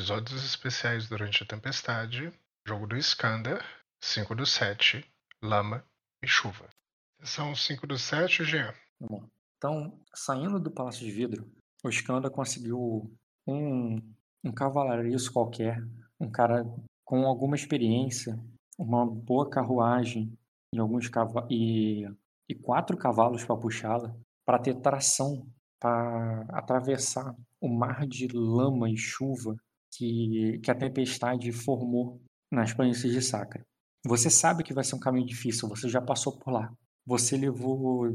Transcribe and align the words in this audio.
Episódios 0.00 0.42
especiais 0.42 1.06
durante 1.06 1.42
a 1.42 1.46
tempestade, 1.46 2.32
jogo 2.66 2.86
do 2.86 2.96
Skander, 2.96 3.62
5 4.00 4.34
do 4.34 4.46
7, 4.46 5.04
lama 5.42 5.84
e 6.22 6.26
chuva. 6.26 6.70
São 7.22 7.54
5 7.54 7.86
do 7.86 7.98
7, 7.98 8.42
Jean. 8.44 8.72
Então, 9.58 10.00
saindo 10.14 10.58
do 10.58 10.70
Palácio 10.70 11.04
de 11.04 11.12
Vidro, 11.12 11.46
o 11.84 11.90
Skanda 11.90 12.30
conseguiu 12.30 13.14
um, 13.46 13.98
um 14.42 14.50
cavalariço 14.50 15.30
qualquer, 15.30 15.86
um 16.18 16.30
cara 16.30 16.64
com 17.04 17.26
alguma 17.26 17.54
experiência, 17.54 18.42
uma 18.78 19.04
boa 19.04 19.50
carruagem 19.50 20.32
e 20.74 20.80
alguns 20.80 21.10
e, 21.50 22.08
e 22.48 22.54
quatro 22.54 22.96
cavalos 22.96 23.44
para 23.44 23.54
puxá-la, 23.54 24.16
para 24.46 24.58
ter 24.58 24.76
tração 24.76 25.46
para 25.78 26.46
atravessar 26.52 27.36
o 27.60 27.68
mar 27.68 28.06
de 28.06 28.28
lama 28.28 28.88
e 28.88 28.96
chuva 28.96 29.54
que, 29.92 30.60
que 30.62 30.70
a 30.70 30.74
tempestade 30.74 31.52
formou 31.52 32.20
nas 32.50 32.72
planícies 32.72 33.12
de 33.12 33.22
Sacra. 33.22 33.64
Você 34.06 34.30
sabe 34.30 34.62
que 34.62 34.74
vai 34.74 34.82
ser 34.82 34.96
um 34.96 35.00
caminho 35.00 35.26
difícil, 35.26 35.68
você 35.68 35.88
já 35.88 36.00
passou 36.00 36.38
por 36.38 36.52
lá. 36.52 36.72
Você 37.06 37.36
levou, 37.36 38.06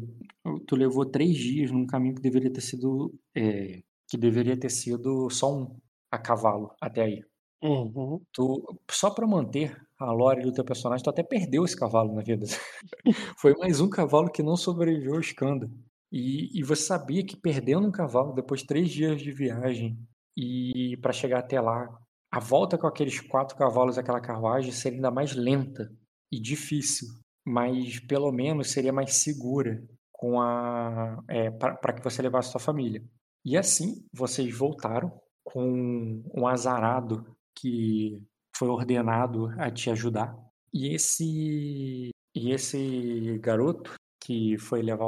tu 0.68 0.76
levou 0.76 1.06
três 1.06 1.36
dias 1.38 1.72
num 1.72 1.86
caminho 1.86 2.16
que 2.16 2.22
deveria 2.22 2.52
ter 2.52 2.62
sido, 2.62 3.14
é, 3.36 3.82
que 4.08 4.18
deveria 4.18 4.58
ter 4.58 4.70
sido 4.70 5.30
só 5.30 5.54
um 5.54 5.80
a 6.12 6.18
cavalo 6.18 6.72
até 6.82 7.04
aí. 7.04 7.24
Uhum. 7.62 8.22
Tu, 8.32 8.80
só 8.90 9.10
para 9.10 9.28
manter 9.28 9.76
a 10.00 10.12
lore 10.12 10.44
do 10.44 10.54
teu 10.54 10.64
personagem, 10.64 11.04
tu 11.04 11.10
até 11.10 11.24
perdeu 11.24 11.66
esse 11.66 11.76
cavalo 11.76 12.14
na 12.14 12.22
vida. 12.22 12.46
Foi 13.38 13.54
mais 13.58 13.80
um 13.80 13.90
cavalo 13.90 14.32
que 14.32 14.44
não 14.44 14.56
sobreviveu 14.56 15.16
ao 15.16 15.20
Skanda. 15.22 15.70
E, 16.12 16.58
e 16.58 16.64
você 16.64 16.84
sabia 16.84 17.26
que 17.26 17.36
perdendo 17.36 17.88
um 17.88 17.92
cavalo 17.92 18.34
depois 18.34 18.62
de 18.62 18.68
três 18.68 18.90
dias 18.90 19.22
de 19.22 19.32
viagem 19.32 19.98
e 20.36 20.98
para 20.98 21.14
chegar 21.14 21.40
até 21.40 21.60
lá, 21.60 21.88
a 22.32 22.40
volta 22.40 22.78
com 22.78 22.88
aqueles 22.88 23.20
quatro 23.22 23.58
cavalos 23.58 23.98
aquela 23.98 24.20
carruagem 24.20 24.72
seria 24.72 24.98
ainda 24.98 25.12
mais 25.12 25.34
lenta 25.34 25.90
e 26.32 26.40
difícil, 26.40 27.08
mas 27.46 28.00
pelo 28.02 28.32
menos 28.32 28.72
seria 28.72 28.92
mais 28.92 29.16
segura 29.16 29.82
com 30.12 30.42
a 30.42 31.24
é, 31.30 31.50
para 31.52 31.94
que 31.94 32.04
você 32.04 32.22
levasse 32.22 32.52
sua 32.52 32.60
família. 32.60 33.04
E 33.46 33.58
assim 33.58 34.06
vocês 34.12 34.56
voltaram 34.58 35.12
com 35.44 36.24
um 36.34 36.48
azarado 36.48 37.26
que 37.58 38.22
foi 38.56 38.68
ordenado 38.68 39.50
a 39.58 39.72
te 39.72 39.90
ajudar. 39.90 40.36
E 40.74 40.94
esse 40.94 42.10
e 42.36 42.52
esse 42.52 43.40
garoto 43.40 43.94
que 44.22 44.58
foi 44.58 44.82
levar 44.82 45.08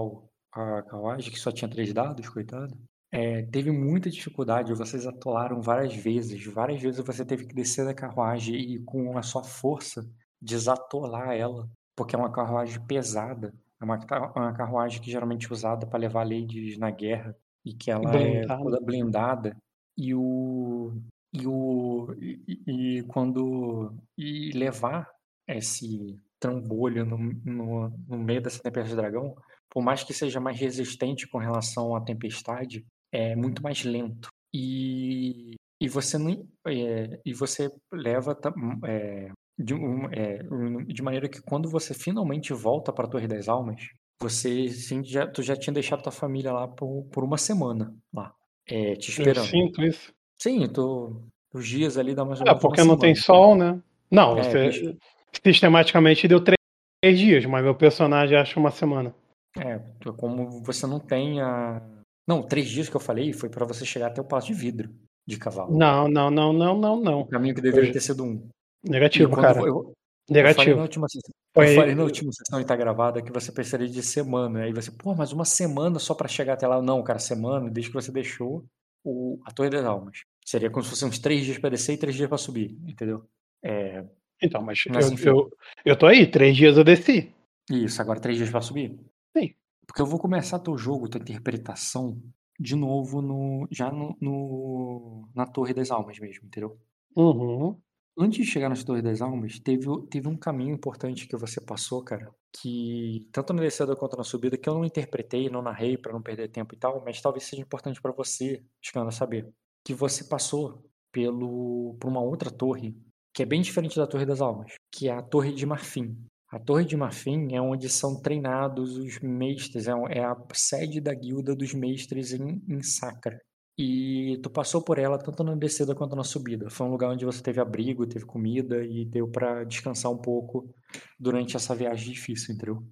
a 0.54 0.82
carruagem, 0.84 1.32
que 1.32 1.40
só 1.40 1.52
tinha 1.52 1.70
três 1.70 1.92
dados, 1.92 2.30
coitado, 2.30 2.74
é, 3.12 3.44
teve 3.44 3.72
muita 3.72 4.10
dificuldade, 4.10 4.74
vocês 4.74 5.08
atolaram 5.08 5.62
várias 5.62 5.96
vezes, 5.96 6.46
várias 6.46 6.82
vezes 6.82 7.00
você 7.00 7.24
teve 7.26 7.46
que 7.46 7.56
descer 7.56 7.86
da 7.86 7.94
carruagem 7.94 8.56
e 8.56 8.80
com 8.84 9.18
a 9.18 9.22
sua 9.22 9.44
força 9.44 10.06
desatolar 10.42 11.32
ela, 11.32 11.70
porque 11.96 12.16
é 12.16 12.20
uma 12.20 12.32
carruagem 12.32 12.86
pesada, 12.86 13.54
é 13.82 13.86
uma, 13.86 13.98
uma 14.36 14.54
carruagem 14.54 15.02
que 15.02 15.10
geralmente 15.10 15.50
é 15.50 15.54
usada 15.54 15.88
para 15.88 16.00
levar 16.00 16.28
ladies 16.28 16.78
na 16.78 16.92
guerra 16.92 17.36
e 17.66 17.74
que 17.74 17.90
ela 17.90 18.10
blindada. 18.10 18.54
é 18.54 18.58
toda 18.58 18.82
blindada 18.82 19.58
e 19.98 20.14
o 20.14 20.94
e 21.34 21.48
o 21.48 22.14
e, 22.20 22.98
e 23.00 23.04
quando 23.04 23.94
e 24.18 24.52
levar 24.52 25.10
esse 25.48 26.20
trambolho 26.40 27.06
no, 27.06 27.18
no, 27.18 27.90
no 28.08 28.18
meio 28.18 28.42
dessa 28.42 28.62
tempestade 28.62 28.90
de 28.90 28.96
dragão, 28.96 29.36
por 29.70 29.82
mais 29.82 30.04
que 30.04 30.14
seja 30.14 30.40
mais 30.40 30.60
resistente 30.60 31.28
com 31.28 31.38
relação 31.38 31.96
à 31.96 32.02
tempestade, 32.02 32.86
é 33.12 33.36
muito 33.36 33.62
mais 33.62 33.84
lento. 33.84 34.30
E, 34.54 35.56
e 35.82 35.88
você 35.88 36.18
não 36.18 36.48
é, 36.68 37.20
e 37.26 37.34
você 37.34 37.72
leva 37.92 38.38
é, 38.86 39.30
de, 39.60 39.74
é, 40.14 40.44
de 40.88 41.02
maneira 41.02 41.28
que 41.28 41.42
quando 41.42 41.70
você 41.70 41.94
finalmente 41.94 42.54
volta 42.54 42.94
para 42.94 43.06
a 43.06 43.10
Torre 43.10 43.28
das 43.28 43.48
Almas, 43.48 43.82
você 44.22 44.70
sim, 44.70 45.04
já, 45.04 45.28
tu 45.28 45.42
já 45.44 45.56
tinha 45.56 45.74
deixado 45.74 46.02
tua 46.02 46.12
família 46.12 46.52
lá 46.52 46.68
por, 46.68 47.06
por 47.12 47.24
uma 47.24 47.38
semana 47.38 47.94
lá, 48.14 48.34
é, 48.68 48.96
te 48.96 49.10
esperando. 49.10 49.46
Eu 49.46 49.50
sinto 49.50 49.84
isso. 49.84 50.14
Sim, 50.42 50.68
tô, 50.68 51.22
os 51.54 51.68
dias 51.68 51.98
ali 51.98 52.14
dá 52.14 52.26
mais 52.26 52.40
ou 52.40 52.46
menos. 52.46 52.58
É, 52.58 52.62
porque 52.62 52.82
não 52.82 52.86
semana. 52.86 53.02
tem 53.02 53.16
sol, 53.16 53.56
né? 53.56 53.82
Não, 54.10 54.38
é, 54.38 54.44
você 54.44 54.98
sistematicamente 55.46 56.28
deu 56.28 56.44
três, 56.44 56.58
três 57.02 57.20
dias, 57.20 57.46
mas 57.46 57.64
meu 57.64 57.76
personagem 57.76 58.38
acha 58.38 58.60
uma 58.60 58.72
semana. 58.72 59.14
É, 59.58 59.80
como 60.18 60.64
você 60.64 60.86
não 60.86 61.00
tem 61.00 61.42
a. 61.42 61.82
Não, 62.28 62.44
três 62.44 62.68
dias 62.68 62.90
que 62.90 62.96
eu 62.96 63.00
falei 63.00 63.32
foi 63.32 63.50
para 63.50 63.66
você 63.66 63.86
chegar 63.86 64.08
até 64.08 64.22
o 64.22 64.26
Palácio 64.26 64.54
de 64.54 64.60
Vidro 64.60 64.90
de 65.26 65.38
cavalo. 65.38 65.78
Não, 65.78 66.08
não, 66.08 66.30
não, 66.30 66.54
não, 66.54 66.78
não, 66.78 67.02
não. 67.02 67.20
O 67.22 67.28
caminho 67.28 67.56
que 67.56 67.62
deveria 67.62 67.92
ter 67.92 68.02
sido 68.02 68.24
um. 68.24 68.48
Negativo, 68.84 69.36
cara. 69.36 69.62
Eu, 69.62 69.94
Negativo. 70.30 70.62
Eu 70.62 70.66
falei 70.66 70.76
na 70.76 70.82
última 70.82 71.08
sessão, 71.08 71.34
foi... 71.54 71.72
eu 71.72 71.76
falei 71.76 71.96
na 71.96 72.04
última 72.04 72.32
sessão 72.34 72.60
e 72.60 72.66
tá 72.66 72.76
gravada 72.76 73.22
que 73.22 73.32
você 73.32 73.52
precisaria 73.52 73.88
de 73.88 74.04
semana. 74.04 74.64
Aí 74.64 74.74
você, 74.74 74.92
pô, 74.92 75.16
mas 75.16 75.32
uma 75.32 75.46
semana 75.46 76.00
só 76.00 76.14
para 76.14 76.28
chegar 76.28 76.54
até 76.54 76.68
lá. 76.68 76.82
Não, 76.82 77.02
cara, 77.02 77.20
semana, 77.20 77.70
desde 77.70 77.92
que 77.92 77.96
você 77.96 78.12
deixou 78.12 78.66
o, 79.06 79.40
a 79.46 79.52
Torre 79.52 79.70
das 79.70 79.86
Almas. 79.86 80.20
Seria 80.46 80.70
como 80.70 80.84
se 80.84 80.90
fossem 80.90 81.08
uns 81.08 81.20
três 81.20 81.46
dias 81.46 81.58
para 81.58 81.70
descer 81.70 81.94
e 81.94 81.98
três 81.98 82.16
dias 82.16 82.28
para 82.28 82.38
subir, 82.38 82.78
entendeu? 82.86 83.26
É... 83.64 84.04
Então, 84.42 84.62
mas, 84.62 84.84
mas 84.90 85.10
eu, 85.24 85.34
eu, 85.34 85.50
eu 85.84 85.98
tô 85.98 86.06
aí, 86.06 86.28
três 86.28 86.56
dias 86.56 86.78
eu 86.78 86.84
desci. 86.84 87.34
Isso, 87.72 88.02
agora 88.02 88.20
três 88.20 88.38
dias 88.38 88.50
para 88.50 88.62
subir? 88.62 89.00
Sim. 89.36 89.56
Porque 89.88 90.02
eu 90.02 90.06
vou 90.06 90.20
começar 90.20 90.60
teu 90.60 90.78
jogo, 90.78 91.10
tua 91.10 91.22
interpretação, 91.22 92.22
de 92.60 92.76
novo 92.76 93.22
no, 93.22 93.68
já 93.72 93.92
no, 93.92 94.16
no, 94.22 95.30
na 95.34 95.46
Torre 95.46 95.74
das 95.74 95.90
Almas 95.92 96.20
mesmo, 96.20 96.46
entendeu? 96.46 96.78
Uhum. 97.16 97.80
Antes 98.20 98.46
de 98.46 98.52
chegar 98.52 98.68
na 98.68 98.76
Torre 98.76 99.02
das 99.02 99.22
Almas, 99.22 99.60
teve, 99.60 99.86
teve 100.10 100.28
um 100.28 100.36
caminho 100.36 100.74
importante 100.74 101.28
que 101.28 101.38
você 101.38 101.62
passou, 101.62 102.04
cara, 102.04 102.34
que 102.60 103.30
tanto 103.32 103.54
na 103.54 103.62
descida 103.62 103.96
quanto 103.96 104.18
na 104.18 104.24
subida, 104.24 104.58
que 104.58 104.68
eu 104.68 104.74
não 104.74 104.84
interpretei, 104.84 105.50
não 105.50 105.62
narrei 105.62 105.98
para 105.98 106.14
não 106.14 106.22
perder 106.22 106.50
tempo 106.50 106.74
e 106.74 106.78
tal, 106.78 107.04
mas 107.06 107.22
talvez 107.22 107.44
seja 107.46 107.62
importante 107.62 108.02
para 108.02 108.12
você, 108.12 108.64
chegando 108.82 109.10
a 109.10 109.12
saber, 109.12 109.48
que 109.86 109.94
você 109.94 110.24
passou 110.24 110.84
pelo 111.12 111.96
por 112.00 112.10
uma 112.10 112.22
outra 112.22 112.50
torre, 112.50 112.96
que 113.34 113.44
é 113.44 113.46
bem 113.46 113.62
diferente 113.62 113.96
da 113.96 114.08
Torre 114.08 114.26
das 114.26 114.42
Almas, 114.42 114.74
que 114.92 115.08
é 115.08 115.12
a 115.12 115.22
Torre 115.22 115.54
de 115.54 115.66
Marfim. 115.66 116.18
A 116.50 116.60
Torre 116.60 116.86
de 116.86 116.96
Marfim 116.96 117.54
é 117.54 117.62
onde 117.62 117.90
são 117.90 118.22
treinados 118.22 118.98
os 118.98 119.20
mestres, 119.20 119.88
é, 119.88 119.92
é 120.10 120.24
a 120.24 120.36
sede 120.54 121.02
da 121.02 121.14
guilda 121.14 121.56
dos 121.56 121.74
mestres 121.74 122.32
em, 122.32 122.64
em 122.68 122.82
Sacra. 122.82 123.38
E 123.78 124.40
tu 124.42 124.50
passou 124.50 124.82
por 124.82 124.98
ela 124.98 125.20
tanto 125.20 125.44
na 125.44 125.56
descida 125.56 125.94
quanto 125.94 126.16
na 126.16 126.24
subida. 126.24 126.70
Foi 126.70 126.88
um 126.88 126.90
lugar 126.90 127.12
onde 127.12 127.26
você 127.26 127.44
teve 127.44 127.62
abrigo, 127.62 128.08
teve 128.08 128.26
comida 128.26 128.84
e 128.84 129.06
deu 129.06 129.28
para 129.30 129.64
descansar 129.66 130.12
um 130.12 130.18
pouco 130.18 130.74
durante 131.20 131.56
essa 131.56 131.76
viagem 131.76 132.14
difícil, 132.14 132.56
entendeu? 132.56 132.84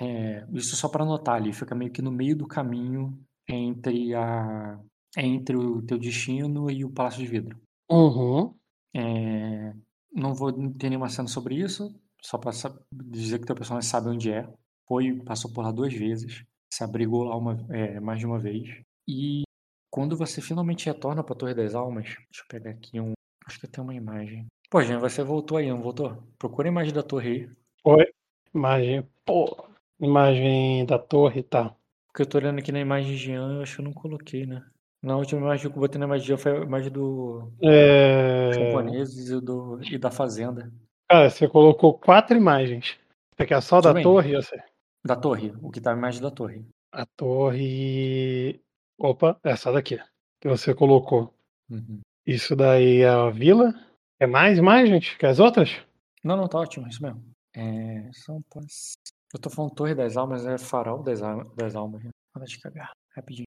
É, 0.00 0.44
isso 0.52 0.74
só 0.74 0.88
para 0.88 1.04
anotar 1.04 1.36
ali, 1.36 1.52
fica 1.52 1.74
meio 1.74 1.92
que 1.92 2.02
no 2.02 2.10
meio 2.10 2.36
do 2.36 2.46
caminho 2.46 3.18
entre 3.48 4.14
a 4.14 4.78
entre 5.16 5.56
o 5.56 5.80
teu 5.82 5.98
destino 5.98 6.70
e 6.70 6.84
o 6.84 6.90
Palácio 6.90 7.20
de 7.20 7.30
Vidro. 7.30 7.58
Uhum. 7.90 8.54
É, 8.94 9.72
não 10.12 10.34
vou 10.34 10.52
ter 10.74 10.90
nenhuma 10.90 11.08
cena 11.08 11.28
sobre 11.28 11.54
isso, 11.54 11.94
só 12.26 12.36
para 12.36 12.50
dizer 12.92 13.38
que 13.38 13.46
teu 13.46 13.54
personagem 13.54 13.88
sabe 13.88 14.08
onde 14.08 14.32
é. 14.32 14.48
Foi, 14.88 15.14
passou 15.24 15.52
por 15.52 15.62
lá 15.62 15.70
duas 15.70 15.94
vezes, 15.94 16.44
se 16.72 16.82
abrigou 16.82 17.22
lá 17.22 17.36
uma, 17.36 17.56
é, 17.70 18.00
mais 18.00 18.18
de 18.18 18.26
uma 18.26 18.38
vez. 18.38 18.82
E 19.08 19.44
quando 19.88 20.16
você 20.16 20.40
finalmente 20.40 20.86
retorna 20.86 21.22
para 21.22 21.34
a 21.34 21.38
Torre 21.38 21.54
das 21.54 21.74
Almas, 21.74 22.04
deixa 22.04 22.42
eu 22.42 22.48
pegar 22.48 22.70
aqui 22.70 23.00
um. 23.00 23.12
Acho 23.46 23.60
que 23.60 23.68
tem 23.68 23.82
uma 23.82 23.94
imagem. 23.94 24.46
Pô, 24.68 24.82
gente, 24.82 24.98
você 24.98 25.22
voltou 25.22 25.56
aí, 25.56 25.68
não 25.68 25.80
voltou? 25.80 26.20
Procura 26.36 26.68
a 26.68 26.72
imagem 26.72 26.92
da 26.92 27.02
torre 27.02 27.30
aí. 27.30 27.50
Oi, 27.84 28.12
imagem. 28.52 29.08
Pô, 29.24 29.64
imagem 30.00 30.84
da 30.84 30.98
torre, 30.98 31.44
tá. 31.44 31.76
Porque 32.08 32.22
eu 32.22 32.26
tô 32.26 32.38
olhando 32.38 32.58
aqui 32.58 32.72
na 32.72 32.80
imagem 32.80 33.12
de 33.12 33.18
Jean, 33.18 33.54
eu 33.54 33.62
acho 33.62 33.76
que 33.76 33.80
eu 33.82 33.84
não 33.84 33.92
coloquei, 33.92 34.46
né? 34.46 34.66
Na 35.00 35.16
última 35.16 35.40
imagem 35.40 35.70
que 35.70 35.76
eu 35.76 35.80
botei 35.80 36.00
na 36.00 36.06
imagem 36.06 36.22
de 36.22 36.28
Jean 36.28 36.38
foi 36.38 36.58
a 36.58 36.64
imagem 36.64 36.90
do. 36.90 37.52
É... 37.62 38.50
Japoneses 38.52 39.28
e, 39.28 39.40
do... 39.40 39.78
e 39.84 39.96
da 39.96 40.10
Fazenda. 40.10 40.72
Cara, 41.08 41.30
você 41.30 41.48
colocou 41.48 41.98
quatro 41.98 42.36
imagens. 42.36 42.98
Você 43.34 43.46
quer 43.46 43.62
só 43.62 43.76
Tudo 43.76 43.84
da 43.84 43.94
bem. 43.94 44.02
torre? 44.02 44.34
Você... 44.34 44.62
Da 45.04 45.14
torre, 45.14 45.52
o 45.62 45.70
que 45.70 45.80
tá 45.80 45.92
a 45.92 45.96
imagem 45.96 46.20
da 46.20 46.30
torre. 46.30 46.66
A 46.92 47.06
torre. 47.06 48.60
Opa, 48.98 49.38
essa 49.44 49.72
daqui. 49.72 49.98
Que 50.40 50.48
você 50.48 50.74
colocou. 50.74 51.32
Uhum. 51.70 52.00
Isso 52.26 52.56
daí 52.56 53.02
é 53.02 53.08
a 53.08 53.30
vila. 53.30 53.72
É 54.18 54.26
mais 54.26 54.58
imagens 54.58 55.14
que 55.14 55.26
as 55.26 55.38
outras? 55.38 55.70
Não, 56.24 56.36
não, 56.36 56.48
tá 56.48 56.58
ótimo, 56.58 56.88
isso 56.88 57.02
mesmo. 57.02 57.22
É, 57.54 58.10
são 58.12 58.42
Eu 59.32 59.40
tô 59.40 59.48
falando 59.48 59.74
Torre 59.74 59.94
das 59.94 60.16
Almas, 60.16 60.44
é 60.44 60.58
Farol 60.58 61.02
das, 61.02 61.20
das 61.54 61.76
Almas. 61.76 62.02
Né? 62.02 62.10
Para 62.32 62.44
de 62.44 62.58
cagar, 62.58 62.90
rapidinho. 63.14 63.46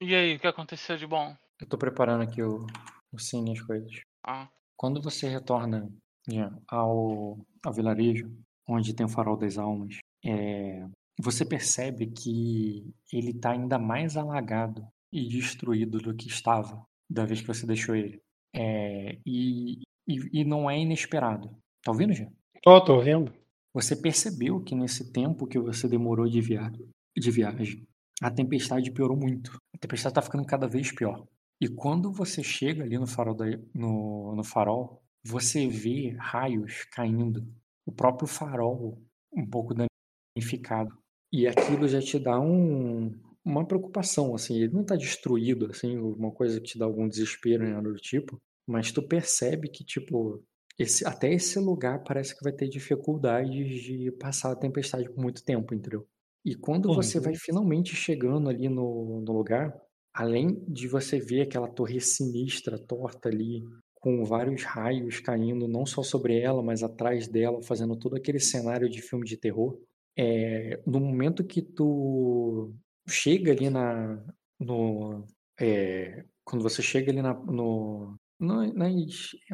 E 0.00 0.14
aí, 0.14 0.36
o 0.36 0.40
que 0.40 0.46
aconteceu 0.46 0.96
de 0.96 1.06
bom? 1.06 1.34
Eu 1.60 1.66
tô 1.66 1.78
preparando 1.78 2.22
aqui 2.22 2.42
o, 2.42 2.66
o 3.12 3.18
cine 3.18 3.50
e 3.50 3.58
as 3.58 3.62
coisas. 3.62 4.00
Ah. 4.24 4.48
Quando 4.78 5.02
você 5.02 5.28
retorna 5.28 5.90
né, 6.28 6.50
ao, 6.68 7.36
ao 7.64 7.72
vilarejo, 7.72 8.30
onde 8.68 8.94
tem 8.94 9.04
o 9.04 9.08
farol 9.08 9.36
das 9.36 9.58
almas, 9.58 9.98
é, 10.24 10.86
você 11.20 11.44
percebe 11.44 12.06
que 12.06 12.94
ele 13.12 13.32
está 13.32 13.50
ainda 13.50 13.76
mais 13.76 14.16
alagado 14.16 14.86
e 15.12 15.26
destruído 15.26 15.98
do 15.98 16.14
que 16.14 16.28
estava 16.28 16.80
da 17.10 17.24
vez 17.24 17.40
que 17.40 17.46
você 17.48 17.66
deixou 17.66 17.96
ele. 17.96 18.20
É, 18.54 19.18
e, 19.26 19.80
e, 20.06 20.40
e, 20.40 20.44
não 20.44 20.70
é 20.70 20.78
inesperado. 20.78 21.48
Tá 21.82 21.90
ouvindo, 21.90 22.12
Jean? 22.12 22.30
Tô, 22.62 22.80
tô 22.84 22.96
ouvindo. 22.96 23.32
Você 23.74 23.96
percebeu 23.96 24.62
que 24.62 24.76
nesse 24.76 25.12
tempo 25.12 25.46
que 25.46 25.58
você 25.58 25.88
demorou 25.88 26.28
de, 26.28 26.40
via 26.40 26.70
de 27.16 27.30
viagem, 27.30 27.84
a 28.22 28.30
tempestade 28.30 28.92
piorou 28.92 29.16
muito. 29.16 29.58
A 29.74 29.78
tempestade 29.78 30.14
tá 30.14 30.22
ficando 30.22 30.44
cada 30.46 30.68
vez 30.68 30.92
pior. 30.92 31.26
E 31.60 31.68
quando 31.68 32.12
você 32.12 32.42
chega 32.42 32.84
ali 32.84 32.96
no 32.98 33.06
farol, 33.06 33.34
da, 33.34 33.46
no, 33.74 34.34
no 34.34 34.44
farol 34.44 35.02
você 35.24 35.68
vê 35.68 36.10
raios 36.18 36.84
caindo. 36.92 37.46
O 37.84 37.92
próprio 37.92 38.28
farol 38.28 39.02
um 39.32 39.46
pouco 39.46 39.74
danificado. 39.74 40.96
E 41.32 41.46
aquilo 41.46 41.86
já 41.88 42.00
te 42.00 42.18
dá 42.18 42.40
um, 42.40 43.12
uma 43.44 43.66
preocupação, 43.66 44.34
assim, 44.34 44.56
ele 44.56 44.72
não 44.72 44.82
está 44.82 44.96
destruído, 44.96 45.66
assim, 45.70 45.98
uma 45.98 46.30
coisa 46.32 46.60
que 46.60 46.68
te 46.68 46.78
dá 46.78 46.86
algum 46.86 47.08
desespero, 47.08 47.64
né, 47.64 47.80
do 47.80 47.94
tipo, 47.96 48.40
mas 48.66 48.92
tu 48.92 49.02
percebe 49.02 49.68
que, 49.68 49.84
tipo, 49.84 50.42
esse, 50.78 51.06
até 51.06 51.32
esse 51.32 51.58
lugar 51.58 52.02
parece 52.02 52.36
que 52.36 52.42
vai 52.42 52.52
ter 52.52 52.68
dificuldades 52.68 53.82
de 53.82 54.10
passar 54.12 54.52
a 54.52 54.56
tempestade 54.56 55.10
por 55.10 55.20
muito 55.20 55.44
tempo, 55.44 55.74
entendeu? 55.74 56.06
E 56.44 56.54
quando 56.54 56.94
você 56.94 57.20
vai 57.20 57.34
finalmente 57.34 57.94
chegando 57.94 58.48
ali 58.48 58.68
no, 58.68 59.20
no 59.20 59.32
lugar, 59.32 59.74
além 60.12 60.62
de 60.66 60.88
você 60.88 61.18
ver 61.18 61.42
aquela 61.42 61.68
torre 61.68 62.00
sinistra, 62.00 62.78
torta 62.78 63.28
ali, 63.28 63.62
com 64.00 64.24
vários 64.24 64.62
raios 64.64 65.20
caindo, 65.20 65.66
não 65.66 65.84
só 65.84 66.02
sobre 66.02 66.40
ela, 66.40 66.62
mas 66.62 66.82
atrás 66.82 67.28
dela, 67.28 67.62
fazendo 67.62 67.96
todo 67.96 68.16
aquele 68.16 68.38
cenário 68.38 68.88
de 68.88 69.02
filme 69.02 69.24
de 69.24 69.36
terror, 69.36 69.78
é, 70.16 70.80
no 70.86 71.00
momento 71.00 71.44
que 71.44 71.62
tu 71.62 72.74
chega 73.08 73.52
ali 73.52 73.70
na. 73.70 74.22
No, 74.58 75.24
é, 75.60 76.24
quando 76.44 76.62
você 76.62 76.82
chega 76.82 77.12
ali 77.12 77.22
na, 77.22 77.34
no, 77.34 78.16
na, 78.40 78.66
na, 78.72 78.88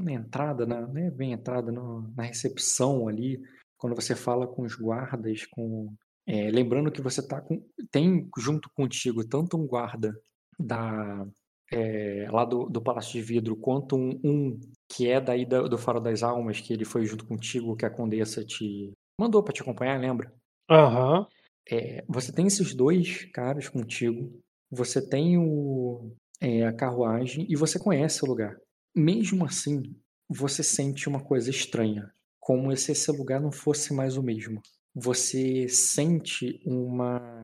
na 0.02 0.12
entrada, 0.12 0.64
na, 0.64 0.86
não 0.86 0.96
é 0.96 1.10
bem 1.10 1.32
entrada, 1.32 1.70
no, 1.70 2.10
na 2.16 2.22
recepção 2.22 3.08
ali, 3.08 3.40
quando 3.76 3.94
você 3.94 4.14
fala 4.14 4.46
com 4.46 4.62
os 4.62 4.74
guardas, 4.74 5.44
com 5.46 5.94
é, 6.26 6.50
lembrando 6.50 6.90
que 6.90 7.02
você 7.02 7.26
tá 7.26 7.40
com, 7.40 7.62
tem 7.90 8.28
junto 8.38 8.70
contigo 8.74 9.26
tanto 9.26 9.58
um 9.58 9.66
guarda 9.66 10.14
da 10.58 11.26
é, 11.72 12.28
lá 12.30 12.44
do, 12.44 12.66
do 12.66 12.80
Palácio 12.80 13.12
de 13.12 13.22
Vidro, 13.22 13.56
quanto 13.56 13.96
um, 13.96 14.20
um 14.22 14.60
que 14.88 15.08
é 15.08 15.20
daí 15.20 15.44
do, 15.44 15.68
do 15.68 15.78
Faro 15.78 16.00
das 16.00 16.22
Almas, 16.22 16.60
que 16.60 16.72
ele 16.72 16.84
foi 16.84 17.04
junto 17.04 17.26
contigo, 17.26 17.76
que 17.76 17.84
a 17.84 17.90
Condessa 17.90 18.44
te 18.44 18.92
mandou 19.18 19.42
para 19.42 19.52
te 19.52 19.62
acompanhar, 19.62 19.98
lembra? 20.00 20.32
Aham. 20.70 21.20
Uhum. 21.20 21.26
É, 21.70 22.04
você 22.06 22.30
tem 22.30 22.46
esses 22.46 22.74
dois 22.74 23.24
caras 23.32 23.68
contigo, 23.70 24.38
você 24.70 25.00
tem 25.00 25.38
o, 25.38 26.12
é, 26.40 26.66
a 26.66 26.72
carruagem 26.72 27.46
e 27.48 27.56
você 27.56 27.78
conhece 27.78 28.22
o 28.22 28.28
lugar. 28.28 28.56
Mesmo 28.94 29.44
assim, 29.46 29.82
você 30.28 30.62
sente 30.62 31.08
uma 31.08 31.22
coisa 31.22 31.50
estranha, 31.50 32.12
como 32.38 32.74
se 32.76 32.92
esse 32.92 33.10
lugar 33.10 33.40
não 33.40 33.50
fosse 33.50 33.94
mais 33.94 34.16
o 34.16 34.22
mesmo. 34.22 34.60
Você 34.94 35.66
sente 35.68 36.60
uma. 36.66 37.40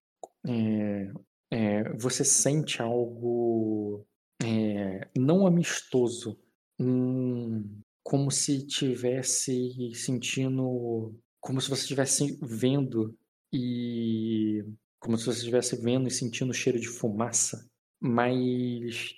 É, 0.47 1.11
é 1.51 1.93
você 1.97 2.25
sente 2.25 2.81
algo 2.81 4.07
é, 4.43 5.09
não 5.17 5.47
amistoso, 5.47 6.39
um, 6.79 7.83
como 8.03 8.31
se 8.31 8.67
tivesse 8.67 9.93
sentindo, 9.95 11.15
como 11.41 11.61
se 11.61 11.69
você 11.69 11.83
estivesse 11.83 12.39
vendo 12.43 13.17
e 13.53 14.65
como 14.99 15.17
se 15.17 15.27
você 15.27 15.39
estivesse 15.39 15.77
vendo 15.77 16.09
e 16.09 16.11
sentindo 16.11 16.51
o 16.51 16.55
cheiro 16.55 16.79
de 16.79 16.89
fumaça, 16.89 17.69
mas, 18.01 19.15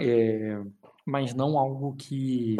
é, 0.00 0.62
mas 1.06 1.34
não 1.34 1.58
algo 1.58 1.94
que 1.96 2.56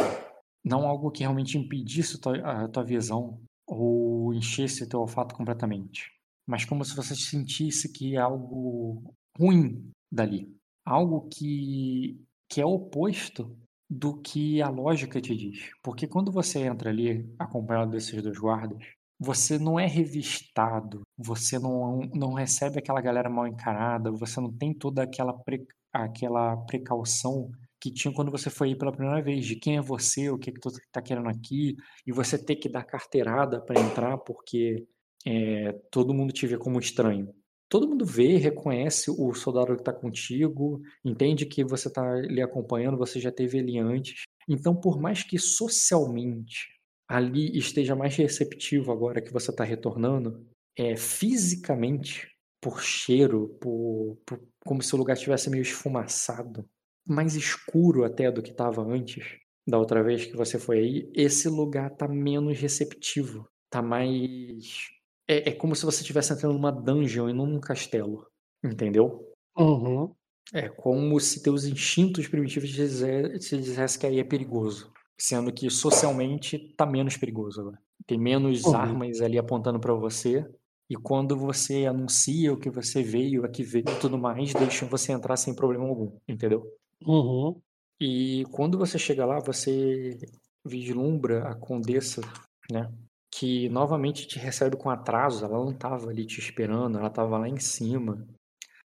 não 0.65 0.87
algo 0.89 1.11
que 1.11 1.21
realmente 1.21 1.59
impedisse 1.59 2.17
a 2.17 2.21
tua, 2.21 2.65
a 2.65 2.69
tua 2.69 2.85
visão 2.85 3.39
ou 3.67 4.33
enchesse 4.33 4.89
teu 4.89 5.01
olfato 5.01 5.35
completamente, 5.35 6.11
mas 6.47 6.65
como 6.65 6.85
se 6.85 6.95
você 6.95 7.15
sentisse 7.15 7.93
que 7.93 8.17
é 8.17 8.21
algo 8.21 9.15
ruim 9.39 9.91
dali, 10.11 10.49
algo 10.85 11.29
que 11.29 12.21
que 12.49 12.61
é 12.61 12.67
oposto 12.67 13.59
do 13.91 14.21
que 14.21 14.63
a 14.63 14.69
lógica 14.69 15.21
te 15.21 15.35
diz, 15.35 15.71
porque 15.83 16.07
quando 16.07 16.31
você 16.31 16.61
entra 16.61 16.91
ali 16.91 17.29
acompanhado 17.39 17.91
desses 17.91 18.23
dois 18.23 18.39
guardas 18.39 18.79
você 19.19 19.59
não 19.59 19.79
é 19.79 19.87
revistado, 19.87 21.03
você 21.17 21.59
não, 21.59 22.01
não 22.15 22.33
recebe 22.35 22.79
aquela 22.79 23.01
galera 23.01 23.31
mal 23.31 23.47
encarada, 23.47 24.11
você 24.11 24.41
não 24.41 24.53
tem 24.53 24.75
toda 24.75 25.03
aquela, 25.03 25.33
pre, 25.33 25.67
aquela 25.93 26.57
precaução 26.59 27.51
que 27.81 27.93
tinha 27.93 28.13
quando 28.13 28.31
você 28.31 28.51
foi 28.51 28.69
aí 28.69 28.77
pela 28.77 28.93
primeira 28.93 29.23
vez, 29.23 29.47
de 29.47 29.57
quem 29.57 29.77
é 29.77 29.81
você, 29.81 30.31
o 30.31 30.39
que, 30.39 30.53
que 30.53 30.61
tu 30.61 30.71
tá 30.91 31.03
querendo 31.03 31.29
aqui, 31.29 31.77
e 32.07 32.13
você 32.13 32.39
ter 32.43 32.57
que 32.57 32.69
dar 32.69 32.85
carteirada 32.85 33.61
para 33.61 33.81
entrar 33.81 34.19
porque 34.19 34.87
é, 35.27 35.73
todo 35.91 36.15
mundo 36.15 36.33
te 36.33 36.47
vê 36.47 36.57
como 36.57 36.79
estranho. 36.79 37.35
Todo 37.69 37.89
mundo 37.89 38.05
vê, 38.05 38.37
reconhece 38.37 39.11
o 39.11 39.35
soldado 39.35 39.75
que 39.75 39.81
está 39.81 39.93
contigo, 39.93 40.81
entende 41.05 41.47
que 41.47 41.65
você 41.65 41.89
está 41.89 42.03
ali 42.13 42.43
acompanhando, 42.43 42.99
você 42.99 43.19
já 43.19 43.33
teve 43.33 43.59
ele 43.59 43.79
antes. 43.79 44.23
Então, 44.49 44.75
por 44.77 45.01
mais 45.01 45.23
que 45.23 45.39
socialmente 45.39 46.69
ali 47.09 47.57
esteja 47.57 47.95
mais 47.95 48.17
receptivo 48.17 48.93
agora 48.93 49.21
que 49.21 49.33
você 49.33 49.51
está 49.51 49.65
retornando, 49.65 50.47
é, 50.77 50.97
fisicamente, 50.97 52.29
por 52.61 52.81
cheiro, 52.83 53.57
por, 53.61 54.19
por, 54.27 54.41
como 54.65 54.83
se 54.83 54.95
o 54.95 54.99
lugar 54.99 55.15
estivesse 55.15 55.51
meio 55.51 55.63
esfumaçado, 55.63 56.65
mais 57.07 57.35
escuro 57.35 58.05
até 58.05 58.31
do 58.31 58.43
que 58.43 58.51
estava 58.51 58.83
antes, 58.83 59.39
da 59.67 59.79
outra 59.79 60.03
vez 60.03 60.27
que 60.27 60.37
você 60.37 60.59
foi 60.59 60.79
aí, 60.79 61.11
esse 61.15 61.49
lugar 61.49 61.91
tá 61.91 62.09
menos 62.09 62.59
receptivo, 62.59 63.49
tá 63.71 63.83
mais... 63.83 64.94
É, 65.29 65.51
é 65.51 65.53
como 65.53 65.75
se 65.75 65.85
você 65.85 66.01
estivesse 66.01 66.33
entrando 66.33 66.55
numa 66.55 66.73
dungeon 66.73 67.29
e 67.29 67.33
não 67.33 67.47
num 67.47 67.61
castelo, 67.61 68.27
entendeu? 68.63 69.33
Uhum. 69.57 70.15
É 70.53 70.69
como 70.69 71.19
se 71.19 71.43
teus 71.43 71.65
instintos 71.65 72.29
primitivos 72.29 72.71
te 72.71 73.57
dissessem 73.57 74.01
que 74.01 74.07
aí 74.07 74.19
é 74.19 74.25
perigoso. 74.25 74.93
Sendo 75.19 75.53
que 75.53 75.71
socialmente 75.71 76.59
tá 76.77 76.85
menos 76.85 77.17
perigoso 77.17 77.61
agora. 77.61 77.79
Tem 78.07 78.19
menos 78.19 78.65
uhum. 78.65 78.77
armas 78.77 79.21
ali 79.21 79.39
apontando 79.39 79.81
para 79.81 79.95
você. 79.95 80.47
E 80.91 80.97
quando 80.97 81.37
você 81.37 81.87
anuncia 81.87 82.53
o 82.53 82.59
que 82.59 82.69
você 82.69 83.03
veio, 83.03 83.45
aqui 83.45 83.63
veio 83.63 83.87
e 83.89 84.01
tudo 84.01 84.19
mais, 84.19 84.53
deixam 84.53 84.89
você 84.89 85.13
entrar 85.13 85.37
sem 85.37 85.55
problema 85.55 85.87
algum, 85.87 86.19
entendeu? 86.29 86.63
Uhum. 87.07 87.59
E 87.99 88.45
quando 88.51 88.77
você 88.77 88.99
chega 88.99 89.25
lá, 89.25 89.39
você 89.39 90.19
vislumbra 90.65 91.49
a 91.49 91.55
condessa, 91.55 92.21
né? 92.71 92.93
Que 93.37 93.69
novamente 93.69 94.29
te 94.29 94.39
recebe 94.39 94.77
com 94.77 94.91
atraso. 94.91 95.45
Ela 95.45 95.59
não 95.59 95.73
tava 95.73 96.09
ali 96.09 96.25
te 96.25 96.39
esperando, 96.39 96.99
ela 96.99 97.11
tava 97.11 97.37
lá 97.37 97.49
em 97.49 97.59
cima. 97.59 98.25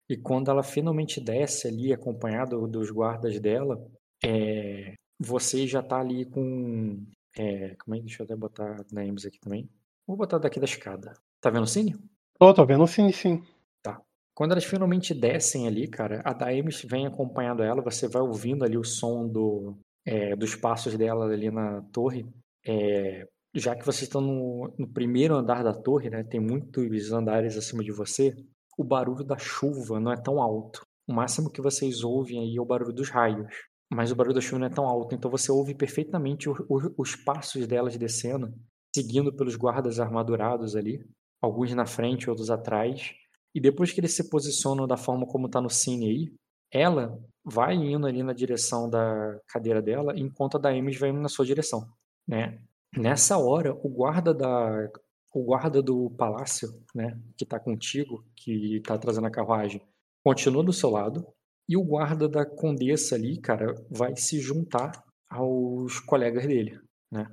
E 0.09 0.17
quando 0.17 0.51
ela 0.51 0.63
finalmente 0.63 1.21
desce 1.21 1.67
ali, 1.67 1.93
acompanhada 1.93 2.57
dos 2.57 2.91
guardas 2.91 3.41
dela, 3.41 3.83
é, 4.23 4.93
você 5.19 5.67
já 5.67 5.83
tá 5.83 6.01
ali 6.01 6.27
com. 6.27 7.03
É, 7.37 7.75
como 7.77 7.95
é 7.95 7.99
que 7.99 8.05
deixa 8.05 8.23
eu 8.23 8.25
até 8.25 8.37
botar 8.37 8.85
names 8.93 9.25
aqui 9.25 9.39
também? 9.41 9.69
Vou 10.07 10.17
botar 10.17 10.39
daqui 10.39 10.61
da 10.61 10.67
escada. 10.67 11.15
Tá 11.41 11.51
vendo 11.51 11.65
o 11.65 11.67
Cine? 11.67 11.97
Tô, 12.39 12.53
tô 12.53 12.65
vendo 12.65 12.85
o 12.85 12.87
Cine, 12.87 13.13
sim. 13.13 13.43
Tá. 13.83 14.01
Quando 14.35 14.53
elas 14.53 14.65
finalmente 14.65 15.15
descem 15.15 15.67
ali, 15.67 15.89
cara, 15.89 16.21
a 16.25 16.33
Daemis 16.33 16.83
vem 16.83 17.07
acompanhando 17.07 17.63
ela, 17.63 17.83
você 17.83 18.07
vai 18.07 18.23
ouvindo 18.23 18.65
ali 18.65 18.77
o 18.77 18.85
som 18.85 19.27
do, 19.27 19.77
é, 20.05 20.37
dos 20.37 20.55
passos 20.55 20.97
dela 20.97 21.25
ali 21.25 21.51
na 21.51 21.83
torre. 21.93 22.27
É, 22.65 23.27
já 23.57 23.75
que 23.75 23.85
vocês 23.85 24.03
estão 24.03 24.21
no, 24.21 24.75
no, 24.79 24.89
primeiro 24.89 25.35
andar 25.35 25.65
da 25.65 25.75
torre, 25.75 26.11
né, 26.11 26.23
tem 26.23 26.41
muitos 26.41 27.13
andares 27.13 27.57
acima 27.57 27.83
de 27.83 27.93
você, 27.93 28.35
o 28.77 28.85
barulho 28.85 29.25
da 29.25 29.39
chuva 29.39 29.99
não 29.99 30.13
é 30.13 30.17
tão 30.17 30.41
alto. 30.41 30.87
O 31.09 31.15
máximo 31.15 31.51
que 31.51 31.63
vocês 31.63 32.03
ouvem 32.05 32.41
aí 32.41 32.57
é 32.57 32.61
o 32.61 32.67
barulho 32.67 32.93
dos 32.93 33.11
raios 33.11 33.49
mas 33.91 34.11
o 34.11 34.17
barulho 34.17 34.35
da 34.35 34.41
chuva 34.41 34.59
não 34.59 34.67
é 34.67 34.71
tão 34.71 34.87
alto, 34.87 35.15
então 35.15 35.31
você 35.31 35.51
ouve 35.51 35.75
perfeitamente 35.75 36.49
o, 36.49 36.55
o, 36.69 36.95
os 36.99 37.15
passos 37.15 37.67
delas 37.67 37.97
descendo, 37.97 38.53
seguindo 38.95 39.33
pelos 39.33 39.57
guardas 39.57 40.01
armadurados 40.01 40.75
ali, 40.75 41.05
alguns 41.41 41.73
na 41.75 41.87
frente, 41.87 42.29
outros 42.29 42.51
atrás, 42.51 43.13
e 43.55 43.61
depois 43.61 43.93
que 43.93 44.01
eles 44.01 44.15
se 44.15 44.29
posicionam 44.29 44.87
da 44.87 44.97
forma 44.97 45.27
como 45.27 45.47
está 45.47 45.61
no 45.61 45.71
cine 45.71 46.09
aí, 46.09 46.35
ela 46.73 47.17
vai 47.45 47.75
indo 47.75 48.07
ali 48.07 48.23
na 48.23 48.33
direção 48.33 48.91
da 48.91 49.39
cadeira 49.49 49.81
dela, 49.81 50.13
enquanto 50.17 50.57
a 50.57 50.61
da 50.61 50.71
Amy 50.71 50.97
vai 50.97 51.11
indo 51.11 51.21
na 51.21 51.29
sua 51.29 51.47
direção, 51.47 51.89
né? 52.27 52.61
Nessa 52.97 53.39
hora, 53.39 53.75
o 53.75 53.89
guarda 53.89 54.33
da 54.35 54.91
o 55.33 55.45
guarda 55.45 55.83
do 55.83 56.09
palácio, 56.11 56.83
né, 56.95 57.21
que 57.37 57.45
está 57.45 57.61
contigo, 57.61 58.25
que 58.35 58.77
está 58.77 58.97
trazendo 58.97 59.27
a 59.27 59.31
carruagem, 59.31 59.83
continua 60.25 60.65
do 60.65 60.73
seu 60.73 60.89
lado, 60.89 61.27
e 61.69 61.77
o 61.77 61.85
guarda 61.85 62.27
da 62.27 62.47
condessa 62.47 63.17
ali, 63.17 63.39
cara, 63.39 63.75
vai 63.91 64.17
se 64.17 64.41
juntar 64.41 65.05
aos 65.29 66.01
colegas 66.01 66.47
dele, 66.47 66.81
né? 67.13 67.27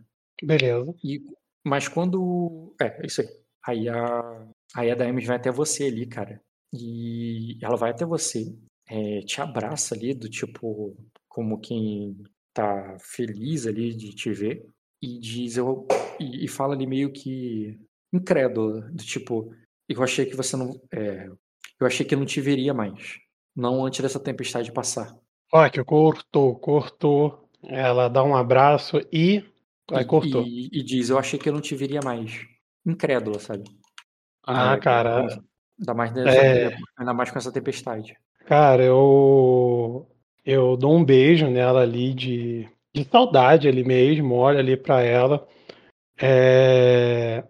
Beleza. 0.44 0.94
E, 1.04 1.24
mas 1.66 1.88
quando. 1.88 2.76
É, 2.82 3.06
isso 3.06 3.22
aí. 3.22 3.28
Aí 3.66 3.90
a, 3.90 4.48
aí 4.76 4.92
a 4.92 4.96
Daemis 4.96 5.26
vai 5.26 5.38
até 5.38 5.52
você 5.52 5.86
ali, 5.86 6.06
cara. 6.06 6.42
E 6.74 7.58
ela 7.64 7.78
vai 7.78 7.92
até 7.92 8.06
você. 8.06 8.54
é, 8.90 9.22
te 9.22 9.42
abraça 9.42 9.96
ali, 9.96 10.14
do 10.14 10.30
tipo, 10.30 10.96
como 11.30 11.60
quem 11.60 12.22
tá 12.54 12.98
feliz 13.00 13.66
ali 13.66 13.94
de 13.96 14.14
te 14.14 14.32
ver, 14.34 14.66
e 15.04 15.20
diz, 15.20 15.58
eu, 15.58 15.86
e, 16.18 16.46
e 16.46 16.48
fala 16.48 16.74
ali 16.74 16.88
meio 16.88 17.12
que 17.12 17.78
incrédula, 18.14 18.90
do 18.90 19.04
tipo, 19.04 19.54
eu 19.90 20.02
achei 20.02 20.26
que 20.26 20.36
você 20.36 20.56
não. 20.56 20.80
É, 20.90 21.30
eu 21.78 21.86
achei 21.86 22.06
que 22.06 22.16
não 22.16 22.26
te 22.26 22.40
veria 22.40 22.74
mais. 22.74 23.20
Não 23.54 23.86
antes 23.86 24.00
dessa 24.00 24.20
tempestade 24.20 24.72
passar. 24.72 25.14
Olha 25.52 25.70
que 25.70 25.84
cortou, 25.84 26.56
cortou. 26.56 27.50
Ela 27.62 28.08
dá 28.08 28.24
um 28.24 28.34
abraço 28.34 29.02
e. 29.12 29.44
Aí 29.92 30.06
cortou. 30.06 30.44
E, 30.44 30.70
e, 30.72 30.82
diz, 30.82 31.10
eu 31.10 31.18
achei 31.18 31.38
que 31.38 31.50
eu 31.50 31.54
não 31.54 31.60
te 31.60 31.76
veria 31.76 32.00
mais. 32.02 32.40
Incrédula, 32.86 33.40
sabe? 33.40 33.66
Ah, 34.48 34.74
é, 34.74 34.80
cara. 34.80 35.28
Ainda 35.80 35.94
mais, 35.94 36.14
nessa, 36.14 36.38
é... 36.38 36.78
ainda 36.98 37.14
mais 37.14 37.30
com 37.30 37.38
essa 37.38 37.52
tempestade. 37.52 38.16
Cara, 38.46 38.82
eu. 38.82 40.08
Eu 40.46 40.78
dou 40.78 40.96
um 40.96 41.04
beijo 41.04 41.50
nela 41.50 41.82
ali 41.82 42.14
de, 42.14 42.70
de 42.96 43.04
saudade 43.06 43.68
ali 43.68 43.84
mesmo, 43.84 44.36
olho 44.36 44.60
ali 44.60 44.78
para 44.78 45.02
ela. 45.02 45.48
É, 46.22 47.44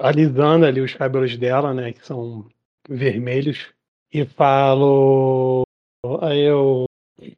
alisando 0.00 0.66
ali 0.66 0.80
os 0.80 0.94
cabelos 0.94 1.36
dela, 1.36 1.74
né, 1.74 1.92
que 1.92 2.06
são 2.06 2.46
vermelhos, 2.88 3.72
e 4.12 4.24
falo. 4.24 5.64
Aí 6.20 6.40
eu. 6.40 6.84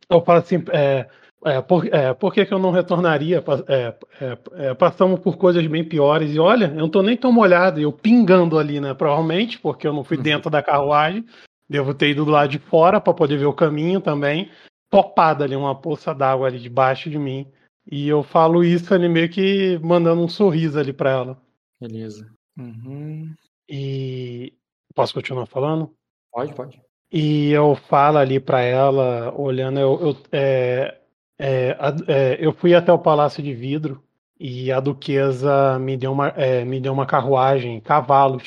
Eu 0.08 0.24
falo 0.24 0.38
assim, 0.38 0.64
é, 0.72 1.08
é, 1.44 1.60
por, 1.60 1.86
é, 1.94 2.12
por 2.14 2.32
que, 2.32 2.44
que 2.44 2.52
eu 2.52 2.58
não 2.58 2.70
retornaria? 2.70 3.42
É, 3.68 3.94
é, 4.20 4.38
é, 4.54 4.74
passamos 4.74 5.20
por 5.20 5.36
coisas 5.36 5.64
bem 5.66 5.84
piores. 5.84 6.34
E 6.34 6.38
olha, 6.38 6.66
eu 6.66 6.74
não 6.74 6.88
tô 6.88 7.02
nem 7.02 7.16
tão 7.16 7.30
molhado, 7.30 7.80
eu 7.80 7.92
pingando 7.92 8.58
ali, 8.58 8.80
né? 8.80 8.94
Provavelmente, 8.94 9.58
porque 9.58 9.86
eu 9.86 9.92
não 9.92 10.02
fui 10.02 10.16
uhum. 10.16 10.22
dentro 10.22 10.50
da 10.50 10.62
carruagem. 10.62 11.24
Devo 11.68 11.94
ter 11.94 12.10
ido 12.10 12.24
do 12.24 12.30
lado 12.30 12.50
de 12.50 12.58
fora 12.58 13.00
para 13.00 13.14
poder 13.14 13.38
ver 13.38 13.46
o 13.46 13.52
caminho 13.52 14.00
também. 14.00 14.50
Topada 14.96 15.44
ali, 15.44 15.54
uma 15.54 15.74
poça 15.74 16.14
d'água 16.14 16.46
ali 16.46 16.58
debaixo 16.58 17.10
de 17.10 17.18
mim. 17.18 17.46
E 17.86 18.08
eu 18.08 18.22
falo 18.22 18.64
isso 18.64 18.94
ali 18.94 19.10
meio 19.10 19.28
que 19.28 19.78
mandando 19.82 20.22
um 20.22 20.28
sorriso 20.28 20.78
ali 20.78 20.90
para 20.90 21.10
ela. 21.10 21.42
Beleza. 21.78 22.32
Uhum. 22.58 23.34
E. 23.68 24.54
Posso 24.94 25.12
continuar 25.12 25.44
falando? 25.44 25.92
Pode, 26.32 26.54
pode. 26.54 26.80
E 27.12 27.50
eu 27.50 27.74
falo 27.74 28.16
ali 28.16 28.40
para 28.40 28.62
ela, 28.62 29.38
olhando, 29.38 29.78
eu, 29.78 30.00
eu, 30.00 30.16
é, 30.32 30.98
é, 31.38 31.76
é, 32.08 32.36
eu 32.40 32.54
fui 32.54 32.74
até 32.74 32.90
o 32.90 32.98
Palácio 32.98 33.42
de 33.42 33.52
Vidro 33.52 34.02
e 34.40 34.72
a 34.72 34.80
duquesa 34.80 35.78
me 35.78 35.98
deu 35.98 36.12
uma, 36.12 36.28
é, 36.28 36.64
me 36.64 36.80
deu 36.80 36.94
uma 36.94 37.04
carruagem, 37.04 37.80
cavalos, 37.80 38.44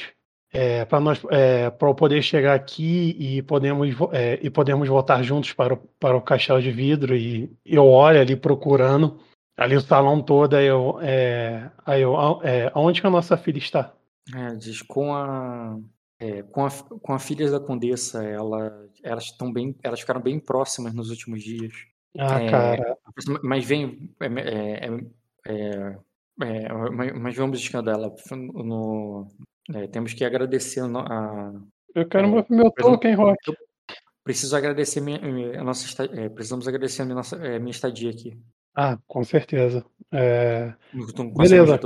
é, 0.52 0.86
para 0.86 1.00
nós, 1.00 1.22
é, 1.30 1.70
para 1.70 1.88
eu 1.88 1.96
poder 1.96 2.22
chegar 2.22 2.56
aqui 2.56 3.16
e 3.20 3.42
podemos 3.42 3.96
e 4.42 4.50
podemos 4.50 4.88
voltar 4.88 5.22
juntos 5.22 5.54
para 5.54 5.74
o, 5.74 5.78
para 5.78 6.18
o 6.18 6.22
Castelo 6.22 6.62
de 6.62 6.72
Vidro 6.72 7.16
e 7.16 7.52
eu 7.66 7.86
olho 7.86 8.20
ali 8.20 8.36
procurando 8.36 9.20
ali 9.56 9.76
o 9.76 9.82
salão 9.82 10.22
todo, 10.22 10.56
aí 10.56 10.66
eu, 10.66 10.98
aí 11.86 12.02
eu 12.02 12.16
aonde 12.74 13.02
que 13.02 13.08
a 13.08 13.12
nossa 13.12 13.38
filha 13.38 13.58
está? 13.58 13.94
É, 14.34 14.56
diz 14.56 14.82
com 14.82 15.14
a, 15.14 15.78
é, 16.20 16.44
com 16.44 16.66
a 16.66 16.70
com 16.70 17.14
a 17.14 17.20
filha 17.20 17.50
da 17.50 17.60
condessa, 17.60 18.24
ela, 18.24 18.88
elas 19.04 19.26
estão 19.26 19.52
bem, 19.52 19.76
elas 19.84 20.02
ficaram 20.02 20.22
bem 20.22 20.40
próximas 20.40 20.94
nos 20.94 21.10
últimos 21.10 21.44
dias. 21.44 21.74
Ah, 22.18 22.42
é, 22.42 22.50
cara. 22.50 22.98
Mas 23.44 23.66
vem, 23.66 24.12
é, 24.20 24.90
é, 25.48 25.98
é, 26.42 26.74
mas 27.14 27.36
vamos 27.36 27.60
escandar 27.60 27.96
ela 27.96 28.14
no, 28.32 29.28
temos 29.92 30.14
que 30.14 30.24
agradecer 30.24 30.82
a. 30.82 31.54
Eu 31.96 32.08
quero 32.08 32.28
meu, 32.28 32.46
meu 32.50 32.72
token, 32.72 33.14
Rock. 33.16 33.58
Preciso 34.24 34.56
agradecer 34.56 35.02
minha, 35.02 35.20
a 35.60 35.64
nossa, 35.64 36.08
precisamos 36.36 36.68
agradecer 36.68 37.02
a 37.02 37.06
minha, 37.06 37.16
nossa, 37.16 37.38
minha 37.38 37.72
estadia 37.72 38.12
aqui. 38.12 38.38
Ah, 38.76 38.98
com 39.08 39.24
certeza. 39.24 39.84
É... 40.12 40.74
Beleza. 41.36 41.80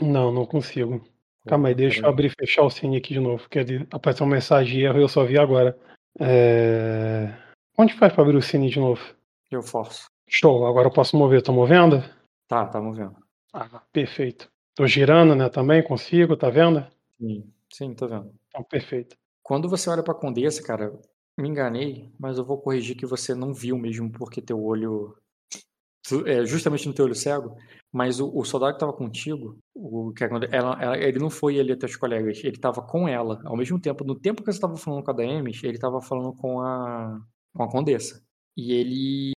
Não, 0.00 0.32
não 0.32 0.46
consigo. 0.46 1.04
Calma 1.46 1.68
aí, 1.68 1.74
deixa 1.74 2.00
eu 2.00 2.08
abrir 2.08 2.28
e 2.28 2.30
fechar 2.30 2.62
o 2.62 2.70
cine 2.70 2.96
aqui 2.96 3.14
de 3.14 3.20
novo, 3.20 3.42
porque 3.42 3.86
apareceu 3.90 4.24
uma 4.24 4.34
mensagem 4.34 4.80
e 4.80 4.84
eu 4.84 5.08
só 5.08 5.24
vi 5.24 5.36
agora. 5.36 5.76
É... 6.18 7.34
Onde 7.76 7.92
faz 7.94 8.12
pra 8.12 8.22
abrir 8.22 8.36
o 8.36 8.42
cine 8.42 8.70
de 8.70 8.78
novo? 8.78 9.02
Eu 9.50 9.62
forço. 9.62 10.06
Show, 10.28 10.66
agora 10.66 10.86
eu 10.86 10.92
posso 10.92 11.16
mover. 11.16 11.42
Tô 11.42 11.52
movendo? 11.52 12.02
Tá, 12.48 12.66
tá 12.66 12.80
movendo. 12.80 13.16
Ah, 13.52 13.82
perfeito. 13.92 14.48
Tô 14.74 14.86
girando, 14.86 15.34
né, 15.34 15.48
também, 15.48 15.82
consigo, 15.82 16.36
tá 16.36 16.50
vendo? 16.50 16.86
Sim, 17.24 17.52
sim, 17.72 17.94
tô 17.94 18.08
vendo. 18.08 18.32
Então, 18.48 18.62
perfeito. 18.64 19.16
Quando 19.42 19.68
você 19.68 19.88
olha 19.90 20.02
pra 20.02 20.14
Condessa, 20.14 20.62
cara, 20.62 20.92
me 21.38 21.48
enganei, 21.48 22.12
mas 22.18 22.38
eu 22.38 22.44
vou 22.44 22.60
corrigir 22.60 22.96
que 22.96 23.06
você 23.06 23.34
não 23.34 23.52
viu 23.52 23.78
mesmo, 23.78 24.10
porque 24.12 24.42
teu 24.42 24.62
olho 24.62 25.16
é, 26.26 26.44
justamente 26.44 26.86
no 26.86 26.92
teu 26.94 27.06
olho 27.06 27.14
cego, 27.14 27.56
mas 27.90 28.20
o, 28.20 28.30
o 28.36 28.44
soldado 28.44 28.72
que 28.72 28.76
estava 28.76 28.92
contigo, 28.92 29.58
o, 29.74 30.12
que 30.12 30.22
ela, 30.24 30.76
ela, 30.78 30.98
ele 30.98 31.18
não 31.18 31.30
foi 31.30 31.58
ali 31.58 31.72
até 31.72 31.86
os 31.86 31.96
colegas, 31.96 32.38
ele 32.44 32.56
estava 32.56 32.82
com 32.82 33.08
ela, 33.08 33.40
ao 33.44 33.56
mesmo 33.56 33.80
tempo, 33.80 34.04
no 34.04 34.14
tempo 34.14 34.42
que 34.42 34.52
você 34.52 34.58
estava 34.58 34.76
falando 34.76 35.02
com 35.02 35.10
a 35.10 35.14
Daemis, 35.14 35.62
ele 35.64 35.74
estava 35.76 36.00
falando 36.02 36.34
com 36.36 36.60
a, 36.60 37.20
com 37.54 37.62
a 37.62 37.70
Condessa. 37.70 38.22
E 38.56 38.72
ele, 38.72 39.32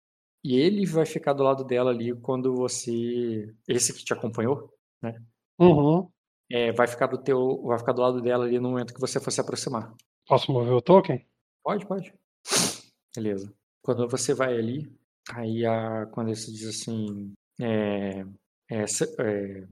e 0.45 0.57
ele 0.57 0.85
vai 0.87 1.07
ficar 1.07 1.33
do 1.35 1.45
lado 1.45 1.65
dela 1.65 1.91
ali 1.91 2.13
quando 2.21 2.55
você, 2.55 3.55
esse 3.69 3.95
que 3.95 4.05
te 4.05 4.13
acompanhou, 4.13 4.69
né? 5.01 5.15
Uhum. 5.59 6.09
É, 6.51 6.73
vai 6.73 6.87
ficar 6.87 7.07
do 7.07 7.19
teu, 7.19 7.63
vai 7.63 7.79
ficar 7.79 7.93
do 7.93 8.03
lado 8.03 8.21
dela 8.21 8.45
ali 8.45 8.59
no 8.59 8.71
momento 8.71 8.95
que 8.95 9.01
você 9.01 9.21
for 9.21 9.31
se 9.31 9.41
aproximar. 9.41 9.93
Posso 10.27 10.53
mover 10.53 10.75
o 10.75 10.83
token? 10.83 11.25
Pode, 11.63 11.87
pode. 11.87 12.15
Beleza. 13.15 13.53
Quando 13.83 14.09
você 14.09 14.35
vai 14.35 14.57
ali, 14.57 14.89
Aí 15.35 15.67
a, 15.67 16.07
quando 16.07 16.35
se 16.35 16.53
diz 16.53 16.69
assim, 16.69 17.35
é, 17.61 18.21
é, 18.71 18.85
é, 18.85 19.67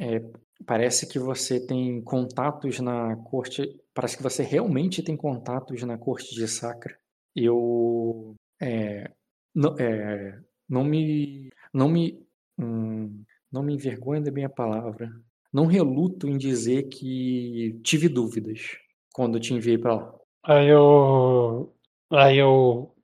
é, 0.00 0.20
parece 0.66 1.06
que 1.08 1.18
você 1.18 1.64
tem 1.64 2.02
contatos 2.02 2.80
na 2.80 3.16
corte, 3.16 3.80
parece 3.94 4.16
que 4.16 4.22
você 4.22 4.42
realmente 4.42 5.02
tem 5.02 5.16
contatos 5.16 5.82
na 5.84 5.96
corte 5.96 6.34
de 6.34 6.48
Sacra. 6.48 6.98
Eu 7.34 8.34
é, 8.60 9.10
não, 9.54 9.76
é, 9.78 10.42
não 10.68 10.82
me, 10.82 11.50
não 11.72 11.88
me, 11.88 12.26
hum, 12.58 13.24
não 13.52 13.62
me 13.62 13.74
envergonho 13.74 14.22
da 14.22 14.32
minha 14.32 14.48
palavra. 14.48 15.08
Não 15.52 15.66
reluto 15.66 16.28
em 16.28 16.36
dizer 16.36 16.84
que 16.84 17.78
tive 17.82 18.08
dúvidas 18.08 18.76
quando 19.12 19.40
te 19.40 19.54
enviei 19.54 19.78
para 19.78 19.94
lá. 19.94 20.14
Aí 20.44 20.68
eu, 20.68 21.72
aí 22.10 22.38
eu 22.38 22.94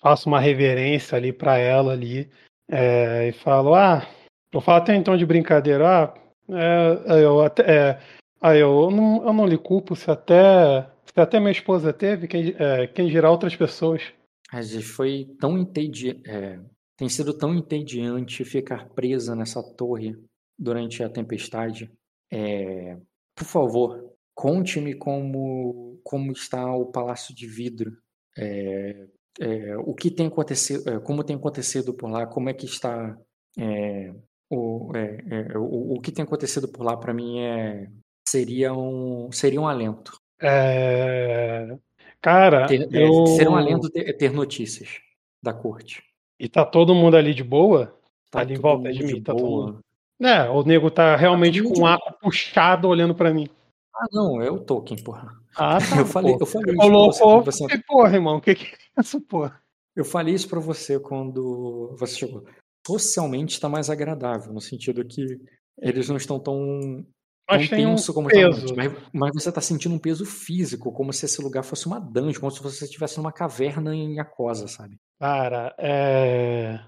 faço 0.00 0.28
uma 0.28 0.40
reverência 0.40 1.16
ali 1.16 1.32
para 1.32 1.58
ela 1.58 1.92
ali 1.92 2.30
é, 2.68 3.28
e 3.28 3.32
falo, 3.32 3.74
ah, 3.74 4.06
eu 4.52 4.60
falo 4.60 4.78
até 4.78 4.94
então 4.94 5.16
de 5.16 5.26
brincadeira, 5.26 6.04
ah, 6.04 6.14
é, 6.48 7.24
eu 7.24 7.40
até, 7.40 7.62
é, 7.62 8.00
ah, 8.40 8.56
eu 8.56 8.90
não, 8.90 9.24
eu 9.24 9.32
não 9.32 9.46
lhe 9.46 9.58
culpo 9.58 9.94
se 9.94 10.10
até, 10.10 10.88
se 11.04 11.20
até 11.20 11.38
minha 11.38 11.52
esposa 11.52 11.92
teve, 11.92 12.26
quem, 12.26 12.54
é, 12.58 12.86
quem 12.86 13.08
dirá 13.08 13.30
outras 13.30 13.54
pessoas. 13.54 14.12
Mas 14.52 14.72
foi 14.84 15.34
tão 15.40 15.58
entediante, 15.58 16.22
tem 16.96 17.08
sido 17.08 17.36
tão 17.36 17.54
entediante 17.54 18.44
ficar 18.44 18.88
presa 18.90 19.34
nessa 19.34 19.62
torre 19.62 20.16
durante 20.58 21.02
a 21.02 21.08
tempestade. 21.08 21.90
É, 22.32 22.96
por 23.34 23.44
favor, 23.44 24.14
conte-me 24.34 24.94
como, 24.94 26.00
como 26.02 26.32
está 26.32 26.74
o 26.74 26.86
Palácio 26.86 27.34
de 27.34 27.46
Vidro. 27.46 27.96
É, 28.36 29.06
é, 29.40 29.76
o 29.78 29.94
que 29.94 30.10
tem 30.10 30.26
acontecido, 30.26 30.88
é, 30.88 31.00
como 31.00 31.24
tem 31.24 31.36
acontecido 31.36 31.94
por 31.94 32.10
lá, 32.10 32.26
como 32.26 32.48
é 32.48 32.54
que 32.54 32.66
está 32.66 33.16
é, 33.58 34.12
o, 34.50 34.92
é, 34.94 35.58
o, 35.58 35.94
o, 35.94 36.00
que 36.00 36.12
tem 36.12 36.24
acontecido 36.24 36.68
por 36.68 36.84
lá 36.84 36.96
para 36.96 37.14
mim 37.14 37.40
é 37.40 37.88
seria 38.28 38.72
um 38.72 39.30
seria 39.32 39.60
um 39.60 39.68
alento. 39.68 40.16
Cara, 42.20 42.66
ter, 42.66 42.88
eu... 42.92 43.26
seria 43.26 43.50
um 43.50 43.56
alento 43.56 43.90
ter, 43.90 44.12
ter, 44.14 44.32
notícias 44.32 45.00
da 45.42 45.52
corte. 45.52 46.02
E 46.38 46.48
tá 46.48 46.64
todo 46.64 46.94
mundo 46.94 47.16
ali 47.16 47.34
de 47.34 47.44
boa? 47.44 47.98
Tá 48.30 48.40
ali 48.40 48.54
em 48.54 48.58
volta 48.58 48.92
de 48.92 49.04
mim, 49.04 49.14
de 49.14 49.20
tá 49.20 49.32
boa. 49.32 49.44
todo 49.44 49.72
mundo. 49.72 49.83
É, 50.20 50.48
o 50.48 50.62
nego 50.62 50.90
tá 50.90 51.16
realmente 51.16 51.62
com 51.62 51.80
um 51.80 51.86
arco 51.86 52.12
puxado 52.20 52.88
olhando 52.88 53.14
para 53.14 53.32
mim. 53.32 53.48
Ah, 53.94 54.06
não, 54.12 54.40
é 54.40 54.50
o 54.50 54.58
Tolkien, 54.58 55.02
porra. 55.02 55.36
Ah, 55.56 55.78
tá, 55.78 55.98
eu 55.98 56.06
falei, 56.06 56.36
eu 56.38 56.46
falei 56.46 56.74
isso 56.74 57.18
pra 57.18 57.40
você, 57.40 57.66
você... 57.68 57.82
Porra, 57.86 58.14
irmão, 58.14 58.36
o 58.36 58.40
que, 58.40 58.54
que 58.54 58.64
é 58.64 59.00
isso, 59.00 59.20
porra? 59.20 59.60
Eu 59.94 60.04
falei 60.04 60.34
isso 60.34 60.48
pra 60.48 60.60
você 60.60 60.98
quando 60.98 61.94
você 61.98 62.16
chegou. 62.16 62.44
Socialmente 62.86 63.60
tá 63.60 63.68
mais 63.68 63.88
agradável, 63.88 64.52
no 64.52 64.60
sentido 64.60 65.04
que 65.04 65.40
eles 65.80 66.08
não 66.08 66.16
estão 66.16 66.38
tão, 66.38 67.06
tão 67.46 67.68
tenso 67.68 68.10
um 68.10 68.14
como 68.14 68.28
peso. 68.28 68.74
Mas, 68.74 68.92
mas 69.12 69.30
você 69.34 69.52
tá 69.52 69.60
sentindo 69.60 69.94
um 69.94 69.98
peso 69.98 70.26
físico, 70.26 70.92
como 70.92 71.12
se 71.12 71.24
esse 71.24 71.40
lugar 71.40 71.62
fosse 71.62 71.86
uma 71.86 72.00
dungeon, 72.00 72.40
como 72.40 72.50
se 72.50 72.62
você 72.62 72.84
estivesse 72.84 73.16
numa 73.18 73.32
caverna 73.32 73.94
em 73.94 74.18
Aquosa, 74.18 74.66
sabe? 74.66 74.96
Cara, 75.20 75.74
é... 75.78 76.80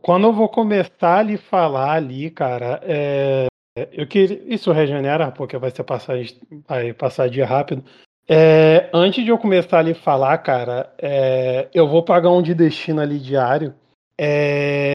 Quando 0.00 0.26
eu 0.26 0.32
vou 0.32 0.48
começar 0.48 1.18
a 1.18 1.22
lhe 1.22 1.36
falar 1.36 1.92
ali, 1.92 2.30
cara, 2.30 2.80
é... 2.84 3.46
eu 3.92 4.06
queria... 4.06 4.42
Isso 4.46 4.72
regenera, 4.72 5.30
porque 5.30 5.58
vai 5.58 5.70
ser 5.70 5.84
passagem, 5.84 6.36
vai 6.66 6.92
passar 6.92 7.28
dia 7.28 7.44
rápido. 7.44 7.84
É, 8.28 8.88
antes 8.94 9.24
de 9.24 9.30
eu 9.30 9.38
começar 9.38 9.86
a 9.86 9.94
falar, 9.94 10.38
cara, 10.38 10.92
é, 10.98 11.68
eu 11.74 11.88
vou 11.88 12.02
pagar 12.02 12.30
um 12.30 12.40
de 12.40 12.54
destino 12.54 13.00
ali 13.00 13.18
diário 13.18 13.74
é, 14.16 14.92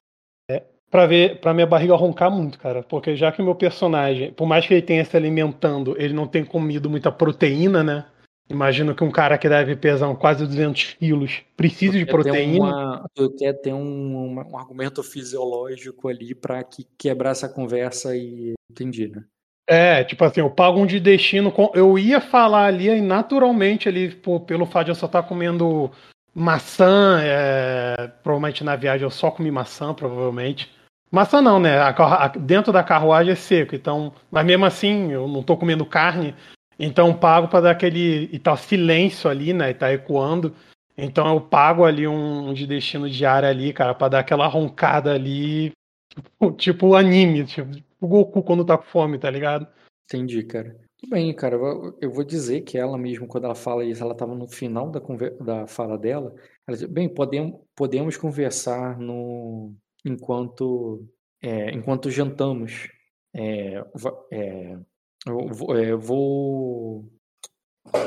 para 0.90 1.06
ver, 1.06 1.38
para 1.40 1.52
minha 1.52 1.66
barriga 1.66 1.94
roncar 1.94 2.30
muito, 2.30 2.58
cara, 2.58 2.82
porque 2.82 3.14
já 3.14 3.30
que 3.30 3.42
o 3.42 3.44
meu 3.44 3.54
personagem, 3.54 4.32
por 4.32 4.46
mais 4.46 4.66
que 4.66 4.74
ele 4.74 4.82
tenha 4.82 5.04
se 5.04 5.16
alimentando, 5.16 5.94
ele 5.98 6.14
não 6.14 6.26
tem 6.26 6.44
comido 6.44 6.88
muita 6.88 7.12
proteína, 7.12 7.84
né? 7.84 8.06
Imagino 8.50 8.94
que 8.94 9.04
um 9.04 9.10
cara 9.10 9.36
que 9.36 9.48
deve 9.48 9.76
pesar 9.76 10.12
quase 10.16 10.46
200 10.46 10.94
quilos 10.94 11.42
precise 11.54 11.98
de 11.98 12.06
proteína. 12.06 12.64
Uma, 12.64 13.10
tu 13.14 13.30
quer 13.36 13.52
ter 13.52 13.74
um, 13.74 14.40
um 14.40 14.56
argumento 14.56 15.02
fisiológico 15.02 16.08
ali 16.08 16.34
para 16.34 16.62
que 16.64 16.86
quebrar 16.96 17.30
essa 17.30 17.48
conversa 17.48 18.16
e 18.16 18.54
entendi, 18.70 19.08
né? 19.08 19.24
É, 19.70 20.02
tipo 20.02 20.24
assim, 20.24 20.40
eu 20.40 20.48
pago 20.48 20.80
um 20.80 20.86
de 20.86 20.98
destino. 20.98 21.52
Com... 21.52 21.70
Eu 21.74 21.98
ia 21.98 22.22
falar 22.22 22.64
ali, 22.64 22.88
e 22.88 23.02
naturalmente, 23.02 23.86
ali, 23.86 24.10
por, 24.14 24.40
pelo 24.40 24.64
fato 24.64 24.86
de 24.86 24.90
eu 24.92 24.94
só 24.94 25.04
estar 25.04 25.22
tá 25.22 25.28
comendo 25.28 25.90
maçã, 26.34 27.20
é... 27.22 28.08
provavelmente 28.22 28.64
na 28.64 28.76
viagem 28.76 29.04
eu 29.04 29.10
só 29.10 29.30
comi 29.30 29.50
maçã, 29.50 29.92
provavelmente. 29.92 30.70
Maçã 31.10 31.42
não, 31.42 31.60
né? 31.60 31.78
A, 31.78 31.90
a, 31.90 32.28
dentro 32.28 32.72
da 32.72 32.82
carruagem 32.82 33.32
é 33.32 33.36
seco, 33.36 33.74
então. 33.74 34.10
Mas 34.30 34.46
mesmo 34.46 34.64
assim, 34.64 35.12
eu 35.12 35.28
não 35.28 35.42
tô 35.42 35.54
comendo 35.54 35.84
carne, 35.84 36.34
então 36.78 37.18
pago 37.18 37.48
para 37.48 37.62
dar 37.62 37.70
aquele. 37.72 38.28
E 38.32 38.38
tá 38.38 38.56
silêncio 38.56 39.28
ali, 39.28 39.52
né? 39.52 39.70
E 39.70 39.74
tá 39.74 39.92
ecoando. 39.92 40.54
Então 40.96 41.32
eu 41.32 41.40
pago 41.40 41.84
ali 41.84 42.06
um, 42.06 42.48
um 42.48 42.54
de 42.54 42.66
destino 42.66 43.08
diário 43.08 43.48
ali, 43.48 43.72
cara, 43.72 43.94
para 43.94 44.08
dar 44.08 44.18
aquela 44.20 44.46
roncada 44.46 45.12
ali. 45.12 45.72
Tipo, 46.08 46.52
tipo 46.52 46.94
anime, 46.94 47.44
tipo, 47.44 47.70
o 48.00 48.08
Goku 48.08 48.42
quando 48.42 48.64
tá 48.64 48.76
com 48.76 48.84
fome, 48.84 49.18
tá 49.18 49.30
ligado? 49.30 49.66
Entendi, 50.04 50.42
cara. 50.42 50.76
Tudo 50.98 51.10
bem, 51.10 51.32
cara. 51.34 51.56
Eu 52.00 52.10
vou 52.10 52.24
dizer 52.24 52.62
que 52.62 52.76
ela 52.76 52.98
mesmo, 52.98 53.28
quando 53.28 53.44
ela 53.44 53.54
fala 53.54 53.84
isso, 53.84 54.02
ela 54.02 54.12
estava 54.12 54.34
no 54.34 54.48
final 54.48 54.90
da, 54.90 55.00
da 55.40 55.66
fala 55.66 55.96
dela. 55.96 56.34
Ela 56.66 56.76
diz, 56.76 56.88
bem, 56.88 57.08
podemos, 57.08 57.60
podemos 57.76 58.16
conversar 58.16 58.98
no 58.98 59.74
enquanto 60.04 61.06
é, 61.40 61.70
enquanto 61.70 62.10
jantamos. 62.10 62.88
É, 63.34 63.84
é, 64.32 64.78
eu 65.26 65.48
vou, 65.48 65.76
é, 65.76 65.90
eu 65.90 65.98
vou 65.98 67.04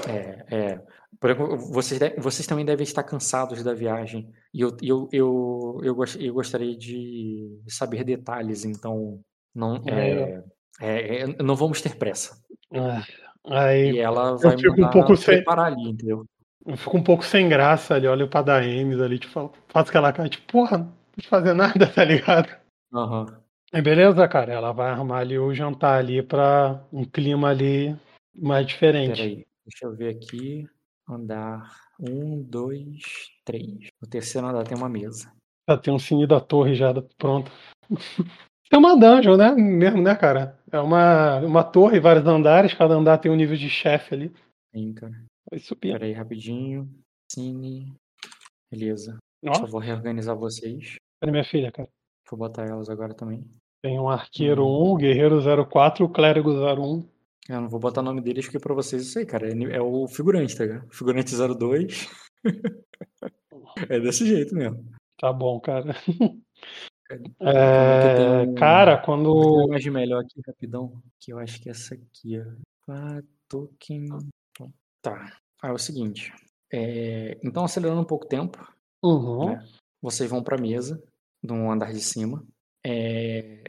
é, 0.08 0.46
é, 0.50 0.82
vocês, 1.72 2.00
vocês 2.18 2.48
também 2.48 2.65
devem 2.65 2.84
estar 2.84 3.03
cansados 3.03 3.63
da 3.63 3.74
viagem 3.74 4.32
e 4.53 4.62
eu, 4.62 4.75
eu, 4.82 5.10
eu, 5.12 5.82
eu, 5.84 5.96
eu 6.20 6.34
gostaria 6.34 6.75
de 6.75 7.60
saber 7.68 8.03
detalhes, 8.03 8.65
então 8.65 9.20
não, 9.53 9.75
é, 9.88 10.44
é, 10.80 11.22
é, 11.22 11.27
não 11.44 11.56
vamos 11.56 11.82
ter 11.82 11.96
pressa. 11.96 12.41
Aí, 13.46 13.94
e 13.94 14.00
ela 14.00 14.38
vai 14.38 14.58
fico 14.58 14.82
um 14.82 14.89
pouco 14.89 15.15
sem... 15.18 15.44
ali, 15.48 15.89
entendeu? 15.89 16.25
Eu 16.65 16.77
fico 16.77 16.98
um 16.98 17.03
pouco 17.03 17.25
sem 17.25 17.50
graça 17.50 17.96
ali, 17.96 18.08
olho 18.08 18.27
pra 18.27 18.44
dar 18.44 18.63
Ames 18.63 19.00
ali, 19.00 19.18
tipo, 19.18 19.51
faço 19.68 19.89
aquela 19.89 20.13
cara, 20.13 20.30
tipo, 20.30 20.51
porra, 20.51 20.77
não 20.77 20.94
pode 21.15 21.27
fazer 21.27 21.53
nada, 21.53 21.88
tá 21.91 22.03
ligado? 22.03 22.56
Aham. 22.94 23.25
Uhum. 23.25 23.40
Beleza, 23.79 24.27
cara, 24.27 24.51
ela 24.51 24.71
vai 24.73 24.89
armar 24.89 25.21
ali 25.21 25.39
o 25.39 25.53
jantar 25.53 25.99
ali 25.99 26.21
pra 26.21 26.83
um 26.91 27.05
clima 27.05 27.49
ali 27.49 27.95
mais 28.35 28.65
diferente. 28.67 29.15
Peraí, 29.15 29.45
deixa 29.65 29.85
eu 29.85 29.95
ver 29.95 30.15
aqui. 30.15 30.67
Andar 31.07 31.71
um, 31.99 32.41
dois, 32.41 33.01
três. 33.45 33.87
O 34.01 34.07
terceiro 34.07 34.47
andar 34.47 34.65
tem 34.65 34.77
uma 34.77 34.89
mesa. 34.89 35.31
Já 35.69 35.77
tem 35.77 35.93
um 35.93 35.99
sininho 35.99 36.27
da 36.27 36.39
torre 36.39 36.75
já 36.75 36.93
pronto. 37.17 37.51
É 38.71 38.77
uma 38.77 38.97
dungeon, 38.97 39.37
né? 39.37 39.51
Mesmo, 39.53 40.01
né, 40.01 40.15
cara? 40.15 40.59
É 40.71 40.79
uma, 40.79 41.39
uma 41.39 41.63
torre, 41.63 41.99
vários 41.99 42.25
andares, 42.25 42.73
cada 42.73 42.95
andar 42.95 43.19
tem 43.19 43.31
um 43.31 43.35
nível 43.35 43.55
de 43.55 43.69
chefe 43.69 44.13
ali. 44.13 44.33
Sim, 44.73 44.93
cara. 44.93 45.23
Vai 45.49 45.59
subir. 45.59 45.93
Pera 45.93 46.05
aí, 46.05 46.13
rapidinho. 46.13 46.89
Cine. 47.31 47.93
Beleza. 48.71 49.17
Ó. 49.45 49.53
Só 49.53 49.65
vou 49.65 49.79
reorganizar 49.79 50.35
vocês. 50.35 50.95
Cadê 51.19 51.31
minha 51.31 51.43
filha, 51.43 51.71
cara? 51.71 51.89
Vou 52.29 52.37
botar 52.37 52.65
elas 52.65 52.89
agora 52.89 53.13
também. 53.13 53.45
Tem 53.81 53.99
um 53.99 54.10
arqueiro 54.10 54.65
hum. 54.65 54.93
1, 54.93 54.97
guerreiro 54.97 55.67
04, 55.67 56.08
clérigo 56.10 56.51
01. 56.51 57.10
Eu 57.49 57.62
não 57.62 57.69
vou 57.69 57.79
botar 57.79 58.01
o 58.01 58.03
nome 58.03 58.21
deles 58.21 58.45
porque 58.45 58.60
pra 58.60 58.75
vocês 58.75 59.01
isso 59.01 59.19
aí, 59.19 59.25
cara. 59.25 59.49
É, 59.49 59.75
é 59.75 59.82
o 59.82 60.08
figurante, 60.08 60.56
tá 60.56 60.63
ligado? 60.65 60.88
Figurante 60.91 61.36
02. 61.36 62.08
é 63.89 63.99
desse 63.99 64.25
jeito 64.25 64.56
mesmo. 64.56 64.86
Tá 65.17 65.34
bom, 65.34 65.60
cara. 65.60 65.95
É, 67.41 68.43
um... 68.47 68.56
Cara, 68.56 68.97
quando. 68.97 69.67
mais 69.67 69.86
melhor 69.86 70.23
aqui, 70.23 70.41
rapidão. 70.47 71.01
Que 71.19 71.34
eu 71.34 71.39
acho 71.39 71.62
que 71.62 71.67
é 71.67 71.71
essa 71.71 71.93
aqui, 71.93 72.39
ó. 72.39 73.21
token. 73.49 74.08
Tá. 75.01 75.38
Ah, 75.62 75.67
é 75.67 75.71
o 75.73 75.77
seguinte. 75.77 76.32
É... 76.71 77.38
Então, 77.43 77.65
acelerando 77.65 77.99
um 77.99 78.06
pouco 78.06 78.25
o 78.25 78.29
tempo. 78.29 78.58
Uhum. 79.03 79.49
Né? 79.49 79.67
Vocês 80.01 80.29
vão 80.29 80.41
pra 80.41 80.58
mesa, 80.58 81.03
no 81.43 81.69
andar 81.69 81.91
de 81.91 81.99
cima. 81.99 82.45
É... 82.86 83.63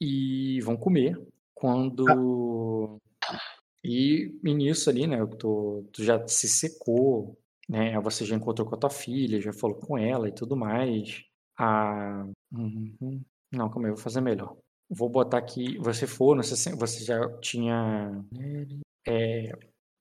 E 0.00 0.60
vão 0.62 0.76
comer. 0.76 1.18
Quando. 1.54 3.00
Ah. 3.24 3.40
E, 3.84 4.38
e 4.44 4.54
nisso 4.54 4.90
ali, 4.90 5.06
né? 5.06 5.24
Tu, 5.38 5.88
tu 5.92 6.04
já 6.04 6.26
se 6.28 6.48
secou, 6.48 7.38
né? 7.68 7.98
Você 8.00 8.24
já 8.24 8.36
encontrou 8.36 8.68
com 8.68 8.74
a 8.74 8.78
tua 8.78 8.90
filha, 8.90 9.40
já 9.40 9.52
falou 9.52 9.76
com 9.76 9.96
ela 9.98 10.28
e 10.28 10.32
tudo 10.32 10.56
mais. 10.56 11.24
A, 11.58 12.26
Uhum. 12.52 13.22
Não, 13.52 13.70
como 13.70 13.86
eu 13.86 13.94
vou 13.94 14.02
fazer 14.02 14.20
melhor. 14.20 14.56
Vou 14.88 15.08
botar 15.08 15.38
aqui, 15.38 15.76
você 15.78 16.06
for, 16.06 16.36
você 16.36 17.04
já 17.04 17.28
tinha. 17.40 18.24
É, 19.06 19.52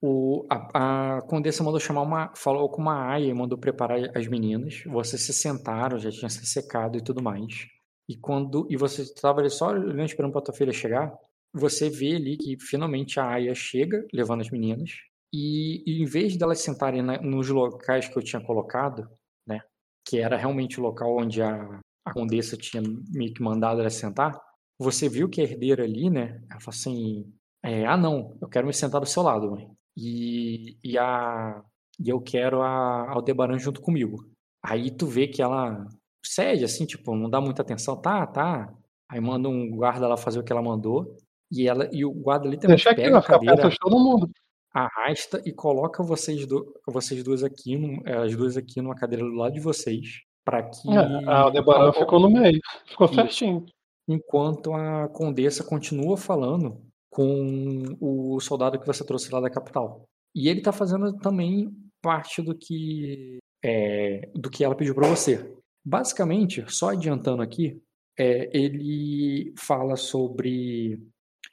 o, 0.02 0.46
a, 0.50 1.18
a 1.18 1.22
Condessa 1.24 1.64
mandou 1.64 1.80
chamar 1.80 2.02
uma. 2.02 2.34
Falou 2.36 2.70
com 2.70 2.82
uma 2.82 3.08
aia 3.12 3.26
e 3.26 3.34
mandou 3.34 3.58
preparar 3.58 4.16
as 4.16 4.28
meninas. 4.28 4.84
Vocês 4.86 5.22
se 5.24 5.34
sentaram, 5.34 5.98
já 6.00 6.12
tinha 6.12 6.30
se 6.30 6.46
secado 6.46 6.98
e 6.98 7.04
tudo 7.04 7.22
mais. 7.22 7.68
E 8.08 8.16
quando. 8.16 8.68
E 8.70 8.78
você 8.78 9.02
estava 9.02 9.40
ali 9.40 9.50
só 9.50 9.70
olhando, 9.70 10.04
esperando 10.04 10.32
para 10.32 10.42
tua 10.42 10.54
filha 10.54 10.72
chegar. 10.72 11.14
Você 11.54 11.90
vê 11.90 12.16
ali 12.16 12.38
que 12.38 12.58
finalmente 12.60 13.20
a 13.20 13.28
aia 13.28 13.56
chega, 13.56 14.06
levando 14.14 14.42
as 14.42 14.50
meninas. 14.50 14.92
E, 15.34 15.84
e 15.86 16.02
em 16.02 16.06
vez 16.06 16.38
delas 16.38 16.60
sentarem 16.60 17.02
na, 17.02 17.22
nos 17.22 17.50
locais 17.50 18.08
que 18.08 18.18
eu 18.18 18.24
tinha 18.24 18.44
colocado, 18.44 19.10
né? 19.48 19.62
Que 20.08 20.20
era 20.20 20.38
realmente 20.38 20.80
o 20.80 20.84
local 20.84 21.18
onde 21.18 21.42
a, 21.42 21.80
a 22.06 22.14
condessa 22.14 22.56
tinha 22.56 22.84
meio 23.10 23.34
que 23.34 23.42
mandado 23.42 23.80
ela 23.80 23.90
sentar, 23.90 24.40
você 24.78 25.10
viu 25.10 25.30
que 25.30 25.42
a 25.42 25.44
herdeira 25.44 25.84
ali, 25.84 26.10
né? 26.10 26.42
Ela 26.50 26.60
falou 26.60 26.78
assim: 26.78 27.34
é, 27.64 27.86
ah, 27.86 27.98
não, 27.98 28.38
eu 28.42 28.48
quero 28.48 28.68
me 28.68 28.74
sentar 28.74 29.02
do 29.02 29.08
seu 29.08 29.24
lado, 29.24 29.52
mãe. 29.52 29.70
E, 29.98 30.78
e, 30.84 30.98
a, 30.98 31.64
e 32.00 32.10
eu 32.10 32.22
quero 32.22 32.62
a 32.62 33.12
Aldebaran 33.12 33.58
junto 33.58 33.82
comigo. 33.82 34.30
Aí 34.64 34.92
tu 34.92 35.08
vê 35.08 35.28
que 35.28 35.42
ela 35.42 35.88
cede, 36.28 36.64
assim, 36.66 36.86
tipo, 36.86 37.16
não 37.16 37.30
dá 37.30 37.40
muita 37.40 37.62
atenção, 37.62 37.96
tá, 37.96 38.26
tá. 38.26 38.74
Aí 39.10 39.20
manda 39.20 39.48
um 39.48 39.70
guarda 39.70 40.08
lá 40.08 40.18
fazer 40.18 40.40
o 40.40 40.44
que 40.44 40.52
ela 40.52 40.62
mandou. 40.62 41.16
E 41.52 41.68
ela 41.68 41.88
e 41.92 42.04
o 42.04 42.12
guarda 42.12 42.48
ali 42.48 42.58
também 42.58 42.76
Deixa 42.76 42.94
pega 42.96 43.18
aqui, 43.18 43.32
a 43.32 43.38
cadeira, 43.38 43.70
de 43.70 43.78
todo 43.78 44.00
mundo. 44.00 44.30
arrasta 44.74 45.42
e 45.46 45.54
coloca 45.54 46.04
vocês, 46.04 46.46
do, 46.48 46.74
vocês 46.88 47.24
duas 47.24 47.44
aqui, 47.44 47.80
as 48.06 48.36
duas 48.36 48.58
aqui 48.58 48.82
numa 48.82 48.96
cadeira 48.96 49.24
do 49.24 49.34
lado 49.34 49.54
de 49.54 49.60
vocês 49.60 50.22
para 50.44 50.64
que. 50.64 50.90
É, 50.90 51.30
a 51.30 51.42
Aldebaran 51.42 51.92
ficou 51.94 52.20
no 52.20 52.30
meio, 52.30 52.60
ficou 52.86 53.08
certinho. 53.08 53.66
Enquanto 54.08 54.74
a 54.74 55.08
Condessa 55.10 55.64
continua 55.64 56.16
falando 56.16 56.80
com 57.10 57.84
o 58.00 58.40
soldado 58.40 58.80
que 58.80 58.86
você 58.86 59.04
trouxe 59.04 59.32
lá 59.32 59.40
da 59.40 59.50
capital. 59.50 60.04
E 60.36 60.50
ele 60.50 60.60
está 60.60 60.72
fazendo 60.72 61.14
também 61.18 61.74
parte 62.02 62.42
do 62.42 62.54
que 62.54 63.40
é, 63.64 64.30
do 64.36 64.50
que 64.50 64.64
ela 64.64 64.76
pediu 64.76 64.94
para 64.94 65.08
você. 65.08 65.56
Basicamente, 65.86 66.66
só 66.68 66.90
adiantando 66.90 67.44
aqui, 67.44 67.80
é, 68.18 68.50
ele 68.58 69.54
fala 69.58 69.96
sobre. 69.96 71.00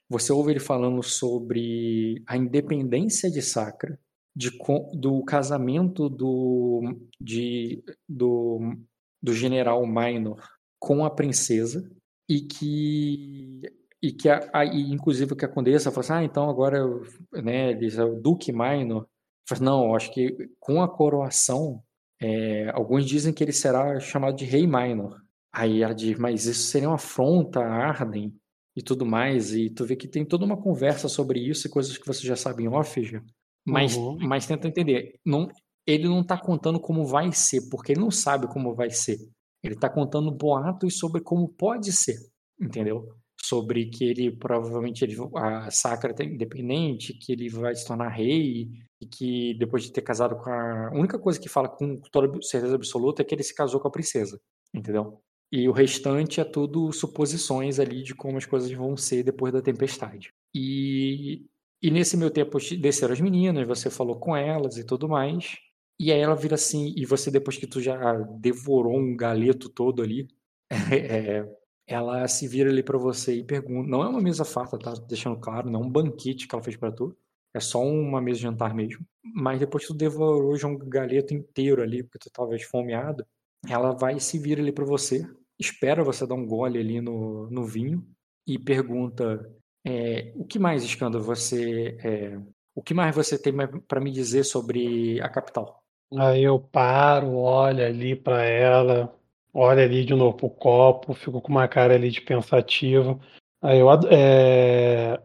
Você 0.09 0.33
ouve 0.33 0.53
ele 0.53 0.61
falando 0.61 1.03
sobre 1.03 2.23
a 2.27 2.37
independência 2.37 3.31
de 3.31 3.43
Sacra, 3.43 3.99
de, 4.35 4.51
do 4.95 5.23
casamento 5.25 6.09
do, 6.09 6.83
de, 7.21 7.83
do, 8.09 8.75
do 9.23 9.35
general 9.35 9.87
Minor 9.87 10.43
com 10.79 11.05
a 11.05 11.11
princesa 11.11 11.89
e 12.29 12.41
que 12.41 13.61
e 14.03 14.11
que 14.11 14.29
a, 14.29 14.51
a, 14.53 14.65
inclusive 14.65 15.37
que 15.37 15.45
a 15.45 15.49
condessa 15.49 15.91
falou 15.93 16.01
assim, 16.01 16.13
ah, 16.13 16.25
então 16.25 16.51
agora 16.51 16.85
né, 17.33 17.71
eles, 17.71 17.97
o 17.99 18.21
Duque 18.21 18.51
Minor 18.53 19.07
falou, 19.49 19.65
não, 19.65 19.95
acho 19.95 20.13
que 20.13 20.51
com 20.59 20.83
a 20.83 20.89
coroação 20.89 21.81
é, 22.23 22.71
alguns 22.71 23.05
dizem 23.05 23.33
que 23.33 23.43
ele 23.43 23.53
será 23.53 23.99
chamado 23.99 24.37
de 24.37 24.45
Rei 24.45 24.65
Minor. 24.65 25.21
Aí 25.53 25.83
ela 25.83 25.93
diz, 25.93 26.17
mas 26.17 26.47
isso 26.47 26.69
seria 26.69 26.89
uma 26.89 26.95
afronta 26.95 27.61
a 27.61 27.89
Arden 27.89 28.33
e 28.77 28.81
tudo 28.81 29.05
mais, 29.05 29.53
e 29.53 29.69
tu 29.69 29.85
vê 29.85 29.97
que 29.97 30.09
tem 30.09 30.25
toda 30.25 30.45
uma 30.47 30.57
conversa 30.57 31.09
sobre 31.09 31.41
isso 31.41 31.67
e 31.67 31.71
coisas 31.71 31.99
que 31.99 32.07
você 32.07 32.27
já 32.27 32.37
sabe 32.37 32.63
em 32.63 32.69
off, 32.69 33.03
já. 33.03 33.23
Mas, 33.67 33.97
uhum. 33.97 34.17
mas 34.21 34.47
tenta 34.47 34.69
entender. 34.69 35.19
Não, 35.27 35.49
ele 35.87 36.09
não 36.09 36.21
está 36.21 36.39
contando 36.39 36.81
como 36.81 37.05
vai 37.05 37.33
ser, 37.33 37.69
porque 37.69 37.93
ele 37.93 38.01
não 38.01 38.11
sabe 38.11 38.47
como 38.47 38.75
vai 38.75 38.91
ser. 38.91 39.19
Ele 39.63 39.75
está 39.75 39.91
contando 39.91 40.31
boatos 40.31 40.99
sobre 40.99 41.21
como 41.21 41.49
pode 41.49 41.93
ser, 41.93 42.17
entendeu? 42.61 43.09
Sobre 43.45 43.87
que 43.87 44.05
ele 44.05 44.37
provavelmente 44.37 45.05
ele, 45.05 45.17
a 45.37 45.71
Sacra 45.71 46.15
é 46.19 46.25
independente, 46.25 47.13
que 47.15 47.33
ele 47.33 47.49
vai 47.49 47.75
se 47.75 47.87
tornar 47.87 48.09
rei 48.09 48.71
e 49.03 49.07
que 49.07 49.55
depois 49.55 49.83
de 49.83 49.91
ter 49.93 50.01
casado 50.03 50.37
com 50.37 50.49
a. 50.49 50.89
A 50.89 50.95
única 50.95 51.19
coisa 51.19 51.41
que 51.41 51.49
fala 51.49 51.69
com 51.69 51.97
toda 52.13 52.41
certeza 52.41 52.77
absoluta 52.77 53.21
é 53.21 53.25
que 53.25 53.35
ele 53.35 53.43
se 53.43 53.55
casou 53.55 53.81
com 53.81 53.89
a 53.89 53.91
princesa, 53.91 54.41
entendeu? 54.73 55.21
E 55.51 55.69
o 55.69 55.73
restante 55.73 56.41
é 56.41 56.45
tudo 56.45 56.93
suposições 56.93 57.81
ali 57.81 58.03
de 58.05 58.15
como 58.15 58.39
as 58.39 58.47
coisas 58.47 58.71
vão 58.73 58.97
ser 58.97 59.25
depois 59.25 59.53
da 59.53 59.61
tempestade. 59.61 60.33
E, 60.55 61.45
e 61.83 61.91
nesse 61.91 62.17
meu 62.17 62.31
tempo 62.31 62.59
desceram 62.81 63.13
as 63.13 63.21
meninas, 63.21 63.67
você 63.67 63.91
falou 63.91 64.19
com 64.21 64.37
elas 64.37 64.77
e 64.79 64.85
tudo 64.85 65.09
mais. 65.09 65.59
E 65.99 66.13
aí 66.13 66.21
ela 66.21 66.37
vira 66.37 66.55
assim, 66.55 66.95
e 66.97 67.05
você 67.05 67.31
depois 67.31 67.59
que 67.59 67.67
tu 67.67 67.81
já 67.81 68.15
devorou 68.41 68.97
um 68.97 69.17
galeto 69.17 69.69
todo 69.69 70.01
ali, 70.01 70.29
é, 70.93 71.45
ela 71.87 72.27
se 72.29 72.47
vira 72.47 72.71
ali 72.71 72.83
para 72.83 72.97
você 72.99 73.35
e 73.35 73.45
pergunta. 73.45 73.89
Não 73.91 74.03
é 74.03 74.09
uma 74.09 74.21
mesa 74.21 74.45
farta, 74.45 74.79
tá? 74.79 74.95
Deixando 75.09 75.39
claro, 75.39 75.71
não 75.71 75.83
é 75.83 75.85
um 75.85 75.91
banquete 75.91 76.47
que 76.47 76.55
ela 76.55 76.65
fez 76.65 76.77
para 76.77 76.93
tu. 76.93 77.17
É 77.55 77.61
só 77.61 77.83
uma 77.83 78.21
mesa 78.21 78.39
de 78.39 78.43
jantar 78.45 78.75
mesmo. 78.75 79.05
Mas 79.35 79.61
depois 79.61 79.85
que 79.85 79.93
tu 79.93 79.97
devorou 79.97 80.57
já 80.57 80.67
um 80.67 80.79
galeto 80.79 81.35
inteiro 81.35 81.83
ali, 81.83 82.03
porque 82.03 82.19
tu 82.19 82.31
tava 82.31 82.57
esfomeado, 82.57 83.25
ela 83.69 83.93
vai 83.93 84.19
se 84.19 84.39
vira 84.39 84.61
ali 84.61 84.73
para 84.73 84.85
você, 84.85 85.25
espera 85.59 86.03
você 86.03 86.27
dar 86.27 86.35
um 86.35 86.47
gole 86.47 86.79
ali 86.79 87.01
no, 87.01 87.49
no 87.51 87.65
vinho 87.65 88.05
e 88.47 88.59
pergunta: 88.59 89.49
é, 89.85 90.33
o 90.37 90.45
que 90.45 90.59
mais, 90.59 90.83
Escândalo, 90.83 91.25
você. 91.25 91.97
É, 92.03 92.39
o 92.75 92.83
que 92.83 92.95
mais 92.95 93.15
você 93.15 93.39
tem 93.39 93.53
para 93.87 94.01
me 94.01 94.11
dizer 94.11 94.45
sobre 94.45 95.21
a 95.21 95.29
capital? 95.29 95.83
Aí 96.19 96.43
eu 96.43 96.59
paro, 96.59 97.35
olho 97.35 97.85
ali 97.85 98.15
para 98.15 98.45
ela, 98.45 99.15
olho 99.53 99.83
ali 99.83 100.05
de 100.05 100.15
novo 100.15 100.37
pro 100.37 100.51
copo, 100.51 101.15
fico 101.15 101.41
com 101.41 101.51
uma 101.51 101.69
cara 101.69 101.95
ali 101.95 102.11
de 102.11 102.21
pensativo. 102.21 103.21
Aí 103.61 103.79
eu. 103.79 103.89
É, 104.11 105.21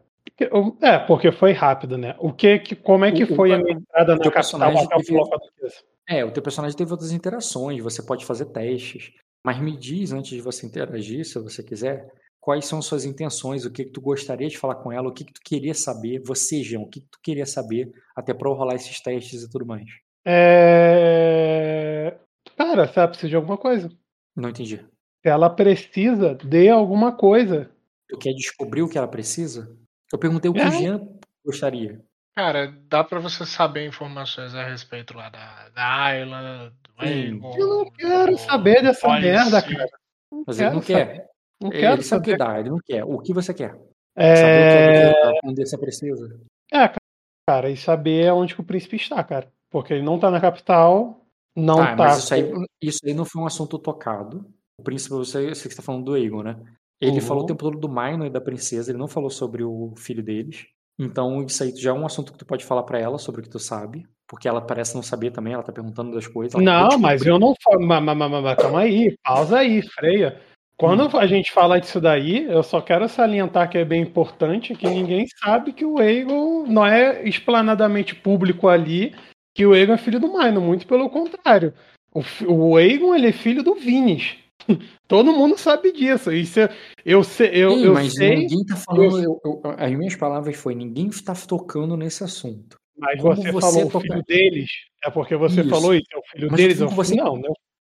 é 0.81 0.99
porque 0.99 1.31
foi 1.31 1.51
rápido, 1.51 1.97
né? 1.97 2.15
O 2.19 2.31
que, 2.31 2.59
que 2.59 2.75
como 2.75 3.05
é 3.05 3.11
que 3.11 3.23
o, 3.23 3.35
foi 3.35 3.51
o, 3.51 3.55
a 3.55 3.57
minha 3.57 3.77
entrada 3.77 4.15
na 4.15 4.31
capital 4.31 4.77
até 4.83 4.97
teve, 5.03 5.73
É, 6.07 6.25
o 6.25 6.31
teu 6.31 6.43
personagem 6.43 6.77
teve 6.77 6.91
outras 6.91 7.11
interações, 7.11 7.81
você 7.81 8.01
pode 8.03 8.25
fazer 8.25 8.45
testes. 8.45 9.11
Mas 9.45 9.59
me 9.59 9.77
diz, 9.77 10.11
antes 10.11 10.31
de 10.31 10.41
você 10.41 10.65
interagir, 10.65 11.25
se 11.25 11.39
você 11.39 11.63
quiser, 11.63 12.11
quais 12.41 12.65
são 12.65 12.81
suas 12.81 13.05
intenções, 13.05 13.65
o 13.65 13.71
que, 13.71 13.85
que 13.85 13.91
tu 13.91 14.01
gostaria 14.01 14.47
de 14.47 14.57
falar 14.57 14.75
com 14.75 14.91
ela, 14.91 15.07
o 15.07 15.13
que, 15.13 15.23
que 15.23 15.33
tu 15.33 15.41
queria 15.43 15.73
saber, 15.73 16.19
você, 16.19 16.63
Jean, 16.63 16.81
o 16.81 16.89
que, 16.89 17.01
que 17.01 17.07
tu 17.07 17.19
queria 17.21 17.45
saber 17.45 17.91
até 18.15 18.33
para 18.33 18.49
rolar 18.49 18.75
esses 18.75 18.99
testes 19.01 19.43
e 19.43 19.49
tudo 19.49 19.65
mais. 19.65 19.85
É... 20.25 22.17
Cara, 22.57 22.87
você 22.87 23.07
precisa 23.07 23.29
de 23.29 23.35
alguma 23.35 23.57
coisa. 23.57 23.89
Não 24.35 24.49
entendi. 24.49 24.85
Ela 25.23 25.49
precisa 25.49 26.35
de 26.35 26.69
alguma 26.69 27.11
coisa. 27.15 27.69
Tu 28.09 28.17
quer 28.17 28.33
descobrir 28.33 28.81
o 28.81 28.89
que 28.89 28.97
ela 28.97 29.07
precisa? 29.07 29.77
Eu 30.11 30.19
perguntei 30.19 30.49
o 30.49 30.53
que 30.53 30.59
é. 30.59 30.67
o 30.67 30.71
Jean 30.71 31.07
gostaria. 31.45 32.01
Cara, 32.35 32.71
dá 32.87 33.03
pra 33.03 33.19
você 33.19 33.45
saber 33.45 33.87
informações 33.87 34.53
a 34.53 34.63
respeito 34.63 35.17
lá 35.17 35.29
da, 35.29 35.69
da 35.69 36.03
Ayla, 36.03 36.71
do 36.83 37.05
Egon, 37.05 37.55
Eu 37.57 37.67
não 37.67 37.91
quero 37.91 38.31
do, 38.33 38.37
saber 38.37 38.83
dessa 38.83 39.07
merda, 39.19 39.61
cara. 39.61 39.89
Não 40.31 40.43
Mas 40.45 40.59
ele 40.59 40.69
não 40.69 40.81
saber. 40.81 41.05
quer. 41.07 41.29
Não 41.59 41.71
ele, 41.71 41.79
quero 41.79 41.93
ele 41.95 42.03
sabe 42.03 42.21
o 42.21 42.23
que 42.23 42.37
dá, 42.37 42.59
ele 42.59 42.69
não 42.69 42.79
quer. 42.85 43.03
O 43.03 43.19
que 43.19 43.33
você 43.33 43.53
quer? 43.53 43.75
É... 44.15 44.35
Saber 44.35 45.09
o 45.09 45.33
que, 45.33 45.47
onde 45.47 45.65
você 45.65 45.77
precisa. 45.79 46.39
É, 46.71 46.93
cara, 47.49 47.71
e 47.71 47.77
saber 47.77 48.31
onde 48.31 48.53
que 48.53 48.61
o 48.61 48.65
príncipe 48.65 48.97
está, 48.97 49.23
cara. 49.23 49.51
Porque 49.71 49.93
ele 49.93 50.03
não 50.03 50.19
tá 50.19 50.29
na 50.29 50.39
capital, 50.39 51.25
não 51.55 51.77
tá. 51.77 51.87
tá 51.87 51.95
mas 51.95 52.17
isso 52.19 52.33
aí, 52.35 52.43
isso 52.79 52.99
aí 53.03 53.15
não 53.15 53.25
foi 53.25 53.41
um 53.41 53.47
assunto 53.47 53.79
tocado. 53.79 54.45
O 54.79 54.83
príncipe, 54.83 55.15
você, 55.15 55.49
você 55.49 55.67
está 55.67 55.81
falando 55.81 56.05
do 56.05 56.15
Egon, 56.15 56.43
né? 56.43 56.55
Ele 56.99 57.19
uhum. 57.19 57.21
falou 57.21 57.43
o 57.43 57.45
tempo 57.45 57.63
todo 57.63 57.79
do 57.79 57.89
Minor 57.89 58.25
e 58.25 58.29
da 58.29 58.41
princesa, 58.41 58.91
ele 58.91 58.97
não 58.97 59.07
falou 59.07 59.29
sobre 59.29 59.63
o 59.63 59.93
filho 59.95 60.23
deles. 60.23 60.65
Então, 60.99 61.43
isso 61.43 61.63
aí 61.63 61.71
já 61.75 61.91
é 61.91 61.93
um 61.93 62.05
assunto 62.05 62.31
que 62.31 62.39
tu 62.39 62.45
pode 62.45 62.65
falar 62.65 62.81
para 62.83 62.99
ela 62.99 63.19
sobre 63.19 63.41
o 63.41 63.43
que 63.43 63.49
tu 63.49 63.59
sabe, 63.59 64.07
porque 64.27 64.47
ela 64.47 64.59
parece 64.59 64.95
não 64.95 65.03
saber 65.03 65.29
também, 65.31 65.53
ela 65.53 65.61
tá 65.61 65.71
perguntando 65.71 66.11
das 66.11 66.25
coisas. 66.25 66.59
Não, 66.59 66.97
mas 66.97 67.23
eu 67.23 67.37
não 67.37 67.53
falo. 67.63 67.87
Calma 68.55 68.79
aí, 68.79 69.15
pausa 69.23 69.59
aí, 69.59 69.81
freia. 69.83 70.41
Quando 70.75 71.03
hum. 71.03 71.19
a 71.19 71.27
gente 71.27 71.51
fala 71.51 71.79
disso 71.79 72.01
daí, 72.01 72.43
eu 72.45 72.63
só 72.63 72.81
quero 72.81 73.07
salientar 73.07 73.69
que 73.69 73.77
é 73.77 73.85
bem 73.85 74.01
importante 74.01 74.75
que 74.75 74.87
ninguém 74.87 75.25
sabe 75.39 75.73
que 75.73 75.85
o 75.85 76.01
Egon 76.01 76.65
não 76.67 76.85
é 76.85 77.27
explanadamente 77.27 78.15
público 78.15 78.67
ali 78.67 79.15
que 79.55 79.65
o 79.65 79.75
Egon 79.75 79.93
é 79.93 79.97
filho 79.97 80.19
do 80.19 80.31
Maino, 80.31 80.61
muito 80.61 80.85
pelo 80.85 81.09
contrário. 81.09 81.73
O, 82.13 82.21
o 82.47 82.79
Egon 82.79 83.15
ele 83.15 83.27
é 83.27 83.31
filho 83.31 83.63
do 83.63 83.73
Vinis. 83.73 84.37
Todo 85.07 85.33
mundo 85.33 85.57
sabe 85.57 85.91
disso. 85.91 86.31
Isso 86.31 86.59
eu, 86.59 86.67
eu, 87.05 87.19
eu, 87.19 87.23
Sim, 87.23 87.85
eu 87.85 87.93
mas 87.93 88.13
sei. 88.13 88.35
Ninguém 88.35 88.65
tá 88.65 88.75
falando. 88.75 89.23
Eu, 89.23 89.39
eu, 89.43 89.61
as 89.77 89.91
minhas 89.93 90.15
palavras 90.15 90.55
foi: 90.55 90.75
ninguém 90.75 91.07
está 91.07 91.33
tocando 91.33 91.95
nesse 91.95 92.23
assunto. 92.23 92.77
Mas 92.97 93.21
Como 93.21 93.35
você, 93.35 93.51
falou 93.51 93.85
o 93.85 94.01
filho 94.01 94.23
deles, 94.23 94.69
é 95.03 95.11
porque 95.11 95.35
você 95.35 95.61
isso. 95.61 95.69
falou 95.69 95.93
isso, 95.93 96.07
é 96.11 96.17
o 96.17 96.21
filho 96.31 96.47
mas 96.49 96.59
deles, 96.59 96.81
é 96.81 96.85
o 96.85 96.89
você, 96.89 97.15
não, 97.15 97.37
né? 97.37 97.49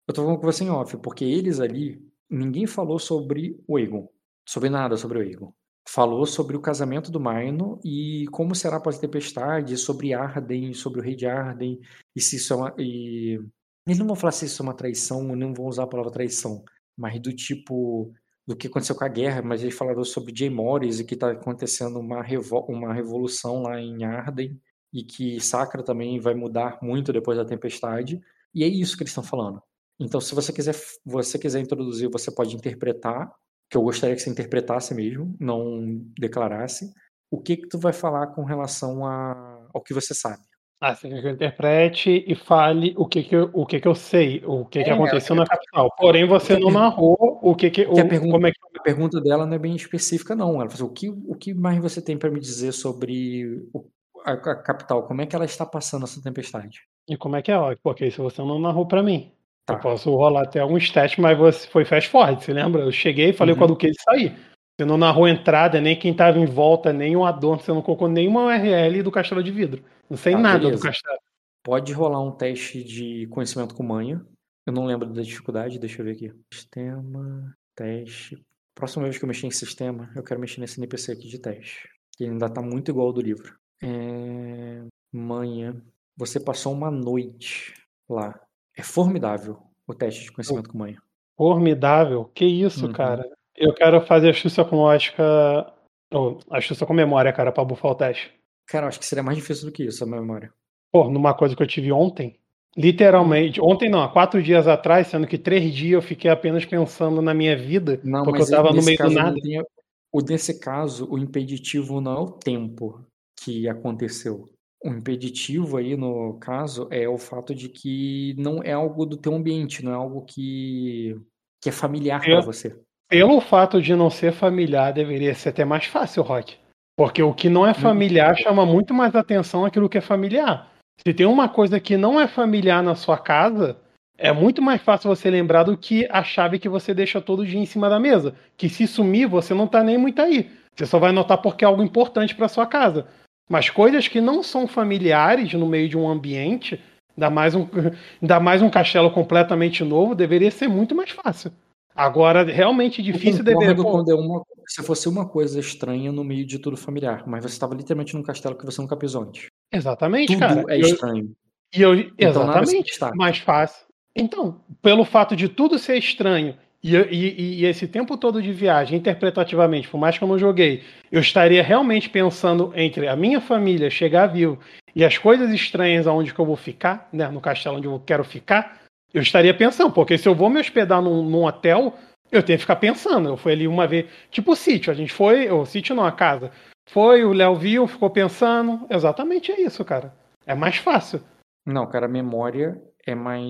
Eu 0.07 0.13
tô 0.13 0.23
falando 0.23 0.39
com 0.39 0.45
você 0.45 0.63
em 0.63 0.69
off, 0.69 0.97
porque 0.97 1.25
eles 1.25 1.59
ali, 1.59 2.01
ninguém 2.29 2.65
falou 2.65 2.97
sobre 2.97 3.57
o 3.67 3.77
Egon, 3.77 4.07
sobre 4.47 4.69
nada 4.69 4.95
sobre 4.95 5.19
o 5.19 5.21
Egon. 5.21 5.53
Falou 5.85 6.25
sobre 6.25 6.55
o 6.55 6.61
casamento 6.61 7.11
do 7.11 7.19
Maino 7.19 7.81
e 7.83 8.25
como 8.31 8.55
será 8.55 8.77
após 8.77 8.97
a 8.97 9.01
tempestade, 9.01 9.75
sobre 9.75 10.13
Arden, 10.13 10.73
sobre 10.73 11.01
o 11.01 11.03
rei 11.03 11.15
de 11.15 11.25
Arden, 11.25 11.77
e 12.15 12.21
se 12.21 12.37
isso 12.37 12.53
é 12.53 12.55
uma, 12.55 12.73
e 12.77 13.39
eles 13.85 13.99
não 13.99 14.07
vão 14.07 14.15
falar 14.15 14.31
se 14.31 14.45
isso 14.45 14.61
é 14.61 14.65
uma 14.65 14.75
traição, 14.75 15.23
não 15.35 15.53
vão 15.53 15.65
usar 15.65 15.83
a 15.83 15.87
palavra 15.87 16.11
traição, 16.11 16.63
mas 16.97 17.19
do 17.19 17.33
tipo 17.33 18.13
do 18.45 18.55
que 18.55 18.67
aconteceu 18.67 18.95
com 18.95 19.05
a 19.05 19.09
guerra, 19.09 19.41
mas 19.41 19.61
eles 19.61 19.75
falaram 19.75 20.03
sobre 20.03 20.35
Jay 20.35 20.49
Morris 20.49 20.99
e 20.99 21.05
que 21.05 21.13
está 21.13 21.31
acontecendo 21.31 21.99
uma, 21.99 22.21
revo 22.21 22.59
uma 22.67 22.93
revolução 22.93 23.61
lá 23.63 23.79
em 23.79 24.03
Arden 24.03 24.59
e 24.93 25.03
que 25.03 25.39
Sacra 25.39 25.81
também 25.83 26.19
vai 26.19 26.33
mudar 26.35 26.77
muito 26.81 27.13
depois 27.13 27.37
da 27.37 27.45
tempestade. 27.45 28.21
E 28.53 28.63
é 28.63 28.67
isso 28.67 28.97
que 28.97 29.03
eles 29.03 29.11
estão 29.11 29.23
falando. 29.23 29.61
Então, 29.99 30.19
se 30.19 30.35
você 30.35 30.51
quiser, 30.51 30.75
você 31.05 31.39
quiser 31.39 31.61
introduzir, 31.61 32.09
você 32.09 32.31
pode 32.31 32.55
interpretar, 32.55 33.33
que 33.69 33.77
eu 33.77 33.81
gostaria 33.81 34.15
que 34.15 34.21
você 34.21 34.29
interpretasse 34.29 34.93
mesmo, 34.93 35.35
não 35.39 36.01
declarasse. 36.19 36.91
O 37.31 37.41
que 37.41 37.57
que 37.57 37.67
tu 37.67 37.79
vai 37.79 37.93
falar 37.93 38.27
com 38.27 38.43
relação 38.43 39.05
a, 39.05 39.67
ao 39.73 39.81
que 39.81 39.93
você 39.93 40.13
sabe? 40.13 40.43
Ah, 40.85 40.93
você 40.93 41.07
quer 41.07 41.21
que 41.21 41.27
eu 41.27 41.31
interprete 41.31 42.25
e 42.27 42.35
fale 42.35 42.93
o 42.97 43.07
que 43.07 43.23
que 43.23 43.33
eu, 43.33 43.49
o 43.53 43.65
que 43.65 43.79
que 43.79 43.87
eu 43.87 43.95
sei, 43.95 44.43
o 44.45 44.65
que 44.65 44.83
que 44.83 44.89
é, 44.89 44.93
aconteceu 44.93 45.33
na 45.33 45.45
capital. 45.45 45.89
Porém, 45.97 46.27
você 46.27 46.59
não 46.59 46.69
narrou 46.69 47.39
o 47.41 47.55
que 47.55 47.69
que... 47.69 47.85
O, 47.85 47.97
a, 47.97 48.03
pergunta, 48.03 48.31
como 48.33 48.47
é 48.47 48.51
que... 48.51 48.59
a 48.77 48.81
pergunta 48.81 49.21
dela 49.21 49.45
não 49.45 49.53
é 49.53 49.57
bem 49.57 49.77
específica, 49.77 50.35
não. 50.35 50.59
Ela 50.59 50.69
falou, 50.69 50.89
o 50.89 50.93
que, 50.93 51.07
o 51.07 51.35
que 51.35 51.53
mais 51.53 51.79
você 51.79 52.01
tem 52.01 52.17
para 52.17 52.29
me 52.29 52.37
dizer 52.37 52.73
sobre 52.73 53.65
o, 53.73 53.85
a, 54.25 54.33
a, 54.33 54.55
capital? 54.61 55.03
Como 55.03 55.21
é 55.21 55.25
que 55.25 55.33
ela 55.33 55.45
está 55.45 55.65
passando 55.65 56.03
essa 56.03 56.21
tempestade? 56.21 56.81
E 57.07 57.15
como 57.15 57.37
é 57.37 57.41
que 57.41 57.53
é? 57.53 57.57
Porque 57.81 58.07
isso 58.07 58.21
você 58.21 58.41
não 58.41 58.59
narrou 58.59 58.85
para 58.85 59.01
mim. 59.01 59.31
Tá. 59.65 59.75
Eu 59.75 59.79
posso 59.79 60.13
rolar 60.13 60.43
até 60.43 60.59
alguns 60.59 60.89
testes, 60.89 61.17
mas 61.17 61.37
você 61.37 61.65
foi 61.65 61.85
fast 61.85 62.09
forward, 62.09 62.43
você 62.43 62.51
lembra? 62.51 62.81
Eu 62.81 62.91
cheguei 62.91 63.29
e 63.29 63.33
falei 63.33 63.53
uhum. 63.53 63.59
com 63.59 63.63
a 63.63 63.67
Duquesa 63.67 63.95
e 63.97 64.03
saí. 64.03 64.35
Você 64.75 64.85
não 64.85 64.97
narrou 64.97 65.27
entrada, 65.27 65.79
nem 65.79 65.97
quem 65.97 66.11
estava 66.11 66.39
em 66.39 66.45
volta, 66.45 66.91
nem 66.91 67.15
o 67.15 67.23
Adorno, 67.23 67.61
você 67.61 67.71
não 67.71 67.81
colocou 67.81 68.07
nenhuma 68.07 68.45
URL 68.45 69.03
do 69.03 69.11
Castelo 69.11 69.43
de 69.43 69.51
Vidro. 69.51 69.83
Não 70.09 70.17
sei 70.17 70.33
ah, 70.33 70.39
nada 70.39 70.59
beleza. 70.59 70.81
do 70.81 70.83
Castelo. 70.83 71.19
Pode 71.61 71.93
rolar 71.93 72.21
um 72.21 72.31
teste 72.31 72.83
de 72.83 73.27
conhecimento 73.27 73.75
com 73.75 73.83
manha. 73.83 74.25
Eu 74.65 74.73
não 74.73 74.85
lembro 74.85 75.13
da 75.13 75.21
dificuldade, 75.21 75.79
deixa 75.79 76.01
eu 76.01 76.05
ver 76.05 76.11
aqui. 76.13 76.33
Sistema, 76.51 77.55
teste. 77.75 78.43
Próxima 78.73 79.03
vez 79.03 79.17
que 79.17 79.23
eu 79.23 79.27
mexer 79.27 79.45
em 79.45 79.51
sistema, 79.51 80.11
eu 80.15 80.23
quero 80.23 80.39
mexer 80.39 80.59
nesse 80.59 80.79
NPC 80.79 81.11
aqui 81.11 81.27
de 81.27 81.37
teste. 81.37 81.87
Que 82.17 82.25
ainda 82.25 82.49
tá 82.49 82.61
muito 82.61 82.89
igual 82.89 83.07
ao 83.07 83.13
do 83.13 83.21
livro. 83.21 83.55
É... 83.81 84.83
Manha. 85.11 85.79
Você 86.17 86.39
passou 86.39 86.73
uma 86.73 86.89
noite 86.89 87.73
lá. 88.09 88.39
É 88.75 88.81
formidável 88.81 89.59
o 89.85 89.93
teste 89.93 90.23
de 90.23 90.31
conhecimento 90.31 90.69
com 90.69 90.77
manha. 90.79 91.01
Formidável? 91.37 92.25
Que 92.25 92.45
isso, 92.45 92.87
uhum. 92.87 92.93
cara? 92.93 93.23
Eu 93.55 93.73
quero 93.73 94.01
fazer 94.01 94.29
astúcia 94.29 94.65
com 94.65 94.77
lógica. 94.77 95.71
Ou 96.11 96.39
astúcia 96.49 96.85
com 96.85 96.93
memória, 96.93 97.33
cara, 97.33 97.51
pra 97.51 97.63
bufar 97.63 97.91
o 97.91 97.95
teste. 97.95 98.31
Cara, 98.67 98.85
eu 98.85 98.89
acho 98.89 98.99
que 98.99 99.05
seria 99.05 99.23
mais 99.23 99.37
difícil 99.37 99.65
do 99.65 99.71
que 99.71 99.83
isso, 99.83 100.03
a 100.03 100.07
memória. 100.07 100.51
Pô, 100.91 101.09
numa 101.09 101.33
coisa 101.33 101.55
que 101.55 101.63
eu 101.63 101.67
tive 101.67 101.91
ontem. 101.91 102.39
Literalmente, 102.75 103.61
ontem 103.61 103.89
não, 103.89 104.01
há 104.01 104.09
quatro 104.09 104.41
dias 104.41 104.67
atrás, 104.67 105.07
sendo 105.07 105.27
que 105.27 105.37
três 105.37 105.73
dias 105.73 105.93
eu 105.93 106.01
fiquei 106.01 106.29
apenas 106.29 106.65
pensando 106.65 107.21
na 107.21 107.33
minha 107.33 107.55
vida, 107.55 107.99
não, 108.03 108.23
porque 108.23 108.41
eu 108.41 108.49
tava 108.49 108.71
no 108.71 108.81
meio 108.81 108.97
do 108.97 109.11
nada. 109.11 109.35
Tinha, 109.35 109.63
o 110.11 110.21
desse 110.23 110.59
caso, 110.59 111.07
o 111.11 111.19
impeditivo 111.19 112.01
não 112.01 112.13
é 112.13 112.19
o 112.19 112.31
tempo 112.31 113.05
que 113.39 113.69
aconteceu. 113.69 114.49
O 114.83 114.89
impeditivo 114.89 115.77
aí, 115.77 115.95
no 115.95 116.33
caso, 116.39 116.87
é 116.89 117.07
o 117.07 117.17
fato 117.17 117.53
de 117.53 117.69
que 117.69 118.35
não 118.39 118.63
é 118.63 118.71
algo 118.71 119.05
do 119.05 119.17
teu 119.17 119.35
ambiente, 119.35 119.85
não 119.85 119.91
é 119.91 119.95
algo 119.95 120.25
que, 120.25 121.15
que 121.61 121.69
é 121.69 121.71
familiar 121.71 122.21
para 122.21 122.41
você 122.41 122.75
pelo 123.13 123.39
fato 123.39 123.79
de 123.79 123.95
não 123.95 124.09
ser 124.09 124.31
familiar, 124.31 124.91
deveria 124.91 125.35
ser 125.35 125.49
até 125.49 125.63
mais 125.63 125.85
fácil, 125.85 126.23
Rock. 126.23 126.55
Porque 126.97 127.21
o 127.21 127.31
que 127.31 127.47
não 127.47 127.63
é 127.63 127.71
familiar 127.71 128.35
chama 128.35 128.65
muito 128.65 128.91
mais 128.91 129.15
atenção 129.15 129.63
aquilo 129.63 129.87
que 129.87 129.99
é 129.99 130.01
familiar. 130.01 130.67
Se 130.99 131.13
tem 131.13 131.27
uma 131.27 131.47
coisa 131.47 131.79
que 131.79 131.95
não 131.95 132.19
é 132.19 132.25
familiar 132.27 132.81
na 132.81 132.95
sua 132.95 133.15
casa, 133.15 133.77
é 134.17 134.33
muito 134.33 134.63
mais 134.63 134.81
fácil 134.81 135.15
você 135.15 135.29
lembrar 135.29 135.61
do 135.61 135.77
que 135.77 136.07
a 136.09 136.23
chave 136.23 136.57
que 136.57 136.67
você 136.67 136.91
deixa 136.91 137.21
todo 137.21 137.45
dia 137.45 137.59
em 137.59 137.67
cima 137.67 137.87
da 137.87 137.99
mesa. 137.99 138.33
Que 138.57 138.67
se 138.67 138.87
sumir, 138.87 139.27
você 139.27 139.53
não 139.53 139.67
tá 139.67 139.83
nem 139.83 139.95
muito 139.95 140.19
aí. 140.19 140.49
Você 140.75 140.87
só 140.87 140.97
vai 140.97 141.11
notar 141.11 141.37
porque 141.37 141.63
é 141.63 141.67
algo 141.67 141.83
importante 141.83 142.33
para 142.33 142.47
sua 142.47 142.65
casa. 142.65 143.05
Mas 143.47 143.69
coisas 143.69 144.07
que 144.07 144.19
não 144.19 144.41
são 144.41 144.67
familiares 144.67 145.53
no 145.53 145.67
meio 145.67 145.87
de 145.87 145.95
um 145.95 146.09
ambiente, 146.09 146.81
ainda 147.15 147.29
mais 147.29 147.53
um, 147.53 147.67
ainda 148.19 148.39
mais 148.39 148.63
um 148.63 148.71
castelo 148.71 149.11
completamente 149.11 149.83
novo, 149.83 150.15
deveria 150.15 150.49
ser 150.49 150.67
muito 150.67 150.95
mais 150.95 151.11
fácil. 151.11 151.51
Agora, 151.95 152.43
realmente 152.43 153.01
difícil 153.01 153.43
deveria. 153.43 153.75
Quando 153.75 154.11
é 154.11 154.15
uma, 154.15 154.41
se 154.67 154.81
fosse 154.83 155.07
uma 155.07 155.27
coisa 155.27 155.59
estranha 155.59 156.11
no 156.11 156.23
meio 156.23 156.45
de 156.45 156.57
tudo 156.59 156.75
familiar, 156.75 157.23
mas 157.27 157.43
você 157.43 157.53
estava 157.53 157.75
literalmente 157.75 158.15
num 158.15 158.23
castelo 158.23 158.55
que 158.55 158.65
você 158.65 158.81
nunca 158.81 158.95
pisou 158.97 159.23
antes. 159.23 159.47
Exatamente, 159.71 160.33
tudo 160.33 160.39
cara. 160.39 160.63
é 160.69 160.79
estranho. 160.79 161.31
E 161.75 161.81
eu, 161.81 161.93
Então, 161.97 162.13
exatamente, 162.17 162.99
mais 163.15 163.37
fácil. 163.39 163.85
Então, 164.15 164.61
pelo 164.81 165.03
fato 165.05 165.35
de 165.35 165.49
tudo 165.49 165.79
ser 165.79 165.97
estranho 165.97 166.55
e, 166.83 166.95
e- 166.95 167.61
e 167.61 167.65
esse 167.65 167.87
tempo 167.87 168.15
todo 168.17 168.41
de 168.41 168.51
viagem, 168.51 168.97
interpretativamente, 168.97 169.87
por 169.87 169.97
mais 169.99 170.17
que 170.17 170.23
eu 170.23 170.27
não 170.27 170.37
joguei, 170.37 170.83
eu 171.11 171.19
estaria 171.19 171.63
realmente 171.63 172.09
pensando 172.09 172.71
entre 172.75 173.07
a 173.07 173.15
minha 173.15 173.41
família 173.41 173.89
chegar 173.89 174.27
vivo 174.27 174.59
e 174.95 175.03
as 175.03 175.17
coisas 175.17 175.49
estranhas 175.51 176.05
aonde 176.05 176.31
que 176.33 176.39
eu 176.39 176.45
vou 176.45 176.55
ficar, 176.55 177.09
né, 177.11 177.27
no 177.29 177.41
castelo 177.41 177.77
onde 177.77 177.87
eu 177.87 177.99
quero 178.05 178.23
ficar, 178.23 178.82
eu 179.13 179.21
estaria 179.21 179.53
pensando, 179.53 179.91
porque 179.91 180.17
se 180.17 180.27
eu 180.27 180.35
vou 180.35 180.49
me 180.49 180.59
hospedar 180.59 181.01
num, 181.01 181.23
num 181.23 181.45
hotel, 181.45 181.93
eu 182.31 182.41
tenho 182.41 182.57
que 182.57 182.63
ficar 182.63 182.77
pensando. 182.77 183.29
Eu 183.29 183.37
fui 183.37 183.53
ali 183.53 183.67
uma 183.67 183.87
vez, 183.87 184.09
tipo 184.31 184.51
o 184.51 184.55
sítio, 184.55 184.91
a 184.91 184.95
gente 184.95 185.13
foi, 185.13 185.49
o 185.51 185.65
sítio 185.65 185.95
não, 185.95 186.05
a 186.05 186.11
casa. 186.11 186.51
Foi, 186.89 187.23
o 187.23 187.31
Léo 187.31 187.55
viu, 187.55 187.87
ficou 187.87 188.09
pensando. 188.09 188.85
Exatamente 188.89 189.51
é 189.51 189.61
isso, 189.61 189.85
cara. 189.85 190.13
É 190.45 190.53
mais 190.53 190.77
fácil. 190.77 191.21
Não, 191.65 191.87
cara, 191.87 192.07
a 192.07 192.09
memória 192.09 192.81
é 193.05 193.15
mais 193.15 193.49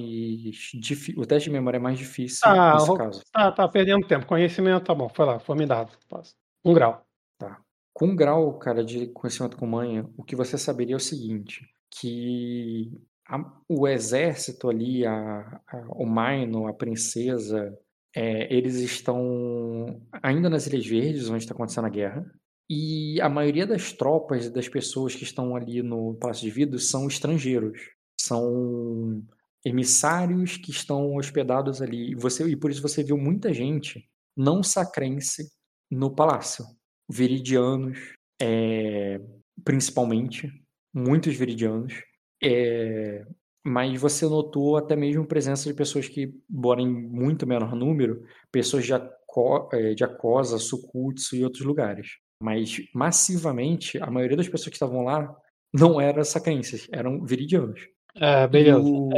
difícil. 0.73 1.19
O 1.21 1.25
teste 1.25 1.49
de 1.49 1.53
memória 1.53 1.77
é 1.77 1.81
mais 1.81 1.97
difícil 1.97 2.41
Ah, 2.43 2.73
nesse 2.73 2.95
caso. 2.95 3.23
Tá, 3.31 3.51
tá 3.51 3.67
perdendo 3.67 4.07
tempo. 4.07 4.25
Conhecimento, 4.25 4.85
tá 4.85 4.93
bom. 4.93 5.09
Foi 5.09 5.25
lá, 5.25 5.39
foi 5.39 5.55
me 5.55 5.65
dado. 5.65 5.91
Posso. 6.07 6.35
Um 6.63 6.73
grau. 6.73 7.03
Com 7.93 8.07
um 8.07 8.15
grau, 8.15 8.57
cara, 8.57 8.83
de 8.83 9.07
conhecimento 9.07 9.55
com 9.55 9.67
manha, 9.67 10.09
o 10.17 10.23
que 10.23 10.35
você 10.35 10.57
saberia 10.57 10.95
é 10.95 10.97
o 10.97 10.99
seguinte, 10.99 11.69
que 11.91 12.91
a- 13.27 13.61
o 13.69 13.87
exército 13.87 14.69
ali, 14.69 15.05
a, 15.05 15.61
a- 15.67 15.87
o 15.95 16.05
Maino, 16.05 16.67
a 16.67 16.73
princesa, 16.73 17.77
é, 18.15 18.53
eles 18.53 18.75
estão 18.75 20.01
ainda 20.21 20.49
nas 20.49 20.67
Ilhas 20.67 20.85
Verdes, 20.85 21.29
onde 21.29 21.43
está 21.43 21.53
acontecendo 21.53 21.85
a 21.85 21.89
guerra, 21.89 22.25
e 22.69 23.19
a 23.21 23.29
maioria 23.29 23.67
das 23.67 23.91
tropas 23.91 24.45
e 24.45 24.49
das 24.49 24.67
pessoas 24.69 25.15
que 25.15 25.23
estão 25.23 25.55
ali 25.55 25.81
no 25.83 26.15
Palácio 26.15 26.43
de 26.43 26.51
Vidro 26.51 26.79
são 26.79 27.07
estrangeiros, 27.07 27.79
são 28.19 29.23
emissários 29.65 30.57
que 30.57 30.71
estão 30.71 31.15
hospedados 31.15 31.81
ali, 31.81 32.11
e, 32.11 32.15
você, 32.15 32.47
e 32.47 32.55
por 32.55 32.71
isso 32.71 32.81
você 32.81 33.03
viu 33.03 33.17
muita 33.17 33.53
gente 33.53 34.07
não 34.35 34.61
sacrense 34.63 35.51
no 35.89 36.13
palácio. 36.13 36.65
Viridianos, 37.09 37.97
é, 38.41 39.19
principalmente, 39.63 40.49
muitos 40.93 41.35
viridianos, 41.35 41.93
é, 42.43 43.25
mas 43.65 43.99
você 43.99 44.25
notou 44.27 44.75
até 44.77 44.95
mesmo 44.95 45.25
presença 45.25 45.67
de 45.69 45.73
pessoas 45.75 46.07
que, 46.07 46.33
embora 46.51 46.81
em 46.81 46.87
muito 46.91 47.47
menor 47.47 47.75
número, 47.75 48.23
pessoas 48.51 48.85
de, 48.85 48.93
Aco, 48.93 49.69
é, 49.73 49.93
de 49.93 50.03
Acosa, 50.03 50.57
Sukutsu 50.57 51.35
e 51.35 51.43
outros 51.43 51.63
lugares. 51.65 52.17
Mas 52.41 52.77
massivamente, 52.93 53.97
a 54.01 54.09
maioria 54.11 54.35
das 54.37 54.49
pessoas 54.49 54.67
que 54.69 54.75
estavam 54.75 55.03
lá 55.03 55.33
não 55.73 55.99
eram 56.01 56.23
sacrenses, 56.23 56.87
eram 56.91 57.23
viridianos. 57.25 57.79
É, 58.15 58.45
beleza. 58.47 58.79
o- 58.79 59.09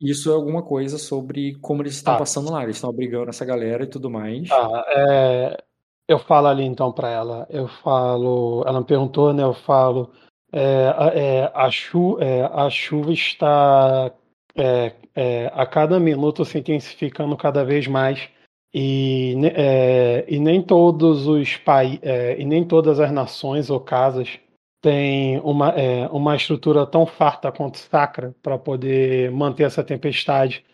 Isso 0.00 0.30
é 0.30 0.34
alguma 0.34 0.62
coisa 0.62 0.98
sobre 0.98 1.54
como 1.60 1.82
eles 1.82 1.94
estão 1.94 2.12
Tá. 2.14 2.18
passando 2.18 2.52
lá. 2.52 2.62
Eles 2.62 2.76
estão 2.76 2.90
abrigando 2.90 3.30
essa 3.30 3.44
galera 3.46 3.82
e 3.84 3.86
tudo 3.88 4.10
mais. 4.10 4.46
Tá, 4.48 4.84
é, 4.88 5.56
eu 6.06 6.18
falo 6.18 6.46
ali 6.48 6.64
então 6.64 6.92
pra 6.92 7.08
ela. 7.10 7.46
Eu 7.50 7.66
falo. 7.66 8.62
Ela 8.66 8.80
me 8.80 8.86
perguntou, 8.86 9.32
né? 9.32 9.42
Eu 9.42 9.54
falo. 9.54 10.12
É, 10.56 10.88
a- 10.96 11.12
é, 11.14 11.50
a, 11.54 11.70
chu, 11.70 12.18
é, 12.18 12.42
a 12.50 12.70
chuva 12.70 13.12
está 13.12 14.10
é, 14.56 14.92
é, 15.14 15.50
a 15.52 15.66
cada 15.66 16.00
minuto 16.00 16.46
se 16.46 16.58
intensificando 16.58 17.36
cada 17.36 17.62
vez 17.62 17.86
mais. 17.86 18.26
E, 18.72 19.34
é, 19.54 20.24
e 20.26 20.38
nem 20.38 20.62
todos 20.62 21.26
os 21.26 21.56
países, 21.58 22.00
e 22.38 22.44
nem 22.44 22.64
todas 22.64 23.00
as 23.00 23.10
nações 23.12 23.70
ou 23.70 23.80
casas 23.80 24.38
têm 24.82 25.38
uma, 25.40 25.74
uma 26.10 26.36
estrutura 26.36 26.86
tão 26.86 27.06
farta 27.06 27.50
quanto 27.52 27.78
sacra 27.78 28.34
para 28.42 28.58
poder 28.58 29.30
manter 29.30 29.64
essa 29.64 29.82
tempestade. 29.84 30.64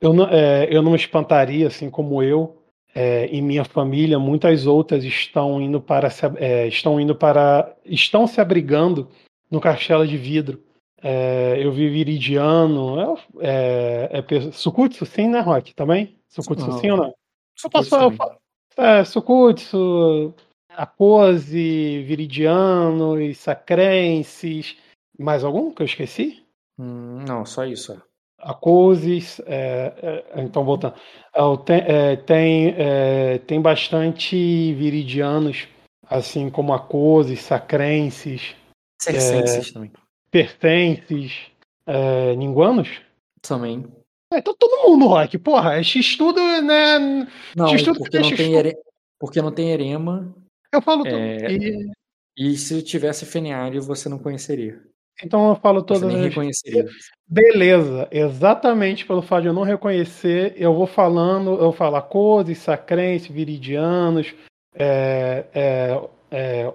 Eu 0.00 0.12
não, 0.14 0.28
eu 0.70 0.80
não 0.80 0.92
me 0.92 0.96
espantaria, 0.96 1.66
assim 1.66 1.90
como 1.90 2.22
eu 2.22 2.61
é, 2.94 3.28
e 3.34 3.40
minha 3.40 3.64
família, 3.64 4.18
muitas 4.18 4.66
outras 4.66 5.04
estão 5.04 5.60
indo 5.60 5.80
para 5.80 6.10
se, 6.10 6.26
é, 6.36 6.68
estão 6.68 7.00
indo 7.00 7.14
para 7.14 7.74
estão 7.84 8.26
se 8.26 8.40
abrigando 8.40 9.08
no 9.50 9.60
castelo 9.60 10.06
de 10.06 10.16
vidro. 10.16 10.62
É, 11.02 11.56
eu 11.58 11.72
vi 11.72 11.88
Viridiano, 11.88 13.18
é, 13.40 14.08
é, 14.12 14.18
é, 14.18 14.50
Sukutsu, 14.52 15.04
sim, 15.04 15.28
né, 15.28 15.40
Rock? 15.40 15.74
Também? 15.74 16.16
Sukutsu, 16.28 16.70
Ah, 16.70 16.78
sim 16.78 16.90
ou 16.90 16.96
não? 16.96 17.06
Eu 17.06 17.14
Sukutsu 17.56 17.90
posso 17.90 18.16
falar. 18.16 18.36
É, 18.76 19.04
Sukutsu, 19.04 20.34
Apose, 20.68 22.02
Viridiano 22.04 23.20
e 23.20 23.34
Sacrenses. 23.34 24.76
Mais 25.18 25.44
algum 25.44 25.72
que 25.72 25.82
eu 25.82 25.86
esqueci? 25.86 26.42
Hum, 26.78 27.24
não, 27.26 27.44
só 27.44 27.64
isso. 27.64 28.00
É. 28.42 28.50
Acoses, 28.50 29.40
é, 29.46 30.24
é, 30.34 30.42
então 30.42 30.64
voltando, 30.64 30.94
É, 31.34 31.56
tem, 31.64 31.76
é, 31.86 32.16
tem, 32.16 32.74
é, 32.76 33.38
tem 33.38 33.60
bastante 33.60 34.74
viridianos, 34.74 35.68
assim 36.06 36.50
como 36.50 36.72
Acoses, 36.72 37.40
Sacrenses, 37.40 38.54
Circenses 39.00 39.72
também. 39.72 39.92
Pertences, 40.30 41.32
é, 41.86 42.34
Ninguanos. 42.36 43.00
Também. 43.40 43.84
É, 44.32 44.38
então 44.38 44.54
todo 44.58 44.88
mundo, 44.88 45.06
Rock, 45.06 45.36
porra, 45.38 45.78
esse 45.80 45.98
estudo, 45.98 46.40
né? 46.62 46.98
Não, 47.56 47.74
Estudo 47.74 47.98
porque 47.98 48.18
não, 48.18 48.34
tem 48.34 48.54
ere... 48.54 48.76
porque 49.18 49.42
não 49.42 49.52
tem 49.52 49.70
erema. 49.70 50.34
Eu 50.72 50.80
falo 50.80 51.04
tudo. 51.04 51.16
É, 51.16 51.52
E- 51.52 51.90
E 52.34 52.56
se 52.56 52.82
tivesse 52.82 53.26
feniário, 53.26 53.82
você 53.82 54.08
não 54.08 54.18
conheceria. 54.18 54.80
Então 55.22 55.48
eu 55.50 55.56
falo 55.56 55.80
Você 55.80 55.86
todas 55.86 56.02
nem 56.08 56.18
as. 56.18 56.24
reconheceria. 56.28 56.86
Beleza, 57.26 58.06
exatamente 58.10 59.06
pelo 59.06 59.22
fato 59.22 59.42
de 59.42 59.48
eu 59.48 59.52
não 59.52 59.62
reconhecer, 59.62 60.54
eu 60.56 60.74
vou 60.74 60.86
falando, 60.86 61.54
eu 61.60 61.72
falo 61.72 61.96
Acoses, 61.96 62.58
Sacrenses, 62.58 63.28
Viridianos, 63.28 64.34
é, 64.74 65.44
é, 65.54 66.00
é, 66.30 66.72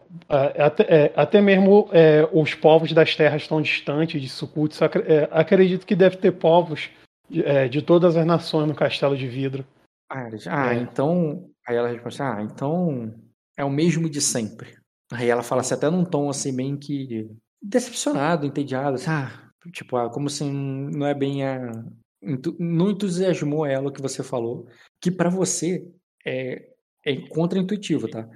até, 0.64 0.84
é, 0.84 1.14
até 1.16 1.42
mesmo 1.42 1.90
é, 1.92 2.28
os 2.32 2.54
povos 2.54 2.92
das 2.92 3.16
terras 3.16 3.48
tão 3.48 3.62
distantes 3.62 4.22
de 4.22 4.84
acre- 4.84 5.04
é, 5.08 5.28
acredito 5.32 5.86
que 5.86 5.96
deve 5.96 6.18
ter 6.18 6.32
povos 6.32 6.90
de, 7.30 7.70
de 7.70 7.82
todas 7.82 8.16
as 8.16 8.26
nações 8.26 8.68
no 8.68 8.76
Castelo 8.76 9.18
de 9.18 9.28
Vidro. 9.28 9.66
Ah, 10.10 10.30
ah, 10.48 10.74
É. 10.74 10.78
então. 10.78 11.50
Aí 11.68 11.76
ela 11.76 11.90
responde 11.90 12.16
assim, 12.16 12.24
ah, 12.24 12.42
então 12.42 13.14
é 13.58 13.66
o 13.66 13.70
mesmo 13.70 14.10
de 14.10 14.22
sempre. 14.22 14.78
Aí 15.12 15.30
ela 15.30 15.44
fala 15.44 15.62
assim, 15.62 15.74
até 15.74 15.90
num 15.90 16.06
tom 16.06 16.30
assim, 16.30 16.56
bem 16.56 16.78
que 16.78 17.30
decepcionado, 17.62 18.46
entediado, 18.46 18.96
assim, 18.96 19.10
ah, 19.10 19.52
tipo, 19.72 19.96
ah, 19.98 20.10
como 20.10 20.30
se 20.30 20.44
não 20.44 21.06
é 21.06 21.14
bem 21.14 21.46
a. 21.46 21.72
Não 22.60 22.90
entusiasmou 22.90 23.66
ela 23.66 23.90
o 23.90 23.92
que 23.92 24.02
você 24.02 24.24
falou, 24.24 24.68
que 25.00 25.12
pra 25.12 25.30
você 25.30 25.88
é, 26.26 26.70
é 27.06 27.28
contra-intuitivo, 27.30 28.10
tá? 28.10 28.28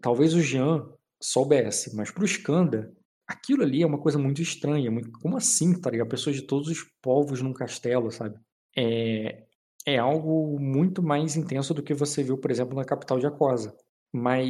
Talvez 0.00 0.34
o 0.34 0.40
Jean 0.40 0.88
soubesse, 1.22 1.94
mas 1.94 2.10
pro 2.10 2.24
Skanda, 2.24 2.92
aquilo 3.26 3.62
ali 3.62 3.82
é 3.82 3.86
uma 3.86 4.00
coisa 4.00 4.18
muito 4.18 4.42
estranha. 4.42 4.90
Muito, 4.90 5.12
como 5.20 5.36
assim, 5.36 5.78
tá 5.78 5.90
ligado? 5.90 6.08
Pessoas 6.08 6.36
de 6.36 6.42
todos 6.42 6.68
os 6.68 6.84
povos 7.00 7.42
num 7.42 7.52
castelo, 7.52 8.10
sabe? 8.10 8.38
É, 8.76 9.44
é 9.86 9.98
algo 9.98 10.58
muito 10.58 11.02
mais 11.02 11.36
intenso 11.36 11.72
do 11.72 11.82
que 11.82 11.94
você 11.94 12.22
viu, 12.22 12.38
por 12.38 12.50
exemplo, 12.50 12.74
na 12.74 12.84
capital 12.84 13.18
de 13.18 13.26
Acosa. 13.26 13.76
Mas, 14.12 14.48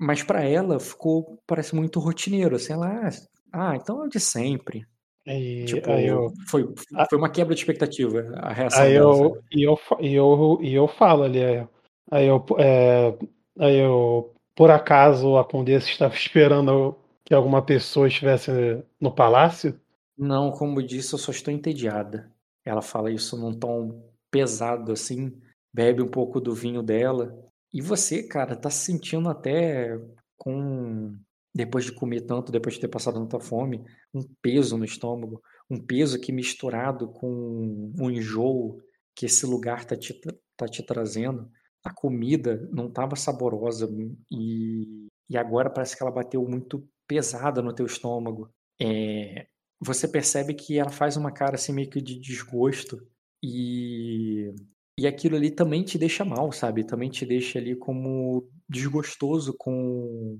mas 0.00 0.22
para 0.22 0.42
ela 0.42 0.80
ficou, 0.80 1.38
parece 1.46 1.74
muito 1.76 2.00
rotineiro, 2.00 2.56
assim, 2.56 2.72
ela, 2.72 2.88
ah, 2.88 3.10
ah, 3.52 3.76
então 3.76 4.02
é 4.02 4.06
o 4.06 4.08
de 4.08 4.18
sempre. 4.18 4.86
E 5.26 5.64
Tipo, 5.66 5.90
aí 5.90 6.06
eu, 6.06 6.32
foi, 6.48 6.66
Ah. 6.94 7.06
foi 7.08 7.18
uma 7.18 7.28
quebra 7.30 7.54
de 7.54 7.60
expectativa 7.60 8.32
a 8.36 8.52
reação 8.52 8.82
Aí 8.82 8.94
dela, 8.94 9.12
eu, 9.14 9.42
e 9.52 9.62
eu, 9.62 9.78
e 10.00 10.14
eu, 10.14 10.58
e 10.62 10.74
eu 10.74 10.88
falo 10.88 11.22
ali, 11.24 11.44
aí 11.44 11.56
eu, 11.56 11.68
aí 12.10 12.26
eu, 12.26 12.46
é, 12.58 13.18
aí 13.58 13.76
eu, 13.76 14.32
por 14.56 14.70
acaso 14.70 15.36
a 15.36 15.44
Condessa 15.44 15.88
estava 15.88 16.14
esperando 16.14 16.96
que 17.24 17.34
alguma 17.34 17.60
pessoa 17.62 18.08
estivesse 18.08 18.50
no 18.98 19.12
palácio? 19.14 19.78
Não, 20.16 20.50
como 20.50 20.82
disse, 20.82 21.12
eu 21.14 21.18
só 21.18 21.30
estou 21.30 21.52
entediada. 21.52 22.30
Ela 22.64 22.82
fala 22.82 23.10
isso 23.10 23.36
num 23.38 23.52
tom 23.52 24.02
pesado, 24.30 24.92
assim, 24.92 25.32
bebe 25.72 26.02
um 26.02 26.08
pouco 26.08 26.40
do 26.40 26.54
vinho 26.54 26.82
dela. 26.82 27.36
E 27.72 27.80
você, 27.80 28.22
cara, 28.22 28.56
tá 28.56 28.70
se 28.70 28.84
sentindo 28.84 29.28
até 29.28 29.98
com. 30.36 31.16
Depois 31.52 31.84
de 31.84 31.92
comer 31.92 32.20
tanto, 32.22 32.52
depois 32.52 32.76
de 32.76 32.80
ter 32.80 32.88
passado 32.88 33.18
tanta 33.18 33.40
fome, 33.40 33.84
um 34.14 34.22
peso 34.40 34.76
no 34.78 34.84
estômago. 34.84 35.42
Um 35.68 35.80
peso 35.84 36.20
que 36.20 36.32
misturado 36.32 37.08
com 37.08 37.92
um 37.98 38.10
enjoo 38.10 38.80
que 39.14 39.26
esse 39.26 39.46
lugar 39.46 39.84
tá 39.84 39.96
te, 39.96 40.18
tá 40.56 40.66
te 40.66 40.82
trazendo. 40.82 41.50
A 41.84 41.92
comida 41.92 42.68
não 42.72 42.86
estava 42.88 43.16
saborosa 43.16 43.88
e, 44.30 45.08
e 45.28 45.36
agora 45.36 45.70
parece 45.70 45.96
que 45.96 46.02
ela 46.02 46.12
bateu 46.12 46.42
muito 46.46 46.86
pesada 47.06 47.62
no 47.62 47.72
teu 47.72 47.86
estômago. 47.86 48.48
É, 48.80 49.46
você 49.80 50.06
percebe 50.06 50.54
que 50.54 50.78
ela 50.78 50.90
faz 50.90 51.16
uma 51.16 51.32
cara 51.32 51.54
assim 51.54 51.72
meio 51.72 51.90
que 51.90 52.00
de 52.00 52.18
desgosto 52.20 53.00
e 53.42 54.52
e 55.00 55.06
aquilo 55.06 55.34
ali 55.34 55.50
também 55.50 55.82
te 55.82 55.96
deixa 55.96 56.26
mal, 56.26 56.52
sabe? 56.52 56.84
Também 56.84 57.08
te 57.08 57.24
deixa 57.24 57.58
ali 57.58 57.74
como 57.74 58.46
desgostoso 58.68 59.54
com 59.58 60.38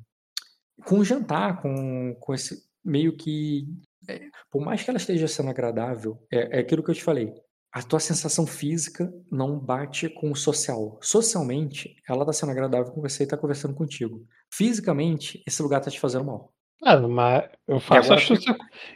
com 0.84 0.98
o 0.98 1.04
jantar, 1.04 1.60
com, 1.62 2.14
com 2.20 2.34
esse 2.34 2.62
meio 2.84 3.16
que 3.16 3.66
é, 4.06 4.20
por 4.50 4.62
mais 4.62 4.82
que 4.82 4.90
ela 4.90 4.98
esteja 4.98 5.26
sendo 5.26 5.48
agradável, 5.48 6.18
é, 6.30 6.58
é 6.58 6.60
aquilo 6.60 6.82
que 6.82 6.90
eu 6.90 6.94
te 6.94 7.02
falei. 7.02 7.32
A 7.72 7.82
tua 7.82 8.00
sensação 8.00 8.46
física 8.46 9.10
não 9.32 9.58
bate 9.58 10.10
com 10.10 10.30
o 10.30 10.36
social. 10.36 10.98
Socialmente, 11.02 11.94
ela 12.06 12.26
tá 12.26 12.32
sendo 12.32 12.52
agradável 12.52 12.92
com 12.92 13.00
você 13.00 13.22
e 13.22 13.26
tá 13.26 13.38
conversando 13.38 13.74
contigo. 13.74 14.26
Fisicamente, 14.52 15.42
esse 15.46 15.62
lugar 15.62 15.80
tá 15.80 15.90
te 15.90 16.00
fazendo 16.00 16.24
mal. 16.24 16.52
Ah, 16.82 16.98
mas 16.98 17.48
eu 17.66 17.80
faço, 17.80 18.12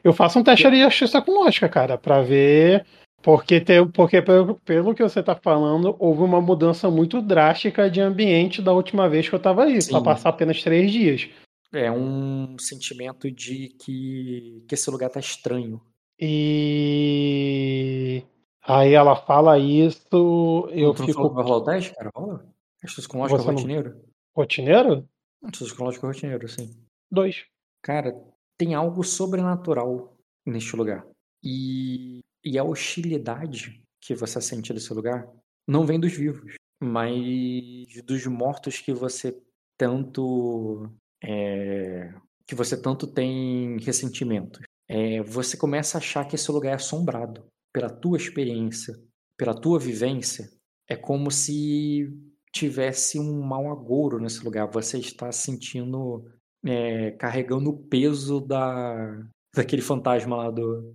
eu 0.03 0.13
faço 0.13 0.39
um 0.39 0.45
teste 0.45 0.71
de 0.71 0.83
astúcia 0.83 1.23
com 1.23 1.33
lógica, 1.33 1.69
cara, 1.71 1.97
para 1.97 2.23
ver. 2.23 2.85
Porque, 3.25 3.59
tem, 3.59 3.91
porque 3.91 4.21
pelo, 4.21 4.57
pelo 4.57 4.95
que 4.95 5.03
você 5.03 5.23
tá 5.23 5.35
falando, 5.35 5.97
houve 5.99 6.21
uma 6.21 6.43
mudança 6.43 6.91
muito 6.91 7.23
drástica 7.23 7.91
de 7.91 7.99
ambiente 7.99 8.61
da 8.61 8.71
última 8.71 9.09
vez 9.09 9.27
que 9.27 9.35
eu 9.35 9.41
tava 9.41 9.65
aí, 9.65 9.79
para 9.89 10.03
passar 10.03 10.29
apenas 10.29 10.63
três 10.63 10.93
dias. 10.93 11.31
É 11.73 11.91
um 11.91 12.55
sentimento 12.59 13.31
de 13.31 13.71
que, 13.81 14.63
que 14.69 14.75
esse 14.75 14.91
lugar 14.91 15.09
tá 15.09 15.19
estranho. 15.19 15.81
E 16.21 18.23
aí 18.63 18.93
ela 18.93 19.17
fala 19.17 19.59
isso, 19.59 20.69
eu 20.71 20.93
tu 20.93 21.07
fico. 21.07 21.23
Não 21.23 21.25
falou 21.31 21.31
que 21.31 21.37
vai 21.37 21.45
rolar 21.45 21.57
o 21.57 21.65
teste, 21.65 21.95
cara? 21.95 22.11
Rola? 22.15 22.47
Astúcia 22.85 23.09
com 23.09 23.19
lógica 23.21 23.41
rotineiro? 23.41 24.03
Rotineiro? 24.37 25.09
Astúcia 25.43 25.75
com 25.75 25.85
lógica 25.85 26.07
rotineiro, 26.07 26.47
sim. 26.47 26.69
Dois. 27.11 27.47
Cara, 27.81 28.15
tem 28.59 28.75
algo 28.75 29.03
sobrenatural 29.03 30.15
neste 30.45 30.77
lugar. 30.77 31.07
E, 31.43 32.21
e 32.45 32.59
a 32.59 32.65
hostilidade 32.65 33.83
que 34.01 34.15
você 34.15 34.41
sente 34.41 34.73
desse 34.73 34.93
lugar 34.93 35.27
não 35.67 35.87
vem 35.87 35.99
dos 35.99 36.13
vivos, 36.13 36.55
mas 36.83 37.87
dos 38.05 38.27
mortos 38.27 38.81
que 38.81 38.93
você 38.93 39.41
tanto 39.79 40.89
é, 41.23 42.13
que 42.47 42.55
você 42.55 42.81
tanto 42.81 43.07
tem 43.07 43.79
ressentimento. 43.79 44.61
É, 44.89 45.23
você 45.23 45.57
começa 45.57 45.97
a 45.97 46.01
achar 46.01 46.27
que 46.27 46.35
esse 46.35 46.51
lugar 46.53 46.73
é 46.73 46.75
assombrado 46.75 47.47
pela 47.73 47.89
tua 47.89 48.19
experiência, 48.19 48.95
pela 49.39 49.59
tua 49.59 49.79
vivência. 49.79 50.51
É 50.89 50.95
como 50.95 51.31
se 51.31 52.13
tivesse 52.53 53.19
um 53.19 53.43
mau 53.43 53.73
agouro 53.73 54.21
nesse 54.21 54.45
lugar. 54.45 54.71
Você 54.71 54.99
está 54.99 55.33
sentindo 55.33 56.31
é, 56.65 57.13
carregando 57.13 57.71
o 57.71 57.79
peso 57.89 58.41
da, 58.41 59.27
daquele 59.55 59.83
fantasma 59.83 60.37
lá 60.37 60.51
do, 60.51 60.95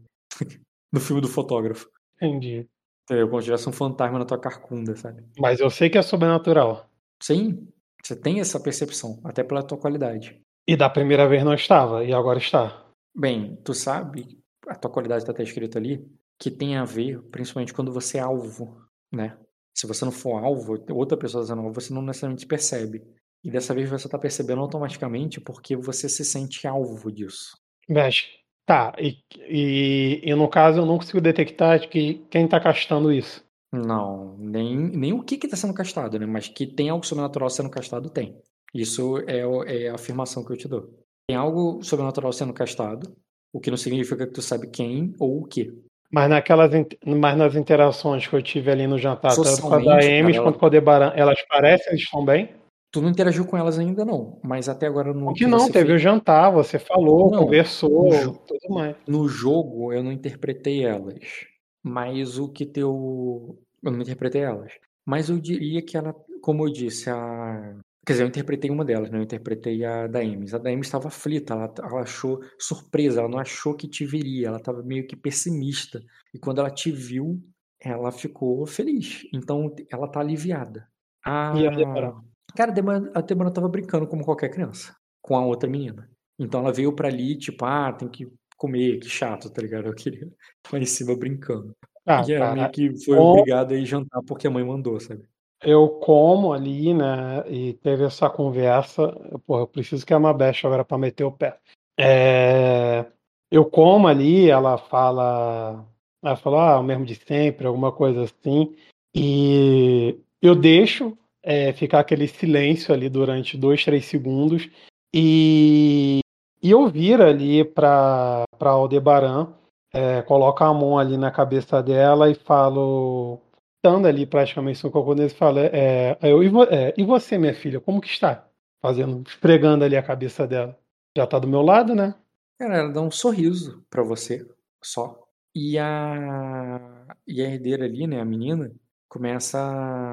do 0.92 1.00
filme 1.00 1.22
do 1.22 1.28
fotógrafo. 1.28 1.90
Entendi. 2.16 2.68
Entendeu? 3.04 3.28
Como 3.28 3.42
se 3.42 3.46
tivesse 3.46 3.68
um 3.68 3.74
fantasma 3.74 4.20
na 4.20 4.26
tua 4.26 4.40
carcunda, 4.40 4.96
sabe? 4.96 5.24
Mas 5.38 5.60
eu 5.60 5.70
sei 5.70 5.90
que 5.90 5.98
é 5.98 6.02
sobrenatural. 6.02 6.90
Sim, 7.22 7.68
você 8.04 8.16
tem 8.16 8.40
essa 8.40 8.60
percepção, 8.60 9.20
até 9.24 9.44
pela 9.44 9.64
tua 9.64 9.78
qualidade. 9.78 10.42
E 10.68 10.78
da 10.78 10.90
primeira 10.90 11.28
vez 11.28 11.44
não 11.44 11.54
estava, 11.54 12.04
e 12.04 12.14
agora 12.14 12.38
está. 12.38 12.86
Bem, 13.16 13.60
tu 13.64 13.74
sabe, 13.74 14.40
a 14.68 14.76
tua 14.76 14.92
qualidade 14.92 15.24
está 15.24 15.32
até 15.32 15.44
escrito 15.44 15.78
ali, 15.78 16.06
que 16.38 16.52
tem 16.52 16.78
a 16.78 16.86
ver, 16.86 17.22
principalmente 17.32 17.74
quando 17.74 17.92
você 17.92 18.18
é 18.18 18.22
alvo, 18.22 18.80
né? 19.12 19.38
Se 19.76 19.88
você 19.88 20.06
não 20.06 20.12
for 20.12 20.44
alvo, 20.44 20.78
outra 20.92 21.18
pessoa 21.18 21.44
sendo 21.46 21.62
alvo, 21.62 21.74
você 21.74 21.94
não 21.94 22.02
necessariamente 22.02 22.46
percebe. 22.46 23.04
E 23.44 23.50
dessa 23.50 23.74
vez 23.74 23.90
você 23.90 24.08
está 24.08 24.18
percebendo 24.18 24.62
automaticamente 24.62 25.40
porque 25.40 25.76
você 25.76 26.08
se 26.08 26.24
sente 26.24 26.68
alvo 26.68 27.12
disso. 27.12 27.58
Mas, 27.88 28.28
tá, 28.70 28.94
e, 29.00 29.18
e, 29.48 30.22
e 30.24 30.36
no 30.36 30.48
caso 30.48 30.78
eu 30.78 30.86
não 30.86 31.00
consigo 31.00 31.20
detectar 31.20 31.90
que 31.90 32.24
quem 32.30 32.46
está 32.46 32.60
castando 32.60 33.12
isso. 33.12 33.44
Não, 33.74 34.36
nem, 34.38 34.78
nem 34.78 35.12
o 35.12 35.24
que 35.24 35.44
está 35.44 35.58
sendo 35.58 35.74
castado, 35.74 36.20
né? 36.20 36.28
Mas 36.28 36.48
que 36.48 36.68
tem 36.68 36.90
algo 36.90 37.04
sobrenatural 37.04 37.50
sendo 37.50 37.70
castado, 37.72 38.12
tem. 38.12 38.38
Isso 38.72 39.18
é, 39.28 39.40
é 39.86 39.90
a 39.90 39.96
afirmação 39.96 40.46
que 40.46 40.54
eu 40.54 40.58
te 40.58 40.68
dou. 40.68 40.88
Tem 41.28 41.36
algo 41.36 41.82
sobrenatural 41.84 42.32
sendo 42.32 42.54
castado, 42.54 43.12
o 43.52 43.60
que 43.60 43.72
não 43.72 43.78
significa 43.78 44.28
que 44.28 44.34
tu 44.34 44.42
sabe 44.42 44.68
quem 44.68 45.16
ou 45.20 45.42
o 45.42 45.46
que. 45.46 45.74
Mas, 46.12 46.30
naquelas, 46.30 46.72
mas 47.04 47.38
nas 47.38 47.56
interações 47.56 48.28
que 48.28 48.36
eu 48.36 48.42
tive 48.42 48.70
ali 48.70 48.86
no 48.86 49.00
jantar, 49.00 49.36
tanto 49.36 49.62
com 49.64 49.74
a 49.74 49.80
da 49.80 49.96
Ames 49.96 50.38
quanto 50.38 50.60
com 50.60 50.66
a 50.68 50.70
Debaran, 50.70 51.12
elas 51.16 51.42
parecem, 51.48 51.88
eles 51.94 52.04
estão 52.04 52.24
bem? 52.24 52.54
Tu 52.92 53.02
não 53.02 53.10
interagiu 53.10 53.46
com 53.46 53.56
elas 53.56 53.78
ainda, 53.78 54.04
não. 54.04 54.40
Mas 54.44 54.68
até 54.68 54.88
agora 54.88 55.14
não. 55.14 55.34
que 55.34 55.46
não, 55.46 55.70
teve 55.70 55.90
fez... 55.90 56.02
o 56.02 56.04
jantar, 56.04 56.52
você 56.52 56.80
falou, 56.80 57.30
não, 57.30 57.44
conversou, 57.44 58.34
tudo 58.48 58.70
mais. 58.70 58.96
No 59.08 59.28
jogo 59.28 59.94
eu 59.94 60.04
não 60.04 60.12
interpretei 60.12 60.84
elas. 60.84 61.46
Mas 61.84 62.38
o 62.40 62.50
que 62.50 62.66
teu. 62.66 63.60
Eu 63.84 63.92
não 63.92 64.02
interpretei 64.02 64.42
elas. 64.42 64.74
Mas 65.06 65.30
eu 65.30 65.40
diria 65.40 65.82
que 65.82 65.98
ela, 65.98 66.16
como 66.42 66.68
eu 66.68 66.74
disse, 66.74 67.10
a. 67.10 67.78
Quer 68.06 68.14
dizer, 68.14 68.24
eu 68.24 68.28
interpretei 68.28 68.72
uma 68.72 68.84
delas, 68.84 69.12
né? 69.12 69.20
Eu 69.20 69.24
interpretei 69.24 69.86
a 69.86 70.08
da 70.08 70.20
Ames. 70.20 70.54
A 70.54 70.58
da 70.58 70.72
Ames 70.72 70.88
estava 70.88 71.10
aflita, 71.10 71.54
ela, 71.54 71.74
ela 71.78 72.02
achou 72.02 72.40
surpresa, 72.58 73.20
ela 73.20 73.30
não 73.30 73.38
achou 73.38 73.76
que 73.76 73.88
te 73.88 74.04
viria, 74.04 74.48
ela 74.48 74.58
estava 74.58 74.82
meio 74.82 75.06
que 75.06 75.16
pessimista. 75.16 76.02
E 76.34 76.40
quando 76.40 76.60
ela 76.60 76.72
te 76.72 76.92
viu, 76.92 77.40
ela 77.80 78.12
ficou 78.12 78.66
feliz. 78.66 79.28
Então 79.32 79.74
ela 79.92 80.08
tá 80.08 80.20
aliviada. 80.22 80.88
E 81.26 81.68
a 81.68 82.14
Cara, 82.56 82.74
a 83.14 83.22
Debora 83.22 83.52
tava 83.52 83.68
brincando 83.68 84.08
como 84.08 84.26
qualquer 84.26 84.50
criança, 84.50 84.96
com 85.22 85.36
a 85.36 85.46
outra 85.46 85.70
menina. 85.70 86.10
Então 86.38 86.62
ela 86.62 86.74
veio 86.74 86.94
pra 86.94 87.08
ali, 87.08 87.38
tipo, 87.38 87.66
ah, 87.66 87.92
tem 87.92 88.08
que 88.08 88.32
comer, 88.58 89.00
que 89.00 89.10
chato, 89.10 89.50
tá 89.50 89.62
ligado? 89.62 89.88
Eu 89.88 89.96
queria 89.96 90.28
lá 90.72 90.80
em 90.80 90.86
cima 90.86 91.16
brincando. 91.16 91.76
Ah, 92.06 92.24
e 92.28 92.34
ela 92.34 92.54
meio 92.54 92.70
que 92.72 93.06
foi 93.06 93.18
obrigada 93.18 93.74
a 93.74 93.78
ir 93.78 93.86
jantar 93.86 94.22
porque 94.24 94.48
a 94.48 94.52
mãe 94.52 94.64
mandou, 94.64 95.00
sabe? 95.00 95.24
Eu 95.62 95.90
como 95.90 96.54
ali, 96.54 96.94
né, 96.94 97.44
e 97.50 97.74
teve 97.74 98.06
essa 98.06 98.30
conversa, 98.30 99.12
porra, 99.46 99.64
eu 99.64 99.68
preciso 99.68 100.06
que 100.06 100.14
a 100.14 100.20
Mabeste 100.20 100.66
agora 100.66 100.86
pra 100.86 100.98
meter 100.98 101.26
o 101.26 101.32
pé. 101.32 101.60
É... 102.00 103.06
Eu 103.52 103.66
como 103.66 104.08
ali, 104.08 104.50
ela 104.50 104.78
fala, 104.78 105.86
ela 106.24 106.36
fala, 106.38 106.76
ah, 106.76 106.80
o 106.80 106.84
mesmo 106.84 107.06
de 107.06 107.16
sempre, 107.16 107.68
alguma 107.68 107.92
coisa 107.92 108.24
assim, 108.24 108.74
e 109.14 110.18
eu 110.42 110.56
deixo 110.56 111.18
é, 111.44 111.74
ficar 111.74 112.00
aquele 112.00 112.28
silêncio 112.28 112.94
ali 112.94 113.10
durante 113.10 113.58
dois, 113.58 113.84
três 113.84 114.06
segundos 114.06 114.70
e, 115.14 116.20
e 116.62 116.72
eu 116.72 116.88
viro 116.88 117.24
ali 117.24 117.64
para 117.64 118.46
Aldebaran, 118.60 119.54
é, 119.92 120.22
coloco 120.22 120.64
a 120.64 120.74
mão 120.74 121.00
ali 121.00 121.18
na 121.18 121.32
cabeça 121.32 121.82
dela 121.82 122.30
e 122.30 122.36
falo, 122.36 123.42
estando 123.78 124.08
ali 124.08 124.26
praticamente 124.26 124.84
no 124.84 124.92
cocônês, 124.92 125.34
falo, 125.34 125.60
é, 125.60 126.18
eu, 126.22 126.44
e, 126.44 126.50
vo, 126.50 126.64
é, 126.64 126.94
e 126.96 127.04
você, 127.04 127.38
minha 127.38 127.56
filha, 127.56 127.80
como 127.80 128.02
que 128.02 128.08
está? 128.08 128.48
Fazendo, 128.82 129.28
esfregando 129.28 129.84
ali 129.84 129.98
a 129.98 130.04
cabeça 130.04 130.48
dela. 130.48 130.78
Já 131.18 131.26
tá 131.26 131.40
do 131.40 131.48
meu 131.48 131.62
lado, 131.62 131.96
né? 131.96 132.14
Cara, 132.58 132.78
ela 132.78 132.94
dá 132.94 133.02
um 133.02 133.12
sorriso 133.12 133.84
para 133.90 134.04
você, 134.04 134.48
só. 134.82 135.28
E 135.56 135.78
a, 135.80 137.08
e 137.26 137.42
a 137.42 137.46
herdeira 137.46 137.86
ali, 137.86 138.06
né, 138.06 138.22
a 138.22 138.26
menina, 138.26 138.72
começa 139.08 139.60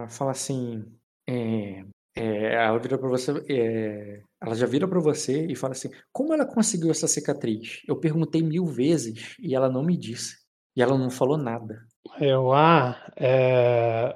a 0.04 0.08
falar 0.08 0.30
assim: 0.30 0.84
é, 1.28 1.84
é, 2.16 2.54
ela 2.54 2.78
vira 2.78 2.96
para 2.96 3.08
você, 3.08 3.32
é, 3.48 4.20
ela 4.42 4.54
já 4.54 4.66
vira 4.66 4.88
para 4.88 5.00
você 5.00 5.46
e 5.46 5.54
fala 5.54 5.72
assim: 5.72 5.90
como 6.12 6.32
ela 6.32 6.46
conseguiu 6.46 6.90
essa 6.90 7.06
cicatriz? 7.06 7.82
Eu 7.86 7.96
perguntei 7.96 8.42
mil 8.42 8.64
vezes 8.64 9.36
e 9.38 9.54
ela 9.54 9.68
não 9.68 9.84
me 9.84 9.96
disse. 9.96 10.36
E 10.74 10.82
ela 10.82 10.96
não 10.96 11.10
falou 11.10 11.38
nada. 11.38 11.86
Eu, 12.20 12.52
ah, 12.52 12.96
é... 13.16 14.14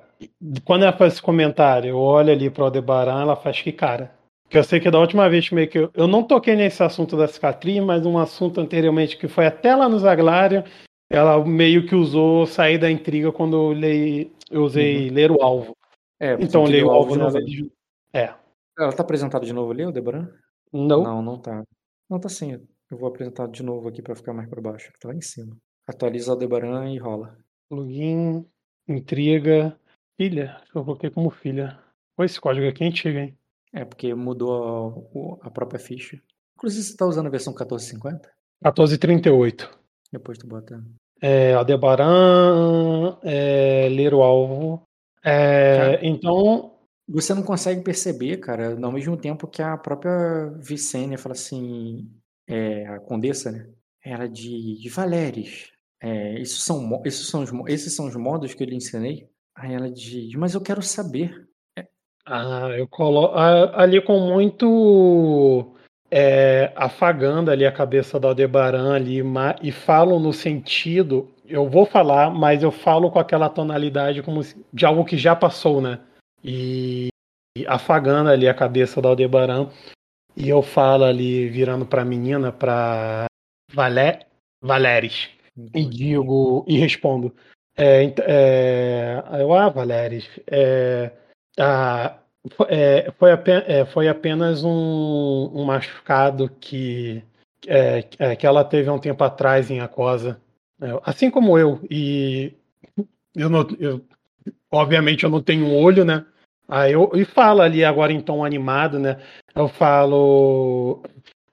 quando 0.65 0.83
ela 0.83 0.97
faz 0.97 1.15
esse 1.15 1.23
comentário, 1.23 1.91
eu 1.91 1.97
olho 1.99 2.33
ali 2.33 2.51
para 2.51 2.63
o 2.63 2.65
Aldebaran, 2.67 3.23
ela 3.23 3.37
faz 3.37 3.61
que 3.63 3.73
cara. 3.73 4.15
Porque 4.45 4.59
eu 4.59 4.65
sei 4.65 4.81
que 4.81 4.91
da 4.91 4.99
última 4.99 5.29
vez 5.29 5.51
meio 5.51 5.69
que 5.69 5.79
eu, 5.79 5.91
eu 5.95 6.07
não 6.07 6.23
toquei 6.23 6.57
nesse 6.57 6.83
assunto 6.83 7.17
da 7.17 7.29
cicatriz, 7.29 7.83
mas 7.83 8.05
um 8.05 8.19
assunto 8.19 8.61
anteriormente 8.61 9.17
que 9.17 9.29
foi 9.29 9.47
até 9.47 9.75
lá 9.75 9.89
no 9.89 9.99
Zaglário, 9.99 10.65
ela 11.09 11.45
meio 11.45 11.87
que 11.87 11.95
usou 11.95 12.47
sair 12.47 12.79
da 12.79 12.91
intriga 12.91 13.31
quando 13.33 13.57
eu, 13.57 13.73
lei, 13.73 14.33
eu 14.51 14.63
usei 14.63 15.09
uhum. 15.09 15.15
ler 15.15 15.31
o 15.31 15.43
alvo. 15.43 15.77
É, 16.21 16.35
então 16.35 16.67
li 16.67 16.85
o 16.85 16.91
alvo 16.91 17.17
nela. 17.17 17.39
É. 18.13 18.35
Ela 18.79 18.93
tá 18.93 19.03
apresentada 19.03 19.45
de 19.45 19.53
novo 19.53 19.73
ali, 19.73 19.85
o 19.87 19.91
Debran? 19.91 20.29
Não. 20.73 21.03
Não, 21.03 21.23
não 21.23 21.39
tá. 21.39 21.65
Não 22.09 22.21
tá 22.21 22.29
sim. 22.29 22.53
Eu 22.91 22.99
vou 22.99 23.09
apresentar 23.09 23.49
de 23.49 23.63
novo 23.63 23.89
aqui 23.89 24.03
pra 24.03 24.15
ficar 24.15 24.35
mais 24.35 24.49
pra 24.49 24.61
baixo, 24.61 24.93
que 24.93 24.99
tá 24.99 25.09
lá 25.09 25.15
em 25.15 25.21
cima. 25.21 25.57
Atualiza 25.87 26.33
o 26.33 26.37
Debaran 26.37 26.93
e 26.93 26.99
rola. 26.99 27.39
Login, 27.71 28.45
intriga, 28.87 29.77
filha. 30.17 30.61
Eu 30.75 30.85
coloquei 30.85 31.09
como 31.09 31.31
filha. 31.31 31.79
Pô, 32.17 32.25
esse 32.25 32.41
código 32.41 32.69
aqui 32.69 32.85
é 32.85 32.89
antigo, 32.89 33.19
hein? 33.19 33.37
É, 33.73 33.85
porque 33.85 34.15
mudou 34.15 35.39
a, 35.43 35.47
a 35.47 35.51
própria 35.51 35.79
ficha. 35.81 36.21
Inclusive, 36.57 36.83
você 36.83 36.97
tá 36.97 37.07
usando 37.07 37.29
a 37.29 37.31
versão 37.31 37.53
1450? 37.53 38.29
1438. 38.63 39.71
Depois 40.13 40.37
tu 40.37 40.47
bota. 40.47 40.85
É, 41.23 41.55
Aldebaran, 41.55 43.19
é, 43.23 43.89
ler 43.89 44.13
o 44.15 44.23
alvo, 44.23 44.83
é, 45.25 46.01
então, 46.03 46.75
você 47.09 47.35
não 47.35 47.43
consegue 47.43 47.83
perceber, 47.83 48.39
cara, 48.39 48.79
ao 48.81 48.93
mesmo 48.93 49.17
tempo 49.17 49.47
que 49.47 49.63
a 49.63 49.77
própria 49.77 50.51
Vicênia 50.59 51.19
fala 51.19 51.35
assim, 51.35 52.09
é, 52.49 52.87
a 52.87 53.01
condessa, 53.01 53.51
né? 53.51 53.69
Ela 54.05 54.29
de, 54.29 54.81
de 54.81 54.89
Valeres. 54.89 55.71
É, 56.03 56.39
isso 56.41 56.61
são, 56.63 57.03
esses, 57.05 57.29
são 57.29 57.43
os, 57.43 57.51
esses 57.69 57.95
são 57.95 58.07
os 58.07 58.17
modos 58.17 58.55
que 58.55 58.63
eu 58.63 58.67
lhe 58.67 58.77
ensinei? 58.77 59.29
Aí 59.55 59.75
ela 59.75 59.91
diz, 59.91 60.35
mas 60.35 60.55
eu 60.55 60.61
quero 60.61 60.83
saber. 60.83 61.47
Ah, 62.25 62.69
eu 62.79 62.89
coloco 62.89 63.37
ali 63.37 64.01
com 64.01 64.19
muito 64.21 65.75
é, 66.11 66.73
afagando 66.77 67.51
ali 67.51 67.67
a 67.67 67.73
cabeça 67.73 68.19
da 68.19 68.29
Aldebaran 68.29 68.95
ali 68.95 69.23
e 69.63 69.73
falo 69.73 70.19
no 70.19 70.33
sentido, 70.33 71.29
eu 71.51 71.69
vou 71.69 71.85
falar, 71.85 72.31
mas 72.31 72.63
eu 72.63 72.71
falo 72.71 73.11
com 73.11 73.19
aquela 73.19 73.49
tonalidade 73.49 74.23
como 74.23 74.41
de 74.73 74.87
algo 74.87 75.05
que 75.05 75.19
já 75.19 75.35
passou, 75.35 75.81
né? 75.81 76.01
E, 76.43 77.09
e 77.57 77.67
afagando 77.67 78.31
ali 78.31 78.49
a 78.49 78.55
cabeça 78.55 79.03
da 79.03 79.09
Aldebaran 79.09 79.69
e 80.37 80.49
eu 80.49 80.63
falo 80.63 81.05
ali 81.05 81.49
virando 81.49 81.85
para 81.85 82.03
a 82.03 82.05
menina, 82.05 82.53
para 82.53 83.27
Valé, 83.73 84.21
Valeres 84.63 85.29
e 85.75 85.85
digo 85.85 86.65
e 86.67 86.79
respondo, 86.79 87.35
é, 87.77 88.05
é, 88.21 89.23
eu 89.41 89.53
ah 89.53 89.69
Valeres, 89.69 90.29
é, 90.47 91.11
a, 91.59 92.19
é, 92.69 93.11
foi, 93.19 93.33
apenas, 93.33 93.65
é, 93.69 93.85
foi 93.85 94.09
apenas 94.09 94.65
um, 94.65 95.51
um 95.53 95.65
machucado 95.65 96.49
que, 96.61 97.23
é, 97.67 98.05
é, 98.19 98.37
que 98.37 98.47
ela 98.47 98.65
teve 98.65 98.89
há 98.89 98.93
um 98.93 98.99
tempo 98.99 99.23
atrás 99.25 99.71
em 99.71 99.81
Acosa. 99.81 100.41
É, 100.81 101.01
assim 101.05 101.31
como 101.31 101.59
eu. 101.59 101.81
E 101.91 102.55
eu, 103.35 103.49
não, 103.49 103.67
eu 103.79 104.01
obviamente 104.71 105.25
eu 105.25 105.31
não 105.31 105.43
tenho 105.43 105.67
um 105.67 105.77
olho, 105.77 106.05
né? 106.05 106.25
Aí 106.69 106.93
eu 106.93 107.11
e 107.15 107.25
fala 107.25 107.65
ali 107.65 107.85
agora 107.85 108.13
em 108.13 108.21
tom 108.21 108.45
animado, 108.45 108.99
né? 108.99 109.21
Eu 109.55 109.69
falo. 109.69 111.03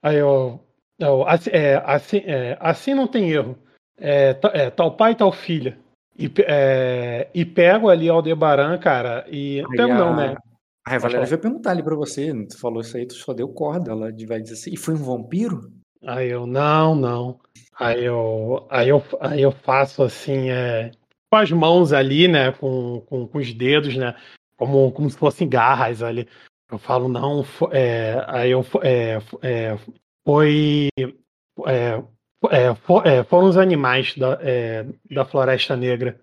Aí 0.02 0.16
eu. 0.16 0.60
eu 0.98 1.26
assim, 1.26 1.50
é, 1.52 1.82
assim, 1.84 2.22
é, 2.24 2.56
assim 2.60 2.94
não 2.94 3.06
tem 3.06 3.30
erro. 3.30 3.58
É, 4.00 4.36
é, 4.54 4.70
tal 4.70 4.96
pai, 4.96 5.14
tal 5.14 5.32
filha. 5.32 5.78
E, 6.16 6.30
é, 6.46 7.28
e 7.34 7.44
pego 7.44 7.88
ali 7.88 8.08
Aldebaran, 8.08 8.78
cara, 8.78 9.24
e. 9.28 9.60
Aí 9.60 9.76
pego 9.76 9.94
não, 9.94 10.16
né? 10.16 10.36
A 10.84 10.98
Valéria 10.98 11.26
veio 11.26 11.40
perguntar 11.40 11.72
ali 11.72 11.82
pra 11.82 11.94
você, 11.94 12.32
tu 12.46 12.58
falou 12.58 12.80
isso 12.80 12.96
aí, 12.96 13.06
tu 13.06 13.14
só 13.14 13.34
deu 13.34 13.48
corda, 13.48 13.90
ela 13.90 14.10
vai 14.26 14.40
dizer 14.40 14.54
assim, 14.54 14.72
e 14.72 14.76
foi 14.76 14.94
um 14.94 15.04
vampiro? 15.04 15.70
Aí 16.06 16.28
eu, 16.28 16.46
não, 16.46 16.94
não. 16.94 17.40
Aí 17.78 18.04
eu, 18.04 18.66
aí 18.70 18.88
eu, 18.88 19.02
aí 19.20 19.42
eu 19.42 19.52
faço 19.52 20.02
assim, 20.02 20.50
é, 20.50 20.90
com 21.30 21.36
as 21.36 21.50
mãos 21.50 21.92
ali, 21.92 22.26
né, 22.26 22.52
com, 22.52 23.00
com, 23.06 23.26
com 23.26 23.38
os 23.38 23.52
dedos, 23.52 23.96
né, 23.96 24.14
como, 24.56 24.90
como 24.92 25.08
se 25.08 25.16
fossem 25.16 25.48
garras 25.48 26.02
ali. 26.02 26.28
Eu 26.70 26.78
falo, 26.78 27.08
não, 27.08 27.44
é, 27.72 28.24
aí 28.26 28.50
eu, 28.50 28.64
é, 28.82 29.18
é, 29.42 29.78
foi, 30.26 30.88
é, 31.66 32.02
é, 32.50 32.74
for, 32.74 33.06
é, 33.06 33.24
foram 33.24 33.48
os 33.48 33.56
animais 33.56 34.14
da, 34.16 34.38
da 35.10 35.24
Floresta 35.24 35.76
Negra. 35.76 36.20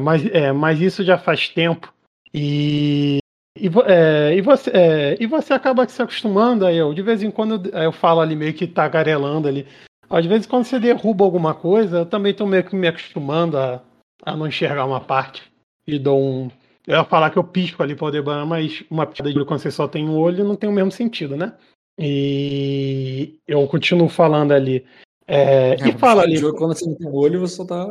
Mas, 0.00 0.22
mas 0.54 0.80
isso 0.80 1.02
já 1.02 1.18
faz 1.18 1.48
tempo. 1.48 1.92
E 2.32 3.18
e, 3.56 3.70
é, 3.86 4.34
e, 4.36 4.40
você, 4.40 4.70
é, 4.70 5.16
e 5.18 5.26
você 5.26 5.52
acaba 5.52 5.88
se 5.88 6.00
acostumando 6.00 6.66
aí, 6.66 6.76
eu, 6.76 6.92
de 6.92 7.02
vez 7.02 7.22
em 7.22 7.30
quando 7.30 7.68
eu, 7.68 7.82
eu 7.82 7.92
falo 7.92 8.20
ali 8.20 8.36
meio 8.36 8.54
que 8.54 8.66
tagarelando 8.66 9.48
ali. 9.48 9.66
Às 10.08 10.24
vezes 10.26 10.46
quando 10.46 10.64
você 10.64 10.78
derruba 10.78 11.24
alguma 11.24 11.54
coisa, 11.54 11.98
eu 11.98 12.06
também 12.06 12.32
estou 12.32 12.46
meio 12.46 12.64
que 12.64 12.76
me 12.76 12.86
acostumando 12.86 13.58
a, 13.58 13.82
a 14.24 14.36
não 14.36 14.46
enxergar 14.46 14.84
uma 14.84 15.00
parte. 15.00 15.42
E 15.86 15.98
dou 15.98 16.20
um. 16.20 16.50
Eu 16.86 16.96
ia 16.96 17.04
falar 17.04 17.30
que 17.30 17.38
eu 17.38 17.44
pisco 17.44 17.82
ali 17.82 17.94
para 17.94 18.04
o 18.04 18.06
Aldebaran, 18.06 18.46
mas 18.46 18.84
uma 18.90 19.06
piada 19.06 19.32
de 19.32 19.44
quando 19.44 19.60
você 19.60 19.70
só 19.70 19.88
tem 19.88 20.08
um 20.08 20.16
olho 20.16 20.44
não 20.44 20.54
tem 20.54 20.70
o 20.70 20.72
mesmo 20.72 20.92
sentido, 20.92 21.36
né? 21.36 21.52
E 21.98 23.38
eu 23.46 23.66
continuo 23.66 24.08
falando 24.08 24.52
ali. 24.52 24.84
É, 25.26 25.76
é, 25.80 25.88
e 25.88 25.98
fala 25.98 26.22
ali. 26.22 26.40
Quando 26.40 26.74
você 26.74 26.86
não 26.86 26.94
tem 26.94 27.08
um 27.08 27.14
olho, 27.14 27.40
você 27.40 27.56
só 27.56 27.64
tá. 27.64 27.86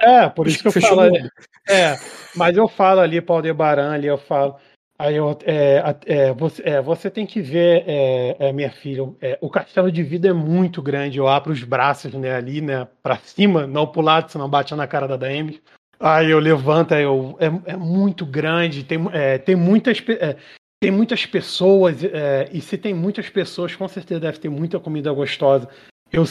É, 0.00 0.28
por 0.28 0.48
isso 0.48 0.62
que 0.62 0.68
eu 0.68 0.72
falo. 0.82 1.00
Ali, 1.02 1.28
é, 1.68 1.96
mas 2.34 2.56
eu 2.56 2.66
falo 2.66 3.00
ali 3.00 3.20
para 3.20 3.32
o 3.32 3.36
Aldebaran, 3.36 3.92
ali 3.92 4.06
eu 4.06 4.18
falo. 4.18 4.56
Aí 5.02 5.16
eu, 5.16 5.36
é, 5.44 5.82
é, 6.06 6.32
você, 6.32 6.62
é, 6.64 6.80
você, 6.80 7.10
tem 7.10 7.26
que 7.26 7.40
ver, 7.40 7.82
é, 7.88 8.36
é 8.38 8.52
minha 8.52 8.70
filha, 8.70 9.02
é, 9.20 9.36
o 9.40 9.50
castelo 9.50 9.90
de 9.90 10.00
vida 10.00 10.28
é 10.28 10.32
muito 10.32 10.80
grande. 10.80 11.18
Eu 11.18 11.26
abro 11.26 11.52
os 11.52 11.64
braços 11.64 12.14
né, 12.14 12.32
ali, 12.36 12.60
né, 12.60 12.86
para 13.02 13.16
cima, 13.16 13.66
não 13.66 13.84
pro 13.84 14.00
lado, 14.00 14.30
senão 14.30 14.48
bate 14.48 14.72
na 14.76 14.86
cara 14.86 15.08
da 15.08 15.16
Dame. 15.16 15.60
Aí 15.98 16.30
eu 16.30 16.38
levanto, 16.38 16.94
aí 16.94 17.02
eu, 17.02 17.36
é, 17.40 17.76
muito 17.76 18.24
grande, 18.24 18.84
tem, 18.84 18.96
tem, 19.44 19.56
muitas, 19.56 20.00
tem 20.80 20.92
muitas 20.92 21.26
pessoas, 21.26 21.96
e 22.52 22.60
se 22.60 22.78
tem 22.78 22.94
muitas 22.94 23.28
pessoas, 23.28 23.74
com 23.74 23.88
certeza 23.88 24.20
deve 24.20 24.38
ter 24.38 24.48
muita 24.48 24.78
comida 24.78 25.12
gostosa. 25.12 25.68
Eu, 26.12 26.24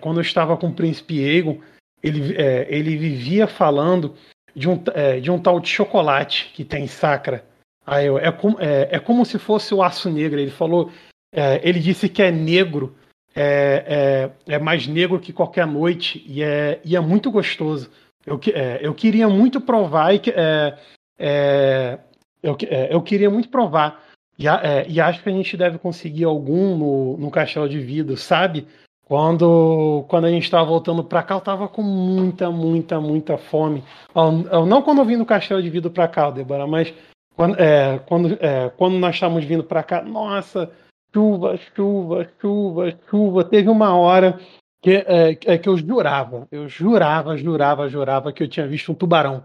quando 0.00 0.18
eu 0.18 0.22
estava 0.22 0.56
com 0.56 0.68
o 0.68 0.74
príncipe 0.74 1.20
Egon, 1.20 1.58
ele, 2.00 2.36
ele 2.68 2.96
vivia 2.96 3.48
falando 3.48 4.14
de 4.54 4.68
um, 4.68 4.80
de 5.20 5.30
um 5.30 5.38
tal 5.38 5.58
de 5.58 5.68
chocolate 5.68 6.52
que 6.54 6.64
tem 6.64 6.86
sacra 6.86 7.44
Aí 7.86 8.06
eu, 8.06 8.18
é, 8.18 8.32
com, 8.32 8.56
é, 8.58 8.88
é 8.90 8.98
como 8.98 9.24
se 9.24 9.38
fosse 9.38 9.72
o 9.72 9.82
aço 9.82 10.10
negro. 10.10 10.40
Ele 10.40 10.50
falou, 10.50 10.90
é, 11.32 11.60
ele 11.62 11.78
disse 11.78 12.08
que 12.08 12.22
é 12.22 12.30
negro, 12.32 12.96
é, 13.34 14.30
é, 14.48 14.54
é, 14.54 14.58
mais 14.58 14.86
negro 14.86 15.20
que 15.20 15.32
qualquer 15.32 15.66
noite 15.66 16.24
e 16.26 16.42
é, 16.42 16.80
e 16.84 16.96
é 16.96 17.00
muito 17.00 17.30
gostoso. 17.30 17.90
Eu, 18.26 18.40
é, 18.52 18.80
eu 18.82 18.92
queria 18.92 19.28
muito 19.28 19.60
provar 19.60 20.12
e 20.12 20.20
é, 20.34 20.78
é, 21.18 21.98
eu, 22.42 22.56
é, 22.68 22.92
eu 22.92 23.00
queria 23.02 23.30
muito 23.30 23.48
provar. 23.48 24.02
E, 24.38 24.48
é, 24.48 24.86
e, 24.88 25.00
acho 25.00 25.22
que 25.22 25.28
a 25.28 25.32
gente 25.32 25.56
deve 25.56 25.78
conseguir 25.78 26.24
algum 26.24 26.76
no, 26.76 27.16
no 27.16 27.30
Castelo 27.30 27.68
de 27.68 27.78
Vidro, 27.78 28.16
sabe? 28.16 28.66
Quando, 29.06 30.04
quando 30.08 30.24
a 30.24 30.30
gente 30.30 30.42
estava 30.42 30.64
voltando 30.64 31.04
para 31.04 31.22
cá, 31.22 31.34
eu 31.36 31.38
estava 31.38 31.68
com 31.68 31.80
muita, 31.80 32.50
muita, 32.50 33.00
muita 33.00 33.38
fome. 33.38 33.84
Eu, 34.14 34.46
eu, 34.50 34.66
não 34.66 34.82
quando 34.82 34.98
eu 34.98 35.04
vim 35.04 35.16
do 35.16 35.24
Castelo 35.24 35.62
de 35.62 35.70
Vidro 35.70 35.90
para 35.90 36.08
cá, 36.08 36.30
Débora, 36.30 36.66
mas 36.66 36.92
quando, 37.36 37.60
é, 37.60 37.98
quando, 37.98 38.38
é, 38.40 38.70
quando 38.70 38.98
nós 38.98 39.14
estávamos 39.14 39.44
vindo 39.44 39.62
para 39.62 39.82
cá, 39.82 40.02
nossa, 40.02 40.72
chuva, 41.14 41.58
chuva, 41.76 42.28
chuva, 42.40 42.98
chuva. 43.10 43.44
Teve 43.44 43.68
uma 43.68 43.94
hora 43.94 44.40
que, 44.82 44.90
é, 44.92 45.38
é, 45.44 45.58
que 45.58 45.68
eu 45.68 45.76
jurava, 45.76 46.48
eu 46.50 46.66
jurava, 46.66 47.36
jurava, 47.36 47.88
jurava 47.88 48.32
que 48.32 48.42
eu 48.42 48.48
tinha 48.48 48.66
visto 48.66 48.90
um 48.90 48.94
tubarão. 48.94 49.44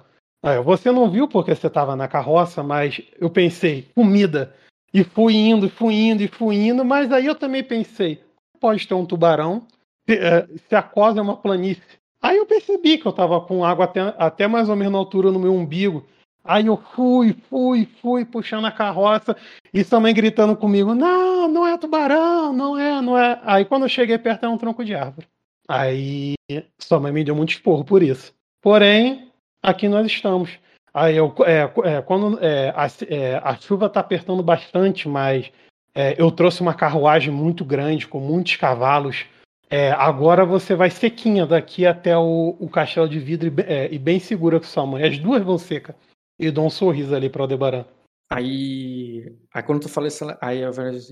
você 0.63 0.89
não 0.89 1.11
viu 1.11 1.27
porque 1.27 1.53
você 1.53 1.67
estava 1.67 1.95
na 1.95 2.07
carroça, 2.07 2.63
mas 2.63 3.01
eu 3.19 3.29
pensei, 3.29 3.89
comida. 3.93 4.55
E 4.93 5.03
fui 5.03 5.35
indo, 5.35 5.69
fui 5.69 5.93
indo, 5.93 6.23
e 6.23 6.27
fui 6.27 6.55
indo, 6.55 6.83
mas 6.83 7.11
aí 7.11 7.25
eu 7.25 7.35
também 7.35 7.63
pensei, 7.63 8.21
pode 8.59 8.85
ter 8.85 8.93
um 8.93 9.05
tubarão, 9.05 9.65
se, 10.07 10.17
é, 10.17 10.47
se 10.67 10.75
a 10.75 10.83
cosa 10.83 11.19
é 11.19 11.21
uma 11.21 11.37
planície. 11.37 11.83
Aí 12.21 12.37
eu 12.37 12.45
percebi 12.45 12.97
que 12.97 13.07
eu 13.07 13.11
estava 13.11 13.41
com 13.41 13.65
água 13.65 13.85
até, 13.85 14.01
até 14.17 14.47
mais 14.47 14.69
ou 14.69 14.75
menos 14.75 14.93
na 14.93 14.99
altura 14.99 15.31
no 15.31 15.39
meu 15.39 15.53
umbigo. 15.53 16.05
Aí 16.43 16.65
eu 16.65 16.77
fui, 16.77 17.35
fui, 17.49 17.87
fui 18.01 18.25
puxando 18.25 18.65
a 18.65 18.71
carroça 18.71 19.35
e 19.71 19.83
sua 19.83 19.99
mãe 19.99 20.13
gritando 20.13 20.55
comigo: 20.55 20.95
Não, 20.95 21.47
não 21.47 21.67
é 21.67 21.77
tubarão, 21.77 22.51
não 22.51 22.77
é, 22.77 22.99
não 23.01 23.17
é. 23.17 23.39
Aí 23.43 23.63
quando 23.63 23.83
eu 23.83 23.89
cheguei 23.89 24.17
perto 24.17 24.43
era 24.43 24.51
um 24.51 24.57
tronco 24.57 24.83
de 24.83 24.95
árvore. 24.95 25.27
Aí 25.67 26.33
sua 26.79 26.99
mãe 26.99 27.11
me 27.11 27.23
deu 27.23 27.35
muito 27.35 27.51
esporro 27.51 27.85
por 27.85 28.01
isso. 28.01 28.33
Porém, 28.61 29.31
aqui 29.61 29.87
nós 29.87 30.05
estamos. 30.07 30.57
Aí 30.93 31.15
eu, 31.15 31.33
é, 31.45 31.71
é, 31.89 32.01
quando 32.01 32.39
é, 32.43 32.73
a, 32.75 32.87
é, 33.07 33.41
a, 33.43 33.55
chuva 33.55 33.85
está 33.85 33.99
apertando 33.99 34.43
bastante, 34.43 35.07
mas 35.07 35.49
é, 35.95 36.15
eu 36.21 36.29
trouxe 36.31 36.61
uma 36.61 36.73
carruagem 36.73 37.31
muito 37.31 37.63
grande 37.63 38.07
com 38.07 38.19
muitos 38.19 38.55
cavalos. 38.55 39.25
É, 39.69 39.91
agora 39.91 40.43
você 40.43 40.75
vai 40.75 40.89
sequinha 40.89 41.45
daqui 41.45 41.85
até 41.85 42.17
o, 42.17 42.57
o 42.59 42.67
castelo 42.67 43.07
de 43.07 43.19
vidro 43.19 43.47
e, 43.47 43.95
e 43.95 43.99
bem 43.99 44.19
segura 44.19 44.59
com 44.59 44.65
sua 44.65 44.85
mãe. 44.85 45.03
As 45.03 45.17
duas 45.17 45.41
vão 45.43 45.57
secas 45.57 45.95
e 46.39 46.51
dou 46.51 46.65
um 46.65 46.69
sorriso 46.69 47.15
ali 47.15 47.29
para 47.29 47.43
Aldebaran. 47.43 47.85
Aí, 48.31 49.35
aí 49.53 49.63
quando 49.63 49.81
tu 49.81 49.89
fala 49.89 50.07
isso, 50.07 50.25
aí 50.41 50.63
a 50.63 50.71
Vera 50.71 50.91
diz, 50.91 51.11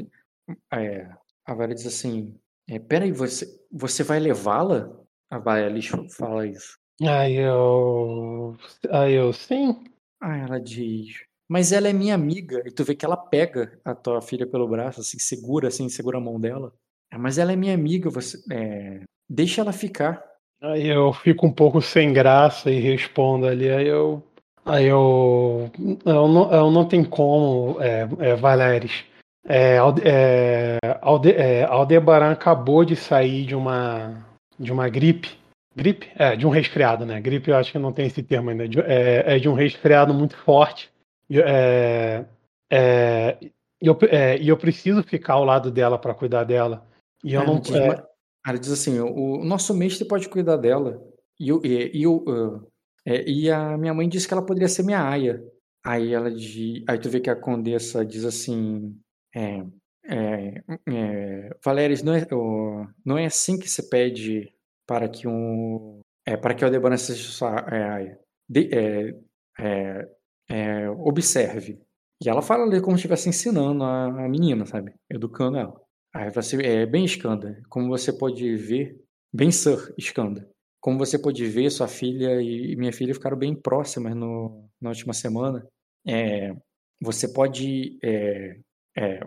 é, 0.72 1.10
a 1.46 1.54
Vera 1.54 1.76
diz 1.76 1.86
assim, 1.86 2.34
é, 2.70 2.80
peraí, 2.80 3.12
você, 3.12 3.46
você 3.72 4.04
vai 4.04 4.20
levá-la? 4.20 4.90
A 5.30 5.38
Vaelis 5.38 5.92
fala 6.18 6.48
isso. 6.48 6.78
Aí 7.02 7.36
eu, 7.36 8.58
aí 8.90 9.14
eu, 9.14 9.32
sim. 9.32 9.84
Aí 10.22 10.42
ela 10.42 10.60
diz, 10.60 11.24
mas 11.50 11.72
ela 11.72 11.88
é 11.88 11.94
minha 11.94 12.14
amiga. 12.16 12.62
E 12.66 12.72
tu 12.72 12.84
vê 12.84 12.96
que 12.96 13.06
ela 13.06 13.18
pega 13.18 13.80
a 13.84 13.96
tua 13.96 14.22
filha 14.22 14.46
pelo 14.46 14.68
braço, 14.68 15.02
assim, 15.02 15.18
segura, 15.18 15.68
assim, 15.68 15.90
segura 15.90 16.18
a 16.18 16.22
mão 16.22 16.40
dela. 16.40 16.74
É, 17.12 17.18
mas 17.18 17.38
ela 17.38 17.52
é 17.52 17.56
minha 17.56 17.74
amiga, 17.74 18.10
você, 18.10 18.38
é, 18.52 19.02
deixa 19.28 19.62
ela 19.62 19.74
ficar. 19.74 20.24
Aí 20.62 20.88
eu 20.88 21.12
fico 21.14 21.48
um 21.48 21.54
pouco 21.54 21.82
sem 21.82 22.12
graça 22.12 22.70
e 22.70 22.80
respondo 22.80 23.48
ali, 23.48 23.70
aí 23.70 23.88
eu, 23.88 24.22
Aí 24.70 24.86
eu, 24.86 25.72
eu, 26.06 26.28
não, 26.28 26.54
eu 26.54 26.72
não 26.72 26.88
tenho 26.88 27.10
como, 27.10 27.82
é, 27.82 28.08
é, 28.20 28.36
Valeres. 28.36 29.04
É, 29.48 29.78
é, 30.04 30.78
Alde, 31.02 31.32
é, 31.32 31.64
Aldebaran 31.64 32.32
acabou 32.32 32.86
de 32.86 32.96
sair 32.96 33.46
de 33.48 33.56
uma, 33.56 34.24
de 34.60 34.72
uma 34.72 34.88
gripe. 34.88 35.38
Gripe? 35.76 36.12
É, 36.16 36.36
de 36.36 36.46
um 36.46 36.52
resfriado, 36.52 37.04
né? 37.04 37.20
Gripe 37.20 37.50
eu 37.50 37.58
acho 37.58 37.72
que 37.72 37.80
não 37.80 37.92
tem 37.92 38.06
esse 38.06 38.22
termo 38.22 38.52
ainda. 38.52 38.66
É, 38.86 39.36
é 39.36 39.40
de 39.40 39.50
um 39.50 39.54
resfriado 39.54 40.14
muito 40.14 40.38
forte. 40.38 40.92
E 41.28 41.40
é, 41.40 42.26
é, 42.72 43.38
eu, 43.82 43.98
é, 44.04 44.38
e 44.38 44.50
eu 44.50 44.58
preciso 44.58 45.02
ficar 45.02 45.34
ao 45.34 45.46
lado 45.46 45.72
dela 45.72 45.98
para 45.98 46.14
cuidar 46.14 46.44
dela. 46.44 46.86
E 47.24 47.34
eu 47.34 47.44
não. 47.44 47.60
diz, 47.60 47.76
é, 47.76 47.88
ma- 47.88 48.04
ela 48.46 48.60
diz 48.60 48.72
assim: 48.72 49.00
o, 49.00 49.40
o 49.40 49.46
nosso 49.46 49.74
mestre 49.74 50.08
pode 50.08 50.30
cuidar 50.30 50.58
dela. 50.58 51.02
E, 51.40 51.50
eu, 51.50 51.62
e, 51.64 51.98
e, 51.98 52.04
eu, 52.04 52.24
ah, 52.28 52.68
é, 53.06 53.24
e 53.30 53.50
a 53.52 53.78
minha 53.78 53.94
mãe 53.94 54.08
disse 54.08 54.28
que 54.28 54.34
ela 54.34 54.46
poderia 54.46 54.68
ser 54.68 54.84
minha 54.84 55.02
aia. 55.04 55.42
Aí 55.86 56.14
ela 56.14 56.30
diz, 56.32 56.84
aí 56.88 57.00
tu 57.00 57.10
vê 57.10 57.20
que 57.20 57.30
a 57.30 57.36
condessa 57.36 58.06
diz 58.06 58.26
assim: 58.26 58.98
é, 59.36 59.64
é, 60.06 60.64
é, 60.88 61.50
não 62.04 62.14
é, 62.16 62.28
não 63.06 63.18
é 63.18 63.26
assim 63.26 63.58
que 63.58 63.70
se 63.70 63.90
pede 63.90 64.52
para 64.88 65.08
que 65.10 65.28
um 65.28 66.02
é, 66.26 66.36
para 66.38 66.54
que 66.54 66.64
o 66.66 66.98
seja 66.98 67.30
sua 67.30 67.66
é, 67.72 67.84
aia. 67.84 68.20
De- 68.48 68.70
é, 68.74 69.14
é, 70.50 70.90
observe. 70.90 71.80
E 72.24 72.30
ela 72.30 72.42
fala 72.42 72.64
ali 72.66 72.82
como 72.82 72.98
se 72.98 73.02
estivesse 73.02 73.30
ensinando 73.30 73.84
a, 73.84 74.26
a 74.26 74.30
menina, 74.30 74.66
sabe? 74.66 74.94
Educando 75.10 75.58
ela. 75.58 75.82
Aí 76.14 76.30
você 76.32 76.62
é 76.66 76.86
bem 76.86 77.06
Skanda, 77.06 77.62
como 77.70 77.88
você 77.88 78.12
pode 78.12 78.56
ver, 78.58 79.00
bem 79.34 79.52
Sir 79.52 79.94
Skanda. 79.98 80.50
Como 80.80 80.98
você 80.98 81.20
pode 81.20 81.46
ver, 81.46 81.70
sua 81.70 81.88
filha 81.88 82.42
e 82.42 82.76
minha 82.76 82.94
filha 82.94 83.14
ficaram 83.14 83.38
bem 83.38 83.54
próximas 83.54 84.16
no, 84.16 84.70
na 84.82 84.90
última 84.90 85.14
semana. 85.14 85.66
É, 86.08 86.56
você 87.02 87.28
pode, 87.28 87.98
é, 88.04 88.58
é, 88.96 89.20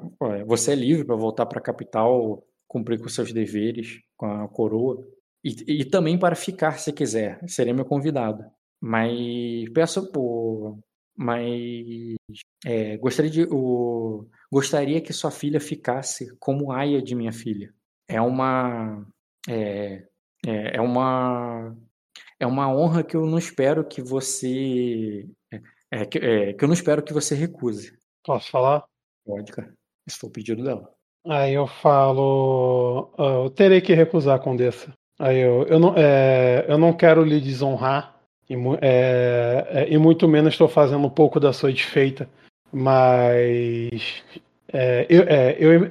você 0.47 0.73
é 0.73 0.75
livre 0.75 1.05
para 1.05 1.17
voltar 1.17 1.47
para 1.47 1.59
a 1.59 1.63
capital, 1.63 2.43
cumprir 2.67 2.99
com 3.01 3.09
seus 3.09 3.33
deveres 3.33 4.01
com 4.17 4.27
a 4.27 4.49
coroa 4.49 5.07
e, 5.45 5.81
e 5.81 5.85
também 5.85 6.19
para 6.19 6.35
ficar 6.35 6.79
se 6.79 6.93
quiser. 6.93 7.39
Seria 7.47 7.75
meu 7.75 7.85
convidado. 7.85 8.45
Mas 8.81 9.69
peço 9.75 10.11
por, 10.11 10.79
mas 11.17 12.17
é, 12.65 12.97
gostaria 12.97 13.31
de 13.31 13.45
o, 13.51 14.27
gostaria 14.51 15.01
que 15.01 15.13
sua 15.13 15.31
filha 15.31 15.61
ficasse 15.61 16.35
como 16.39 16.73
aia 16.73 17.03
de 17.03 17.15
minha 17.15 17.33
filha. 17.33 17.73
É 18.09 18.21
uma 18.21 19.07
é, 19.49 20.07
é, 20.47 20.77
é 20.77 20.81
uma 20.81 21.77
é 22.39 22.47
uma 22.47 22.69
honra 22.75 23.05
que 23.05 23.17
eu 23.17 23.25
não 23.25 23.39
espero 23.39 23.85
que 23.85 24.03
você 24.03 25.27
é, 25.91 26.07
que, 26.07 26.19
é, 26.19 26.53
que 26.55 26.65
eu 26.65 26.69
não 26.69 26.75
espero 26.75 27.03
que 27.03 27.13
você 27.13 27.35
recuse. 27.35 27.93
posso 28.25 28.51
falar? 28.51 28.85
Pode, 29.25 29.53
cara. 29.53 29.73
Esse 30.09 30.19
foi 30.19 30.29
o 30.29 30.33
pedido 30.33 30.65
dela. 30.65 30.91
Aí 31.27 31.55
eu 31.55 31.67
falo. 31.67 33.13
ah, 33.19 33.45
eu 33.45 33.51
terei 33.51 33.81
que 33.81 33.93
recusar, 33.93 34.41
Condessa. 34.41 34.93
Aí 35.19 35.39
eu, 35.39 35.65
eu, 35.65 35.79
não, 35.79 35.95
é, 35.97 36.65
eu 36.67 36.79
não 36.79 36.93
quero 36.93 37.23
lhe 37.23 37.41
desonrar. 37.41 38.21
E, 38.49 38.55
é, 38.81 39.67
é, 39.71 39.93
e 39.93 39.99
muito 39.99 40.27
menos 40.27 40.55
estou 40.55 40.69
fazendo 40.69 41.07
um 41.07 41.11
pouco 41.11 41.39
da 41.39 41.53
sua 41.53 41.73
desfeita. 41.73 42.29
Mas. 42.73 44.25
é, 44.73 45.07
eu, 45.09 45.23
é, 45.23 45.57
eu, 45.59 45.85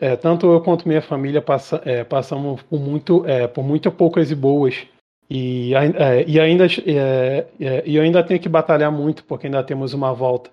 é, 0.00 0.16
tanto 0.16 0.50
eu 0.50 0.60
quanto 0.62 0.88
minha 0.88 1.02
família 1.02 1.42
passa, 1.42 1.82
é, 1.84 2.02
passamos 2.02 2.62
por 2.62 2.80
muito, 2.80 3.26
é, 3.26 3.46
por 3.46 3.62
muito 3.62 3.90
poucas 3.92 4.30
e 4.30 4.34
boas. 4.34 4.86
E, 5.28 5.72
é, 5.74 6.24
e 6.26 6.40
ainda 6.40 6.66
é, 6.66 7.46
é, 7.60 7.82
e 7.86 8.00
ainda 8.00 8.22
tenho 8.24 8.40
que 8.40 8.48
batalhar 8.48 8.90
muito 8.90 9.24
porque 9.24 9.46
ainda 9.46 9.62
temos 9.62 9.94
uma 9.94 10.12
volta. 10.12 10.50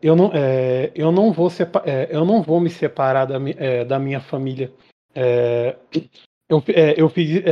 Eu, 0.00 0.14
não, 0.14 0.30
eu, 0.94 1.10
não 1.10 1.32
vou 1.32 1.50
eu 2.08 2.24
não 2.24 2.40
vou 2.40 2.60
me 2.60 2.70
separar 2.70 3.24
da, 3.24 3.38
da 3.88 3.98
minha 3.98 4.20
família. 4.20 4.70
Eu, 6.48 6.62
eu, 6.96 7.08
fiz, 7.08 7.42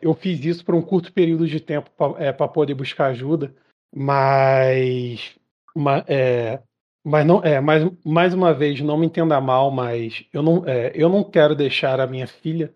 eu 0.00 0.14
fiz 0.14 0.44
isso 0.44 0.64
por 0.64 0.76
um 0.76 0.82
curto 0.82 1.12
período 1.12 1.48
de 1.48 1.58
tempo 1.58 1.90
para 1.96 2.46
poder 2.48 2.74
buscar 2.74 3.06
ajuda, 3.06 3.52
mas, 3.92 5.34
ma- 5.74 6.04
é, 6.06 6.60
mas 7.04 7.26
não, 7.26 7.42
é, 7.42 7.60
mais, 7.60 7.90
mais 8.04 8.34
uma 8.34 8.52
vez, 8.52 8.80
não 8.80 8.96
me 8.98 9.06
entenda 9.06 9.40
mal, 9.40 9.70
mas 9.70 10.24
eu 10.32 10.42
não, 10.42 10.66
é, 10.66 10.92
eu 10.94 11.08
não 11.08 11.24
quero 11.24 11.54
deixar 11.54 12.00
a 12.00 12.06
minha 12.06 12.26
filha 12.26 12.72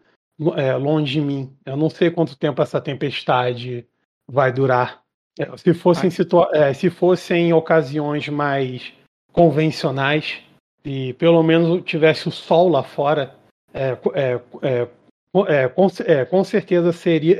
é, 0.57 0.75
longe 0.75 1.13
de 1.15 1.21
mim. 1.21 1.55
Eu 1.65 1.77
não 1.77 1.91
sei 1.91 2.11
quanto 2.11 2.37
tempo 2.37 2.61
essa 2.63 2.81
tempestade 2.81 3.87
vai 4.27 4.53
durar. 4.53 5.03
É, 5.39 5.57
Se 5.57 5.75
fossem, 5.75 6.11
situa 6.11 6.49
é, 6.53 6.73
se 6.73 6.89
fossem 6.91 7.53
ocasiões 7.53 8.29
mais 8.29 8.93
convencionais, 9.33 10.41
e 10.85 11.13
pelo 11.15 11.43
menos 11.43 11.83
tivesse 11.85 12.29
o 12.29 12.33
sol 12.33 12.69
lá 12.69 12.83
fora, 12.83 13.35
é, 13.73 13.99
é, 14.15 14.41
é, 14.63 14.89
co- 15.33 15.47
é, 15.47 15.69
com, 15.69 15.89
com 16.31 16.45
certeza 16.45 16.93
seria, 16.93 17.37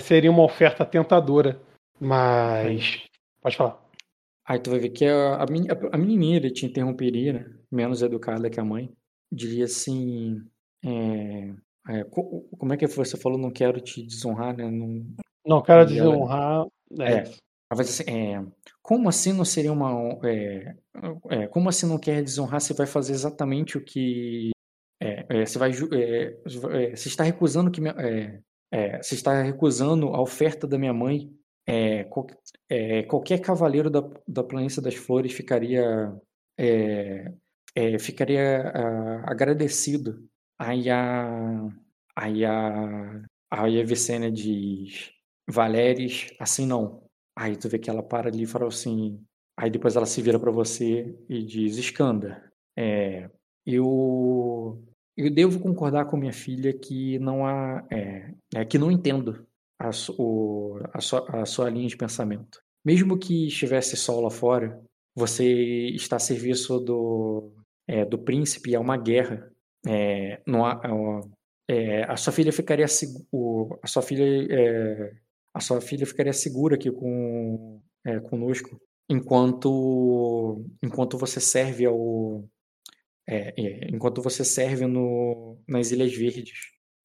seria 0.00 0.30
uma 0.30 0.42
oferta 0.42 0.84
tentadora. 0.84 1.60
Mas. 2.00 3.02
Pode 3.42 3.56
falar. 3.56 3.79
Aí 4.50 4.58
tu 4.58 4.70
vai 4.70 4.80
ver 4.80 4.88
que 4.90 5.04
a, 5.04 5.36
a, 5.42 5.46
meni- 5.46 5.68
a 5.92 5.96
menininha 5.96 6.40
te 6.50 6.66
interromperia, 6.66 7.32
né? 7.32 7.54
Menos 7.70 8.02
educada 8.02 8.50
que 8.50 8.58
a 8.58 8.64
mãe. 8.64 8.90
Diria 9.30 9.64
assim. 9.66 10.42
é, 10.84 11.54
é, 11.88 12.04
co- 12.04 12.44
como 12.58 12.72
é 12.72 12.76
que 12.76 12.84
você 12.88 13.16
falou? 13.16 13.38
Não 13.38 13.52
quero 13.52 13.80
te 13.80 14.02
desonrar, 14.04 14.56
né? 14.56 14.68
Não, 14.68 15.06
Não 15.46 15.62
quero 15.62 15.88
E 15.88 15.98
ela- 15.98 16.10
desonrar. 16.10 16.66
É. 17.00 17.22
Ela 17.72 17.82
assim, 17.82 18.02
é, 18.10 18.44
como 18.82 19.08
assim 19.08 19.32
não 19.32 19.44
seria 19.44 19.72
uma. 19.72 20.18
É, 20.24 20.74
é, 21.30 21.46
como 21.46 21.68
assim 21.68 21.86
não 21.86 21.96
quer 22.00 22.20
desonrar? 22.20 22.60
Você 22.60 22.74
vai 22.74 22.88
fazer 22.88 23.12
exatamente 23.12 23.78
o 23.78 23.84
que. 23.84 24.50
É, 25.00 25.46
você 25.46 25.58
vai. 25.60 25.72
você 25.72 27.06
está 27.08 27.22
recusando 27.22 27.70
que. 27.70 27.80
minha- 27.80 27.94
você 29.00 29.14
está 29.14 29.40
recusando 29.42 30.08
a 30.08 30.20
oferta 30.20 30.66
da 30.66 30.76
minha 30.76 30.92
mãe. 30.92 31.32
É, 31.70 32.04
é, 32.68 33.02
qualquer 33.04 33.40
cavaleiro 33.40 33.88
da, 33.88 34.02
da 34.26 34.42
Planície 34.42 34.82
das 34.82 34.96
Flores 34.96 35.32
ficaria. 35.32 36.12
é, 36.58 37.32
é, 37.74 37.98
ficaria 37.98 38.72
ah, 38.74 39.30
agradecido. 39.30 40.28
Aí 40.58 40.90
a. 40.90 41.68
Aí 42.16 42.44
a. 42.44 43.22
Aí 43.50 43.80
a 43.80 43.84
Vicênia 43.84 44.30
diz. 44.30 45.12
Valéris, 45.48 46.28
assim 46.40 46.66
não. 46.66 47.04
Aí 47.36 47.56
tu 47.56 47.68
vê 47.68 47.78
que 47.78 47.90
ela 47.90 48.02
para 48.02 48.28
ali 48.28 48.42
e 48.44 48.46
fala 48.46 48.66
assim. 48.68 49.24
Aí 49.56 49.70
depois 49.70 49.96
ela 49.96 50.06
se 50.06 50.20
vira 50.22 50.40
pra 50.40 50.50
você 50.50 51.16
e 51.28 51.44
diz: 51.44 51.76
Escanda, 51.76 52.52
é, 52.76 53.30
eu, 53.64 54.82
eu 55.16 55.30
devo 55.32 55.60
concordar 55.60 56.06
com 56.06 56.16
minha 56.16 56.32
filha 56.32 56.72
que 56.72 57.18
não 57.20 57.46
há. 57.46 57.84
É, 57.90 58.34
é, 58.56 58.64
que 58.64 58.78
não 58.78 58.90
entendo 58.90 59.46
a, 59.80 59.90
o- 60.18 60.78
a, 60.92 61.00
sua, 61.00 61.42
a 61.42 61.46
sua 61.46 61.70
linha 61.70 61.88
de 61.88 61.96
pensamento. 61.96 62.60
Mesmo 62.84 63.18
que 63.18 63.48
estivesse 63.48 63.96
sol 63.96 64.22
lá 64.22 64.30
fora, 64.30 64.80
você 65.14 65.44
está 65.94 66.16
a 66.16 66.18
serviço 66.20 66.80
do, 66.80 67.52
é, 67.88 68.04
do 68.04 68.18
príncipe 68.18 68.70
e 68.70 68.74
é 68.74 68.78
uma 68.80 68.96
guerra. 68.96 69.50
É, 69.86 70.40
não 70.46 70.66
há, 70.66 70.80
é, 71.68 72.04
a 72.04 72.16
sua 72.16 72.32
filha 72.32 72.52
ficaria 72.52 72.86
o- 73.32 73.78
a 73.82 73.86
sua 73.86 74.02
filha 74.02 74.24
é, 74.50 75.12
a 75.54 75.60
sua 75.60 75.80
filha 75.80 76.06
ficaria 76.06 76.32
segura 76.32 76.74
aqui 76.76 76.90
com 76.90 77.80
é, 78.04 78.20
conosco 78.20 78.80
enquanto 79.08 80.64
enquanto 80.82 81.18
você 81.18 81.40
serve 81.40 81.86
ao 81.86 82.44
é, 83.28 83.54
é, 83.58 83.88
enquanto 83.90 84.22
você 84.22 84.44
serve 84.44 84.86
no 84.86 85.58
nas 85.68 85.90
Ilhas 85.90 86.14
Verdes 86.14 86.58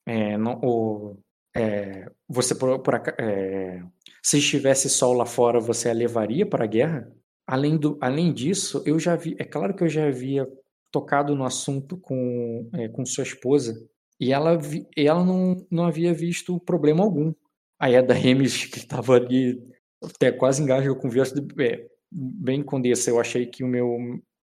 É, 0.07 0.37
não- 0.37 0.59
o- 0.63 1.17
é, 1.55 2.09
você 2.27 2.53
por, 2.55 2.79
por 2.79 2.95
é, 3.19 3.81
se 4.21 4.37
estivesse 4.39 4.89
sol 4.89 5.13
lá 5.13 5.25
fora 5.25 5.59
você 5.59 5.89
a 5.89 5.93
levaria 5.93 6.45
para 6.45 6.63
a 6.65 6.67
guerra 6.67 7.11
além 7.47 7.77
do 7.77 7.97
além 8.01 8.33
disso 8.33 8.83
eu 8.85 8.99
já 8.99 9.15
vi 9.15 9.35
é 9.39 9.43
claro 9.45 9.75
que 9.75 9.83
eu 9.83 9.89
já 9.89 10.07
havia 10.07 10.47
tocado 10.91 11.35
no 11.35 11.45
assunto 11.45 11.97
com 11.97 12.69
é, 12.73 12.87
com 12.89 13.05
sua 13.05 13.23
esposa 13.23 13.75
e 14.19 14.31
ela, 14.31 14.57
vi- 14.57 14.87
ela 14.95 15.23
não, 15.23 15.65
não 15.69 15.85
havia 15.85 16.13
visto 16.13 16.59
problema 16.61 17.03
algum. 17.03 17.33
Aí 17.79 17.95
a 17.95 18.01
da 18.01 18.13
Remes, 18.13 18.65
que 18.65 18.77
estava 18.79 19.15
ali, 19.15 19.61
até 20.03 20.31
quase 20.31 20.61
engasga 20.61 20.91
a 20.91 20.95
conversa, 20.95 21.35
de, 21.39 21.63
é, 21.63 21.85
bem 22.11 22.63
condessa, 22.63 23.09
eu 23.09 23.19
achei 23.19 23.45
que 23.45 23.63
o 23.63 23.67
meu 23.67 23.97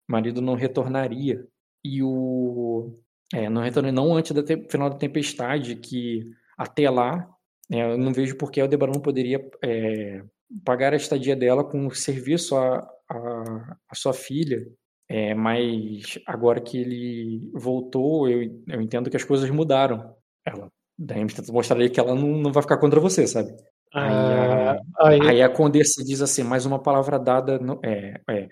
marido 0.09 0.40
não 0.40 0.55
retornaria. 0.55 1.44
E 1.84 2.03
o. 2.03 2.92
É, 3.32 3.49
não 3.49 3.62
retornaria 3.62 3.94
não 3.94 4.14
antes 4.16 4.32
do 4.32 4.44
final 4.70 4.90
da 4.90 4.96
tempestade, 4.96 5.76
que 5.76 6.24
até 6.59 6.91
lá, 6.91 7.29
né, 7.71 7.93
eu 7.93 7.99
não 7.99 8.13
vejo 8.13 8.37
por 8.37 8.51
que 8.51 8.61
a 8.61 8.65
Aldebaran 8.65 8.93
não 8.95 9.01
poderia 9.03 9.41
é, 9.65 10.23
pagar 10.65 10.93
a 10.93 10.97
estadia 10.97 11.37
dela 11.37 11.65
com 11.65 11.91
serviço 11.91 12.57
à, 12.57 12.79
à, 13.09 13.77
à 13.89 13.95
sua 13.95 14.13
filha 14.13 14.67
é, 15.11 15.35
mas 15.35 16.19
agora 16.27 16.61
que 16.61 16.77
ele 16.79 17.51
voltou, 17.55 18.29
eu, 18.29 18.43
eu 18.69 18.83
entendo 18.83 19.09
que 19.09 19.17
as 19.17 19.25
coisas 19.25 19.49
mudaram. 19.49 20.15
Ela, 20.45 20.71
daí 20.99 21.27
tenta 21.27 21.51
mostrar 21.51 21.89
que 21.89 21.99
ela 21.99 22.15
não, 22.15 22.29
não 22.29 22.53
vai 22.53 22.63
ficar 22.63 22.77
contra 22.77 23.01
você, 23.01 23.27
sabe? 23.27 23.51
Aí 23.99 24.31
a, 24.35 24.77
Ah, 25.01 25.29
aí, 25.31 25.43
a 25.43 25.49
Condessa 25.49 26.05
diz 26.05 26.21
assim, 26.21 26.43
mais 26.43 26.67
uma 26.67 26.79
palavra 26.83 27.19
dada, 27.19 27.59
não- 27.59 27.81
é, 27.83 28.21
é, 28.29 28.49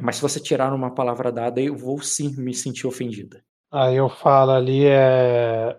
mas 0.00 0.16
se 0.16 0.22
você 0.22 0.40
tirar 0.40 0.72
uma 0.72 0.94
palavra 0.94 1.32
dada, 1.32 1.60
eu 1.60 1.76
vou 1.76 2.00
sim 2.00 2.34
me 2.40 2.54
sentir 2.54 2.86
ofendida. 2.86 3.42
aí 3.70 3.96
eu 3.96 4.08
falo 4.08 4.52
ali, 4.52 4.84
é. 4.86 5.78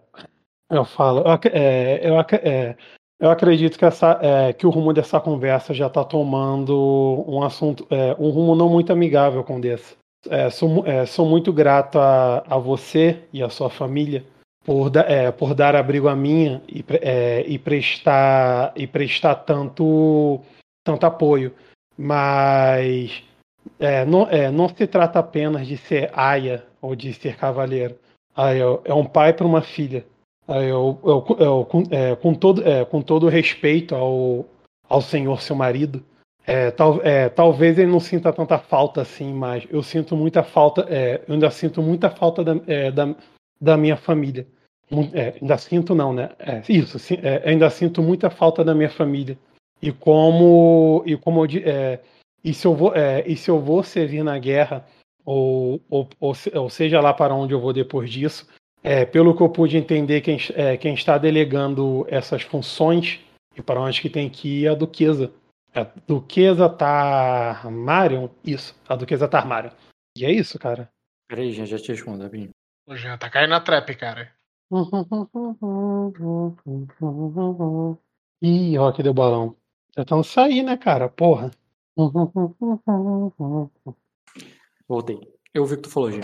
Eu 0.70 0.86
falo. 0.86 1.22
eu 1.22 1.40
é, 1.52 2.08
eu 2.08 2.20
é, 2.20 2.76
Eu 3.20 3.32
acredito 3.32 3.78
que, 3.78 3.86
essa, 3.86 4.20
é, 4.22 4.54
que 4.54 4.68
o 4.68 4.70
rumo 4.70 4.94
dessa 4.94 5.20
conversa 5.20 5.74
já 5.74 5.88
está 5.88 6.04
tomando 6.04 7.26
um 7.28 7.44
assunto, 7.44 7.88
é, 7.90 8.16
um 8.20 8.30
rumo 8.30 8.56
não 8.56 8.70
muito 8.70 8.94
amigável, 8.94 9.44
Condessa. 9.44 9.96
É, 10.30 10.50
sou, 10.50 10.86
é, 10.86 11.06
sou 11.06 11.26
muito 11.26 11.52
grato 11.52 11.98
a, 11.98 12.44
a 12.48 12.58
você 12.58 13.24
e 13.34 13.42
a 13.42 13.50
sua 13.50 13.70
família 13.70 14.24
por, 14.66 14.90
da, 14.90 15.32
por 15.38 15.56
dar 15.56 15.76
abrigo 15.76 16.08
a 16.08 16.16
minha 16.16 16.62
e, 16.68 16.84
e 17.48 17.58
prestar 17.58 18.74
e 18.76 18.86
prestar 18.86 19.36
tanto 19.36 20.42
tanto 20.84 21.06
apoio, 21.06 21.54
mas 21.98 23.24
não, 24.08 24.28
não 24.52 24.68
se 24.68 24.86
trata 24.88 25.20
apenas 25.20 25.68
de 25.68 25.78
ser 25.78 26.10
aia 26.14 26.66
ou 26.82 26.96
de 26.96 27.14
ser 27.14 27.38
cavaleiro. 27.38 27.96
É 28.84 28.94
um 28.94 29.06
pai 29.06 29.34
para 29.34 29.46
uma 29.46 29.62
filha. 29.62 30.06
Aí, 30.50 30.68
eu, 30.68 31.00
eu, 31.04 31.38
eu 31.40 31.66
com, 31.66 31.84
é, 31.92 32.16
com, 32.16 32.34
todo, 32.34 32.68
é, 32.68 32.84
com 32.84 33.02
todo 33.02 33.28
respeito 33.28 33.96
ao, 33.96 34.46
ao 34.88 35.02
senhor, 35.02 35.42
seu 35.42 35.56
marido, 35.56 36.04
é, 36.46 36.72
tal, 36.72 37.00
é, 37.04 37.30
talvez 37.30 37.78
ele 37.78 37.92
não 37.92 38.00
sinta 38.00 38.34
tanta 38.34 38.58
falta 38.58 39.02
assim, 39.02 39.32
mas 39.32 39.68
eu 39.70 39.84
sinto 39.84 40.16
muita 40.16 40.44
falta, 40.44 40.86
é, 40.90 41.22
eu 41.28 41.36
ainda 41.36 41.52
sinto 41.52 41.82
muita 41.82 42.10
falta 42.10 42.44
da, 42.44 42.60
é, 42.66 42.92
da, 42.92 43.16
da 43.62 43.78
minha 43.78 43.96
família. 43.96 44.48
É, 45.14 45.36
ainda 45.40 45.56
sinto 45.60 45.94
não, 45.94 46.12
né? 46.12 46.32
É, 46.40 46.64
isso, 46.68 46.98
sim, 46.98 47.18
ainda 47.46 47.70
sinto 47.70 48.02
muita 48.02 48.32
falta 48.32 48.64
da 48.64 48.74
minha 48.74 48.90
família. 48.90 49.38
E 49.82 49.92
como, 49.92 51.04
e 51.06 51.16
como 51.16 51.46
é, 51.46 52.00
e 52.44 52.54
se 52.54 52.66
eu 52.66 52.74
vou, 52.74 52.96
é, 52.96 53.24
e 53.28 53.36
se 53.36 53.50
eu 53.50 53.60
vou 53.60 53.84
servir 53.84 54.24
na 54.24 54.38
guerra, 54.40 54.86
ou, 55.24 55.80
ou, 55.90 56.10
ou, 56.20 56.34
ou, 56.56 56.70
seja 56.70 57.00
lá 57.00 57.14
para 57.14 57.36
onde 57.36 57.54
eu 57.54 57.60
vou 57.60 57.72
depois 57.72 58.10
disso, 58.10 58.48
é, 58.84 59.06
pelo 59.06 59.36
que 59.36 59.42
eu 59.42 59.50
pude 59.50 59.78
entender, 59.78 60.22
quem, 60.22 60.38
é, 60.56 60.78
quem 60.78 60.94
está 60.94 61.18
delegando 61.18 62.06
essas 62.10 62.42
funções 62.42 63.20
e 63.56 63.62
para 63.62 63.82
onde 63.82 64.02
que 64.02 64.10
tem 64.10 64.30
que 64.30 64.62
ir 64.62 64.68
é 64.68 64.70
a 64.70 64.76
Duquesa. 64.76 65.32
A 65.74 65.84
Duquesa 66.08 66.70
Tarmarion? 66.70 68.30
Isso, 68.44 68.76
a 68.88 68.96
Duquesa 68.96 69.28
Tarmarion. 69.28 69.72
E 70.18 70.26
é 70.26 70.32
isso, 70.32 70.58
cara. 70.58 70.90
Peraí, 71.28 71.52
gente, 71.52 71.70
já 71.70 71.78
te 71.78 71.90
respondo, 71.90 72.24
Abinho. 72.24 72.50
O 72.88 72.96
Jean 72.96 73.18
tá 73.18 73.30
caindo 73.30 73.52
na 73.52 73.60
trap, 73.60 73.94
cara. 73.96 74.32
Ih, 78.42 78.78
Rock 78.78 79.04
deu 79.04 79.14
balão. 79.14 79.56
Tentando 79.94 80.24
sair, 80.24 80.64
né, 80.64 80.78
cara? 80.78 81.10
Porra. 81.10 81.52
Voltei. 84.88 85.20
Eu 85.54 85.64
ouvi 85.64 85.74
o 85.74 85.78
que 85.78 85.84
tu 85.84 85.90
falou, 85.90 86.12
Jean. 86.12 86.22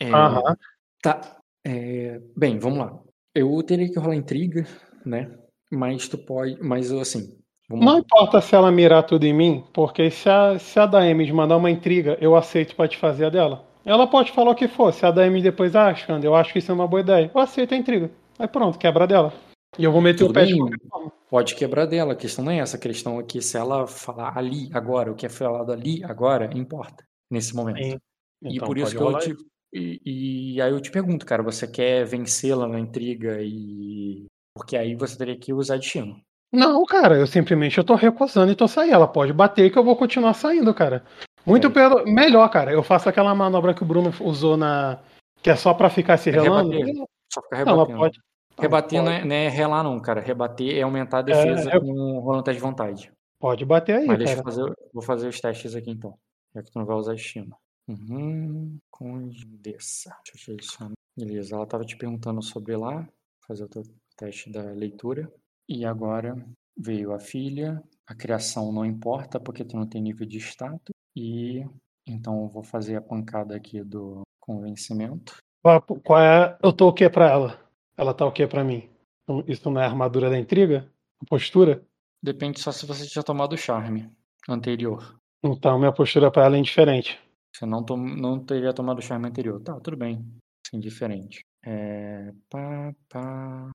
É, 0.00 0.10
Aham. 0.10 0.56
Tá. 1.00 1.41
É, 1.64 2.20
bem, 2.36 2.58
vamos 2.58 2.78
lá. 2.78 2.98
Eu 3.34 3.62
teria 3.62 3.90
que 3.90 3.98
rolar 3.98 4.16
intriga, 4.16 4.66
né? 5.04 5.30
Mas 5.70 6.08
tu 6.08 6.18
pode. 6.18 6.58
Mas 6.60 6.92
assim. 6.92 7.38
Não 7.70 7.94
lá. 7.94 7.98
importa 7.98 8.40
se 8.40 8.54
ela 8.54 8.70
mirar 8.70 9.04
tudo 9.04 9.24
em 9.24 9.32
mim, 9.32 9.64
porque 9.72 10.10
se 10.10 10.28
a, 10.28 10.58
se 10.58 10.78
a 10.78 10.84
Daemis 10.84 11.30
mandar 11.30 11.56
uma 11.56 11.70
intriga, 11.70 12.18
eu 12.20 12.36
aceito 12.36 12.76
pra 12.76 12.88
te 12.88 12.98
fazer 12.98 13.26
a 13.26 13.30
dela. 13.30 13.66
Ela 13.84 14.06
pode 14.06 14.32
falar 14.32 14.50
o 14.50 14.54
que 14.54 14.68
for. 14.68 14.92
Se 14.92 15.06
a 15.06 15.10
Daemis 15.10 15.42
depois, 15.42 15.74
ah, 15.74 15.94
Xander, 15.94 16.28
eu 16.28 16.34
acho 16.34 16.52
que 16.52 16.58
isso 16.58 16.70
é 16.70 16.74
uma 16.74 16.86
boa 16.86 17.00
ideia. 17.00 17.30
Eu 17.34 17.40
aceito 17.40 17.74
a 17.74 17.76
intriga. 17.76 18.10
Aí 18.38 18.46
pronto, 18.46 18.78
quebra 18.78 19.06
dela. 19.06 19.32
E 19.78 19.84
eu 19.84 19.90
vou 19.90 20.02
meter 20.02 20.18
Tudo 20.18 20.30
o 20.30 20.34
pé 20.34 20.44
de 20.44 20.52
bem. 20.52 20.70
forma. 20.90 21.12
Pode 21.30 21.54
quebrar 21.54 21.86
dela. 21.86 22.12
A 22.12 22.16
questão 22.16 22.44
não 22.44 22.52
é 22.52 22.58
essa. 22.58 22.76
A 22.76 22.80
questão 22.80 23.18
é 23.18 23.22
que 23.22 23.40
se 23.40 23.56
ela 23.56 23.86
falar 23.86 24.36
ali, 24.36 24.68
agora, 24.74 25.10
o 25.10 25.14
que 25.14 25.24
é 25.24 25.28
falado 25.30 25.72
ali, 25.72 26.04
agora, 26.04 26.50
importa. 26.54 27.04
Nesse 27.30 27.56
momento. 27.56 27.78
Sim. 27.78 27.98
E 28.42 28.56
Então 28.56 28.68
por 28.68 28.76
isso 28.76 28.94
que 28.94 29.02
eu 29.02 29.18
te. 29.18 29.34
E, 29.72 30.54
e 30.56 30.60
aí 30.60 30.70
eu 30.70 30.80
te 30.80 30.90
pergunto, 30.90 31.24
cara, 31.24 31.42
você 31.42 31.66
quer 31.66 32.04
vencê-la 32.04 32.66
na 32.68 32.78
intriga 32.78 33.38
e. 33.40 34.26
Porque 34.54 34.76
aí 34.76 34.94
você 34.94 35.16
teria 35.16 35.36
que 35.36 35.52
usar 35.52 35.78
destino. 35.78 36.20
Não, 36.52 36.84
cara, 36.84 37.16
eu 37.16 37.26
simplesmente 37.26 37.78
eu 37.78 37.84
tô 37.84 37.94
recusando 37.94 38.52
e 38.52 38.54
tô 38.54 38.68
saindo. 38.68 38.92
Ela 38.94 39.08
pode 39.08 39.32
bater 39.32 39.72
que 39.72 39.78
eu 39.78 39.84
vou 39.84 39.96
continuar 39.96 40.34
saindo, 40.34 40.74
cara. 40.74 41.02
Muito 41.46 41.68
É. 41.68 41.70
pelo... 41.70 42.04
melhor, 42.04 42.46
cara. 42.50 42.70
Eu 42.70 42.82
faço 42.82 43.08
aquela 43.08 43.34
manobra 43.34 43.72
que 43.72 43.82
o 43.82 43.86
Bruno 43.86 44.12
usou 44.20 44.56
na. 44.58 44.98
Que 45.42 45.48
é 45.50 45.56
só 45.56 45.72
pra 45.72 45.88
ficar 45.88 46.18
se 46.18 46.28
É 46.28 46.32
relando. 46.34 46.70
rebater. 46.70 46.94
Só 47.32 47.40
ficar 47.42 47.64
Não, 47.64 47.72
rebatendo. 47.72 47.98
pode. 47.98 48.18
Rebater 48.60 48.98
pode, 49.00 49.10
não 49.10 49.12
é, 49.12 49.24
não 49.24 49.34
é 49.34 49.48
relar, 49.48 49.82
não, 49.82 49.98
cara. 49.98 50.20
Rebater 50.20 50.76
é 50.76 50.82
aumentar 50.82 51.20
a 51.20 51.22
defesa 51.22 51.70
eu- 51.72 51.80
com 51.80 52.18
rolando 52.20 52.42
teste 52.44 52.58
de 52.60 52.62
vontade. 52.62 53.10
pode 53.40 53.64
bater 53.64 53.96
aí, 53.96 54.06
Mas 54.06 54.18
deixa 54.18 54.34
eu 54.34 54.42
cara. 54.44 54.54
fazer, 54.54 54.72
vou 54.92 55.02
fazer 55.02 55.28
os 55.28 55.40
testes 55.40 55.74
aqui 55.74 55.90
então. 55.90 56.14
Já 56.54 56.62
que 56.62 56.70
tu 56.70 56.78
não 56.78 56.84
vai 56.84 56.94
usar 56.96 57.14
estima. 57.14 57.56
Uhum. 57.88 58.78
Condessa. 58.90 60.16
Deixa 60.32 60.50
eu 60.50 60.54
adicionar. 60.54 60.92
Beleza, 61.16 61.56
ela 61.56 61.66
tava 61.66 61.84
te 61.84 61.96
perguntando 61.96 62.42
sobre 62.42 62.76
lá. 62.76 63.06
Fazer 63.46 63.64
o 63.64 63.68
teu 63.68 63.82
teste 64.16 64.50
da 64.50 64.62
leitura. 64.72 65.32
E 65.68 65.84
agora 65.84 66.34
veio 66.76 67.12
a 67.12 67.18
filha. 67.18 67.82
A 68.06 68.14
criação 68.14 68.72
não 68.72 68.84
importa 68.84 69.38
porque 69.40 69.64
tu 69.64 69.76
não 69.76 69.86
tem 69.86 70.02
nível 70.02 70.26
de 70.26 70.38
status. 70.38 70.94
E 71.16 71.64
então 72.06 72.42
eu 72.42 72.48
vou 72.48 72.62
fazer 72.62 72.96
a 72.96 73.02
pancada 73.02 73.54
aqui 73.54 73.82
do 73.82 74.22
convencimento. 74.40 75.36
Qual 75.62 75.80
qual 75.82 76.20
é. 76.20 76.58
Eu 76.62 76.72
tô 76.72 76.88
o 76.88 76.92
que 76.92 77.08
pra 77.08 77.30
ela? 77.30 77.60
Ela 77.96 78.14
tá 78.14 78.26
o 78.26 78.32
que 78.32 78.46
pra 78.46 78.64
mim? 78.64 78.90
Então, 79.22 79.44
Isso 79.46 79.70
não 79.70 79.80
é 79.80 79.84
a 79.84 79.88
armadura 79.88 80.30
da 80.30 80.38
intriga? 80.38 80.90
A 81.20 81.26
postura? 81.26 81.84
Depende 82.22 82.60
só 82.60 82.72
se 82.72 82.86
você 82.86 83.06
tinha 83.06 83.22
tomado 83.22 83.52
o 83.52 83.58
charme 83.58 84.10
anterior. 84.48 85.18
Então, 85.42 85.78
minha 85.78 85.92
postura 85.92 86.30
pra 86.30 86.44
ela 86.44 86.56
é 86.56 86.58
indiferente. 86.58 87.20
Você 87.54 87.66
não, 87.66 87.84
tom, 87.84 87.96
não 87.96 88.44
teria 88.44 88.72
tomado 88.72 88.98
o 88.98 89.02
charme 89.02 89.28
anterior. 89.28 89.60
Tá, 89.60 89.78
tudo 89.80 89.96
bem. 89.96 90.24
Sim, 90.66 90.80
diferente. 90.80 91.44
É. 91.64 92.32
Pá, 92.48 92.94
pá. 93.08 93.70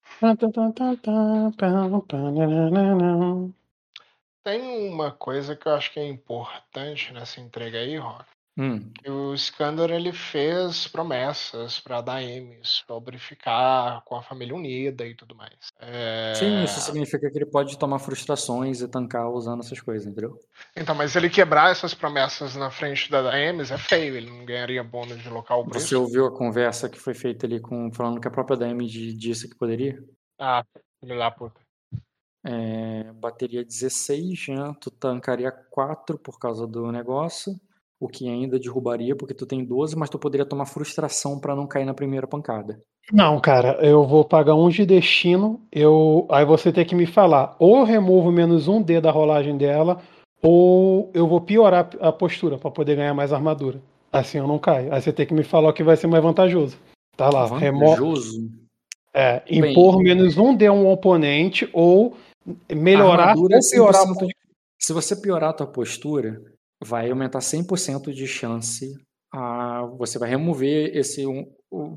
Tem 4.43 4.89
uma 4.89 5.11
coisa 5.11 5.55
que 5.55 5.67
eu 5.67 5.73
acho 5.73 5.91
que 5.91 5.99
é 5.99 6.07
importante 6.07 7.13
nessa 7.13 7.39
entrega 7.39 7.79
aí, 7.79 7.97
Rock. 7.97 8.25
Hum, 8.57 8.91
que 9.03 9.09
o 9.09 9.33
Iskander 9.33 9.91
ele 9.91 10.11
fez 10.11 10.87
promessas 10.87 11.79
para 11.79 12.01
Daemis 12.01 12.83
sobre 12.87 13.19
ficar 13.19 14.01
com 14.03 14.15
a 14.15 14.23
família 14.23 14.55
unida 14.55 15.05
e 15.05 15.13
tudo 15.13 15.35
mais. 15.35 15.53
É, 15.79 16.33
Sim, 16.35 16.63
isso 16.63 16.81
significa 16.81 17.29
que 17.29 17.37
ele 17.37 17.45
pode 17.45 17.77
tomar 17.77 17.99
frustrações 17.99 18.81
e 18.81 18.87
tancar 18.87 19.29
usando 19.29 19.61
essas 19.63 19.79
coisas, 19.79 20.07
entendeu? 20.07 20.37
Então, 20.75 20.95
mas 20.95 21.15
ele 21.15 21.29
quebrar 21.29 21.71
essas 21.71 21.93
promessas 21.93 22.55
na 22.55 22.69
frente 22.69 23.09
da 23.09 23.21
Daemis 23.21 23.71
é 23.71 23.77
feio, 23.77 24.15
ele 24.15 24.29
não 24.29 24.45
ganharia 24.45 24.83
bônus 24.83 25.21
de 25.21 25.29
local 25.29 25.63
por 25.63 25.75
Você 25.75 25.95
isso. 25.95 26.01
ouviu 26.01 26.25
a 26.25 26.35
conversa 26.35 26.89
que 26.89 26.99
foi 26.99 27.13
feita 27.13 27.45
ali 27.45 27.59
com 27.59 27.91
falando 27.93 28.19
que 28.19 28.27
a 28.27 28.31
própria 28.31 28.57
di- 28.75 29.13
disse 29.13 29.49
que 29.49 29.55
poderia? 29.55 30.03
Ah, 30.39 30.63
filho 30.99 31.17
da 31.17 31.31
puta. 31.31 31.59
É, 32.43 33.11
bateria 33.13 33.63
16, 33.63 34.47
né? 34.49 34.73
Tu 34.79 34.89
tancaria 34.91 35.51
4 35.51 36.17
por 36.17 36.39
causa 36.39 36.65
do 36.67 36.91
negócio, 36.91 37.59
o 37.99 38.07
que 38.07 38.29
ainda 38.29 38.59
derrubaria 38.59 39.15
porque 39.15 39.33
tu 39.33 39.45
tem 39.45 39.65
12, 39.65 39.95
mas 39.95 40.09
tu 40.09 40.19
poderia 40.19 40.45
tomar 40.45 40.65
frustração 40.65 41.39
pra 41.39 41.55
não 41.55 41.65
cair 41.67 41.85
na 41.85 41.93
primeira 41.93 42.27
pancada. 42.27 42.79
Não, 43.11 43.39
cara, 43.39 43.77
eu 43.81 44.05
vou 44.05 44.23
pagar 44.25 44.53
um 44.55 44.69
de 44.69 44.85
destino. 44.85 45.61
Eu, 45.71 46.27
aí 46.29 46.45
você 46.45 46.71
tem 46.71 46.85
que 46.85 46.93
me 46.95 47.05
falar, 47.05 47.55
ou 47.57 47.77
eu 47.77 47.83
removo 47.85 48.31
menos 48.31 48.67
um 48.67 48.81
D 48.81 48.99
da 48.99 49.09
rolagem 49.11 49.57
dela, 49.57 50.01
ou 50.41 51.09
eu 51.13 51.27
vou 51.27 51.41
piorar 51.41 51.89
a 51.99 52.11
postura 52.11 52.57
pra 52.57 52.69
poder 52.69 52.95
ganhar 52.97 53.13
mais 53.13 53.31
armadura. 53.33 53.81
Assim 54.11 54.37
eu 54.37 54.47
não 54.47 54.59
caio. 54.59 54.93
Aí 54.93 55.01
você 55.01 55.11
tem 55.11 55.25
que 55.25 55.33
me 55.33 55.43
falar 55.43 55.69
o 55.69 55.73
que 55.73 55.83
vai 55.83 55.95
ser 55.97 56.07
mais 56.07 56.21
vantajoso. 56.23 56.77
Tá 57.15 57.29
lá, 57.29 57.47
remo 57.57 57.79
Vantajoso. 57.79 58.49
é, 59.13 59.41
impor 59.49 59.97
menos 59.99 60.37
um 60.37 60.55
D 60.55 60.67
a 60.67 60.71
um 60.73 60.87
oponente, 60.91 61.67
ou 61.73 62.15
melhorar 62.71 63.29
Armadura 63.29 63.55
ou 63.57 63.69
piorar. 63.71 64.05
100% 64.05 64.27
de- 64.27 64.35
Se 64.79 64.93
você 64.93 65.15
piorar 65.15 65.49
a 65.49 65.53
tua 65.53 65.67
postura, 65.67 66.39
vai 66.83 67.09
aumentar 67.09 67.39
100% 67.39 68.13
de 68.13 68.27
chance 68.27 68.95
a 69.33 69.81
você 69.97 70.17
vai 70.17 70.29
remover 70.29 70.95
esse 70.95 71.25
um, 71.25 71.45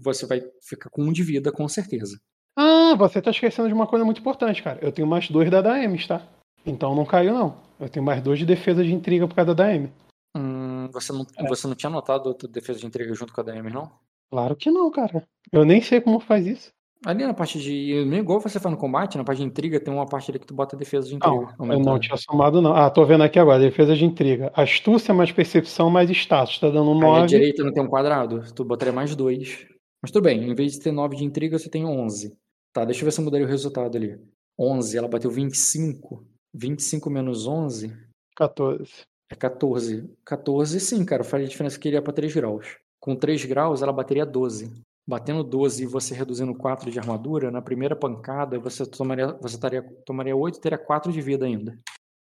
você 0.02 0.26
vai 0.26 0.42
ficar 0.62 0.90
com 0.90 1.02
um 1.02 1.12
de 1.12 1.22
vida 1.22 1.52
com 1.52 1.68
certeza. 1.68 2.18
Ah, 2.56 2.94
você 2.96 3.22
tá 3.22 3.30
esquecendo 3.30 3.68
de 3.68 3.74
uma 3.74 3.86
coisa 3.86 4.04
muito 4.04 4.20
importante, 4.20 4.62
cara. 4.62 4.78
Eu 4.82 4.92
tenho 4.92 5.06
mais 5.06 5.28
dois 5.30 5.50
da 5.50 5.60
Daemis, 5.62 6.06
tá? 6.06 6.26
Então 6.66 6.94
não 6.94 7.06
caiu, 7.06 7.32
não. 7.32 7.56
Eu 7.78 7.88
tenho 7.88 8.04
mais 8.04 8.22
dois 8.22 8.38
de 8.38 8.44
defesa 8.44 8.84
de 8.84 8.92
intriga 8.92 9.26
por 9.28 9.34
causa 9.34 9.54
da 9.54 9.64
Daemis. 9.64 9.90
Hum, 10.36 10.88
você 10.92 11.12
não 11.12 11.26
É. 11.36 11.48
você 11.48 11.66
não 11.66 11.74
tinha 11.74 11.88
anotado 11.90 12.30
a 12.30 12.34
tua 12.34 12.48
defesa 12.48 12.78
de 12.78 12.86
intriga 12.86 13.14
junto 13.14 13.32
com 13.32 13.40
a 13.40 13.44
DM, 13.44 13.70
não? 13.70 13.90
Claro 14.30 14.54
que 14.56 14.70
não, 14.70 14.90
cara. 14.90 15.26
Eu 15.50 15.64
nem 15.64 15.80
sei 15.80 16.00
como 16.00 16.20
faz 16.20 16.46
isso. 16.46 16.70
Ali 17.04 17.24
na 17.24 17.32
parte 17.32 17.58
de 17.58 18.04
nem 18.04 18.20
igual 18.20 18.40
você 18.40 18.60
faz 18.60 18.74
no 18.74 18.78
combate, 18.78 19.16
na 19.16 19.24
parte 19.24 19.38
de 19.38 19.44
intriga 19.44 19.80
tem 19.80 19.92
uma 19.92 20.06
parte 20.06 20.30
ali 20.30 20.38
que 20.38 20.46
tu 20.46 20.52
bota 20.52 20.76
a 20.76 20.78
defesa 20.78 21.08
de 21.08 21.14
intriga. 21.14 21.54
Não, 21.58 21.72
eu 21.72 21.80
não 21.80 21.98
tinha 21.98 22.16
somado, 22.16 22.60
não. 22.60 22.74
Ah, 22.74 22.90
tô 22.90 23.06
vendo 23.06 23.24
aqui 23.24 23.38
agora. 23.38 23.58
Defesa 23.58 23.96
de 23.96 24.04
intriga. 24.04 24.52
Astúcia 24.54 25.14
mais 25.14 25.32
percepção 25.32 25.88
mais 25.88 26.10
status. 26.10 26.58
Tá 26.58 26.68
dando 26.68 26.92
Aí 26.92 26.98
a 26.98 27.20
9. 27.20 27.26
direita 27.26 27.64
não 27.64 27.72
tem 27.72 27.82
um 27.82 27.88
quadrado, 27.88 28.44
tu 28.54 28.64
botaria 28.64 28.92
mais 28.92 29.16
dois. 29.16 29.66
Mas 30.02 30.10
tudo 30.10 30.24
bem, 30.24 30.50
em 30.50 30.54
vez 30.54 30.72
de 30.72 30.80
ter 30.80 30.92
9 30.92 31.16
de 31.16 31.24
intriga, 31.24 31.58
você 31.58 31.70
tem 31.70 31.86
11. 31.86 32.36
Tá, 32.72 32.84
deixa 32.84 33.00
eu 33.00 33.04
ver 33.06 33.12
se 33.12 33.20
eu 33.20 33.24
mudaria 33.24 33.46
o 33.46 33.50
resultado 33.50 33.96
ali. 33.96 34.18
11, 34.58 34.98
ela 34.98 35.08
bateu 35.08 35.30
25. 35.30 36.22
25 36.54 37.08
menos 37.08 37.46
11 37.46 37.96
14. 38.36 39.04
é 39.30 39.34
14. 39.34 40.10
14, 40.24 40.80
sim, 40.80 41.04
cara, 41.04 41.24
faria 41.24 41.46
diferença 41.46 41.78
que 41.78 41.88
iria 41.88 42.02
pra 42.02 42.12
3 42.12 42.34
graus. 42.34 42.76
Com 42.98 43.16
3 43.16 43.44
graus, 43.46 43.82
ela 43.82 43.92
bateria 43.92 44.26
12. 44.26 44.70
Batendo 45.06 45.42
12 45.42 45.82
e 45.82 45.86
você 45.86 46.14
reduzindo 46.14 46.54
4 46.54 46.90
de 46.90 46.98
armadura, 46.98 47.50
na 47.50 47.62
primeira 47.62 47.96
pancada 47.96 48.58
você 48.58 48.86
tomaria, 48.86 49.32
você 49.40 49.58
taria, 49.58 49.82
tomaria 50.04 50.36
8 50.36 50.58
e 50.58 50.60
teria 50.60 50.78
4 50.78 51.12
de 51.12 51.20
vida 51.20 51.46
ainda. 51.46 51.78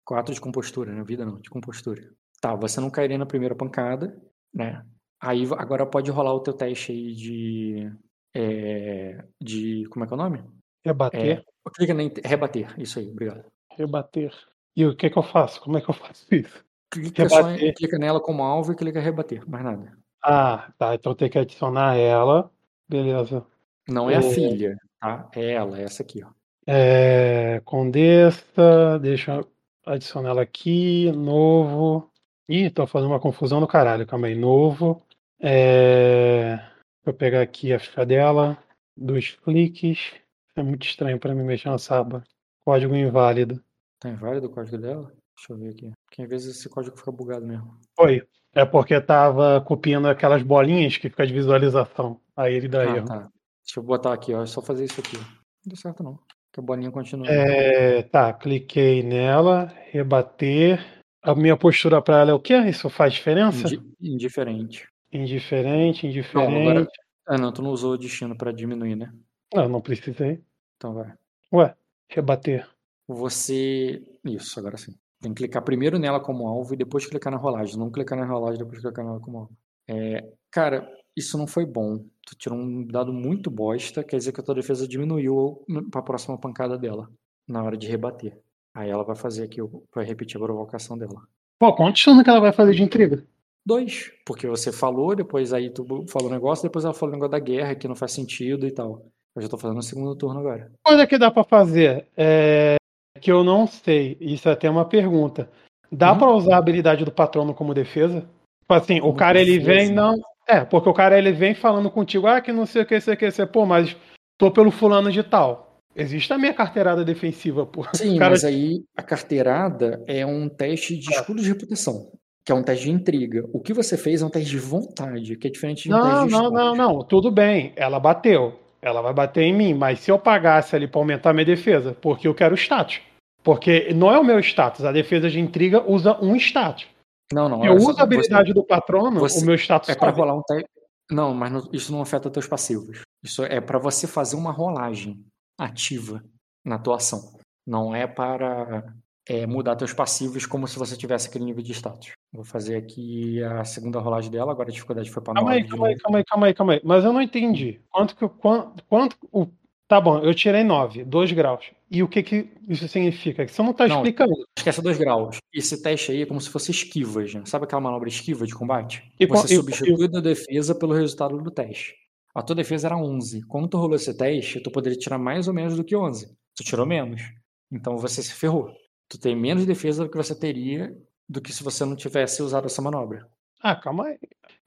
4 0.05 0.33
de 0.33 0.41
compostura, 0.41 0.93
né? 0.93 1.03
Vida 1.03 1.25
não, 1.25 1.39
de 1.39 1.49
compostura. 1.49 2.11
Tá, 2.41 2.55
você 2.55 2.81
não 2.81 2.89
cairia 2.89 3.17
na 3.17 3.25
primeira 3.25 3.55
pancada, 3.55 4.19
né? 4.53 4.83
Aí 5.21 5.47
agora 5.57 5.85
pode 5.85 6.09
rolar 6.09 6.33
o 6.33 6.39
teu 6.39 6.53
teste 6.53 6.91
aí 6.91 7.13
de. 7.13 7.91
É, 8.33 9.23
de. 9.39 9.85
Como 9.89 10.03
é 10.03 10.07
que 10.07 10.13
é 10.13 10.15
o 10.15 10.17
nome? 10.17 10.43
Rebater. 10.83 11.39
É, 11.39 11.43
clica 11.75 11.93
em 11.93 12.11
rebater, 12.25 12.73
isso 12.79 12.97
aí, 12.97 13.09
obrigado. 13.11 13.45
Rebater. 13.77 14.33
E 14.75 14.85
o 14.85 14.95
que, 14.95 15.09
que 15.09 15.17
eu 15.17 15.23
faço? 15.23 15.61
Como 15.61 15.77
é 15.77 15.81
que 15.81 15.89
eu 15.89 15.93
faço 15.93 16.25
isso? 16.33 16.65
Clica, 16.89 17.29
só, 17.29 17.43
clica 17.75 17.97
nela 17.99 18.19
como 18.19 18.43
alvo 18.43 18.71
e 18.71 18.75
clica 18.75 18.99
rebater, 18.99 19.47
mais 19.47 19.63
nada. 19.63 19.97
Ah, 20.23 20.73
tá. 20.77 20.95
Então 20.95 21.15
tem 21.15 21.29
que 21.29 21.37
adicionar 21.37 21.95
ela. 21.95 22.51
Beleza. 22.91 23.45
Não 23.87 24.09
é, 24.09 24.15
é... 24.15 24.17
a 24.17 24.21
filha, 24.21 24.75
tá? 24.99 25.29
É 25.33 25.51
ela, 25.51 25.79
é 25.79 25.83
essa 25.83 26.03
aqui, 26.03 26.21
ó. 26.21 26.29
É... 26.67 27.61
Condessa, 27.63 28.99
deixa 29.01 29.35
eu 29.35 29.47
adicionar 29.85 30.31
ela 30.31 30.41
aqui. 30.41 31.09
Novo. 31.13 32.11
Ih, 32.49 32.69
tô 32.69 32.85
fazendo 32.85 33.11
uma 33.11 33.19
confusão 33.19 33.61
do 33.61 33.67
caralho. 33.67 34.05
Calma 34.05 34.27
aí. 34.27 34.35
Novo. 34.35 35.01
É... 35.39 36.59
Vou 37.05 37.13
pegar 37.13 37.41
aqui 37.41 37.71
a 37.71 37.79
ficha 37.79 38.05
dela. 38.05 38.57
Dois 38.97 39.31
cliques. 39.31 40.11
É 40.53 40.61
muito 40.61 40.85
estranho 40.85 41.17
para 41.17 41.33
mim 41.33 41.43
mexer 41.43 41.69
na 41.69 41.77
saba. 41.77 42.25
Código 42.65 42.93
inválido. 42.93 43.63
Tá 44.01 44.09
inválido 44.09 44.47
o 44.47 44.49
código 44.49 44.77
dela? 44.77 45.13
Deixa 45.33 45.53
eu 45.53 45.57
ver 45.57 45.69
aqui. 45.69 45.91
Porque 46.05 46.23
às 46.23 46.29
vezes 46.29 46.57
esse 46.57 46.67
código 46.67 46.97
fica 46.97 47.11
bugado 47.11 47.47
mesmo. 47.47 47.73
Foi. 47.95 48.27
É 48.53 48.65
porque 48.65 48.99
tava 48.99 49.61
copiando 49.61 50.09
aquelas 50.09 50.43
bolinhas 50.43 50.97
que 50.97 51.09
fica 51.09 51.25
de 51.25 51.33
visualização. 51.33 52.19
Aí 52.41 52.55
ele 52.55 52.67
dá 52.67 52.81
ah, 52.81 52.97
erro. 52.97 53.05
Tá. 53.05 53.19
Deixa 53.63 53.79
eu 53.79 53.83
botar 53.83 54.13
aqui, 54.13 54.33
ó. 54.33 54.41
É 54.41 54.47
só 54.47 54.61
fazer 54.61 54.85
isso 54.85 54.99
aqui. 54.99 55.15
Não 55.17 55.67
deu 55.67 55.77
certo 55.77 56.03
não. 56.03 56.19
Que 56.51 56.59
a 56.59 56.63
bolinha 56.63 56.91
continua. 56.91 57.27
É, 57.27 58.01
tá, 58.01 58.33
cliquei 58.33 59.03
nela, 59.03 59.71
rebater. 59.91 61.03
A 61.21 61.35
minha 61.35 61.55
postura 61.55 62.01
para 62.01 62.21
ela 62.21 62.31
é 62.31 62.33
o 62.33 62.39
quê? 62.39 62.57
Isso 62.61 62.89
faz 62.89 63.13
diferença? 63.13 63.67
Indi 63.67 63.81
indiferente. 64.01 64.87
Indiferente, 65.11 66.07
indiferente. 66.07 66.51
Não, 66.51 66.61
agora... 66.61 66.87
Ah, 67.27 67.37
não, 67.37 67.51
tu 67.53 67.61
não 67.61 67.69
usou 67.69 67.93
o 67.93 67.97
destino 67.97 68.35
para 68.35 68.51
diminuir, 68.51 68.95
né? 68.95 69.13
Não, 69.53 69.69
não 69.69 69.81
precisei. 69.81 70.41
Então 70.75 70.95
vai. 70.95 71.13
Ué, 71.53 71.75
rebater. 72.09 72.67
Você. 73.07 74.01
Isso, 74.25 74.59
agora 74.59 74.77
sim. 74.77 74.95
Tem 75.21 75.31
que 75.31 75.43
clicar 75.43 75.61
primeiro 75.61 75.99
nela 75.99 76.19
como 76.19 76.47
alvo 76.47 76.73
e 76.73 76.77
depois 76.77 77.05
clicar 77.05 77.31
na 77.31 77.37
rolagem. 77.37 77.77
Não 77.77 77.91
clicar 77.91 78.17
na 78.17 78.25
rolagem 78.25 78.57
depois 78.57 78.81
clicar 78.81 79.05
nela 79.05 79.19
como 79.19 79.37
alvo. 79.37 79.57
É, 79.87 80.27
cara, 80.49 80.89
isso 81.15 81.37
não 81.37 81.45
foi 81.45 81.65
bom. 81.65 82.03
Tu 82.25 82.35
tirou 82.35 82.57
um 82.57 82.85
dado 82.85 83.11
muito 83.11 83.49
bosta, 83.49 84.03
quer 84.03 84.17
dizer 84.17 84.31
que 84.31 84.39
a 84.39 84.43
tua 84.43 84.55
defesa 84.55 84.87
diminuiu 84.87 85.63
para 85.89 86.01
a 86.01 86.03
próxima 86.03 86.37
pancada 86.37 86.77
dela, 86.77 87.09
na 87.47 87.63
hora 87.63 87.75
de 87.75 87.87
rebater. 87.87 88.37
Aí 88.73 88.89
ela 88.89 89.03
vai 89.03 89.15
fazer 89.15 89.43
aqui, 89.43 89.59
vai 89.93 90.05
repetir 90.05 90.37
a 90.37 90.43
provocação 90.43 90.97
dela. 90.97 91.21
Pô, 91.59 91.73
quantos 91.73 92.03
turnos 92.03 92.23
que 92.23 92.29
ela 92.29 92.39
vai 92.39 92.53
fazer 92.53 92.73
de 92.73 92.83
intriga? 92.83 93.25
Dois. 93.65 94.11
Porque 94.25 94.47
você 94.47 94.71
falou, 94.71 95.15
depois 95.15 95.53
aí 95.53 95.69
tu 95.69 95.85
falou 96.07 96.29
o 96.29 96.31
negócio, 96.31 96.63
depois 96.63 96.85
ela 96.85 96.93
falou 96.93 97.13
o 97.13 97.15
negócio 97.17 97.31
da 97.31 97.39
guerra, 97.39 97.75
que 97.75 97.87
não 97.87 97.95
faz 97.95 98.11
sentido 98.13 98.65
e 98.65 98.71
tal. 98.71 99.05
Eu 99.35 99.41
já 99.41 99.47
tô 99.47 99.57
fazendo 99.57 99.77
o 99.77 99.83
segundo 99.83 100.15
turno 100.15 100.39
agora. 100.39 100.71
Coisa 100.83 101.07
que 101.07 101.17
dá 101.17 101.29
para 101.29 101.43
fazer 101.43 102.07
é 102.17 102.75
que 103.21 103.31
eu 103.31 103.43
não 103.43 103.67
sei, 103.67 104.17
isso 104.19 104.49
é 104.49 104.53
até 104.53 104.69
uma 104.69 104.85
pergunta. 104.85 105.49
Dá 105.91 106.13
hum? 106.13 106.17
para 106.17 106.31
usar 106.31 106.55
a 106.55 106.57
habilidade 106.57 107.05
do 107.05 107.11
patrono 107.11 107.53
como 107.53 107.73
defesa? 107.73 108.21
Tipo 108.61 108.73
assim, 108.73 108.99
como 108.99 109.13
o 109.13 109.15
cara 109.15 109.39
defesa? 109.39 109.55
ele 109.55 109.63
vem, 109.63 109.91
não. 109.91 110.15
É, 110.47 110.65
porque 110.65 110.89
o 110.89 110.93
cara 110.93 111.17
ele 111.17 111.31
vem 111.31 111.53
falando 111.53 111.89
contigo, 111.89 112.27
ah, 112.27 112.41
que 112.41 112.51
não 112.51 112.65
sei 112.65 112.81
o 112.81 112.85
que, 112.85 112.99
sei 112.99 113.13
o 113.13 113.17
que, 113.17 113.31
sei, 113.31 113.45
pô, 113.45 113.65
mas 113.65 113.95
tô 114.37 114.51
pelo 114.51 114.71
fulano 114.71 115.11
de 115.11 115.23
tal. 115.23 115.79
Existe 115.95 116.31
a 116.31 116.37
minha 116.37 116.53
carteirada 116.53 117.03
defensiva, 117.03 117.65
pô. 117.65 117.85
Sim, 117.93 118.17
cara... 118.17 118.31
mas 118.31 118.45
aí 118.45 118.83
a 118.95 119.03
carteirada 119.03 120.03
é 120.07 120.25
um 120.25 120.47
teste 120.47 120.97
de 120.97 121.11
escudo 121.11 121.41
de 121.41 121.49
reputação, 121.49 122.11
que 122.45 122.51
é 122.51 122.55
um 122.55 122.63
teste 122.63 122.85
de 122.85 122.91
intriga. 122.91 123.45
O 123.53 123.59
que 123.59 123.73
você 123.73 123.97
fez 123.97 124.21
é 124.21 124.25
um 124.25 124.29
teste 124.29 124.49
de 124.49 124.57
vontade, 124.57 125.35
que 125.35 125.47
é 125.47 125.51
diferente 125.51 125.83
de 125.83 125.89
não, 125.89 125.99
um 125.99 126.03
teste 126.03 126.27
de 126.27 126.31
Não, 126.31 126.43
não, 126.49 126.75
não, 126.75 126.75
não, 126.75 127.03
tudo 127.03 127.29
bem, 127.29 127.73
ela 127.75 127.99
bateu. 127.99 128.57
Ela 128.81 129.01
vai 129.01 129.13
bater 129.13 129.43
em 129.43 129.53
mim, 129.53 129.73
mas 129.75 129.99
se 129.99 130.09
eu 130.09 130.17
pagasse 130.17 130.75
ali 130.75 130.87
para 130.87 130.99
aumentar 130.99 131.33
minha 131.33 131.45
defesa, 131.45 131.95
porque 132.01 132.27
eu 132.27 132.33
quero 132.33 132.55
status. 132.55 132.99
Porque 133.43 133.93
não 133.93 134.11
é 134.11 134.17
o 134.17 134.23
meu 134.23 134.39
status, 134.39 134.85
a 134.85 134.91
defesa 134.91 135.29
de 135.29 135.39
intriga 135.39 135.83
usa 135.85 136.17
um 136.21 136.35
status. 136.35 136.87
Não, 137.33 137.49
não. 137.49 137.65
Eu 137.65 137.75
uso 137.75 137.99
a 137.99 138.03
habilidade 138.03 138.49
você, 138.49 138.53
do 138.53 138.63
patrono, 138.63 139.19
você, 139.19 139.41
o 139.41 139.45
meu 139.45 139.55
status 139.55 139.89
é 139.89 139.95
para 139.95 140.11
rolar 140.11 140.35
um 140.35 140.41
te... 140.41 140.65
Não, 141.09 141.33
mas 141.33 141.51
não, 141.51 141.69
isso 141.73 141.91
não 141.91 142.01
afeta 142.01 142.29
teus 142.29 142.47
passivos. 142.47 143.01
Isso 143.23 143.43
é 143.43 143.59
para 143.59 143.77
você 143.77 144.07
fazer 144.07 144.35
uma 144.35 144.51
rolagem 144.51 145.23
ativa 145.59 146.23
na 146.65 146.79
tua 146.79 146.95
ação. 146.95 147.37
Não 147.67 147.95
é 147.95 148.07
para 148.07 148.93
é, 149.27 149.45
mudar 149.45 149.75
teus 149.75 149.93
passivos 149.93 150.45
como 150.45 150.67
se 150.67 150.79
você 150.79 150.95
tivesse 150.95 151.27
aquele 151.27 151.45
nível 151.45 151.61
de 151.61 151.73
status. 151.73 152.11
Vou 152.33 152.45
fazer 152.45 152.77
aqui 152.77 153.43
a 153.43 153.65
segunda 153.65 153.99
rolagem 153.99 154.31
dela, 154.31 154.51
agora 154.51 154.69
a 154.69 154.73
dificuldade 154.73 155.11
foi 155.11 155.21
para 155.21 155.33
9. 155.33 155.45
Calma 155.45 155.53
aí, 155.53 155.67
calma 155.67 155.87
aí, 155.87 155.95
calma 155.97 156.17
aí, 156.17 156.23
calma 156.23 156.47
aí, 156.47 156.53
calma 156.53 156.73
aí. 156.73 156.81
Mas 156.83 157.03
eu 157.03 157.11
não 157.11 157.21
entendi. 157.21 157.81
Quanto 157.89 158.15
que 158.15 158.27
quanto, 158.27 158.83
quanto 158.85 159.17
o 159.31 159.47
Tá 159.91 159.99
bom, 159.99 160.19
eu 160.19 160.33
tirei 160.33 160.63
9, 160.63 161.03
2 161.03 161.33
graus. 161.33 161.69
E 161.91 162.01
o 162.01 162.07
que, 162.07 162.23
que 162.23 162.49
isso 162.69 162.87
significa? 162.87 163.45
Que 163.45 163.51
você 163.51 163.61
não 163.61 163.73
tá 163.73 163.85
não, 163.85 163.97
explicando. 163.97 164.31
Esquece 164.57 164.81
2 164.81 164.97
graus. 164.97 165.37
Esse 165.53 165.83
teste 165.83 166.13
aí 166.13 166.21
é 166.21 166.25
como 166.25 166.39
se 166.39 166.49
fosse 166.49 166.71
esquivas. 166.71 167.33
Né? 167.33 167.43
Sabe 167.45 167.65
aquela 167.65 167.81
manobra 167.81 168.07
esquiva 168.07 168.47
de 168.47 168.55
combate? 168.55 169.03
E, 169.19 169.25
você 169.25 169.55
e, 169.55 169.57
substitui 169.57 170.07
e, 170.09 170.17
a 170.17 170.21
defesa 170.21 170.73
pelo 170.73 170.93
resultado 170.93 171.37
do 171.37 171.51
teste. 171.51 171.93
A 172.33 172.41
tua 172.41 172.55
defesa 172.55 172.87
era 172.87 172.97
11. 172.97 173.45
Quando 173.45 173.67
tu 173.67 173.77
rolou 173.77 173.97
esse 173.97 174.13
teste, 174.17 174.61
tu 174.61 174.71
poderia 174.71 174.97
tirar 174.97 175.17
mais 175.17 175.49
ou 175.49 175.53
menos 175.53 175.75
do 175.75 175.83
que 175.83 175.93
11. 175.93 176.33
Tu 176.55 176.63
tirou 176.63 176.85
menos. 176.85 177.21
Então 177.69 177.97
você 177.97 178.23
se 178.23 178.33
ferrou. 178.33 178.73
Tu 179.09 179.19
tem 179.19 179.35
menos 179.35 179.65
defesa 179.65 180.05
do 180.05 180.09
que 180.09 180.15
você 180.15 180.33
teria 180.33 180.95
do 181.27 181.41
que 181.41 181.51
se 181.51 181.61
você 181.61 181.83
não 181.83 181.97
tivesse 181.97 182.41
usado 182.41 182.67
essa 182.67 182.81
manobra. 182.81 183.27
Ah, 183.61 183.75
calma 183.75 184.05
aí. 184.05 184.19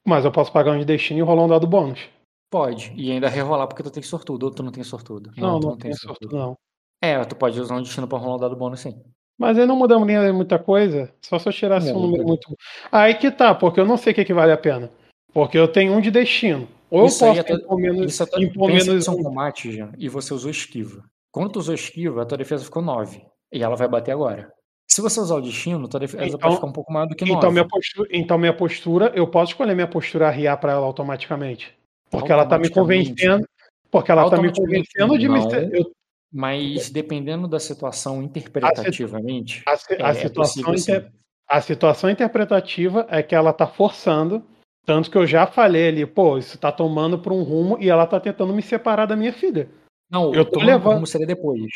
Mas 0.04 0.26
eu 0.26 0.32
posso 0.32 0.52
pagar 0.52 0.72
um 0.72 0.78
de 0.78 0.84
destino 0.84 1.20
e 1.20 1.22
rolar 1.22 1.44
um 1.44 1.48
dado 1.48 1.66
bônus. 1.66 2.06
Pode. 2.50 2.92
E 2.94 3.10
ainda 3.10 3.30
rerolar 3.30 3.66
porque 3.66 3.82
tu 3.82 3.90
tem 3.90 4.02
sortudo, 4.02 4.44
ou 4.44 4.50
tu 4.50 4.62
não 4.62 4.70
tem 4.70 4.84
sortudo. 4.84 5.32
Não, 5.38 5.54
não, 5.54 5.60
tu 5.60 5.66
não, 5.68 5.76
tem 5.78 5.92
sortudo. 5.94 6.30
sortudo. 6.30 6.36
não. 6.36 6.58
É, 7.04 7.24
tu 7.24 7.36
pode 7.36 7.60
usar 7.60 7.76
um 7.76 7.82
destino 7.82 8.08
pra 8.08 8.18
rolar 8.18 8.36
um 8.36 8.40
dado 8.40 8.56
bônus 8.56 8.80
sim. 8.80 8.94
Mas 9.38 9.58
aí 9.58 9.66
não 9.66 9.76
mudamos 9.76 10.06
nem 10.06 10.32
muita 10.32 10.58
coisa, 10.58 11.12
só 11.20 11.38
se 11.38 11.48
eu 11.48 11.52
tirasse 11.52 11.92
um 11.92 12.00
número 12.00 12.24
muito. 12.24 12.56
Aí 12.90 13.14
que 13.14 13.30
tá, 13.30 13.54
porque 13.54 13.80
eu 13.80 13.86
não 13.86 13.96
sei 13.96 14.12
o 14.12 14.14
que, 14.14 14.24
que 14.24 14.32
vale 14.32 14.52
a 14.52 14.56
pena. 14.56 14.90
Porque 15.32 15.58
eu 15.58 15.66
tenho 15.66 15.92
um 15.92 16.00
de 16.00 16.10
destino. 16.10 16.68
Ou 16.88 17.06
isso 17.06 17.24
eu 17.24 17.34
posso 17.34 17.52
é 17.52 17.54
impor 17.54 17.78
menos, 17.78 18.12
isso 18.12 18.40
impor 18.40 18.68
menos 18.68 19.08
um 19.08 19.22
combate, 19.22 19.76
já, 19.76 19.90
e 19.98 20.08
você 20.08 20.32
usou 20.32 20.50
esquiva. 20.50 21.02
Quando 21.32 21.50
tu 21.50 21.58
usou 21.58 21.74
esquiva, 21.74 22.22
a 22.22 22.24
tua 22.24 22.38
defesa 22.38 22.64
ficou 22.64 22.80
9. 22.80 23.20
E 23.52 23.62
ela 23.62 23.74
vai 23.74 23.88
bater 23.88 24.12
agora. 24.12 24.52
Se 24.88 25.00
você 25.00 25.18
usar 25.18 25.34
o 25.34 25.40
destino, 25.40 25.88
tua 25.88 25.98
defesa 25.98 26.24
então, 26.24 26.38
pode 26.38 26.54
ficar 26.54 26.66
um 26.68 26.72
pouco 26.72 26.92
maior 26.92 27.06
do 27.06 27.16
que 27.16 27.24
9. 27.24 27.36
Então 27.36 27.50
minha, 27.50 27.66
postura, 27.66 28.08
então 28.12 28.38
minha 28.38 28.52
postura, 28.52 29.12
eu 29.16 29.26
posso 29.26 29.52
escolher 29.52 29.74
minha 29.74 29.88
postura 29.88 30.28
arriar 30.28 30.56
para 30.58 30.72
ela 30.72 30.86
automaticamente. 30.86 31.76
Porque 32.08 32.30
ela 32.30 32.46
tá 32.46 32.56
me 32.56 32.68
convencendo. 32.68 33.44
Porque 33.90 34.12
ela 34.12 34.30
tá 34.30 34.40
me 34.40 34.52
convencendo 34.52 35.18
de 35.18 35.26
não, 35.26 35.34
me. 35.34 35.78
Eu... 35.78 35.90
Mas 36.34 36.90
dependendo 36.90 37.46
da 37.46 37.60
situação 37.60 38.20
interpretativamente. 38.20 39.62
A, 39.64 39.70
a, 39.70 40.08
a 40.08 40.10
é, 40.10 40.14
situação 40.14 40.74
inter... 40.74 41.12
a 41.48 41.60
situação 41.60 42.10
interpretativa 42.10 43.06
é 43.08 43.22
que 43.22 43.36
ela 43.36 43.52
tá 43.52 43.68
forçando. 43.68 44.44
Tanto 44.84 45.10
que 45.10 45.16
eu 45.16 45.26
já 45.26 45.46
falei 45.46 45.88
ali, 45.88 46.04
pô, 46.04 46.36
isso 46.36 46.58
tá 46.58 46.72
tomando 46.72 47.20
para 47.20 47.32
um 47.32 47.44
rumo 47.44 47.78
e 47.80 47.88
ela 47.88 48.04
tá 48.04 48.18
tentando 48.18 48.52
me 48.52 48.62
separar 48.62 49.06
da 49.06 49.14
minha 49.14 49.32
filha. 49.32 49.70
Não, 50.10 50.34
eu 50.34 50.44
tô 50.44 50.60
levando. 50.60 50.94
Como 50.94 51.06
seria 51.06 51.26
depois? 51.26 51.70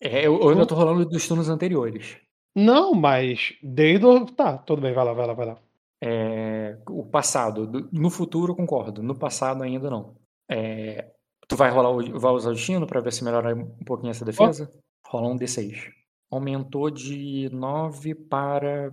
É, 0.00 0.26
eu, 0.26 0.40
eu 0.40 0.50
ainda 0.50 0.66
tô 0.66 0.76
rolando 0.76 1.04
dos 1.04 1.26
turnos 1.26 1.48
anteriores. 1.48 2.16
Não, 2.54 2.94
mas 2.94 3.54
desde 3.60 4.06
o. 4.06 4.24
Tá, 4.24 4.56
tudo 4.56 4.80
bem, 4.80 4.94
vai 4.94 5.04
lá, 5.04 5.12
vai 5.12 5.26
lá, 5.26 5.34
vai 5.34 5.46
lá. 5.46 5.58
É, 6.00 6.78
o 6.88 7.04
passado. 7.04 7.88
No 7.92 8.08
futuro, 8.08 8.54
concordo. 8.54 9.02
No 9.02 9.18
passado, 9.18 9.62
ainda 9.62 9.90
não. 9.90 10.14
É, 10.48 11.10
tu 11.48 11.56
vai 11.56 11.70
rolar 11.70 11.90
o, 11.90 12.18
vai 12.18 12.32
usar 12.32 12.50
o 12.50 12.54
destino 12.54 12.86
para 12.86 13.00
ver 13.00 13.12
se 13.12 13.24
melhora 13.24 13.54
um 13.54 13.84
pouquinho 13.84 14.10
essa 14.10 14.24
defesa? 14.24 14.70
Oh. 14.72 15.08
Rola 15.08 15.28
um 15.28 15.36
D6. 15.36 15.92
Aumentou 16.30 16.90
de 16.90 17.48
9 17.52 18.14
para 18.14 18.92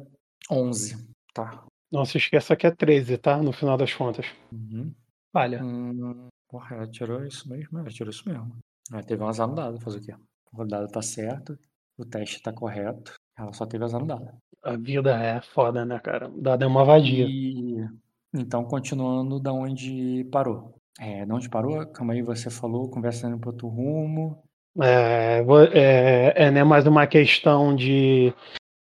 11. 0.50 1.08
Tá. 1.34 1.66
Não 1.92 2.06
se 2.06 2.18
esqueça 2.18 2.56
que 2.56 2.68
é 2.68 2.72
13, 2.72 3.18
tá? 3.18 3.42
No 3.42 3.52
final 3.52 3.78
das 3.78 3.94
contas. 3.94 4.26
Uhum. 4.52 4.94
Falha. 5.32 5.64
Hum, 5.64 6.28
porra, 6.50 6.76
ela 6.76 6.88
tirou 6.88 7.26
isso 7.26 7.50
mesmo. 7.50 7.80
Ela 7.80 7.90
tirou 7.90 8.12
isso 8.12 8.28
mesmo. 8.28 8.58
Ela 8.92 9.04
teve 9.04 9.24
um 9.24 9.28
azar 9.28 9.48
no 9.48 9.56
dado. 9.56 9.80
Fazer 9.80 9.98
o 9.98 10.02
quê? 10.02 10.16
O 10.54 10.66
dado 10.66 10.88
tá 10.92 11.02
certo. 11.02 11.58
O 11.98 12.06
teste 12.06 12.42
tá 12.42 12.54
correto. 12.54 13.14
Ela 13.38 13.52
só 13.54 13.66
teve 13.66 13.84
azar 13.84 14.00
no 14.00 14.08
dado. 14.08 14.32
A 14.64 14.78
vida 14.78 15.16
é 15.18 15.42
foda, 15.42 15.86
né, 15.86 16.00
cara? 16.00 16.30
O 16.30 16.42
dado 16.42 16.64
é 16.64 16.68
uma 16.68 16.86
vadia. 16.86 17.26
E... 17.28 17.88
Então, 18.34 18.64
continuando 18.64 19.40
da 19.40 19.52
onde 19.52 20.24
parou. 20.32 20.76
É, 21.00 21.26
de 21.26 21.32
onde 21.32 21.50
parou? 21.50 21.86
Calma 21.88 22.14
aí, 22.14 22.22
você 22.22 22.50
falou, 22.50 22.90
conversando 22.90 23.38
para 23.40 23.50
outro 23.50 23.68
rumo. 23.68 24.44
É, 24.82 25.44
é, 25.74 26.34
é 26.46 26.52
né, 26.52 26.64
mais 26.64 26.86
uma 26.88 27.06
questão 27.08 27.76
de, 27.76 28.34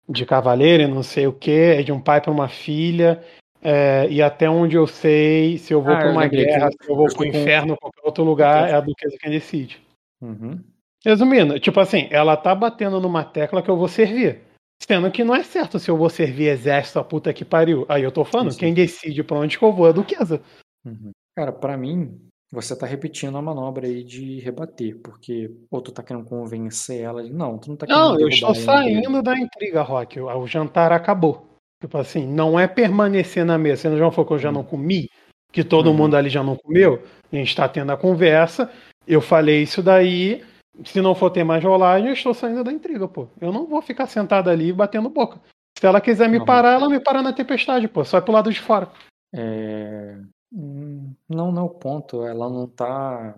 de 0.07 0.25
cavaleiro, 0.25 0.87
não 0.93 1.03
sei 1.03 1.27
o 1.27 1.33
que, 1.33 1.51
é 1.51 1.83
de 1.83 1.91
um 1.91 2.01
pai 2.01 2.21
para 2.21 2.31
uma 2.31 2.47
filha. 2.49 3.23
É, 3.63 4.07
e 4.09 4.21
até 4.21 4.49
onde 4.49 4.75
eu 4.75 4.87
sei, 4.87 5.57
se 5.57 5.73
eu 5.73 5.81
vou 5.81 5.93
Ah, 5.93 5.97
pra 5.99 6.07
eu 6.07 6.11
uma 6.13 6.27
que 6.29 6.35
guerra, 6.37 6.65
eu- 6.67 6.71
se 6.71 6.89
eu 6.91 6.95
vou 6.95 7.05
estou 7.05 7.23
com- 7.23 7.29
inferno 7.29 7.77
qualquer 7.77 8.01
outro 8.03 8.23
lugar, 8.23 8.69
é 8.69 8.73
a 8.73 8.79
duquesa 8.81 9.15
quem 9.19 9.31
decide. 9.31 9.79
Uhum. 10.19 10.59
Resumindo, 11.05 11.59
tipo 11.59 11.79
assim, 11.79 12.07
ela 12.11 12.35
tá 12.35 12.53
batendo 12.55 12.99
numa 12.99 13.23
tecla 13.23 13.61
que 13.61 13.69
eu 13.69 13.77
vou 13.77 13.87
servir. 13.87 14.39
Sendo 14.81 15.11
que 15.11 15.23
não 15.23 15.35
é 15.35 15.43
certo 15.43 15.77
se 15.77 15.91
eu 15.91 15.97
vou 15.97 16.09
servir 16.09 16.47
exército, 16.47 16.97
a 16.97 17.03
puta 17.03 17.31
que 17.33 17.45
pariu. 17.45 17.85
Aí 17.87 18.01
eu 18.03 18.11
tô 18.11 18.25
falando, 18.25 18.51
sim. 18.51 18.59
quem 18.59 18.73
decide 18.73 19.23
pra 19.23 19.37
onde 19.37 19.57
que 19.59 19.63
eu 19.63 19.71
vou 19.71 19.85
é 19.85 19.89
a 19.89 19.93
duquesa. 19.93 20.41
Uhum. 20.83 21.11
Cara, 21.41 21.51
pra 21.51 21.75
mim, 21.75 22.21
você 22.51 22.77
tá 22.77 22.85
repetindo 22.85 23.35
a 23.35 23.41
manobra 23.41 23.87
aí 23.87 24.03
de 24.03 24.39
rebater, 24.41 24.95
porque 25.01 25.49
ou 25.71 25.81
tu 25.81 25.91
tá 25.91 26.03
querendo 26.03 26.23
convencer 26.23 27.01
ela 27.01 27.23
de 27.23 27.33
não, 27.33 27.57
tu 27.57 27.69
não 27.69 27.75
tá 27.75 27.87
querendo 27.87 27.99
Não, 27.99 28.19
eu 28.19 28.27
estou 28.27 28.53
saindo 28.53 29.23
da 29.23 29.35
intriga, 29.35 29.81
Rock. 29.81 30.19
O, 30.19 30.27
o 30.27 30.45
jantar 30.45 30.91
acabou. 30.91 31.47
Tipo 31.81 31.97
assim, 31.97 32.27
não 32.27 32.59
é 32.59 32.67
permanecer 32.67 33.43
na 33.43 33.57
mesa. 33.57 33.81
Você 33.81 33.89
não 33.89 34.11
falou 34.11 34.27
que 34.27 34.33
eu 34.33 34.37
já 34.37 34.51
não 34.51 34.63
comi? 34.63 35.09
Que 35.51 35.63
todo 35.63 35.87
Uhum. 35.87 35.95
mundo 35.97 36.15
ali 36.15 36.29
já 36.29 36.43
não 36.43 36.55
comeu? 36.55 37.01
A 37.31 37.35
gente 37.35 37.55
tá 37.55 37.67
tendo 37.67 37.91
a 37.91 37.97
conversa. 37.97 38.71
Eu 39.07 39.19
falei 39.19 39.63
isso 39.63 39.81
daí. 39.81 40.45
Se 40.85 41.01
não 41.01 41.15
for 41.15 41.31
ter 41.31 41.43
mais 41.43 41.63
rolagem, 41.63 42.09
eu 42.09 42.13
estou 42.13 42.35
saindo 42.35 42.63
da 42.63 42.71
intriga, 42.71 43.07
pô. 43.07 43.27
Eu 43.41 43.51
não 43.51 43.65
vou 43.65 43.81
ficar 43.81 44.05
sentado 44.05 44.47
ali 44.47 44.71
batendo 44.71 45.09
boca. 45.09 45.41
Se 45.79 45.87
ela 45.87 45.99
quiser 45.99 46.29
me 46.29 46.37
Uhum. 46.37 46.45
parar, 46.45 46.73
ela 46.73 46.87
me 46.87 46.99
para 46.99 47.23
na 47.23 47.33
tempestade, 47.33 47.87
pô. 47.87 48.05
Só 48.05 48.19
é 48.19 48.21
pro 48.21 48.31
lado 48.31 48.51
de 48.53 48.59
fora. 48.59 48.91
É, 49.33 50.19
hum, 50.51 51.15
Não, 51.29 51.51
não 51.51 51.61
é 51.63 51.65
o 51.65 51.69
ponto. 51.69 52.23
Ela 52.25 52.49
não 52.49 52.67
tá. 52.67 53.35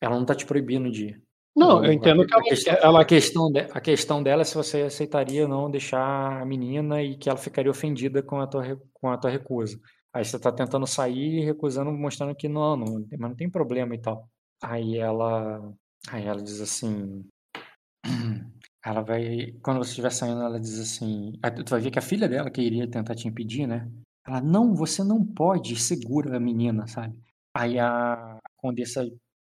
Ela 0.00 0.16
não 0.18 0.26
tá 0.26 0.34
te 0.34 0.46
proibindo 0.46 0.90
de 0.90 1.06
ir. 1.08 1.22
Não, 1.56 1.84
eu 1.84 1.92
entendo 1.92 2.22
a, 2.22 2.26
que 2.26 2.34
a 2.34 2.36
ela, 2.38 2.44
questão, 2.44 2.74
ela 2.82 3.00
a, 3.02 3.04
questão 3.04 3.52
de- 3.52 3.60
a 3.72 3.80
questão 3.80 4.22
dela 4.22 4.42
é 4.42 4.44
se 4.44 4.54
você 4.54 4.82
aceitaria 4.82 5.48
não 5.48 5.70
deixar 5.70 6.42
a 6.42 6.44
menina 6.46 7.02
e 7.02 7.16
que 7.18 7.28
ela 7.30 7.38
ficaria 7.38 7.70
ofendida 7.70 8.22
com 8.22 8.40
a 8.40 8.46
tua, 8.46 8.62
re- 8.62 8.78
com 8.94 9.10
a 9.10 9.18
tua 9.18 9.30
recusa. 9.30 9.80
Aí 10.12 10.24
você 10.24 10.38
tá 10.38 10.52
tentando 10.52 10.86
sair 10.86 11.40
e 11.42 11.44
recusando, 11.44 11.90
mostrando 11.92 12.34
que 12.36 12.48
não, 12.48 12.76
não, 12.76 13.06
mas 13.10 13.20
não 13.30 13.34
tem 13.36 13.50
problema 13.50 13.94
e 13.94 13.98
tal. 14.00 14.28
Aí 14.62 14.98
ela, 14.98 15.60
aí 16.10 16.26
ela 16.26 16.42
diz 16.42 16.60
assim, 16.60 17.24
ela 18.84 19.02
vai, 19.02 19.52
quando 19.62 19.78
você 19.78 19.90
estiver 19.90 20.10
saindo, 20.12 20.40
ela 20.42 20.60
diz 20.60 20.78
assim, 20.78 21.32
aí 21.42 21.50
tu 21.52 21.70
vai 21.70 21.80
ver 21.80 21.90
que 21.90 21.98
a 21.98 22.02
filha 22.02 22.28
dela 22.28 22.50
que 22.50 22.60
iria 22.62 22.88
tentar 22.90 23.14
te 23.14 23.28
impedir, 23.28 23.66
né? 23.66 23.90
Ela, 24.26 24.40
não, 24.40 24.74
você 24.74 25.04
não 25.04 25.24
pode, 25.24 25.76
segura 25.76 26.36
a 26.36 26.40
menina, 26.40 26.86
sabe? 26.86 27.16
Aí 27.54 27.78
a 27.78 28.38
condessa 28.56 29.08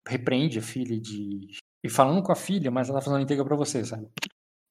repreende 0.07 0.59
a 0.59 0.61
filha 0.61 0.93
e 0.93 0.99
diz, 0.99 1.57
e 1.83 1.89
falando 1.89 2.21
com 2.23 2.31
a 2.31 2.35
filha, 2.35 2.69
mas 2.69 2.89
ela 2.89 2.99
tá 2.99 3.05
fazendo 3.05 3.23
intriga 3.23 3.43
pra 3.45 3.55
você, 3.55 3.83
sabe? 3.85 4.07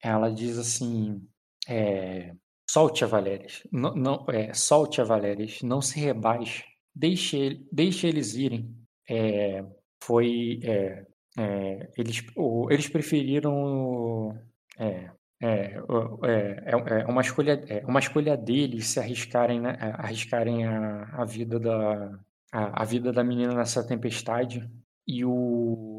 Ela 0.02 0.30
diz 0.30 0.58
assim, 0.58 1.26
é, 1.68 2.34
solte 2.70 3.04
a 3.04 3.06
Valéris, 3.06 3.62
não, 3.72 3.94
não, 3.94 4.26
é, 4.28 4.52
solte 4.54 5.00
a 5.00 5.04
Valéris, 5.04 5.62
não 5.62 5.80
se 5.80 5.98
rebaixe, 5.98 6.64
deixe, 6.94 7.66
deixe 7.72 8.06
eles 8.06 8.34
irem. 8.34 8.74
É, 9.08 9.64
foi, 10.02 10.60
é, 10.64 11.06
é, 11.38 11.90
eles, 11.96 12.22
eles 12.70 12.88
preferiram 12.88 13.54
o- 13.54 14.34
é, 15.44 15.76
é, 16.24 16.70
é, 16.70 16.96
é, 16.98 17.00
é 17.02 17.06
uma 17.06 17.20
escolha 17.22 17.52
é 17.68 17.84
uma 17.86 18.00
escolha 18.00 18.36
deles 18.36 18.86
se 18.88 18.98
arriscarem 19.00 19.60
né, 19.60 19.76
é, 19.80 19.86
arriscarem 20.00 20.64
a, 20.66 21.04
a 21.22 21.24
vida 21.24 21.58
da 21.60 22.18
a, 22.52 22.82
a 22.82 22.84
vida 22.84 23.12
da 23.12 23.22
menina 23.24 23.54
nessa 23.54 23.86
tempestade. 23.86 24.68
E 25.06 25.24
o 25.24 25.98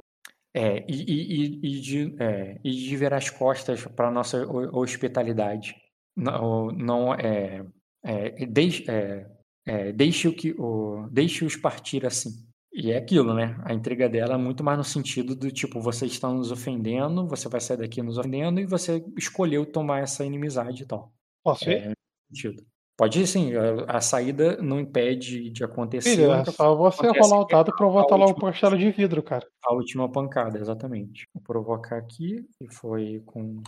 é, 0.53 0.85
e, 0.89 0.95
e, 1.03 1.77
e- 1.77 1.81
de, 1.81 2.15
é, 2.19 2.59
e 2.63 2.71
de 2.71 2.97
virar 2.97 3.17
as 3.17 3.29
costas 3.29 3.85
para 3.85 4.09
nossa 4.11 4.45
ho- 4.47 4.79
hospitalidade. 4.79 5.75
Não 6.15 6.67
não 6.71 7.13
é, 7.13 7.65
é, 8.03 8.45
deixe, 8.45 8.89
é, 8.89 9.27
é, 9.67 9.91
deixe 9.91 10.27
o 10.27 10.33
que 10.35 10.55
o 10.57 11.07
deixe-os 11.11 11.55
partir 11.57 12.05
assim 12.05 12.31
e 12.75 12.91
é 12.91 12.97
aquilo, 12.97 13.33
né? 13.33 13.55
A 13.63 13.73
entrega 13.73 14.09
dela 14.09 14.33
é 14.33 14.37
muito 14.37 14.61
mais 14.61 14.77
no 14.77 14.83
sentido 14.83 15.33
do 15.33 15.49
tipo, 15.49 15.79
vocês 15.79 16.11
estão 16.11 16.33
nos 16.33 16.51
ofendendo, 16.51 17.25
você 17.25 17.47
vai 17.47 17.61
sair 17.61 17.77
daqui 17.77 18.01
nos 18.01 18.17
ofendendo 18.17 18.59
e 18.59 18.65
você 18.65 19.01
escolheu 19.17 19.65
tomar 19.65 20.01
essa 20.01 20.25
inimizade 20.25 20.83
e 20.83 20.85
tal. 20.85 21.13
Posso 21.41 21.69
ir? 21.69 21.77
É, 21.77 21.93
sentido. 22.29 22.61
Pode 22.97 23.21
ir 23.21 23.27
sim, 23.27 23.53
a, 23.55 23.97
a 23.97 24.01
saída 24.01 24.57
não 24.61 24.77
impede 24.77 25.49
de 25.51 25.63
acontecer. 25.63 26.17
Filho, 26.17 26.33
é 26.33 26.43
só 26.43 26.75
você 26.75 27.07
rolar 27.07 27.39
o 27.39 27.43
é 27.43 27.47
dado 27.51 27.71
a 27.71 27.85
botar 27.85 28.17
lá 28.17 28.25
o 28.25 28.35
castelo 28.35 28.77
de 28.77 28.91
vidro, 28.91 29.23
cara. 29.23 29.47
a 29.63 29.73
última 29.73 30.11
pancada, 30.11 30.59
exatamente. 30.59 31.29
Vou 31.33 31.43
provocar 31.43 31.97
aqui, 31.97 32.45
que 32.57 32.67
foi 32.73 33.21
com. 33.25 33.63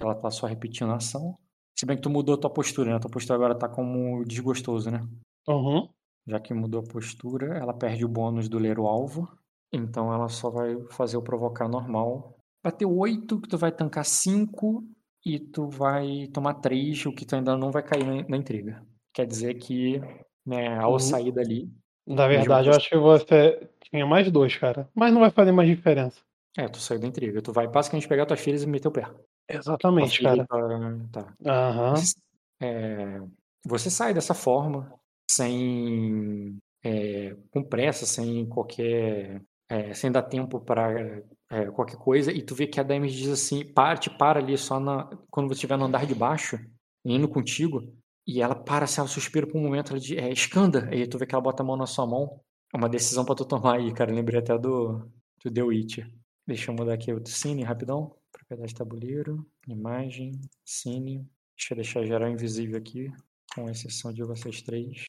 Ela 0.00 0.14
tá 0.14 0.30
só 0.30 0.46
repetindo 0.46 0.90
a 0.90 0.96
ação. 0.96 1.36
Se 1.78 1.84
bem 1.84 1.96
que 1.96 2.02
tu 2.02 2.10
mudou 2.10 2.34
a 2.34 2.38
tua 2.38 2.50
postura, 2.50 2.92
né? 2.92 2.98
Tua 2.98 3.10
postura 3.10 3.36
agora 3.36 3.54
tá 3.54 3.68
como 3.68 4.24
desgostoso, 4.24 4.90
né? 4.90 5.00
Uhum. 5.46 5.88
Já 6.26 6.38
que 6.40 6.54
mudou 6.54 6.80
a 6.80 6.84
postura, 6.84 7.58
ela 7.58 7.74
perde 7.74 8.04
o 8.04 8.08
bônus 8.08 8.48
do 8.48 8.58
ler 8.58 8.78
o 8.78 8.86
alvo. 8.86 9.28
Então 9.72 10.12
ela 10.12 10.28
só 10.28 10.50
vai 10.50 10.76
fazer 10.90 11.16
o 11.16 11.22
provocar 11.22 11.68
normal. 11.68 12.36
Bateu 12.62 12.96
8, 12.96 13.40
que 13.40 13.48
tu 13.48 13.58
vai 13.58 13.72
tancar 13.72 14.04
5 14.04 14.84
e 15.24 15.38
tu 15.38 15.68
vai 15.68 16.28
tomar 16.32 16.54
3, 16.54 17.04
o 17.06 17.12
que 17.12 17.24
tu 17.24 17.34
ainda 17.34 17.56
não 17.56 17.70
vai 17.70 17.82
cair 17.82 18.04
na, 18.28 18.36
intriga. 18.36 18.84
Quer 19.12 19.26
dizer 19.26 19.54
que, 19.54 20.00
né, 20.46 20.78
ao 20.78 20.92
Uhum. 20.92 20.98
sair 20.98 21.32
dali. 21.32 21.70
Na 22.06 22.26
verdade, 22.28 22.68
eu 22.68 22.74
acho 22.74 22.88
que 22.88 22.96
você 22.96 23.68
tinha 23.90 24.06
mais 24.06 24.30
dois, 24.30 24.56
cara. 24.56 24.88
Mas 24.94 25.12
não 25.12 25.20
vai 25.20 25.30
fazer 25.30 25.52
mais 25.52 25.68
diferença. 25.68 26.20
É, 26.56 26.68
tu 26.68 26.78
saiu 26.78 27.00
da 27.00 27.06
intriga. 27.06 27.40
Tu 27.40 27.52
vai 27.52 27.66
basicamente 27.66 28.06
pegar 28.08 28.26
tuas 28.26 28.40
filhas 28.40 28.62
e 28.62 28.66
meter 28.66 28.88
o 28.88 28.92
pé. 28.92 29.08
Exatamente, 29.48 30.18
filha 30.18 30.46
cara. 30.46 30.68
tua- 30.68 30.98
Tá. 31.12 31.34
Aham. 31.46 31.96
Você, 31.96 32.14
é, 32.60 33.20
você 33.64 33.90
sai 33.90 34.12
dessa 34.14 34.34
forma, 34.34 34.92
sem. 35.30 36.58
é, 36.84 37.36
com 37.50 37.62
pressa, 37.62 38.06
sem 38.06 38.46
qualquer. 38.48 39.42
é, 39.68 39.94
sem 39.94 40.10
dar 40.12 40.22
tempo 40.22 40.60
para 40.60 41.22
qualquer 41.74 41.96
coisa, 41.96 42.32
e 42.32 42.42
tu 42.42 42.54
vê 42.54 42.66
que 42.66 42.80
a 42.80 42.82
Dames 42.82 43.12
diz 43.12 43.28
assim: 43.30 43.64
para, 43.64 43.98
te 43.98 44.10
para 44.10 44.40
ali 44.40 44.56
só 44.56 44.80
na, 44.80 45.04
quando 45.30 45.48
você 45.48 45.54
estiver 45.54 45.76
no 45.76 45.84
andar 45.84 46.06
de 46.06 46.14
baixo, 46.14 46.58
indo 47.04 47.28
contigo, 47.28 47.94
e 48.26 48.40
ela 48.40 48.54
para, 48.54 48.84
assim, 48.84 49.00
ela 49.00 49.08
suspira 49.08 49.46
por 49.46 49.58
um 49.58 49.62
momento, 49.62 49.90
ela 49.90 50.00
diz: 50.00 50.16
é, 50.16 50.30
escanda, 50.32 50.88
aí 50.90 51.06
tu 51.06 51.18
vê 51.18 51.26
que 51.26 51.34
ela 51.34 51.42
bota 51.42 51.62
a 51.62 51.66
mão 51.66 51.76
na 51.76 51.86
sua 51.86 52.06
mão. 52.06 52.40
É 52.72 52.76
uma 52.76 52.88
decisão 52.88 53.24
pra 53.24 53.34
tu 53.34 53.44
tomar 53.44 53.76
aí, 53.76 53.92
cara. 53.92 54.12
Lembrei 54.12 54.40
até 54.40 54.56
do, 54.58 55.06
do 55.44 55.50
The 55.52 55.62
Witcher. 55.62 56.10
Deixa 56.46 56.70
eu 56.70 56.74
mudar 56.74 56.94
aqui 56.94 57.12
o 57.12 57.24
Cine 57.26 57.62
rapidão. 57.62 58.16
Propriedade 58.32 58.72
de 58.72 58.78
tabuleiro, 58.78 59.46
imagem, 59.68 60.32
Cine. 60.64 61.28
Deixa 61.56 61.72
eu 61.72 61.76
deixar 61.76 62.04
geral 62.04 62.30
invisível 62.30 62.78
aqui, 62.78 63.12
com 63.54 63.68
exceção 63.68 64.12
de 64.12 64.22
vocês 64.22 64.62
três. 64.62 65.04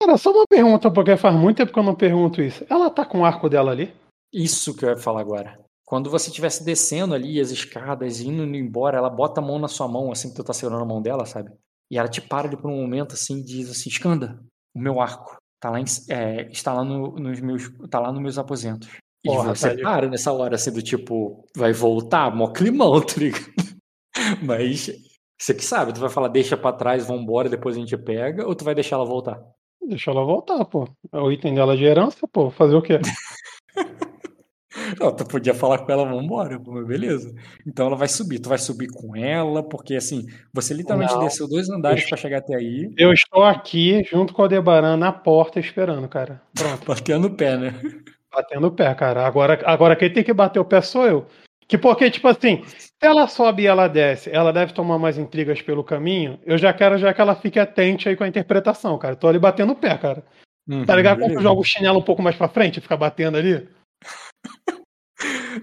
Cara, 0.00 0.16
só 0.16 0.30
uma 0.30 0.44
pergunta, 0.48 0.90
porque 0.90 1.16
faz 1.16 1.34
muito 1.34 1.56
tempo 1.56 1.72
que 1.72 1.78
eu 1.78 1.84
não 1.84 1.94
pergunto 1.94 2.40
isso. 2.40 2.64
Ela 2.70 2.88
tá 2.88 3.04
com 3.04 3.20
o 3.20 3.24
arco 3.24 3.48
dela 3.48 3.72
ali? 3.72 3.92
Isso 4.32 4.74
que 4.76 4.84
eu 4.84 4.90
ia 4.90 4.96
falar 4.96 5.20
agora. 5.20 5.58
Quando 5.84 6.10
você 6.10 6.28
estivesse 6.28 6.64
descendo 6.64 7.14
ali 7.14 7.40
as 7.40 7.50
escadas, 7.50 8.20
indo 8.20 8.44
embora, 8.44 8.98
ela 8.98 9.10
bota 9.10 9.40
a 9.40 9.44
mão 9.44 9.58
na 9.58 9.68
sua 9.68 9.88
mão, 9.88 10.12
assim 10.12 10.28
que 10.28 10.36
tu 10.36 10.44
tá 10.44 10.52
segurando 10.52 10.82
a 10.82 10.86
mão 10.86 11.00
dela, 11.00 11.24
sabe? 11.24 11.50
E 11.90 11.98
ela 11.98 12.08
te 12.08 12.20
para 12.20 12.46
ali 12.46 12.56
por 12.56 12.70
um 12.70 12.80
momento 12.80 13.14
assim 13.14 13.38
e 13.38 13.42
diz 13.42 13.70
assim: 13.70 13.88
Escanda, 13.88 14.38
o 14.74 14.78
meu 14.78 15.00
arco 15.00 15.38
tá 15.58 15.70
lá 15.70 15.80
em, 15.80 15.84
é, 16.10 16.48
está 16.50 16.74
lá 16.74 16.84
no, 16.84 17.12
nos 17.12 17.40
meus. 17.40 17.70
tá 17.90 17.98
lá 17.98 18.12
nos 18.12 18.20
meus 18.20 18.38
aposentos. 18.38 18.88
E 19.24 19.28
Porra, 19.28 19.54
você 19.54 19.76
tá 19.76 19.82
para 19.82 20.08
nessa 20.08 20.32
hora, 20.32 20.54
assim, 20.54 20.70
do 20.70 20.82
tipo, 20.82 21.44
vai 21.56 21.72
voltar, 21.72 22.34
mó 22.34 22.52
climão, 22.52 23.00
tá 23.04 23.14
ligado? 23.16 23.50
Mas 24.42 24.90
você 25.38 25.54
que 25.54 25.64
sabe, 25.64 25.92
tu 25.92 26.00
vai 26.00 26.10
falar, 26.10 26.28
deixa 26.28 26.56
pra 26.56 26.72
trás, 26.72 27.06
vambora, 27.06 27.48
depois 27.48 27.76
a 27.76 27.80
gente 27.80 27.96
pega, 27.96 28.46
ou 28.46 28.54
tu 28.54 28.64
vai 28.64 28.74
deixar 28.74 28.96
ela 28.96 29.04
voltar? 29.04 29.40
Deixa 29.88 30.10
ela 30.10 30.24
voltar, 30.24 30.64
pô. 30.64 30.88
É 31.12 31.18
o 31.18 31.30
item 31.30 31.54
dela 31.54 31.76
de 31.76 31.84
herança, 31.84 32.26
pô. 32.30 32.50
Fazer 32.50 32.74
o 32.74 32.82
quê? 32.82 32.98
Não, 35.00 35.14
tu 35.14 35.24
podia 35.24 35.54
falar 35.54 35.78
com 35.78 35.90
ela, 35.90 36.04
vambora, 36.04 36.58
beleza. 36.86 37.34
Então 37.66 37.86
ela 37.86 37.96
vai 37.96 38.08
subir, 38.08 38.38
tu 38.38 38.48
vai 38.48 38.58
subir 38.58 38.88
com 38.88 39.16
ela, 39.16 39.62
porque 39.62 39.94
assim, 39.94 40.26
você 40.52 40.74
literalmente 40.74 41.14
Não. 41.14 41.20
desceu 41.20 41.48
dois 41.48 41.68
andares 41.68 42.06
pra 42.08 42.16
chegar 42.16 42.38
até 42.38 42.54
aí, 42.54 42.92
Eu 42.96 43.12
estou 43.12 43.44
aqui 43.44 44.04
junto 44.04 44.32
com 44.32 44.42
o 44.42 44.44
Aldebaran 44.44 44.96
na 44.96 45.12
porta 45.12 45.58
esperando, 45.58 46.08
cara. 46.08 46.42
Pronto, 46.54 46.84
batendo 46.86 47.26
o 47.28 47.34
pé, 47.34 47.56
né? 47.56 47.74
batendo 48.32 48.66
o 48.66 48.70
pé, 48.72 48.94
cara. 48.94 49.26
Agora, 49.26 49.58
agora 49.64 49.96
quem 49.96 50.12
tem 50.12 50.22
que 50.22 50.32
bater 50.32 50.60
o 50.60 50.64
pé 50.64 50.80
sou 50.80 51.06
eu. 51.06 51.26
Que 51.68 51.76
porque, 51.76 52.10
tipo 52.10 52.26
assim, 52.26 52.64
se 52.64 52.90
ela 53.02 53.28
sobe 53.28 53.62
e 53.62 53.66
ela 53.66 53.88
desce, 53.88 54.30
ela 54.30 54.52
deve 54.52 54.72
tomar 54.72 54.98
mais 54.98 55.18
intrigas 55.18 55.60
pelo 55.60 55.84
caminho. 55.84 56.40
Eu 56.44 56.56
já 56.56 56.72
quero 56.72 56.96
já 56.96 57.12
que 57.12 57.20
ela 57.20 57.36
fique 57.36 57.58
atente 57.58 58.08
aí 58.08 58.16
com 58.16 58.24
a 58.24 58.28
interpretação, 58.28 58.98
cara. 58.98 59.12
Eu 59.12 59.18
tô 59.18 59.28
ali 59.28 59.38
batendo 59.38 59.72
o 59.72 59.76
pé, 59.76 59.96
cara. 59.98 60.24
Tá 60.86 60.96
ligado? 60.96 61.18
Tu 61.18 61.26
beleza. 61.26 61.40
joga 61.40 61.60
o 61.60 61.64
chinelo 61.64 61.98
um 61.98 62.04
pouco 62.04 62.22
mais 62.22 62.36
pra 62.36 62.48
frente, 62.48 62.80
fica 62.80 62.96
batendo 62.96 63.38
ali. 63.38 63.68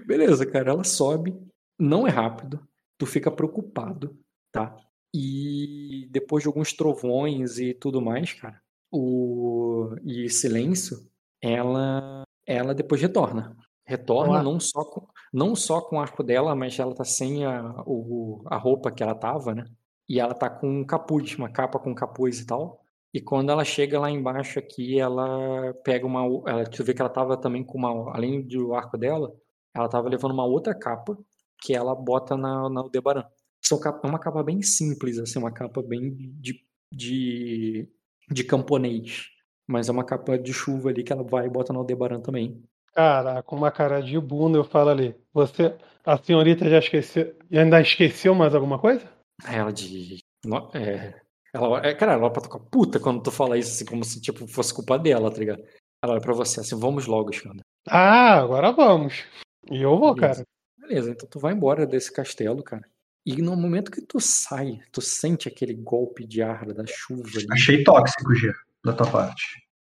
Beleza, 0.06 0.44
cara, 0.44 0.70
ela 0.70 0.84
sobe, 0.84 1.34
não 1.78 2.06
é 2.06 2.10
rápido, 2.10 2.66
tu 2.98 3.06
fica 3.06 3.30
preocupado, 3.30 4.18
tá? 4.52 4.76
E 5.14 6.08
depois 6.10 6.42
de 6.42 6.48
alguns 6.48 6.72
trovões 6.72 7.58
e 7.58 7.72
tudo 7.72 8.02
mais, 8.02 8.32
cara, 8.34 8.60
o 8.92 9.94
e 10.04 10.28
silêncio, 10.28 11.08
ela 11.40 12.22
ela 12.44 12.74
depois 12.74 13.00
retorna. 13.00 13.56
Retorna 13.86 14.32
Olá. 14.32 14.42
não 14.42 14.58
só 14.58 14.84
com, 14.84 15.06
não 15.32 15.54
só 15.54 15.80
com 15.80 15.96
o 15.96 16.00
arco 16.00 16.22
dela, 16.22 16.54
mas 16.54 16.78
ela 16.78 16.94
tá 16.94 17.04
sem 17.04 17.44
a, 17.44 17.82
o, 17.86 18.42
a 18.46 18.56
roupa 18.56 18.90
que 18.90 19.02
ela 19.02 19.14
tava, 19.14 19.54
né? 19.54 19.64
E 20.08 20.20
ela 20.20 20.34
tá 20.34 20.48
com 20.48 20.68
um 20.68 20.84
capuz, 20.84 21.36
uma 21.36 21.50
capa 21.50 21.78
com 21.78 21.94
capuz 21.94 22.40
e 22.40 22.46
tal. 22.46 22.80
E 23.12 23.20
quando 23.20 23.50
ela 23.50 23.64
chega 23.64 23.98
lá 23.98 24.10
embaixo 24.10 24.58
aqui, 24.58 25.00
ela 25.00 25.72
pega 25.84 26.06
uma. 26.06 26.20
Ela, 26.48 26.64
tu 26.64 26.84
vê 26.84 26.94
que 26.94 27.00
ela 27.00 27.10
tava 27.10 27.36
também 27.36 27.64
com 27.64 27.78
uma. 27.78 28.14
Além 28.14 28.42
do 28.46 28.74
arco 28.74 28.98
dela, 28.98 29.32
ela 29.74 29.88
tava 29.88 30.08
levando 30.08 30.32
uma 30.32 30.44
outra 30.44 30.74
capa 30.74 31.18
que 31.62 31.74
ela 31.74 31.94
bota 31.94 32.36
na, 32.36 32.68
na 32.68 32.80
Aldebaran. 32.80 33.24
São 33.62 33.80
capa, 33.80 34.06
é 34.06 34.10
uma 34.10 34.18
capa 34.18 34.42
bem 34.42 34.62
simples, 34.62 35.18
assim, 35.18 35.38
uma 35.38 35.52
capa 35.52 35.82
bem 35.82 36.14
de, 36.40 36.60
de, 36.92 37.88
de 38.30 38.44
camponês. 38.44 39.26
Mas 39.66 39.88
é 39.88 39.92
uma 39.92 40.04
capa 40.04 40.38
de 40.38 40.52
chuva 40.52 40.90
ali 40.90 41.02
que 41.02 41.12
ela 41.12 41.24
vai 41.24 41.46
e 41.46 41.50
bota 41.50 41.72
no 41.72 41.80
Aldebaran 41.80 42.20
também. 42.20 42.62
Cara, 43.00 43.42
com 43.42 43.56
uma 43.56 43.70
cara 43.70 44.00
de 44.00 44.18
bunda 44.18 44.56
eu 44.56 44.64
falo 44.64 44.88
ali. 44.88 45.14
Você, 45.34 45.76
a 46.02 46.16
senhorita 46.16 46.66
já 46.68 46.78
esqueceu, 46.78 47.36
ainda 47.52 47.78
esqueceu 47.78 48.34
mais 48.34 48.54
alguma 48.54 48.78
coisa? 48.78 49.06
Ela 49.46 49.70
diz. 49.70 50.20
"No- 50.42 50.70
É, 50.74 51.20
ela, 51.52 51.86
é, 51.86 51.94
cara, 51.94 52.14
ela 52.14 52.32
fica 52.40 52.58
puta 52.58 52.98
quando 52.98 53.22
tu 53.22 53.30
fala 53.30 53.58
isso, 53.58 53.72
assim, 53.72 53.84
como 53.84 54.02
se 54.02 54.18
tipo, 54.18 54.46
fosse 54.48 54.72
culpa 54.72 54.98
dela, 54.98 55.30
tá 55.30 55.36
ligado? 55.38 55.62
Ela 56.02 56.14
olha 56.14 56.22
pra 56.22 56.32
você 56.32 56.60
assim, 56.60 56.78
vamos 56.80 57.06
logo, 57.06 57.30
Xanda. 57.34 57.60
Ah, 57.86 58.38
agora 58.40 58.72
vamos. 58.72 59.24
E 59.70 59.82
eu 59.82 59.98
vou, 59.98 60.14
Beleza. 60.14 60.36
cara. 60.44 60.46
Beleza, 60.88 61.10
então 61.10 61.28
tu 61.28 61.38
vai 61.38 61.52
embora 61.52 61.86
desse 61.86 62.10
castelo, 62.10 62.62
cara. 62.62 62.88
E 63.26 63.42
no 63.42 63.54
momento 63.56 63.90
que 63.90 64.00
tu 64.00 64.20
sai, 64.20 64.80
tu 64.90 65.02
sente 65.02 65.48
aquele 65.48 65.74
golpe 65.74 66.24
de 66.24 66.40
ar 66.42 66.64
da 66.72 66.86
chuva 66.86 67.28
ali. 67.36 67.46
Achei 67.50 67.84
tóxico, 67.84 68.34
G, 68.34 68.50
da 68.82 68.94
tua 68.94 69.10
parte. 69.10 69.44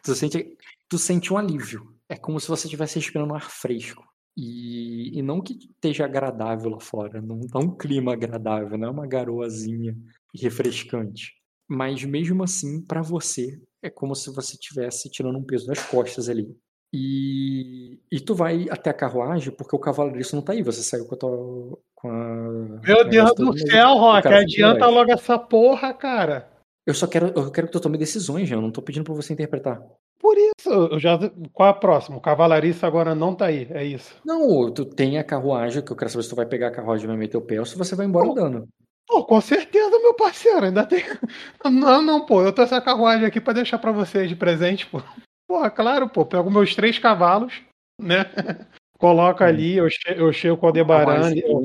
Tu 0.04 0.16
sente, 0.16 0.56
tu 0.90 0.98
sente 0.98 1.32
um 1.32 1.38
alívio. 1.38 1.96
É 2.10 2.18
como 2.18 2.40
se 2.40 2.48
você 2.48 2.66
estivesse 2.66 2.96
respirando 2.96 3.32
um 3.32 3.36
ar 3.36 3.50
fresco. 3.50 4.04
E, 4.36 5.18
e 5.18 5.22
não 5.22 5.42
que 5.42 5.54
esteja 5.54 6.06
agradável 6.06 6.72
lá 6.72 6.80
fora. 6.80 7.22
Não 7.22 7.42
tá 7.42 7.60
um 7.60 7.76
clima 7.76 8.14
agradável, 8.14 8.78
não 8.78 8.88
é 8.88 8.92
uma 8.92 9.08
garoazinha 9.08 9.96
refrescante. 10.34 11.34
Mas 11.68 12.04
mesmo 12.04 12.44
assim, 12.44 12.82
pra 12.82 13.02
você, 13.02 13.62
é 13.82 13.90
como 13.90 14.16
se 14.16 14.34
você 14.34 14.54
estivesse 14.54 15.10
tirando 15.10 15.38
um 15.38 15.44
peso 15.44 15.68
das 15.68 15.84
costas 15.84 16.28
ali. 16.28 16.48
E, 16.92 18.00
e 18.12 18.20
tu 18.20 18.34
vai 18.34 18.66
até 18.72 18.90
a 18.90 18.94
carruagem, 18.94 19.54
porque 19.54 19.76
o 19.76 19.80
cavaleiro 19.80 20.28
não 20.34 20.42
tá 20.42 20.54
aí. 20.54 20.64
Você 20.64 20.82
saiu 20.82 21.06
com 21.06 21.16
a 21.16 21.18
tua. 21.18 21.80
Com 21.94 22.10
a, 22.10 22.82
Meu 22.82 23.08
Deus 23.08 23.36
do 23.36 23.56
céu, 23.58 23.96
Rock, 23.96 24.28
adianta 24.28 24.88
logo 24.88 25.12
essa 25.12 25.38
porra, 25.38 25.94
cara. 25.94 26.50
Eu 26.88 26.94
só 26.96 27.06
quero, 27.06 27.28
eu 27.28 27.52
quero 27.52 27.68
que 27.68 27.74
tu 27.74 27.80
tome 27.80 27.98
decisões, 27.98 28.50
já. 28.50 28.56
Eu 28.56 28.62
não 28.62 28.72
tô 28.72 28.82
pedindo 28.82 29.04
pra 29.04 29.14
você 29.14 29.34
interpretar. 29.34 29.80
Por 30.20 30.36
isso, 30.38 31.00
já. 31.00 31.18
Qual 31.54 31.68
é 31.68 31.72
a 31.72 31.74
próxima? 31.74 32.18
O 32.18 32.22
cavalariça 32.22 32.86
agora 32.86 33.16
não 33.16 33.34
tá 33.34 33.46
aí, 33.46 33.68
é 33.72 33.84
isso. 33.86 34.16
Não, 34.26 34.70
tu 34.72 34.84
tem 34.86 35.18
a 35.18 35.24
carruagem, 35.24 35.82
que 35.84 35.92
eu 35.92 35.96
quero 35.96 36.12
saber 36.12 36.24
se 36.24 36.30
tu 36.30 36.36
vai 36.36 36.46
pegar 36.46 36.68
a 36.68 36.72
carruagem 36.72 37.06
e 37.06 37.08
vai 37.08 37.18
meter 37.18 37.38
o 37.38 37.42
pé 37.42 37.60
ou 37.60 37.66
se 37.66 37.78
você 37.78 37.96
vai 37.96 38.06
embora 38.06 38.26
Não. 38.26 38.32
andando. 38.34 38.68
Pô, 39.08 39.24
com 39.26 39.42
certeza, 39.42 39.98
meu 40.00 40.14
parceiro, 40.14 40.66
ainda 40.66 40.86
tem. 40.86 41.04
Não, 41.66 42.02
não, 42.02 42.26
pô, 42.26 42.44
eu 42.44 42.54
tô 42.54 42.62
essa 42.62 42.80
carruagem 42.80 43.26
aqui 43.26 43.42
pra 43.42 43.54
deixar 43.54 43.80
pra 43.80 43.92
vocês 43.92 44.30
de 44.30 44.36
presente, 44.36 44.86
pô. 44.86 45.02
Porra, 45.48 45.72
claro, 45.72 46.08
pô, 46.08 46.24
pego 46.26 46.52
meus 46.52 46.76
três 46.76 47.00
cavalos, 47.00 47.60
né? 48.00 48.26
Coloco 49.00 49.42
Hum. 49.44 49.48
ali, 49.48 49.78
eu, 49.78 49.90
che 49.90 49.98
eu 50.16 50.32
chego 50.32 50.58
com 50.58 50.66
o 50.66 50.70
Aldebaran. 50.70 51.06
Carruagem 51.06 51.40
eu- 51.44 51.62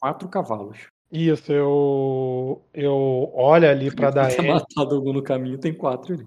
quatro 0.00 0.28
cavalos. 0.28 0.78
Isso, 1.12 1.52
eu. 1.52 2.62
Eu 2.72 3.30
olho 3.34 3.68
ali 3.68 3.94
pra 3.94 4.10
Ter 4.10 4.14
Daemis. 4.14 4.46
matado 4.46 4.94
algum 4.94 5.12
no 5.12 5.22
caminho, 5.22 5.58
tem 5.58 5.74
quatro 5.74 6.14
ali. 6.14 6.26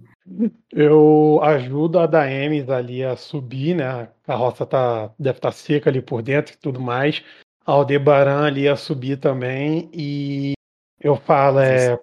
Eu 0.72 1.40
ajudo 1.42 1.98
a 1.98 2.06
Daemis 2.06 2.70
ali 2.70 3.04
a 3.04 3.16
subir, 3.16 3.76
né? 3.76 3.88
A 3.88 4.08
carroça 4.24 4.64
tá, 4.64 5.12
deve 5.18 5.40
estar 5.40 5.52
seca 5.52 5.90
ali 5.90 6.04
por 6.04 6.22
dentro 6.22 6.54
e 6.54 6.58
tudo 6.58 6.80
mais. 6.80 7.24
A 7.66 7.72
Aldebaran 7.72 8.46
ali 8.46 8.68
a 8.68 8.76
subir 8.76 9.18
também. 9.18 9.90
E 9.92 10.54
eu 11.02 11.16
falo, 11.16 11.60
é. 11.62 12.00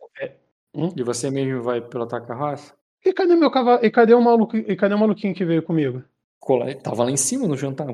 E 0.96 1.02
você 1.04 1.30
mesmo 1.30 1.62
vai 1.62 1.80
pilotar 1.80 2.20
a 2.20 2.26
carroça? 2.26 2.74
E 3.04 3.12
cadê 3.12 3.36
meu 3.36 3.50
cavalo? 3.50 3.84
E 3.84 3.90
cadê 3.90 4.14
o 4.14 4.20
maluco? 4.20 4.56
E 4.56 4.74
cadê 4.74 4.94
o 4.94 4.98
maluquinho 4.98 5.34
que 5.34 5.44
veio 5.44 5.62
comigo? 5.62 6.02
Cola- 6.42 6.68
ele 6.68 6.80
Tava 6.80 7.04
lá 7.04 7.10
em 7.12 7.16
cima 7.16 7.46
no 7.46 7.56
jantar. 7.56 7.86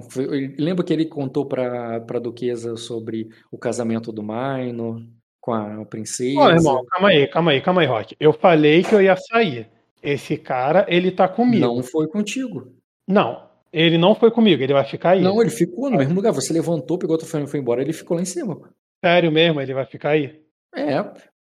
Lembra 0.58 0.82
que 0.82 0.90
ele 0.90 1.04
contou 1.04 1.44
pra, 1.44 2.00
pra 2.00 2.18
duquesa 2.18 2.76
sobre 2.78 3.28
o 3.52 3.58
casamento 3.58 4.10
do 4.10 4.22
Maino 4.22 5.06
com 5.38 5.52
a 5.52 5.84
princesa? 5.84 6.40
Ó, 6.40 6.50
irmão, 6.50 6.82
calma 6.86 7.08
aí, 7.10 7.26
calma 7.26 7.50
aí, 7.50 7.60
calma 7.60 7.80
aí, 7.82 7.86
Rock. 7.86 8.16
Eu 8.18 8.32
falei 8.32 8.82
que 8.82 8.94
eu 8.94 9.02
ia 9.02 9.14
sair. 9.16 9.68
Esse 10.02 10.38
cara, 10.38 10.86
ele 10.88 11.10
tá 11.10 11.28
comigo. 11.28 11.66
Não 11.66 11.82
foi 11.82 12.08
contigo. 12.08 12.72
Não, 13.06 13.50
ele 13.70 13.98
não 13.98 14.14
foi 14.14 14.30
comigo, 14.30 14.62
ele 14.62 14.72
vai 14.72 14.84
ficar 14.84 15.10
aí. 15.10 15.20
Não, 15.20 15.42
ele 15.42 15.50
ficou 15.50 15.90
no 15.90 15.98
mesmo 15.98 16.14
lugar. 16.14 16.32
Você 16.32 16.50
levantou, 16.50 16.98
pegou 16.98 17.16
a 17.16 17.18
tua 17.18 17.28
fone 17.28 17.44
e 17.44 17.48
foi 17.48 17.60
embora. 17.60 17.82
Ele 17.82 17.92
ficou 17.92 18.16
lá 18.16 18.22
em 18.22 18.26
cima. 18.26 18.58
Sério 19.04 19.30
mesmo, 19.30 19.60
ele 19.60 19.74
vai 19.74 19.84
ficar 19.84 20.10
aí? 20.10 20.40
É, 20.74 21.04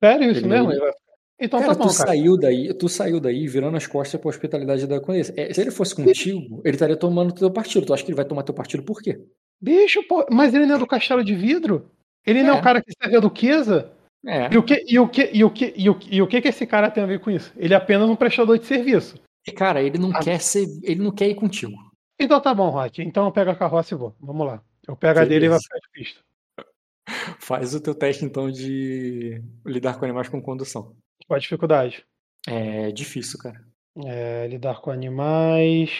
Sério 0.01 0.31
isso 0.31 0.43
Ele 0.43 0.49
mesmo? 0.49 0.71
Ele 0.71 0.81
vai... 0.81 0.93
Então 1.41 1.61
cara, 1.61 1.73
tá 1.75 1.79
bom, 1.85 1.89
tu 1.91 1.97
cara. 1.97 2.09
saiu 2.11 2.37
daí, 2.39 2.73
tu 2.75 2.89
saiu 2.89 3.19
daí 3.21 3.49
virando 3.49 3.77
as 3.77 3.87
costas 3.87 4.21
pra 4.21 4.29
hospitalidade 4.31 4.87
da 4.87 5.01
Condessa. 5.01 5.33
É, 5.37 5.53
se 5.53 5.61
ele 5.61 5.71
fosse 5.71 5.95
contigo, 5.95 6.61
ele 6.65 6.77
estaria 6.77 6.97
tomando 6.97 7.33
teu 7.35 7.51
partido. 7.51 7.85
Tu 7.87 7.93
acha 7.93 8.05
que 8.05 8.11
ele 8.11 8.17
vai 8.17 8.25
tomar 8.25 8.43
teu 8.45 8.55
partido 8.55 8.83
por 8.85 9.03
quê? 9.03 9.21
Bicho, 9.61 10.03
pô, 10.07 10.25
mas 10.31 10.55
ele 10.55 10.67
não 10.67 10.77
é 10.77 10.79
do 10.79 10.87
castelo 10.87 11.25
de 11.25 11.35
vidro? 11.35 11.91
Ele 12.27 12.43
não 12.43 12.55
é 12.55 12.57
É. 12.57 12.61
o 12.61 12.63
cara 12.63 12.81
que 12.83 12.93
serve 12.93 13.17
a 13.17 13.21
duquesa? 13.21 13.91
É. 14.27 14.53
E 14.55 14.57
o 14.57 14.63
que, 14.63 14.85
e 14.87 14.99
o 14.99 15.09
que, 15.09 15.31
e 15.35 15.45
o 15.45 15.51
que, 15.51 15.75
e 15.77 15.91
o, 15.91 15.99
e 16.11 16.23
o 16.23 16.27
que 16.27 16.41
que 16.41 16.49
esse 16.49 16.67
cara 16.67 16.91
tem 16.91 17.03
a 17.03 17.07
ver 17.07 17.21
com 17.21 17.31
isso? 17.31 17.53
Ele 17.57 17.75
é 17.75 17.77
apenas 17.77 18.09
um 18.09 18.17
prestador 18.17 18.59
de 18.59 18.65
serviço. 18.67 19.21
E, 19.47 19.53
cara, 19.53 19.83
ele 19.83 19.99
não 19.99 20.11
Ah. 20.15 20.21
quer 20.21 20.41
ser. 20.41 20.67
Ele 20.83 21.03
não 21.03 21.11
quer 21.11 21.29
ir 21.29 21.35
contigo. 21.35 21.75
Então 22.19 22.41
tá 22.41 22.55
bom, 22.55 22.71
Rock. 22.71 23.03
Então 23.03 23.27
eu 23.27 23.33
pego 23.33 23.51
a 23.51 23.55
carroça 23.57 23.93
e 23.95 23.99
vou. 23.99 24.15
Vamos 24.21 24.47
lá. 24.47 24.63
Eu 24.89 24.97
pego 24.97 25.19
a 25.21 25.25
dele 25.25 25.47
e 25.47 25.49
vai 25.49 25.59
ficar 25.61 25.77
de 25.79 25.89
pista. 25.93 26.21
Faz 27.39 27.75
o 27.75 27.81
teu 27.81 27.95
teste, 27.95 28.25
então, 28.25 28.51
de 28.51 29.43
lidar 29.67 29.99
com 29.99 30.05
animais 30.05 30.29
com 30.29 30.41
condução. 30.41 30.95
Qual 31.27 31.37
a 31.37 31.41
dificuldade? 31.41 32.05
É 32.47 32.91
difícil, 32.93 33.39
cara. 33.39 33.61
É, 34.05 34.47
lidar 34.49 34.81
com 34.81 34.91
animais. 34.91 35.91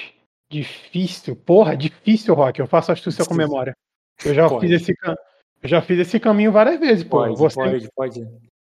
Difícil. 0.51 1.35
Porra, 1.37 1.77
difícil, 1.77 2.35
Rock. 2.35 2.61
Eu 2.61 2.67
faço 2.67 2.93
astúcia 2.93 3.25
com 3.25 3.35
Difícil. 3.35 3.49
memória. 3.51 3.77
Eu 4.25 4.35
já 4.35 4.49
Pode. 4.49 4.67
fiz 4.67 4.83
esse. 4.83 4.95
Eu 5.63 5.69
já 5.69 5.81
fiz 5.81 5.99
esse 5.99 6.21
caminho 6.21 6.53
várias 6.53 6.79
vezes, 6.79 7.05
pô. 7.05 7.19
Pode, 7.19 7.39
Você... 7.39 7.55
pode, 7.57 7.89
pode. 7.95 8.21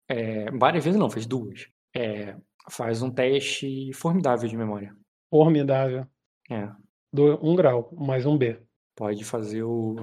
É, 0.08 0.50
várias 0.52 0.84
vezes 0.84 0.98
não, 0.98 1.08
fez 1.10 1.26
duas. 1.26 1.66
É, 1.96 2.36
faz 2.70 3.02
um 3.02 3.10
teste 3.10 3.92
formidável 3.94 4.48
de 4.48 4.56
memória. 4.56 4.94
Formidável. 5.30 6.06
É, 6.50 6.68
Do, 7.12 7.38
um 7.44 7.56
grau, 7.56 7.90
mais 7.96 8.26
um 8.26 8.36
B. 8.36 8.60
pode 8.94 9.24
fazer 9.24 9.62
o. 9.62 9.96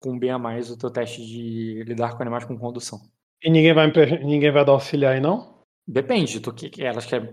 Com 0.00 0.18
B 0.18 0.28
a 0.30 0.38
mais 0.38 0.70
o 0.70 0.76
teu 0.78 0.90
teste 0.90 1.24
de 1.24 1.82
lidar 1.84 2.16
com 2.16 2.22
animais 2.22 2.44
com 2.44 2.58
condução. 2.58 3.00
E 3.42 3.50
ninguém 3.50 3.72
vai, 3.74 3.90
ninguém 4.22 4.50
vai 4.50 4.64
dar 4.64 4.72
auxiliar 4.72 5.14
aí, 5.14 5.20
não? 5.20 5.53
Depende, 5.86 6.40
tu, 6.40 6.52
que, 6.52 6.82
elas, 6.82 7.04
querem, 7.04 7.30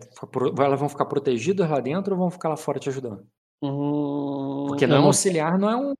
elas 0.59 0.79
vão 0.79 0.89
ficar 0.89 1.05
protegidas 1.05 1.69
lá 1.69 1.79
dentro 1.79 2.13
ou 2.13 2.19
vão 2.19 2.29
ficar 2.29 2.49
lá 2.49 2.57
fora 2.57 2.79
te 2.79 2.89
ajudando? 2.89 3.25
Hum, 3.63 4.65
Porque 4.67 4.85
não 4.85 4.97
é 4.97 4.99
um 4.99 5.05
auxiliar, 5.05 5.57
não 5.57 5.69
é 5.69 5.75
um. 5.77 5.93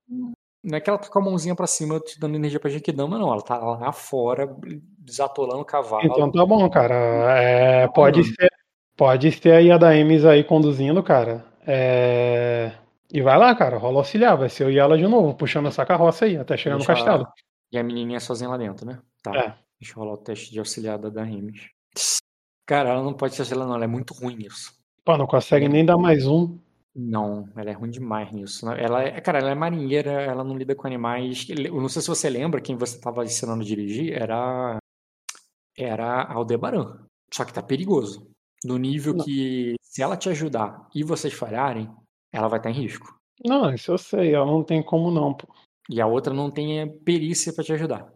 Não 0.63 0.77
é 0.77 0.81
que 0.81 0.89
ela 0.89 0.99
tá 0.99 1.09
com 1.09 1.19
a 1.19 1.23
mãozinha 1.23 1.55
pra 1.55 1.65
cima 1.65 1.99
te 1.99 2.19
dando 2.19 2.35
energia 2.35 2.59
pra 2.59 2.69
Genkidama, 2.69 3.17
não. 3.17 3.31
Ela 3.31 3.41
tá 3.41 3.57
lá 3.57 3.91
fora 3.91 4.55
desatolando 4.99 5.61
o 5.61 5.65
cavalo. 5.65 6.03
Então 6.05 6.31
tá 6.31 6.45
bom, 6.45 6.69
cara. 6.69 6.93
É, 7.39 7.87
pode 7.87 8.23
ser, 8.23 8.49
pode 8.95 9.31
ser 9.31 9.53
aí 9.53 9.71
a 9.71 9.77
da 9.77 9.95
Emes 9.95 10.23
aí 10.23 10.43
conduzindo, 10.43 11.01
cara. 11.01 11.43
É, 11.65 12.73
E 13.11 13.21
vai 13.21 13.37
lá, 13.39 13.55
cara, 13.55 13.77
rola 13.77 13.99
auxiliar. 13.99 14.37
Vai 14.37 14.49
ser 14.49 14.65
eu 14.65 14.71
e 14.71 14.77
ela 14.77 14.97
de 14.97 15.07
novo, 15.07 15.33
puxando 15.33 15.67
essa 15.67 15.85
carroça 15.85 16.25
aí, 16.25 16.37
até 16.37 16.55
chegar 16.57 16.77
no 16.77 16.85
castelo. 16.85 17.25
E 17.71 17.77
a 17.77 17.83
menininha 17.83 18.19
sozinha 18.19 18.49
lá 18.49 18.57
dentro, 18.57 18.85
né? 18.85 18.99
Tá. 19.23 19.35
É. 19.35 19.55
Deixa 19.79 19.95
eu 19.95 20.03
rolar 20.03 20.13
o 20.13 20.17
teste 20.17 20.51
de 20.51 20.59
auxiliada 20.59 21.09
da 21.09 21.23
Remes. 21.23 21.69
Cara, 22.65 22.89
ela 22.89 23.03
não 23.03 23.13
pode 23.13 23.35
ser 23.35 23.41
auxiliada, 23.41 23.67
não. 23.67 23.75
Ela 23.75 23.85
é 23.85 23.87
muito 23.87 24.13
ruim 24.13 24.35
nisso. 24.35 24.73
Pô, 25.03 25.17
não 25.17 25.27
consegue 25.27 25.67
nem 25.67 25.85
dar 25.85 25.97
mais 25.97 26.25
um. 26.27 26.57
Não, 26.95 27.47
ela 27.55 27.69
é 27.69 27.73
ruim 27.73 27.89
demais 27.89 28.31
nisso. 28.31 28.69
Ela 28.71 29.03
é, 29.03 29.21
cara, 29.21 29.39
ela 29.39 29.51
é 29.51 29.55
marinheira, 29.55 30.11
ela 30.11 30.43
não 30.43 30.57
lida 30.57 30.75
com 30.75 30.87
animais. 30.87 31.47
Eu 31.49 31.79
não 31.81 31.87
sei 31.89 32.01
se 32.01 32.07
você 32.09 32.29
lembra 32.29 32.61
quem 32.61 32.75
você 32.75 32.97
estava 32.97 33.23
ensinando 33.23 33.61
a 33.61 33.65
dirigir, 33.65 34.13
era 34.13 34.77
era 35.77 36.23
Aldebaran. 36.31 37.05
Só 37.33 37.45
que 37.45 37.53
tá 37.53 37.61
perigoso. 37.63 38.29
No 38.63 38.77
nível 38.77 39.15
Não. 39.15 39.25
que 39.25 39.75
se 39.81 40.03
ela 40.03 40.17
te 40.17 40.29
ajudar 40.29 40.87
e 40.93 41.03
vocês 41.03 41.33
falharem, 41.33 41.89
ela 42.31 42.47
vai 42.47 42.59
estar 42.59 42.69
em 42.69 42.73
risco. 42.73 43.17
Não, 43.43 43.73
isso 43.73 43.91
eu 43.91 43.97
sei, 43.97 44.35
ela 44.35 44.45
não 44.45 44.63
tem 44.63 44.83
como 44.83 45.09
não, 45.09 45.33
pô. 45.33 45.47
E 45.89 45.99
a 45.99 46.05
outra 46.05 46.33
não 46.33 46.51
tem 46.51 46.87
perícia 46.99 47.51
pra 47.53 47.63
te 47.63 47.73
ajudar. 47.73 48.11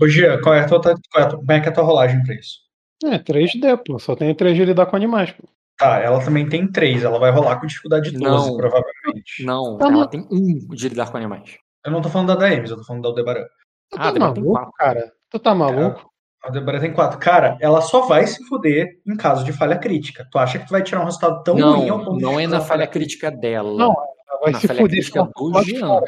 Ô, 0.00 0.08
Gia, 0.08 0.40
qual 0.40 0.54
é 0.54 0.60
a 0.60 0.66
tua, 0.66 0.80
qual 0.80 0.94
é 0.94 1.22
a 1.24 1.28
tua- 1.28 1.38
como 1.38 1.52
é 1.52 1.60
que 1.60 1.66
é 1.68 1.70
a 1.70 1.74
tua 1.74 1.84
rolagem 1.84 2.22
pra 2.22 2.34
isso? 2.34 2.60
É, 3.04 3.18
3D, 3.18 3.76
pô. 3.84 3.98
Só 3.98 4.14
tem 4.16 4.34
3 4.34 4.56
de 4.56 4.64
lidar 4.64 4.86
com 4.86 4.96
animais, 4.96 5.30
pô. 5.32 5.44
Tá, 5.78 5.98
ela 5.98 6.24
também 6.24 6.48
tem 6.48 6.66
três, 6.70 7.04
ela 7.04 7.18
vai 7.18 7.30
rolar 7.30 7.60
com 7.60 7.66
dificuldade 7.66 8.10
12, 8.10 8.48
Não. 8.50 8.56
provavelmente. 8.56 9.44
Não, 9.44 9.76
Tá 9.76 9.84
ela 9.88 9.92
ma- 9.98 10.06
tem 10.08 10.26
um 10.30 10.66
de 10.74 10.88
lidar 10.88 11.10
com 11.10 11.18
animais. 11.18 11.58
Eu 11.84 11.92
não 11.92 12.00
tô 12.00 12.08
falando 12.08 12.28
da 12.28 12.34
Daemis, 12.34 12.70
eu 12.70 12.78
tô 12.78 12.84
falando 12.84 13.02
da 13.02 13.08
Aldebaran. 13.10 13.44
Tu 13.90 13.98
Ah, 13.98 14.10
tá 14.12 14.18
maluco, 14.18 14.52
quatro. 14.52 14.72
cara? 14.72 15.12
Tu 15.30 15.38
tá 15.38 15.54
maluco? 15.54 16.10
A 16.42 16.46
Aldebaran 16.48 16.80
tem 16.80 16.92
quatro. 16.94 17.18
Cara, 17.18 17.58
ela 17.60 17.82
só 17.82 18.06
vai 18.06 18.26
se 18.26 18.42
fuder 18.46 18.88
em 19.06 19.16
caso 19.18 19.44
de 19.44 19.52
falha 19.52 19.76
crítica. 19.76 20.26
Tu 20.32 20.38
acha 20.38 20.58
que 20.58 20.66
tu 20.66 20.70
vai 20.70 20.82
tirar 20.82 21.02
um 21.02 21.04
resultado 21.04 21.42
tão 21.44 21.54
ruim 21.54 21.90
ao 21.90 21.98
Não, 21.98 22.04
ponto 22.06 22.20
não 22.22 22.40
é 22.40 22.46
na 22.46 22.60
falha 22.62 22.86
crítica 22.86 23.30
dela. 23.30 23.76
Não, 23.76 23.92
Ela 24.28 24.40
vai 24.40 24.52
na 24.52 24.60
se 24.60 24.66
falha 24.66 24.80
fuder 24.80 24.96
crítica 25.00 25.28
do 25.36 25.62
Jean. 25.62 26.00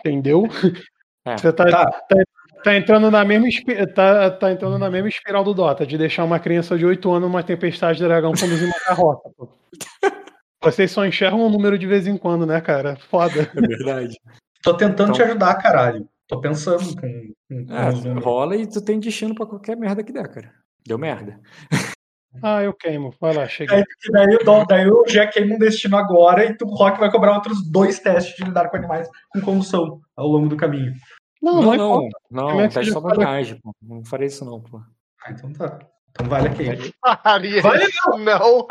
Entendeu? 0.00 0.48
É. 1.24 1.36
Você 1.38 1.52
tá, 1.52 1.64
Tá. 1.66 1.86
tá- 2.08 2.16
tá 2.62 2.76
entrando 2.76 3.10
na 3.10 3.24
mesma 3.24 3.48
tá, 3.94 4.30
tá 4.30 4.52
entrando 4.52 4.78
na 4.78 4.90
mesma 4.90 5.08
espiral 5.08 5.44
do 5.44 5.54
Dota, 5.54 5.86
de 5.86 5.98
deixar 5.98 6.24
uma 6.24 6.38
criança 6.38 6.76
de 6.76 6.84
8 6.86 7.10
anos 7.10 7.28
numa 7.28 7.42
tempestade 7.42 7.98
de 7.98 8.04
dragão 8.04 8.32
conduzindo 8.32 8.66
uma 8.66 8.80
carroça, 8.84 9.30
pô. 9.36 9.48
Vocês 10.62 10.90
só 10.92 11.04
enxergam 11.04 11.44
um 11.44 11.50
número 11.50 11.76
de 11.76 11.86
vez 11.86 12.06
em 12.06 12.16
quando, 12.16 12.46
né, 12.46 12.60
cara? 12.60 12.96
Foda. 13.10 13.50
É 13.56 13.60
verdade. 13.60 14.16
Tô 14.62 14.74
tentando 14.74 15.10
Então- 15.10 15.12
te 15.12 15.22
ajudar, 15.22 15.54
caralho. 15.56 16.08
Tô 16.28 16.40
pensando 16.40 16.96
com, 16.96 17.32
com, 17.50 17.64
números. 17.66 18.24
rola 18.24 18.56
e 18.56 18.66
tu 18.66 18.80
tem 18.80 18.98
destino 18.98 19.34
pra 19.34 19.44
qualquer 19.44 19.76
merda 19.76 20.02
que 20.02 20.12
der, 20.12 20.28
cara. 20.28 20.52
Deu 20.86 20.96
merda. 20.96 21.38
Ah, 22.42 22.62
eu 22.62 22.72
queimo. 22.72 23.12
Vai 23.20 23.34
lá, 23.34 23.46
cheguei. 23.46 23.76
Aí, 23.76 23.84
porque 23.84 24.10
daí, 24.10 24.36
o 24.36 24.64
daí 24.64 24.88
o 24.88 25.04
já 25.06 25.26
queima 25.26 25.54
um 25.54 25.58
destino 25.58 25.96
agora 25.96 26.46
e 26.46 26.56
tu, 26.56 26.64
o 26.64 26.74
Rock 26.74 26.98
vai 26.98 27.10
cobrar 27.10 27.34
outros 27.34 27.62
dois 27.70 27.98
testes 27.98 28.34
de 28.36 28.44
lidar 28.44 28.70
com 28.70 28.76
animais 28.78 29.08
com 29.30 29.40
condução 29.42 30.00
ao 30.16 30.26
longo 30.28 30.48
do 30.48 30.56
caminho. 30.56 30.94
Não, 31.42 31.60
Não, 31.60 31.74
não, 31.76 32.08
não, 32.30 32.48
não, 32.50 32.60
é 32.60 32.68
teste 32.68 32.92
só 32.92 33.00
vantagem, 33.00 33.58
pô. 33.60 33.74
Não 33.82 34.04
farei 34.04 34.28
isso 34.28 34.44
não, 34.44 34.60
pô. 34.60 34.80
Ah, 35.24 35.32
então 35.32 35.52
tá. 35.52 35.78
Então 36.10 36.28
vale 36.28 36.48
a 36.48 36.54
queima. 36.54 36.76
Vale 37.62 37.88
não. 38.24 38.66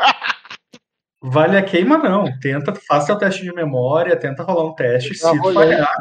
Vale 1.24 1.56
a 1.58 1.62
queima, 1.62 1.98
não. 1.98 2.24
Tenta, 2.40 2.74
faça 2.74 3.06
seu 3.06 3.18
teste 3.18 3.42
de 3.42 3.52
memória, 3.52 4.16
tenta 4.16 4.42
rolar 4.42 4.64
um 4.70 4.74
teste. 4.74 5.14
Se 5.14 5.38
falhar. 5.52 5.94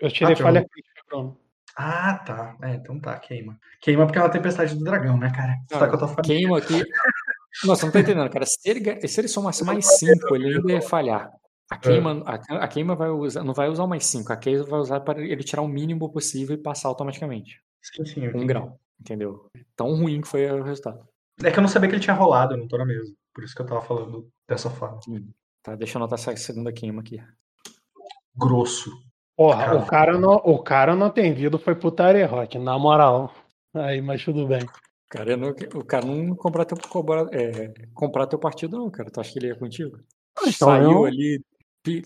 Eu 0.00 0.10
tirei 0.10 0.34
Ah, 0.34 0.36
falha 0.36 0.60
pronto. 0.60 0.70
crítica, 0.72 1.02
Bruno. 1.08 1.40
Ah, 1.76 2.14
tá. 2.24 2.56
É, 2.62 2.74
então 2.74 2.98
tá, 3.00 3.18
queima. 3.18 3.58
Queima 3.80 4.06
porque 4.06 4.18
é 4.18 4.22
uma 4.22 4.30
tempestade 4.30 4.74
do 4.76 4.84
dragão, 4.84 5.16
né, 5.18 5.30
cara? 5.34 5.56
Você 5.68 5.78
tá 5.78 5.88
com 5.88 5.94
a 5.94 5.98
tua 5.98 6.08
família. 6.08 6.22
Queima 6.24 6.58
aqui. 6.58 6.82
Nossa, 7.64 7.86
não 7.86 7.92
tá 7.92 8.00
entendendo, 8.00 8.30
cara. 8.30 8.46
Se 8.46 8.58
ele, 8.68 9.08
se 9.08 9.20
ele 9.20 9.28
somasse 9.28 9.64
mais 9.64 9.98
5, 9.98 10.34
ele 10.34 10.56
ainda 10.56 10.72
ia 10.72 10.82
falhar. 10.82 11.30
A 11.70 11.78
queima, 11.78 12.22
a, 12.26 12.34
a 12.64 12.68
queima 12.68 12.94
vai 12.94 13.08
usar, 13.10 13.42
não 13.42 13.54
vai 13.54 13.68
usar 13.68 13.86
mais 13.86 14.04
5. 14.06 14.32
A 14.32 14.36
queima 14.36 14.64
vai 14.64 14.80
usar 14.80 15.00
para 15.00 15.22
ele 15.22 15.42
tirar 15.42 15.62
o 15.62 15.68
mínimo 15.68 16.10
possível 16.12 16.54
e 16.54 16.58
passar 16.62 16.88
automaticamente. 16.88 17.60
Sim, 17.82 18.04
sim. 18.04 18.28
Um 18.28 18.46
grau. 18.46 18.78
Entendeu? 19.00 19.50
Tão 19.74 19.94
ruim 19.94 20.20
que 20.20 20.28
foi 20.28 20.50
o 20.50 20.62
resultado. 20.62 21.06
É 21.42 21.50
que 21.50 21.58
eu 21.58 21.62
não 21.62 21.68
sabia 21.68 21.88
que 21.88 21.96
ele 21.96 22.02
tinha 22.02 22.14
rolado, 22.14 22.54
eu 22.54 22.58
não 22.58 22.68
tô 22.68 22.78
na 22.78 22.84
mesa. 22.86 23.12
Por 23.34 23.42
isso 23.42 23.54
que 23.54 23.62
eu 23.62 23.66
tava 23.66 23.82
falando 23.82 24.28
dessa 24.48 24.70
forma. 24.70 25.00
Tá, 25.62 25.74
deixa 25.74 25.96
eu 25.98 26.00
anotar 26.00 26.18
essa 26.18 26.36
segunda 26.36 26.72
queima 26.72 27.00
aqui. 27.00 27.20
Grosso. 28.36 28.90
Porra, 29.36 29.64
Cara. 29.64 29.78
o 29.78 29.86
cara 29.86 30.18
não, 30.18 30.34
o 30.34 30.62
cara 30.62 30.94
não 30.94 31.10
tem 31.10 31.34
vindo, 31.34 31.58
foi 31.58 31.74
putaria, 31.74 32.26
Rock, 32.26 32.56
na 32.58 32.78
moral. 32.78 33.34
Aí, 33.74 34.00
mas 34.00 34.24
tudo 34.24 34.46
bem. 34.46 34.62
O 34.62 35.08
cara 35.10 35.36
não, 35.36 35.48
o 35.48 35.84
cara 35.84 36.06
não 36.06 36.36
comprar 36.36 36.64
teu, 36.64 36.78
é, 37.32 37.72
comprar 37.92 38.26
teu 38.28 38.38
partido, 38.38 38.78
não, 38.78 38.90
cara. 38.90 39.10
Tu 39.10 39.20
acha 39.20 39.32
que 39.32 39.38
ele 39.40 39.48
ia 39.48 39.56
contigo? 39.58 39.98
Então, 40.42 40.68
Saiu 40.68 40.90
eu- 40.90 41.04
ali, 41.04 41.40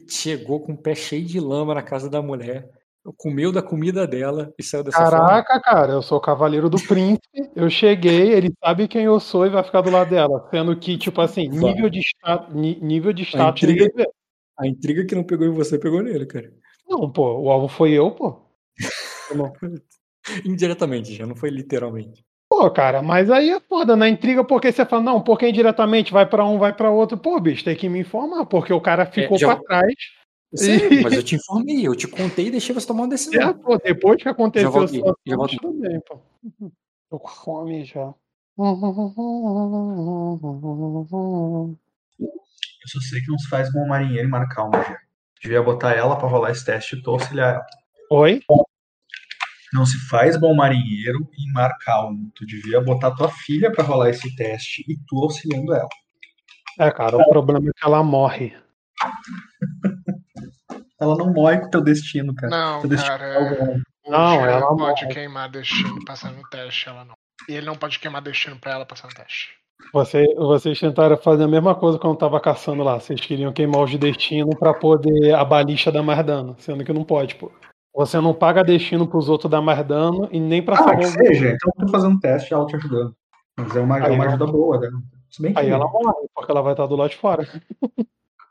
chegou 0.08 0.60
com 0.60 0.72
o 0.72 0.76
pé 0.78 0.94
cheio 0.94 1.24
de 1.24 1.38
lama 1.40 1.74
na 1.74 1.82
casa 1.82 2.08
da 2.10 2.20
mulher, 2.20 2.68
comeu 3.16 3.50
da 3.52 3.62
comida 3.62 4.06
dela 4.06 4.52
e 4.58 4.62
saiu 4.62 4.82
dessa 4.84 4.98
forma. 4.98 5.26
Caraca, 5.26 5.60
cara, 5.60 5.92
eu 5.92 6.02
sou 6.02 6.18
o 6.18 6.20
cavaleiro 6.20 6.68
do 6.68 6.76
príncipe. 6.86 7.50
Eu 7.54 7.70
cheguei, 7.70 8.32
ele 8.32 8.52
sabe 8.62 8.88
quem 8.88 9.04
eu 9.04 9.18
sou 9.20 9.46
e 9.46 9.50
vai 9.50 9.62
ficar 9.62 9.80
do 9.80 9.90
lado 9.90 10.10
dela. 10.10 10.48
Sendo 10.50 10.76
que, 10.78 10.98
tipo 10.98 11.20
assim, 11.20 11.48
nível 11.48 11.88
de 11.88 12.00
status, 12.00 12.54
nível 12.54 13.12
de 13.12 13.22
status. 13.22 13.62
intriga- 13.62 13.84
ninguém 13.84 14.04
vê. 14.04 14.10
A 14.58 14.66
intriga 14.66 15.06
que 15.06 15.14
não 15.14 15.22
pegou 15.22 15.46
em 15.46 15.52
você, 15.52 15.78
pegou 15.78 16.02
nele, 16.02 16.26
cara. 16.26 16.52
Não, 16.88 17.10
pô, 17.10 17.40
o 17.40 17.50
alvo 17.50 17.68
foi 17.68 17.92
eu, 17.92 18.10
pô. 18.10 18.42
Indiretamente, 20.44 21.14
já 21.14 21.26
não 21.26 21.36
foi 21.36 21.50
literalmente. 21.50 22.24
Pô, 22.58 22.68
cara, 22.72 23.00
mas 23.00 23.30
aí 23.30 23.50
é 23.50 23.60
foda 23.60 23.94
na 23.94 24.08
intriga, 24.08 24.42
porque 24.42 24.72
você 24.72 24.84
fala, 24.84 25.00
não, 25.00 25.22
porque 25.22 25.48
indiretamente 25.48 26.12
vai 26.12 26.26
pra 26.28 26.44
um, 26.44 26.58
vai 26.58 26.74
pra 26.74 26.90
outro. 26.90 27.16
Pô, 27.16 27.38
bicho, 27.38 27.62
tem 27.62 27.76
que 27.76 27.88
me 27.88 28.00
informar, 28.00 28.46
porque 28.46 28.72
o 28.72 28.80
cara 28.80 29.06
ficou 29.06 29.38
já- 29.38 29.54
pra 29.54 29.64
trás. 29.64 29.94
Sim, 30.52 31.02
mas 31.04 31.12
eu 31.12 31.22
te 31.22 31.36
informei, 31.36 31.86
eu 31.86 31.94
te 31.94 32.08
contei 32.08 32.48
e 32.48 32.50
deixei 32.50 32.74
você 32.74 32.84
tomar 32.84 33.02
uma 33.02 33.06
É, 33.06 33.10
decisão. 33.10 33.54
pô, 33.58 33.78
depois 33.78 34.20
que 34.20 34.28
aconteceu 34.28 34.72
só- 34.72 34.86
já 35.24 35.36
tudo 35.60 35.72
bem, 35.78 36.00
pô. 36.00 36.18
Tô 37.08 37.20
com 37.20 37.28
fome 37.28 37.84
já. 37.84 38.12
Eu 38.58 38.76
só 42.88 43.00
sei 43.08 43.20
que 43.20 43.30
não 43.30 43.38
se 43.38 43.48
faz 43.48 43.72
bom 43.72 43.86
marinheiro 43.86 44.26
em 44.26 44.30
mar 44.30 44.48
calmo, 44.48 44.72
já. 44.72 44.98
Devia 45.40 45.62
botar 45.62 45.92
ela 45.92 46.16
pra 46.16 46.26
rolar 46.26 46.50
esse 46.50 46.64
teste 46.64 46.96
e 46.96 47.02
tu 47.02 47.12
auxiliar 47.12 47.54
ela. 47.54 47.66
Oi? 48.10 48.40
Não 49.72 49.84
se 49.86 49.98
faz 50.08 50.38
bom 50.38 50.54
marinheiro 50.54 51.28
em 51.38 51.52
mar 51.52 51.76
calmo. 51.80 52.30
Tu 52.34 52.46
devia 52.46 52.80
botar 52.80 53.10
tua 53.12 53.28
filha 53.28 53.70
pra 53.70 53.84
rolar 53.84 54.10
esse 54.10 54.34
teste 54.36 54.82
e 54.88 54.96
tu 55.06 55.16
auxiliando 55.22 55.74
ela. 55.74 55.88
É, 56.78 56.90
cara, 56.90 57.16
o 57.16 57.28
problema 57.28 57.68
é 57.68 57.72
que 57.76 57.84
ela 57.86 58.02
morre. 58.02 58.54
Ela 61.00 61.16
não 61.16 61.32
morre 61.32 61.58
com 61.60 61.70
teu 61.70 61.80
destino, 61.80 62.34
cara. 62.34 62.50
Não, 62.50 62.80
Teu 62.80 62.90
destino 62.90 63.18
cara. 63.18 63.24
é 63.24 64.10
Não, 64.10 64.30
Jean 64.32 64.46
ela 64.50 64.66
pode 64.76 65.02
morre. 65.04 65.14
queimar 65.14 65.48
destino 65.48 66.04
passando 66.04 66.36
no 66.38 66.48
teste, 66.48 66.88
ela 66.88 67.04
não. 67.04 67.14
E 67.48 67.52
ele 67.52 67.66
não 67.66 67.76
pode 67.76 68.00
queimar 68.00 68.20
destino 68.20 68.58
pra 68.58 68.72
ela 68.72 68.84
passar 68.84 69.06
no 69.06 69.14
teste. 69.14 69.50
Você, 69.92 70.26
vocês 70.34 70.78
tentaram 70.80 71.16
fazer 71.16 71.44
a 71.44 71.48
mesma 71.48 71.72
coisa 71.76 72.00
quando 72.00 72.18
tava 72.18 72.40
caçando 72.40 72.82
lá. 72.82 72.98
Vocês 72.98 73.20
queriam 73.20 73.52
queimar 73.52 73.82
os 73.82 73.96
destinos 73.96 74.56
pra 74.58 74.74
poder 74.74 75.32
a 75.34 75.44
balista 75.44 75.92
dar 75.92 76.02
mais 76.02 76.26
dano, 76.26 76.56
sendo 76.58 76.84
que 76.84 76.92
não 76.92 77.04
pode, 77.04 77.36
pô. 77.36 77.52
Você 77.98 78.20
não 78.20 78.32
paga 78.32 78.62
destino 78.62 79.08
pros 79.08 79.28
outros 79.28 79.50
dar 79.50 79.60
mais 79.60 79.84
dano 79.84 80.28
e 80.30 80.38
nem 80.38 80.62
pra 80.62 80.76
Ah, 80.76 80.94
que 80.96 81.04
os 81.04 81.10
seja. 81.10 81.48
Então 81.48 81.72
eu 81.76 81.86
tô 81.86 81.90
fazendo 81.90 82.20
teste 82.20 82.54
ela 82.54 82.64
te 82.64 82.76
ajudando. 82.76 83.12
Mas 83.58 83.74
é 83.74 83.80
uma, 83.80 83.98
é 83.98 84.02
Aí 84.06 84.14
uma 84.14 84.24
ela- 84.24 84.34
ajuda 84.34 84.46
boa, 84.52 84.78
né? 84.78 84.88
Se 85.28 85.42
bem 85.42 85.52
que, 85.52 85.58
Aí 85.58 85.68
ela 85.68 85.84
morre, 85.88 86.28
porque 86.32 86.48
ela 86.52 86.62
vai 86.62 86.74
estar 86.74 86.86
do 86.86 86.94
lado 86.94 87.10
de 87.10 87.16
fora. 87.16 87.44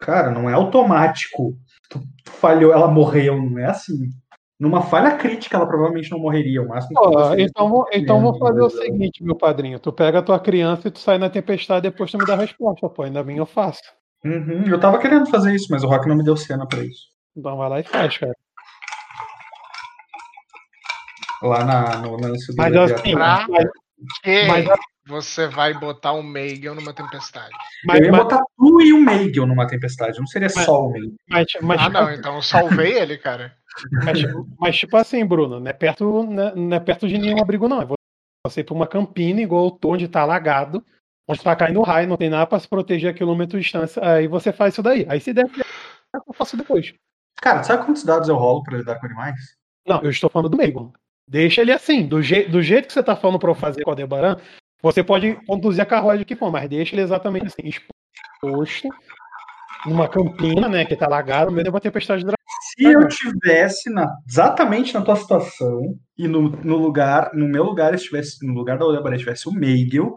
cara, 0.01 0.31
não 0.31 0.49
é 0.49 0.53
automático. 0.53 1.53
Tu, 1.89 1.97
tu 2.25 2.31
falhou, 2.31 2.73
ela 2.73 2.89
morreu, 2.89 3.41
não 3.41 3.57
é 3.57 3.67
assim. 3.67 4.09
Numa 4.59 4.81
falha 4.81 5.15
crítica, 5.15 5.55
ela 5.55 5.65
provavelmente 5.65 6.11
não 6.11 6.19
morreria. 6.19 6.61
O 6.61 6.67
máximo 6.67 6.99
você- 7.01 7.41
então 7.43 7.69
vou, 7.69 7.87
então 7.93 8.19
vou 8.19 8.37
fazer 8.37 8.61
o 8.61 8.69
seguinte, 8.69 9.23
meu 9.23 9.35
padrinho. 9.35 9.79
Tu 9.79 9.93
pega 9.93 10.19
a 10.19 10.23
tua 10.23 10.41
criança 10.41 10.89
e 10.89 10.91
tu 10.91 10.99
sai 10.99 11.17
na 11.17 11.29
tempestade 11.29 11.87
e 11.87 11.89
depois 11.89 12.11
tu 12.11 12.17
me 12.17 12.25
dá 12.25 12.33
a 12.33 12.37
resposta, 12.37 12.89
pô. 12.89 13.03
Ainda 13.03 13.23
bem 13.23 13.37
eu 13.37 13.45
faço. 13.45 13.79
Uhum, 14.25 14.65
eu 14.67 14.77
tava 14.77 14.99
querendo 14.99 15.25
fazer 15.29 15.55
isso, 15.55 15.67
mas 15.69 15.85
o 15.85 15.87
Rock 15.87 16.05
não 16.05 16.17
me 16.17 16.23
deu 16.23 16.35
cena 16.35 16.67
pra 16.67 16.79
isso. 16.83 17.03
Então 17.35 17.55
vai 17.55 17.69
lá 17.69 17.79
e 17.79 17.83
faz, 17.83 18.17
cara. 18.17 18.33
Lá 21.41 21.63
na, 21.63 21.97
no 21.97 22.15
lance 22.19 22.47
do 22.47 22.55
Mas 22.57 22.75
assim, 22.75 23.11
Pra- 23.13 23.45
mas, 23.49 23.67
Que 24.23 24.47
mas, 24.47 24.65
você 25.07 25.47
vai 25.47 25.73
botar 25.73 26.11
o 26.13 26.21
Megan 26.23 26.75
numa 26.75 26.93
tempestade. 26.93 27.51
mas, 27.85 27.99
eu 27.99 28.05
ia 28.05 28.11
mas, 28.11 28.21
botar 28.23 28.41
tu 28.57 28.81
e 28.81 28.93
o 28.93 28.99
Meigel 29.01 29.47
numa 29.47 29.65
tempestade, 29.67 30.19
não 30.19 30.27
seria 30.27 30.49
Mas- 30.55 30.65
só 30.65 30.85
o 30.87 30.91
Meigel. 30.91 31.11
mas, 31.29 31.47
mas, 31.61 31.79
ah, 31.81 31.83
tipo, 31.85 31.93
não, 31.93 32.11
então 32.11 32.35
eu 32.35 32.41
salvei 32.41 32.93
ele, 32.99 33.17
cara. 33.17 33.55
mas, 34.03 34.19
mas 34.59 34.77
tipo 34.77 34.97
assim, 34.97 35.25
Bruno, 35.25 35.59
não 35.59 35.67
é 35.69 35.73
perto, 35.73 36.23
não 36.23 36.43
é, 36.47 36.55
não 36.55 36.77
é 36.77 36.79
perto 36.79 37.07
de 37.07 37.17
nenhum 37.17 37.41
abrigo, 37.41 37.67
não. 37.67 37.81
É 37.81 37.87
você 38.45 38.61
ir 38.61 38.63
pra 38.63 38.75
uma 38.75 38.87
campina, 38.87 39.41
igual 39.41 39.65
eu 39.65 39.71
tô, 39.71 39.93
onde 39.93 40.07
tá 40.07 40.21
alagado, 40.21 40.83
onde 41.27 41.41
tá 41.43 41.55
caindo 41.55 41.81
raio, 41.81 42.07
não 42.07 42.17
tem 42.17 42.29
nada 42.29 42.45
pra 42.47 42.59
se 42.59 42.67
proteger 42.67 43.11
a 43.11 43.13
quilômetro 43.13 43.57
de 43.57 43.63
distância. 43.63 44.01
Aí 44.03 44.27
você 44.27 44.51
faz 44.53 44.73
isso 44.73 44.81
daí. 44.83 45.05
Aí 45.09 45.19
se 45.19 45.33
der, 45.33 45.45
eu 46.13 46.33
faço 46.33 46.55
depois. 46.57 46.93
Cara, 47.41 47.63
sabe 47.63 47.85
quantos 47.85 48.03
dados 48.03 48.29
eu 48.29 48.35
rolo 48.35 48.63
pra 48.63 48.77
lidar 48.77 48.99
com 48.99 49.05
animais? 49.05 49.35
Não, 49.85 50.01
eu 50.01 50.09
estou 50.09 50.29
falando 50.29 50.49
do 50.49 50.57
Megon. 50.57 50.91
Deixa 51.27 51.61
ele 51.61 51.71
assim, 51.71 52.07
do, 52.07 52.21
je 52.21 52.43
do 52.43 52.61
jeito 52.61 52.87
que 52.87 52.93
você 52.93 53.03
tá 53.03 53.15
falando 53.15 53.39
pra 53.39 53.49
eu 53.51 53.55
fazer 53.55 53.83
com 53.83 53.89
o 53.89 53.91
Aldebaran, 53.91 54.37
você 54.81 55.03
pode 55.03 55.35
conduzir 55.45 55.81
a 55.81 55.85
carruagem 55.85 56.25
que 56.25 56.35
for, 56.35 56.51
mas 56.51 56.69
deixa 56.69 56.95
ele 56.95 57.01
exatamente 57.01 57.47
assim, 57.47 57.63
exposto 57.67 58.87
numa 59.85 60.07
campina, 60.07 60.67
né, 60.67 60.85
que 60.85 60.95
tá 60.95 61.05
alagado, 61.05 61.47
no 61.47 61.51
meio 61.53 61.63
de 61.65 61.69
uma 61.69 61.81
tempestade 61.81 62.21
de 62.21 62.25
dragão. 62.25 62.37
Se 62.75 62.83
eu 62.83 63.07
tivesse 63.07 63.89
na- 63.89 64.11
exatamente 64.27 64.93
na 64.93 65.01
tua 65.01 65.15
situação 65.15 65.95
e 66.17 66.27
no, 66.27 66.49
no 66.49 66.77
lugar, 66.77 67.31
no 67.33 67.47
meu 67.47 67.63
lugar 67.63 67.93
estivesse, 67.93 68.45
no 68.45 68.53
lugar 68.53 68.77
da 68.77 68.85
Odebaré 68.85 69.15
estivesse 69.15 69.47
o 69.49 69.51
Meigel 69.51 70.15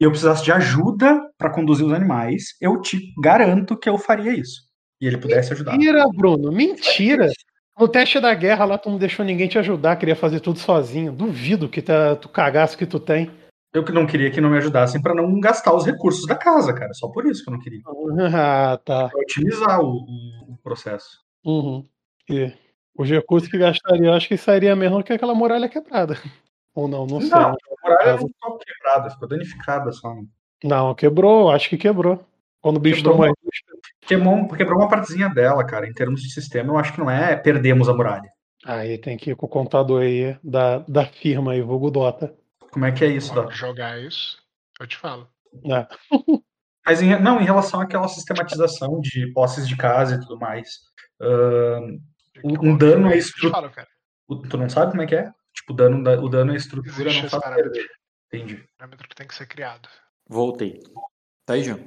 e 0.00 0.04
eu 0.04 0.10
precisasse 0.10 0.44
de 0.44 0.52
ajuda 0.52 1.20
pra 1.38 1.50
conduzir 1.50 1.86
os 1.86 1.92
animais, 1.92 2.56
eu 2.60 2.80
te 2.80 2.98
garanto 3.22 3.76
que 3.76 3.88
eu 3.88 3.98
faria 3.98 4.32
isso. 4.32 4.62
E 5.00 5.06
ele 5.06 5.18
pudesse 5.18 5.52
ajudar. 5.52 5.72
Mentira, 5.72 6.04
Bruno, 6.14 6.52
mentira! 6.52 7.28
No 7.82 7.88
teste 7.88 8.20
da 8.20 8.32
guerra 8.32 8.64
lá, 8.64 8.78
tu 8.78 8.88
não 8.88 8.96
deixou 8.96 9.24
ninguém 9.24 9.48
te 9.48 9.58
ajudar, 9.58 9.96
queria 9.96 10.14
fazer 10.14 10.38
tudo 10.38 10.56
sozinho. 10.56 11.10
Duvido 11.10 11.68
que 11.68 11.82
tá, 11.82 12.14
tu 12.14 12.28
cagaço 12.28 12.78
que 12.78 12.86
tu 12.86 13.00
tem. 13.00 13.28
Eu 13.74 13.82
que 13.84 13.90
não 13.90 14.06
queria 14.06 14.30
que 14.30 14.40
não 14.40 14.50
me 14.50 14.56
ajudassem 14.58 15.02
pra 15.02 15.12
não 15.12 15.40
gastar 15.40 15.74
os 15.74 15.84
recursos 15.84 16.24
da 16.24 16.36
casa, 16.36 16.72
cara. 16.72 16.94
Só 16.94 17.08
por 17.08 17.26
isso 17.26 17.42
que 17.42 17.50
eu 17.50 17.54
não 17.54 17.58
queria. 17.60 17.80
Ah, 18.32 18.78
tá. 18.84 19.08
Pra 19.08 19.18
otimizar 19.18 19.80
o, 19.80 19.96
o- 19.96 20.52
o 20.52 20.58
processo. 20.62 21.08
Uhum. 21.44 21.84
E 22.30 22.52
os 22.96 23.10
recursos 23.10 23.50
que 23.50 23.58
gastaria, 23.58 24.06
eu 24.06 24.12
acho 24.12 24.28
que 24.28 24.36
sairia 24.36 24.76
mesmo 24.76 25.02
que 25.02 25.12
aquela 25.12 25.34
muralha 25.34 25.68
quebrada. 25.68 26.14
Ou 26.76 26.86
não, 26.86 27.04
não 27.04 27.20
sei. 27.20 27.30
Não, 27.30 27.48
a 27.50 27.56
muralha 27.82 28.12
não 28.12 28.28
ficou 28.28 28.58
quebrada, 28.58 29.10
ficou 29.10 29.26
danificada 29.26 29.90
só. 29.90 30.14
Não, 30.62 30.94
quebrou, 30.94 31.50
acho 31.50 31.68
que 31.68 31.76
quebrou. 31.76 32.24
Quando 32.62 32.76
o 32.76 32.80
bicho 32.80 32.96
Quebrou 33.02 33.16
tomou. 33.18 33.34
Queimou, 34.02 34.48
quebrou 34.48 34.78
uma 34.78 34.88
partezinha 34.88 35.28
dela, 35.28 35.64
cara. 35.66 35.86
Em 35.86 35.92
termos 35.92 36.22
de 36.22 36.32
sistema, 36.32 36.72
eu 36.72 36.78
acho 36.78 36.92
que 36.92 37.00
não 37.00 37.10
é 37.10 37.36
perdemos 37.36 37.88
a 37.88 37.92
muralha. 37.94 38.30
Aí 38.64 38.96
tem 38.98 39.16
que 39.16 39.30
ir 39.32 39.36
com 39.36 39.46
o 39.46 39.48
contador 39.48 40.02
aí 40.02 40.38
da, 40.42 40.78
da 40.78 41.04
firma 41.04 41.52
aí, 41.52 41.60
vulgo 41.60 41.90
Dota. 41.90 42.34
Como 42.70 42.84
é 42.86 42.92
que 42.92 43.04
é 43.04 43.08
isso? 43.08 43.34
Quando 43.34 43.50
jogar 43.50 44.00
isso, 44.00 44.38
eu 44.80 44.86
te 44.86 44.96
falo. 44.96 45.28
É. 45.64 45.86
Mas 46.86 47.02
em, 47.02 47.20
não, 47.20 47.40
em 47.40 47.44
relação 47.44 47.80
àquela 47.80 48.08
sistematização 48.08 49.00
de 49.00 49.32
posses 49.32 49.68
de 49.68 49.76
casa 49.76 50.14
e 50.14 50.20
tudo 50.20 50.38
mais. 50.38 50.68
ahn, 51.20 51.98
Um- 52.44 52.76
dano 52.76 53.06
Eu 53.08 53.10
é 53.10 53.12
te 53.12 53.18
estru- 53.18 53.50
falo, 53.50 53.70
cara. 53.70 53.88
tu 54.48 54.56
não 54.56 54.68
sabe 54.68 54.90
como 54.92 55.02
é 55.02 55.06
que 55.06 55.14
é? 55.14 55.30
Tipo, 55.54 55.72
o 55.72 55.76
dano, 55.76 56.02
da- 56.02 56.20
o 56.20 56.28
dano 56.28 56.52
a 56.52 56.56
estrutura 56.56 57.08
Existe 57.10 57.22
não 57.24 57.28
faz 57.40 57.54
perder. 57.54 57.86
Entendi. 58.32 58.64
parâmetro 58.78 59.08
que 59.08 59.14
tem 59.14 59.26
que 59.26 59.34
ser 59.34 59.46
criado. 59.46 59.88
Voltei. 60.28 60.80
Tá 61.44 61.54
aí, 61.54 61.62
Jean? 61.62 61.78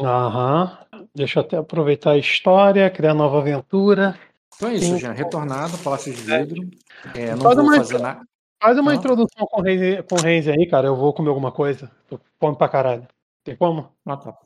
Aham. 0.00 0.78
Deixa 1.14 1.38
eu 1.38 1.42
até 1.44 1.56
aproveitar 1.56 2.12
a 2.12 2.18
história, 2.18 2.90
criar 2.90 3.14
nova 3.14 3.38
aventura. 3.38 4.18
Então 4.54 4.68
é 4.68 4.74
isso, 4.74 4.86
Sim. 4.86 4.98
Jean. 4.98 5.12
Retornado, 5.12 5.76
Palácio 5.78 6.12
de 6.14 6.22
Vidro. 6.22 6.70
É, 7.14 7.34
não 7.34 7.42
Faz 7.42 7.56
vou 7.56 7.64
uma 7.64 7.76
fazer 7.76 7.98
nada. 7.98 8.20
Faz 8.62 8.78
uma 8.78 8.92
Ah. 8.92 8.94
introdução 8.94 9.46
com 9.46 9.60
o 9.60 9.64
Renzi, 9.64 10.02
com 10.02 10.14
o 10.16 10.20
Renzi 10.20 10.50
aí, 10.50 10.66
cara. 10.66 10.86
Eu 10.88 10.96
vou 10.96 11.12
comer 11.12 11.28
alguma 11.28 11.52
coisa. 11.52 11.90
Tô 12.08 12.18
com 12.18 12.24
fome 12.40 12.56
pra 12.56 12.68
caralho. 12.68 13.06
Tem 13.44 13.56
como? 13.56 13.92
Ah, 14.04 14.16
tá. 14.16 14.36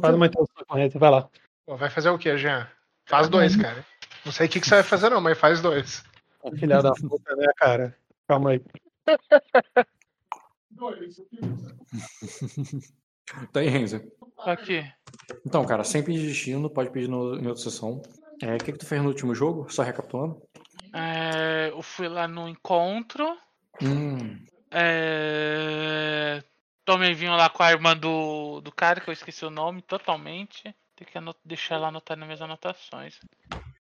Faz 0.00 0.14
uma 0.14 0.26
introdução 0.26 0.64
com 0.66 0.74
o 0.74 0.76
Renzi, 0.76 0.98
vai 0.98 1.10
lá. 1.10 1.28
Pô, 1.66 1.76
vai 1.76 1.90
fazer 1.90 2.10
o 2.10 2.18
quê, 2.18 2.36
Jean? 2.36 2.66
Faz 3.06 3.28
dois, 3.28 3.56
cara. 3.56 3.84
Não 4.24 4.32
sei 4.32 4.46
o 4.46 4.50
que, 4.50 4.60
que 4.60 4.66
você 4.66 4.74
vai 4.76 4.84
fazer, 4.84 5.08
não, 5.08 5.20
mas 5.20 5.38
faz 5.38 5.60
dois. 5.60 6.04
Filha 6.58 6.82
da 6.82 6.92
puta, 6.92 7.34
né, 7.36 7.46
cara? 7.56 7.96
Calma 8.28 8.50
aí. 8.50 8.62
Tá 13.52 13.60
aí, 13.60 13.68
Renzo. 13.68 14.00
Aqui. 14.44 14.84
Então, 15.46 15.64
cara, 15.64 15.84
sem 15.84 16.02
pedir 16.02 16.26
destino, 16.26 16.70
pode 16.70 16.90
pedir 16.90 17.08
no, 17.08 17.36
em 17.38 17.46
outra 17.46 17.62
sessão. 17.62 18.02
É, 18.42 18.54
o 18.54 18.58
que, 18.58 18.72
que 18.72 18.78
tu 18.78 18.86
fez 18.86 19.02
no 19.02 19.08
último 19.08 19.34
jogo? 19.34 19.70
Só 19.70 19.82
recapitulando. 19.82 20.40
É, 20.92 21.70
eu 21.70 21.82
fui 21.82 22.08
lá 22.08 22.26
no 22.26 22.48
encontro. 22.48 23.36
Hum, 23.82 24.44
É, 24.72 26.42
tomei 26.84 27.14
vinho 27.14 27.32
lá 27.36 27.48
com 27.48 27.62
a 27.62 27.70
irmã 27.70 27.96
do, 27.96 28.60
do 28.60 28.72
cara, 28.72 29.00
que 29.00 29.08
eu 29.08 29.12
esqueci 29.14 29.44
o 29.44 29.50
nome 29.50 29.82
totalmente. 29.82 30.74
Tem 30.96 31.06
que 31.10 31.16
anot- 31.18 31.38
deixar 31.44 31.76
ela 31.76 31.88
anotar 31.88 32.16
nas 32.16 32.26
minhas 32.26 32.42
anotações. 32.42 33.18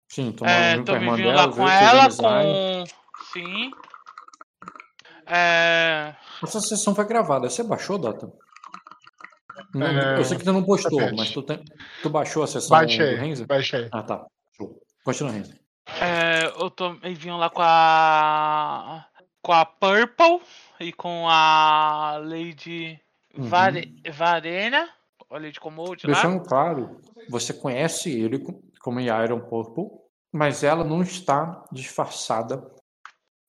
sim, 0.09 0.33
É, 0.43 0.77
um 0.77 0.83
com 0.85 0.91
a 0.91 0.95
tomei 0.95 1.09
vinho 1.15 1.29
dela, 1.29 1.45
lá 1.45 1.51
com 1.51 1.67
ela, 1.69 2.09
com. 2.15 2.83
Sim. 3.31 3.71
É, 5.27 6.13
Essa 6.43 6.59
sessão 6.59 6.93
foi 6.93 7.05
gravada. 7.07 7.49
Você 7.49 7.63
baixou, 7.63 7.97
Dota? 7.97 8.31
Não, 9.73 9.87
É, 9.87 10.17
eu 10.19 10.23
sei 10.23 10.37
que 10.37 10.43
tu 10.43 10.53
não 10.53 10.63
postou, 10.63 10.99
mas 11.15 11.31
tu, 11.31 11.41
tem- 11.43 11.63
tu 12.01 12.09
baixou 12.09 12.43
a 12.43 12.47
sessão 12.47 12.69
Baixe 12.77 12.97
do 12.97 13.15
Renzo? 13.21 13.45
baixe 13.45 13.75
aí. 13.75 13.89
Ah, 13.91 14.03
tá. 14.03 14.25
Show. 14.55 14.79
Continua, 15.03 15.31
Renzo. 15.33 15.53
é, 16.01 16.45
eu 16.61 16.69
tomei 16.69 17.13
vinho 17.13 17.37
lá 17.37 17.49
com 17.49 17.61
a. 17.63 19.05
Com 19.41 19.51
a 19.53 19.63
Purple 19.65 20.41
e 20.79 20.91
com 20.91 21.27
a 21.29 22.17
Lady 22.23 22.99
Uhum. 23.37 23.43
Vare, 23.47 24.01
Varena. 24.11 24.89
A 25.29 25.37
Lady 25.37 25.59
Commode 25.59 26.07
lá. 26.07 26.13
Deixando 26.13 26.41
claro, 26.43 26.99
você 27.29 27.53
conhece 27.53 28.09
ele 28.09 28.39
co- 28.39 28.61
como 28.79 28.99
Iron 28.99 29.41
Purple, 29.41 29.85
mas 30.31 30.63
ela 30.63 30.83
não 30.83 31.01
está 31.01 31.63
disfarçada. 31.71 32.63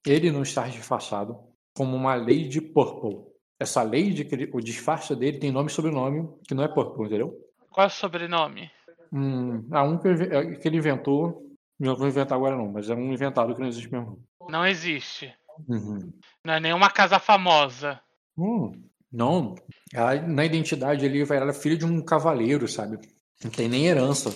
Ele 0.06 0.30
não 0.30 0.42
está 0.42 0.66
disfarçado 0.66 1.38
como 1.76 1.94
uma 1.96 2.14
Lady 2.16 2.60
Purple. 2.60 3.24
Essa 3.58 3.82
Lady, 3.82 4.24
que 4.24 4.34
ele- 4.34 4.50
o 4.52 4.60
disfarce 4.60 5.14
dele 5.16 5.38
tem 5.38 5.50
nome 5.50 5.70
e 5.70 5.72
sobrenome 5.72 6.28
que 6.46 6.54
não 6.54 6.62
é 6.64 6.68
Purple, 6.68 7.06
entendeu? 7.06 7.34
Qual 7.70 7.84
é 7.84 7.88
o 7.88 7.90
sobrenome? 7.90 8.70
Hum, 9.12 9.64
um 9.70 9.98
que 9.98 10.08
ele, 10.08 10.34
é, 10.34 10.54
que 10.56 10.68
ele 10.68 10.76
inventou, 10.78 11.46
não 11.78 11.96
vou 11.96 12.08
inventar 12.08 12.36
agora 12.36 12.56
não, 12.56 12.70
mas 12.70 12.90
é 12.90 12.94
um 12.94 13.12
inventado 13.12 13.54
que 13.54 13.60
não 13.60 13.68
existe 13.68 13.90
mesmo. 13.90 14.18
Não 14.48 14.66
existe. 14.66 15.32
Uhum. 15.68 16.12
Não 16.44 16.54
é 16.54 16.60
nenhuma 16.60 16.90
casa 16.90 17.18
famosa. 17.18 18.00
Hum, 18.36 18.72
não, 19.10 19.54
ela, 19.92 20.14
na 20.20 20.44
identidade 20.44 21.04
ali, 21.06 21.22
ela 21.22 21.50
é 21.50 21.54
filha 21.54 21.76
de 21.76 21.86
um 21.86 22.02
cavaleiro, 22.02 22.68
sabe? 22.68 22.98
Não 23.42 23.50
tem 23.50 23.68
nem 23.68 23.86
herança. 23.86 24.30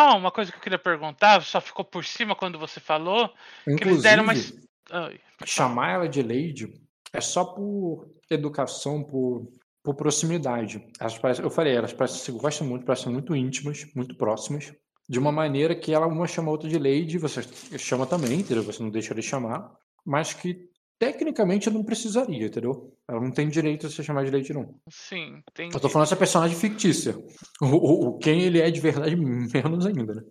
Ah, 0.00 0.14
uma 0.16 0.30
coisa 0.30 0.50
que 0.50 0.56
eu 0.56 0.62
queria 0.62 0.78
perguntar, 0.78 1.42
só 1.42 1.60
ficou 1.60 1.84
por 1.84 2.04
cima 2.04 2.34
quando 2.34 2.58
você 2.58 2.80
falou, 2.80 3.28
que 3.64 3.84
eles 3.84 4.02
deram 4.02 4.22
uma. 4.22 4.32
Inclusive, 4.32 4.64
Ai, 4.90 5.20
chamar 5.44 5.90
ela 5.90 6.08
de 6.08 6.22
Lady 6.22 6.72
é 7.12 7.20
só 7.20 7.44
por 7.44 8.08
educação, 8.30 9.02
por, 9.04 9.46
por 9.82 9.94
proximidade. 9.94 10.82
Elas 10.98 11.18
parecem, 11.18 11.44
eu 11.44 11.50
falei, 11.50 11.76
elas 11.76 11.92
parecem, 11.92 12.18
se 12.18 12.32
gostam 12.32 12.66
muito, 12.66 12.86
parecem 12.86 13.12
muito 13.12 13.36
íntimas, 13.36 13.86
muito 13.94 14.16
próximas, 14.16 14.72
de 15.06 15.18
uma 15.18 15.30
maneira 15.30 15.74
que 15.74 15.92
ela 15.92 16.06
uma 16.06 16.26
chama 16.26 16.48
a 16.48 16.52
outra 16.52 16.68
de 16.68 16.78
Lady, 16.78 17.18
você 17.18 17.42
chama 17.78 18.06
também, 18.06 18.40
entendeu? 18.40 18.62
Você 18.62 18.82
não 18.82 18.90
deixa 18.90 19.14
de 19.14 19.22
chamar, 19.22 19.70
mas 20.04 20.32
que 20.32 20.69
tecnicamente 21.00 21.70
não 21.70 21.82
precisaria, 21.82 22.46
entendeu? 22.46 22.94
Ela 23.08 23.20
não 23.20 23.30
tem 23.30 23.48
direito 23.48 23.86
a 23.86 23.90
se 23.90 24.04
chamar 24.04 24.22
de 24.26 24.30
Lady, 24.30 24.52
não. 24.52 24.78
sim, 24.90 25.42
tem. 25.54 25.70
Eu 25.72 25.80
tô 25.80 25.88
falando 25.88 26.06
essa 26.06 26.16
personagem 26.16 26.56
fictícia. 26.56 27.16
O, 27.60 27.66
o, 27.66 28.08
o 28.08 28.18
quem 28.18 28.42
ele 28.42 28.60
é 28.60 28.70
de 28.70 28.80
verdade, 28.80 29.16
menos 29.16 29.86
ainda, 29.86 30.14
né? 30.14 30.22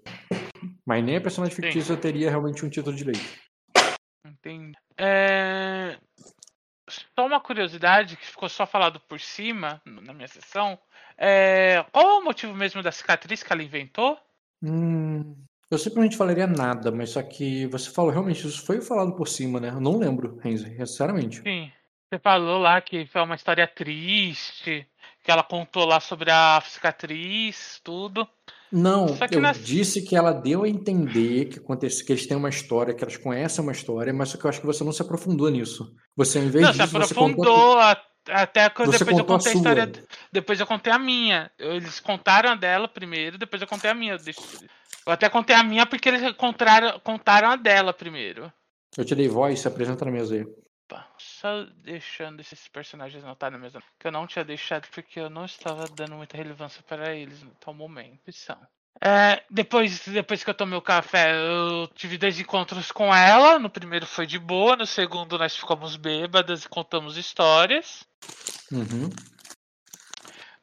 Mas 0.85 1.03
nem 1.03 1.17
a 1.17 1.21
personagem 1.21 1.55
Sim. 1.55 1.63
fictícia 1.63 1.97
teria 1.97 2.29
realmente 2.29 2.63
um 2.63 2.69
título 2.69 2.95
de 2.95 3.03
Lady. 3.03 3.41
Entendi. 4.25 4.77
É... 4.95 5.97
Só 6.87 7.25
uma 7.25 7.39
curiosidade 7.39 8.15
que 8.15 8.25
ficou 8.25 8.47
só 8.47 8.65
falado 8.65 8.99
por 9.01 9.19
cima 9.19 9.81
na 9.85 10.13
minha 10.13 10.27
sessão. 10.27 10.79
É... 11.17 11.83
Qual 11.91 12.09
é 12.09 12.19
o 12.19 12.23
motivo 12.23 12.53
mesmo 12.55 12.83
da 12.83 12.91
cicatriz 12.91 13.41
que 13.41 13.51
ela 13.51 13.63
inventou? 13.63 14.17
Hum, 14.63 15.35
eu 15.69 15.77
simplesmente 15.77 16.17
falaria 16.17 16.47
nada, 16.47 16.91
mas 16.91 17.11
só 17.11 17.21
que 17.21 17.65
você 17.67 17.89
falou 17.91 18.11
realmente, 18.11 18.47
isso 18.47 18.65
foi 18.65 18.81
falado 18.81 19.13
por 19.15 19.27
cima, 19.27 19.59
né? 19.59 19.69
Eu 19.69 19.79
não 19.79 19.97
lembro, 19.97 20.37
Renzo, 20.41 20.65
sinceramente. 20.65 21.41
Sim. 21.41 21.71
Você 22.11 22.19
falou 22.19 22.57
lá 22.59 22.81
que 22.81 23.05
foi 23.05 23.21
uma 23.21 23.35
história 23.35 23.67
triste, 23.67 24.87
que 25.23 25.29
ela 25.31 25.43
contou 25.43 25.85
lá 25.85 25.99
sobre 25.99 26.31
a 26.31 26.59
cicatriz, 26.65 27.79
tudo. 27.83 28.27
Não, 28.71 29.07
eu 29.31 29.41
na- 29.41 29.51
disse 29.51 30.01
que 30.03 30.15
ela 30.15 30.31
deu 30.31 30.63
a 30.63 30.69
entender 30.69 31.45
que 31.45 31.59
acontece, 31.59 32.03
que 32.05 32.11
eles 32.11 32.25
têm 32.27 32.37
uma 32.37 32.49
história, 32.49 32.93
que 32.93 33.03
elas 33.03 33.17
conhecem 33.17 33.63
uma 33.63 33.71
história, 33.71 34.13
mas 34.13 34.29
só 34.29 34.37
que 34.37 34.45
eu 34.45 34.49
acho 34.49 34.59
que 34.59 34.65
você 34.65 34.83
não 34.83 34.91
se 34.91 35.01
aprofundou 35.01 35.49
nisso. 35.49 35.91
Você, 36.15 36.37
ao 36.39 36.45
invés 36.45 36.65
Não, 36.65 36.73
se 36.73 36.79
disso, 36.79 36.91
você 36.93 37.13
contou. 37.15 37.43
aprofundou 37.43 37.79
a- 37.79 38.01
até 38.29 38.69
que 38.69 38.83
depois 38.85 39.01
eu 39.01 39.05
contou 39.07 39.35
a 39.35 39.37
contei 39.39 39.51
a 39.51 39.55
história. 39.55 39.91
Depois 40.31 40.59
eu 40.59 40.67
contei 40.67 40.93
a 40.93 40.99
minha. 40.99 41.51
Eles 41.57 41.99
contaram 41.99 42.51
a 42.51 42.55
dela 42.55 42.87
primeiro, 42.87 43.37
depois 43.39 43.59
eu 43.61 43.67
contei 43.67 43.89
a 43.89 43.93
minha. 43.95 44.13
Eu 44.13 44.17
deixo- 44.19 44.41
eu 45.09 45.13
até 45.13 45.29
contei 45.29 45.55
a 45.55 45.63
minha 45.63 45.85
porque 45.85 46.09
eles 46.09 46.31
contaram, 46.33 46.99
contaram 46.99 47.49
a 47.49 47.55
dela 47.55 47.93
primeiro. 47.93 48.51
Eu 48.97 49.05
te 49.05 49.15
dei 49.15 49.27
voz, 49.27 49.59
se 49.59 49.67
apresenta 49.67 50.05
na 50.05 50.11
mesa 50.11 50.35
aí. 50.35 50.45
Opa, 50.89 51.07
Só 51.17 51.65
deixando 51.83 52.39
esses 52.39 52.67
personagens 52.67 53.23
anotar 53.23 53.51
na 53.51 53.57
mesa. 53.57 53.81
Que 53.99 54.07
eu 54.07 54.11
não 54.11 54.25
tinha 54.25 54.43
deixado 54.43 54.87
porque 54.89 55.19
eu 55.19 55.29
não 55.29 55.45
estava 55.45 55.85
dando 55.87 56.15
muita 56.15 56.37
relevância 56.37 56.83
para 56.87 57.15
eles 57.15 57.41
no 57.43 57.51
tal 57.59 57.73
momento. 57.73 58.31
São. 58.31 58.57
É, 59.01 59.41
depois, 59.49 60.05
depois 60.07 60.43
que 60.43 60.49
eu 60.49 60.53
tomei 60.53 60.77
o 60.77 60.81
café, 60.81 61.31
eu 61.31 61.87
tive 61.95 62.17
dois 62.17 62.39
encontros 62.39 62.91
com 62.91 63.15
ela. 63.15 63.57
No 63.57 63.69
primeiro 63.69 64.05
foi 64.05 64.25
de 64.25 64.37
boa, 64.37 64.75
no 64.75 64.85
segundo 64.85 65.37
nós 65.37 65.55
ficamos 65.55 65.95
bêbadas 65.95 66.65
e 66.65 66.69
contamos 66.69 67.15
histórias. 67.15 68.03
Uhum. 68.71 69.09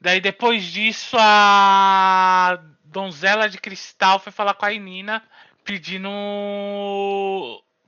Daí 0.07 0.21
depois 0.21 0.63
disso 0.63 1.17
a 1.19 2.63
donzela 2.85 3.49
de 3.49 3.59
cristal 3.59 4.21
foi 4.21 4.31
falar 4.31 4.55
com 4.55 4.65
a 4.65 4.73
Inina 4.73 5.21
pedindo 5.65 6.09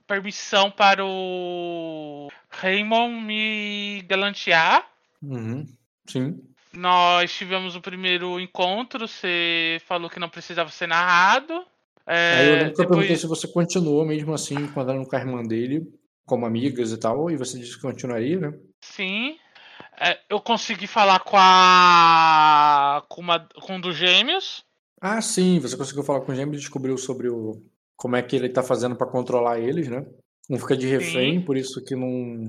permissão 0.05 0.69
para 0.69 1.05
o 1.05 2.27
Raymond 2.49 3.23
me 3.23 4.01
galantear. 4.05 4.85
Uhum. 5.23 5.65
Sim. 6.07 6.41
Nós 6.73 7.33
tivemos 7.33 7.77
o 7.77 7.81
primeiro 7.81 8.37
encontro, 8.37 9.07
você 9.07 9.81
falou 9.85 10.09
que 10.09 10.19
não 10.19 10.27
precisava 10.27 10.69
ser 10.69 10.87
narrado. 10.87 11.63
É, 12.05 12.35
Aí 12.35 12.49
eu 12.49 12.55
lembro 12.57 12.73
que 12.73 12.81
eu 12.81 12.87
perguntei 12.89 13.15
se 13.15 13.27
você 13.27 13.47
continuou 13.47 14.05
mesmo 14.05 14.33
assim, 14.33 14.67
quando 14.73 14.89
era 14.89 14.99
no 14.99 15.07
com 15.07 15.15
a 15.15 15.19
irmã 15.19 15.41
dele, 15.41 15.87
como 16.25 16.45
amigas 16.45 16.91
e 16.91 16.97
tal, 16.97 17.31
e 17.31 17.37
você 17.37 17.57
disse 17.57 17.77
que 17.77 17.81
continuaria, 17.81 18.37
né? 18.41 18.53
sim, 18.81 19.37
é, 19.99 20.19
eu 20.29 20.39
consegui 20.39 20.87
falar 20.87 21.19
com 21.19 21.37
a 21.37 23.03
com, 23.09 23.21
uma, 23.21 23.39
com 23.61 23.75
um 23.75 23.81
dos 23.81 23.95
gêmeos. 23.95 24.63
Ah, 25.01 25.21
sim, 25.21 25.59
você 25.59 25.77
conseguiu 25.77 26.03
falar 26.03 26.21
com 26.21 26.31
o 26.31 26.35
Gêmeo 26.35 26.53
e 26.55 26.57
descobriu 26.57 26.97
sobre 26.97 27.29
o 27.29 27.61
como 27.95 28.15
é 28.15 28.21
que 28.21 28.35
ele 28.35 28.49
tá 28.49 28.61
fazendo 28.63 28.95
pra 28.95 29.07
controlar 29.07 29.59
eles, 29.59 29.87
né? 29.87 30.05
Um 30.49 30.57
fica 30.57 30.75
de 30.75 30.87
refém, 30.87 31.39
Sim. 31.39 31.45
por 31.45 31.55
isso 31.55 31.83
que 31.83 31.95
não. 31.95 32.47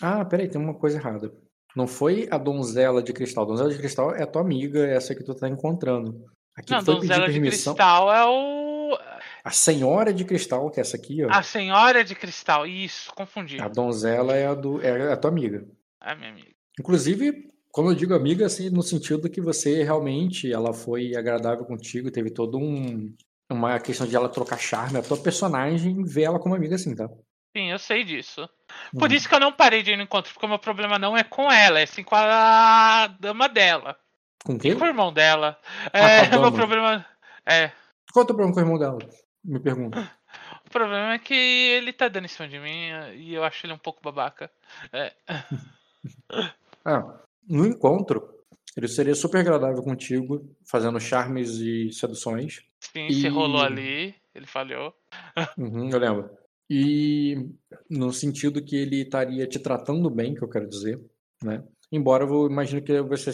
Ah, 0.00 0.24
peraí, 0.24 0.48
tem 0.48 0.60
uma 0.60 0.74
coisa 0.74 0.98
errada. 0.98 1.32
Não 1.76 1.86
foi 1.86 2.28
a 2.30 2.38
donzela 2.38 3.02
de 3.02 3.12
cristal. 3.12 3.44
A 3.44 3.46
donzela 3.46 3.70
de 3.70 3.78
cristal 3.78 4.14
é 4.14 4.22
a 4.22 4.26
tua 4.26 4.42
amiga, 4.42 4.86
essa 4.86 5.14
que 5.14 5.22
tu 5.24 5.34
tá 5.34 5.48
encontrando. 5.48 6.24
Aqui 6.56 6.72
Não, 6.72 6.82
foi 6.82 6.94
pedir 6.96 7.08
donzela 7.08 7.26
de 7.26 7.32
permissão. 7.32 7.74
cristal 7.74 8.12
é 8.12 8.26
o 8.26 8.98
A 9.44 9.50
senhora 9.50 10.12
de 10.12 10.24
cristal, 10.24 10.70
que 10.70 10.80
é 10.80 10.82
essa 10.82 10.96
aqui, 10.96 11.24
ó. 11.24 11.28
a 11.30 11.42
senhora 11.42 12.04
de 12.04 12.14
cristal. 12.14 12.66
Isso, 12.66 13.12
confundi. 13.14 13.60
A 13.60 13.68
donzela 13.68 14.34
é 14.36 14.46
a, 14.46 14.54
do, 14.54 14.80
é 14.82 15.12
a 15.12 15.16
tua 15.16 15.30
amiga. 15.30 15.66
A 16.00 16.14
minha 16.14 16.30
amiga. 16.30 16.50
Inclusive, 16.80 17.46
como 17.70 17.90
eu 17.90 17.94
digo 17.94 18.14
amiga, 18.14 18.46
assim, 18.46 18.70
no 18.70 18.82
sentido 18.82 19.28
que 19.28 19.38
você 19.38 19.82
realmente, 19.82 20.50
ela 20.50 20.72
foi 20.72 21.14
agradável 21.14 21.66
contigo, 21.66 22.10
teve 22.10 22.30
todo 22.30 22.56
um 22.58 23.14
uma 23.52 23.78
questão 23.80 24.06
de 24.06 24.14
ela 24.16 24.28
trocar 24.28 24.58
charme, 24.58 24.96
a 24.98 25.02
tua 25.02 25.16
personagem 25.16 26.04
vê 26.04 26.22
ela 26.22 26.38
como 26.38 26.54
amiga 26.54 26.76
assim, 26.76 26.94
tá? 26.94 27.08
Sim, 27.54 27.70
eu 27.72 27.78
sei 27.80 28.04
disso. 28.04 28.48
Por 28.96 29.10
Uhum. 29.10 29.16
isso 29.16 29.28
que 29.28 29.34
eu 29.34 29.40
não 29.40 29.52
parei 29.52 29.82
de 29.82 29.90
ir 29.90 29.96
no 29.96 30.04
encontro, 30.04 30.32
porque 30.32 30.46
o 30.46 30.48
meu 30.48 30.58
problema 30.58 30.98
não 31.00 31.16
é 31.16 31.24
com 31.24 31.50
ela, 31.52 31.80
é 31.80 31.84
sim 31.84 32.02
com 32.04 32.14
a 32.14 33.08
dama 33.18 33.48
dela. 33.48 33.98
Com? 34.44 34.54
E 34.64 34.74
com 34.74 34.84
o 34.84 34.86
irmão 34.86 35.12
dela. 35.12 35.58
Ah, 35.92 35.98
É, 36.08 36.20
a 36.20 36.22
o 36.38 36.42
meu 36.42 36.52
problema. 36.52 37.04
É. 37.44 37.72
Qual 38.12 38.22
é 38.22 38.24
o 38.24 38.26
teu 38.26 38.36
problema 38.36 38.52
com 38.54 38.60
o 38.60 38.62
irmão 38.62 38.78
dela? 38.78 38.98
Me 39.44 39.58
pergunta. 39.60 40.10
O 40.64 40.70
problema 40.70 41.14
é 41.14 41.18
que 41.18 41.34
ele 41.34 41.92
tá 41.92 42.06
dando 42.06 42.26
em 42.26 42.28
cima 42.28 42.48
de 42.48 42.58
mim 42.60 42.88
e 43.16 43.34
eu 43.34 43.42
acho 43.42 43.66
ele 43.66 43.72
um 43.72 43.78
pouco 43.78 44.00
babaca. 44.00 44.48
É. 44.92 45.12
Ah, 46.84 47.20
no 47.48 47.66
encontro, 47.66 48.28
ele 48.76 48.88
seria 48.88 49.14
super 49.14 49.38
agradável 49.38 49.82
contigo, 49.82 50.48
fazendo 50.68 51.00
charmes 51.00 51.56
e 51.56 51.92
seduções. 51.92 52.62
Sim, 52.80 53.10
se 53.10 53.26
E- 53.26 53.30
rolou 53.30 53.60
ali, 53.62 54.14
ele 54.34 54.46
falhou. 54.46 54.94
Uhum, 55.58 55.90
eu 55.90 55.98
lembro. 55.98 56.30
E 56.68 57.48
no 57.88 58.12
sentido 58.12 58.62
que 58.64 58.76
ele 58.76 59.02
estaria 59.02 59.46
te 59.46 59.58
tratando 59.58 60.08
bem, 60.08 60.34
que 60.34 60.42
eu 60.42 60.48
quero 60.48 60.68
dizer, 60.68 61.00
né? 61.42 61.64
Embora 61.90 62.24
eu 62.24 62.46
imagino 62.46 62.80
que 62.80 63.00
você 63.02 63.32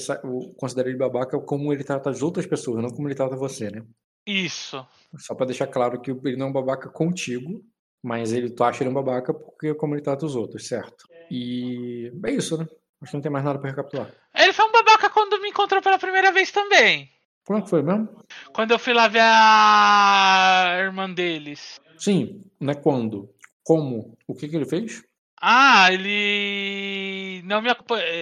considere 0.57 0.89
ele 0.89 0.97
babaca 0.99 1.39
como 1.39 1.71
ele 1.73 1.85
trata 1.85 2.09
as 2.09 2.23
outras 2.23 2.47
pessoas, 2.47 2.83
não 2.83 2.89
como 2.91 3.07
ele 3.07 3.15
trata 3.15 3.37
você, 3.37 3.71
né? 3.71 3.85
Isso. 4.27 4.85
Só 5.19 5.35
pra 5.35 5.45
deixar 5.47 5.67
claro 5.67 6.01
que 6.01 6.11
ele 6.11 6.37
não 6.37 6.47
é 6.47 6.49
um 6.49 6.53
babaca 6.53 6.89
contigo, 6.89 7.63
mas 8.03 8.33
ele 8.33 8.51
tu 8.51 8.65
acha 8.65 8.83
ele 8.83 8.91
um 8.91 8.95
babaca 8.95 9.35
porque 9.35 9.75
como 9.75 9.95
ele 9.95 10.03
trata 10.03 10.25
os 10.25 10.35
outros, 10.35 10.67
certo? 10.67 11.05
E 11.31 12.11
é 12.25 12.31
isso, 12.31 12.57
né? 12.57 12.67
Acho 13.03 13.11
que 13.11 13.17
não 13.17 13.23
tem 13.23 13.33
mais 13.33 13.45
nada 13.45 13.59
pra 13.59 13.71
recapitular. 13.71 14.11
Ele 14.35 14.53
foi 14.53 14.65
um 14.65 14.73
babaca 14.73 15.11
quando 15.11 15.41
me 15.41 15.49
encontrou 15.49 15.83
pela 15.83 15.99
primeira 15.99 16.33
vez 16.33 16.51
também. 16.51 17.11
Como 17.45 17.59
é 17.59 17.63
que 17.63 17.71
foi 17.71 17.83
mesmo? 17.83 18.09
Quando 18.53 18.73
eu 18.73 18.79
fui 18.79 18.93
lá 18.93 19.07
ver 19.07 19.21
a 19.23 20.77
irmã 20.79 21.09
deles. 21.11 21.79
Sim, 21.99 22.45
não 22.59 22.73
é 22.73 22.75
quando. 22.75 23.33
Como? 23.63 24.17
O 24.27 24.35
que 24.35 24.49
que 24.49 24.57
ele 24.57 24.67
fez? 24.67 25.05
Ah, 25.41 25.93
ele 25.93 27.43
não 27.45 27.61
me 27.61 27.69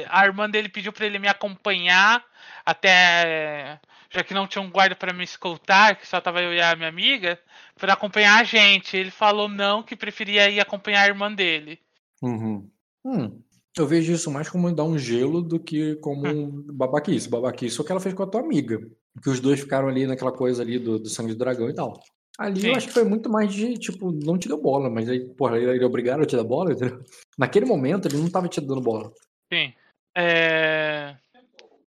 a 0.08 0.26
irmã 0.26 0.50
dele 0.50 0.68
pediu 0.68 0.92
pra 0.92 1.06
ele 1.06 1.18
me 1.18 1.28
acompanhar 1.28 2.24
até 2.66 3.78
já 4.10 4.22
que 4.22 4.34
não 4.34 4.46
tinha 4.46 4.62
um 4.62 4.70
guarda 4.70 4.94
pra 4.94 5.12
me 5.12 5.24
escoltar, 5.24 5.96
que 5.96 6.06
só 6.06 6.20
tava 6.20 6.40
eu 6.40 6.54
e 6.54 6.62
a 6.62 6.76
minha 6.76 6.88
amiga, 6.88 7.38
pra 7.76 7.94
acompanhar 7.94 8.40
a 8.40 8.44
gente. 8.44 8.96
Ele 8.96 9.10
falou 9.10 9.48
não, 9.48 9.82
que 9.82 9.96
preferia 9.96 10.48
ir 10.48 10.60
acompanhar 10.60 11.02
a 11.02 11.08
irmã 11.08 11.32
dele. 11.32 11.80
Uhum. 12.22 12.70
Hum, 13.04 13.42
eu 13.76 13.86
vejo 13.86 14.12
isso 14.12 14.30
mais 14.30 14.48
como 14.48 14.72
dar 14.72 14.84
um 14.84 14.96
gelo 14.96 15.42
do 15.42 15.58
que 15.58 15.96
como 15.96 16.26
um 16.26 16.50
babaquice. 16.72 17.28
Babaquice 17.28 17.78
é 17.78 17.82
o 17.82 17.84
que 17.84 17.92
ela 17.92 18.00
fez 18.00 18.14
com 18.14 18.22
a 18.22 18.26
tua 18.26 18.40
amiga. 18.40 18.78
Que 19.22 19.30
os 19.30 19.40
dois 19.40 19.60
ficaram 19.60 19.88
ali 19.88 20.06
naquela 20.06 20.32
coisa 20.32 20.62
ali 20.62 20.78
do, 20.78 20.98
do 20.98 21.08
sangue 21.08 21.32
do 21.32 21.38
dragão 21.38 21.68
e 21.68 21.74
tal. 21.74 22.00
Ali 22.38 22.66
eu 22.66 22.72
Sim. 22.72 22.76
acho 22.76 22.86
que 22.88 22.92
foi 22.92 23.04
muito 23.04 23.30
mais 23.30 23.52
de, 23.52 23.74
tipo, 23.78 24.10
não 24.10 24.36
te 24.36 24.48
deu 24.48 24.60
bola, 24.60 24.90
mas 24.90 25.08
aí, 25.08 25.20
porra, 25.20 25.56
ele 25.56 25.70
ele 25.70 25.84
obrigaram 25.84 26.22
a 26.22 26.26
te 26.26 26.36
dar 26.36 26.42
bola, 26.42 26.72
entendeu? 26.72 27.02
Naquele 27.38 27.66
momento 27.66 28.06
ele 28.08 28.16
não 28.16 28.28
tava 28.28 28.48
te 28.48 28.60
dando 28.60 28.80
bola. 28.80 29.12
Sim. 29.52 29.72
É... 30.16 31.16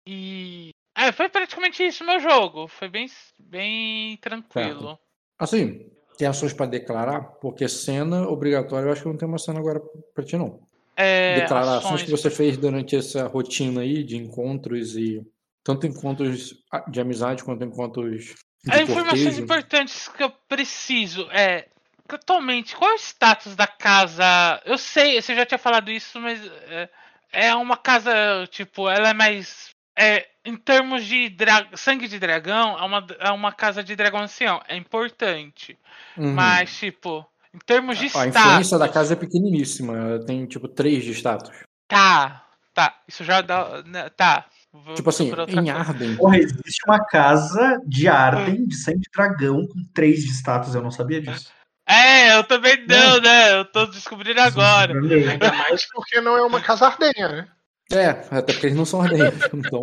E 0.07 0.71
é, 0.97 1.13
foi 1.13 1.29
praticamente 1.29 1.83
isso 1.83 2.05
o 2.05 2.07
meu 2.07 2.21
jogo. 2.21 2.69
Foi 2.69 2.89
bem, 2.89 3.07
bem 3.39 4.17
tranquilo. 4.19 4.99
Assim, 5.39 5.91
tem 6.17 6.27
ações 6.27 6.55
pra 6.55 6.65
declarar, 6.65 7.21
porque 7.41 7.69
cena 7.69 8.27
obrigatória 8.29 8.87
eu 8.87 8.93
acho 8.93 9.03
que 9.03 9.09
não 9.09 9.17
tem 9.17 9.29
uma 9.29 9.39
cena 9.39 9.59
agora 9.59 9.81
pra 10.15 10.25
ti, 10.25 10.37
não. 10.37 10.67
É, 10.97 11.41
Declarações 11.41 11.85
ações- 11.85 12.03
que 12.05 12.11
você 12.11 12.31
fez 12.31 12.57
durante 12.57 12.97
essa 12.97 13.27
rotina 13.27 13.83
aí 13.83 14.03
de 14.03 14.17
encontros 14.17 14.97
e 14.97 15.21
tanto 15.63 15.87
encontros 15.87 16.55
de 16.89 17.01
amizade 17.01 17.45
quanto 17.45 17.65
encontros 17.65 18.35
de 18.65 18.73
É, 18.73 18.83
informações 18.83 19.39
importantes 19.39 20.09
que 20.09 20.23
eu 20.23 20.31
preciso. 20.49 21.29
É. 21.31 21.67
Atualmente, 22.09 22.77
qual 22.77 22.93
é 22.93 22.95
o 22.95 22.99
status 22.99 23.57
da 23.57 23.67
casa? 23.67 24.25
Eu 24.65 24.79
sei, 24.79 25.21
você 25.21 25.35
já 25.35 25.45
tinha 25.45 25.59
falado 25.59 25.91
isso, 25.91 26.21
mas 26.21 26.41
é, 26.69 26.89
é 27.33 27.55
uma 27.55 27.77
casa, 27.77 28.13
tipo, 28.51 28.89
ela 28.89 29.09
é 29.11 29.13
mais. 29.15 29.71
É, 29.99 30.27
em 30.45 30.57
termos 30.57 31.05
de 31.05 31.29
dra- 31.31 31.69
sangue 31.75 32.07
de 32.07 32.19
dragão, 32.19 32.79
é 32.79 32.83
uma, 32.83 33.07
é 33.19 33.31
uma 33.33 33.51
casa 33.51 33.83
de 33.83 33.97
dragão 33.97 34.21
ancião. 34.21 34.63
É 34.69 34.77
importante. 34.77 35.77
Uhum. 36.17 36.33
Mas, 36.35 36.79
tipo, 36.79 37.27
em 37.57 37.59
termos 37.67 37.99
de 37.99 38.05
A 38.07 38.09
status. 38.09 38.37
influência 38.37 38.79
da 38.79 38.89
casa 38.89 39.15
é 39.15 39.17
pequeniníssima, 39.17 40.21
tem 40.27 40.47
tipo 40.47 40.69
3 40.69 41.03
de 41.05 41.13
status. 41.13 41.51
Tá, 41.89 42.45
tá. 42.75 42.95
Isso 43.09 43.25
já 43.25 43.41
dá. 43.41 43.83
né, 43.87 44.09
Tá. 44.11 44.47
Vou 44.73 44.95
Tipo 44.95 45.09
assim, 45.09 45.29
em 45.29 45.35
coisa. 45.35 45.73
Arden, 45.73 46.17
Porra, 46.17 46.37
existe 46.37 46.83
uma 46.87 47.03
casa 47.07 47.81
de 47.87 48.07
Arden, 48.09 48.67
de 48.67 48.77
sangue 48.77 48.99
de 49.01 49.11
dragão, 49.11 49.67
com 49.67 49.83
três 49.95 50.21
de 50.23 50.31
status, 50.33 50.75
eu 50.75 50.83
não 50.83 50.91
sabia 50.91 51.23
disso. 51.23 51.51
É, 51.89 52.37
eu 52.37 52.45
também 52.45 52.85
não, 52.87 53.19
né? 53.21 53.59
Eu 53.59 53.65
tô 53.65 53.87
descobrindo 53.87 54.39
agora. 54.41 54.93
Ainda 54.93 55.51
mais 55.53 55.87
porque 55.93 56.21
não 56.21 56.37
é 56.37 56.43
uma 56.43 56.61
casa 56.61 56.87
ardenha, 56.89 57.29
né? 57.29 57.49
é, 57.91 58.09
até 58.37 58.53
porque 58.53 58.67
eles 58.67 58.77
não 58.77 58.85
são 58.85 59.01
ardentes, 59.01 59.49
então. 59.55 59.83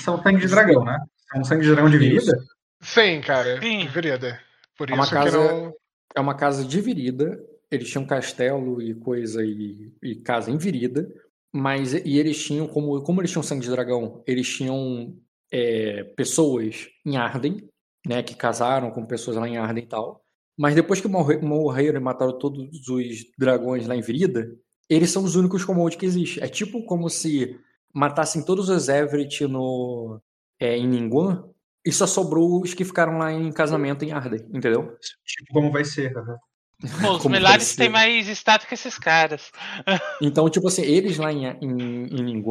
São 0.00 0.20
sangue 0.22 0.40
de 0.40 0.48
dragão, 0.48 0.84
né? 0.84 0.98
São 1.32 1.44
sangue 1.44 1.62
de 1.62 1.70
dragão 1.72 1.90
de 1.90 1.98
vida? 1.98 2.32
Sim, 2.80 3.20
cara. 3.20 3.60
Sim. 3.60 3.80
Divirida. 3.80 4.40
Por 4.76 4.90
É 4.90 4.94
uma 4.94 5.04
isso 5.04 5.12
casa- 5.12 5.30
que 5.30 5.36
não. 5.54 5.72
É 6.14 6.20
uma 6.20 6.34
casa 6.34 6.64
dividida, 6.64 7.42
eles 7.70 7.88
tinham 7.88 8.06
castelo 8.06 8.82
e 8.82 8.94
coisa 8.94 9.44
e, 9.44 9.92
e 10.02 10.16
casa 10.16 10.50
em 10.50 10.56
Virida, 10.58 11.08
mas 11.52 11.94
e 11.94 12.18
eles 12.18 12.42
tinham, 12.44 12.66
como, 12.66 13.00
como 13.02 13.20
eles 13.20 13.30
tinham 13.30 13.42
sangue 13.42 13.62
de 13.62 13.70
dragão, 13.70 14.22
eles 14.26 14.48
tinham 14.48 15.16
é, 15.52 16.04
pessoas 16.16 16.88
em 17.04 17.16
Arden, 17.16 17.68
né, 18.06 18.22
que 18.22 18.34
casaram 18.34 18.90
com 18.90 19.06
pessoas 19.06 19.36
lá 19.36 19.48
em 19.48 19.56
Arden 19.56 19.84
e 19.84 19.86
tal. 19.86 20.24
Mas 20.58 20.74
depois 20.74 21.00
que 21.00 21.08
morre- 21.08 21.38
morreram 21.38 22.00
e 22.00 22.02
mataram 22.02 22.38
todos 22.38 22.88
os 22.88 23.24
dragões 23.38 23.86
lá 23.86 23.96
em 23.96 24.02
Virida, 24.02 24.52
eles 24.88 25.10
são 25.10 25.24
os 25.24 25.36
únicos 25.36 25.64
Commode 25.64 25.96
que 25.96 26.06
existe. 26.06 26.42
É 26.42 26.48
tipo 26.48 26.84
como 26.84 27.08
se 27.08 27.58
matassem 27.94 28.44
todos 28.44 28.68
os 28.68 28.88
Everett 28.88 29.46
no, 29.46 30.20
é, 30.58 30.76
em 30.76 30.86
Ningguang 30.88 31.44
e 31.90 31.92
só 31.92 32.06
sobrou 32.06 32.62
os 32.62 32.72
que 32.72 32.84
ficaram 32.84 33.18
lá 33.18 33.32
em 33.32 33.50
casamento 33.50 34.04
em 34.04 34.12
Arden, 34.12 34.46
entendeu? 34.54 34.96
Tipo, 35.26 35.52
como 35.52 35.72
vai 35.72 35.84
ser? 35.84 36.16
aham. 36.16 36.38
Pô, 37.02 37.16
os 37.16 37.22
pode 37.26 37.76
têm 37.76 37.88
mais 37.88 38.28
status 38.28 38.68
que 38.68 38.74
esses 38.74 38.96
caras. 38.96 39.50
Então, 40.22 40.48
tipo 40.48 40.68
assim, 40.68 40.82
eles 40.82 41.18
lá 41.18 41.32
em, 41.32 41.46
em, 41.46 42.06
em 42.06 42.44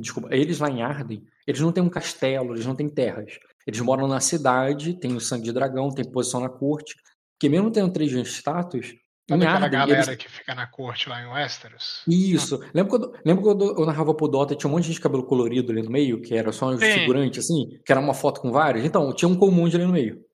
desculpa, 0.00 0.28
eles 0.30 0.60
lá 0.60 0.70
em 0.70 0.80
Arden, 0.80 1.24
eles 1.44 1.60
não 1.60 1.72
têm 1.72 1.82
um 1.82 1.88
castelo, 1.88 2.54
eles 2.54 2.64
não 2.64 2.76
têm 2.76 2.88
terras. 2.88 3.36
Eles 3.66 3.80
moram 3.80 4.06
na 4.06 4.20
cidade, 4.20 4.94
tem 4.94 5.16
o 5.16 5.20
sangue 5.20 5.44
de 5.44 5.52
dragão, 5.52 5.90
tem 5.90 6.08
posição 6.08 6.40
na 6.40 6.48
corte, 6.48 6.94
que 7.40 7.48
mesmo 7.48 7.72
tendo 7.72 7.92
três 7.92 8.10
de 8.10 8.20
status, 8.20 8.94
Sabe 9.28 9.44
em 9.44 9.46
aquela 9.46 9.68
galera 9.68 10.04
eles... 10.04 10.16
que 10.16 10.28
fica 10.28 10.54
na 10.54 10.66
corte 10.66 11.08
lá 11.08 11.22
em 11.22 11.26
Westeros? 11.26 12.02
Isso. 12.08 12.58
Lembra 12.72 12.90
quando, 12.90 13.14
lembra 13.24 13.44
quando 13.44 13.78
eu 13.78 13.84
narrava 13.84 14.14
pro 14.14 14.26
Dota, 14.26 14.54
tinha 14.54 14.70
um 14.70 14.72
monte 14.72 14.84
de 14.84 14.88
gente 14.88 14.96
de 14.96 15.02
cabelo 15.02 15.24
colorido 15.24 15.70
ali 15.70 15.82
no 15.82 15.90
meio, 15.90 16.22
que 16.22 16.34
era 16.34 16.50
só 16.50 16.70
um 16.70 16.78
Sim. 16.78 16.92
figurante, 16.92 17.38
assim, 17.38 17.78
que 17.84 17.92
era 17.92 18.00
uma 18.00 18.14
foto 18.14 18.40
com 18.40 18.50
vários? 18.50 18.86
Então, 18.86 19.12
tinha 19.12 19.28
um 19.28 19.36
comum 19.36 19.66
ali 19.66 19.84
no 19.84 19.92
meio. 19.92 20.24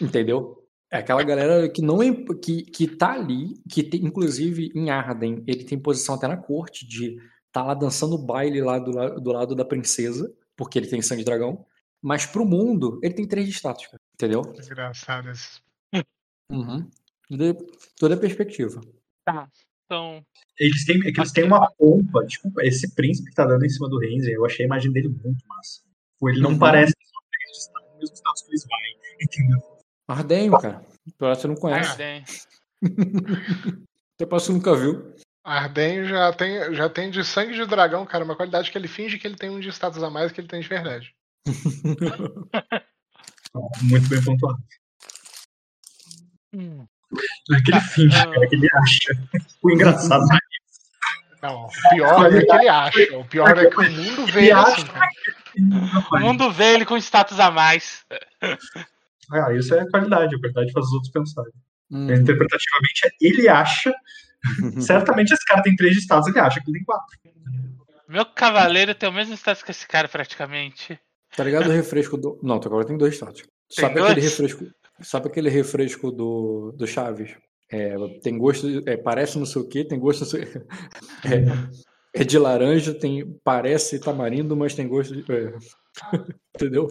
Entendeu? 0.00 0.64
É 0.90 0.98
aquela 0.98 1.22
galera 1.22 1.68
que 1.68 1.80
não 1.80 2.02
é, 2.02 2.10
que, 2.42 2.62
que 2.62 2.88
tá 2.88 3.12
ali, 3.12 3.54
que 3.70 3.84
tem, 3.84 4.04
inclusive 4.04 4.72
em 4.74 4.90
Arden, 4.90 5.44
ele 5.46 5.62
tem 5.62 5.78
posição 5.78 6.16
até 6.16 6.26
na 6.26 6.36
corte 6.36 6.88
de 6.88 7.16
tá 7.52 7.62
lá 7.62 7.74
dançando 7.74 8.18
baile 8.18 8.60
lá 8.60 8.78
do, 8.78 8.92
do 9.20 9.32
lado 9.32 9.54
da 9.54 9.64
princesa, 9.64 10.32
porque 10.56 10.78
ele 10.78 10.88
tem 10.88 11.00
sangue 11.02 11.20
de 11.20 11.26
dragão. 11.26 11.64
Mas 12.02 12.26
pro 12.26 12.44
mundo, 12.44 12.98
ele 13.02 13.14
tem 13.14 13.28
três 13.28 13.46
de 13.46 13.52
status, 13.52 13.86
cara, 13.86 14.00
entendeu? 14.14 14.42
Engraçado 14.56 15.30
esses. 15.30 15.60
Uhum. 16.50 16.88
De, 17.30 17.54
toda 17.98 18.14
a 18.14 18.18
perspectiva. 18.18 18.80
Então, 19.84 20.24
Eles 20.58 20.84
têm, 20.84 20.96
é 21.06 21.12
que 21.12 21.20
eles 21.20 21.32
têm 21.32 21.44
uma 21.44 21.70
pompa. 21.72 22.24
Tipo, 22.26 22.60
esse 22.62 22.94
príncipe 22.94 23.30
que 23.30 23.34
tá 23.36 23.44
dando 23.46 23.64
em 23.64 23.68
cima 23.68 23.88
do 23.88 23.98
Renzer, 23.98 24.32
eu 24.34 24.44
achei 24.44 24.64
a 24.64 24.66
imagem 24.66 24.92
dele 24.92 25.08
muito 25.08 25.46
massa. 25.46 25.80
Tipo, 26.14 26.30
Ele 26.30 26.40
não 26.40 26.50
Uhum. 26.52 26.58
parece 26.58 26.92
só 27.02 27.20
três 27.30 27.52
de 27.52 27.58
status, 27.58 27.90
no 27.92 27.98
mesmo 27.98 28.16
status 28.16 28.42
que 28.42 28.50
eles 28.50 28.66
vai. 28.66 28.80
Entendeu? 29.22 29.58
Ardenho, 30.08 30.58
cara. 30.58 30.84
Que 31.04 31.12
você 31.18 31.46
não 31.46 31.54
conhece. 31.54 31.90
Arden. 31.90 32.24
Até 34.14 34.24
que 34.24 34.30
você 34.30 34.52
nunca 34.52 34.74
viu. 34.76 35.14
Arden 35.44 36.04
já 36.06 36.32
tem, 36.32 36.74
já 36.74 36.88
tem 36.90 37.10
de 37.10 37.24
sangue 37.24 37.54
de 37.54 37.64
dragão, 37.66 38.04
cara, 38.04 38.24
uma 38.24 38.36
qualidade 38.36 38.70
que 38.70 38.76
ele 38.76 38.88
finge 38.88 39.18
que 39.18 39.26
ele 39.26 39.36
tem 39.36 39.48
um 39.50 39.60
de 39.60 39.68
status 39.70 40.02
a 40.02 40.10
mais 40.10 40.30
que 40.32 40.40
ele 40.40 40.48
tem 40.48 40.60
de 40.60 40.68
verdade. 40.68 41.14
Muito 43.82 44.08
bem 44.08 44.22
pontuado. 44.24 44.58
Hum. 46.54 46.86
Não 47.48 47.56
é 47.56 47.62
que 47.62 47.70
ele 47.70 47.80
finge, 47.80 48.16
é 48.16 48.46
que 48.46 48.54
ele 48.54 48.68
acha. 48.74 49.18
O 49.62 49.70
engraçado 49.70 50.24
Não, 51.42 51.64
o 51.64 51.70
pior 51.90 52.34
é 52.34 52.44
que 52.44 52.52
ele 52.52 52.68
acha. 52.68 53.16
O 53.16 53.24
pior 53.24 53.58
é 53.58 53.70
que 53.70 53.80
o 53.80 53.90
mundo 53.90 54.26
vê 54.26 54.40
ele 54.40 54.52
assim. 54.52 54.84
O 56.12 56.18
mundo 56.18 56.52
vê 56.52 56.74
ele 56.74 56.84
com 56.84 56.96
status 56.96 57.40
a 57.40 57.50
mais. 57.50 58.04
Ah, 59.30 59.52
isso 59.52 59.74
é 59.74 59.88
qualidade, 59.88 60.34
a 60.34 60.38
qualidade 60.38 60.72
faz 60.72 60.86
os 60.86 60.92
outros 60.92 61.12
pensarem. 61.12 61.52
Hum. 61.90 62.12
Interpretativamente, 62.12 63.06
é 63.06 63.10
ele 63.20 63.48
acha. 63.48 63.92
Certamente 64.80 65.32
esse 65.32 65.44
cara 65.44 65.62
tem 65.62 65.74
três 65.74 65.94
de 65.94 66.00
status, 66.00 66.28
ele 66.28 66.38
acha 66.38 66.60
que 66.60 66.70
ele 66.70 66.78
tem 66.78 66.84
quatro. 66.84 67.18
Meu 68.08 68.24
cavaleiro 68.24 68.94
tem 68.94 69.08
o 69.08 69.12
mesmo 69.12 69.34
status 69.34 69.62
que 69.62 69.70
esse 69.70 69.86
cara, 69.86 70.08
praticamente. 70.08 70.98
Tá 71.36 71.44
ligado 71.44 71.68
o 71.68 71.72
refresco 71.72 72.16
do. 72.16 72.38
Não, 72.42 72.56
agora 72.56 72.86
tem 72.86 72.96
dois 72.96 73.14
status. 73.14 73.42
Tem 73.42 73.84
Sabe 73.84 74.00
aquele 74.00 74.20
dois? 74.20 74.24
refresco. 74.24 74.66
Sabe 75.02 75.28
aquele 75.28 75.48
refresco 75.48 76.10
do, 76.10 76.72
do 76.72 76.86
Chaves? 76.86 77.36
É, 77.70 77.96
tem 78.22 78.36
gosto. 78.38 78.66
É, 78.88 78.96
parece 78.96 79.38
não 79.38 79.46
sei 79.46 79.62
o 79.62 79.68
que, 79.68 79.84
tem 79.84 79.98
gosto. 79.98 80.20
Não 80.20 80.26
sei... 80.26 80.44
É, 82.14 82.20
é 82.22 82.24
de 82.24 82.38
laranja, 82.38 82.94
tem, 82.94 83.38
parece 83.44 83.98
tamarindo, 84.00 84.56
mas 84.56 84.74
tem 84.74 84.88
gosto 84.88 85.14
de. 85.14 85.30
é. 85.32 85.52
Entendeu? 86.56 86.86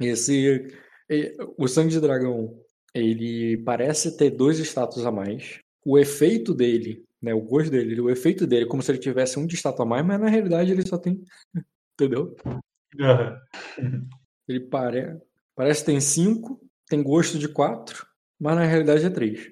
Esse, 0.00 0.66
E- 1.08 1.36
O 1.58 1.66
sangue 1.66 1.90
de 1.90 2.00
dragão, 2.00 2.56
ele 2.94 3.58
parece 3.64 4.16
ter 4.16 4.30
dois 4.30 4.58
status 4.58 5.04
a 5.04 5.10
mais. 5.10 5.60
O 5.84 5.98
efeito 5.98 6.54
dele, 6.54 7.04
né, 7.20 7.34
o 7.34 7.40
gosto 7.40 7.70
dele, 7.70 8.00
o 8.00 8.10
efeito 8.10 8.46
dele 8.46 8.64
é 8.64 8.68
como 8.68 8.82
se 8.82 8.90
ele 8.92 8.98
tivesse 8.98 9.38
um 9.38 9.46
de 9.46 9.56
status 9.56 9.80
a 9.80 9.84
mais, 9.84 10.04
mas 10.06 10.20
na 10.20 10.28
realidade 10.28 10.70
ele 10.70 10.86
só 10.86 10.96
tem, 10.98 11.22
entendeu? 11.94 12.34
Aham. 13.00 13.40
Ele 14.48 14.60
pare... 14.60 15.18
parece 15.54 15.80
que 15.80 15.86
tem 15.86 16.00
cinco, 16.00 16.60
tem 16.90 17.02
gosto 17.02 17.38
de 17.38 17.48
quatro, 17.48 18.04
mas 18.38 18.56
na 18.56 18.64
realidade 18.64 19.06
é 19.06 19.10
três. 19.10 19.50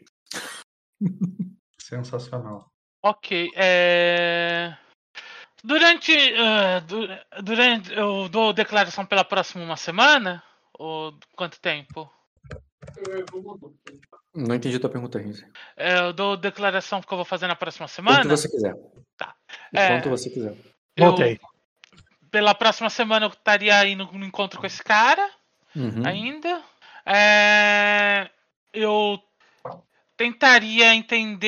Sensacional. 1.80 2.70
Ok. 3.02 3.48
É... 3.56 4.76
Durante, 5.62 6.12
du- 6.86 7.42
durante. 7.42 7.92
Eu 7.92 8.28
dou 8.28 8.52
declaração 8.52 9.06
pela 9.06 9.24
próxima 9.24 9.64
uma 9.64 9.76
semana? 9.76 10.42
Ou 10.74 11.16
quanto 11.36 11.60
tempo? 11.60 12.10
Não 14.34 14.54
entendi 14.54 14.78
tua 14.78 14.90
pergunta, 14.90 15.18
Renzi. 15.18 15.46
É, 15.76 15.98
Eu 16.00 16.12
dou 16.12 16.36
declaração 16.36 17.00
que 17.00 17.12
eu 17.12 17.16
vou 17.16 17.24
fazer 17.24 17.46
na 17.46 17.56
próxima 17.56 17.86
Quanto 17.86 17.94
semana? 17.94 18.24
você 18.36 18.48
quiser. 18.48 18.74
Tá. 19.16 19.34
É. 19.74 19.88
Quanto 19.88 20.10
você 20.10 20.30
quiser. 20.30 20.54
Eu- 20.96 21.06
Voltei. 21.06 21.40
pela 22.30 22.54
próxima 22.54 22.90
semana 22.90 23.26
eu 23.26 23.30
estaria 23.30 23.86
indo 23.88 24.04
no 24.12 24.24
encontro 24.24 24.60
com 24.60 24.66
esse 24.66 24.82
cara 24.82 25.28
Uhum. 25.74 26.02
ainda. 26.06 26.62
É, 27.10 28.28
eu 28.72 29.18
tentaria 30.16 30.94
entender. 30.94 31.42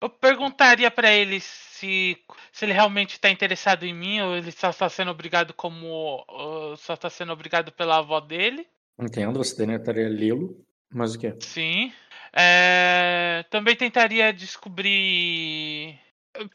Eu 0.00 0.08
perguntaria 0.08 0.90
pra 0.90 1.10
ele 1.10 1.40
se, 1.40 2.16
se 2.52 2.64
ele 2.64 2.72
realmente 2.72 3.10
está 3.10 3.28
interessado 3.28 3.84
em 3.84 3.92
mim 3.92 4.20
ou 4.20 4.36
ele 4.36 4.52
só 4.52 4.70
está 4.70 4.88
sendo 4.88 5.10
obrigado 5.10 5.52
como 5.52 6.24
só 6.78 6.94
está 6.94 7.10
sendo 7.10 7.32
obrigado 7.32 7.72
pela 7.72 7.98
avó 7.98 8.20
dele. 8.20 8.66
Entendo, 8.98 9.38
você 9.38 9.66
tentaria 9.66 10.08
lê-lo, 10.08 10.64
mas 10.92 11.14
o 11.14 11.18
quê? 11.18 11.34
Sim. 11.40 11.92
É, 12.32 13.44
também 13.50 13.74
tentaria 13.74 14.32
descobrir. 14.32 15.98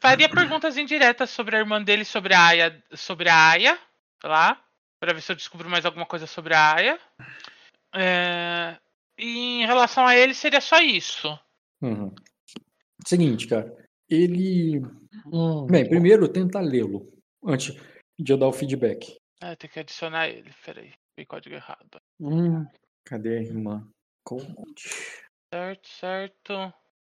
Faria 0.00 0.28
perguntas 0.28 0.78
indiretas 0.78 1.28
sobre 1.30 1.54
a 1.56 1.58
irmã 1.58 1.82
dele, 1.82 2.04
sobre 2.04 2.32
a 2.34 2.46
Aya, 2.46 2.82
sobre 2.94 3.28
a 3.28 3.50
Aya, 3.50 3.78
lá, 4.24 4.58
para 5.00 5.12
ver 5.12 5.20
se 5.20 5.32
eu 5.32 5.36
descubro 5.36 5.68
mais 5.68 5.84
alguma 5.84 6.06
coisa 6.06 6.26
sobre 6.26 6.54
a 6.54 6.74
Aya. 6.74 7.00
É, 7.94 8.78
e 9.18 9.62
em 9.62 9.66
relação 9.66 10.06
a 10.06 10.16
ele 10.16 10.34
seria 10.34 10.60
só 10.60 10.80
isso. 10.80 11.38
Uhum. 11.80 12.14
Seguinte, 13.06 13.46
cara. 13.46 13.74
Ele. 14.08 14.82
Hum. 15.26 15.66
Bem, 15.66 15.88
primeiro 15.88 16.28
tenta 16.28 16.60
lê-lo 16.60 17.12
antes 17.44 17.74
de 18.18 18.32
eu 18.32 18.38
dar 18.38 18.48
o 18.48 18.52
feedback. 18.52 19.16
É, 19.40 19.54
tem 19.56 19.68
que 19.68 19.80
adicionar 19.80 20.28
ele. 20.28 20.52
Peraí, 20.64 20.92
tem 21.16 21.26
código 21.26 21.54
errado. 21.54 22.00
Hum. 22.20 22.66
Cadê 23.04 23.38
a 23.38 23.42
irmã? 23.42 23.86
Cold. 24.24 24.82
Certo, 25.52 25.88
certo. 25.88 26.52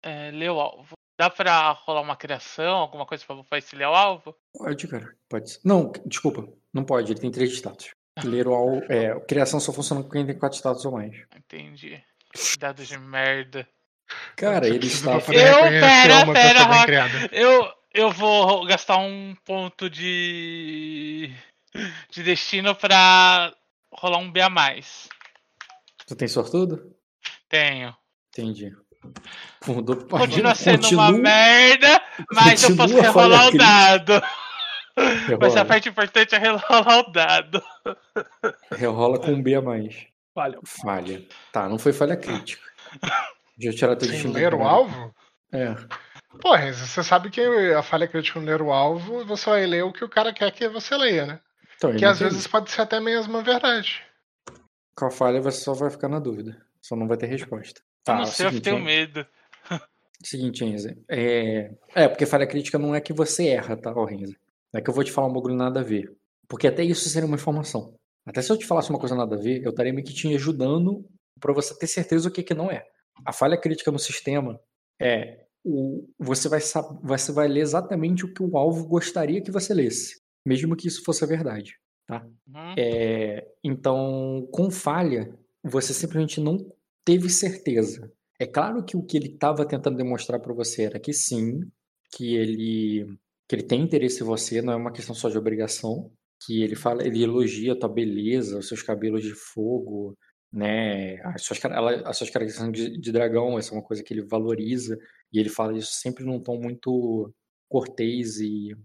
É, 0.03 0.31
ler 0.31 0.51
o 0.51 0.59
alvo. 0.59 0.95
Dá 1.19 1.31
pra 1.31 1.71
rolar 1.71 2.01
uma 2.01 2.15
criação, 2.15 2.77
alguma 2.77 3.05
coisa 3.05 3.25
pra, 3.25 3.59
ler 3.73 3.87
o 3.87 3.95
alvo? 3.95 4.35
Pode, 4.53 4.87
cara. 4.87 5.15
Pode 5.27 5.49
ser. 5.49 5.59
Não, 5.65 5.91
desculpa. 6.05 6.47
Não 6.77 6.83
pode, 6.83 7.11
ele 7.11 7.19
tem 7.19 7.31
três 7.31 7.51
status. 7.53 7.89
Ler 8.23 8.47
o 8.47 8.53
al... 8.53 8.83
é, 8.87 9.19
criação 9.21 9.59
só 9.59 9.73
funciona 9.73 10.03
com 10.03 10.09
quem 10.09 10.23
tem 10.27 10.37
quatro 10.37 10.57
status 10.59 10.85
ou 10.85 10.91
mais. 10.91 11.15
Entendi. 11.35 11.99
Dados 12.59 12.87
de 12.87 12.99
merda. 12.99 13.67
Cara, 14.35 14.67
ele 14.67 14.85
está. 14.85 15.13
Eu- 15.13 15.19
pera, 15.21 16.23
uma 16.23 16.33
pera, 16.33 16.63
Rock. 16.63 16.91
Eu, 17.31 17.67
eu 17.95 18.11
vou 18.11 18.63
gastar 18.67 18.97
um 18.97 19.35
ponto 19.43 19.89
de. 19.89 21.33
de 22.11 22.21
destino 22.21 22.75
pra 22.75 23.51
rolar 23.91 24.19
um 24.19 24.31
B 24.31 24.39
a 24.39 24.49
mais. 24.49 25.09
Tu 26.05 26.15
tem 26.15 26.27
sortudo? 26.27 26.95
Tenho. 27.49 27.95
Entendi. 28.29 28.71
Mudou 29.65 29.95
Continua 30.05 30.53
sendo 30.53 30.81
continua- 30.81 31.09
uma 31.09 31.17
merda, 31.17 32.01
mas 32.31 32.61
eu 32.63 32.75
posso 32.75 32.99
rerolar 32.99 33.47
o 33.47 33.51
crítica. 33.51 34.23
Mas 35.39 35.55
a 35.55 35.63
parte 35.63 35.89
importante 35.89 36.33
é 36.33 36.37
rerolar 36.37 36.99
o 36.99 37.11
dado. 37.11 37.61
rerola 38.71 39.19
com 39.19 39.31
um 39.31 39.41
B 39.41 39.55
a 39.55 39.61
mais. 39.61 40.07
Falha. 40.33 40.59
Falha. 40.65 41.25
Tá, 41.51 41.67
não 41.69 41.77
foi 41.77 41.93
falha 41.93 42.15
crítica. 42.15 42.63
Deixa 43.57 43.73
eu 43.73 43.77
tirar 43.77 43.95
teu 43.95 44.07
destino. 44.07 44.33
ler 44.33 44.53
o 44.53 44.63
alvo? 44.63 45.13
É. 45.51 45.75
Pô, 46.41 46.53
Renzo, 46.53 46.85
você 46.85 47.03
sabe 47.03 47.29
que 47.29 47.41
a 47.73 47.81
falha 47.81 48.07
crítica 48.07 48.39
no 48.39 48.45
ler 48.45 48.61
o 48.61 48.71
alvo, 48.71 49.25
você 49.25 49.49
vai 49.49 49.65
ler 49.65 49.83
o 49.83 49.91
que 49.91 50.03
o 50.03 50.09
cara 50.09 50.33
quer 50.33 50.51
que 50.51 50.67
você 50.67 50.95
leia, 50.95 51.25
né? 51.25 51.39
Então, 51.75 51.95
Que 51.95 52.05
às 52.05 52.19
vezes 52.19 52.47
pode 52.47 52.71
ser 52.71 52.81
até 52.81 52.99
mesmo 52.99 53.37
a 53.37 53.41
verdade. 53.41 54.03
Com 54.95 55.05
a 55.05 55.11
falha 55.11 55.41
você 55.41 55.63
só 55.63 55.73
vai 55.73 55.89
ficar 55.89 56.07
na 56.09 56.19
dúvida. 56.19 56.59
Só 56.81 56.95
não 56.95 57.07
vai 57.07 57.17
ter 57.17 57.27
resposta. 57.27 57.81
eu 57.81 57.85
Tá, 58.03 58.15
não 58.15 58.25
sei, 58.25 58.45
eu 58.45 58.49
seguinte, 58.49 58.63
tenho 58.63 58.77
hein? 58.77 58.83
medo. 58.83 59.27
Seguinte, 60.23 60.65
Enze. 60.65 60.97
É... 61.07 61.71
é, 61.93 62.07
porque 62.07 62.25
falha 62.25 62.47
crítica 62.47 62.79
não 62.79 62.95
é 62.95 63.01
que 63.01 63.13
você 63.13 63.49
erra, 63.49 63.77
tá, 63.77 63.91
ô, 63.91 64.05
Renze? 64.05 64.35
Não 64.73 64.79
é 64.79 64.81
que 64.81 64.89
eu 64.89 64.93
vou 64.93 65.03
te 65.03 65.11
falar 65.11 65.27
um 65.27 65.33
bagulho 65.33 65.55
nada 65.55 65.79
a 65.79 65.83
ver. 65.83 66.11
Porque 66.47 66.67
até 66.67 66.83
isso 66.83 67.07
seria 67.09 67.27
uma 67.27 67.35
informação. 67.35 67.95
Até 68.25 68.41
se 68.41 68.51
eu 68.51 68.57
te 68.57 68.65
falasse 68.65 68.89
uma 68.89 68.99
coisa 68.99 69.15
nada 69.15 69.35
a 69.35 69.39
ver, 69.39 69.63
eu 69.63 69.69
estaria 69.69 69.93
meio 69.93 70.05
que 70.05 70.13
te 70.13 70.33
ajudando 70.33 71.05
pra 71.39 71.53
você 71.53 71.77
ter 71.77 71.87
certeza 71.87 72.27
o 72.27 72.31
que 72.31 72.43
que 72.43 72.53
não 72.53 72.69
é. 72.69 72.83
A 73.25 73.31
falha 73.31 73.57
crítica 73.57 73.91
no 73.91 73.99
sistema 73.99 74.59
é 74.99 75.45
o... 75.63 76.07
você, 76.19 76.49
vai 76.49 76.59
você 77.03 77.31
vai 77.31 77.47
ler 77.47 77.61
exatamente 77.61 78.25
o 78.25 78.33
que 78.33 78.43
o 78.43 78.57
alvo 78.57 78.87
gostaria 78.87 79.41
que 79.41 79.51
você 79.51 79.73
lesse. 79.73 80.21
Mesmo 80.45 80.75
que 80.75 80.87
isso 80.87 81.03
fosse 81.03 81.23
a 81.23 81.27
verdade. 81.27 81.75
Uhum. 82.09 82.75
É, 82.77 83.45
então, 83.63 84.47
com 84.51 84.71
falha, 84.71 85.37
você 85.63 85.93
simplesmente 85.93 86.39
não 86.39 86.57
teve 87.05 87.29
certeza. 87.29 88.11
É 88.39 88.45
claro 88.45 88.83
que 88.83 88.95
o 88.95 89.03
que 89.03 89.17
ele 89.17 89.29
estava 89.29 89.65
tentando 89.65 89.97
demonstrar 89.97 90.39
para 90.39 90.53
você 90.53 90.83
era 90.83 90.99
que 90.99 91.11
sim, 91.11 91.61
que 92.11 92.35
ele 92.35 93.17
que 93.47 93.55
ele 93.55 93.63
tem 93.63 93.81
interesse 93.81 94.21
em 94.23 94.25
você, 94.25 94.61
não 94.61 94.73
é 94.73 94.75
uma 94.75 94.91
questão 94.91 95.15
só 95.15 95.29
de 95.29 95.37
obrigação, 95.37 96.11
que 96.45 96.61
ele 96.63 96.75
fala, 96.75 97.05
ele 97.05 97.23
elogia 97.23 97.73
a 97.73 97.75
tua 97.79 97.89
beleza, 97.89 98.59
os 98.59 98.67
seus 98.67 98.81
cabelos 98.83 99.23
de 99.23 99.33
fogo, 99.33 100.17
né, 100.51 101.17
as 101.23 101.43
suas, 101.43 101.63
ela- 101.65 102.01
as 102.09 102.17
suas 102.17 102.29
características 102.29 102.71
de, 102.93 102.99
de 102.99 103.11
dragão, 103.11 103.57
essa 103.57 103.73
é 103.73 103.77
uma 103.77 103.83
coisa 103.83 104.03
que 104.03 104.13
ele 104.13 104.21
valoriza, 104.25 104.97
e 105.33 105.39
ele 105.39 105.49
fala 105.49 105.77
isso 105.77 105.91
sempre 105.93 106.23
num 106.25 106.41
tom 106.41 106.59
muito 106.61 107.33
cortês 107.69 108.39
e 108.39 108.75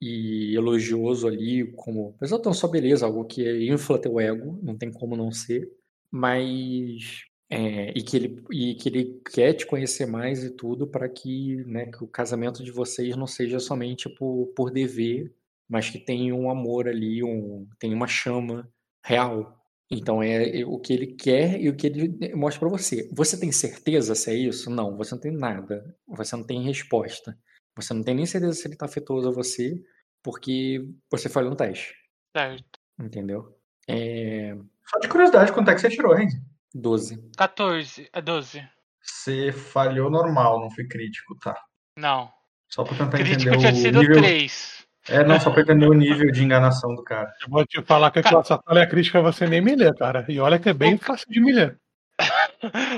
e 0.00 0.54
elogioso 0.56 1.28
ali, 1.28 1.72
como 1.76 2.16
de 2.20 2.42
ter 2.42 2.54
só 2.54 2.66
beleza, 2.68 3.06
algo 3.06 3.24
que 3.24 3.42
infla 3.72 4.00
teu 4.00 4.18
ego, 4.20 4.58
não 4.62 4.76
tem 4.76 4.90
como 4.90 5.16
não 5.16 5.30
ser, 5.30 5.70
mas 6.10 7.22
é, 7.52 7.92
e 7.94 8.02
que 8.02 8.16
ele 8.16 8.42
e 8.50 8.74
que 8.74 8.88
ele 8.88 9.20
quer 9.30 9.52
te 9.52 9.66
conhecer 9.66 10.06
mais 10.06 10.42
e 10.42 10.48
tudo 10.48 10.86
para 10.86 11.06
que, 11.06 11.56
né, 11.66 11.84
que 11.84 12.02
o 12.02 12.08
casamento 12.08 12.64
de 12.64 12.72
vocês 12.72 13.14
não 13.14 13.26
seja 13.26 13.60
somente 13.60 14.08
por, 14.08 14.46
por 14.56 14.70
dever, 14.70 15.34
mas 15.68 15.90
que 15.90 15.98
tenha 15.98 16.34
um 16.34 16.50
amor 16.50 16.88
ali, 16.88 17.22
um 17.22 17.68
tem 17.78 17.92
uma 17.92 18.06
chama 18.06 18.66
real. 19.04 19.60
Então 19.90 20.22
é 20.22 20.60
é 20.60 20.64
o 20.64 20.78
que 20.78 20.94
ele 20.94 21.08
quer 21.08 21.60
e 21.60 21.68
o 21.68 21.76
que 21.76 21.86
ele 21.88 22.34
mostra 22.34 22.60
para 22.60 22.70
você. 22.70 23.06
Você 23.12 23.38
tem 23.38 23.52
certeza 23.52 24.14
se 24.14 24.30
é 24.30 24.34
isso? 24.34 24.70
Não, 24.70 24.96
você 24.96 25.14
não 25.14 25.20
tem 25.20 25.32
nada. 25.32 25.94
Você 26.08 26.34
não 26.34 26.44
tem 26.44 26.62
resposta. 26.62 27.38
Você 27.76 27.92
não 27.92 28.02
tem 28.02 28.14
nem 28.14 28.24
certeza 28.24 28.54
se 28.54 28.66
ele 28.66 28.76
tá 28.76 28.86
afetuoso 28.86 29.28
a 29.28 29.32
você, 29.32 29.78
porque 30.22 30.88
você 31.10 31.28
falhou 31.28 31.50
no 31.50 31.56
teste, 31.56 31.94
Certo. 32.34 32.80
entendeu? 32.98 33.58
É. 33.86 34.56
Só 34.86 34.98
de 34.98 35.08
curiosidade, 35.08 35.52
quanto 35.52 35.70
é 35.70 35.74
que 35.74 35.80
você 35.82 35.90
tirou, 35.90 36.14
Renzi? 36.14 36.40
12. 36.74 37.30
14. 37.36 38.08
É 38.12 38.20
12. 38.20 38.66
Você 39.02 39.52
falhou 39.52 40.10
normal, 40.10 40.60
não 40.60 40.70
foi 40.70 40.86
crítico, 40.86 41.36
tá? 41.38 41.56
Não. 41.98 42.30
Só 42.70 42.84
pra 42.84 42.96
tentar 42.96 43.18
Crítico 43.18 43.54
entender 43.54 43.58
tinha 43.58 43.72
o 43.72 43.76
sido 43.76 44.00
nível. 44.00 44.16
3. 44.16 44.86
É, 45.08 45.24
não, 45.24 45.38
só 45.40 45.50
pra 45.50 45.62
entender 45.62 45.86
o 45.86 45.92
nível 45.92 46.30
de 46.30 46.42
enganação 46.44 46.94
do 46.94 47.02
cara. 47.02 47.30
Eu 47.42 47.48
vou 47.50 47.66
te 47.66 47.82
falar 47.82 48.10
que 48.12 48.20
a 48.20 48.22
essa 48.22 48.56
falha 48.58 48.86
crítica 48.86 49.20
você 49.20 49.46
nem 49.46 49.60
me 49.60 49.74
lê, 49.74 49.92
cara. 49.94 50.24
E 50.28 50.38
olha 50.38 50.58
que 50.58 50.68
é 50.68 50.72
bem 50.72 50.96
fácil 50.98 51.26
de 51.28 51.40
me 51.40 51.52
ler. 51.52 51.76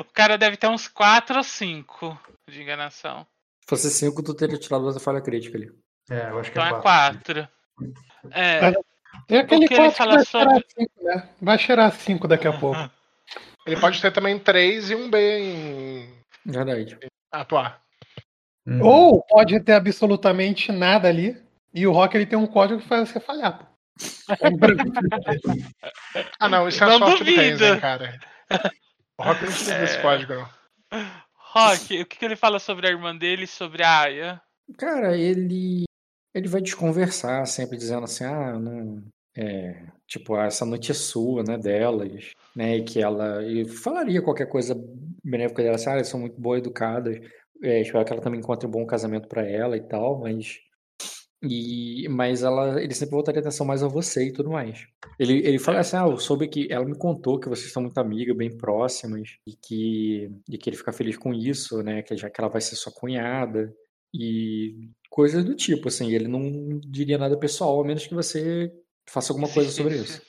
O 0.00 0.04
cara 0.12 0.36
deve 0.36 0.56
ter 0.58 0.68
uns 0.68 0.86
4 0.86 1.38
ou 1.38 1.42
5 1.42 2.20
de 2.50 2.60
enganação. 2.62 3.26
Se 3.62 3.66
fosse 3.70 3.90
5, 3.90 4.22
tu 4.22 4.34
teria 4.34 4.58
tirado 4.58 4.84
outra 4.84 5.00
falha 5.00 5.20
crítica 5.22 5.56
ali. 5.56 5.72
É, 6.10 6.28
eu 6.30 6.38
acho 6.38 6.52
que 6.52 6.58
Então 6.58 6.76
é 6.76 6.78
é 6.78 6.82
quatro. 6.82 7.48
4. 7.48 7.48
É, 8.30 8.72
Tem 9.26 9.38
aquele 9.38 9.64
O 9.64 9.68
que 9.68 9.74
ele 9.74 9.90
4 9.90 9.90
que 9.92 9.96
fala 9.96 10.14
vai 10.16 10.24
sobre- 10.26 10.44
cheirar 10.50 10.62
5, 10.78 10.92
né? 11.02 11.28
Vai 11.40 11.58
cheirar 11.58 11.92
5 11.92 12.28
daqui 12.28 12.46
a 12.46 12.52
pouco. 12.52 12.78
Ele 13.66 13.80
pode 13.80 14.00
ter 14.00 14.12
também 14.12 14.38
3 14.38 14.90
e 14.90 14.94
um 14.94 15.10
B 15.10 15.38
em 15.38 16.14
Verdade. 16.44 16.98
atuar. 17.32 17.80
Hum. 18.66 18.80
Ou 18.82 19.22
pode 19.26 19.58
ter 19.60 19.72
absolutamente 19.72 20.70
nada 20.72 21.08
ali. 21.08 21.42
E 21.72 21.86
o 21.86 21.92
Rock 21.92 22.16
ele 22.16 22.26
tem 22.26 22.38
um 22.38 22.46
código 22.46 22.80
que 22.80 22.88
faz 22.88 23.08
você 23.08 23.20
falhar. 23.20 23.58
pô. 23.58 23.64
Ah, 26.38 26.48
não, 26.48 26.68
isso 26.68 26.82
é 26.82 26.86
Não 26.86 26.98
sorte 26.98 27.18
do 27.18 27.24
duvido. 27.24 27.40
Renzo, 27.40 27.64
hein, 27.64 27.80
cara. 27.80 28.18
O 29.18 29.22
Rock 29.22 29.40
não 29.42 29.48
precisa 29.50 29.78
desse 29.78 29.96
É. 29.96 30.02
código, 30.02 30.34
não. 30.34 30.48
Rock, 31.34 32.00
o 32.02 32.06
que, 32.06 32.18
que 32.18 32.24
ele 32.24 32.36
fala 32.36 32.58
sobre 32.58 32.86
a 32.86 32.90
irmã 32.90 33.16
dele 33.16 33.44
e 33.44 33.48
sobre 33.48 33.82
a 33.82 34.00
Aya? 34.02 34.40
Cara, 34.78 35.16
ele 35.16 35.84
ele 36.34 36.48
vai 36.48 36.60
desconversar, 36.60 37.46
sempre 37.46 37.76
dizendo 37.76 38.04
assim, 38.04 38.24
ah, 38.24 38.58
não, 38.58 39.04
é, 39.36 39.84
tipo, 40.04 40.34
ah, 40.34 40.46
essa 40.46 40.66
noite 40.66 40.90
é 40.90 40.94
sua, 40.94 41.44
né, 41.44 41.56
delas, 41.56 42.32
né, 42.56 42.76
e 42.78 42.84
que 42.84 43.00
ela 43.00 43.42
e 43.44 43.66
falaria 43.66 44.22
qualquer 44.22 44.46
coisa 44.46 44.74
benéfica 45.22 45.62
dela, 45.62 45.76
assim, 45.76 45.90
ah, 45.90 45.94
elas 45.94 46.08
são 46.08 46.20
muito 46.20 46.40
boas, 46.40 46.60
educadas, 46.60 47.18
é, 47.62 47.80
espero 47.80 48.04
que 48.04 48.12
ela 48.12 48.22
também 48.22 48.40
encontre 48.40 48.66
um 48.66 48.70
bom 48.70 48.86
casamento 48.86 49.28
para 49.28 49.48
ela 49.48 49.76
e 49.76 49.80
tal, 49.80 50.20
mas 50.20 50.58
e, 51.46 52.08
mas 52.08 52.42
ela, 52.42 52.82
ele 52.82 52.94
sempre 52.94 53.12
voltaria 53.12 53.40
atenção 53.40 53.66
mais 53.66 53.82
a 53.82 53.88
você 53.88 54.28
e 54.28 54.32
tudo 54.32 54.50
mais. 54.50 54.86
Ele, 55.18 55.46
ele 55.46 55.58
fala 55.58 55.80
assim: 55.80 55.96
Ah, 55.96 56.06
eu 56.08 56.18
soube 56.18 56.48
que 56.48 56.68
ela 56.70 56.84
me 56.84 56.96
contou 56.96 57.38
que 57.38 57.48
vocês 57.48 57.70
são 57.70 57.82
muito 57.82 57.98
amigas, 57.98 58.36
bem 58.36 58.56
próximas, 58.56 59.36
e 59.46 59.54
que, 59.54 60.30
e 60.48 60.58
que 60.58 60.70
ele 60.70 60.76
fica 60.76 60.92
feliz 60.92 61.16
com 61.16 61.34
isso, 61.34 61.82
né? 61.82 62.02
Que 62.02 62.16
já 62.16 62.30
que 62.30 62.40
ela 62.40 62.50
vai 62.50 62.60
ser 62.60 62.76
sua 62.76 62.92
cunhada, 62.92 63.72
e 64.12 64.88
coisas 65.10 65.44
do 65.44 65.54
tipo, 65.54 65.88
assim. 65.88 66.12
Ele 66.12 66.28
não 66.28 66.80
diria 66.80 67.18
nada 67.18 67.38
pessoal, 67.38 67.80
a 67.80 67.84
menos 67.84 68.06
que 68.06 68.14
você 68.14 68.72
faça 69.08 69.32
alguma 69.32 69.48
coisa 69.48 69.70
sobre 69.70 69.96
isso. 69.96 70.22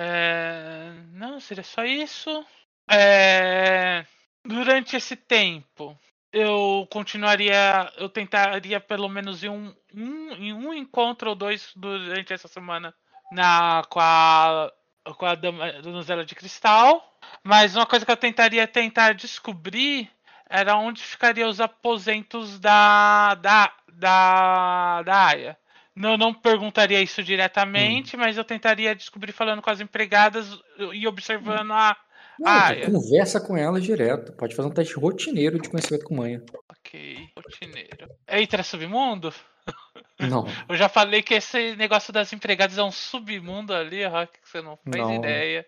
É... 0.00 0.92
Não, 1.12 1.40
seria 1.40 1.64
só 1.64 1.84
isso. 1.84 2.46
É... 2.88 4.06
Durante 4.44 4.96
esse 4.96 5.16
tempo, 5.16 5.98
eu 6.32 6.86
continuaria, 6.90 7.92
eu 7.96 8.08
tentaria 8.08 8.78
pelo 8.78 9.08
menos 9.08 9.42
em 9.42 9.48
um, 9.48 9.74
um, 9.92 10.32
em 10.34 10.52
um 10.52 10.72
encontro 10.72 11.30
ou 11.30 11.34
dois 11.34 11.72
durante 11.74 12.32
essa 12.32 12.46
semana 12.46 12.94
na, 13.32 13.82
com 13.90 13.98
a, 13.98 14.72
com 15.16 15.26
a 15.26 15.34
donzela 15.34 16.24
de 16.24 16.36
cristal. 16.36 17.18
Mas 17.42 17.74
uma 17.74 17.84
coisa 17.84 18.06
que 18.06 18.12
eu 18.12 18.16
tentaria 18.16 18.68
tentar 18.68 19.14
descobrir 19.14 20.08
era 20.48 20.76
onde 20.76 21.02
ficariam 21.02 21.48
os 21.50 21.60
aposentos 21.60 22.58
da, 22.60 23.34
da, 23.34 23.72
da, 23.92 25.02
da 25.02 25.26
Aya. 25.26 25.58
Eu 26.00 26.18
não 26.18 26.32
perguntaria 26.32 27.02
isso 27.02 27.22
diretamente, 27.22 28.16
hum. 28.16 28.20
mas 28.20 28.36
eu 28.36 28.44
tentaria 28.44 28.94
descobrir 28.94 29.32
falando 29.32 29.62
com 29.62 29.70
as 29.70 29.80
empregadas 29.80 30.46
e 30.92 31.06
observando 31.06 31.72
a, 31.72 31.96
não, 32.38 32.50
ah, 32.50 32.72
é. 32.72 32.86
Conversa 32.86 33.40
com 33.40 33.56
ela 33.56 33.80
direto. 33.80 34.32
Pode 34.32 34.54
fazer 34.54 34.68
um 34.68 34.72
teste 34.72 34.94
rotineiro 34.94 35.60
de 35.60 35.68
conhecimento 35.68 36.04
com 36.04 36.14
manha. 36.14 36.40
Ok, 36.68 37.28
rotineiro. 37.36 38.08
Eita, 38.28 38.56
é 38.56 38.62
submundo? 38.62 39.34
Não. 40.20 40.46
Eu 40.68 40.76
já 40.76 40.88
falei 40.88 41.22
que 41.22 41.34
esse 41.34 41.74
negócio 41.76 42.12
das 42.12 42.32
empregadas 42.32 42.78
é 42.78 42.82
um 42.82 42.92
submundo 42.92 43.74
ali, 43.74 44.04
Rock, 44.06 44.40
que 44.40 44.48
você 44.48 44.60
não 44.60 44.76
faz 44.76 44.96
não. 44.96 45.14
ideia. 45.14 45.64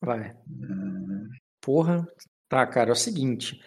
Vai. 0.00 0.34
Porra. 1.60 2.06
Tá, 2.48 2.66
cara, 2.66 2.90
é 2.90 2.92
o 2.92 2.96
seguinte. 2.96 3.58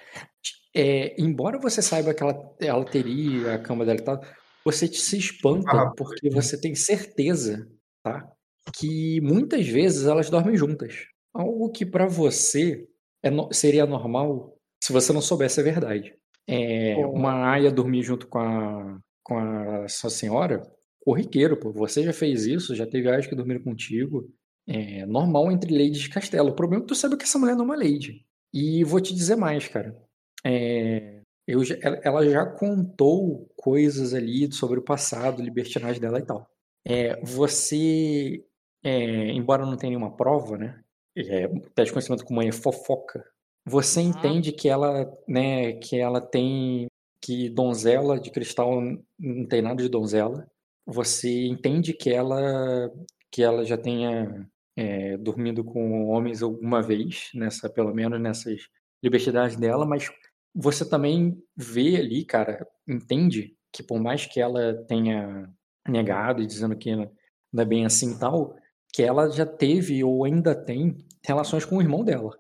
É, 0.76 1.20
embora 1.20 1.58
você 1.58 1.82
saiba 1.82 2.14
que 2.14 2.22
ela, 2.22 2.36
ela 2.62 2.86
teria 2.86 3.56
a 3.56 3.60
cama 3.60 3.84
dela 3.84 4.00
e 4.00 4.04
tal, 4.04 4.22
você 4.64 4.88
se 4.88 5.18
espanta 5.18 5.72
ah, 5.72 5.94
porque 5.96 6.30
você 6.30 6.60
tem 6.60 6.76
certeza, 6.76 7.68
tá? 8.04 8.32
Que 8.74 9.20
muitas 9.22 9.68
vezes 9.68 10.06
elas 10.06 10.30
dormem 10.30 10.56
juntas. 10.56 11.08
Algo 11.34 11.70
que 11.72 11.86
para 11.86 12.08
você 12.08 12.88
é 13.24 13.30
no, 13.30 13.52
seria 13.54 13.86
normal 13.86 14.56
se 14.84 14.94
você 14.94 15.14
não 15.14 15.22
soubesse 15.22 15.60
a 15.60 15.64
verdade. 15.64 16.14
É, 16.48 16.96
uma 17.06 17.52
aia 17.52 17.72
dormir 17.72 18.02
junto 18.02 18.28
com 18.28 18.40
a, 18.40 19.00
com 19.24 19.38
a 19.38 19.88
sua 19.88 20.10
senhora, 20.10 20.62
corriqueiro, 21.00 21.58
pô. 21.58 21.72
Você 21.74 22.04
já 22.04 22.14
fez 22.14 22.46
isso, 22.46 22.76
já 22.76 22.86
teve 22.86 23.10
aias 23.10 23.28
que 23.28 23.36
dormiram 23.36 23.64
contigo. 23.64 24.28
É 24.68 25.06
normal 25.06 25.52
entre 25.52 25.72
ladies 25.72 26.02
de 26.02 26.10
castelo. 26.10 26.50
O 26.50 26.56
problema 26.56 26.82
é 26.82 26.86
que 26.86 26.90
tu 26.90 26.96
sabe 26.96 27.18
que 27.18 27.24
essa 27.24 27.40
mulher 27.40 27.56
não 27.56 27.64
é 27.64 27.66
uma 27.66 27.76
lady. 27.76 28.26
E 28.54 28.84
vou 28.84 29.00
te 29.00 29.14
dizer 29.14 29.36
mais, 29.36 29.68
cara. 29.68 29.96
É, 30.46 31.19
eu, 31.52 31.62
ela 32.04 32.28
já 32.30 32.46
contou 32.46 33.50
coisas 33.56 34.14
ali 34.14 34.52
sobre 34.52 34.80
o 34.80 34.84
passado, 34.84 35.42
libertinagem 35.42 36.02
dela 36.02 36.20
e 36.20 36.26
tal. 36.26 36.50
É, 36.86 37.20
você, 37.24 38.44
é, 38.84 39.32
embora 39.32 39.66
não 39.66 39.78
tenha 39.78 39.92
nenhuma 39.92 40.16
prova, 40.16 40.58
né? 40.58 40.84
é, 41.28 41.48
teste 41.76 41.86
de 41.86 41.92
conhecimento 41.92 42.26
com 42.26 42.34
mãe 42.34 42.48
é 42.48 42.52
fofoca, 42.52 43.26
você 43.66 44.02
entende 44.02 44.52
que 44.52 44.70
ela, 44.70 45.12
né, 45.28 45.74
que 45.74 45.98
ela 45.98 46.22
tem 46.22 46.88
que 47.22 47.50
donzela 47.50 48.20
de 48.20 48.32
cristal 48.32 48.82
não 49.20 49.46
tem 49.46 49.62
nada 49.62 49.84
de 49.84 49.90
donzela. 49.90 50.50
Você 50.86 51.48
entende 51.48 51.94
que 51.94 52.10
ela 52.10 52.92
que 53.32 53.44
ela 53.44 53.64
já 53.64 53.78
tenha 53.78 54.50
é, 54.76 55.18
dormido 55.18 55.64
com 55.64 56.08
homens 56.08 56.42
alguma 56.42 56.82
vez, 56.82 57.30
nessa 57.36 57.70
pelo 57.70 57.94
menos 57.94 58.20
nessas 58.20 58.62
libertidades 59.04 59.56
dela, 59.58 59.86
mas 59.86 60.10
você 60.60 60.88
também 60.88 61.42
vê 61.56 61.96
ali, 61.96 62.26
cara, 62.26 62.68
entende 62.88 63.54
que 63.72 63.82
por 63.82 64.00
mais 64.00 64.26
que 64.26 64.42
ela 64.42 64.74
tenha 64.88 65.50
negado 65.88 66.42
e 66.42 66.48
dizendo 66.48 66.76
que 66.76 66.94
não 66.96 67.10
é 67.64 67.66
bem 67.66 67.86
assim 67.86 68.12
e 68.12 68.20
tal, 68.20 68.56
que 68.94 69.02
ela 69.02 69.30
já 69.30 69.46
teve 69.46 70.04
ou 70.04 70.26
ainda 70.26 70.54
tem 70.54 70.98
relações 71.26 71.64
com 71.64 71.78
o 71.78 71.82
irmão 71.82 72.04
dela. 72.04 72.32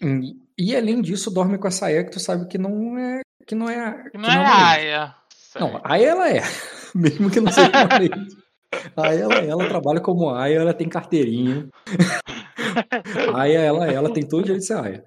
E, 0.00 0.36
e 0.56 0.76
além 0.76 1.02
disso, 1.02 1.30
dorme 1.30 1.58
com 1.58 1.66
essa 1.66 1.86
Aya 1.86 2.04
que 2.04 2.12
tu 2.12 2.20
sabe 2.20 2.46
que 2.46 2.56
não 2.56 2.96
é. 2.96 3.20
Que 3.46 3.54
não 3.54 3.68
é. 3.68 4.10
Que 4.10 4.18
não, 4.18 4.28
é 4.28 4.34
não 4.34 4.42
é 4.42 4.46
Aya. 4.46 5.14
Não, 5.58 5.80
Aya 5.82 6.06
ela 6.06 6.30
é. 6.30 6.42
Mesmo 6.94 7.30
que 7.30 7.40
não 7.40 7.50
seja 7.50 7.68
uma 7.68 9.04
Aya 9.04 9.20
ela, 9.20 9.34
ela 9.34 9.68
trabalha 9.68 10.00
como 10.00 10.30
Aya, 10.30 10.60
ela 10.60 10.74
tem 10.74 10.88
carteirinha. 10.88 11.68
Aya, 13.34 13.58
ela, 13.60 13.86
ela 13.86 14.12
tem 14.12 14.26
todo 14.26 14.40
o 14.40 14.44
direito 14.44 14.60
de 14.60 14.66
ser 14.66 14.76
Aya. 14.76 15.04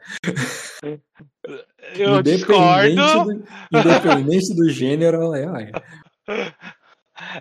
Eu 0.82 2.20
independente 2.20 2.38
discordo. 2.38 3.24
Do, 3.26 3.80
independente 3.80 4.56
do 4.56 4.70
gênero, 4.70 5.22
ela 5.22 5.60
é. 5.60 5.72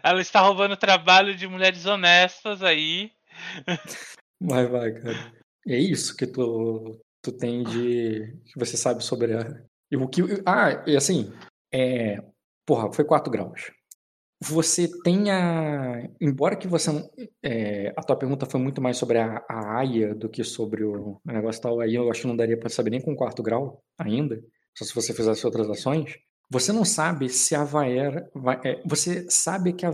Ela 0.03 0.21
está 0.21 0.41
roubando 0.41 0.77
trabalho 0.77 1.37
de 1.37 1.47
mulheres 1.47 1.87
honestas 1.87 2.63
aí. 2.63 3.13
Vai, 4.41 4.67
vai, 4.67 4.93
cara. 4.93 5.33
É 5.67 5.77
isso 5.77 6.17
que 6.17 6.27
tu, 6.27 7.01
tu 7.23 7.33
tem 7.33 7.63
de. 7.63 8.37
que 8.47 8.59
você 8.59 8.77
sabe 8.77 9.05
sobre 9.05 9.35
a. 9.35 9.45
E 9.91 9.97
o 9.97 10.09
que, 10.09 10.23
ah, 10.45 10.85
e 10.87 10.97
assim, 10.97 11.33
é, 11.73 12.19
porra, 12.67 12.93
foi 12.93 13.05
4 13.05 13.31
graus. 13.31 13.71
Você 14.41 14.89
tenha. 15.03 16.09
Embora 16.21 16.57
que 16.57 16.69
você. 16.69 16.91
É, 17.43 17.93
a 17.97 18.03
tua 18.03 18.17
pergunta 18.17 18.47
foi 18.47 18.61
muito 18.61 18.81
mais 18.81 18.97
sobre 18.97 19.19
a, 19.19 19.45
a 19.49 19.79
AIA 19.79 20.15
do 20.15 20.29
que 20.29 20.45
sobre 20.45 20.85
o, 20.85 21.21
negócio 21.25 21.61
tal. 21.61 21.81
Aí 21.81 21.95
eu 21.95 22.11
acho 22.11 22.23
que 22.23 22.27
não 22.29 22.37
daria 22.37 22.59
para 22.59 22.69
saber 22.69 22.91
nem 22.91 23.01
com 23.01 23.17
quarto 23.17 23.43
grau 23.43 23.83
ainda. 23.99 24.41
Só 24.77 24.85
se 24.85 24.95
você 24.95 25.13
fizesse 25.13 25.45
outras 25.45 25.69
ações. 25.69 26.19
Você 26.51 26.73
não 26.73 26.85
sabe 26.85 27.29
se 27.29 27.55
a 27.55 27.65
Vaera. 27.65 28.31
É, 28.65 28.81
você 28.87 29.29
sabe 29.29 29.73
que 29.73 29.85
a 29.85 29.93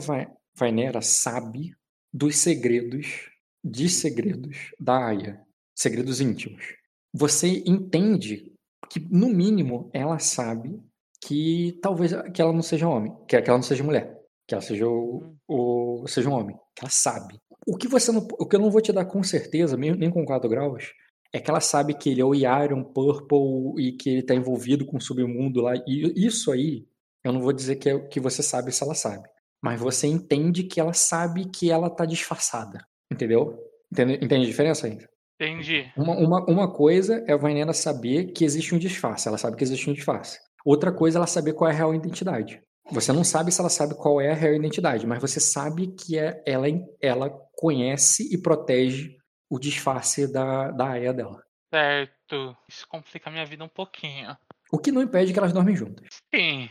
Vainera 0.57 1.01
sabe 1.01 1.75
dos 2.13 2.37
segredos 2.37 3.31
de 3.65 3.89
segredos 3.89 4.73
da 4.79 5.07
Aya, 5.07 5.41
segredos 5.75 6.21
íntimos. 6.21 6.77
Você 7.13 7.63
entende 7.67 8.53
que, 8.91 9.01
no 9.01 9.29
mínimo, 9.29 9.91
ela 9.93 10.19
sabe 10.19 10.81
que 11.21 11.79
talvez 11.81 12.13
que 12.35 12.43
ela 12.43 12.53
não 12.53 12.63
seja 12.63 12.89
homem, 12.89 13.17
que 13.27 13.37
ela 13.37 13.57
não 13.57 13.63
seja 13.63 13.83
mulher, 13.83 14.21
que 14.47 14.55
ela 14.55 14.63
seja 14.63 14.87
o, 14.87 15.35
o 15.49 16.07
seja 16.07 16.29
um 16.29 16.35
homem, 16.35 16.57
que 16.75 16.85
ela 16.85 16.91
sabe. 16.91 17.41
O 17.67 17.77
que 17.77 17.89
você 17.89 18.13
não, 18.13 18.27
o 18.39 18.47
que 18.47 18.57
eu 18.57 18.61
não 18.61 18.71
vou 18.71 18.81
te 18.81 18.93
dar 18.93 19.05
com 19.05 19.23
certeza, 19.23 19.77
nem 19.77 20.11
com 20.11 20.25
4 20.25 20.49
graus, 20.49 20.93
é 21.33 21.41
que 21.41 21.51
ela 21.51 21.61
sabe 21.61 21.95
que 21.95 22.11
ele 22.11 22.21
é 22.21 22.25
o 22.25 22.35
Iron 22.35 22.85
Purple 22.85 23.83
e 23.83 23.93
que 23.93 24.09
ele 24.11 24.21
está 24.21 24.35
envolvido 24.35 24.87
com 24.87 24.99
o 24.99 25.01
submundo 25.01 25.63
lá. 25.63 25.75
E 25.87 26.27
isso 26.27 26.53
aí, 26.53 26.87
eu 27.25 27.33
não 27.33 27.41
vou 27.41 27.53
dizer 27.53 27.77
que, 27.77 27.89
é, 27.89 27.99
que 27.99 28.21
você 28.21 28.43
sabe 28.43 28.71
se 28.71 28.85
ela 28.85 28.95
sabe. 28.95 29.29
Mas 29.61 29.81
você 29.81 30.07
entende 30.07 30.63
que 30.63 30.79
ela 30.79 30.93
sabe 30.93 31.47
que 31.47 31.71
ela 31.71 31.91
tá 31.91 32.05
disfarçada. 32.05 32.87
Entendeu? 33.11 33.59
Entende, 33.91 34.15
entende 34.15 34.45
a 34.45 34.49
diferença 34.49 34.87
ainda? 34.87 35.09
Entendi. 35.41 35.91
Uma, 35.97 36.15
uma, 36.17 36.45
uma 36.45 36.73
coisa 36.73 37.25
é 37.27 37.33
a 37.33 37.37
Vanessa 37.37 37.73
saber 37.73 38.27
que 38.27 38.45
existe 38.45 38.75
um 38.75 38.79
disfarce. 38.79 39.27
Ela 39.27 39.39
sabe 39.39 39.57
que 39.57 39.65
existe 39.65 39.91
um 39.91 39.95
disfarce. 39.95 40.39
Outra 40.65 40.93
coisa 40.93 41.17
é 41.17 41.19
ela 41.19 41.27
saber 41.27 41.55
qual 41.55 41.69
é 41.69 41.73
a 41.73 41.77
real 41.77 41.95
identidade. 41.95 42.63
Você 42.91 43.13
não 43.13 43.25
sabe 43.25 43.51
se 43.51 43.61
ela 43.61 43.71
sabe 43.71 43.95
qual 43.95 44.21
é 44.21 44.31
a 44.31 44.35
real 44.35 44.55
identidade, 44.55 45.07
mas 45.07 45.21
você 45.21 45.41
sabe 45.41 45.89
que 45.89 46.19
é, 46.19 46.43
ela, 46.47 46.67
ela 47.01 47.31
conhece 47.57 48.29
e 48.33 48.37
protege 48.37 49.17
o 49.49 49.59
disfarce 49.59 50.31
da, 50.31 50.71
da 50.71 50.87
área 50.87 51.13
dela. 51.13 51.43
Certo. 51.73 52.57
Isso 52.69 52.87
complica 52.87 53.31
a 53.31 53.33
minha 53.33 53.47
vida 53.47 53.65
um 53.65 53.69
pouquinho. 53.69 54.37
O 54.71 54.79
que 54.79 54.93
não 54.93 55.03
impede 55.03 55.33
que 55.33 55.39
elas 55.39 55.53
dormem 55.53 55.77
juntas. 55.77 56.07
Sim. 56.35 56.71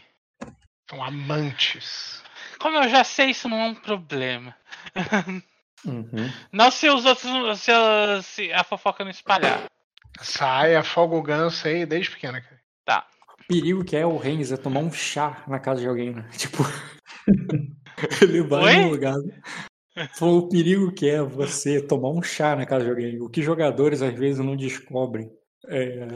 São 0.89 1.03
amantes. 1.03 2.21
Como 2.59 2.77
eu 2.77 2.89
já 2.89 3.03
sei, 3.03 3.31
isso 3.31 3.49
não 3.49 3.57
é 3.59 3.65
um 3.67 3.75
problema. 3.75 4.55
Uhum. 5.85 6.31
Não 6.49 6.71
se 6.71 6.89
os 6.89 7.03
outros. 7.03 7.29
Se, 7.59 7.71
se 8.23 8.53
a 8.53 8.63
fofoca 8.63 9.03
não 9.03 9.11
espalhar. 9.11 9.69
Sai, 10.21 10.75
afoga 10.75 11.15
o 11.15 11.21
ganso 11.21 11.67
aí 11.67 11.85
desde 11.85 12.11
pequena, 12.11 12.41
cara. 12.41 12.61
Tá. 12.85 13.07
Perigo 13.47 13.83
que 13.83 13.95
é 13.95 14.05
o 14.05 14.17
Renz 14.17 14.51
é 14.51 14.57
tomar 14.57 14.79
um 14.79 14.91
chá 14.91 15.43
na 15.47 15.59
casa 15.59 15.81
de 15.81 15.87
alguém, 15.87 16.13
né? 16.13 16.27
Tipo. 16.37 16.63
ele 18.21 18.41
vai 18.41 18.63
Oi? 18.63 18.85
no 18.85 18.91
lugar. 18.91 19.15
Foi 20.15 20.29
o 20.29 20.49
perigo 20.49 20.91
que 20.91 21.07
é 21.07 21.21
você 21.21 21.81
tomar 21.81 22.09
um 22.09 22.21
chá 22.21 22.55
na 22.55 22.65
casa 22.65 22.85
de 22.85 22.89
alguém. 22.89 23.21
O 23.21 23.29
que 23.29 23.41
jogadores 23.41 24.01
às 24.01 24.13
vezes 24.13 24.43
não 24.43 24.55
descobrem. 24.55 25.31
É, 25.67 26.07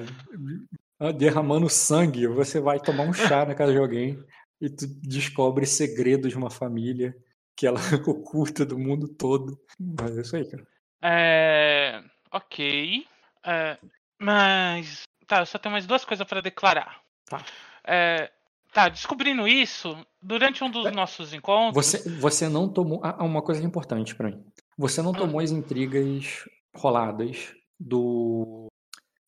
derramando 1.16 1.70
sangue, 1.70 2.28
você 2.28 2.60
vai 2.60 2.80
tomar 2.80 3.04
um 3.04 3.14
chá 3.14 3.46
na 3.46 3.54
casa 3.56 3.72
de 3.72 3.78
alguém 3.78 4.22
e 4.60 4.70
tu 4.70 4.88
descobre 4.88 5.66
segredos 5.66 6.32
de 6.32 6.38
uma 6.38 6.50
família 6.50 7.16
que 7.56 7.68
ela 7.68 7.80
oculta 8.08 8.66
do 8.66 8.78
mundo 8.78 9.08
todo. 9.08 9.60
Mas 9.80 10.18
é 10.18 10.22
isso 10.22 10.36
aí, 10.36 10.50
cara. 10.50 10.68
É. 11.04 12.04
Ok. 12.32 13.06
É, 13.46 13.78
mas. 14.20 15.04
Tá, 15.28 15.40
eu 15.40 15.46
só 15.46 15.58
tenho 15.58 15.74
mais 15.74 15.86
duas 15.86 16.06
coisas 16.06 16.26
pra 16.26 16.42
declarar. 16.42 17.02
Tá. 17.30 17.44
É, 17.86 18.32
tá, 18.74 18.90
descobrindo 18.90 19.48
isso, 19.48 19.96
durante 20.22 20.64
um 20.64 20.70
dos 20.70 20.86
É. 20.86 20.92
nossos 20.92 21.34
encontros. 21.34 21.74
Você, 21.86 22.10
você 22.20 22.50
não 22.50 22.68
tomou. 22.68 23.00
Ah, 23.04 23.24
uma 23.24 23.42
coisa 23.42 23.62
é 23.62 23.66
importante 23.66 24.16
pra 24.16 24.30
mim. 24.30 24.44
Você 24.78 25.02
não 25.02 25.12
Ah. 25.12 25.18
tomou 25.18 25.40
as 25.40 25.52
intrigas 25.52 26.48
roladas 26.76 27.54
do. 27.80 28.68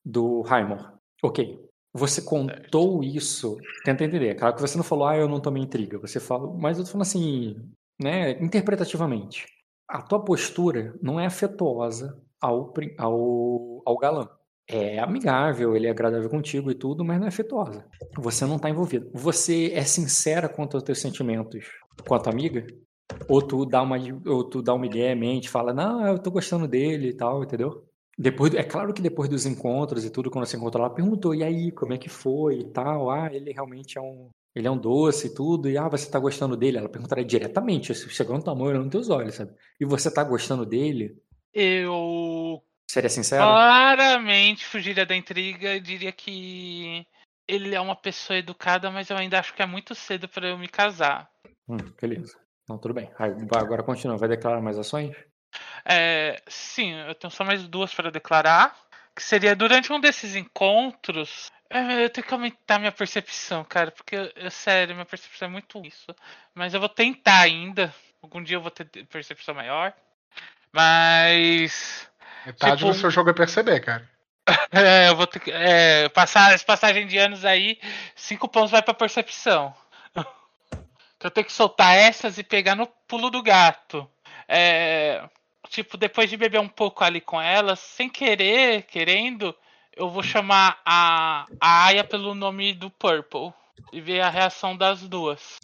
do 0.06 0.42
Raimor. 0.42 0.94
Ok. 1.22 1.60
Você 1.94 2.22
contou 2.22 3.04
isso. 3.04 3.58
Tenta 3.84 4.04
entender. 4.04 4.36
Claro 4.36 4.56
que 4.56 4.62
você 4.62 4.78
não 4.78 4.84
falou, 4.84 5.08
ah, 5.08 5.18
eu 5.18 5.28
não 5.28 5.40
tomei 5.42 5.64
intriga. 5.64 5.98
Você 6.00 6.20
fala. 6.20 6.54
Mas 6.58 6.78
eu 6.78 6.84
tô 6.86 6.92
falando 6.92 7.02
assim, 7.02 7.56
né? 8.00 8.32
Interpretativamente. 8.42 9.46
A 9.88 10.02
tua 10.02 10.24
postura 10.24 10.94
não 11.02 11.20
é 11.20 11.26
afetuosa 11.26 12.22
ao, 12.40 12.72
ao, 12.98 13.82
ao 13.86 13.98
galã. 13.98 14.30
É 14.72 15.00
amigável, 15.00 15.76
ele 15.76 15.88
é 15.88 15.90
agradável 15.90 16.30
contigo 16.30 16.70
e 16.70 16.76
tudo, 16.76 17.04
mas 17.04 17.18
não 17.18 17.26
é 17.26 17.30
afetuosa. 17.30 17.84
Você 18.20 18.46
não 18.46 18.60
tá 18.60 18.70
envolvido. 18.70 19.10
Você 19.16 19.72
é 19.74 19.84
sincera 19.84 20.48
quanto 20.48 20.78
aos 20.78 20.84
teus 20.84 21.00
sentimentos 21.00 21.66
com 22.08 22.14
a 22.14 22.20
tua 22.20 22.32
amiga? 22.32 22.68
Ou 23.28 23.42
tu 23.42 23.66
dá 23.66 23.82
uma, 23.82 23.98
ou 24.28 24.44
tu 24.44 24.62
dá 24.62 24.76
uma 24.76 24.86
ideia, 24.86 25.16
mente, 25.16 25.50
fala, 25.50 25.74
não, 25.74 26.06
eu 26.06 26.20
tô 26.20 26.30
gostando 26.30 26.68
dele 26.68 27.10
e 27.10 27.14
tal, 27.14 27.44
entendeu? 27.44 27.84
Depois, 28.16 28.54
é 28.54 28.64
claro 28.64 28.94
que 28.94 29.02
depois 29.02 29.28
dos 29.28 29.48
encontros 29.48 30.06
e 30.06 30.12
tudo, 30.12 30.30
quando 30.30 30.46
você 30.46 30.56
encontrou 30.56 30.84
lá, 30.84 30.90
perguntou, 30.92 31.34
e 31.34 31.44
aí, 31.44 31.72
como 31.72 31.94
é 31.94 31.98
que 31.98 32.10
foi 32.10 32.60
e 32.60 32.66
tal? 32.66 33.10
Ah, 33.10 33.34
ele 33.34 33.52
realmente 33.52 33.98
é 33.98 34.02
um. 34.02 34.30
Ele 34.54 34.68
é 34.68 34.72
um 34.72 34.78
doce 34.78 35.28
e 35.28 35.34
tudo, 35.34 35.68
e 35.68 35.78
ah, 35.78 35.88
você 35.88 36.10
tá 36.10 36.20
gostando 36.20 36.56
dele? 36.56 36.78
Ela 36.78 36.90
perguntaria 36.90 37.26
diretamente, 37.26 37.94
chegando 37.96 38.44
tua 38.44 38.54
mão 38.54 38.68
olhando 38.68 38.84
nos 38.84 38.92
teus 38.92 39.10
olhos, 39.10 39.36
sabe? 39.36 39.52
E 39.80 39.86
você 39.86 40.14
tá 40.14 40.24
gostando 40.24 40.66
dele? 40.66 41.16
Eu 41.54 42.62
Seria 42.90 43.10
sincera? 43.10 43.44
claramente 43.44 44.66
fugiria 44.66 45.06
da 45.06 45.16
intriga 45.16 45.76
e 45.76 45.80
diria 45.80 46.12
que 46.12 47.06
ele 47.48 47.76
é 47.76 47.80
uma 47.80 47.96
pessoa 47.96 48.38
educada, 48.40 48.90
mas 48.90 49.10
eu 49.12 49.18
ainda 49.18 49.40
acho 49.40 49.54
que 49.54 49.62
é 49.62 49.66
muito 49.68 49.94
cedo 49.94 50.28
pra 50.28 50.48
eu 50.48 50.58
me 50.58 50.68
casar. 50.68 51.30
Hum, 51.68 51.78
beleza. 52.02 52.36
Não, 52.68 52.80
tudo 52.80 52.96
bem. 52.96 53.12
Agora 53.56 53.84
continua. 53.84 54.18
Vai 54.18 54.28
declarar 54.30 54.60
mais 54.60 54.78
ações? 54.78 55.16
É, 55.86 56.42
sim, 56.48 56.92
eu 56.94 57.14
tenho 57.14 57.30
só 57.30 57.44
mais 57.44 57.68
duas 57.68 57.94
para 57.94 58.10
declarar. 58.12 58.76
Que 59.16 59.22
seria 59.24 59.56
durante 59.56 59.94
um 59.94 60.00
desses 60.00 60.36
encontros. 60.36 61.52
é, 61.70 62.06
eu 62.06 62.10
tenho 62.10 62.26
que 62.26 62.34
aumentar 62.34 62.80
minha 62.80 62.92
percepção, 62.92 63.64
cara, 63.64 63.92
porque, 63.92 64.16
eu- 64.16 64.32
eu- 64.36 64.50
sério, 64.50 64.96
minha 64.96 65.06
percepção 65.06 65.48
é 65.48 65.52
muito 65.52 65.80
isso. 65.86 66.08
Mas 66.56 66.74
eu 66.74 66.80
vou 66.80 66.90
tentar 66.90 67.42
ainda. 67.42 67.94
Algum 68.24 68.42
dia 68.42 68.58
eu 68.58 68.62
vou 68.62 68.72
ter 68.72 68.86
percepção 69.06 69.54
maior. 69.54 69.94
Mas. 70.74 72.09
Metade 72.46 72.78
Tipo- 72.78 72.92
do 72.92 72.98
seu 72.98 73.10
jogo 73.12 73.30
é 73.30 73.34
perceber, 73.34 73.80
cara. 73.80 74.10
É, 74.72 75.10
eu 75.10 75.16
vou 75.16 75.28
ter 75.28 75.40
que. 75.40 75.52
É, 75.52 76.10
passar 76.10 76.54
as 76.54 76.64
passagens 76.64 77.08
de 77.10 77.18
anos 77.18 77.46
aí, 77.46 77.80
cinco 78.16 78.48
pontos 78.48 78.72
vai 78.72 78.82
pra 78.82 78.94
percepção. 78.94 79.74
Então 80.16 80.26
eu 81.24 81.32
tenho 81.32 81.46
que 81.46 81.54
soltar 81.54 81.96
essas 81.96 82.38
e 82.38 82.44
pegar 82.44 82.76
no 82.76 82.88
pulo 83.08 83.30
do 83.30 83.44
gato. 83.44 84.10
É, 84.48 85.24
tipo, 85.70 85.98
depois 85.98 86.30
de 86.30 86.38
beber 86.38 86.60
um 86.60 86.68
pouco 86.68 87.04
ali 87.04 87.22
com 87.22 87.40
elas, 87.40 87.80
sem 87.80 88.10
querer, 88.10 88.84
querendo, 88.84 89.56
eu 89.96 90.10
vou 90.10 90.24
chamar 90.24 90.80
a, 90.86 91.46
a 91.62 91.86
Aya 91.86 92.04
pelo 92.04 92.34
nome 92.34 92.74
do 92.74 92.90
Purple. 92.90 93.54
E 93.94 94.02
ver 94.02 94.22
a 94.22 94.30
reação 94.30 94.76
das 94.76 95.08
duas. 95.08 95.58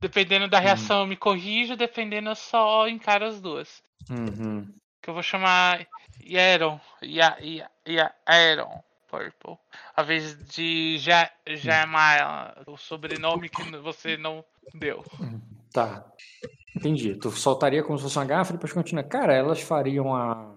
Dependendo 0.00 0.46
da 0.48 0.58
reação 0.60 1.00
eu 1.00 1.06
me 1.06 1.16
corrijo, 1.16 1.76
dependendo 1.76 2.28
eu 2.30 2.34
só 2.36 2.86
encaro 2.88 3.24
as 3.24 3.40
duas. 3.40 3.82
Uhum. 4.10 4.68
Que 5.08 5.10
eu 5.10 5.14
vou 5.14 5.22
chamar 5.22 5.86
Yaron. 6.22 6.78
Ya, 7.02 7.38
ya, 7.40 7.70
ya, 7.86 8.12
Yaron 8.28 8.82
Purple. 9.10 9.56
A 9.96 10.02
vez 10.02 10.36
de 10.54 10.98
ja, 10.98 11.30
Jamal, 11.46 12.52
o 12.66 12.76
sobrenome 12.76 13.48
que 13.48 13.62
você 13.78 14.18
não 14.18 14.44
deu. 14.74 15.02
Tá. 15.72 16.04
Entendi. 16.76 17.14
Tu 17.16 17.30
soltaria 17.30 17.82
como 17.82 17.96
se 17.96 18.04
fosse 18.04 18.18
uma 18.18 18.26
gafa 18.26 18.50
e 18.50 18.56
depois 18.56 18.70
continua. 18.70 19.02
Cara, 19.02 19.32
elas 19.32 19.62
fariam 19.62 20.14
a, 20.14 20.54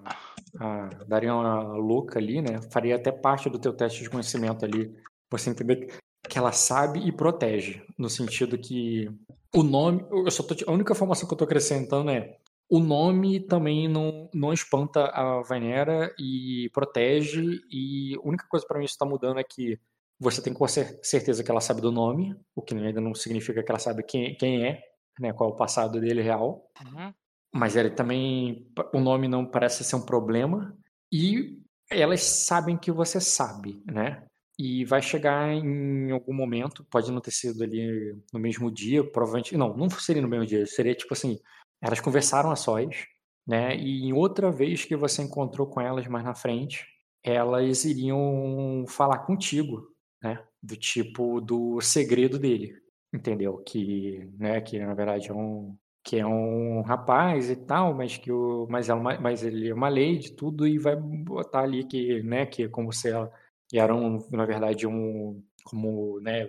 a- 0.59 0.89
dariam 1.07 1.39
a 1.39 1.61
louca 1.77 2.19
ali, 2.19 2.41
né? 2.41 2.59
Faria 2.73 2.97
até 2.97 3.09
parte 3.09 3.49
do 3.49 3.57
teu 3.57 3.71
teste 3.71 4.03
de 4.03 4.09
conhecimento 4.09 4.65
ali. 4.65 4.93
Você 5.29 5.49
entender 5.49 5.97
que 6.27 6.37
ela 6.37 6.51
sabe 6.51 6.99
e 7.07 7.09
protege. 7.13 7.81
No 7.97 8.09
sentido 8.09 8.57
que 8.57 9.09
o 9.55 9.63
nome. 9.63 10.05
Eu 10.11 10.29
só 10.29 10.43
tô, 10.43 10.53
a 10.69 10.73
única 10.73 10.91
informação 10.91 11.25
que 11.25 11.33
eu 11.33 11.37
tô 11.37 11.45
acrescentando 11.45 12.11
é. 12.11 12.35
O 12.71 12.79
nome 12.79 13.37
também 13.41 13.89
não, 13.89 14.29
não 14.33 14.53
espanta 14.53 15.07
a 15.07 15.41
Vainera 15.41 16.15
e 16.17 16.69
protege. 16.73 17.59
E 17.69 18.15
a 18.15 18.25
única 18.25 18.47
coisa 18.47 18.65
pra 18.65 18.79
mim 18.79 18.85
que 18.85 18.91
está 18.91 19.05
mudando 19.05 19.41
é 19.41 19.43
que 19.43 19.77
você 20.17 20.41
tem 20.41 20.53
com 20.53 20.65
cer- 20.69 20.97
certeza 21.03 21.43
que 21.43 21.51
ela 21.51 21.59
sabe 21.59 21.81
do 21.81 21.91
nome, 21.91 22.33
o 22.55 22.61
que 22.61 22.73
ainda 22.73 23.01
não 23.01 23.13
significa 23.13 23.61
que 23.61 23.69
ela 23.69 23.77
sabe 23.77 24.03
quem, 24.03 24.35
quem 24.37 24.65
é, 24.65 24.81
né, 25.19 25.33
qual 25.33 25.49
é 25.49 25.53
o 25.53 25.57
passado 25.57 25.99
dele 25.99 26.21
real. 26.21 26.65
Uhum. 26.81 27.13
Mas 27.53 27.75
ele 27.75 27.89
também, 27.89 28.71
o 28.93 29.01
nome 29.01 29.27
não 29.27 29.45
parece 29.45 29.83
ser 29.83 29.97
um 29.97 30.05
problema. 30.05 30.73
E 31.11 31.59
elas 31.89 32.21
sabem 32.23 32.77
que 32.77 32.89
você 32.89 33.19
sabe, 33.19 33.83
né? 33.85 34.23
E 34.57 34.85
vai 34.85 35.01
chegar 35.01 35.51
em 35.51 36.11
algum 36.11 36.33
momento, 36.33 36.85
pode 36.85 37.11
não 37.11 37.19
ter 37.19 37.31
sido 37.31 37.63
ali 37.63 38.15
no 38.31 38.39
mesmo 38.39 38.71
dia, 38.71 39.03
provavelmente. 39.03 39.57
Não, 39.57 39.75
não 39.75 39.89
seria 39.89 40.21
no 40.21 40.27
mesmo 40.29 40.45
dia, 40.45 40.65
seria 40.65 40.95
tipo 40.95 41.13
assim: 41.13 41.37
elas 41.81 41.99
conversaram 41.99 42.51
a 42.51 42.55
sós, 42.55 43.07
né? 43.47 43.75
E 43.75 44.05
em 44.05 44.13
outra 44.13 44.51
vez 44.51 44.85
que 44.85 44.95
você 44.95 45.21
encontrou 45.23 45.67
com 45.67 45.81
elas 45.81 46.07
mais 46.07 46.23
na 46.23 46.35
frente, 46.35 46.85
elas 47.23 47.85
iriam 47.85 48.85
falar 48.87 49.19
contigo, 49.19 49.87
né? 50.21 50.43
Do 50.61 50.75
tipo 50.75 51.41
do 51.41 51.81
segredo 51.81 52.37
dele, 52.39 52.75
entendeu? 53.13 53.57
Que, 53.59 54.29
né? 54.37 54.61
Que 54.61 54.79
na 54.79 54.93
verdade 54.93 55.29
é 55.29 55.33
um 55.33 55.75
que 56.03 56.17
é 56.17 56.25
um 56.25 56.81
rapaz 56.81 57.49
e 57.51 57.55
tal, 57.55 57.93
mas 57.93 58.17
que 58.17 58.31
o 58.31 58.67
mas 58.69 58.89
ela 58.89 59.19
mas 59.19 59.43
ele 59.43 59.69
é 59.69 59.73
uma 59.73 59.89
lady 59.89 60.31
tudo 60.31 60.67
e 60.67 60.77
vai 60.79 60.95
botar 60.95 61.61
ali 61.61 61.83
que, 61.85 62.23
né? 62.23 62.45
Que 62.45 62.63
é 62.63 62.67
como 62.69 62.91
se 62.93 63.09
ela 63.09 63.31
e 63.71 63.79
era 63.79 63.95
um, 63.95 64.19
na 64.31 64.45
verdade 64.45 64.85
um 64.87 65.41
como, 65.63 66.19
né? 66.21 66.47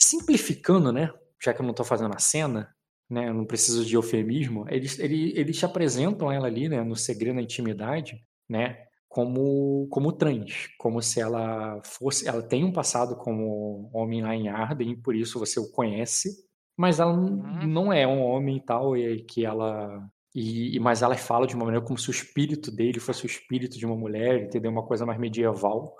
Simplificando, 0.00 0.92
né? 0.92 1.12
Já 1.42 1.52
que 1.52 1.60
eu 1.60 1.64
não 1.64 1.72
estou 1.72 1.84
fazendo 1.86 2.14
a 2.14 2.18
cena, 2.18 2.74
né? 3.12 3.28
Eu 3.28 3.34
não 3.34 3.44
preciso 3.44 3.84
de 3.84 3.94
eufemismo. 3.94 4.66
Eles, 4.68 4.98
eles, 4.98 5.36
eles 5.36 5.58
te 5.58 5.64
apresentam 5.66 6.32
ela 6.32 6.46
ali, 6.46 6.68
né? 6.68 6.82
No 6.82 6.96
segredo, 6.96 7.34
na 7.34 7.42
intimidade, 7.42 8.22
né? 8.48 8.78
Como, 9.08 9.86
como 9.90 10.12
trans, 10.12 10.68
como 10.78 11.02
se 11.02 11.20
ela 11.20 11.80
fosse. 11.84 12.26
Ela 12.26 12.42
tem 12.42 12.64
um 12.64 12.72
passado 12.72 13.14
como 13.16 13.90
homem 13.92 14.22
lá 14.22 14.34
em 14.34 14.48
Arden, 14.48 14.96
por 14.96 15.14
isso 15.14 15.38
você 15.38 15.60
o 15.60 15.70
conhece, 15.70 16.30
mas 16.76 16.98
ela 16.98 17.12
Uhum. 17.12 17.66
não 17.66 17.92
é 17.92 18.06
um 18.06 18.22
homem 18.22 18.56
e 18.56 18.60
tal, 18.64 18.96
e 18.96 19.22
que 19.22 19.44
ela. 19.44 20.08
E, 20.34 20.80
mas 20.80 21.02
ela 21.02 21.14
fala 21.14 21.46
de 21.46 21.54
uma 21.54 21.66
maneira 21.66 21.84
como 21.84 21.98
se 21.98 22.08
o 22.08 22.10
espírito 22.10 22.70
dele 22.70 22.98
fosse 22.98 23.24
o 23.24 23.26
espírito 23.26 23.76
de 23.78 23.84
uma 23.84 23.94
mulher, 23.94 24.42
entendeu? 24.44 24.70
Uma 24.70 24.86
coisa 24.86 25.04
mais 25.04 25.20
medieval. 25.20 25.94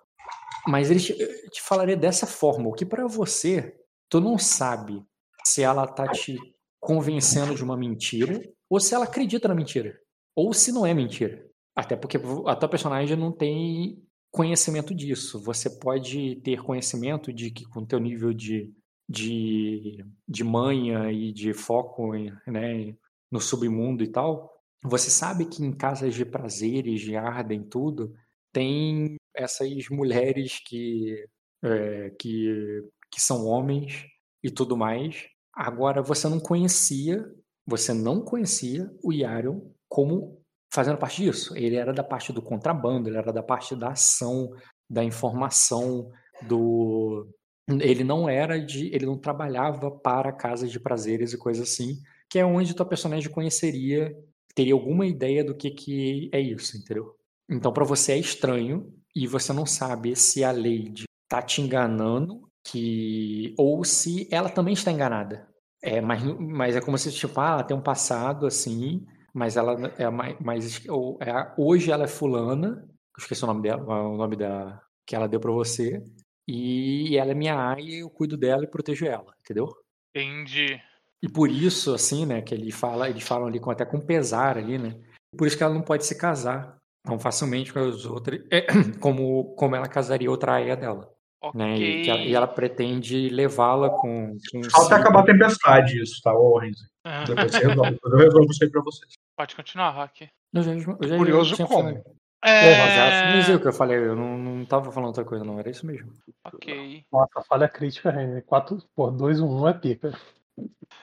Mas 0.67 0.91
ele 0.91 1.01
te, 1.01 1.13
te 1.51 1.61
falaria 1.61 1.97
dessa 1.97 2.27
forma, 2.27 2.69
o 2.69 2.73
que 2.73 2.87
pra 2.87 3.07
você, 3.07 3.77
tu 4.09 4.21
não 4.21 4.39
sabe 4.39 5.05
se 5.45 5.63
ela 5.63 5.87
tá 5.87 6.09
te 6.09 6.39
convencendo 6.83 7.55
de 7.55 7.63
uma 7.63 7.77
mentira 7.77 8.43
ou 8.69 8.81
se 8.81 8.93
ela 8.93 9.05
acredita 9.05 9.47
na 9.47 9.55
mentira. 9.55 9.97
Ou 10.35 10.53
se 10.53 10.73
não 10.73 10.85
é 10.85 10.93
mentira. 10.93 11.47
Até 11.77 11.95
porque 11.95 12.19
a 12.47 12.57
tua 12.57 12.69
personagem 12.69 13.17
não 13.17 13.31
tem 13.31 14.03
conhecimento 14.33 14.93
disso. 14.93 15.41
Você 15.41 15.71
pode 15.71 16.37
ter 16.43 16.61
conhecimento 16.63 17.33
de 17.33 17.51
que 17.53 17.65
com 17.67 17.87
teu 17.87 18.01
nível 18.01 18.33
de, 18.33 18.75
de, 19.09 20.05
de 20.29 20.43
manha 20.43 21.13
e 21.13 21.33
de 21.33 21.53
foco 21.53 22.15
né, 22.15 22.97
no 23.31 23.41
submundo 23.41 24.03
e 24.03 24.09
tal, 24.09 24.51
você 24.83 25.09
sabe 25.09 25.45
que 25.47 25.63
em 25.63 25.73
casas 25.73 26.15
de 26.15 26.25
prazeres, 26.25 27.01
de 27.01 27.15
Arden, 27.15 27.63
tudo, 27.63 28.13
tem 28.53 29.15
essas 29.37 29.89
mulheres 29.89 30.61
que, 30.67 31.25
é, 31.63 32.11
que, 32.19 32.83
que 33.11 33.21
são 33.21 33.47
homens 33.47 34.05
e 34.43 34.51
tudo 34.51 34.77
mais. 34.77 35.29
Agora, 35.55 36.03
você 36.03 36.29
não 36.29 36.41
conhecia, 36.41 37.31
você 37.67 37.93
não 37.93 38.23
conhecia 38.23 38.91
o 39.03 39.13
Yarion 39.13 39.61
como 39.89 40.43
fazendo 40.73 40.97
parte 40.97 41.23
disso. 41.23 41.57
Ele 41.57 41.77
era 41.77 41.93
da 41.93 42.03
parte 42.03 42.33
do 42.33 42.41
contrabando, 42.41 43.09
ele 43.09 43.19
era 43.19 43.33
da 43.33 43.43
parte 43.43 43.77
da 43.77 43.91
ação, 43.91 44.51
da 44.89 45.05
informação, 45.05 46.11
do. 46.43 47.29
Ele 47.69 48.03
não 48.03 48.29
era 48.29 48.59
de. 48.59 48.87
Ele 48.95 49.07
não 49.07 49.19
trabalhava 49.19 49.91
para 49.91 50.33
casas 50.33 50.71
de 50.71 50.81
prazeres 50.81 51.33
e 51.33 51.39
coisas 51.39 51.69
assim, 51.69 52.01
que 52.29 52.39
é 52.39 52.45
onde 52.45 52.75
tua 52.75 52.87
personagem 52.87 53.31
conheceria, 53.31 54.17
teria 54.55 54.73
alguma 54.73 55.07
ideia 55.07 55.45
do 55.45 55.55
que, 55.55 55.71
que 55.71 56.31
é 56.33 56.41
isso, 56.41 56.77
entendeu? 56.77 57.15
Então, 57.49 57.73
para 57.73 57.85
você 57.85 58.13
é 58.13 58.19
estranho 58.19 58.93
e 59.15 59.27
você 59.27 59.53
não 59.53 59.67
sabe 59.67 60.17
se 60.17 60.43
a 60.43 60.51
Lady 60.51 61.05
tá 61.29 61.43
te 61.43 61.61
enganando 61.61 62.49
que 62.65 63.55
ou 63.59 63.85
se 63.85 64.29
ela 64.31 64.49
também 64.49 64.75
está 64.75 64.91
enganada. 64.93 65.49
É, 65.83 66.01
mas, 66.01 66.23
mas 66.39 66.77
é 66.77 66.81
como 66.81 66.97
se, 66.97 67.11
tipo, 67.13 67.41
ah, 67.41 67.51
ela 67.55 67.65
tem 67.65 67.77
um 67.77 67.83
passado 67.83 68.47
assim, 68.47 69.05
mas 69.35 69.57
ela 69.57 69.93
é 69.99 70.09
mais. 70.09 70.39
mais 70.41 70.89
ou- 70.89 71.19
é 71.21 71.53
hoje 71.59 71.91
ela 71.91 72.05
é 72.05 72.09
fulana, 72.09 72.85
eu 72.87 73.19
esqueci 73.19 73.43
o 73.43 73.47
nome 73.49 73.63
dela, 73.63 73.83
o 73.83 74.17
nome 74.17 74.37
da, 74.37 74.81
que 75.07 75.17
ela 75.17 75.29
deu 75.29 75.41
pra 75.41 75.51
você, 75.51 76.03
e 76.47 77.17
ela 77.17 77.33
é 77.33 77.35
minha 77.35 77.59
aia 77.71 77.83
e 77.83 77.99
eu 78.01 78.11
cuido 78.11 78.37
dela 78.37 78.65
e 78.65 78.71
protejo 78.71 79.07
ela, 79.07 79.35
entendeu? 79.41 79.69
Entendi. 80.15 80.81
E 81.23 81.29
por 81.29 81.51
isso, 81.51 81.95
assim, 81.95 82.27
né, 82.27 82.43
que 82.43 82.55
ele 82.55 82.71
fala, 82.73 83.09
eles 83.09 83.23
falam 83.23 83.47
ali 83.47 83.61
com, 83.61 83.71
até 83.71 83.85
com 83.85 84.01
pesar 84.01 84.59
ali, 84.59 84.77
né? 84.79 85.01
Por 85.37 85.47
isso 85.47 85.57
que 85.57 85.63
ela 85.63 85.75
não 85.75 85.83
pode 85.83 86.05
se 86.05 86.17
casar 86.17 86.77
tão 87.05 87.19
facilmente 87.19 87.73
com 87.73 87.79
as 87.81 88.05
outras, 88.05 88.41
como, 89.01 89.55
como 89.55 89.75
ela 89.77 89.89
casaria 89.89 90.31
outra 90.31 90.55
aia 90.55 90.77
dela. 90.77 91.12
Ok. 91.43 91.59
Né? 91.59 91.77
E, 91.77 92.03
que 92.05 92.11
ela, 92.11 92.21
e 92.21 92.35
ela 92.35 92.47
pretende 92.47 93.29
levá-la 93.29 93.91
com, 93.91 94.37
com 94.51 94.63
Falta 94.71 94.89
Ciri. 94.89 95.01
acabar 95.01 95.21
a 95.21 95.25
tempestade, 95.25 96.01
isso, 96.03 96.21
tá, 96.23 96.33
ô 96.33 96.59
Renzo? 96.59 96.87
Ah, 97.05 97.25
Depois 97.25 97.51
você 97.51 97.67
resolve. 97.67 97.99
Eu 98.05 98.17
resolvo 98.17 98.51
isso 98.53 98.65
aí 98.65 98.71
pra 98.71 98.83
vocês. 98.83 99.13
Pode 99.37 99.57
continuar, 99.57 99.91
Rock. 99.91 100.29
Eu 100.55 100.63
já, 100.63 100.73
eu 100.73 100.81
já- 100.81 101.17
Curioso 101.17 101.57
como. 101.57 101.69
falado. 101.69 102.03
Porra, 102.45 102.91
já 102.91 103.53
É... 103.53 103.55
o 103.55 103.61
que 103.61 103.69
eu 103.69 103.73
falei, 103.73 103.99
eu 103.99 104.17
não, 104.17 104.37
não 104.37 104.65
tava 104.65 104.91
falando 104.91 105.09
outra 105.09 105.25
coisa, 105.25 105.45
não, 105.45 105.59
era 105.61 105.71
isso 105.71 105.87
mesmo. 105.87 106.13
Ok. 106.45 107.05
Nossa, 107.13 107.41
falha 107.49 107.69
crítica, 107.69 108.11
Renner. 108.11 108.43
4, 108.45 108.79
pô, 108.97 109.11
2, 109.11 109.41
1 109.41 109.69
é 109.69 109.73
pica. 109.75 110.13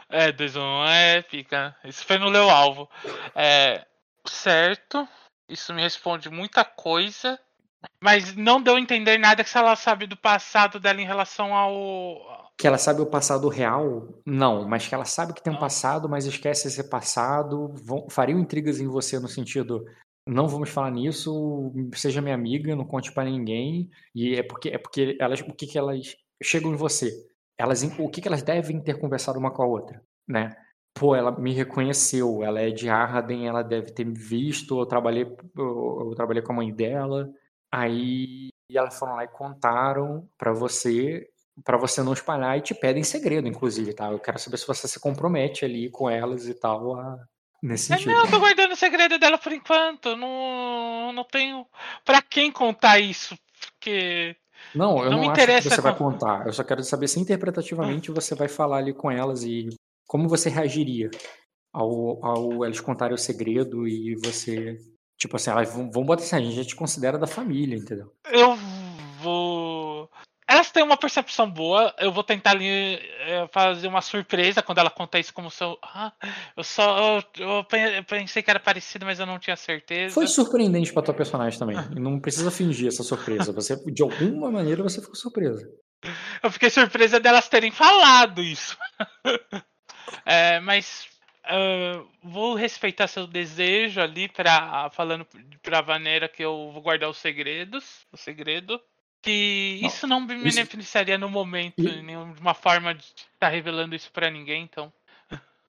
É, 0.09 0.31
2 0.31 0.55
1 0.57 0.85
é 0.85 1.21
pica. 1.21 1.75
Isso 1.85 2.05
foi 2.05 2.17
no 2.17 2.27
Leu 2.29 2.49
Alvo. 2.49 2.89
É, 3.33 3.85
certo. 4.27 5.07
Isso 5.47 5.73
me 5.73 5.81
responde 5.81 6.29
muita 6.29 6.63
coisa. 6.65 7.39
Mas 8.01 8.35
não 8.35 8.61
deu 8.61 8.75
a 8.75 8.79
entender 8.79 9.17
nada 9.17 9.43
que 9.43 9.57
ela 9.57 9.75
sabe 9.75 10.07
do 10.07 10.17
passado 10.17 10.79
dela 10.79 11.01
em 11.01 11.05
relação 11.05 11.53
ao. 11.53 12.49
Que 12.57 12.67
ela 12.67 12.77
sabe 12.77 13.01
o 13.01 13.05
passado 13.05 13.47
real? 13.47 14.21
Não, 14.25 14.67
mas 14.67 14.87
que 14.87 14.93
ela 14.93 15.05
sabe 15.05 15.33
que 15.33 15.41
tem 15.41 15.53
um 15.53 15.59
passado, 15.59 16.09
mas 16.09 16.25
esquece 16.25 16.67
esse 16.67 16.89
passado, 16.89 17.73
vão, 17.83 18.07
fariam 18.09 18.39
intrigas 18.39 18.79
em 18.81 18.87
você 18.87 19.17
no 19.17 19.29
sentido, 19.29 19.85
não 20.27 20.47
vamos 20.47 20.69
falar 20.69 20.91
nisso, 20.91 21.73
seja 21.95 22.21
minha 22.21 22.35
amiga, 22.35 22.75
não 22.75 22.85
conte 22.85 23.11
pra 23.13 23.23
ninguém, 23.23 23.89
e 24.13 24.35
é 24.35 24.43
porque 24.43 24.69
é 24.69 24.77
porque 24.77 25.17
elas, 25.19 25.39
o 25.39 25.53
que 25.53 25.65
que 25.65 25.77
elas 25.77 26.15
chegam 26.43 26.71
em 26.71 26.75
você? 26.75 27.11
Elas, 27.57 27.81
o 27.97 28.09
que 28.09 28.21
que 28.21 28.27
elas 28.27 28.43
devem 28.43 28.81
ter 28.81 28.99
conversado 28.99 29.39
uma 29.39 29.51
com 29.51 29.63
a 29.63 29.67
outra, 29.67 30.01
né? 30.27 30.55
Pô, 30.93 31.15
ela 31.15 31.31
me 31.31 31.53
reconheceu, 31.53 32.43
ela 32.43 32.59
é 32.59 32.71
de 32.71 32.89
Arden, 32.89 33.47
ela 33.47 33.63
deve 33.63 33.91
ter 33.91 34.05
me 34.05 34.13
visto, 34.17 34.79
eu 34.79 34.85
trabalhei, 34.85 35.23
eu, 35.57 36.09
eu 36.09 36.15
trabalhei 36.15 36.41
com 36.43 36.51
a 36.51 36.55
mãe 36.55 36.73
dela, 36.73 37.29
aí 37.71 38.49
elas 38.73 38.97
foram 38.97 39.15
lá 39.15 39.23
e 39.23 39.27
contaram 39.27 40.27
pra 40.37 40.53
você 40.53 41.27
Pra 41.65 41.77
você 41.77 42.01
não 42.01 42.13
espalhar 42.13 42.57
e 42.57 42.61
te 42.61 42.73
pedem 42.73 43.03
segredo, 43.03 43.45
inclusive, 43.45 43.93
tá? 43.93 44.09
Eu 44.09 44.17
quero 44.19 44.39
saber 44.39 44.55
se 44.57 44.65
você 44.65 44.87
se 44.87 44.97
compromete 44.97 45.65
ali 45.65 45.89
com 45.89 46.09
elas 46.09 46.47
e 46.47 46.53
tal, 46.53 46.95
a- 46.97 47.19
nesse 47.61 47.91
É, 47.91 47.97
sentido. 47.97 48.13
não, 48.13 48.23
eu 48.23 48.31
tô 48.31 48.39
guardando 48.39 48.71
o 48.71 48.75
segredo 48.77 49.19
dela 49.19 49.37
por 49.37 49.51
enquanto. 49.51 50.15
Não, 50.15 51.11
não 51.11 51.25
tenho. 51.25 51.65
Pra 52.05 52.21
quem 52.21 52.49
contar 52.49 52.99
isso? 52.99 53.37
Porque. 53.73 54.37
Não, 54.73 54.99
eu 55.03 55.09
não 55.09 55.11
não, 55.11 55.19
me 55.19 55.25
acho 55.27 55.35
que 55.35 55.41
interessa 55.41 55.69
você 55.69 55.81
vai 55.81 55.97
contar. 55.97 56.45
Eu 56.47 56.53
só 56.53 56.63
quero 56.63 56.81
saber 56.81 57.09
se 57.09 57.19
interpretativamente 57.19 58.09
você 58.09 58.33
vai 58.35 58.47
falar 58.47 58.77
ali 58.77 58.93
com 58.93 59.11
elas 59.11 59.43
e 59.43 59.67
como 60.07 60.29
você 60.29 60.49
reagiria 60.49 61.09
ao, 61.73 62.23
ao 62.25 62.63
eles 62.63 62.79
contarem 62.79 63.15
o 63.15 63.17
segredo 63.17 63.85
e 63.85 64.15
você. 64.15 64.77
Tipo 65.19 65.35
assim, 65.35 65.49
elas 65.51 65.73
vão, 65.73 65.91
vão 65.91 66.03
botar 66.05 66.23
assim, 66.23 66.35
a 66.35 66.39
gente 66.39 66.55
já 66.55 66.63
te 66.63 66.75
considera 66.75 67.17
da 67.17 67.27
família, 67.27 67.75
entendeu? 67.77 68.13
Eu 68.31 68.55
vou. 69.21 70.09
Elas 70.47 70.71
têm 70.71 70.81
uma 70.81 70.97
percepção 70.97 71.47
boa. 71.49 71.93
Eu 71.99 72.11
vou 72.11 72.23
tentar 72.23 72.51
ali 72.51 72.67
é, 73.19 73.47
fazer 73.51 73.87
uma 73.87 74.01
surpresa 74.01 74.63
quando 74.63 74.79
ela 74.79 74.89
contar 74.89 75.19
isso 75.19 75.31
como 75.33 75.51
se 75.51 75.63
eu. 75.63 75.77
Ah, 75.83 76.11
eu 76.57 76.63
só. 76.63 77.17
Eu, 77.17 77.23
eu 77.45 77.63
pe- 77.65 77.97
eu 77.97 78.03
pensei 78.03 78.41
que 78.41 78.49
era 78.49 78.59
parecido, 78.59 79.05
mas 79.05 79.19
eu 79.19 79.25
não 79.27 79.37
tinha 79.37 79.55
certeza. 79.55 80.13
Foi 80.15 80.25
surpreendente 80.25 80.91
pra 80.91 81.03
tua 81.03 81.13
personagem 81.13 81.59
também. 81.59 81.77
Não 81.95 82.19
precisa 82.19 82.49
fingir 82.49 82.87
essa 82.87 83.03
surpresa. 83.03 83.51
Você, 83.51 83.75
de 83.91 84.01
alguma 84.01 84.49
maneira, 84.49 84.81
você 84.81 84.99
ficou 85.01 85.15
surpresa. 85.15 85.69
Eu 86.41 86.49
fiquei 86.49 86.69
surpresa 86.69 87.19
delas 87.19 87.47
terem 87.49 87.71
falado 87.71 88.41
isso. 88.41 88.77
É, 90.25 90.59
mas 90.59 91.05
ah, 91.43 92.03
vou 92.23 92.53
respeitar 92.55 93.07
seu 93.07 93.25
desejo 93.27 93.99
ali 94.01 94.27
para 94.29 94.89
falando 94.91 95.25
pra 95.61 95.81
Vanera 95.81 96.27
que 96.27 96.43
eu 96.43 96.71
vou 96.71 96.81
guardar 96.81 97.09
os 97.09 97.17
segredos, 97.17 98.05
o 98.11 98.17
segredo. 98.17 98.79
Que 99.21 99.79
Não, 99.81 99.87
isso 99.89 100.07
não 100.07 100.19
me 100.21 100.33
isso- 100.35 100.43
beneficiaria 100.55 101.17
no 101.17 101.27
momento, 101.27 101.81
E- 101.81 102.01
nenhum- 102.01 102.31
de 102.31 102.39
uma 102.39 102.53
forma 102.53 102.93
de 102.95 103.03
estar 103.03 103.49
revelando 103.49 103.93
isso 103.93 104.09
pra 104.13 104.29
ninguém, 104.31 104.63
então. 104.63 104.93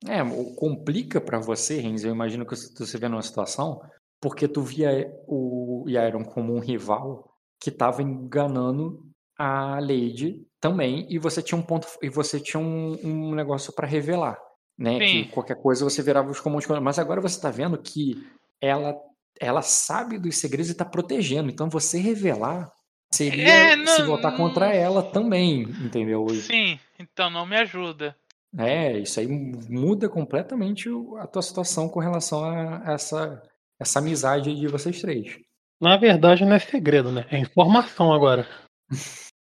É, 0.06 0.18
complica 0.56 1.20
pra 1.20 1.38
você, 1.40 1.80
Renzo, 1.80 2.06
eu 2.06 2.12
imagino 2.14 2.46
que 2.46 2.54
você 2.54 2.96
vê 2.96 3.08
numa 3.08 3.20
situação, 3.22 3.82
porque 4.20 4.46
tu 4.46 4.62
via 4.62 5.12
o 5.26 5.84
Yairon 5.88 6.24
como 6.24 6.54
um 6.54 6.60
rival 6.60 7.28
que 7.60 7.72
tava 7.72 8.02
enganando 8.02 9.04
a 9.36 9.80
Lady 9.80 10.46
também, 10.60 11.06
e 11.10 11.18
você 11.18 11.42
tinha 11.42 11.58
um 11.58 11.62
ponto, 11.62 11.88
e 12.00 12.08
você 12.08 12.38
tinha 12.38 12.60
um, 12.60 12.92
um 13.02 13.34
negócio 13.34 13.72
pra 13.74 13.86
revelar, 13.86 14.38
né? 14.80 14.98
Sim. 14.98 15.24
Que 15.24 15.30
qualquer 15.30 15.56
coisa 15.60 15.84
você 15.84 16.02
virava 16.02 16.30
os 16.30 16.40
comuns. 16.40 16.66
Mas 16.82 16.98
agora 16.98 17.20
você 17.20 17.38
tá 17.40 17.50
vendo 17.50 17.76
que 17.76 18.26
ela, 18.60 18.96
ela 19.38 19.60
sabe 19.62 20.18
dos 20.18 20.38
segredos 20.38 20.70
e 20.70 20.74
tá 20.74 20.84
protegendo, 20.84 21.50
então 21.50 21.68
você 21.68 21.98
revelar 21.98 22.72
seria 23.12 23.48
É, 23.48 23.70
se 23.86 24.00
não- 24.00 24.06
voltar 24.06 24.32
contra 24.36 24.74
ela 24.74 25.02
também, 25.02 25.62
entendeu? 25.62 26.26
Sim, 26.30 26.78
então 26.98 27.28
não 27.28 27.44
me 27.44 27.56
ajuda. 27.56 28.16
É, 28.58 28.98
isso 28.98 29.20
aí 29.20 29.28
muda 29.28 30.08
completamente 30.08 30.88
a 31.18 31.26
tua 31.26 31.42
situação 31.42 31.88
com 31.88 32.00
relação 32.00 32.44
a 32.44 32.82
essa, 32.92 33.42
essa 33.78 33.98
amizade 34.00 34.54
de 34.58 34.66
vocês 34.66 35.00
três. 35.00 35.38
Na 35.80 35.96
verdade, 35.96 36.44
não 36.44 36.54
é 36.54 36.58
segredo, 36.58 37.12
né? 37.12 37.26
É 37.30 37.38
informação 37.38 38.12
agora. 38.12 38.48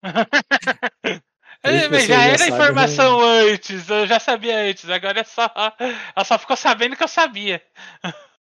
É, 1.63 1.89
mas 1.89 2.07
já 2.07 2.15
já 2.15 2.25
era 2.25 2.39
sabem, 2.39 2.55
informação 2.55 3.21
antes, 3.21 3.89
eu 3.89 4.07
já 4.07 4.21
sabia 4.21 4.59
antes, 4.59 4.89
agora 4.89 5.21
é 5.21 5.25
só. 5.25 5.51
Ela 6.15 6.25
só 6.25 6.39
ficou 6.39 6.57
sabendo 6.57 6.97
que 6.97 7.03
eu 7.03 7.09
sabia. 7.09 7.63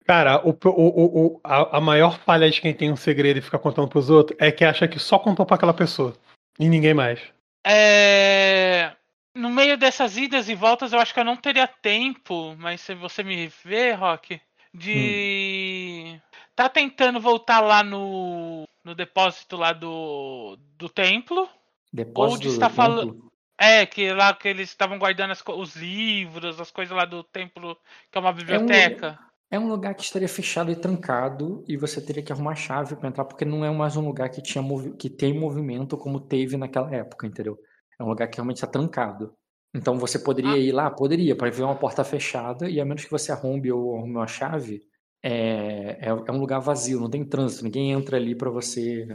Cara, 0.07 0.41
o, 0.47 0.51
o, 0.51 1.27
o, 1.27 1.41
a, 1.43 1.79
a 1.79 1.81
maior 1.81 2.19
falha 2.21 2.51
de 2.51 2.61
quem 2.61 2.73
tem 2.75 2.93
um 2.93 2.97
segredo 2.97 3.39
e 3.39 3.43
fica 3.43 3.59
contando 3.59 3.89
pros 3.89 4.09
outros 4.11 4.39
é 4.41 4.53
que 4.53 4.65
acha 4.65 4.87
que 4.87 4.99
só 4.99 5.19
contou 5.19 5.45
pra 5.47 5.57
aquela 5.57 5.75
pessoa. 5.75 6.17
E 6.59 6.69
ninguém 6.69 6.95
mais. 6.95 7.21
É, 7.67 8.93
No 9.35 9.51
meio 9.51 9.77
dessas 9.77 10.17
idas 10.17 10.49
e 10.49 10.55
voltas, 10.55 10.93
eu 10.93 10.99
acho 11.01 11.13
que 11.13 11.21
eu 11.21 11.25
não 11.25 11.37
teria 11.37 11.67
tempo, 11.67 12.55
mas 12.57 12.81
se 12.81 12.95
você 12.95 13.23
me 13.23 13.51
vê, 13.65 13.93
Rock, 13.93 14.41
de. 14.73 16.21
Tá 16.55 16.69
tentando 16.69 17.21
voltar 17.21 17.61
lá 17.61 17.83
no, 17.83 18.65
no 18.85 18.95
depósito 18.95 19.57
lá 19.57 19.73
do, 19.73 20.57
do 20.79 20.89
templo. 20.89 21.49
Depósito 21.97 22.33
Ou 22.33 22.39
de 22.39 22.49
estar 22.49 22.69
do 22.69 22.75
falando-. 22.75 23.27
É, 23.59 23.87
que 23.87 24.13
lá 24.13 24.35
que 24.35 24.49
eles 24.49 24.69
estavam 24.69 24.99
guardando 24.99 25.31
as 25.31 25.43
os 25.47 25.75
livros, 25.77 26.61
as 26.61 26.71
coisas 26.71 26.95
lá 26.95 27.07
do 27.07 27.25
templo, 27.25 27.75
que 28.13 28.19
é 28.19 28.21
uma 28.21 28.33
biblioteca. 28.33 29.19
É 29.51 29.59
um 29.59 29.69
lugar 29.69 29.95
que 29.95 30.03
estaria 30.03 30.29
fechado 30.29 30.71
e 30.71 30.77
trancado 30.77 31.65
e 31.67 31.77
você 31.77 32.05
teria 32.05 32.23
que 32.23 32.33
arrumar 32.33 32.53
a 32.53 32.57
chave 32.57 32.97
para 32.97 33.09
entrar, 33.09 33.25
porque 33.25 33.45
não 33.45 33.65
é 33.65 33.71
mais 33.71 33.97
um 33.97 34.05
lugar 34.05 34.29
que, 34.29 34.43
tinha 34.43 34.63
que 34.99 35.09
tem 35.09 35.33
movimento 35.33 35.97
como 35.97 36.21
teve 36.21 36.57
naquela 36.57 36.95
época, 36.95 37.27
entendeu? 37.27 37.57
É 37.99 38.03
um 38.03 38.09
lugar 38.09 38.29
que 38.29 38.37
realmente 38.37 38.57
está 38.57 38.67
trancado. 38.67 39.33
Então 39.75 39.99
você 39.99 40.19
poderia 40.19 40.53
Ah. 40.53 40.59
ir 40.59 40.73
lá? 40.73 40.91
Poderia, 40.91 41.35
para 41.35 41.51
ver 41.51 41.63
uma 41.63 41.77
porta 41.77 42.05
fechada 42.05 42.69
e 42.69 42.81
a 42.81 42.85
menos 42.85 43.05
que 43.05 43.11
você 43.11 43.33
arrombe 43.33 43.73
ou 43.73 43.97
arrume 43.97 44.17
uma 44.17 44.27
chave, 44.27 44.83
é, 45.23 45.99
é, 46.01 46.09
é 46.09 46.33
um 46.33 46.39
lugar 46.39 46.61
vazio, 46.61 47.01
não 47.01 47.09
tem 47.09 47.25
trânsito, 47.25 47.65
ninguém 47.65 47.93
entra 47.93 48.17
ali 48.17 48.35
para 48.37 48.51
você, 48.51 49.07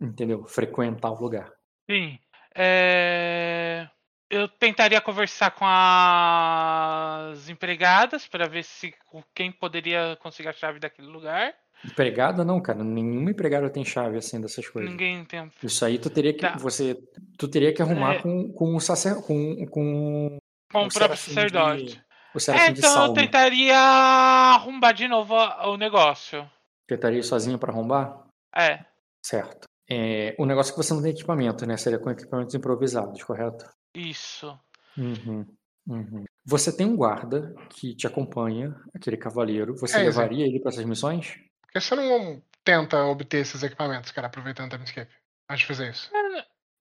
entendeu? 0.00 0.44
Frequentar 0.46 1.12
o 1.12 1.20
lugar. 1.20 1.52
Sim. 1.90 2.18
É, 2.54 3.88
Eu 4.30 4.48
tentaria 4.48 5.00
conversar 5.00 5.50
com 5.52 5.64
as 5.66 7.48
empregadas 7.48 8.26
para 8.26 8.48
ver 8.48 8.64
se 8.64 8.92
com 9.06 9.22
quem 9.34 9.52
poderia 9.52 10.16
conseguir 10.20 10.48
a 10.48 10.52
chave 10.52 10.78
daquele 10.80 11.08
lugar. 11.08 11.54
Empregada 11.84 12.44
não, 12.44 12.60
cara, 12.60 12.82
nenhuma 12.82 13.30
empregada 13.30 13.68
tem 13.68 13.84
chave 13.84 14.16
assim 14.16 14.40
dessas 14.40 14.66
coisas. 14.68 14.90
Ninguém 14.90 15.24
tem. 15.24 15.50
Isso 15.62 15.84
aí 15.84 15.98
tu 15.98 16.08
teria 16.08 16.32
que 16.32 16.40
Tá. 16.40 16.56
você 16.56 16.96
tu 17.38 17.46
teria 17.46 17.72
que 17.74 17.82
arrumar 17.82 18.14
É. 18.14 18.22
com 18.22 18.50
com 18.52 18.74
o 18.74 18.80
sacer, 18.80 19.14
com, 19.22 19.66
com 19.66 20.38
Com 20.72 20.84
o 20.84 20.86
o 20.86 20.88
próprio 20.92 21.16
sacerdote. 21.18 21.84
de- 21.84 22.04
o 22.34 22.38
É, 22.50 22.70
então 22.70 22.90
eu 22.90 22.94
Salmo. 22.96 23.14
tentaria 23.14 23.76
arrombar 23.78 24.94
de 24.94 25.06
novo 25.06 25.34
o 25.36 25.76
negócio. 25.76 26.50
Tentaria 26.88 27.20
ir 27.20 27.22
sozinho 27.24 27.58
para 27.58 27.70
arrombar? 27.70 28.24
É. 28.56 28.84
Certo. 29.24 29.66
É, 29.88 30.34
o 30.38 30.46
negócio 30.46 30.70
é 30.70 30.74
que 30.74 30.82
você 30.82 30.94
não 30.94 31.02
tem 31.02 31.10
equipamento, 31.10 31.66
né? 31.66 31.76
Seria 31.76 31.98
com 31.98 32.10
equipamentos 32.10 32.54
improvisados, 32.54 33.22
correto? 33.22 33.68
Isso. 33.94 34.58
Uhum, 34.96 35.46
uhum. 35.86 36.24
Você 36.44 36.74
tem 36.74 36.86
um 36.86 36.96
guarda 36.96 37.54
que 37.70 37.94
te 37.94 38.06
acompanha, 38.06 38.74
aquele 38.94 39.16
cavaleiro. 39.16 39.76
Você 39.76 39.98
É, 39.98 40.04
levaria 40.04 40.46
ele 40.46 40.60
para 40.60 40.70
essas 40.70 40.84
missões? 40.84 41.36
Por 41.62 41.72
que 41.72 41.80
você 41.80 41.94
não 41.94 42.42
tenta 42.62 43.04
obter 43.04 43.38
esses 43.38 43.62
equipamentos, 43.62 44.10
cara, 44.10 44.28
aproveitando 44.28 44.66
o 44.66 44.70
Timescape? 44.70 45.12
Antes 45.48 45.60
de 45.60 45.66
fazer 45.66 45.90
isso. 45.90 46.10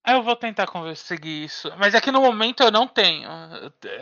Eu 0.06 0.22
vou 0.22 0.36
tentar 0.36 0.68
conseguir 0.68 1.46
isso. 1.46 1.72
Mas 1.78 1.94
é 1.94 2.02
que 2.02 2.12
no 2.12 2.22
momento 2.22 2.62
eu 2.62 2.72
não 2.72 2.88
tenho. 2.88 3.28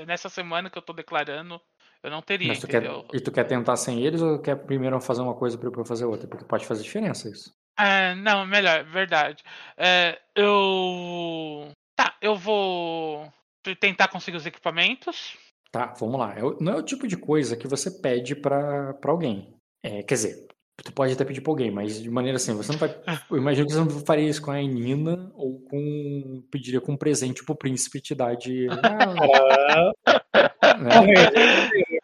Nessa 0.08 0.30
semana 0.30 0.70
que 0.70 0.78
eu 0.78 0.82
tô 0.82 0.94
declarando, 0.94 1.62
eu 2.04 2.10
não 2.10 2.22
teria, 2.22 2.48
Mas 2.48 2.60
tu 2.60 2.68
quer, 2.68 2.84
e 3.14 3.20
tu 3.20 3.32
quer 3.32 3.44
tentar 3.44 3.76
sem 3.76 4.04
eles 4.04 4.22
ou 4.22 4.40
quer 4.40 4.56
primeiro 4.56 5.00
fazer 5.00 5.22
uma 5.22 5.36
coisa 5.36 5.58
pra 5.58 5.70
depois 5.70 5.88
fazer 5.88 6.06
outra? 6.06 6.28
Porque 6.28 6.46
pode 6.46 6.66
fazer 6.66 6.82
diferença 6.82 7.30
isso. 7.30 7.54
É, 7.78 8.16
não, 8.16 8.46
melhor, 8.46 8.84
verdade. 8.86 9.44
É, 9.78 10.20
eu. 10.36 11.72
Tá, 11.96 12.16
eu 12.22 12.36
vou 12.36 13.32
tentar 13.80 14.08
conseguir 14.08 14.38
os 14.38 14.46
equipamentos. 14.46 15.38
Tá, 15.72 15.94
vamos 16.00 16.20
lá. 16.20 16.34
É 16.38 16.42
Não 16.60 16.74
é 16.74 16.76
o 16.78 16.84
tipo 16.84 17.08
de 17.08 17.16
coisa 17.16 17.56
que 17.56 17.68
você 17.68 17.90
pede 17.90 18.36
pra, 18.36 18.94
pra 18.96 19.12
alguém. 19.12 19.54
É, 19.84 20.04
quer 20.04 20.16
dizer, 20.16 20.48
tu 20.84 20.92
pode 20.92 21.14
até 21.14 21.24
pedir 21.24 21.42
pra 21.42 21.52
alguém, 21.52 21.72
mas 21.72 22.02
de 22.02 22.10
maneira 22.10 22.36
assim, 22.36 22.54
você 22.54 22.72
não 22.72 22.80
vai. 22.80 22.90
Eu 23.32 23.38
imagino 23.38 23.66
que 23.68 23.74
você 23.74 23.80
não 23.80 23.90
faria 24.06 24.30
isso 24.30 24.42
com 24.42 24.52
a 24.52 24.62
Nina 24.62 25.32
ou 25.34 25.60
com. 25.62 26.44
pediria 26.52 26.82
com 26.82 26.94
um 26.94 26.98
presente 26.98 27.44
pro 27.44 27.56
príncipe 27.56 28.02
te 28.02 28.14
dar 28.14 28.36
de. 28.36 28.68
Ah, 28.70 29.92
né? 30.78 30.92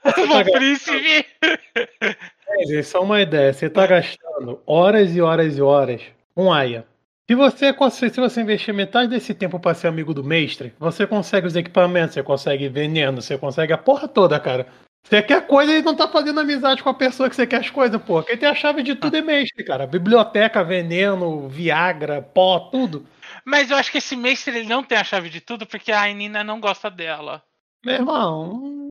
Príncipe! 0.53 1.25
Gente, 2.59 2.83
só 2.83 3.01
uma 3.01 3.21
ideia. 3.21 3.53
Você 3.53 3.69
tá 3.69 3.85
gastando 3.85 4.61
horas 4.65 5.15
e 5.15 5.21
horas 5.21 5.57
e 5.57 5.61
horas 5.61 6.01
com 6.33 6.51
Aya. 6.51 6.85
Se 7.29 7.35
você, 7.35 7.75
se 8.09 8.19
você 8.19 8.41
investir 8.41 8.73
metade 8.73 9.09
desse 9.09 9.33
tempo 9.33 9.59
pra 9.59 9.73
ser 9.73 9.87
amigo 9.87 10.13
do 10.13 10.23
mestre, 10.23 10.73
você 10.79 11.05
consegue 11.05 11.45
os 11.45 11.57
equipamentos, 11.57 12.13
você 12.13 12.23
consegue 12.23 12.69
veneno, 12.69 13.21
você 13.21 13.37
consegue 13.37 13.73
a 13.73 13.77
porra 13.77 14.07
toda, 14.07 14.39
cara. 14.39 14.65
Você 15.05 15.21
quer 15.21 15.45
coisa 15.45 15.73
e 15.73 15.81
não 15.81 15.95
tá 15.95 16.07
fazendo 16.07 16.39
amizade 16.39 16.81
com 16.81 16.89
a 16.89 16.93
pessoa 16.93 17.29
que 17.29 17.35
você 17.35 17.45
quer 17.45 17.61
as 17.61 17.69
coisas, 17.69 18.01
pô. 18.01 18.23
Quem 18.23 18.37
tem 18.37 18.47
a 18.47 18.55
chave 18.55 18.81
de 18.81 18.95
tudo 18.95 19.15
é 19.15 19.21
mestre, 19.21 19.63
cara. 19.63 19.85
Biblioteca, 19.85 20.63
veneno, 20.63 21.47
Viagra, 21.49 22.21
pó, 22.21 22.59
tudo. 22.59 23.05
Mas 23.43 23.71
eu 23.71 23.77
acho 23.77 23.91
que 23.91 23.97
esse 23.97 24.15
mestre 24.15 24.57
ele 24.57 24.67
não 24.67 24.83
tem 24.83 24.97
a 24.97 25.03
chave 25.03 25.29
de 25.29 25.41
tudo 25.41 25.65
porque 25.65 25.91
a 25.91 26.05
Nina 26.07 26.43
não 26.43 26.59
gosta 26.59 26.89
dela. 26.89 27.43
Meu 27.85 27.95
irmão, 27.95 28.87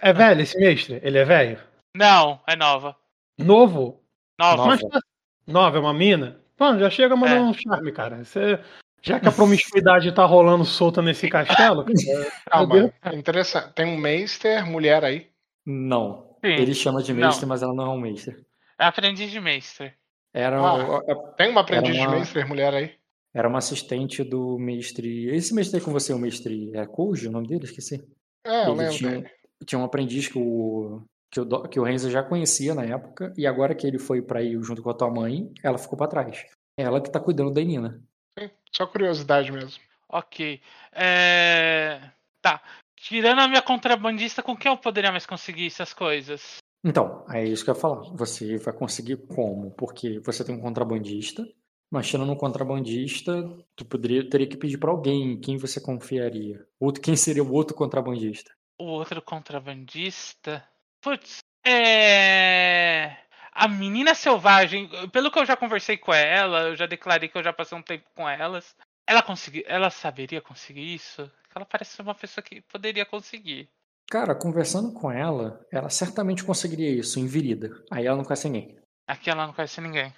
é 0.00 0.12
velho 0.12 0.42
esse 0.42 0.58
mestre? 0.58 1.00
Ele 1.02 1.18
é 1.18 1.24
velho? 1.24 1.58
Não, 1.96 2.40
é 2.46 2.54
nova. 2.54 2.96
Novo? 3.44 4.00
Nova. 4.38 4.66
Mas 4.66 4.80
tá- 4.80 5.00
nova, 5.46 5.76
é 5.76 5.80
uma 5.80 5.92
mina? 5.94 6.40
Mano, 6.58 6.78
já 6.78 6.90
chega 6.90 7.16
mandando 7.16 7.46
É. 7.46 7.48
um 7.50 7.54
charme, 7.54 7.92
cara. 7.92 8.24
Você, 8.24 8.58
já 9.02 9.18
que 9.18 9.28
a 9.28 9.32
promiscuidade 9.32 10.12
tá 10.12 10.24
rolando 10.24 10.64
solta 10.64 11.00
nesse 11.02 11.28
castelo, 11.28 11.84
Calma, 12.50 12.92
é 13.02 13.14
interessante. 13.16 13.72
Tem 13.74 13.86
um 13.86 13.96
Meister, 13.96 14.66
mulher 14.66 15.04
aí. 15.04 15.28
Não. 15.66 16.36
Sim. 16.44 16.52
Ele 16.52 16.74
chama 16.74 17.02
de 17.02 17.12
Não. 17.12 17.26
mestre, 17.26 17.46
mas 17.46 17.62
ela 17.62 17.74
não 17.74 17.84
é 17.86 17.88
um 17.90 18.00
mestre. 18.00 18.36
É 18.78 18.84
aprendiz 18.86 19.30
de 19.30 19.40
mestre. 19.40 19.92
Era, 20.32 20.60
Ah. 20.60 21.00
Tem 21.36 21.50
uma 21.50 21.60
aprendiz 21.62 21.94
Era 21.96 22.02
uma- 22.04 22.10
de 22.10 22.16
Meister, 22.16 22.48
mulher 22.48 22.74
aí. 22.74 22.92
era 23.34 23.48
uma 23.48 23.58
assistente 23.58 24.22
do 24.24 24.58
mestre. 24.58 25.28
Esse 25.34 25.54
mestre 25.54 25.78
aí 25.78 25.84
com 25.84 25.92
você, 25.92 26.12
o 26.12 26.18
mestre. 26.18 26.70
É 26.74 26.86
Koji, 26.86 27.28
o 27.28 27.32
nome 27.32 27.46
dele? 27.48 27.64
Esqueci. 27.64 28.02
É, 28.46 28.66
eu 28.66 28.70
Ele 28.72 28.78
lembro. 28.78 28.94
tinha, 28.94 29.10
dele. 29.10 29.30
tinha 29.66 29.78
um 29.78 29.84
aprendiz 29.84 30.28
que 30.28 30.38
o, 30.38 31.02
que 31.30 31.40
o, 31.40 31.62
que 31.68 31.80
o 31.80 31.84
Renzo 31.84 32.10
já 32.10 32.22
conhecia 32.22 32.74
na 32.74 32.84
época, 32.84 33.32
e 33.36 33.46
agora 33.46 33.74
que 33.74 33.86
ele 33.86 33.98
foi 33.98 34.20
pra 34.20 34.42
ir 34.42 34.60
junto 34.62 34.82
com 34.82 34.90
a 34.90 34.94
tua 34.94 35.10
mãe, 35.10 35.52
ela 35.62 35.78
ficou 35.78 35.96
pra 35.96 36.08
trás. 36.08 36.44
Ela 36.76 37.00
que 37.00 37.10
tá 37.10 37.20
cuidando 37.20 37.52
da 37.52 37.62
Nina. 37.62 38.02
Sim, 38.38 38.50
Só 38.74 38.86
curiosidade 38.86 39.52
mesmo. 39.52 39.80
Ok. 40.08 40.60
É... 40.92 42.00
Tá. 42.42 42.60
Tirando 42.96 43.40
a 43.40 43.48
minha 43.48 43.62
contrabandista, 43.62 44.42
com 44.42 44.56
quem 44.56 44.70
eu 44.70 44.76
poderia 44.76 45.10
mais 45.10 45.24
conseguir 45.24 45.66
essas 45.66 45.94
coisas? 45.94 46.58
Então, 46.84 47.24
é 47.30 47.44
isso 47.44 47.64
que 47.64 47.70
eu 47.70 47.74
ia 47.74 47.80
falar. 47.80 48.02
Você 48.14 48.58
vai 48.58 48.74
conseguir 48.74 49.16
como? 49.28 49.70
Porque 49.70 50.18
você 50.20 50.44
tem 50.44 50.54
um 50.54 50.60
contrabandista, 50.60 51.46
mas 51.90 52.08
tirando 52.08 52.32
um 52.32 52.36
contrabandista, 52.36 53.32
tu 53.76 53.84
poderia, 53.84 54.28
teria 54.28 54.46
que 54.46 54.56
pedir 54.56 54.78
pra 54.78 54.90
alguém 54.90 55.38
quem 55.40 55.56
você 55.56 55.80
confiaria. 55.80 56.66
Outro, 56.78 57.02
quem 57.02 57.16
seria 57.16 57.44
o 57.44 57.52
outro 57.52 57.76
contrabandista? 57.76 58.52
O 58.78 58.84
outro 58.84 59.20
contrabandista? 59.22 60.66
Putz, 61.00 61.38
é. 61.66 63.16
A 63.52 63.68
menina 63.68 64.14
selvagem, 64.14 64.88
pelo 65.12 65.30
que 65.30 65.38
eu 65.38 65.46
já 65.46 65.56
conversei 65.56 65.96
com 65.96 66.14
ela, 66.14 66.68
eu 66.68 66.76
já 66.76 66.86
declarei 66.86 67.28
que 67.28 67.36
eu 67.36 67.42
já 67.42 67.52
passei 67.52 67.76
um 67.76 67.82
tempo 67.82 68.04
com 68.14 68.28
elas. 68.28 68.74
Ela 69.06 69.22
conseguir, 69.22 69.64
ela 69.66 69.90
saberia 69.90 70.40
conseguir 70.40 70.94
isso? 70.94 71.30
Ela 71.54 71.64
parece 71.64 71.96
ser 71.96 72.02
uma 72.02 72.14
pessoa 72.14 72.44
que 72.44 72.60
poderia 72.62 73.04
conseguir. 73.04 73.68
Cara, 74.08 74.34
conversando 74.34 74.92
com 74.92 75.10
ela, 75.10 75.64
ela 75.70 75.90
certamente 75.90 76.44
conseguiria 76.44 76.90
isso 76.90 77.18
em 77.18 77.26
Virida. 77.26 77.70
Aí 77.90 78.06
ela 78.06 78.16
não 78.16 78.24
conhece 78.24 78.48
ninguém. 78.48 78.78
Aqui 79.06 79.30
ela 79.30 79.46
não 79.46 79.52
conhece 79.52 79.80
ninguém. 79.80 80.12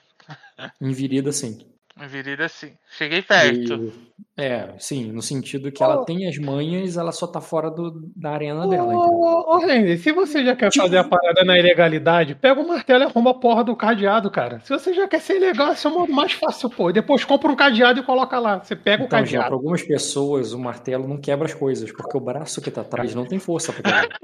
Em 0.80 0.92
Virida, 0.92 1.32
sim. 1.32 1.66
Virida, 2.08 2.48
sim. 2.48 2.72
Cheguei 2.96 3.22
perto. 3.22 3.74
E- 3.74 4.12
é, 4.42 4.70
sim, 4.78 5.12
no 5.12 5.20
sentido 5.20 5.70
que 5.70 5.82
ela 5.82 6.04
tem 6.04 6.26
as 6.26 6.38
manhas, 6.38 6.96
ela 6.96 7.12
só 7.12 7.26
tá 7.26 7.40
fora 7.40 7.70
do, 7.70 8.10
da 8.16 8.30
arena 8.30 8.66
dela. 8.66 8.94
entendeu? 8.94 9.10
Ô, 9.20 9.58
Randy, 9.58 9.98
se 9.98 10.10
você 10.10 10.42
já 10.44 10.56
quer 10.56 10.72
fazer 10.74 10.96
a 10.96 11.04
parada 11.04 11.44
na 11.44 11.58
ilegalidade, 11.58 12.34
pega 12.34 12.58
o 12.60 12.66
martelo 12.66 13.04
e 13.04 13.06
arruma 13.06 13.32
a 13.32 13.34
porra 13.34 13.62
do 13.62 13.76
cadeado, 13.76 14.30
cara. 14.30 14.58
Se 14.60 14.70
você 14.70 14.94
já 14.94 15.06
quer 15.06 15.20
ser 15.20 15.38
legal, 15.38 15.72
esse 15.72 15.86
é 15.86 15.90
o 15.90 15.92
modo 15.92 16.12
mais 16.12 16.32
fácil, 16.32 16.70
pô. 16.70 16.88
E 16.88 16.94
depois 16.94 17.24
compra 17.24 17.50
um 17.52 17.56
cadeado 17.56 18.00
e 18.00 18.02
coloca 18.02 18.38
lá. 18.38 18.58
Você 18.58 18.74
pega 18.74 19.02
o 19.02 19.06
Então, 19.06 19.18
já 19.18 19.24
cadeado. 19.24 19.46
para 19.46 19.54
algumas 19.54 19.82
pessoas, 19.82 20.52
o 20.54 20.58
martelo 20.58 21.06
não 21.06 21.18
quebra 21.18 21.46
as 21.46 21.54
coisas, 21.54 21.92
porque 21.92 22.16
o 22.16 22.20
braço 22.20 22.60
que 22.62 22.70
tá 22.70 22.80
atrás 22.80 23.14
não 23.14 23.26
tem 23.26 23.38
força 23.38 23.70
pra 23.72 23.82
quebrar. 23.82 24.18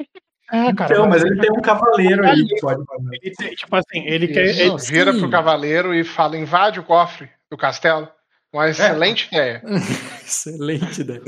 É, 0.50 0.72
cara. 0.74 0.94
Então, 0.94 1.06
mas 1.08 1.22
ele 1.22 1.38
tem 1.38 1.50
um 1.52 1.60
cavaleiro 1.60 2.26
aí 2.26 2.46
que 2.46 2.60
pode. 2.60 2.82
Ele 3.22 3.34
tem, 3.36 3.54
tipo 3.54 3.76
assim, 3.76 4.06
ele 4.06 4.26
quer. 4.28 4.46
Isso, 4.46 4.62
ele- 4.62 4.76
vira 4.78 5.12
pro 5.12 5.30
cavaleiro 5.30 5.94
e 5.94 6.02
fala: 6.02 6.36
invade 6.38 6.80
o 6.80 6.84
cofre 6.84 7.28
do 7.50 7.56
castelo. 7.56 8.08
Uma 8.52 8.68
excelente 8.70 9.26
ideia. 9.30 9.62
Excelente 10.24 11.02
ideia. 11.02 11.20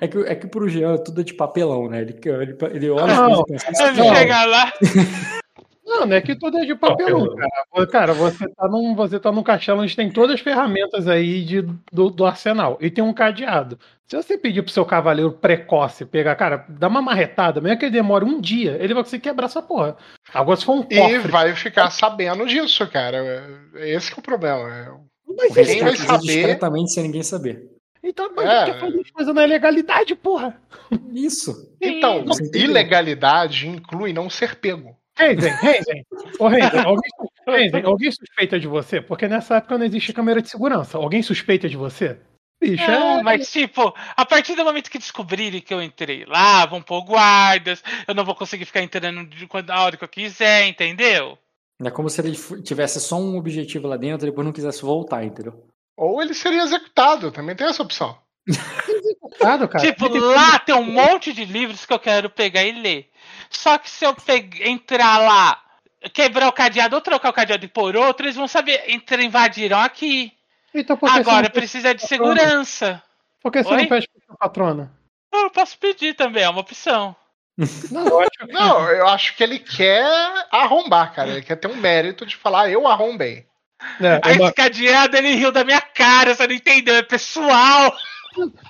É 0.00 0.06
que, 0.06 0.18
é 0.18 0.34
que 0.36 0.46
pro 0.46 0.68
Jean 0.68 0.96
tudo 0.98 1.20
é 1.22 1.24
de 1.24 1.34
papelão, 1.34 1.88
né? 1.88 2.02
Ele, 2.02 2.16
ele, 2.24 2.56
ele 2.72 2.90
olha 2.90 3.12
as 3.12 3.18
Não, 3.18 3.40
e 3.40 3.44
pensa, 3.46 3.70
"Isso 3.72 3.82
Ele 3.82 4.00
aqui 4.00 4.08
é 4.10 4.14
chega 4.14 4.44
lá. 4.44 4.72
Não, 5.84 6.04
não 6.04 6.16
é 6.16 6.20
que 6.20 6.36
tudo 6.36 6.58
é 6.58 6.66
de 6.66 6.74
papelão, 6.74 7.34
cara. 7.34 7.86
Cara, 7.86 8.12
você 8.12 8.46
tá, 8.46 8.68
num, 8.68 8.94
você 8.94 9.18
tá 9.18 9.32
num 9.32 9.42
castelo 9.42 9.80
onde 9.80 9.96
tem 9.96 10.10
todas 10.10 10.34
as 10.34 10.40
ferramentas 10.42 11.08
aí 11.08 11.42
de, 11.42 11.62
do, 11.90 12.10
do 12.10 12.26
arsenal. 12.26 12.76
E 12.78 12.90
tem 12.90 13.02
um 13.02 13.12
cadeado. 13.14 13.78
Se 14.06 14.14
você 14.14 14.36
pedir 14.36 14.60
pro 14.62 14.70
seu 14.70 14.84
cavaleiro 14.84 15.32
precoce 15.32 16.04
pegar, 16.04 16.36
cara, 16.36 16.66
dá 16.68 16.88
uma 16.88 17.00
marretada, 17.00 17.58
mesmo 17.62 17.78
que 17.78 17.86
ele 17.86 17.92
demore 17.92 18.26
um 18.26 18.38
dia, 18.38 18.76
ele 18.78 18.92
vai 18.92 19.02
conseguir 19.02 19.22
quebrar 19.22 19.46
essa 19.46 19.62
porra. 19.62 19.96
Agora, 20.34 20.58
se 20.58 20.66
for 20.66 20.74
um 20.74 20.86
E 20.90 20.94
cofre. 20.98 21.30
vai 21.30 21.54
ficar 21.54 21.88
sabendo 21.90 22.44
disso, 22.46 22.86
cara. 22.86 23.18
Esse 23.76 24.12
que 24.12 24.18
é 24.18 24.20
o 24.20 24.22
problema. 24.22 25.00
Mas 25.38 25.54
Quem 25.66 25.80
vai 25.82 25.96
saber? 25.96 26.26
discretamente 26.26 26.92
sem 26.92 27.02
ninguém 27.04 27.22
saber. 27.22 27.68
Então, 28.02 28.30
mas 28.34 28.48
É. 28.48 28.64
quer 28.66 28.80
fazer 28.80 29.00
as 29.00 29.10
coisas 29.10 29.34
na 29.34 29.44
legalidade, 29.44 30.14
porra. 30.14 30.60
Isso. 31.12 31.74
Então, 31.80 32.24
ilegalidade 32.54 33.68
inclui 33.68 34.12
não 34.12 34.28
ser 34.30 34.56
pego. 34.56 34.96
Renzen, 35.16 35.52
Renzen. 35.54 36.06
Ô, 36.38 36.46
Renzen, 36.46 36.80
alguém, 36.86 37.10
Renzen, 37.46 37.82
alguém 37.84 38.10
suspeita 38.12 38.58
de 38.58 38.68
você? 38.68 39.00
Porque 39.00 39.26
nessa 39.26 39.56
época 39.56 39.76
não 39.76 39.84
existe 39.84 40.12
câmera 40.12 40.40
de 40.40 40.48
segurança. 40.48 40.96
Alguém 40.96 41.22
suspeita 41.22 41.68
de 41.68 41.76
você? 41.76 42.18
Bicho, 42.60 42.82
É, 42.90 43.18
é. 43.18 43.22
mas 43.22 43.50
tipo, 43.50 43.92
a 44.16 44.24
partir 44.26 44.54
do 44.56 44.64
momento 44.64 44.90
que 44.90 44.98
descobrirem 44.98 45.60
que 45.60 45.72
eu 45.74 45.82
entrei 45.82 46.24
lá, 46.24 46.66
vão 46.66 46.80
pôr 46.82 47.02
guardas, 47.04 47.82
eu 48.06 48.14
não 48.14 48.24
vou 48.24 48.34
conseguir 48.34 48.64
ficar 48.64 48.82
entrando 48.82 49.28
a 49.68 49.82
hora 49.84 49.96
que 49.96 50.04
eu 50.04 50.08
quiser, 50.08 50.66
entendeu? 50.66 51.36
É 51.84 51.90
como 51.90 52.10
se 52.10 52.20
ele 52.20 52.36
tivesse 52.62 53.00
só 53.00 53.16
um 53.16 53.36
objetivo 53.36 53.86
lá 53.86 53.96
dentro 53.96 54.26
e 54.26 54.30
depois 54.30 54.44
não 54.44 54.52
quisesse 54.52 54.82
voltar, 54.82 55.24
entendeu? 55.24 55.64
Ou 55.96 56.20
ele 56.20 56.34
seria 56.34 56.62
executado, 56.62 57.30
também 57.30 57.54
tem 57.54 57.66
essa 57.66 57.82
opção. 57.82 58.18
Claro, 59.38 59.68
cara. 59.68 59.84
tipo, 59.84 60.08
lá 60.08 60.58
tem 60.58 60.74
um 60.74 60.82
monte 60.82 61.32
de 61.32 61.44
livros 61.44 61.86
que 61.86 61.92
eu 61.92 61.98
quero 61.98 62.28
pegar 62.28 62.64
e 62.64 62.72
ler. 62.72 63.08
Só 63.50 63.78
que 63.78 63.88
se 63.88 64.04
eu 64.04 64.16
entrar 64.64 65.18
lá, 65.18 65.62
quebrar 66.12 66.48
o 66.48 66.52
cadeado 66.52 66.96
ou 66.96 67.02
trocar 67.02 67.30
o 67.30 67.32
cadeado 67.32 67.64
e 67.64 67.68
pôr 67.68 67.96
outro, 67.96 68.26
eles 68.26 68.36
vão 68.36 68.48
saber, 68.48 68.82
entre 68.88 69.24
invadiram 69.24 69.78
aqui. 69.78 70.32
Então, 70.74 70.96
por 70.96 71.08
Agora 71.10 71.48
precisa 71.50 71.94
de 71.94 72.06
segurança. 72.06 73.02
Por 73.42 73.52
que 73.52 73.62
você 73.62 73.74
Oi? 73.74 73.82
não 73.82 73.88
pede 73.88 74.08
pra 74.08 74.26
sua 74.26 74.36
patrona? 74.36 74.92
Eu 75.32 75.50
posso 75.50 75.78
pedir 75.78 76.14
também, 76.14 76.42
é 76.42 76.48
uma 76.48 76.60
opção. 76.60 77.14
Não, 77.90 78.06
eu 78.06 78.20
acho 78.20 78.30
que. 78.30 78.52
Não, 78.52 78.90
eu 78.90 79.08
acho 79.08 79.36
que 79.36 79.42
ele 79.42 79.58
quer 79.58 80.06
arrombar, 80.50 81.12
cara. 81.12 81.30
Ele 81.30 81.42
quer 81.42 81.56
ter 81.56 81.68
um 81.68 81.76
mérito 81.76 82.24
de 82.24 82.36
falar, 82.36 82.70
eu 82.70 82.86
arrombei. 82.86 83.46
É, 84.00 84.20
Aí 84.24 84.36
uma- 84.38 84.46
esse 84.46 84.54
cadeado 84.54 85.16
ele 85.16 85.34
riu 85.34 85.50
da 85.52 85.64
minha 85.64 85.80
cara, 85.80 86.34
você 86.34 86.46
não 86.46 86.54
entendeu? 86.54 86.94
É 86.96 87.02
pessoal. 87.02 87.96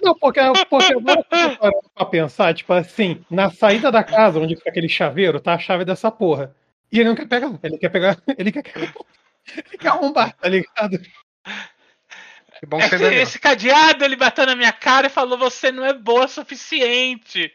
Não, 0.03 0.15
porque, 0.19 0.41
porque 0.71 0.93
agora 0.95 1.23
que 1.23 1.89
pra 1.95 2.07
pensar, 2.07 2.55
tipo 2.55 2.73
assim, 2.73 3.23
na 3.31 3.51
saída 3.51 3.91
da 3.93 4.03
casa, 4.03 4.39
onde 4.39 4.57
fica 4.57 4.71
aquele 4.71 4.89
chaveiro, 4.89 5.41
tá 5.41 5.55
a 5.55 5.59
chave 5.59 5.85
dessa 5.85 6.11
porra. 6.11 6.55
E 6.91 7.01
ele 7.01 7.09
não 7.11 7.17
quer 7.17 7.27
pegar, 7.27 7.51
ele 7.63 7.77
quer 7.79 7.89
pegar, 7.91 8.17
ele 8.39 8.51
quer, 8.53 8.65
ele 8.77 9.79
quer 9.79 9.89
arrombar, 9.89 10.35
tá 10.35 10.49
ligado? 10.49 10.99
Que 12.59 12.67
bom 12.67 12.79
que 12.79 12.89
você 12.89 12.97
Esse, 12.97 13.15
esse 13.15 13.39
cadeado 13.39 14.05
ele 14.05 14.17
bateu 14.17 14.47
na 14.47 14.57
minha 14.57 14.73
cara 14.73 15.07
e 15.07 15.11
falou: 15.11 15.39
Você 15.39 15.71
não 15.71 15.85
é 15.85 15.93
boa 15.93 16.25
o 16.25 16.29
suficiente. 16.29 17.53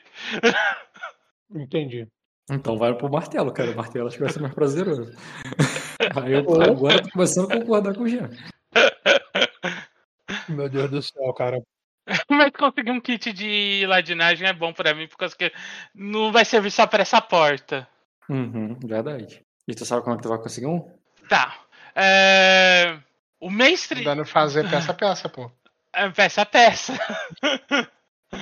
Entendi. 1.52 2.08
Então 2.50 2.78
vai 2.78 2.94
pro 2.94 3.10
martelo, 3.10 3.54
cara. 3.54 3.72
O 3.72 3.76
martelo 3.76 4.08
acho 4.08 4.18
que 4.18 4.24
vai 4.24 4.32
ser 4.32 4.42
mais 4.42 4.54
prazeroso. 4.54 5.12
Aí 6.22 6.34
eu 6.34 6.40
agora 6.40 7.02
tô 7.02 7.10
começando 7.12 7.52
a 7.52 7.60
concordar 7.60 7.96
com 7.96 8.04
o 8.04 8.10
Jean. 8.10 8.30
Meu 10.50 10.68
Deus 10.68 10.92
do 10.92 11.02
céu, 11.02 11.34
cara. 11.34 11.62
Mas 12.30 12.52
conseguir 12.52 12.92
um 12.92 13.00
kit 13.00 13.32
de 13.32 13.86
ladinagem 13.88 14.48
é 14.48 14.54
bom 14.54 14.74
pra 14.74 14.94
mim, 14.94 15.08
por 15.08 15.18
causa 15.18 15.36
que 15.36 15.52
não 15.96 16.32
vai 16.32 16.44
servir 16.44 16.72
só 16.72 16.86
pra 16.86 17.02
essa 17.02 17.22
porta. 17.22 17.88
Uhum, 18.30 18.78
verdade. 18.84 19.42
E 19.68 19.74
tu 19.74 19.86
sabe 19.86 20.04
como 20.04 20.16
é 20.16 20.18
que 20.18 20.24
tu 20.24 20.30
vai 20.30 20.38
conseguir 20.38 20.68
um? 20.68 20.92
Tá. 21.30 21.58
É... 21.96 23.00
O 23.40 23.50
mestre. 23.50 24.04
Dando 24.04 24.26
fazer 24.26 24.70
peça 24.70 24.92
a 24.92 24.96
peça, 24.96 25.30
pô. 25.30 25.50
É, 25.94 26.10
peça 26.10 26.42
a 26.42 26.46
peça. 26.46 26.94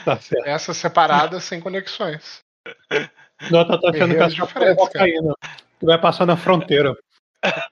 Tá 0.06 0.18
certo. 0.20 0.44
Peças 0.46 0.78
separadas 0.78 1.44
sem 1.44 1.60
conexões. 1.60 2.42
Não, 3.50 3.66
tá, 3.66 3.80
achando 3.90 4.16
que 4.16 4.22
essa 4.22 4.30
diferentes, 4.30 4.76
cocaína. 4.76 5.34
Tu 5.80 5.86
vai 5.86 6.00
passar 6.00 6.26
na 6.26 6.38
fronteira. 6.38 6.96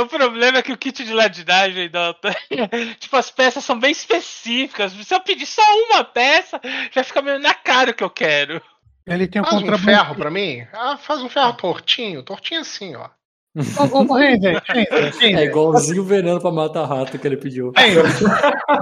O 0.00 0.06
problema 0.06 0.58
é 0.58 0.62
que 0.62 0.72
o 0.72 0.78
kit 0.78 1.04
de 1.04 1.12
ladinagem, 1.12 1.90
Dota, 1.90 2.32
tipo, 3.00 3.16
as 3.16 3.28
peças 3.28 3.64
são 3.64 3.76
bem 3.78 3.90
específicas. 3.90 4.92
Se 4.92 5.12
eu 5.12 5.20
pedir 5.20 5.46
só 5.46 5.62
uma 5.86 6.04
peça, 6.04 6.60
já 6.92 7.02
fica 7.02 7.20
meio 7.20 7.40
na 7.40 7.52
cara 7.52 7.90
o 7.90 7.94
que 7.94 8.04
eu 8.04 8.10
quero. 8.10 8.62
Ele 9.04 9.26
tem 9.26 9.42
um 9.42 9.44
Faz 9.44 9.60
um 9.60 9.78
ferro 9.78 10.14
pra 10.14 10.30
mim? 10.30 10.64
Ah, 10.72 10.96
faz 10.96 11.20
um 11.22 11.28
ferro 11.28 11.54
tortinho. 11.54 12.22
Tortinho 12.22 12.60
assim, 12.60 12.94
ó. 12.94 13.08
É 15.20 15.44
igualzinho 15.44 16.02
o 16.02 16.04
veneno 16.04 16.40
pra 16.40 16.50
matar 16.50 16.86
rato 16.86 17.18
que 17.18 17.26
ele 17.26 17.36
pediu. 17.36 17.72
Renzer, 17.76 18.02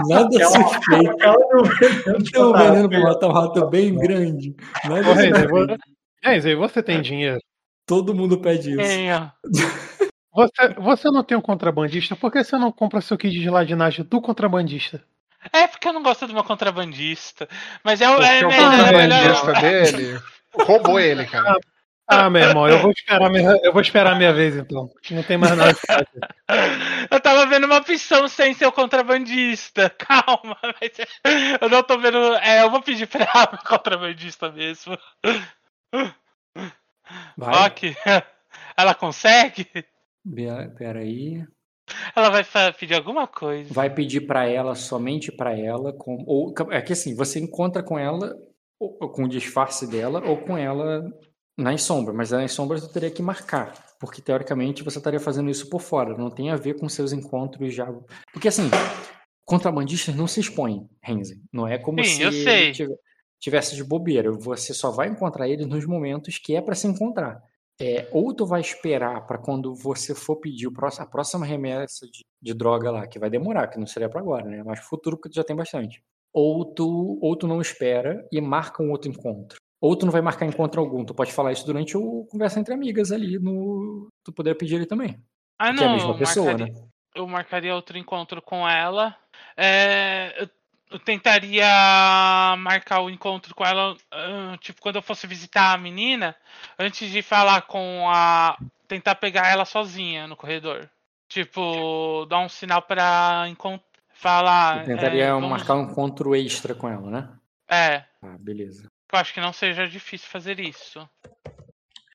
Nada 0.09 0.45
suspeito. 0.47 1.11
Aquela 1.11 1.37
do 1.37 1.65
veneno 1.65 2.19
de 2.23 2.31
Tem 2.31 2.43
um 2.43 2.53
veneno 2.53 2.89
pra 2.89 3.01
matar 3.01 3.29
um 3.29 3.33
rato 3.33 3.67
bem 3.69 3.95
grande. 3.95 4.55
Nada 4.85 5.03
suspeito. 5.05 5.77
Renzer, 6.23 6.57
você 6.57 6.83
tem 6.83 7.03
dinheiro? 7.03 7.41
Todo 7.87 8.15
mundo 8.15 8.39
pede 8.39 8.71
isso. 8.71 8.79
Tenho. 8.79 9.33
Você, 10.33 10.75
você 10.79 11.11
não 11.11 11.25
tem 11.25 11.37
um 11.37 11.41
contrabandista? 11.43 12.15
Por 12.15 12.31
que 12.31 12.45
você 12.45 12.57
não 12.57 12.71
compra 12.71 13.01
seu 13.01 13.19
kit 13.19 13.37
de 13.37 13.51
ladinagem 13.51 14.05
do 14.05 14.21
contrabandista? 14.21 15.03
É 15.53 15.67
porque 15.67 15.89
eu 15.89 15.93
não 15.93 16.03
gosto 16.03 16.27
do 16.27 16.33
meu 16.35 16.45
contrabandista. 16.45 17.49
Mas 17.83 18.01
é, 18.01 18.09
o- 18.09 18.23
é, 18.23 18.47
o 18.47 18.51
é, 18.51 18.55
é 18.55 18.93
melhor. 19.09 19.41
contrabandista 19.41 19.53
dele 19.61 20.21
roubou 20.55 21.01
ele, 21.01 21.25
cara. 21.25 21.57
Ah, 22.13 22.29
meu 22.29 22.43
irmão, 22.43 22.69
eu 22.69 22.81
vou 22.81 22.91
esperar 22.91 23.31
minha, 23.31 23.57
eu 23.63 23.73
vou 23.73 23.81
esperar 23.81 24.15
a 24.15 24.17
minha 24.17 24.33
vez 24.33 24.57
então. 24.57 24.91
Não 25.13 25.23
tem 25.23 25.39
mais 25.39 25.57
nada. 25.57 25.73
que 25.73 25.87
fazer. 25.87 26.09
Eu 27.09 27.21
tava 27.21 27.47
vendo 27.47 27.67
uma 27.67 27.77
opção 27.79 28.27
sem 28.27 28.53
ser 28.53 28.67
o 28.67 28.73
contrabandista. 28.73 29.89
Calma, 29.97 30.57
mas 30.63 30.91
eu 31.61 31.69
não 31.69 31.83
tô 31.83 31.99
vendo. 31.99 32.35
É, 32.37 32.63
eu 32.63 32.71
vou 32.71 32.83
pedir 32.83 33.07
pra 33.07 33.25
ela 33.35 33.55
o 33.55 33.67
contrabandista 33.67 34.51
mesmo. 34.51 34.97
Vai. 37.37 37.67
Ok. 37.67 37.97
Ela 38.77 38.95
consegue? 38.95 39.69
Peraí. 40.77 41.45
Ela 42.15 42.31
vai 42.31 42.45
pedir 42.73 42.95
alguma 42.95 43.27
coisa. 43.27 43.73
Vai 43.73 43.91
pedir 43.91 44.23
pra 44.23 44.47
ela, 44.47 44.75
somente 44.75 45.31
pra 45.33 45.57
ela. 45.57 45.93
Com, 45.93 46.25
ou, 46.27 46.53
é 46.71 46.81
que 46.81 46.93
assim, 46.93 47.15
você 47.15 47.39
encontra 47.41 47.83
com 47.83 47.99
ela, 47.99 48.37
ou 48.79 49.09
com 49.11 49.25
o 49.25 49.29
disfarce 49.29 49.89
dela, 49.89 50.23
ou 50.25 50.37
com 50.37 50.57
ela 50.57 51.03
nas 51.61 51.83
sombras. 51.83 52.17
Mas 52.17 52.31
nas 52.31 52.53
sombras 52.53 52.81
tu 52.81 52.93
teria 52.93 53.11
que 53.11 53.23
marcar. 53.23 53.73
Porque 53.99 54.23
teoricamente 54.23 54.83
você 54.83 54.99
estaria 54.99 55.21
fazendo 55.21 55.51
isso 55.51 55.69
por 55.69 55.81
fora. 55.81 56.17
Não 56.17 56.31
tem 56.31 56.51
a 56.51 56.57
ver 56.57 56.79
com 56.79 56.89
seus 56.89 57.13
encontros 57.13 57.75
já. 57.75 57.87
Porque 58.33 58.49
assim, 58.49 58.71
contrabandistas 59.45 60.15
não 60.15 60.27
se 60.27 60.41
expõem, 60.41 60.89
Renzi. 61.03 61.43
Não 61.53 61.69
é 61.69 61.79
como 61.79 62.03
Sim, 62.05 62.31
se 62.75 62.83
eu 62.83 62.99
tivesse 63.39 63.75
de 63.75 63.85
bobeira. 63.85 64.31
Você 64.33 64.73
só 64.73 64.91
vai 64.91 65.09
encontrar 65.09 65.49
eles 65.49 65.67
nos 65.67 65.87
momentos 65.87 66.39
que 66.39 66.55
é 66.55 66.61
pra 66.61 66.75
se 66.75 66.87
encontrar. 66.87 67.43
É, 67.83 68.07
ou 68.13 68.35
tu 68.35 68.45
vai 68.45 68.61
esperar 68.61 69.27
para 69.27 69.39
quando 69.39 69.75
você 69.75 70.15
for 70.15 70.37
pedir 70.37 70.69
a 70.99 71.07
próxima 71.07 71.47
remessa 71.47 72.07
de, 72.07 72.23
de 72.41 72.53
droga 72.53 72.91
lá, 72.91 73.07
que 73.07 73.19
vai 73.19 73.31
demorar, 73.31 73.69
que 73.69 73.79
não 73.79 73.87
seria 73.87 74.09
para 74.09 74.21
agora, 74.21 74.45
né? 74.45 74.63
Mas 74.63 74.81
futuro, 74.81 75.17
porque 75.17 75.31
tu 75.31 75.37
já 75.37 75.45
tem 75.45 75.57
bastante. 75.57 76.03
Ou 76.31 76.75
tu, 76.75 77.19
ou 77.23 77.35
tu 77.35 77.49
não 77.49 77.59
espera 77.59 78.23
e 78.31 78.39
marca 78.39 78.83
um 78.83 78.91
outro 78.91 79.11
encontro. 79.11 79.59
Ou 79.81 79.97
tu 79.97 80.05
não 80.05 80.13
vai 80.13 80.21
marcar 80.21 80.45
encontro 80.47 80.81
algum. 80.81 81.05
Tu 81.05 81.15
pode 81.15 81.33
falar 81.33 81.53
isso 81.53 81.65
durante 81.65 81.97
o 81.97 82.27
conversa 82.31 82.61
entre 82.61 82.75
amigas 82.75 83.11
ali 83.11 83.39
no. 83.39 84.09
Tu 84.25 84.33
poderia 84.33 84.57
pedir 84.57 84.75
ele 84.77 84.87
também. 84.87 85.19
Ah, 85.59 85.73
que 85.75 85.83
é 85.83 85.85
a 85.85 85.89
não. 85.89 85.95
mesma 85.95 86.11
eu 86.11 86.19
pessoa, 86.19 86.47
marcaria- 86.53 86.73
né? 86.75 86.89
eu 87.15 87.27
marcaria 87.27 87.75
outro 87.75 87.97
encontro 87.99 88.43
com 88.43 88.69
ela. 88.69 89.17
É, 89.57 90.35
eu, 90.39 90.49
eu 90.91 90.99
tentaria 90.99 91.67
marcar 92.59 93.01
o 93.01 93.11
encontro 93.11 93.55
com 93.55 93.65
ela, 93.65 93.97
ah, 94.13 94.57
tipo, 94.61 94.81
quando 94.83 94.97
eu 94.97 95.03
fosse 95.03 95.27
visitar 95.27 95.73
a 95.73 95.79
menina, 95.79 96.37
antes 96.79 97.11
de 97.11 97.23
falar 97.23 97.63
com 97.63 98.09
a. 98.11 98.57
tentar 98.89 99.15
pegar 99.15 99.49
ela 99.49 99.65
sozinha 99.65 100.27
no 100.27 100.37
corredor. 100.37 100.89
Tipo, 101.29 102.27
dar 102.29 102.41
um 102.41 102.49
sinal 102.49 102.83
pra 102.83 103.45
encont- 103.49 103.81
falar. 104.13 104.81
Tu 104.83 104.87
tentaria 104.87 105.25
é, 105.25 105.31
vamos- 105.33 105.49
marcar 105.49 105.75
um 105.77 105.85
encontro 105.85 106.35
extra 106.35 106.75
com 106.75 106.89
ela, 106.89 107.09
né? 107.11 107.29
É, 107.71 108.05
Ah, 108.23 108.37
beleza. 108.39 108.89
Eu 109.13 109.19
acho 109.19 109.35
que 109.35 109.41
não 109.41 109.53
seja 109.53 109.87
difícil 109.89 110.29
fazer 110.29 110.59
isso. 110.61 110.99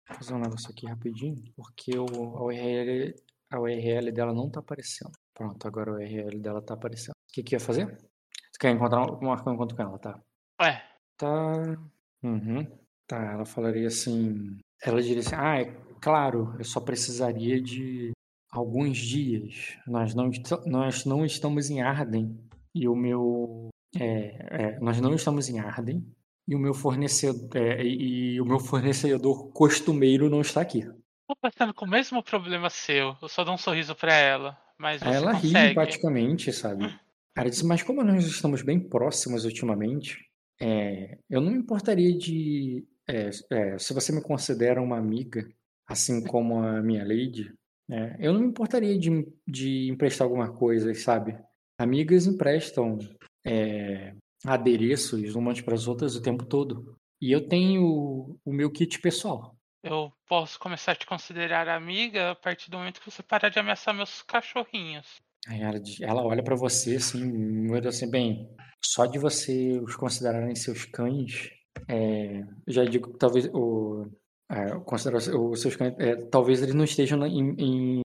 Vou 0.07 0.17
fazer 0.17 0.33
um 0.33 0.39
negócio 0.39 0.69
aqui 0.71 0.85
rapidinho, 0.87 1.43
porque 1.55 1.97
o, 1.97 2.05
a, 2.37 2.43
URL, 2.45 3.13
a 3.51 3.59
URL 3.59 4.11
dela 4.11 4.33
não 4.33 4.49
tá 4.49 4.59
aparecendo. 4.59 5.11
Pronto, 5.33 5.67
agora 5.67 5.91
a 5.91 5.95
URL 5.95 6.39
dela 6.39 6.61
tá 6.61 6.73
aparecendo. 6.73 7.11
O 7.29 7.33
que 7.33 7.43
que 7.43 7.55
ia 7.55 7.59
fazer? 7.59 7.97
Tu 8.53 8.59
quer 8.59 8.71
encontrar, 8.71 9.01
um- 9.01 9.19
marcar 9.21 9.51
um 9.51 9.55
encontro 9.55 9.75
com 9.75 9.81
ela, 9.81 9.99
tá? 9.99 10.19
É, 10.61 10.81
Tá. 11.17 11.77
Uhum. 12.23 12.65
Tá, 13.07 13.31
ela 13.33 13.45
falaria 13.45 13.87
assim. 13.87 14.57
Ela 14.81 15.01
diria 15.01 15.19
assim: 15.21 15.35
Ah, 15.35 15.61
é 15.61 15.65
claro, 16.01 16.55
eu 16.59 16.65
só 16.65 16.79
precisaria 16.81 17.61
de 17.61 18.11
alguns 18.51 18.97
dias. 18.97 19.77
Nós 19.87 20.13
não, 20.13 20.29
nós 20.65 21.05
não 21.05 21.25
estamos 21.25 21.69
em 21.69 21.81
Arden. 21.81 22.37
E 22.73 22.87
o 22.87 22.95
meu. 22.95 23.69
É, 23.97 24.73
é, 24.75 24.79
nós 24.79 24.99
não 24.99 25.13
estamos 25.13 25.47
em 25.49 25.59
Arden. 25.59 26.05
E 26.47 26.55
o 26.55 26.59
meu 26.59 26.73
fornecedor. 26.73 27.49
é, 27.55 27.83
e, 27.83 28.39
o 28.39 28.45
meu 28.45 28.59
fornecedor 28.59 29.51
costumeiro 29.51 30.29
não 30.29 30.41
está 30.41 30.61
aqui. 30.61 30.83
tô 31.27 31.35
passando 31.41 31.73
com 31.73 31.85
o 31.85 31.89
mesmo 31.89 32.21
problema 32.23 32.69
seu. 32.69 33.15
Eu 33.21 33.27
só 33.27 33.43
dou 33.43 33.53
um 33.53 33.57
sorriso 33.57 33.95
pra 33.95 34.13
ela. 34.13 34.57
Mas 34.77 35.01
você 35.01 35.09
ela 35.09 35.33
ri 35.33 35.47
consegue. 35.47 35.73
praticamente, 35.73 36.53
sabe? 36.53 36.93
Ela 37.35 37.49
disse, 37.49 37.65
mas 37.65 37.81
como 37.81 38.03
nós 38.03 38.25
estamos 38.25 38.61
bem 38.61 38.79
próximos 38.79 39.45
ultimamente, 39.45 40.25
é, 40.59 41.17
eu 41.29 41.41
não 41.41 41.51
me 41.51 41.57
importaria 41.57 42.15
de. 42.17 42.85
é, 43.07 43.29
é, 43.51 43.77
se 43.77 43.93
você 43.93 44.11
me 44.11 44.21
considera 44.21 44.81
uma 44.81 44.97
amiga, 44.97 45.47
assim 45.87 46.23
como 46.25 46.59
a 46.59 46.81
minha 46.81 47.03
lady, 47.03 47.53
né, 47.87 48.15
eu 48.19 48.33
não 48.33 48.41
me 48.41 48.47
importaria 48.47 48.97
de, 48.97 49.27
de 49.47 49.89
emprestar 49.89 50.25
alguma 50.25 50.51
coisa, 50.51 50.93
sabe? 50.93 51.37
Amigas 51.77 52.25
emprestam 52.25 52.97
é, 53.45 54.13
adereços 54.45 55.35
umas 55.35 55.61
para 55.61 55.75
as 55.75 55.87
outras 55.87 56.15
o 56.15 56.21
tempo 56.21 56.45
todo. 56.45 56.95
E 57.21 57.31
eu 57.31 57.47
tenho 57.47 58.37
o 58.43 58.53
meu 58.53 58.71
kit 58.71 58.99
pessoal. 58.99 59.55
Eu 59.83 60.11
posso 60.27 60.59
começar 60.59 60.93
a 60.93 60.95
te 60.95 61.05
considerar 61.05 61.69
amiga 61.69 62.31
a 62.31 62.35
partir 62.35 62.71
do 62.71 62.77
momento 62.77 62.99
que 62.99 63.09
você 63.09 63.21
parar 63.21 63.49
de 63.49 63.59
ameaçar 63.59 63.93
meus 63.93 64.21
cachorrinhos. 64.23 65.21
Ela, 65.47 65.79
ela 66.01 66.23
olha 66.23 66.43
pra 66.43 66.55
você 66.55 66.95
assim, 66.95 67.67
Deus, 67.67 67.85
assim, 67.85 68.09
bem, 68.09 68.49
só 68.83 69.05
de 69.05 69.19
você 69.19 69.79
os 69.79 69.95
considerarem 69.95 70.55
seus 70.55 70.85
cães, 70.85 71.51
é, 71.87 72.43
já 72.67 72.83
digo 72.83 73.13
que 73.13 73.19
talvez 73.19 73.47
o, 73.53 74.07
é, 74.49 74.79
considerar 74.79 75.17
os 75.17 75.61
seus 75.61 75.75
cães, 75.75 75.93
é, 75.99 76.15
talvez 76.29 76.63
eles 76.63 76.73
não 76.73 76.83
estejam 76.83 77.23
em, 77.27 77.55
em, 77.59 78.01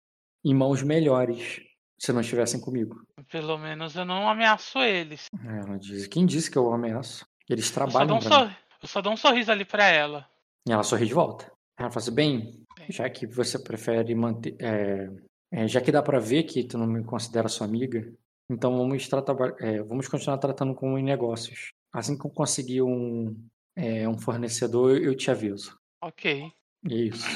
em 0.45 0.55
mãos 0.55 0.83
melhores 0.83 1.61
se 1.99 2.13
não 2.13 2.21
estivessem 2.21 2.61
comigo. 2.61 3.03
Pelo 3.31 3.59
menos 3.59 3.95
eu 3.97 4.05
não 4.05 4.29
ameaço 4.29 4.79
eles. 4.79 5.27
Aí 5.41 5.59
Ela 5.59 5.79
diz, 5.79 6.07
quem 6.07 6.25
disse 6.25 6.51
que 6.51 6.57
eu 6.59 6.73
ameaço? 6.73 7.27
Eles 7.49 7.67
Eu 7.67 7.73
só, 7.73 7.75
trabalham 7.75 8.17
um 8.19 8.21
sor- 8.21 8.57
eu 8.83 8.89
só 8.89 9.01
dou 9.03 9.13
um 9.13 9.17
sorriso 9.17 9.51
ali 9.51 9.65
pra 9.65 9.87
ela. 9.87 10.29
E 10.67 10.73
ela 10.73 10.83
sorri 10.83 11.07
de 11.07 11.15
volta. 11.15 11.51
Ela 11.79 11.91
fala 11.91 12.03
assim, 12.03 12.15
bem, 12.15 12.63
já 12.89 13.09
que 13.09 13.27
você 13.27 13.59
prefere 13.59 14.15
manter. 14.15 14.57
é, 14.61 15.09
é, 15.51 15.67
já 15.69 15.81
que 15.81 15.91
dá 15.93 16.03
pra 16.03 16.19
ver 16.19 16.43
que 16.45 16.63
tu 16.65 16.77
não 16.77 16.87
me 16.87 17.03
considera 17.05 17.49
sua 17.49 17.67
amiga, 17.67 18.13
então 18.51 18.77
vamos, 18.77 19.09
tratar, 19.09 19.35
é, 19.61 19.83
vamos 19.83 20.07
continuar 20.09 20.39
tratando 20.39 20.75
como 20.75 20.99
em 20.99 21.03
negócios. 21.03 21.71
Assim 21.93 22.19
que 22.19 22.27
eu 22.27 22.31
conseguir 22.31 22.83
um, 22.83 23.35
é, 23.75 24.07
um 24.09 24.19
fornecedor, 24.19 24.99
eu 24.99 25.17
te 25.17 25.31
aviso. 25.31 25.79
Ok. 26.03 26.53
É 26.89 26.95
isso. 26.95 27.27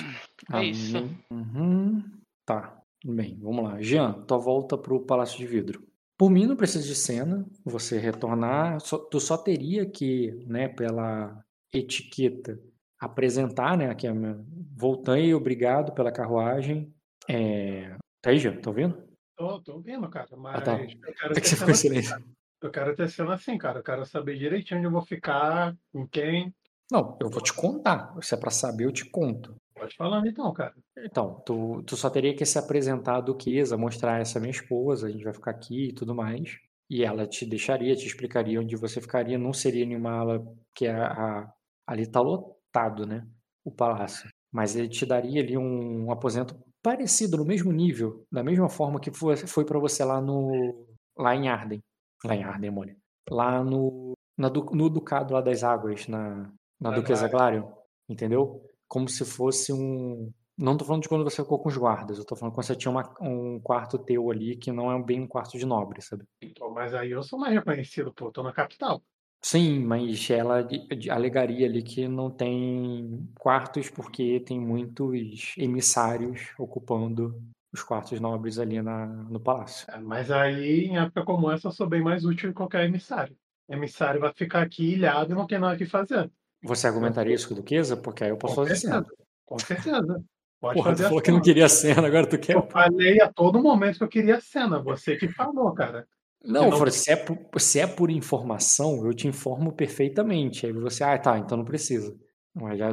É 0.52 0.62
isso. 0.64 0.98
Uhum. 1.32 2.04
Tá. 2.44 2.81
Bem, 3.04 3.36
vamos 3.40 3.64
lá. 3.64 3.80
Jean, 3.80 4.12
tua 4.24 4.38
volta 4.38 4.78
pro 4.78 5.04
Palácio 5.04 5.38
de 5.38 5.46
Vidro. 5.46 5.84
Por 6.16 6.30
mim, 6.30 6.46
não 6.46 6.54
precisa 6.56 6.86
de 6.86 6.94
cena. 6.94 7.44
Você 7.64 7.98
retornar. 7.98 8.80
só- 8.80 8.98
tu 8.98 9.18
só 9.18 9.36
teria 9.36 9.84
que, 9.88 10.30
né, 10.46 10.68
pela 10.68 11.44
etiqueta, 11.72 12.60
apresentar, 13.00 13.76
né? 13.76 13.90
Aqui, 13.90 14.06
a 14.06 14.14
minha- 14.14 14.38
voltei, 14.76 15.34
obrigado 15.34 15.92
pela 15.92 16.12
carruagem. 16.12 16.94
É... 17.28 17.96
Tá 18.20 18.30
aí, 18.30 18.38
Jean? 18.38 18.56
Tá 18.60 18.70
ouvindo? 18.70 19.02
Tô, 19.36 19.60
tô 19.60 19.80
vendo, 19.80 20.08
cara, 20.08 20.36
mas 20.36 20.56
Ah, 20.56 20.60
tá. 20.60 20.80
eu 20.80 20.86
quero 21.14 21.32
É 21.36 21.40
que 21.40 21.46
em 21.48 21.56
cena, 21.56 21.74
silêncio. 21.74 22.24
eu 22.62 22.70
quero 22.70 22.94
ter 22.94 23.08
cena 23.08 23.34
assim, 23.34 23.58
cara. 23.58 23.80
Eu 23.80 23.82
quero 23.82 24.04
saber 24.06 24.38
direitinho 24.38 24.78
onde 24.78 24.86
eu 24.86 24.92
vou 24.92 25.02
ficar, 25.02 25.76
com 25.92 26.06
quem. 26.06 26.54
Não, 26.90 27.16
eu 27.20 27.28
vou 27.30 27.42
te 27.42 27.52
contar. 27.52 28.14
Se 28.22 28.34
é 28.34 28.38
pra 28.38 28.50
saber, 28.50 28.84
eu 28.84 28.92
te 28.92 29.08
conto. 29.10 29.56
Pode 29.82 29.96
falando 29.96 30.28
então, 30.28 30.52
cara. 30.52 30.72
Então, 30.98 31.42
tu, 31.44 31.82
tu 31.82 31.96
só 31.96 32.08
teria 32.08 32.36
que 32.36 32.46
se 32.46 32.56
apresentar 32.56 33.16
à 33.16 33.20
duquesa, 33.20 33.76
mostrar 33.76 34.20
essa 34.20 34.38
é 34.38 34.40
minha 34.40 34.52
esposa, 34.52 35.08
a 35.08 35.10
gente 35.10 35.24
vai 35.24 35.34
ficar 35.34 35.50
aqui 35.50 35.88
e 35.88 35.92
tudo 35.92 36.14
mais. 36.14 36.56
E 36.88 37.02
ela 37.04 37.26
te 37.26 37.44
deixaria, 37.44 37.96
te 37.96 38.06
explicaria 38.06 38.60
onde 38.60 38.76
você 38.76 39.00
ficaria. 39.00 39.36
Não 39.36 39.52
seria 39.52 39.84
nenhuma 39.84 40.12
ala 40.12 40.46
que 40.72 40.86
a, 40.86 41.06
a- 41.06 41.52
ali 41.84 42.02
está 42.02 42.20
lotado, 42.20 43.04
né? 43.04 43.26
O 43.64 43.72
palácio. 43.72 44.28
Mas 44.52 44.76
ele 44.76 44.88
te 44.88 45.04
daria 45.04 45.42
ali 45.42 45.58
um, 45.58 46.12
aposento 46.12 46.56
parecido, 46.80 47.36
no 47.36 47.44
mesmo 47.44 47.72
nível, 47.72 48.24
da 48.30 48.44
mesma 48.44 48.68
forma 48.68 49.00
que 49.00 49.10
foi, 49.12 49.36
foi 49.36 49.64
para 49.64 49.80
você 49.80 50.04
lá 50.04 50.20
no 50.20 50.86
lá 51.18 51.34
em 51.34 51.48
Arden. 51.48 51.80
Lá 52.24 52.36
em 52.36 52.44
Arden, 52.44 52.70
mole. 52.70 52.96
Lá 53.28 53.64
no, 53.64 54.12
na 54.38 54.48
no 54.48 54.88
Ducado 54.90 55.34
lá 55.34 55.40
das 55.40 55.64
Águas, 55.64 56.06
na, 56.06 56.52
na 56.80 56.90
Duquesa 56.90 57.26
Glarion. 57.26 57.68
Entendeu? 58.08 58.62
Como 58.92 59.08
se 59.08 59.24
fosse 59.24 59.72
um. 59.72 60.30
Não 60.54 60.76
tô 60.76 60.84
falando 60.84 61.02
de 61.02 61.08
quando 61.08 61.24
você 61.24 61.42
ficou 61.42 61.58
com 61.58 61.70
os 61.70 61.76
guardas, 61.78 62.18
eu 62.18 62.26
tô 62.26 62.36
falando 62.36 62.54
quando 62.54 62.66
você 62.66 62.76
tinha 62.76 62.90
uma- 62.90 63.14
um 63.22 63.58
quarto 63.58 63.96
teu 63.98 64.30
ali 64.30 64.54
que 64.54 64.70
não 64.70 64.92
é 64.92 65.02
bem 65.02 65.22
um 65.22 65.26
quarto 65.26 65.56
de 65.56 65.64
nobre, 65.64 66.02
sabe? 66.02 66.24
Então, 66.42 66.70
mas 66.70 66.92
aí 66.92 67.10
eu 67.10 67.22
sou 67.22 67.38
mais 67.38 67.54
reconhecido, 67.54 68.12
pô, 68.12 68.30
tô 68.30 68.42
na 68.42 68.52
capital. 68.52 69.02
Sim, 69.40 69.80
mas 69.80 70.28
ela 70.28 70.68
alegaria 71.10 71.66
ali 71.66 71.82
que 71.82 72.06
não 72.06 72.30
tem 72.30 73.26
quartos 73.38 73.88
porque 73.88 74.40
tem 74.40 74.60
muitos 74.60 75.54
emissários 75.56 76.50
ocupando 76.58 77.42
os 77.72 77.82
quartos 77.82 78.20
nobres 78.20 78.58
ali 78.58 78.82
na, 78.82 79.06
no 79.06 79.40
palácio. 79.40 79.90
É, 79.90 79.98
Mas 79.98 80.30
aí, 80.30 80.84
em 80.84 80.98
época 80.98 81.24
como 81.24 81.50
essa, 81.50 81.68
eu 81.68 81.72
sou 81.72 81.88
bem 81.88 82.02
mais 82.02 82.26
útil 82.26 82.50
que 82.50 82.54
qualquer 82.54 82.84
emissário. 82.84 83.34
Emissário 83.70 84.20
vai 84.20 84.34
ficar 84.34 84.60
aqui 84.60 84.92
ilhado 84.92 85.32
e 85.32 85.34
não 85.34 85.46
tem 85.46 85.58
nada 85.58 85.78
que 85.78 85.86
fazer. 85.86 86.30
Você 86.62 86.86
argumentaria 86.86 87.34
isso 87.34 87.48
com 87.48 87.54
a 87.54 87.56
Duquesa? 87.56 87.96
Porque 87.96 88.24
aí 88.24 88.30
eu 88.30 88.36
posso 88.36 88.54
Com 88.54 88.62
fazer 88.62 88.76
cena. 88.76 88.94
certeza. 88.96 89.16
Com 89.46 89.58
certeza. 89.58 90.24
Pode 90.60 90.74
Porra, 90.74 90.94
tu 90.94 91.02
falou 91.02 91.18
a 91.18 91.22
que 91.22 91.30
não 91.30 91.38
cena. 91.38 91.44
queria 91.44 91.68
cena, 91.68 92.06
agora 92.06 92.26
tu 92.28 92.38
quer. 92.38 92.54
Eu 92.54 92.62
falei 92.70 93.20
a 93.20 93.32
todo 93.32 93.60
momento 93.60 93.98
que 93.98 94.04
eu 94.04 94.08
queria 94.08 94.40
cena. 94.40 94.80
Você 94.80 95.16
que 95.16 95.28
falou, 95.28 95.72
cara. 95.72 96.06
Não, 96.44 96.70
não- 96.70 96.90
se, 96.90 97.10
é 97.10 97.16
por, 97.16 97.60
se 97.60 97.80
é 97.80 97.86
por 97.86 98.10
informação, 98.10 99.04
eu 99.06 99.14
te 99.14 99.26
informo 99.28 99.72
perfeitamente. 99.72 100.66
Aí 100.66 100.72
você, 100.72 101.04
ah, 101.04 101.18
tá, 101.18 101.38
então 101.38 101.56
não 101.56 101.64
precisa. 101.64 102.16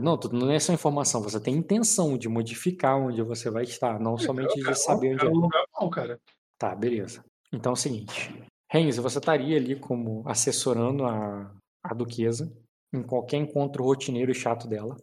Não, 0.02 0.18
tudo 0.18 0.38
não 0.38 0.50
é 0.52 0.60
só 0.60 0.72
informação, 0.72 1.22
você 1.22 1.38
tem 1.40 1.54
intenção 1.56 2.18
de 2.18 2.30
modificar 2.30 2.98
onde 2.98 3.22
você 3.22 3.50
vai 3.50 3.64
estar, 3.64 4.00
não 4.00 4.18
somente 4.18 4.56
de 4.56 4.74
saber 4.76 5.16
onde 5.16 5.26
é 5.26 5.28
é. 5.28 5.32
um 5.32 5.36
lugar 5.36 5.64
bom, 5.78 5.90
cara. 5.90 6.18
Tá, 6.58 6.74
beleza. 6.74 7.26
Então 7.52 7.72
é 7.72 7.74
o 7.74 7.76
seguinte, 7.76 8.34
Renzo, 8.72 9.02
você 9.02 9.18
estaria 9.18 9.58
ali 9.58 9.76
como 9.76 10.24
assessorando 10.26 11.06
a, 11.06 11.52
a 11.84 11.94
duquesa 11.94 12.50
em 12.94 13.04
qualquer 13.04 13.38
encontro 13.38 13.84
rotineiro 13.84 14.32
e 14.32 14.36
chato 14.36 14.68
dela. 14.68 14.96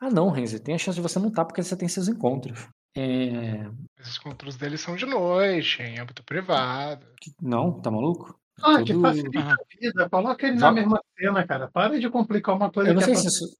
Ah, 0.00 0.10
não, 0.10 0.30
Renzo, 0.30 0.60
tem 0.60 0.74
a 0.74 0.78
chance 0.78 0.96
de 0.96 1.02
você 1.02 1.18
não 1.18 1.28
estar 1.28 1.44
porque 1.44 1.62
você 1.62 1.76
tem 1.76 1.88
seus 1.88 2.08
encontros. 2.08 2.68
É... 2.96 3.66
Os 4.00 4.16
encontros 4.18 4.56
deles 4.56 4.80
são 4.80 4.96
de 4.96 5.06
noite, 5.06 5.82
em 5.82 5.98
âmbito 5.98 6.22
privado. 6.24 7.06
Não, 7.40 7.80
tá 7.80 7.90
maluco? 7.90 8.38
Ah, 8.62 8.78
que 8.82 8.92
Tudo- 8.92 9.02
facilita 9.02 9.38
Ah. 9.40 9.52
a 9.52 9.56
vida. 9.80 10.08
Coloca 10.10 10.46
ele 10.46 10.56
na 10.58 10.72
mesma 10.72 11.00
cena, 11.18 11.46
cara. 11.46 11.68
Para 11.70 11.98
de 12.00 12.08
complicar 12.08 12.54
uma 12.56 12.70
coisa 12.72 12.90
Eu 12.90 12.94
não 12.94 13.02
que 13.02 13.10
é 13.10 13.14
sei 13.14 13.22
pra- 13.22 13.30
se 13.30 13.44
isso. 13.44 13.56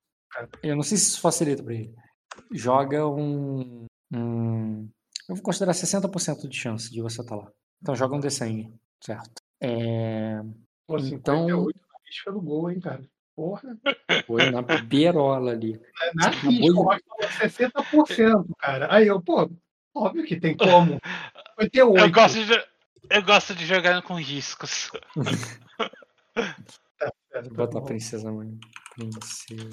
Eu 0.63 0.77
não 0.77 0.83
sei 0.83 0.97
se 0.99 1.09
isso 1.09 1.21
facilita 1.21 1.63
pra 1.63 1.75
ele. 1.75 1.95
Joga 2.53 3.07
um. 3.07 3.87
um- 4.13 4.89
eu 5.29 5.35
vou 5.35 5.43
considerar 5.43 5.73
60% 5.75 6.49
de 6.49 6.57
chance 6.57 6.91
de 6.91 7.01
você 7.03 7.21
estar 7.21 7.37
lá. 7.37 7.51
Então 7.83 7.95
joga 7.97 8.15
um 8.17 8.21
D100, 8.21 8.73
certo? 9.03 9.43
É. 9.61 10.41
Pô, 10.87 10.97
Então- 10.99 11.47
58 11.47 11.79
na 11.81 11.99
risca 12.09 12.33
do 12.33 12.41
gol, 12.41 12.71
hein, 12.71 12.81
cara. 12.81 13.03
Porra. 13.37 13.77
Foi 14.27 14.51
na 14.51 14.63
beirola 14.63 15.53
ali. 15.53 15.79
É 16.03 16.15
na 16.15 16.31
eu 16.67 16.91
acho 16.91 17.03
que 17.03 17.09
tava 17.29 17.49
60%, 17.49 18.47
cara. 18.59 18.89
Aí 18.91 19.07
eu, 19.07 19.21
pô, 19.21 19.51
óbvio 19.95 20.25
que 20.25 20.41
tem 20.41 20.57
como. 20.57 20.99
58. 21.61 21.99
Eu 21.99 22.11
gosto 22.11 22.45
de, 22.45 22.65
eu 23.11 23.23
gosto 23.23 23.55
de 23.55 23.67
jogar 23.67 24.01
com 24.01 24.15
riscos. 24.15 24.91
Botar 27.51 27.69
tá 27.69 27.79
a 27.79 27.81
bom. 27.81 27.85
princesa 27.85 28.33
mãe. 28.33 28.59
Princesa 28.95 29.69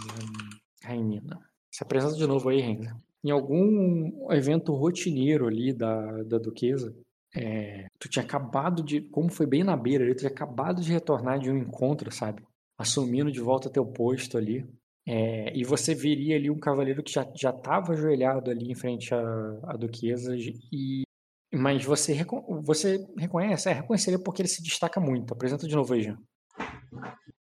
Rainina. 0.83 1.39
Se 1.71 1.83
apresenta 1.83 2.15
de 2.15 2.27
novo 2.27 2.49
aí, 2.49 2.59
Renzo. 2.59 2.93
Em 3.23 3.31
algum 3.31 4.29
evento 4.33 4.73
rotineiro 4.73 5.47
ali 5.47 5.71
da, 5.71 6.23
da 6.23 6.37
Duquesa, 6.37 6.93
é, 7.33 7.87
tu 7.97 8.09
tinha 8.09 8.25
acabado 8.25 8.83
de. 8.83 8.99
Como 8.99 9.31
foi 9.31 9.45
bem 9.45 9.63
na 9.63 9.77
beira 9.77 10.03
ali, 10.03 10.13
tu 10.13 10.19
tinha 10.19 10.31
acabado 10.31 10.81
de 10.81 10.91
retornar 10.91 11.39
de 11.39 11.49
um 11.49 11.57
encontro, 11.57 12.11
sabe? 12.11 12.43
Assumindo 12.77 13.31
de 13.31 13.39
volta 13.39 13.69
teu 13.69 13.85
posto 13.85 14.37
ali. 14.37 14.65
É, 15.05 15.55
e 15.55 15.63
você 15.65 15.93
viria 15.93 16.35
ali 16.37 16.49
um 16.49 16.59
cavaleiro 16.59 17.03
que 17.03 17.11
já 17.11 17.29
já 17.35 17.49
estava 17.49 17.91
ajoelhado 17.93 18.49
ali 18.49 18.71
em 18.71 18.75
frente 18.75 19.13
à, 19.13 19.19
à 19.63 19.75
Duquesa. 19.77 20.35
E, 20.71 21.03
mas 21.53 21.83
você, 21.83 22.13
reco- 22.13 22.61
você 22.61 23.05
reconhece, 23.17 23.69
é, 23.69 23.73
reconheceria 23.73 24.17
porque 24.17 24.41
ele 24.41 24.49
se 24.49 24.63
destaca 24.63 24.99
muito. 24.99 25.33
Apresenta 25.33 25.67
de 25.67 25.75
novo 25.75 25.93
aí, 25.93 26.03
Jean. 26.03 26.17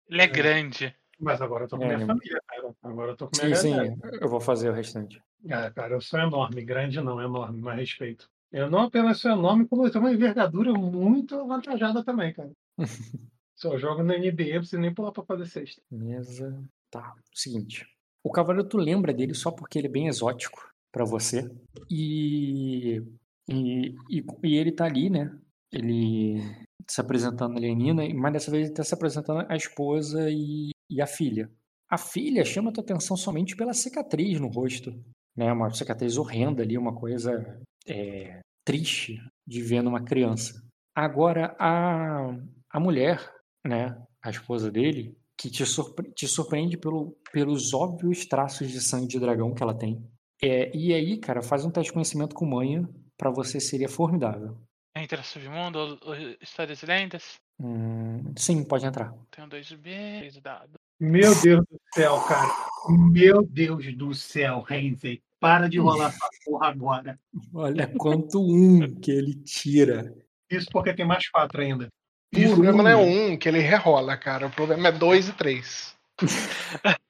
Ele 0.10 0.22
é 0.22 0.28
grande. 0.28 0.96
Mas 1.20 1.40
agora 1.42 1.66
eu 1.66 1.68
tô 1.68 1.78
com 1.78 1.84
É, 1.84 1.96
minha 1.96 2.08
família, 2.08 2.42
cara. 2.48 2.76
Agora 2.82 3.12
eu 3.12 3.16
tô 3.16 3.28
com 3.28 3.36
Sim, 3.36 3.44
minha 3.46 3.56
sim, 3.56 3.70
galera. 3.70 3.96
eu 4.20 4.28
vou 4.28 4.42
fazer 4.42 4.70
o 4.70 4.74
restante. 4.74 5.22
É, 5.48 5.70
cara, 5.70 5.94
eu 5.94 6.02
sou 6.02 6.20
enorme. 6.20 6.64
Grande 6.66 7.00
não, 7.00 7.22
enorme, 7.22 7.62
mais 7.62 7.80
respeito. 7.80 8.28
Eu 8.52 8.70
não 8.70 8.80
apenas 8.82 9.20
sou 9.20 9.32
enorme, 9.32 9.68
como 9.68 9.86
eu 9.86 9.92
tenho 9.92 10.04
uma 10.04 10.12
envergadura 10.12 10.74
muito 10.74 11.36
avantajada 11.40 12.04
também, 12.04 12.34
cara. 12.34 12.52
Só 13.62 13.78
jogo 13.78 14.02
na 14.02 14.18
NBA, 14.18 14.58
preciso 14.58 14.80
nem 14.80 14.94
pular 14.94 15.12
pra 15.12 15.24
fazer 15.24 15.46
sexta. 15.46 15.84
Mesa. 15.92 16.60
Tá. 16.90 17.14
Seguinte. 17.32 17.88
O 18.24 18.32
cavaleiro, 18.32 18.68
tu 18.68 18.78
lembra 18.78 19.14
dele 19.14 19.36
só 19.36 19.52
porque 19.52 19.78
ele 19.78 19.88
é 19.88 19.92
bem 19.92 20.08
exótico 20.08 20.68
pra 20.92 21.06
você. 21.06 21.48
E, 21.90 23.04
e, 23.48 23.96
e, 24.10 24.26
e 24.44 24.56
ele 24.56 24.72
tá 24.72 24.86
ali, 24.86 25.12
né? 25.12 25.32
Ele 25.72 26.42
se 26.88 27.00
apresentando 27.00 27.56
ali 27.56 27.70
a 27.70 27.76
Nina, 27.76 28.04
mas 28.16 28.34
dessa 28.34 28.50
vez 28.50 28.66
ele 28.66 28.74
tá 28.74 28.84
se 28.84 28.94
apresentando 28.96 29.46
a 29.48 29.56
esposa 29.56 30.30
e, 30.30 30.72
e 30.90 31.00
a 31.00 31.06
filha. 31.06 31.50
A 31.88 32.00
filha 32.00 32.44
chama 32.44 32.72
a 32.72 32.74
tua 32.74 32.84
atenção 32.84 33.16
somente 33.16 33.56
pela 33.56 33.74
cicatriz 33.74 34.40
no 34.40 34.48
rosto. 34.48 34.92
Né? 35.38 35.54
Uma 35.54 35.72
cicatriz 35.72 36.18
horrenda 36.18 36.64
ali, 36.64 36.78
uma 36.78 36.96
coisa 36.96 37.62
é, 37.88 38.40
triste 38.66 39.22
de 39.48 39.62
ver 39.62 39.84
numa 39.84 40.04
criança. 40.04 40.64
Agora, 40.96 41.56
a, 41.60 42.36
a 42.70 42.80
mulher, 42.80 43.20
né? 43.66 43.98
A 44.24 44.30
esposa 44.30 44.72
dele, 44.72 45.18
que 45.38 45.50
te, 45.50 45.66
surpre- 45.66 46.12
te 46.14 46.28
surpreende 46.28 46.78
pelo, 46.78 47.18
pelos 47.32 47.74
óbvios 47.74 48.26
traços 48.26 48.70
de 48.72 48.80
sangue 48.82 49.08
de 49.08 49.20
dragão 49.20 49.54
que 49.54 49.64
ela 49.64 49.74
tem. 49.74 50.04
É, 50.44 50.76
e 50.76 50.94
aí, 50.94 51.18
cara, 51.18 51.42
faz 51.42 51.66
um 51.66 51.72
teste 51.72 51.90
de 51.90 51.94
conhecimento 51.94 52.36
com 52.36 52.46
manha, 52.46 52.88
pra 53.18 53.30
você 53.30 53.60
seria 53.60 53.90
formidável. 53.90 54.58
Entra 54.96 55.24
submundo, 55.24 55.80
ou- 55.80 56.00
ou 56.04 56.16
histórias 56.42 56.82
e 56.84 56.86
lendas. 56.86 57.40
Hum, 57.60 58.34
sim, 58.38 58.64
pode 58.64 58.86
entrar. 58.86 59.14
Tenho 59.30 59.48
dois 59.48 59.72
B, 59.72 60.30
dados. 60.42 60.76
Meu 61.00 61.34
Deus 61.42 61.66
do 61.70 61.80
céu, 61.94 62.20
cara. 62.22 62.50
Meu 62.90 63.44
Deus 63.44 63.96
do 63.96 64.14
céu, 64.14 64.62
Renzi. 64.62 65.22
Para 65.40 65.68
de 65.68 65.80
rolar 65.80 66.10
essa 66.10 66.28
porra 66.46 66.68
agora. 66.68 67.20
Olha 67.54 67.88
quanto 67.98 68.40
um 68.40 68.94
que 69.00 69.10
ele 69.12 69.34
tira. 69.44 70.14
Isso 70.50 70.68
porque 70.72 70.94
tem 70.94 71.06
mais 71.06 71.28
quatro 71.30 71.62
ainda. 71.62 71.88
E 72.34 72.46
o 72.46 72.52
problema 72.54 72.84
não 72.84 72.90
é 72.90 72.96
um. 72.96 73.32
um, 73.34 73.38
que 73.38 73.48
ele 73.50 73.60
rerola, 73.60 74.16
cara. 74.18 74.48
O 74.48 74.52
problema 74.52 74.88
é 74.88 74.92
dois 74.92 75.28
e 75.28 75.34
três. 75.34 75.96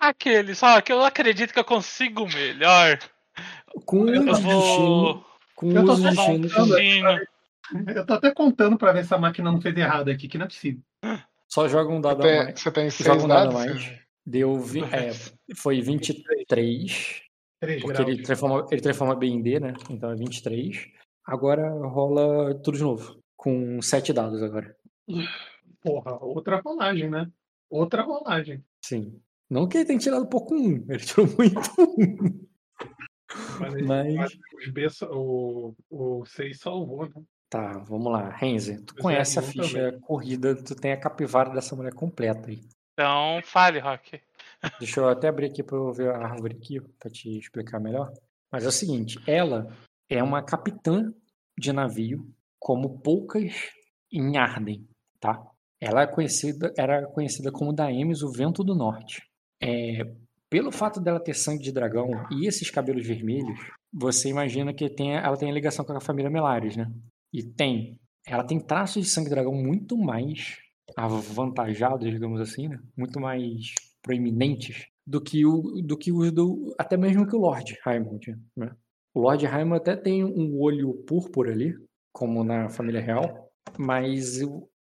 Aquele, 0.00 0.54
só 0.54 0.80
que 0.80 0.92
eu 0.92 1.02
acredito 1.04 1.52
que 1.52 1.58
eu 1.58 1.64
consigo 1.64 2.26
melhor. 2.26 2.98
Com 3.84 4.08
Eu 4.08 4.24
vou 4.24 5.24
Com 5.54 5.70
Eu 5.72 5.84
tô 5.84 5.94
destino. 5.94 6.48
contando. 6.48 6.76
destino. 6.76 7.20
Eu 7.94 8.06
tô 8.06 8.14
até 8.14 8.30
contando 8.32 8.78
pra 8.78 8.92
ver 8.92 9.04
se 9.04 9.14
a 9.14 9.18
máquina 9.18 9.52
não 9.52 9.60
fez 9.60 9.76
errado 9.76 10.08
aqui, 10.10 10.26
que 10.26 10.38
não 10.38 10.46
é 10.46 10.48
possível. 10.48 10.80
Só 11.48 11.68
joga 11.68 11.92
um 11.92 12.00
dado 12.00 12.20
a 12.20 12.26
Tem- 12.26 12.44
mais. 12.44 12.60
você 12.60 12.70
tem 12.70 12.90
Joga 12.90 13.04
seis 13.12 13.24
um 13.24 13.28
dado 13.28 13.38
a 13.38 13.44
dados? 13.44 13.54
mais. 13.54 13.82
César? 13.84 13.98
Deu. 14.26 14.58
vi- 14.60 14.84
é, 14.84 15.12
foi 15.54 15.80
23. 15.80 17.22
3 17.60 17.80
Porque 17.82 17.96
graus. 18.02 18.08
ele 18.12 18.22
transforma, 18.22 18.66
ele 18.70 18.80
transforma 18.80 19.14
B 19.16 19.26
em 19.26 19.40
D, 19.42 19.58
né? 19.60 19.74
Então 19.90 20.10
é 20.10 20.14
23. 20.14 20.86
Agora 21.26 21.68
rola 21.70 22.54
tudo 22.62 22.76
de 22.76 22.82
novo. 22.82 23.18
Com 23.48 23.80
7 23.80 24.12
dados 24.12 24.42
agora. 24.42 24.76
Porra, 25.80 26.22
outra 26.22 26.60
rolagem, 26.60 27.08
né? 27.08 27.32
Outra 27.70 28.02
rolagem. 28.02 28.62
Sim. 28.84 29.22
Não 29.48 29.66
que 29.66 29.78
ele 29.78 29.86
tenha 29.86 29.98
tirado 29.98 30.28
pouco 30.28 30.54
um. 30.54 30.84
Ele 30.86 30.98
tirou 30.98 31.26
muito 31.26 31.58
um. 31.80 32.46
Mas, 33.58 33.86
Mas. 33.86 34.14
mas 34.14 34.38
os 34.58 34.70
B, 34.70 34.86
o, 35.10 35.74
o 35.88 36.26
6 36.26 36.60
salvou, 36.60 37.06
né? 37.06 37.22
Tá, 37.48 37.78
vamos 37.78 38.12
lá. 38.12 38.28
Renzi, 38.28 38.84
tu 38.84 38.94
é, 38.98 39.00
conhece 39.00 39.38
a 39.38 39.42
ficha 39.42 39.98
corrida, 40.02 40.54
tu 40.54 40.74
tem 40.74 40.92
a 40.92 41.00
capivara 41.00 41.48
dessa 41.48 41.74
mulher 41.74 41.94
completa 41.94 42.50
aí. 42.50 42.60
Então, 42.92 43.40
fale, 43.44 43.78
Rock. 43.78 44.20
Deixa 44.78 45.00
eu 45.00 45.08
até 45.08 45.28
abrir 45.28 45.46
aqui 45.46 45.62
pra 45.62 45.78
eu 45.78 45.90
ver 45.90 46.10
a 46.10 46.18
árvore 46.18 46.54
aqui, 46.54 46.80
pra 46.98 47.10
te 47.10 47.38
explicar 47.38 47.80
melhor. 47.80 48.12
Mas 48.52 48.66
é 48.66 48.68
o 48.68 48.72
seguinte, 48.72 49.18
ela 49.26 49.74
é 50.06 50.22
uma 50.22 50.42
capitã 50.42 51.14
de 51.56 51.72
navio, 51.72 52.30
como 52.58 53.00
poucas 53.00 53.52
em 54.12 54.36
Arden, 54.36 54.86
tá? 55.20 55.40
Ela 55.80 56.02
é 56.02 56.06
conhecida, 56.06 56.72
era 56.76 57.06
conhecida 57.06 57.52
como 57.52 57.72
Daemis, 57.72 58.22
o 58.22 58.32
Vento 58.32 58.64
do 58.64 58.74
Norte. 58.74 59.22
É, 59.62 60.02
pelo 60.50 60.72
fato 60.72 61.00
dela 61.00 61.20
ter 61.20 61.34
sangue 61.34 61.62
de 61.62 61.72
dragão 61.72 62.10
e 62.32 62.46
esses 62.46 62.70
cabelos 62.70 63.06
vermelhos, 63.06 63.58
você 63.92 64.28
imagina 64.28 64.72
que 64.72 64.88
tem, 64.88 65.14
ela 65.14 65.36
tem 65.36 65.52
ligação 65.52 65.84
com 65.84 65.92
a 65.92 66.00
família 66.00 66.30
Melares, 66.30 66.76
né? 66.76 66.90
E 67.32 67.42
tem. 67.42 67.98
ela 68.26 68.44
tem 68.44 68.58
traços 68.58 69.04
de 69.04 69.10
sangue 69.10 69.30
dragão 69.30 69.52
muito 69.52 69.96
mais 69.96 70.56
avantajados, 70.96 72.10
digamos 72.10 72.40
assim, 72.40 72.68
né? 72.68 72.78
Muito 72.96 73.20
mais 73.20 73.74
proeminentes 74.02 74.86
do 75.06 75.20
que 75.20 75.44
o 75.44 75.82
do 75.82 75.96
que 75.96 76.12
os 76.12 76.32
do 76.32 76.74
até 76.78 76.96
mesmo 76.96 77.26
que 77.26 77.36
o 77.36 77.40
Lord 77.40 77.78
Raymond, 77.82 78.36
né? 78.56 78.74
O 79.14 79.20
Lord 79.20 79.44
Raymond 79.46 79.80
até 79.80 79.96
tem 79.96 80.24
um 80.24 80.58
olho 80.60 80.94
púrpura 81.06 81.52
ali, 81.52 81.74
como 82.12 82.44
na 82.44 82.68
família 82.68 83.00
real, 83.00 83.50
mas 83.78 84.40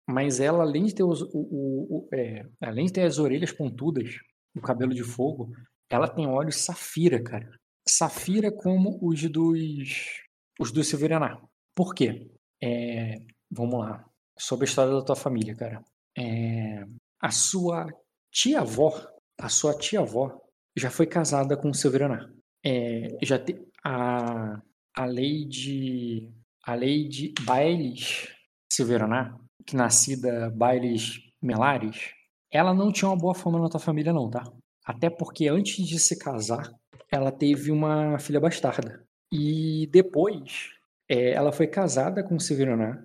mas 0.07 0.39
ela 0.39 0.63
além 0.63 0.85
de 0.85 0.95
ter 0.95 1.03
os, 1.03 1.21
o, 1.21 1.29
o, 1.33 1.97
o 1.97 2.15
é, 2.15 2.45
além 2.61 2.87
de 2.87 2.93
ter 2.93 3.03
as 3.03 3.19
orelhas 3.19 3.51
pontudas, 3.51 4.15
o 4.55 4.61
cabelo 4.61 4.93
de 4.93 5.03
fogo, 5.03 5.51
ela 5.89 6.07
tem 6.07 6.27
olhos 6.27 6.57
safira, 6.57 7.21
cara. 7.21 7.49
Safira 7.87 8.51
como 8.51 8.97
os 9.01 9.21
dos 9.29 10.23
os 10.59 10.71
do 10.71 10.83
Silveraná. 10.83 11.41
Por 11.75 11.93
quê? 11.93 12.29
É, 12.61 13.21
vamos 13.49 13.79
lá. 13.79 14.05
Sobre 14.37 14.65
a 14.65 14.69
história 14.69 14.93
da 14.93 15.01
tua 15.01 15.15
família, 15.15 15.55
cara. 15.55 15.83
É, 16.17 16.83
a 17.21 17.31
sua 17.31 17.87
tia-avó, 18.31 18.93
a 19.37 19.49
sua 19.49 19.77
tia-avó 19.77 20.41
já 20.75 20.89
foi 20.89 21.07
casada 21.07 21.55
com 21.55 21.69
o 21.69 21.73
Silveraná. 21.73 22.29
É, 22.65 23.17
já 23.23 23.39
te, 23.39 23.55
a, 23.83 24.61
a 24.93 25.05
lei 25.05 25.45
de 25.45 26.29
a 26.65 26.75
de 26.77 27.33
Bailes 27.41 28.27
Silveraná, 28.71 29.37
que 29.65 29.75
nascida 29.75 30.49
Bailes 30.55 31.19
Melares, 31.41 32.11
ela 32.51 32.73
não 32.73 32.91
tinha 32.91 33.09
uma 33.09 33.17
boa 33.17 33.35
fama 33.35 33.59
na 33.59 33.69
tua 33.69 33.79
família 33.79 34.13
não, 34.13 34.29
tá? 34.29 34.43
Até 34.83 35.09
porque 35.09 35.47
antes 35.47 35.85
de 35.85 35.99
se 35.99 36.17
casar, 36.17 36.71
ela 37.11 37.31
teve 37.31 37.71
uma 37.71 38.17
filha 38.19 38.39
bastarda. 38.39 39.03
E 39.31 39.87
depois, 39.91 40.69
é, 41.07 41.31
ela 41.31 41.51
foi 41.51 41.67
casada 41.67 42.23
com 42.23 42.39
Severaná, 42.39 43.03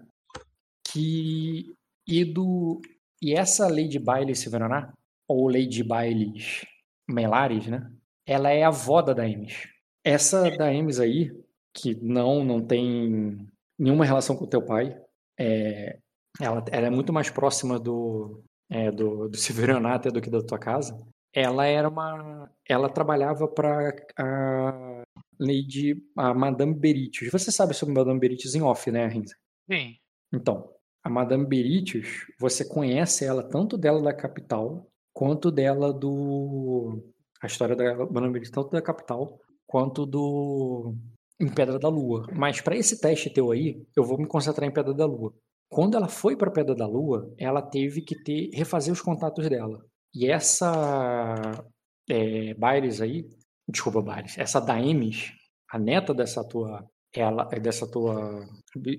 que 0.86 1.74
e 2.06 2.24
do 2.24 2.80
e 3.20 3.32
essa 3.32 3.66
lei 3.66 3.88
de 3.88 3.98
Baile 3.98 4.34
Severaná, 4.34 4.92
ou 5.26 5.50
de 5.50 5.82
Bailes 5.82 6.64
Melares, 7.08 7.66
né? 7.66 7.90
Ela 8.26 8.50
é 8.50 8.62
a 8.62 8.68
avó 8.68 9.00
da 9.02 9.12
Daemis. 9.12 9.68
Essa 10.02 10.50
Daemis 10.50 11.00
aí, 11.00 11.30
que 11.74 11.94
não 11.96 12.44
não 12.44 12.64
tem 12.64 13.46
nenhuma 13.78 14.04
relação 14.04 14.36
com 14.36 14.44
o 14.44 14.48
teu 14.48 14.64
pai, 14.64 14.96
é, 15.38 15.98
ela, 16.40 16.64
ela 16.70 16.86
é 16.86 16.90
muito 16.90 17.12
mais 17.12 17.30
próxima 17.30 17.78
do, 17.78 18.42
é, 18.70 18.90
do, 18.90 19.28
do 19.28 19.36
do 20.12 20.20
que 20.20 20.30
da 20.30 20.42
tua 20.42 20.58
casa. 20.58 20.98
Ela 21.32 21.66
era 21.66 21.88
uma. 21.88 22.48
Ela 22.68 22.88
trabalhava 22.88 23.48
para 23.48 23.92
a 24.16 25.02
Lady 25.38 25.96
a 26.16 26.32
Madame 26.32 26.74
Beritius. 26.74 27.32
Você 27.32 27.50
sabe 27.50 27.74
sobre 27.74 27.94
Madame 27.94 28.20
Beritius 28.20 28.54
em 28.54 28.62
off, 28.62 28.90
né, 28.90 29.06
Rinza? 29.08 29.34
Sim. 29.68 29.96
Então, 30.32 30.70
a 31.02 31.10
Madame 31.10 31.44
Beritius, 31.46 32.26
você 32.38 32.64
conhece 32.64 33.24
ela 33.24 33.42
tanto 33.42 33.76
dela 33.76 34.00
da 34.00 34.14
capital, 34.14 34.88
quanto 35.12 35.50
dela 35.50 35.92
do. 35.92 37.02
A 37.42 37.46
história 37.46 37.74
da 37.74 37.96
Madame 37.96 38.32
Beritius, 38.32 38.54
tanto 38.54 38.70
da 38.70 38.80
capital, 38.80 39.40
quanto 39.66 40.06
do. 40.06 40.94
Em 41.40 41.48
Pedra 41.52 41.78
da 41.78 41.88
Lua. 41.88 42.26
Mas 42.32 42.60
para 42.60 42.76
esse 42.76 43.00
teste 43.00 43.30
teu 43.30 43.50
aí, 43.50 43.84
eu 43.96 44.04
vou 44.04 44.18
me 44.18 44.26
concentrar 44.26 44.68
em 44.68 44.72
Pedra 44.72 44.94
da 44.94 45.06
Lua. 45.06 45.34
Quando 45.68 45.96
ela 45.96 46.08
foi 46.08 46.36
para 46.36 46.50
Pedra 46.50 46.74
da 46.74 46.86
Lua, 46.86 47.34
ela 47.38 47.60
teve 47.60 48.02
que 48.02 48.14
ter 48.22 48.50
refazer 48.52 48.92
os 48.92 49.00
contatos 49.00 49.48
dela. 49.48 49.84
E 50.14 50.30
essa 50.30 51.64
é, 52.08 52.54
Baires 52.54 53.00
aí, 53.00 53.28
desculpa, 53.68 54.00
Baires, 54.00 54.38
essa 54.38 54.60
Daemis, 54.60 55.32
a 55.68 55.78
neta 55.78 56.14
dessa 56.14 56.46
tua, 56.46 56.88
ela, 57.12 57.44
dessa 57.44 57.90
tua 57.90 58.46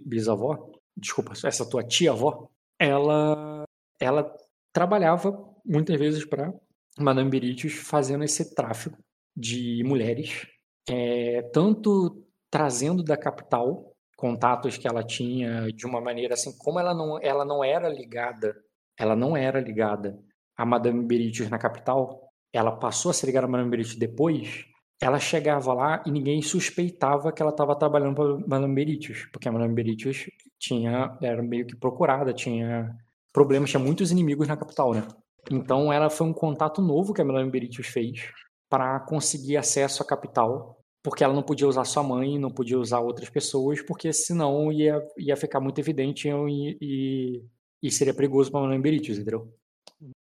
bisavó, 0.05 0.71
desculpa, 0.97 1.33
essa 1.45 1.69
tua 1.69 1.83
tia-avó, 1.83 2.49
ela, 2.77 3.63
ela 3.99 4.35
trabalhava 4.73 5.31
muitas 5.65 5.97
vezes 5.97 6.25
para 6.25 6.53
Madame 6.99 7.69
fazendo 7.69 8.23
esse 8.23 8.53
tráfico 8.53 8.97
de 9.35 9.83
mulheres, 9.85 10.47
é, 10.89 11.41
tanto 11.53 12.24
trazendo 12.55 13.03
da 13.03 13.17
capital 13.17 13.91
contatos 14.15 14.77
que 14.77 14.87
ela 14.87 15.03
tinha 15.03 15.67
de 15.73 15.85
uma 15.85 15.99
maneira 15.99 16.35
assim, 16.35 16.57
como 16.57 16.79
ela 16.79 16.93
não, 16.93 17.21
ela 17.21 17.43
não 17.43 17.61
era 17.61 17.89
ligada, 17.89 18.55
ela 18.97 19.13
não 19.13 19.35
era 19.35 19.59
ligada 19.59 20.17
a 20.55 20.65
Madame 20.65 21.05
Beritius 21.05 21.49
na 21.49 21.57
capital, 21.57 22.29
ela 22.53 22.71
passou 22.71 23.11
a 23.11 23.13
ser 23.13 23.25
ligada 23.25 23.45
a 23.45 23.49
Madame 23.49 23.69
Beritius 23.69 23.97
depois, 23.97 24.63
ela 25.01 25.19
chegava 25.19 25.73
lá 25.73 26.01
e 26.05 26.11
ninguém 26.11 26.41
suspeitava 26.41 27.29
que 27.33 27.41
ela 27.41 27.51
estava 27.51 27.75
trabalhando 27.75 28.15
para 28.15 28.47
Madame 28.47 28.73
Beritius, 28.73 29.27
porque 29.33 29.49
a 29.49 29.51
Madame 29.51 29.73
Beritius 29.73 30.23
tinha, 30.57 31.17
era 31.21 31.43
meio 31.43 31.67
que 31.67 31.75
procurada, 31.75 32.31
tinha 32.31 32.89
problemas, 33.33 33.69
tinha 33.69 33.83
muitos 33.83 34.11
inimigos 34.11 34.47
na 34.47 34.55
capital, 34.55 34.93
né? 34.93 35.05
Então 35.51 35.91
ela 35.91 36.09
foi 36.09 36.25
um 36.25 36.33
contato 36.33 36.81
novo 36.81 37.13
que 37.13 37.21
a 37.21 37.25
Madame 37.25 37.51
Beritius 37.51 37.87
fez 37.87 38.31
para 38.69 38.97
conseguir 39.01 39.57
acesso 39.57 40.01
à 40.01 40.05
capital 40.05 40.74
porque 41.05 41.23
ela 41.23 41.35
não 41.35 41.43
podia 41.43 41.67
usar 41.67 41.85
sua 41.85 42.01
mãe, 42.01 42.39
não 42.39 42.49
podia 42.49 42.79
usar 42.79 42.99
outras 42.99 43.29
pessoas, 43.29 43.79
porque 43.79 44.11
senão 44.11 44.71
ia, 44.71 44.99
ia 45.19 45.37
ficar 45.37 45.59
muito 45.59 45.77
evidente 45.77 46.27
e, 46.27 46.77
e, 46.81 47.45
e 47.83 47.91
seria 47.91 48.11
perigoso 48.11 48.51
para 48.51 48.75
a 48.75 48.79
Beritius, 48.79 49.19
entendeu? 49.19 49.53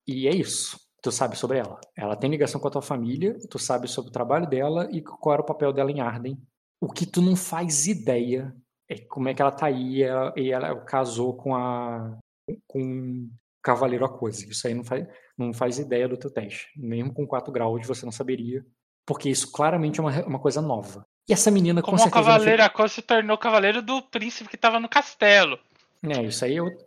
E 0.07 0.29
é 0.29 0.35
isso. 0.35 0.79
Tu 1.03 1.11
sabe 1.11 1.35
sobre 1.35 1.59
ela. 1.61 1.81
Ela 1.97 2.15
tem 2.15 2.29
ligação 2.29 2.61
com 2.61 2.69
a 2.69 2.71
tua 2.71 2.83
família, 2.83 3.39
tu 3.49 3.59
sabe 3.59 3.89
sobre 3.89 4.11
o 4.11 4.13
trabalho 4.13 4.47
dela 4.47 4.87
e 4.93 5.01
qual 5.01 5.33
era 5.33 5.43
o 5.43 5.47
papel 5.47 5.73
dela 5.73 5.91
em 5.91 6.01
Arden. 6.01 6.39
O 6.79 6.93
que 6.93 7.07
tu 7.07 7.23
não 7.23 7.35
faz 7.35 7.87
ideia 7.87 8.55
é 8.87 8.99
como 8.99 9.31
é 9.31 9.35
que 9.35 9.41
ela 9.41 9.53
tá 9.53 9.67
aí 9.67 9.97
e 9.97 10.03
ela, 10.03 10.35
e 10.37 10.51
ela 10.53 10.79
casou 10.85 11.35
com 11.35 11.55
a 11.55 12.19
com 12.67 13.31
Cavaleiro 13.63 14.05
Aquose. 14.05 14.51
Isso 14.51 14.67
aí 14.67 14.75
não 14.75 14.85
faz, 14.85 15.09
não 15.39 15.55
faz 15.55 15.79
ideia 15.79 16.07
do 16.07 16.19
teu 16.19 16.31
teste. 16.31 16.69
Mesmo 16.77 17.15
com 17.15 17.27
4 17.27 17.51
graus 17.51 17.87
você 17.87 18.05
não 18.05 18.13
saberia 18.13 18.63
porque 19.07 19.31
isso 19.31 19.51
claramente 19.53 20.01
é 20.01 20.03
uma, 20.03 20.27
uma 20.27 20.39
coisa 20.39 20.61
nova. 20.61 21.07
E 21.29 21.33
essa 21.33 21.51
menina 21.51 21.81
Como 21.81 21.97
com 21.97 22.03
certeza. 22.03 22.21
o 22.21 22.25
cavaleiro, 22.25 22.63
a 22.63 22.69
cor 22.69 22.89
se 22.89 23.03
tornou 23.03 23.39
cavaleiro 23.39 23.83
do 23.83 24.03
príncipe 24.03 24.51
que 24.51 24.57
estava 24.57 24.79
no 24.79 24.89
castelo. 24.89 25.59
É, 26.05 26.23
isso 26.23 26.45
aí 26.45 26.57
é 26.57 26.63
outro. 26.63 26.85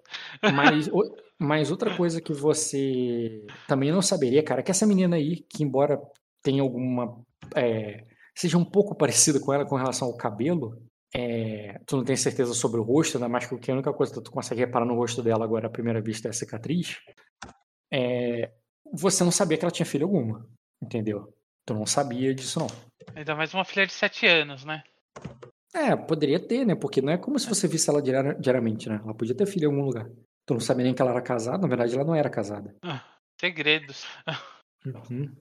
Mas, 0.54 0.90
mas 1.38 1.72
outra 1.72 1.96
coisa 1.96 2.22
que 2.22 2.34
você 2.34 3.46
também 3.68 3.92
não 3.92 4.02
saberia, 4.02 4.44
cara, 4.44 4.62
é 4.62 4.64
que 4.64 4.72
essa 4.72 4.86
menina 4.86 5.16
aí, 5.16 5.38
que 5.50 5.64
embora 5.64 6.00
tenha 6.42 6.62
alguma. 6.62 7.22
É, 7.56 8.06
seja 8.36 8.58
um 8.58 8.66
pouco 8.66 8.96
parecida 8.96 9.40
com 9.40 9.54
ela 9.54 9.66
com 9.66 9.76
relação 9.76 10.08
ao 10.08 10.16
cabelo, 10.16 10.82
é, 11.14 11.80
tu 11.86 11.98
não 11.98 12.04
tem 12.04 12.16
certeza 12.16 12.54
sobre 12.54 12.80
o 12.80 12.84
rosto, 12.84 13.18
ainda 13.18 13.28
mais 13.28 13.46
que 13.46 13.72
a 13.72 13.74
única 13.74 13.92
coisa 13.92 14.14
que 14.14 14.22
tu 14.22 14.32
consegue 14.32 14.62
reparar 14.62 14.86
no 14.86 14.96
rosto 14.96 15.22
dela 15.22 15.44
agora 15.44 15.68
à 15.68 15.72
primeira 15.72 16.02
vista 16.02 16.28
é 16.28 16.30
a 16.30 16.34
cicatriz. 16.34 16.98
É, 17.92 18.52
você 18.94 19.24
não 19.24 19.32
sabia 19.32 19.58
que 19.58 19.66
ela 19.66 19.72
tinha 19.72 19.86
filha 19.86 20.06
alguma, 20.06 20.48
entendeu? 20.82 21.34
Tu 21.70 21.74
não 21.76 21.86
sabia 21.86 22.34
disso, 22.34 22.58
não. 22.58 22.68
Ainda 23.16 23.36
mais 23.36 23.54
uma 23.54 23.64
filha 23.64 23.86
de 23.86 23.94
7 23.94 24.26
anos, 24.26 24.66
né? 24.66 24.82
É, 25.72 25.96
poderia 25.96 26.40
ter, 26.40 26.66
né? 26.66 26.74
Porque 26.74 27.00
não 27.00 27.14
é 27.14 27.18
como 27.20 27.38
se 27.38 27.48
você 27.48 27.68
visse 27.68 27.88
ela 27.92 28.02
diariamente, 28.02 28.90
né? 28.90 29.00
Ela 29.04 29.14
podia 29.14 29.36
ter 29.36 29.46
filho 29.46 29.66
em 29.66 29.68
algum 29.68 29.86
lugar. 29.86 30.10
Tu 30.48 30.54
não 30.56 30.60
sabia 30.60 30.86
nem 30.86 30.96
que 30.96 31.02
ela 31.04 31.12
era 31.12 31.22
casada, 31.22 31.60
na 31.60 31.68
verdade 31.68 31.94
ela 31.94 32.04
não 32.04 32.16
era 32.16 32.28
casada. 32.28 32.76
Ah, 32.82 33.04
segredos. 33.40 34.04
Uhum. 34.84 35.32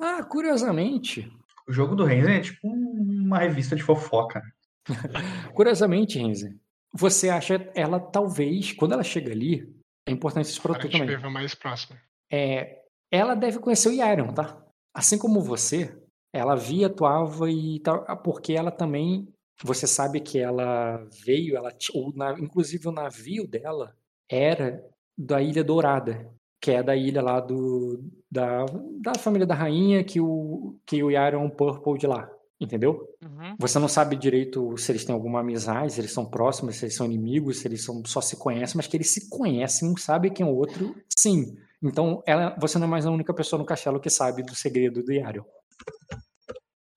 Ah, 0.00 0.24
curiosamente. 0.24 1.30
O 1.68 1.72
jogo 1.72 1.94
do 1.94 2.04
Renzi 2.04 2.32
é 2.32 2.40
tipo 2.40 2.66
uma 2.66 3.38
revista 3.38 3.76
de 3.76 3.84
fofoca. 3.84 4.42
curiosamente, 5.54 6.18
Renzi, 6.18 6.58
você 6.92 7.28
acha 7.28 7.70
ela 7.72 8.00
talvez, 8.00 8.72
quando 8.72 8.94
ela 8.94 9.04
chega 9.04 9.30
ali, 9.30 9.72
é 10.08 10.10
importante 10.10 10.46
isso 10.46 10.60
pra 10.60 10.74
tu 10.74 10.90
também. 10.90 11.16
mais 11.30 11.54
próximo. 11.54 11.96
É, 12.28 12.82
ela 13.12 13.36
deve 13.36 13.60
conhecer 13.60 13.90
o 13.90 13.92
Yarion, 13.92 14.34
tá? 14.34 14.60
Assim 14.94 15.18
como 15.18 15.40
você, 15.40 15.96
ela 16.32 16.54
via, 16.54 16.86
atuava 16.86 17.50
e 17.50 17.80
tal, 17.80 18.04
ah, 18.06 18.16
porque 18.16 18.52
ela 18.52 18.70
também, 18.70 19.28
você 19.62 19.86
sabe 19.86 20.20
que 20.20 20.38
ela 20.38 21.04
veio, 21.24 21.56
ela, 21.56 21.72
ou 21.94 22.12
na, 22.14 22.32
inclusive 22.38 22.88
o 22.88 22.92
navio 22.92 23.46
dela 23.46 23.94
era 24.28 24.84
da 25.16 25.40
Ilha 25.42 25.62
Dourada, 25.62 26.30
que 26.60 26.70
é 26.70 26.82
da 26.82 26.94
ilha 26.94 27.22
lá 27.22 27.40
do, 27.40 28.04
da, 28.30 28.66
da 29.00 29.14
família 29.18 29.46
da 29.46 29.54
rainha 29.54 30.04
que 30.04 30.20
o, 30.20 30.76
que 30.84 31.02
o 31.02 31.10
Yaron 31.10 31.48
Purple 31.48 31.98
de 31.98 32.06
lá, 32.06 32.30
entendeu? 32.60 33.08
Uhum. 33.22 33.56
Você 33.58 33.78
não 33.78 33.88
sabe 33.88 34.14
direito 34.14 34.76
se 34.76 34.92
eles 34.92 35.04
têm 35.04 35.14
alguma 35.14 35.40
amizade, 35.40 35.94
se 35.94 36.00
eles 36.00 36.12
são 36.12 36.26
próximos, 36.26 36.76
se 36.76 36.84
eles 36.84 36.94
são 36.94 37.06
inimigos, 37.06 37.58
se 37.58 37.68
eles 37.68 37.82
são, 37.82 38.02
só 38.04 38.20
se 38.20 38.36
conhecem, 38.36 38.76
mas 38.76 38.86
que 38.86 38.96
eles 38.96 39.10
se 39.10 39.30
conhecem, 39.30 39.88
um 39.88 39.96
sabe 39.96 40.30
quem 40.30 40.46
é 40.46 40.48
o 40.48 40.54
outro, 40.54 40.94
sim. 41.16 41.56
Então, 41.82 42.22
ela, 42.26 42.54
você 42.58 42.78
não 42.78 42.86
é 42.86 42.90
mais 42.90 43.06
a 43.06 43.10
única 43.10 43.32
pessoa 43.32 43.58
no 43.58 43.64
castelo 43.64 44.00
que 44.00 44.10
sabe 44.10 44.42
do 44.42 44.54
segredo 44.54 45.02
do 45.02 45.12
Yarion. 45.12 45.44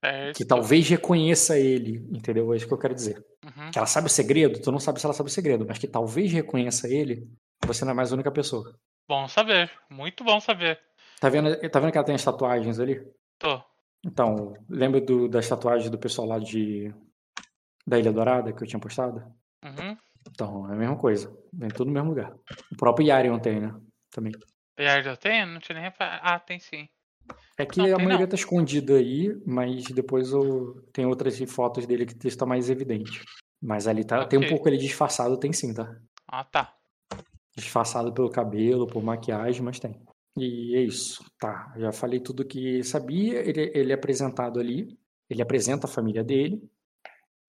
É 0.03 0.33
que 0.33 0.43
talvez 0.43 0.89
reconheça 0.89 1.57
ele, 1.57 2.05
entendeu? 2.11 2.53
É 2.53 2.57
isso 2.57 2.67
que 2.67 2.73
eu 2.73 2.77
quero 2.77 2.93
dizer. 2.93 3.25
Uhum. 3.45 3.71
Que 3.71 3.77
ela 3.77 3.87
sabe 3.87 4.07
o 4.07 4.09
segredo, 4.09 4.61
tu 4.61 4.69
não 4.69 4.79
sabe 4.79 4.99
se 4.99 5.05
ela 5.05 5.13
sabe 5.13 5.29
o 5.29 5.33
segredo, 5.33 5.65
mas 5.65 5.77
que 5.77 5.87
talvez 5.87 6.29
reconheça 6.33 6.89
ele, 6.89 7.25
você 7.65 7.85
não 7.85 7.91
é 7.91 7.95
mais 7.95 8.11
a 8.11 8.15
única 8.15 8.29
pessoa. 8.29 8.77
Bom 9.07 9.27
saber, 9.29 9.71
muito 9.89 10.23
bom 10.25 10.41
saber. 10.41 10.77
Tá 11.21 11.29
vendo, 11.29 11.55
tá 11.69 11.79
vendo 11.79 11.91
que 11.91 11.97
ela 11.97 12.05
tem 12.05 12.15
as 12.15 12.23
tatuagens 12.23 12.79
ali? 12.79 13.01
Tô. 13.39 13.61
Então, 14.05 14.53
lembra 14.69 14.99
do, 14.99 15.29
das 15.29 15.47
tatuagens 15.47 15.89
do 15.89 15.97
pessoal 15.97 16.27
lá 16.27 16.37
de 16.39 16.93
da 17.87 17.97
Ilha 17.97 18.11
Dourada 18.11 18.51
que 18.51 18.61
eu 18.61 18.67
tinha 18.67 18.79
postado? 18.79 19.19
Uhum. 19.63 19.97
Então, 20.29 20.69
é 20.69 20.73
a 20.73 20.77
mesma 20.77 20.97
coisa. 20.97 21.33
Vem 21.53 21.69
tudo 21.69 21.87
no 21.87 21.93
mesmo 21.93 22.09
lugar. 22.09 22.33
O 22.71 22.75
próprio 22.75 23.07
Yarion 23.07 23.39
tem, 23.39 23.61
né? 23.61 23.73
Também. 24.11 24.33
Yard 24.79 25.17
tem? 25.19 25.45
Não 25.45 25.59
tinha 25.59 25.75
nem 25.75 25.83
reparado. 25.83 26.21
Ah, 26.23 26.39
tem 26.39 26.59
sim. 26.59 26.87
É 27.57 27.65
que 27.65 27.77
Não, 27.77 27.85
a 27.85 27.97
maioria 27.97 28.19
não. 28.19 28.27
tá 28.27 28.35
escondida 28.35 28.95
aí, 28.95 29.35
mas 29.45 29.83
depois 29.85 30.31
eu... 30.31 30.83
tem 30.91 31.05
outras 31.05 31.39
fotos 31.49 31.85
dele 31.85 32.05
que 32.05 32.27
está 32.27 32.45
mais 32.45 32.69
evidente. 32.69 33.23
Mas 33.61 33.87
ali 33.87 34.03
tá. 34.03 34.25
Tem 34.25 34.39
um 34.39 34.49
pouco 34.49 34.67
ali 34.67 34.77
disfarçado, 34.77 35.37
tem 35.37 35.53
sim, 35.53 35.73
tá? 35.73 35.95
Ah, 36.27 36.43
tá. 36.43 36.75
Disfarçado 37.55 38.11
pelo 38.11 38.29
cabelo, 38.29 38.87
por 38.87 39.03
maquiagem, 39.03 39.61
mas 39.61 39.79
tem. 39.79 40.01
E 40.35 40.75
é 40.75 40.81
isso. 40.81 41.23
Tá. 41.39 41.73
Já 41.77 41.91
falei 41.91 42.19
tudo 42.19 42.45
que 42.45 42.83
sabia. 42.83 43.39
Ele, 43.39 43.71
ele 43.73 43.91
é 43.91 43.95
apresentado 43.95 44.59
ali. 44.59 44.97
Ele 45.29 45.41
apresenta 45.41 45.85
a 45.85 45.89
família 45.89 46.23
dele. 46.23 46.61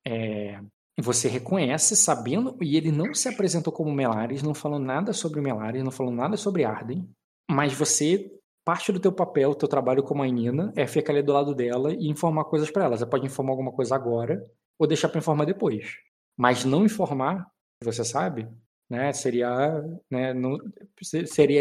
É, 0.06 0.60
você 1.03 1.29
reconhece, 1.29 1.97
sabendo, 1.97 2.57
e 2.61 2.77
ele 2.77 2.93
não 2.93 3.12
se 3.15 3.29
apresentou 3.29 3.73
como 3.73 3.93
Melares, 3.93 4.43
não 4.43 4.55
falou 4.55 4.79
nada 4.79 5.12
sobre 5.12 5.41
Melares, 5.41 5.83
não 5.83 5.91
falou 5.91 6.12
nada 6.12 6.37
sobre 6.37 6.65
Arden. 6.65 7.09
Mas 7.51 7.73
você, 7.73 8.31
parte 8.65 8.93
do 8.93 9.01
teu 9.01 9.12
papel, 9.12 9.55
teu 9.55 9.69
trabalho 9.69 10.03
como 10.03 10.23
a 10.23 10.27
Nina, 10.27 10.73
é 10.77 10.87
ficar 10.87 11.12
ali 11.12 11.23
do 11.23 11.33
lado 11.33 11.55
dela 11.55 11.93
e 11.93 12.09
informar 12.09 12.45
coisas 12.45 12.71
pra 12.71 12.85
ela. 12.85 12.97
Você 12.97 13.07
pode 13.07 13.27
informar 13.27 13.51
alguma 13.53 13.73
coisa 13.73 13.95
agora 13.95 14.43
ou 14.79 14.87
deixar 14.87 15.09
pra 15.09 15.19
informar 15.19 15.45
depois. 15.45 15.95
Mas 16.37 16.65
não 16.65 16.85
informar, 16.85 17.47
você 17.83 18.05
sabe, 18.05 18.49
né? 18.89 19.12
Seria, 19.12 19.83
né? 20.11 20.33
Não, 20.33 20.59
se- 21.03 21.27
seria 21.27 21.61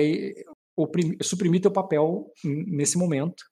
oprim- 0.78 1.18
suprimir 1.22 1.62
teu 1.62 1.72
papel 1.72 2.32
nesse 2.44 2.98
momento. 2.98 3.44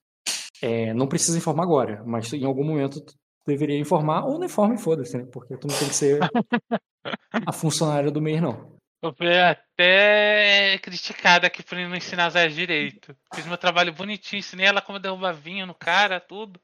É, 0.62 0.94
não 0.94 1.08
precisa 1.08 1.38
informar 1.38 1.64
agora, 1.64 2.04
mas 2.06 2.32
em 2.34 2.46
algum 2.46 2.64
momento 2.64 3.04
deveria 3.46 3.80
informar 3.80 4.26
ou 4.26 4.38
não 4.38 4.46
informa 4.46 4.76
e 4.76 4.78
foda-se, 4.78 5.18
né? 5.18 5.28
Porque 5.32 5.58
tu 5.58 5.68
não 5.68 5.78
tem 5.78 5.88
que 5.88 5.96
ser 5.96 6.20
a 7.48 7.52
funcionária 7.52 8.12
do 8.12 8.22
mês, 8.22 8.42
não. 8.42 8.80
Eu 9.02 9.12
fui 9.14 9.36
até 9.36 10.78
criticada 10.78 11.48
aqui 11.48 11.64
por 11.64 11.76
não 11.76 11.96
ensinar 11.96 12.28
as 12.28 12.36
áreas 12.36 12.54
direito. 12.54 13.16
Fiz 13.34 13.48
meu 13.48 13.58
trabalho 13.58 13.92
bonitinho, 13.92 14.40
ensinei 14.40 14.68
ela 14.68 14.82
como 14.82 15.00
derrubar 15.00 15.34
vinho 15.34 15.66
no 15.66 15.74
cara, 15.74 16.20
tudo. 16.20 16.60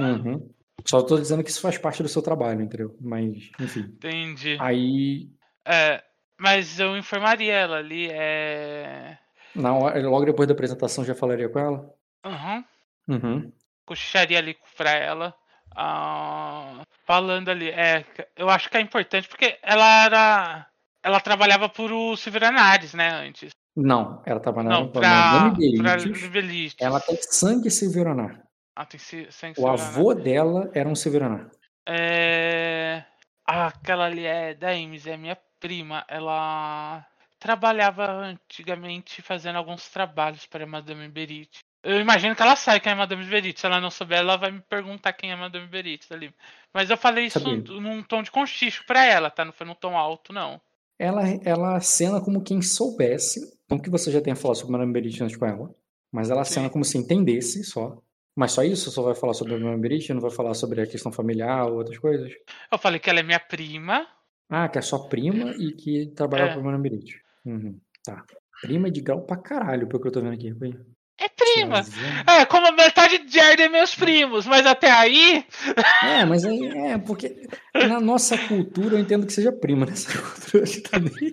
Uhum. 0.00 0.48
Só 0.86 1.02
tô 1.02 1.18
dizendo 1.18 1.44
que 1.44 1.50
isso 1.50 1.60
faz 1.60 1.76
parte 1.76 2.02
do 2.02 2.08
seu 2.08 2.22
trabalho, 2.22 2.62
entendeu? 2.62 2.96
Mas, 3.00 3.50
enfim. 3.60 3.80
Entendi. 3.80 4.56
Aí, 4.60 5.28
É, 5.66 6.02
mas 6.38 6.80
eu 6.80 6.96
informaria 6.96 7.52
ela 7.52 7.76
ali. 7.76 8.08
É... 8.10 9.18
na 9.54 9.74
hora, 9.74 10.08
logo 10.08 10.24
depois 10.24 10.48
da 10.48 10.54
apresentação, 10.54 11.04
já 11.04 11.14
falaria 11.14 11.48
com 11.50 11.58
ela? 11.58 11.94
Uhum. 12.24 12.64
Uhum. 13.08 13.52
cochicharia 13.84 14.38
ali 14.38 14.56
pra 14.76 14.92
ela. 14.92 15.34
Ah, 15.74 16.84
falando 17.04 17.50
ali. 17.50 17.70
É, 17.70 18.04
eu 18.36 18.48
acho 18.48 18.70
que 18.70 18.76
é 18.76 18.80
importante 18.80 19.28
porque 19.28 19.58
ela 19.62 20.04
era. 20.04 20.66
Ela 21.02 21.20
trabalhava 21.20 21.68
por 21.68 21.92
o 21.92 22.16
Silveranares, 22.16 22.94
né, 22.94 23.10
antes. 23.10 23.50
Não, 23.76 24.22
ela 24.24 24.40
trabalhava 24.40 24.80
Não, 24.80 24.88
pra 24.88 25.00
pra, 25.00 25.10
Madame 25.10 25.76
pra 25.76 25.96
Belites. 25.96 26.22
Libelites. 26.22 26.76
Ela 26.80 27.00
tem 27.00 27.18
sangue 27.20 27.70
silveronar. 27.70 28.42
Ah, 28.74 28.86
tem 28.86 28.98
sangue 29.30 29.60
O 29.60 29.68
avô 29.68 30.14
dela 30.14 30.70
era 30.74 30.88
um 30.88 30.94
silveronar. 30.94 31.50
É... 31.86 33.04
ah, 33.46 33.66
aquela 33.66 34.06
ali 34.06 34.24
é 34.24 34.54
da 34.54 34.70
Ames, 34.70 35.06
é 35.06 35.16
minha 35.16 35.36
prima. 35.60 36.04
Ela 36.08 37.04
trabalhava 37.38 38.10
antigamente 38.10 39.20
fazendo 39.20 39.56
alguns 39.56 39.88
trabalhos 39.88 40.46
para 40.46 40.64
a 40.64 40.66
Madame 40.66 41.08
Berit. 41.08 41.58
Eu 41.84 42.00
imagino 42.00 42.34
que 42.34 42.40
ela 42.42 42.56
sabe 42.56 42.80
quem 42.80 42.90
é 42.90 42.94
a 42.94 42.98
Madame 42.98 43.24
Berit. 43.26 43.60
Se 43.60 43.66
ela 43.66 43.80
não 43.80 43.90
souber, 43.90 44.18
ela 44.18 44.36
vai 44.36 44.50
me 44.50 44.60
perguntar 44.60 45.12
quem 45.12 45.30
é 45.30 45.34
a 45.34 45.36
Madame 45.36 45.66
Berit 45.66 46.06
ali. 46.12 46.32
Mas 46.72 46.88
eu 46.88 46.96
falei 46.96 47.26
isso 47.26 47.38
num 47.40 48.02
tom 48.02 48.22
de 48.22 48.30
conchicho 48.30 48.84
pra 48.86 49.04
ela, 49.04 49.30
tá? 49.30 49.44
Não 49.44 49.52
foi 49.52 49.66
num 49.66 49.74
tom 49.74 49.96
alto, 49.96 50.32
não. 50.32 50.60
Ela, 50.98 51.22
ela 51.44 51.80
cena 51.80 52.20
como 52.20 52.42
quem 52.42 52.62
soubesse, 52.62 53.40
não 53.68 53.78
que 53.78 53.90
você 53.90 54.10
já 54.10 54.20
tenha 54.20 54.34
falado 54.36 54.56
sobre 54.56 54.72
Madame 54.72 54.92
Berit 54.92 55.22
antes 55.22 55.36
com 55.36 55.44
ela, 55.44 55.74
mas 56.10 56.30
ela 56.30 56.44
Sim. 56.44 56.54
cena 56.54 56.70
como 56.70 56.84
se 56.84 56.96
entendesse 56.96 57.62
só. 57.64 57.98
Mas 58.36 58.52
só 58.52 58.62
isso? 58.64 58.90
Só 58.90 59.02
vai 59.02 59.14
falar 59.14 59.34
sobre 59.34 59.54
a 59.54 59.58
Madame 59.58 59.80
Berit? 59.82 60.12
Não 60.14 60.20
vai 60.20 60.30
falar 60.30 60.54
sobre 60.54 60.80
a 60.80 60.86
questão 60.86 61.12
familiar 61.12 61.66
ou 61.66 61.78
outras 61.78 61.98
coisas? 61.98 62.32
Eu 62.72 62.78
falei 62.78 62.98
que 62.98 63.10
ela 63.10 63.20
é 63.20 63.22
minha 63.22 63.38
prima. 63.40 64.06
Ah, 64.48 64.68
que 64.68 64.78
é 64.78 64.82
sua 64.82 65.08
prima 65.08 65.50
e 65.58 65.72
que 65.72 66.06
trabalhava 66.16 66.50
É. 66.50 66.54
pra 66.54 66.62
Madame 66.62 66.88
Berit. 66.88 67.20
Uhum, 67.44 67.78
tá. 68.04 68.24
Prima 68.62 68.90
de 68.90 69.00
grau 69.00 69.20
pra 69.22 69.36
caralho, 69.36 69.86
pelo 69.86 70.00
que 70.00 70.08
eu 70.08 70.12
tô 70.12 70.20
vendo 70.22 70.32
aqui. 70.34 70.52
Foi. 70.54 70.74
É 71.18 71.28
prima. 71.28 71.82
Tiazinha. 71.82 72.24
É, 72.26 72.44
como 72.44 72.66
a 72.66 72.72
metade 72.72 73.18
de 73.18 73.38
Arden 73.38 73.66
é 73.66 73.68
meus 73.68 73.94
primos, 73.94 74.46
mas 74.46 74.66
até 74.66 74.90
aí. 74.90 75.44
É, 76.02 76.24
mas 76.24 76.44
aí, 76.44 76.60
é, 76.90 76.98
porque 76.98 77.48
na 77.74 78.00
nossa 78.00 78.36
cultura 78.36 78.96
eu 78.96 78.98
entendo 79.00 79.26
que 79.26 79.32
seja 79.32 79.52
prima. 79.52 79.86
Nessa 79.86 80.10
cultura 80.20 80.64
aqui 80.64 80.80
também. 80.80 81.32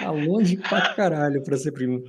Tá 0.00 0.10
longe 0.10 0.56
pra 0.58 0.94
caralho 0.94 1.42
pra 1.42 1.56
ser 1.56 1.72
prima. 1.72 2.00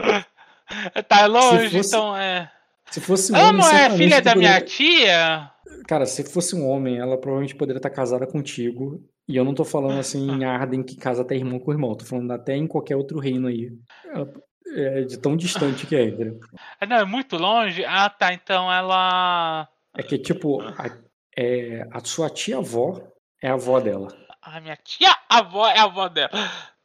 Tá 1.08 1.26
longe, 1.26 1.70
fosse- 1.78 1.88
então 1.90 2.16
é. 2.18 2.52
Se 2.92 3.02
fosse 3.02 3.32
um 3.32 3.36
Ela 3.36 3.50
homem, 3.50 3.62
não 3.62 3.70
é 3.72 3.90
filha 3.98 4.22
da 4.22 4.36
minha 4.36 4.60
poderia- 4.62 4.68
tia? 4.68 5.52
Cara, 5.88 6.06
se 6.06 6.24
fosse 6.24 6.56
um 6.56 6.68
homem, 6.70 7.00
ela 7.00 7.18
provavelmente 7.20 7.56
poderia 7.56 7.80
estar 7.80 7.90
casada 7.90 8.28
contigo. 8.28 9.02
E 9.28 9.36
eu 9.36 9.44
não 9.44 9.56
tô 9.56 9.66
falando 9.66 10.00
assim 10.00 10.30
em 10.30 10.46
Arden 10.46 10.84
que 10.84 10.96
casa 10.96 11.24
até 11.24 11.36
irmão 11.36 11.58
com 11.60 11.72
irmão. 11.72 11.96
Tô 11.96 12.06
falando 12.06 12.32
até 12.32 12.56
em 12.56 12.68
qualquer 12.68 12.96
outro 12.96 13.20
reino 13.20 13.48
aí. 13.48 13.70
Ela- 14.14 14.30
É 14.76 15.02
de 15.04 15.18
tão 15.18 15.38
distante 15.38 15.88
que 15.88 15.96
é, 15.96 16.04
entendeu? 16.06 16.40
Ah, 16.80 16.86
Não, 16.86 16.98
é 16.98 17.06
muito 17.06 17.38
longe? 17.38 17.86
Ah, 17.86 18.10
tá. 18.10 18.34
Então 18.34 18.72
ela. 18.72 19.68
É 19.98 20.04
que, 20.04 20.18
tipo, 20.18 20.62
a, 20.62 20.90
é, 21.38 21.88
a 21.92 22.04
sua 22.04 22.30
tia-avó 22.30 23.02
é 23.42 23.50
a 23.50 23.54
avó 23.54 23.80
dela. 23.80 24.10
A 24.42 24.60
minha 24.60 24.76
tia 24.76 25.16
avó 25.30 25.68
é 25.70 25.80
a 25.80 25.84
avó 25.84 26.08
dela. 26.10 26.30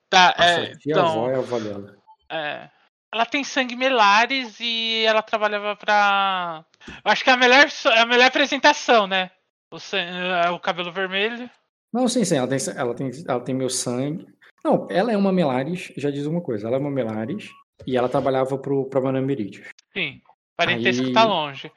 Tá, 0.09 0.35
A 0.39 0.45
é. 0.45 0.55
sua 0.67 0.77
tia-avó 0.79 1.09
Então, 1.11 1.31
é 1.31 1.35
a 1.35 1.39
avó 1.39 1.59
dela. 1.59 1.97
é. 2.31 2.69
Ela 3.12 3.27
tem 3.27 3.43
sangue 3.43 3.75
Melares 3.75 4.61
e 4.61 5.03
ela 5.05 5.21
trabalhava 5.21 5.75
pra. 5.75 6.65
Eu 7.05 7.11
acho 7.11 7.25
que 7.25 7.31
é 7.31 7.33
a 7.33 7.37
melhor, 7.37 7.67
é 7.87 7.99
a 7.99 8.07
melhor 8.07 8.27
apresentação, 8.27 9.09
né? 9.09 9.33
O, 9.73 9.79
é 9.97 10.49
o 10.51 10.61
cabelo 10.61 10.93
vermelho. 10.93 11.51
Não, 11.93 12.07
sim, 12.07 12.25
sim, 12.25 12.37
ela 12.37 12.47
tem, 12.47 12.59
ela 12.77 12.95
tem, 12.95 13.11
ela 13.27 13.41
tem 13.41 13.53
meu 13.53 13.69
sangue. 13.69 14.29
Não, 14.65 14.87
ela 14.89 15.11
é 15.11 15.17
uma 15.17 15.33
Melares, 15.33 15.93
já 15.97 16.09
diz 16.09 16.25
uma 16.25 16.41
coisa, 16.41 16.69
ela 16.69 16.77
é 16.77 16.79
uma 16.79 16.91
Melares 16.91 17.51
e 17.86 17.97
ela 17.97 18.09
trabalhava 18.09 18.57
pro, 18.59 18.86
pra 18.86 19.01
Madame 19.01 19.27
Meridius. 19.27 19.69
Sim. 19.93 20.20
Parentesco 20.57 21.07
Aí- 21.07 21.12
tá 21.12 21.24
longe. 21.24 21.70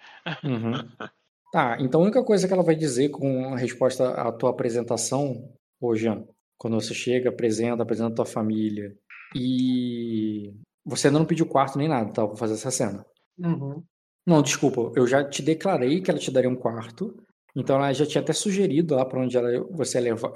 Uhum. 0.44 0.74
Tá, 1.54 1.78
então 1.80 2.02
a 2.02 2.04
única 2.06 2.24
coisa 2.24 2.48
que 2.48 2.54
ela 2.54 2.64
vai 2.64 2.76
dizer 2.76 3.10
com 3.10 3.54
a 3.54 3.56
resposta 3.56 4.10
à 4.10 4.32
tua 4.32 4.50
apresentação, 4.50 5.54
ô 5.80 5.96
Jean, 5.96 6.26
quando 6.58 6.74
você 6.82 6.96
chega, 6.96 7.30
apresenta, 7.30 7.84
apresenta 7.84 8.10
a 8.12 8.16
tua 8.16 8.26
família 8.26 8.92
e 9.36 10.52
você 10.84 11.08
ainda 11.10 11.20
não 11.20 11.28
pediu 11.28 11.46
quarto 11.46 11.78
nem 11.78 11.88
nada, 11.88 12.12
tá? 12.12 12.26
Vou 12.26 12.36
fazer 12.36 12.54
essa 12.56 12.72
cena. 12.72 13.06
Uhum. 13.38 13.84
Não, 14.26 14.42
desculpa, 14.42 14.92
eu 14.96 15.06
já 15.06 15.24
te 15.24 15.44
declarei 15.44 16.02
que 16.02 16.10
ela 16.10 16.20
te 16.20 16.32
daria 16.32 16.50
um 16.50 16.56
quarto, 16.56 17.16
então 17.56 17.76
ela 17.76 17.94
já 17.94 18.08
tinha 18.08 18.24
até 18.24 18.34
sugerido 18.34 18.96
lá 18.96 19.06
para 19.06 19.20
onde 19.22 19.38
ela, 19.38 19.50
você 19.70 20.00
ia 20.00 20.04
levar, 20.06 20.32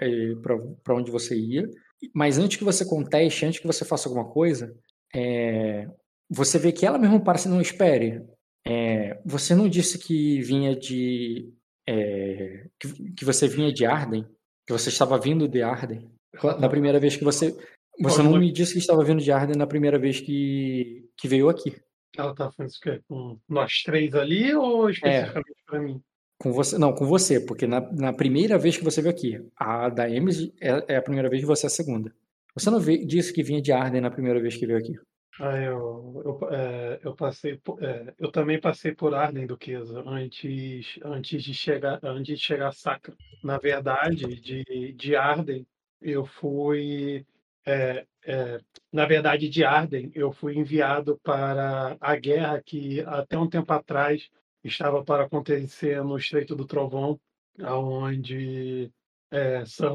para 0.84 0.96
onde 0.96 1.10
você 1.10 1.36
ia, 1.36 1.68
mas 2.14 2.38
antes 2.38 2.58
que 2.58 2.64
você 2.64 2.86
conteste, 2.86 3.44
antes 3.44 3.60
que 3.60 3.66
você 3.66 3.84
faça 3.84 4.08
alguma 4.08 4.26
coisa, 4.30 4.72
é, 5.14 5.88
você 6.30 6.60
vê 6.60 6.72
que 6.72 6.86
ela 6.86 6.98
mesma 6.98 7.20
parece 7.20 7.48
não 7.48 7.62
espere. 7.62 8.26
É, 8.66 9.20
você 9.26 9.56
não 9.56 9.70
disse 9.70 9.98
que 9.98 10.42
vinha 10.42 10.76
de 10.76 11.54
é, 11.88 12.68
que, 12.80 13.14
que 13.14 13.26
você 13.26 13.48
vinha 13.48 13.72
de 13.72 13.86
Arden, 13.86 14.26
que 14.66 14.74
você 14.74 14.90
estava 14.90 15.18
vindo 15.18 15.48
de 15.48 15.62
Arden 15.62 16.12
da 16.60 16.68
primeira 16.68 17.00
vez 17.00 17.16
que 17.16 17.24
você 17.24 17.56
você 18.00 18.22
não 18.22 18.38
me 18.38 18.52
disse 18.52 18.74
que 18.74 18.80
estava 18.80 19.04
vindo 19.04 19.22
de 19.22 19.32
Arden 19.32 19.56
na 19.56 19.66
primeira 19.66 19.98
vez 19.98 20.20
que, 20.20 21.10
que 21.18 21.28
veio 21.28 21.50
aqui. 21.50 21.76
Ela 22.16 22.34
tá 22.34 22.52
falando 22.52 22.70
isso 22.70 22.80
quê? 22.80 23.02
com 23.08 23.40
nós 23.50 23.82
três 23.84 24.14
ali 24.14 24.54
ou 24.54 24.90
especificamente 24.90 25.64
pra 25.66 25.80
mim? 25.80 26.02
Com 26.40 26.52
você, 26.52 26.78
não, 26.78 26.94
com 26.94 27.06
você, 27.06 27.40
porque 27.40 27.66
na, 27.66 27.82
na 27.94 28.14
primeira 28.14 28.58
vez 28.58 28.78
que 28.78 28.84
você 28.84 29.02
veio 29.02 29.14
aqui, 29.14 29.44
a 29.56 29.90
da 29.90 30.08
Emes 30.10 30.52
é, 30.62 30.94
é 30.94 30.96
a 30.98 31.02
primeira 31.02 31.30
vez 31.30 31.42
e 31.42 31.46
você 31.46 31.66
é 31.66 31.68
a 31.68 31.72
segunda. 31.72 32.14
Você 32.58 32.72
não 32.72 32.80
disse 32.80 33.32
que 33.32 33.44
vinha 33.44 33.62
de 33.62 33.72
Arden 33.72 34.02
na 34.02 34.10
primeira 34.10 34.42
vez 34.42 34.56
que 34.56 34.66
veio 34.66 34.80
aqui. 34.80 34.96
Ah, 35.40 35.56
eu, 35.58 36.22
eu, 36.26 36.50
é, 36.50 37.00
eu 37.04 37.16
passei 37.16 37.62
é, 37.80 38.14
eu 38.18 38.32
também 38.32 38.60
passei 38.60 38.96
por 38.96 39.14
Arden 39.14 39.46
Duquesa 39.46 40.02
antes, 40.08 40.98
antes 41.04 41.44
de 41.44 41.54
chegar 41.54 42.00
antes 42.04 42.40
de 42.40 42.44
chegar 42.44 42.70
a 42.70 42.72
Sacra. 42.72 43.16
Na 43.44 43.60
verdade, 43.60 44.42
de, 44.42 44.94
de 44.94 45.16
Arden 45.16 45.68
eu 46.02 46.26
fui 46.26 47.24
é, 47.64 48.08
é, 48.26 48.60
na 48.92 49.06
verdade 49.06 49.48
de 49.48 49.64
Arden 49.64 50.12
eu 50.16 50.32
fui 50.32 50.58
enviado 50.58 51.20
para 51.24 51.96
a 52.02 52.16
guerra 52.16 52.60
que 52.66 53.02
até 53.02 53.38
um 53.38 53.48
tempo 53.48 53.72
atrás 53.72 54.28
estava 54.64 55.04
para 55.04 55.26
acontecer 55.26 56.04
no 56.04 56.18
Estreito 56.18 56.56
do 56.56 56.66
Trovão, 56.66 57.20
aonde 57.62 58.92
é, 59.30 59.64
Sir 59.66 59.92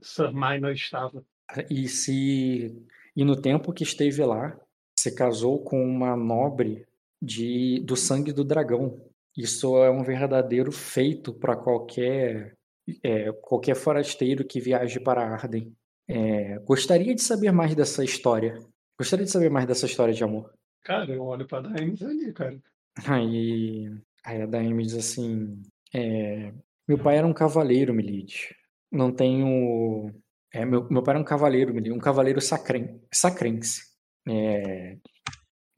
Sir 0.00 0.32
Minor 0.32 0.72
estava. 0.72 1.22
E 1.70 1.88
se 1.88 2.76
e 3.16 3.24
no 3.24 3.40
tempo 3.40 3.72
que 3.72 3.82
esteve 3.82 4.24
lá, 4.24 4.58
se 4.98 5.14
casou 5.14 5.62
com 5.62 5.82
uma 5.82 6.16
nobre 6.16 6.86
de 7.20 7.80
do 7.80 7.96
sangue 7.96 8.32
do 8.32 8.44
dragão. 8.44 9.00
Isso 9.36 9.76
é 9.78 9.90
um 9.90 10.02
verdadeiro 10.02 10.72
feito 10.72 11.32
para 11.32 11.56
qualquer 11.56 12.56
é, 13.02 13.30
qualquer 13.32 13.76
forasteiro 13.76 14.44
que 14.44 14.60
viaje 14.60 14.98
para 15.00 15.22
Arden. 15.22 15.72
é, 16.08 16.58
gostaria 16.60 17.14
de 17.14 17.22
saber 17.22 17.52
mais 17.52 17.74
dessa 17.74 18.02
história. 18.02 18.58
Gostaria 18.98 19.24
de 19.24 19.30
saber 19.30 19.50
mais 19.50 19.66
dessa 19.66 19.86
história 19.86 20.12
de 20.12 20.22
amor. 20.24 20.52
Cara, 20.84 21.10
eu 21.12 21.22
olho 21.22 21.46
pra 21.46 21.60
Daemis 21.60 22.02
ali, 22.02 22.32
cara. 22.32 22.60
Aí, 23.06 23.90
aí 24.24 24.42
a 24.42 24.46
Daemis 24.46 24.88
diz 24.88 24.96
assim: 24.96 25.62
é, 25.94 26.52
Meu 26.88 26.98
pai 26.98 27.16
era 27.18 27.26
um 27.26 27.32
cavaleiro, 27.32 27.94
Milide. 27.94 28.54
Não 28.90 29.12
tenho. 29.12 30.12
É, 30.52 30.64
meu, 30.64 30.86
meu 30.90 31.02
pai 31.02 31.12
era 31.14 31.20
um 31.20 31.24
cavaleiro, 31.24 31.72
um 31.94 31.98
cavaleiro 31.98 32.40
sacren, 32.40 33.00
sacrense. 33.12 33.82
É, 34.28 34.96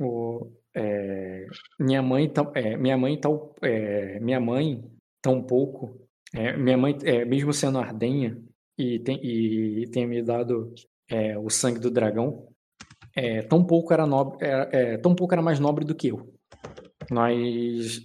o, 0.00 0.50
é, 0.74 1.46
minha 1.78 2.02
mãe, 2.02 2.32
é, 2.54 2.76
minha 2.76 2.96
mãe, 2.96 3.20
tal, 3.20 3.54
é, 3.62 4.18
minha 4.20 4.40
mãe, 4.40 4.82
tão 5.20 5.42
pouco. 5.42 6.00
É, 6.34 6.56
minha 6.56 6.78
mãe, 6.78 6.96
mesmo 7.26 7.52
sendo 7.52 7.78
ardenha 7.78 8.42
e 8.78 8.98
tem, 9.00 9.20
e 9.22 9.86
tem 9.90 10.06
me 10.06 10.22
dado 10.22 10.74
o 11.44 11.50
sangue 11.50 11.78
do 11.78 11.90
dragão, 11.90 12.48
tão 13.50 13.62
pouco 13.62 13.92
era 13.92 14.06
nobre, 14.06 14.38
tão 15.02 15.14
pouco 15.14 15.34
era 15.34 15.42
mais 15.42 15.60
nobre 15.60 15.84
do 15.84 15.94
que 15.94 16.08
eu. 16.08 16.32
Nós, 17.10 18.02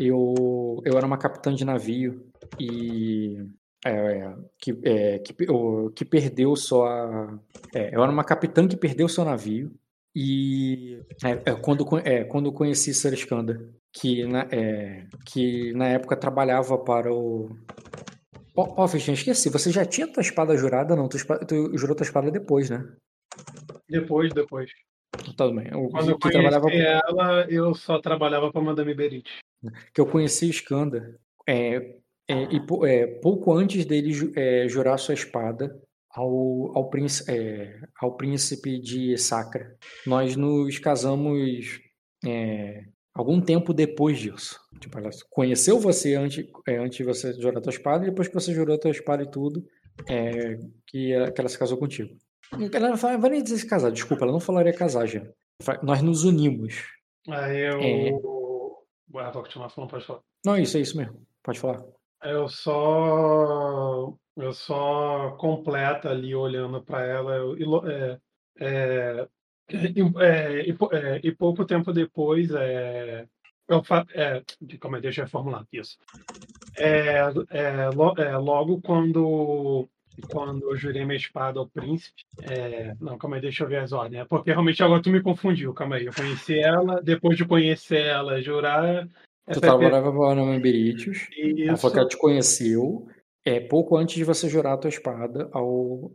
eu, 0.00 0.82
eu 0.84 0.96
era 0.96 1.06
uma 1.06 1.16
capitã 1.16 1.54
de 1.54 1.64
navio 1.64 2.26
e 2.58 3.36
que, 4.58 4.72
que, 5.24 5.34
que 5.94 6.04
perdeu 6.04 6.54
sua, 6.54 7.38
eu 7.74 8.02
era 8.02 8.12
uma 8.12 8.24
capitã 8.24 8.66
que 8.66 8.76
perdeu 8.76 9.08
seu 9.08 9.24
navio 9.24 9.72
e 10.14 11.02
é, 11.24 11.50
é, 11.50 11.54
quando, 11.54 11.86
é, 11.98 12.24
quando 12.24 12.52
conheci 12.52 12.90
Skanda, 12.90 13.66
que 13.92 14.26
na, 14.26 14.46
é, 14.50 15.06
que 15.24 15.72
na 15.72 15.88
época 15.88 16.16
trabalhava 16.16 16.76
para 16.78 17.12
o. 17.12 17.50
Ó, 18.54 18.74
oh, 18.76 18.82
oh, 18.82 18.96
esqueci, 18.96 19.48
você 19.48 19.70
já 19.70 19.86
tinha 19.86 20.06
tua 20.06 20.20
espada 20.20 20.56
jurada? 20.56 20.94
Não, 20.94 21.08
tu, 21.08 21.16
tu 21.46 21.76
jurou 21.78 21.96
tua 21.96 22.04
espada 22.04 22.30
depois, 22.30 22.68
né? 22.68 22.86
Depois, 23.88 24.30
depois. 24.34 24.70
Tudo 25.12 25.34
tá 25.34 25.48
bem. 25.48 25.74
O, 25.74 25.88
Quando 25.88 26.10
eu 26.10 26.18
conheci 26.18 26.42
trabalhava... 26.42 26.70
ela, 26.70 27.46
eu 27.50 27.74
só 27.74 27.98
trabalhava 27.98 28.52
para 28.52 28.60
Madame 28.60 28.94
Berit. 28.94 29.30
Que 29.94 30.00
eu 30.00 30.06
conheci 30.06 30.50
Skanda 30.50 31.18
é, 31.48 31.96
é, 32.32 32.48
e, 32.50 32.88
é, 32.88 33.06
pouco 33.20 33.52
antes 33.52 33.84
dele 33.84 34.32
é, 34.36 34.68
jurar 34.68 34.98
sua 34.98 35.14
espada, 35.14 35.78
ao, 36.14 36.76
ao, 36.76 36.90
príncipe, 36.90 37.32
é, 37.32 37.80
ao 37.98 38.16
príncipe 38.16 38.78
de 38.78 39.16
Sacra. 39.16 39.74
Nós 40.06 40.36
nos 40.36 40.78
casamos 40.78 41.80
é, 42.24 42.84
algum 43.14 43.40
tempo 43.40 43.72
depois 43.72 44.18
disso. 44.18 44.60
Tipo, 44.78 44.98
ela 44.98 45.10
conheceu 45.30 45.78
você 45.78 46.14
antes, 46.14 46.46
é, 46.68 46.76
antes 46.76 46.98
de 46.98 47.04
você 47.04 47.32
jurar 47.32 47.58
a 47.58 47.62
tua 47.62 47.72
espada, 47.72 48.04
e 48.04 48.10
depois 48.10 48.28
que 48.28 48.34
você 48.34 48.52
jurou 48.52 48.76
a 48.76 48.78
tua 48.78 48.90
espada 48.90 49.22
e 49.22 49.30
tudo, 49.30 49.64
é, 50.08 50.58
que, 50.86 51.12
ela, 51.12 51.30
que 51.30 51.40
ela 51.40 51.48
se 51.48 51.58
casou 51.58 51.78
contigo. 51.78 52.14
Ela 52.72 52.90
não 52.90 52.96
vai 52.96 53.30
nem 53.30 53.42
dizer 53.42 53.58
se 53.58 53.66
casar, 53.66 53.90
desculpa, 53.90 54.24
ela 54.24 54.32
não 54.32 54.40
falaria 54.40 54.74
casar, 54.74 55.06
já. 55.06 55.26
Nós 55.82 56.02
nos 56.02 56.24
unimos. 56.24 56.84
Aí 57.28 57.60
eu. 57.60 57.80
É... 57.80 58.10
Ah, 59.14 59.30
vou 59.30 59.42
continuar 59.42 59.68
falando, 59.68 59.90
pode 59.90 60.06
falar. 60.06 60.20
Não, 60.44 60.56
isso 60.56 60.76
é 60.76 60.80
isso 60.80 60.96
mesmo. 60.96 61.24
Pode 61.42 61.60
falar. 61.60 61.82
Eu 62.22 62.48
só 62.48 64.14
eu 64.36 64.52
só 64.52 65.32
completa 65.32 66.10
ali 66.10 66.34
olhando 66.34 66.82
para 66.82 67.04
ela 67.04 67.34
eu, 67.34 67.86
é, 67.86 68.20
é, 68.58 69.28
é, 69.68 70.68
e, 70.68 70.70
é, 70.92 71.20
e, 71.22 71.32
pouco 71.32 71.64
tempo 71.64 71.92
depois 71.92 72.50
é, 72.52 73.26
eu 73.68 73.82
fa, 73.82 74.06
é, 74.14 74.42
como 74.80 74.96
é, 74.96 75.00
deixa 75.00 75.22
eu 75.22 75.28
formular 75.28 75.66
isso. 75.72 75.98
É, 76.76 77.18
é, 77.50 77.88
lo, 77.90 78.14
é, 78.16 78.36
logo 78.36 78.80
quando 78.80 79.88
quando 80.28 80.70
eu 80.70 80.76
jurei 80.76 81.04
minha 81.04 81.16
espada 81.16 81.58
ao 81.58 81.68
príncipe 81.68 82.22
é, 82.42 82.94
não 83.00 83.18
calma 83.18 83.36
aí 83.36 83.42
deixa 83.42 83.64
eu 83.64 83.68
ver 83.68 83.78
as 83.78 83.92
ordens 83.92 84.26
porque 84.28 84.50
realmente 84.50 84.82
agora 84.82 85.02
tu 85.02 85.10
me 85.10 85.22
confundiu 85.22 85.74
calma 85.74 85.96
aí 85.96 86.06
eu 86.06 86.12
conheci 86.14 86.58
ela 86.58 87.02
depois 87.02 87.36
de 87.36 87.44
conhecer 87.46 88.06
ela 88.06 88.40
jurar 88.40 89.08
Tu 89.50 89.60
trabalhava 89.60 90.12
para 90.12 90.40
a 90.40 90.58
Beritius, 90.60 91.28
ela 91.66 91.76
falou 91.76 91.92
que 91.92 91.98
ela 91.98 92.08
te 92.08 92.16
conheceu, 92.16 93.08
é, 93.44 93.58
pouco 93.58 93.96
antes 93.96 94.14
de 94.14 94.24
você 94.24 94.48
jurar 94.48 94.74
a 94.74 94.78
tua 94.78 94.88
espada 94.88 95.48
ao. 95.52 96.12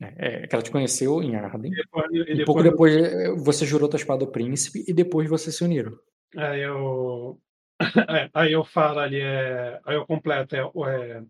É, 0.00 0.42
é, 0.42 0.46
que 0.46 0.54
ela 0.54 0.62
te 0.62 0.70
conheceu 0.70 1.22
em 1.22 1.34
Arden. 1.34 1.72
E, 1.72 1.76
depois, 1.76 2.06
e, 2.12 2.18
depois, 2.18 2.38
e 2.38 2.44
pouco 2.44 2.62
depois 2.62 2.94
é, 2.94 3.30
você 3.34 3.66
jurou 3.66 3.88
tua 3.88 3.98
espada 3.98 4.24
ao 4.24 4.30
príncipe 4.30 4.84
e 4.86 4.92
depois 4.92 5.28
vocês 5.28 5.56
se 5.56 5.64
uniram. 5.64 5.92
Aí 6.36 6.62
eu. 6.62 7.38
É, 8.08 8.28
aí 8.34 8.52
eu 8.52 8.64
falo 8.64 8.98
ali, 8.98 9.20
é, 9.20 9.78
aí 9.84 9.94
eu 9.94 10.04
completo, 10.04 10.56
é, 10.56 10.58
é, 10.58 11.22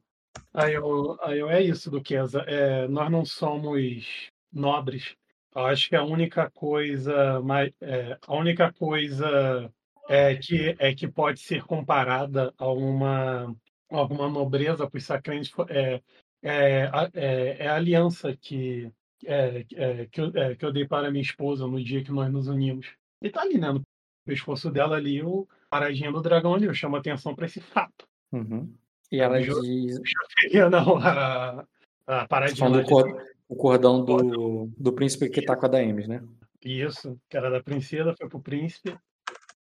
aí, 0.55 0.73
eu, 0.73 1.19
aí 1.21 1.39
eu 1.39 1.51
é 1.51 1.63
isso, 1.63 1.91
Duquesa. 1.91 2.43
É, 2.47 2.89
nós 2.89 3.11
não 3.11 3.23
somos 3.23 4.31
nobres. 4.51 5.15
Eu 5.55 5.67
acho 5.67 5.91
que 5.91 5.97
a 5.97 6.03
única 6.03 6.51
coisa 6.51 7.41
mais, 7.43 7.71
é, 7.83 8.17
a 8.27 8.35
única 8.35 8.73
coisa 8.73 9.71
é 10.09 10.35
que 10.37 10.75
é 10.79 10.95
que 10.95 11.07
pode 11.07 11.41
ser 11.41 11.63
comparada 11.65 12.53
a 12.57 12.69
uma 12.73 13.55
alguma 13.91 14.29
nobreza 14.29 14.89
para 14.89 14.99
os 14.99 15.05
sacrentes 15.05 15.53
é, 15.69 16.01
é, 16.43 16.91
é, 17.15 17.57
é, 17.59 17.69
a 17.69 17.77
aliança 17.77 18.37
que, 18.37 18.91
é, 19.25 19.65
é, 19.75 20.07
que, 20.07 20.21
eu, 20.21 20.33
é, 20.35 20.55
que 20.55 20.65
eu 20.65 20.73
dei 20.73 20.87
para 20.87 21.11
minha 21.11 21.23
esposa 21.23 21.67
no 21.67 21.83
dia 21.83 22.03
que 22.03 22.13
nós 22.13 22.31
nos 22.31 22.49
unimos. 22.49 22.87
E 23.21 23.31
tá 23.31 23.43
ali, 23.43 23.59
né? 23.59 23.73
No 23.73 23.83
pescoço 24.25 24.71
dela 24.71 24.97
ali, 24.97 25.23
o 25.23 25.49
paradinha 25.71 26.13
do 26.13 26.23
dragão 26.23 26.55
ali. 26.55 26.67
Eu 26.67 26.75
chamo 26.75 26.97
atenção 26.97 27.35
para 27.35 27.47
esse 27.47 27.61
fato. 27.61 28.07
Uhum. 28.33 28.73
E 29.11 29.21
ela 29.21 29.41
eu, 29.41 29.61
diz. 29.61 30.01
Eu 30.53 30.71
não, 30.71 30.99
a, 30.99 31.65
a 32.07 32.29
paradinha. 32.29 32.71
Do 32.71 32.85
cor, 32.85 33.27
o 33.49 33.57
cordão 33.57 34.05
do, 34.05 34.71
do 34.77 34.93
príncipe 34.93 35.29
que 35.29 35.43
tá 35.43 35.57
com 35.57 35.67
a 35.67 35.69
Daemis, 35.69 36.07
né? 36.07 36.23
Isso, 36.63 37.19
que 37.29 37.37
era 37.37 37.51
da 37.51 37.63
princesa, 37.63 38.15
foi 38.17 38.29
pro 38.29 38.41
príncipe. 38.41 38.97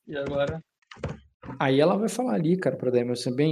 E 0.07 0.17
agora. 0.17 0.61
Aí 1.59 1.81
ela 1.81 1.97
vai 1.97 2.09
falar 2.09 2.35
ali, 2.35 2.57
cara, 2.57 2.77
pra 2.77 2.91
assim, 3.13 3.35
bem, 3.35 3.51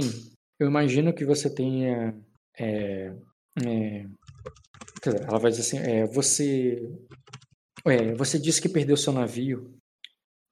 eu 0.59 0.67
imagino 0.67 1.13
que 1.13 1.25
você 1.25 1.53
tenha. 1.53 2.15
É, 2.57 3.13
é, 3.63 4.05
dizer, 5.03 5.21
ela 5.27 5.39
vai 5.39 5.51
dizer 5.51 5.61
assim: 5.61 5.77
é, 5.77 6.05
você, 6.05 6.77
é, 7.85 8.13
você 8.13 8.39
disse 8.39 8.61
que 8.61 8.69
perdeu 8.69 8.95
seu 8.97 9.13
navio. 9.13 9.73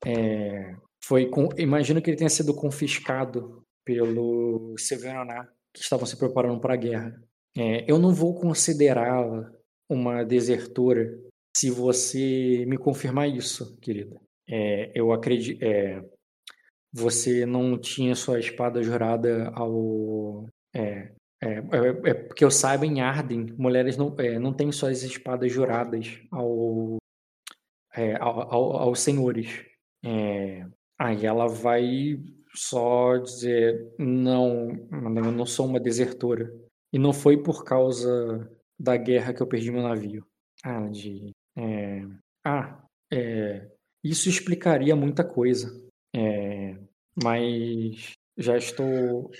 É, 0.05 0.75
foi 1.03 1.29
com, 1.29 1.49
imagino 1.57 2.01
que 2.01 2.09
ele 2.09 2.17
tenha 2.17 2.29
sido 2.29 2.55
confiscado 2.55 3.63
pelo 3.85 4.75
Severaná, 4.77 5.47
que 5.73 5.81
estavam 5.81 6.05
se 6.05 6.17
preparando 6.17 6.59
para 6.59 6.73
a 6.73 6.77
guerra. 6.77 7.21
É, 7.57 7.91
eu 7.91 7.99
não 7.99 8.13
vou 8.13 8.33
considerá-la 8.39 9.51
uma 9.89 10.23
desertora 10.23 11.19
se 11.55 11.69
você 11.69 12.65
me 12.65 12.77
confirmar 12.77 13.29
isso, 13.29 13.77
querida. 13.79 14.19
É, 14.51 14.91
eu 14.93 15.13
acredito. 15.13 15.63
É, 15.63 16.03
você 16.93 17.45
não 17.45 17.79
tinha 17.79 18.13
sua 18.15 18.39
espada 18.39 18.83
jurada 18.83 19.49
ao. 19.55 20.45
É, 20.75 21.13
é, 21.41 21.53
é, 21.53 22.09
é, 22.09 22.13
porque 22.13 22.43
eu 22.43 22.51
saiba 22.51 22.85
em 22.85 23.01
Arden, 23.01 23.55
mulheres 23.57 23.97
não, 23.97 24.13
é, 24.19 24.37
não 24.37 24.53
têm 24.53 24.71
suas 24.71 25.01
espadas 25.03 25.51
juradas 25.51 26.19
ao, 26.29 26.97
ao, 28.19 28.53
ao, 28.53 28.77
aos 28.77 28.99
senhores. 28.99 29.65
Aí 30.99 31.25
ela 31.25 31.47
vai 31.47 32.19
só 32.53 33.17
dizer: 33.17 33.95
não, 33.97 34.69
eu 34.91 35.31
não 35.31 35.45
sou 35.45 35.65
uma 35.65 35.79
desertora. 35.79 36.51
E 36.93 36.99
não 36.99 37.13
foi 37.13 37.41
por 37.41 37.63
causa 37.63 38.51
da 38.77 38.97
guerra 38.97 39.33
que 39.33 39.41
eu 39.41 39.47
perdi 39.47 39.71
meu 39.71 39.81
navio. 39.81 40.25
Ah, 40.63 40.87
de. 40.89 41.31
É, 41.57 42.03
ah, 42.45 42.83
é, 43.11 43.70
isso 44.03 44.29
explicaria 44.29 44.95
muita 44.95 45.23
coisa. 45.23 45.79
É, 46.15 46.75
mas 47.21 48.13
já 48.37 48.57
estou 48.57 49.31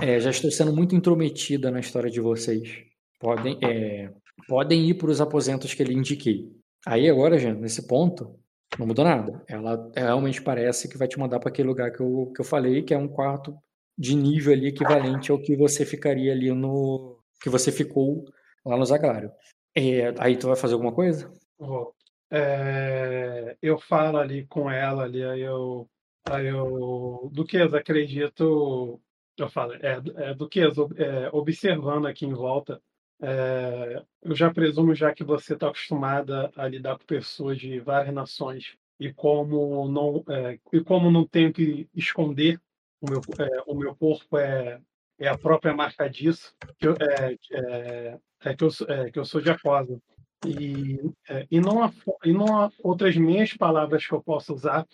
é, 0.00 0.20
já 0.20 0.30
estou 0.30 0.50
sendo 0.50 0.74
muito 0.74 0.94
intrometida 0.94 1.70
na 1.70 1.80
história 1.80 2.10
de 2.10 2.20
vocês. 2.20 2.84
Podem 3.18 3.58
é, 3.62 4.12
podem 4.46 4.88
ir 4.88 4.94
para 4.94 5.10
os 5.10 5.20
aposentos 5.20 5.74
que 5.74 5.82
ele 5.82 5.94
indiquei. 5.94 6.50
Aí 6.86 7.08
agora, 7.10 7.38
já 7.38 7.52
nesse 7.52 7.86
ponto, 7.86 8.38
não 8.78 8.86
mudou 8.86 9.04
nada. 9.04 9.42
Ela 9.48 9.90
realmente 9.96 10.42
parece 10.42 10.88
que 10.88 10.98
vai 10.98 11.08
te 11.08 11.18
mandar 11.18 11.40
para 11.40 11.48
aquele 11.48 11.68
lugar 11.68 11.90
que 11.92 12.00
eu, 12.00 12.32
que 12.34 12.40
eu 12.40 12.44
falei, 12.44 12.82
que 12.82 12.94
é 12.94 12.98
um 12.98 13.08
quarto 13.08 13.56
de 13.98 14.14
nível 14.14 14.52
ali 14.52 14.68
equivalente 14.68 15.30
ao 15.30 15.38
que 15.38 15.56
você 15.56 15.84
ficaria 15.84 16.32
ali 16.32 16.52
no 16.52 17.18
que 17.40 17.48
você 17.48 17.72
ficou 17.72 18.24
lá 18.64 18.76
no 18.76 18.84
Zaglário. 18.84 19.32
É, 19.74 20.14
aí 20.18 20.36
tu 20.36 20.48
vai 20.48 20.56
fazer 20.56 20.74
alguma 20.74 20.92
coisa? 20.92 21.30
Vou. 21.58 21.95
É, 22.30 23.56
eu 23.62 23.78
falo 23.78 24.18
ali 24.18 24.46
com 24.46 24.70
ela 24.70 25.04
ali, 25.04 25.22
aí 25.24 25.40
eu, 25.42 25.88
aí 26.24 26.46
eu 26.46 27.30
Duquesa, 27.32 27.78
acredito, 27.78 29.00
eu 29.36 29.48
falo, 29.48 29.74
é, 29.74 30.00
é 30.16 30.34
Duquesa, 30.34 30.82
é, 30.96 31.30
observando 31.32 32.06
aqui 32.06 32.26
em 32.26 32.34
volta, 32.34 32.82
é, 33.20 34.02
eu 34.22 34.34
já 34.34 34.52
presumo 34.52 34.94
já 34.94 35.14
que 35.14 35.24
você 35.24 35.54
está 35.54 35.68
acostumada 35.68 36.50
a 36.56 36.68
lidar 36.68 36.98
com 36.98 37.04
pessoas 37.06 37.58
de 37.58 37.78
várias 37.80 38.14
nações 38.14 38.76
e 38.98 39.12
como 39.12 39.88
não 39.88 40.24
é, 40.28 40.58
e 40.72 40.80
como 40.82 41.10
não 41.10 41.26
tenho 41.26 41.52
que 41.52 41.88
esconder 41.94 42.60
o 43.00 43.10
meu, 43.10 43.20
é, 43.38 43.62
o 43.66 43.74
meu 43.74 43.94
corpo 43.94 44.36
é, 44.38 44.80
é 45.18 45.28
a 45.28 45.38
própria 45.38 45.74
marca 45.74 46.08
disso, 46.08 46.54
que 46.78 46.88
eu, 46.88 46.94
é, 46.94 47.36
é, 47.52 48.18
é 48.44 48.54
que, 48.54 48.64
eu, 48.64 48.68
é, 48.88 49.10
que 49.10 49.18
eu 49.18 49.24
sou 49.24 49.40
de 49.40 49.50
Acosa. 49.50 50.00
E, 50.46 51.00
é, 51.28 51.46
e, 51.50 51.60
não 51.60 51.82
há, 51.82 51.92
e 52.24 52.32
não 52.32 52.56
há 52.56 52.70
outras 52.82 53.16
meias 53.16 53.52
palavras 53.52 54.06
que 54.06 54.12
eu 54.12 54.22
possa 54.22 54.52
usar 54.52 54.86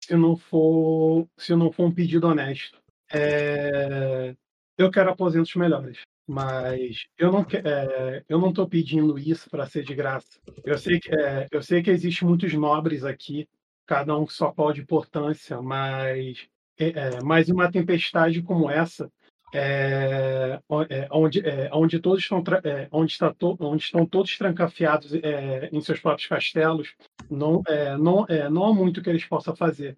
se 0.00 0.16
não 0.16 0.36
for, 0.36 1.26
se 1.36 1.54
não 1.56 1.72
for 1.72 1.86
um 1.86 1.92
pedido 1.92 2.28
honesto. 2.28 2.80
É, 3.12 4.34
eu 4.78 4.90
quero 4.90 5.10
aposentos 5.10 5.54
melhores, 5.54 6.00
mas 6.26 7.06
eu 7.18 7.32
não 7.32 7.40
é, 7.40 8.22
eu 8.28 8.38
não 8.38 8.50
estou 8.50 8.68
pedindo 8.68 9.18
isso 9.18 9.50
para 9.50 9.66
ser 9.66 9.84
de 9.84 9.94
graça. 9.94 10.38
Eu 10.64 10.78
sei 10.78 11.00
que 11.00 11.12
é, 11.14 11.48
eu 11.50 11.62
sei 11.62 11.82
que 11.82 11.90
existe 11.90 12.24
muitos 12.24 12.52
nobres 12.54 13.04
aqui, 13.04 13.48
cada 13.84 14.16
um 14.16 14.24
com 14.24 14.30
sua 14.30 14.52
qual 14.52 14.76
importância, 14.76 15.60
mas 15.60 16.46
é, 16.78 16.88
é, 16.88 17.22
mas 17.24 17.48
uma 17.48 17.70
tempestade 17.70 18.42
como 18.42 18.70
essa 18.70 19.10
é, 19.58 20.60
é, 20.90 21.08
onde, 21.10 21.40
é, 21.40 21.70
onde 21.72 21.98
todos 21.98 22.22
estão, 22.22 22.44
é, 22.62 22.88
onde, 22.92 23.12
está 23.12 23.32
to, 23.32 23.56
onde 23.58 23.82
estão 23.82 24.04
todos 24.04 24.36
trancafiados 24.36 25.14
é, 25.14 25.70
em 25.72 25.80
seus 25.80 25.98
próprios 25.98 26.28
castelos, 26.28 26.94
não, 27.30 27.62
é, 27.66 27.96
não, 27.96 28.26
não 28.50 28.66
há 28.66 28.74
muito 28.74 29.00
que 29.02 29.08
eles 29.08 29.24
possam 29.24 29.56
fazer. 29.56 29.96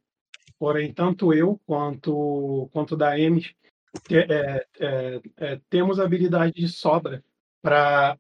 Porém, 0.61 0.93
tanto 0.93 1.35
eu 1.35 1.61
quanto 1.67 2.69
quanto 2.73 2.97
da 2.97 3.19
Emes 3.19 3.53
temos 5.69 5.99
habilidade 5.99 6.53
de 6.53 6.69
sobra 6.69 7.23
para 7.63 8.17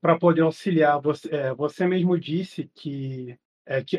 para 0.00 0.18
poder 0.18 0.42
auxiliar. 0.42 1.00
Você, 1.00 1.54
você 1.54 1.86
mesmo 1.86 2.18
disse 2.18 2.70
que, 2.74 3.38
que, 3.86 3.98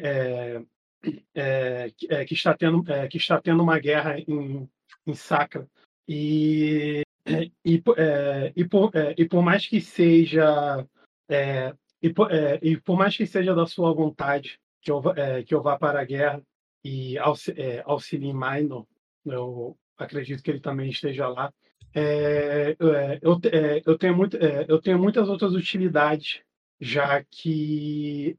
que 2.27 2.33
está 2.33 2.53
tendo 2.53 2.83
que 3.09 3.17
está 3.17 3.41
tendo 3.41 3.63
uma 3.63 3.79
guerra 3.79 4.19
em 4.19 4.69
em 5.05 5.13
Sacra. 5.13 5.67
E, 6.07 7.01
e, 7.27 7.83
é, 7.97 8.51
e, 8.55 8.65
por, 8.65 8.95
é, 8.95 9.13
e 9.17 9.27
por 9.27 9.41
mais 9.41 9.65
que 9.65 9.81
seja 9.81 10.85
é, 11.27 11.73
e, 12.01 12.13
por, 12.13 12.31
é, 12.31 12.59
e 12.61 12.77
por 12.77 12.97
mais 12.97 13.17
que 13.17 13.25
seja 13.25 13.55
da 13.55 13.65
sua 13.65 13.91
vontade 13.93 14.59
que 14.81 14.91
eu, 14.91 15.01
é, 15.15 15.43
que 15.43 15.55
eu 15.55 15.61
vá 15.61 15.77
para 15.77 15.99
a 15.99 16.05
guerra 16.05 16.41
e 16.83 17.17
é, 17.17 17.81
auxilie 17.85 18.33
Minor, 18.33 18.85
eu 19.25 19.75
acredito 19.97 20.43
que 20.43 20.51
ele 20.51 20.59
também 20.59 20.89
esteja 20.89 21.27
lá. 21.27 21.51
eu, 22.79 23.39
eu, 23.83 23.97
tenho 23.97 24.15
muito, 24.15 24.37
eu 24.37 24.79
tenho 24.79 24.99
muitas 24.99 25.27
outras 25.27 25.53
utilidades, 25.53 26.41
já 26.79 27.23
que 27.23 28.37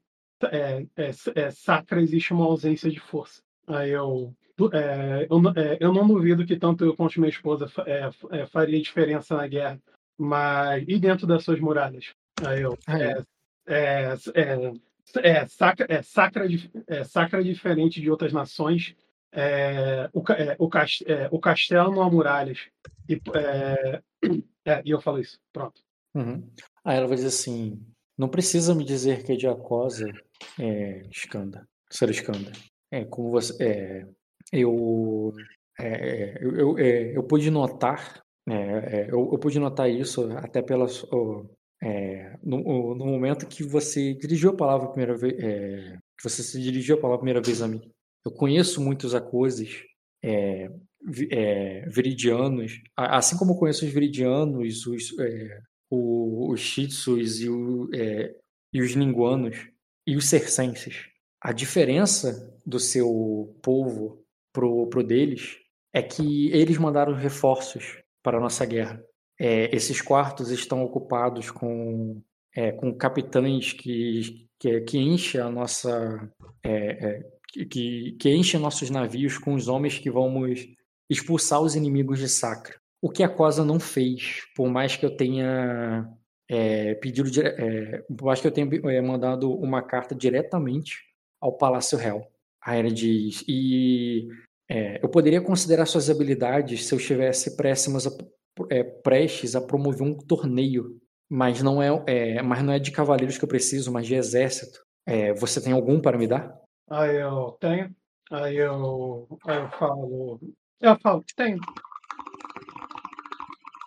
Sacra 1.51 2.01
existe 2.01 2.31
uma 2.31 2.45
ausência 2.45 2.89
de 2.89 3.01
força. 3.01 3.41
Aí 3.67 3.89
eu 3.89 4.33
é, 4.73 5.27
eu, 5.29 5.37
é, 5.55 5.77
eu, 5.79 5.93
não 5.93 6.07
duvido 6.07 6.45
que 6.45 6.57
tanto 6.57 6.83
eu 6.83 6.95
quanto 6.95 7.19
minha 7.19 7.29
esposa 7.29 7.67
é, 7.85 8.09
é, 8.31 8.45
faria 8.47 8.81
diferença 8.81 9.35
na 9.35 9.47
guerra, 9.47 9.79
mas 10.17 10.83
e 10.87 10.99
dentro 10.99 11.27
das 11.27 11.43
suas 11.43 11.59
muralhas? 11.59 12.13
Aí 12.45 12.61
eu, 12.61 12.77
ah, 12.87 12.99
é, 12.99 13.23
é, 13.67 14.13
é, 15.23 15.47
sacra, 15.47 15.85
é, 15.89 16.01
sacra, 16.01 16.47
é 16.87 17.03
sacra 17.03 17.43
diferente 17.43 18.01
de 18.01 18.09
outras 18.09 18.33
nações. 18.33 18.95
É, 19.31 20.09
o, 20.13 20.23
é, 20.31 20.55
o, 20.57 20.69
cast, 20.69 21.03
é, 21.11 21.27
o 21.31 21.39
castelo 21.39 21.93
não 21.93 22.01
há 22.01 22.09
muralhas. 22.09 22.59
E, 23.07 23.21
e 24.85 24.89
eu 24.89 24.99
falo 24.99 25.19
isso. 25.19 25.37
Pronto. 25.53 25.81
Uhum. 26.15 26.49
Aí 26.83 26.97
ela 26.97 27.07
vai 27.07 27.15
dizer 27.15 27.27
assim: 27.27 27.79
não 28.17 28.27
precisa 28.27 28.73
me 28.73 28.83
dizer 28.83 29.23
que 29.23 29.33
é 29.33 29.35
de 29.35 29.47
Acosa 29.47 30.11
é 30.59 31.03
Skanda, 31.11 31.67
ser 31.89 32.09
Skanda. 32.09 32.51
É, 32.91 33.05
como 33.05 33.31
você, 33.31 33.63
é, 33.63 34.07
eu, 34.51 35.33
é, 35.79 36.37
eu, 36.43 36.55
eu, 36.55 36.77
é, 36.77 37.17
eu 37.17 37.23
pude 37.23 37.49
notar, 37.51 38.21
é, 38.49 39.07
eu, 39.09 39.29
eu, 39.31 39.39
pude 39.39 39.59
notar 39.59 39.89
isso 39.89 40.31
até 40.37 40.61
pelas, 40.61 41.05
é, 41.83 42.37
no, 42.43 42.95
no, 42.95 43.05
momento 43.05 43.47
que 43.47 43.63
você 43.63 44.13
dirigiu 44.13 44.51
a 44.51 44.55
palavra 44.55 44.87
a 44.87 44.91
primeira 44.91 45.15
vez, 45.15 45.33
é, 45.39 45.97
que 46.17 46.23
você 46.23 46.41
se 46.41 46.61
dirigiu 46.61 46.95
a 46.95 46.99
palavra 46.99 47.17
a 47.17 47.19
primeira 47.19 47.41
vez 47.41 47.61
a 47.61 47.67
mim. 47.67 47.81
Eu 48.25 48.31
conheço 48.31 48.81
muitos 48.81 49.13
acoses 49.13 49.83
é, 50.23 50.69
viridianos, 51.87 52.81
assim 52.95 53.37
como 53.37 53.51
eu 53.53 53.57
conheço 53.57 53.85
os 53.85 53.91
viridianos, 53.91 54.85
os, 54.87 55.13
os 55.89 56.59
shitsus 56.59 57.41
e, 57.41 57.49
o, 57.49 57.89
e 58.73 58.81
os 58.81 58.91
linguanos 58.91 59.69
e 60.05 60.15
os 60.15 60.25
cercenses. 60.25 61.05
A 61.41 61.53
diferença 61.53 62.59
do 62.65 62.79
seu 62.79 63.55
povo 63.61 64.26
pro, 64.57 64.87
pro 64.87 65.03
deles 65.03 65.59
é 65.93 66.01
que 66.01 66.51
eles 66.51 66.79
mandaram 66.79 67.13
reforços 67.13 68.01
para 68.23 68.39
a 68.39 68.41
nossa 68.41 68.65
guerra. 68.65 68.99
É, 69.39 69.73
esses 69.75 70.01
quartos 70.01 70.49
estão 70.49 70.83
ocupados 70.83 71.51
com, 71.51 72.19
é, 72.55 72.71
com 72.71 72.91
capitães 72.91 73.71
que, 73.71 74.47
que, 74.59 74.81
que 74.81 74.97
enchem 74.97 75.39
a 75.39 75.51
nossa. 75.51 76.27
É, 76.65 76.73
é 76.73 77.37
que, 77.69 78.17
que 78.19 78.35
enchem 78.35 78.59
nossos 78.59 78.89
navios 78.89 79.37
com 79.37 79.53
os 79.53 79.67
homens 79.67 79.99
que 79.99 80.09
vamos 80.09 80.67
expulsar 81.09 81.61
os 81.61 81.75
inimigos 81.75 82.19
de 82.19 82.27
Sacra. 82.27 82.75
O 83.01 83.09
que 83.09 83.23
a 83.23 83.29
Cosa 83.29 83.63
não 83.63 83.79
fez, 83.79 84.41
por 84.55 84.67
mais 84.69 84.97
que 84.97 85.05
eu 85.05 85.15
tenha 85.15 86.11
é, 86.49 86.95
pedido, 86.95 87.29
é, 87.41 88.03
por 88.17 88.25
mais 88.25 88.41
que 88.41 88.47
eu 88.47 88.51
tenha 88.51 88.67
é, 88.91 89.01
mandado 89.01 89.51
uma 89.53 89.81
carta 89.83 90.13
diretamente 90.15 90.97
ao 91.39 91.55
Palácio 91.55 91.97
Real. 91.97 92.27
A 92.61 92.75
Era 92.75 92.91
diz. 92.91 93.45
E 93.47 94.27
é, 94.69 94.99
eu 95.01 95.09
poderia 95.09 95.41
considerar 95.41 95.85
suas 95.85 96.09
habilidades 96.09 96.85
se 96.85 96.93
eu 96.93 96.97
estivesse 96.99 97.55
prestes 97.55 98.07
a, 98.07 98.11
é, 98.69 98.83
prestes 98.83 99.55
a 99.55 99.61
promover 99.61 100.01
um 100.01 100.17
torneio, 100.17 100.99
mas 101.29 101.61
não 101.61 101.81
é, 101.81 101.87
é, 102.05 102.41
mas 102.41 102.61
não 102.63 102.73
é 102.73 102.79
de 102.79 102.91
cavaleiros 102.91 103.37
que 103.37 103.45
eu 103.45 103.49
preciso, 103.49 103.91
mas 103.91 104.05
de 104.05 104.15
exército. 104.15 104.79
É, 105.05 105.33
você 105.33 105.61
tem 105.61 105.71
algum 105.71 106.01
para 106.01 106.17
me 106.17 106.27
dar? 106.27 106.53
Aí 106.89 107.15
eu 107.15 107.57
tenho. 107.61 107.95
Aí 108.29 108.57
eu, 108.57 109.27
aí 109.45 109.57
eu 109.57 109.69
falo. 109.71 110.39
Eu 110.81 110.99
falo 110.99 111.23
que 111.23 111.33
tenho. 111.33 111.59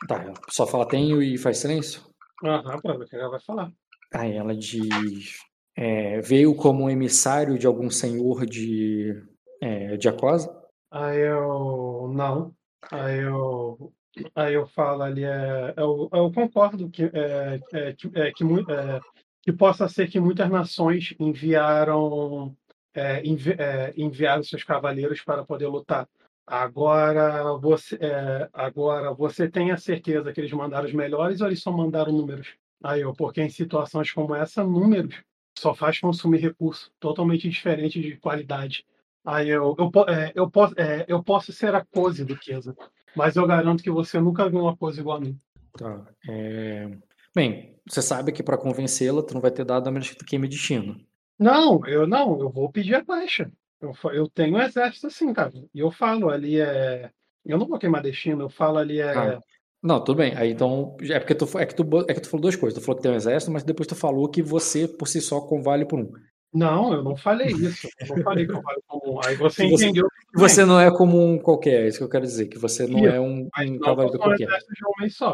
Tá, 0.08 0.32
só 0.48 0.66
fala 0.66 0.88
tenho 0.88 1.22
e 1.22 1.36
faz 1.36 1.58
silêncio? 1.58 2.02
Aham, 2.42 2.80
para 2.80 2.96
ver 2.96 3.04
o 3.04 3.06
que 3.06 3.16
ela 3.16 3.28
vai 3.28 3.40
falar. 3.40 3.70
Aí 4.14 4.34
ela 4.34 4.56
diz. 4.56 5.36
É, 5.76 6.20
veio 6.20 6.54
como 6.54 6.90
emissário 6.90 7.58
de 7.58 7.66
algum 7.66 7.90
senhor 7.90 8.44
de, 8.44 9.14
é, 9.62 9.96
de 9.96 10.08
Acosa? 10.08 10.59
Aí 10.90 11.20
eu 11.20 12.10
não. 12.12 12.54
Aí 12.90 13.18
eu, 13.20 13.92
aí 14.34 14.54
eu 14.54 14.66
falo 14.66 15.02
ali, 15.02 15.24
é, 15.24 15.74
eu, 15.76 16.08
eu 16.12 16.32
concordo 16.32 16.90
que, 16.90 17.04
é, 17.04 17.60
é, 17.72 17.92
que, 17.92 18.10
é, 18.14 18.32
que, 18.32 18.44
é, 18.44 19.00
que 19.42 19.52
possa 19.52 19.88
ser 19.88 20.08
que 20.08 20.18
muitas 20.18 20.48
nações 20.50 21.14
enviaram, 21.20 22.56
é, 22.94 23.24
envi, 23.24 23.52
é, 23.52 23.92
enviaram 23.96 24.42
seus 24.42 24.64
cavaleiros 24.64 25.20
para 25.22 25.44
poder 25.44 25.68
lutar. 25.68 26.08
Agora 26.46 27.56
você, 27.58 27.96
é, 28.00 28.48
agora 28.52 29.12
você 29.14 29.48
tem 29.48 29.70
a 29.70 29.76
certeza 29.76 30.32
que 30.32 30.40
eles 30.40 30.52
mandaram 30.52 30.86
os 30.86 30.94
melhores 30.94 31.40
ou 31.40 31.46
eles 31.46 31.62
só 31.62 31.70
mandaram 31.70 32.12
números? 32.12 32.56
Aí 32.82 33.02
eu, 33.02 33.12
porque 33.12 33.42
em 33.42 33.50
situações 33.50 34.10
como 34.10 34.34
essa, 34.34 34.64
números 34.64 35.22
só 35.56 35.74
faz 35.74 36.00
consumir 36.00 36.38
recurso 36.38 36.90
totalmente 36.98 37.48
diferente 37.48 38.00
de 38.00 38.16
qualidade. 38.16 38.84
Aí 39.24 39.48
eu, 39.48 39.76
eu, 39.78 39.90
é, 40.08 40.32
eu, 40.34 40.50
posso, 40.50 40.74
é, 40.78 41.04
eu 41.06 41.22
posso 41.22 41.52
ser 41.52 41.74
a 41.74 41.84
pose 41.84 42.24
do 42.24 42.36
Kesa, 42.36 42.74
mas 43.14 43.36
eu 43.36 43.46
garanto 43.46 43.82
que 43.82 43.90
você 43.90 44.18
nunca 44.18 44.48
viu 44.48 44.60
uma 44.60 44.76
pose 44.76 45.00
igual 45.00 45.18
a 45.18 45.20
mim. 45.20 45.36
Tá. 45.76 46.06
É... 46.28 46.90
Bem, 47.34 47.76
você 47.88 48.02
sabe 48.02 48.32
que 48.32 48.42
para 48.42 48.58
convencê-la, 48.58 49.22
tu 49.22 49.34
não 49.34 49.40
vai 49.40 49.50
ter 49.50 49.64
dado 49.64 49.88
a 49.88 49.90
menos 49.90 50.10
que 50.10 50.16
tu 50.16 50.24
queime 50.24 50.48
destino. 50.48 50.96
Não, 51.38 51.86
eu 51.86 52.06
não, 52.06 52.40
eu 52.40 52.50
vou 52.50 52.70
pedir 52.70 52.94
a 52.94 53.04
baixa. 53.04 53.50
Eu, 53.80 53.94
eu 54.12 54.28
tenho 54.28 54.56
um 54.56 54.60
exército 54.60 55.06
assim, 55.06 55.32
cara. 55.32 55.52
E 55.74 55.78
eu 55.78 55.90
falo 55.90 56.28
ali 56.28 56.60
é. 56.60 57.10
Eu 57.44 57.56
não 57.56 57.66
vou 57.66 57.78
queimar 57.78 58.02
destino, 58.02 58.42
eu 58.42 58.50
falo 58.50 58.78
ali 58.78 59.00
é. 59.00 59.16
Ah, 59.16 59.40
não, 59.82 60.02
tudo 60.02 60.18
bem. 60.18 60.34
Aí 60.36 60.50
então. 60.50 60.96
É 61.02 61.18
porque 61.18 61.34
tu, 61.34 61.58
é 61.58 61.64
que 61.64 61.74
tu, 61.74 61.82
é 62.06 62.14
que 62.14 62.20
tu 62.20 62.28
falou 62.28 62.42
duas 62.42 62.56
coisas. 62.56 62.78
Tu 62.78 62.84
falou 62.84 62.96
que 62.96 63.02
tem 63.02 63.12
um 63.12 63.16
exército, 63.16 63.50
mas 63.50 63.62
depois 63.62 63.86
tu 63.86 63.94
falou 63.94 64.28
que 64.28 64.42
você, 64.42 64.86
por 64.86 65.08
si 65.08 65.20
só, 65.20 65.40
convale 65.40 65.86
por 65.86 65.98
um. 65.98 66.12
Não, 66.52 66.92
eu 66.92 67.02
não 67.02 67.16
falei 67.16 67.48
isso. 67.48 67.88
Eu 68.00 68.16
não 68.16 68.24
falei 68.24 68.44
que 68.44 68.52
eu 68.52 68.60
falo 68.60 68.82
comum. 68.88 69.20
Aí 69.24 69.36
você, 69.36 69.68
você 69.68 69.86
entendeu. 69.86 70.08
Você 70.34 70.64
não 70.64 70.80
é 70.80 70.90
como 70.90 71.22
um 71.24 71.38
qualquer, 71.38 71.84
é 71.84 71.88
isso 71.88 71.98
que 71.98 72.04
eu 72.04 72.08
quero 72.08 72.24
dizer, 72.24 72.46
que 72.46 72.58
você 72.58 72.86
não 72.86 73.04
é 73.06 73.20
um, 73.20 73.48
um 73.48 73.78
cavaleiro 73.78 74.18
qualquer. 74.18 74.48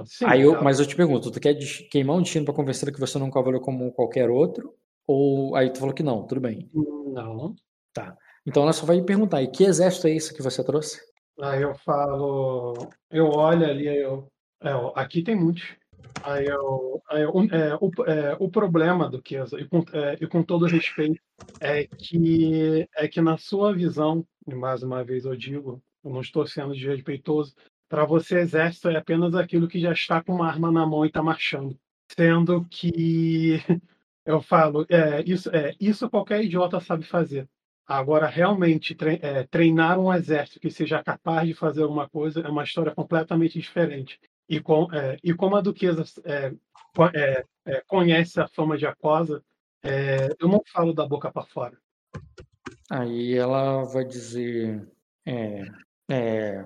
Sim, 0.04 0.24
Aí 0.26 0.42
eu, 0.42 0.62
mas 0.62 0.78
eu 0.78 0.86
te 0.86 0.94
pergunto, 0.94 1.30
tu 1.30 1.40
quer 1.40 1.54
queimar 1.90 2.16
um 2.16 2.22
destino 2.22 2.44
para 2.44 2.54
convencer 2.54 2.92
que 2.92 3.00
você 3.00 3.18
não 3.18 3.26
é 3.26 3.28
um 3.28 3.32
cavaleiro 3.32 3.64
como 3.64 3.92
qualquer 3.92 4.28
outro? 4.28 4.74
Ou 5.06 5.54
aí 5.54 5.70
tu 5.70 5.78
falou 5.78 5.94
que 5.94 6.02
não, 6.02 6.26
tudo 6.26 6.40
bem. 6.40 6.68
Não. 6.74 7.54
Tá. 7.92 8.16
Então 8.46 8.62
ela 8.62 8.72
só 8.72 8.84
vai 8.84 8.96
me 8.96 9.04
perguntar, 9.04 9.42
e 9.42 9.48
que 9.48 9.64
exército 9.64 10.06
é 10.06 10.12
esse 10.12 10.34
que 10.34 10.42
você 10.42 10.62
trouxe? 10.62 11.00
Aí 11.40 11.62
eu 11.62 11.74
falo, 11.74 12.74
eu 13.10 13.26
olho 13.26 13.66
ali, 13.66 13.86
eu, 13.86 14.26
é, 14.62 14.70
aqui 14.94 15.22
tem 15.22 15.36
muitos. 15.36 15.64
Aí 16.22 16.46
eu, 16.46 17.02
aí 17.08 17.22
eu, 17.22 17.32
é, 17.52 17.76
o, 17.80 17.90
é, 18.06 18.36
o 18.40 18.50
problema 18.50 19.08
do 19.08 19.22
Kesa, 19.22 19.60
e 19.60 19.68
com, 19.68 19.84
é, 19.92 20.18
e 20.20 20.26
com 20.26 20.42
todo 20.42 20.66
respeito, 20.66 21.20
é 21.60 21.86
que, 21.86 22.88
é 22.96 23.08
que 23.08 23.20
na 23.20 23.38
sua 23.38 23.72
visão, 23.74 24.26
e 24.46 24.54
mais 24.54 24.82
uma 24.82 25.04
vez 25.04 25.24
eu 25.24 25.36
digo, 25.36 25.82
eu 26.04 26.10
não 26.10 26.20
estou 26.20 26.46
sendo 26.46 26.74
desrespeitoso, 26.74 27.54
Para 27.88 28.04
você, 28.04 28.40
exército 28.40 28.88
é 28.88 28.96
apenas 28.96 29.34
aquilo 29.34 29.68
que 29.68 29.80
já 29.80 29.92
está 29.92 30.22
com 30.22 30.34
uma 30.34 30.48
arma 30.48 30.72
na 30.72 30.86
mão 30.86 31.04
e 31.04 31.08
está 31.08 31.22
marchando. 31.22 31.78
Sendo 32.16 32.64
que 32.70 33.58
eu 34.26 34.40
falo, 34.42 34.86
é, 34.88 35.22
isso, 35.26 35.50
é, 35.54 35.74
isso 35.80 36.10
qualquer 36.10 36.44
idiota 36.44 36.80
sabe 36.80 37.04
fazer. 37.04 37.48
Agora, 37.86 38.26
realmente, 38.26 38.96
é, 39.22 39.44
treinar 39.44 39.98
um 40.00 40.12
exército 40.12 40.60
que 40.60 40.70
seja 40.70 41.02
capaz 41.04 41.46
de 41.46 41.54
fazer 41.54 41.82
alguma 41.82 42.08
coisa 42.08 42.40
é 42.40 42.48
uma 42.48 42.64
história 42.64 42.94
completamente 42.94 43.58
diferente. 43.60 44.18
E, 44.48 44.60
com, 44.60 44.88
é, 44.92 45.18
e 45.22 45.34
como 45.34 45.56
a 45.56 45.60
Duquesa 45.60 46.04
é, 46.24 46.52
é, 47.14 47.44
é, 47.66 47.82
conhece 47.86 48.40
a 48.40 48.48
fama 48.48 48.76
de 48.78 48.86
Aquosa, 48.86 49.42
eu 50.40 50.48
não 50.48 50.62
falo 50.72 50.92
da 50.92 51.06
boca 51.06 51.30
para 51.30 51.46
fora. 51.46 51.78
Aí 52.90 53.34
ela 53.34 53.84
vai 53.84 54.04
dizer. 54.04 54.84
É, 55.24 55.64
é, 56.10 56.64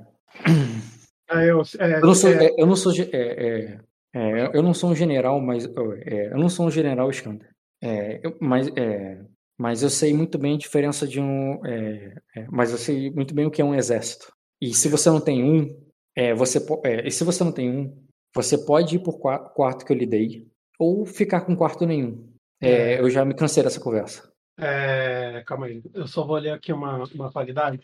ah, 1.28 1.44
eu, 1.44 1.62
eu, 1.78 2.01
não 2.01 2.15
sou, 2.15 2.31
eu 2.31 2.66
não 2.66 2.77
sou. 2.77 2.93
eu 4.55 4.62
não 4.62 4.74
sou 4.74 4.90
um 4.90 4.97
general, 4.97 5.40
mas. 5.40 5.65
eu 5.65 6.39
não 6.39 6.48
sou 6.48 6.66
um 6.66 6.70
general 6.70 7.11
Skander. 7.11 7.51
mas 8.40 8.69
mas 9.61 9.82
eu 9.82 9.90
sei 9.90 10.15
muito 10.15 10.39
bem 10.39 10.55
a 10.55 10.59
diferença 10.59 11.07
de 11.07 11.20
um. 11.20 11.61
É, 11.66 12.15
é, 12.35 12.47
mas 12.51 12.73
eu 12.73 12.78
sei 12.78 13.11
muito 13.11 13.35
bem 13.35 13.44
o 13.44 13.51
que 13.51 13.61
é 13.61 13.65
um 13.65 13.74
exército. 13.74 14.32
E 14.59 14.73
se 14.73 14.89
você 14.89 15.11
não 15.11 15.20
tem 15.20 15.44
um, 15.44 15.90
é, 16.15 16.35
você 16.35 16.59
é, 16.85 17.07
e 17.07 17.11
se 17.11 17.24
você 17.24 17.45
não 17.45 17.53
tem 17.53 17.70
um, 17.70 18.07
você 18.35 18.59
pode 18.59 18.97
ir 18.97 18.99
por 19.01 19.19
quarto 19.19 19.85
que 19.85 19.93
eu 19.93 19.97
lhe 19.97 20.07
dei, 20.07 20.47
ou 20.78 21.05
ficar 21.05 21.43
com 21.43 21.57
quarto 21.57 21.87
nenhum. 21.87 22.28
É, 22.61 22.95
é. 22.95 23.01
eu 23.01 23.09
já 23.11 23.24
me 23.24 23.35
cansei 23.35 23.62
dessa 23.62 23.81
conversa. 23.81 24.31
É, 24.59 25.43
calma 25.47 25.66
aí, 25.66 25.82
eu 25.95 26.07
só 26.07 26.27
vou 26.27 26.37
ler 26.37 26.51
aqui 26.51 26.73
uma, 26.73 27.05
uma 27.15 27.32
qualidade. 27.32 27.81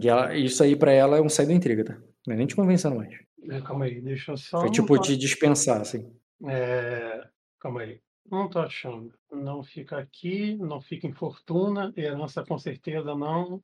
E 0.00 0.08
ela, 0.08 0.34
isso 0.36 0.62
aí 0.62 0.76
para 0.76 0.92
ela 0.92 1.16
é 1.16 1.20
um 1.20 1.28
sair 1.28 1.46
da 1.46 1.52
intriga, 1.52 1.84
tá? 1.84 2.00
Não 2.26 2.34
é 2.34 2.36
nem 2.36 2.46
te 2.46 2.54
convencendo 2.54 2.96
mais. 2.96 3.18
calma 3.66 3.86
aí, 3.86 4.00
deixa 4.00 4.32
eu 4.32 4.36
só. 4.36 4.60
Foi 4.60 4.70
tipo 4.70 4.96
de 4.98 5.16
dispensar, 5.16 5.80
assim. 5.80 6.12
calma 7.58 7.80
aí. 7.80 8.00
Não 8.30 8.48
tô 8.48 8.60
achando. 8.60 9.12
Não 9.32 9.62
fica 9.62 9.98
aqui, 9.98 10.56
não 10.56 10.80
fica 10.80 11.06
em 11.06 11.12
fortuna, 11.12 11.92
herança 11.96 12.44
com 12.44 12.56
certeza 12.56 13.14
não. 13.14 13.60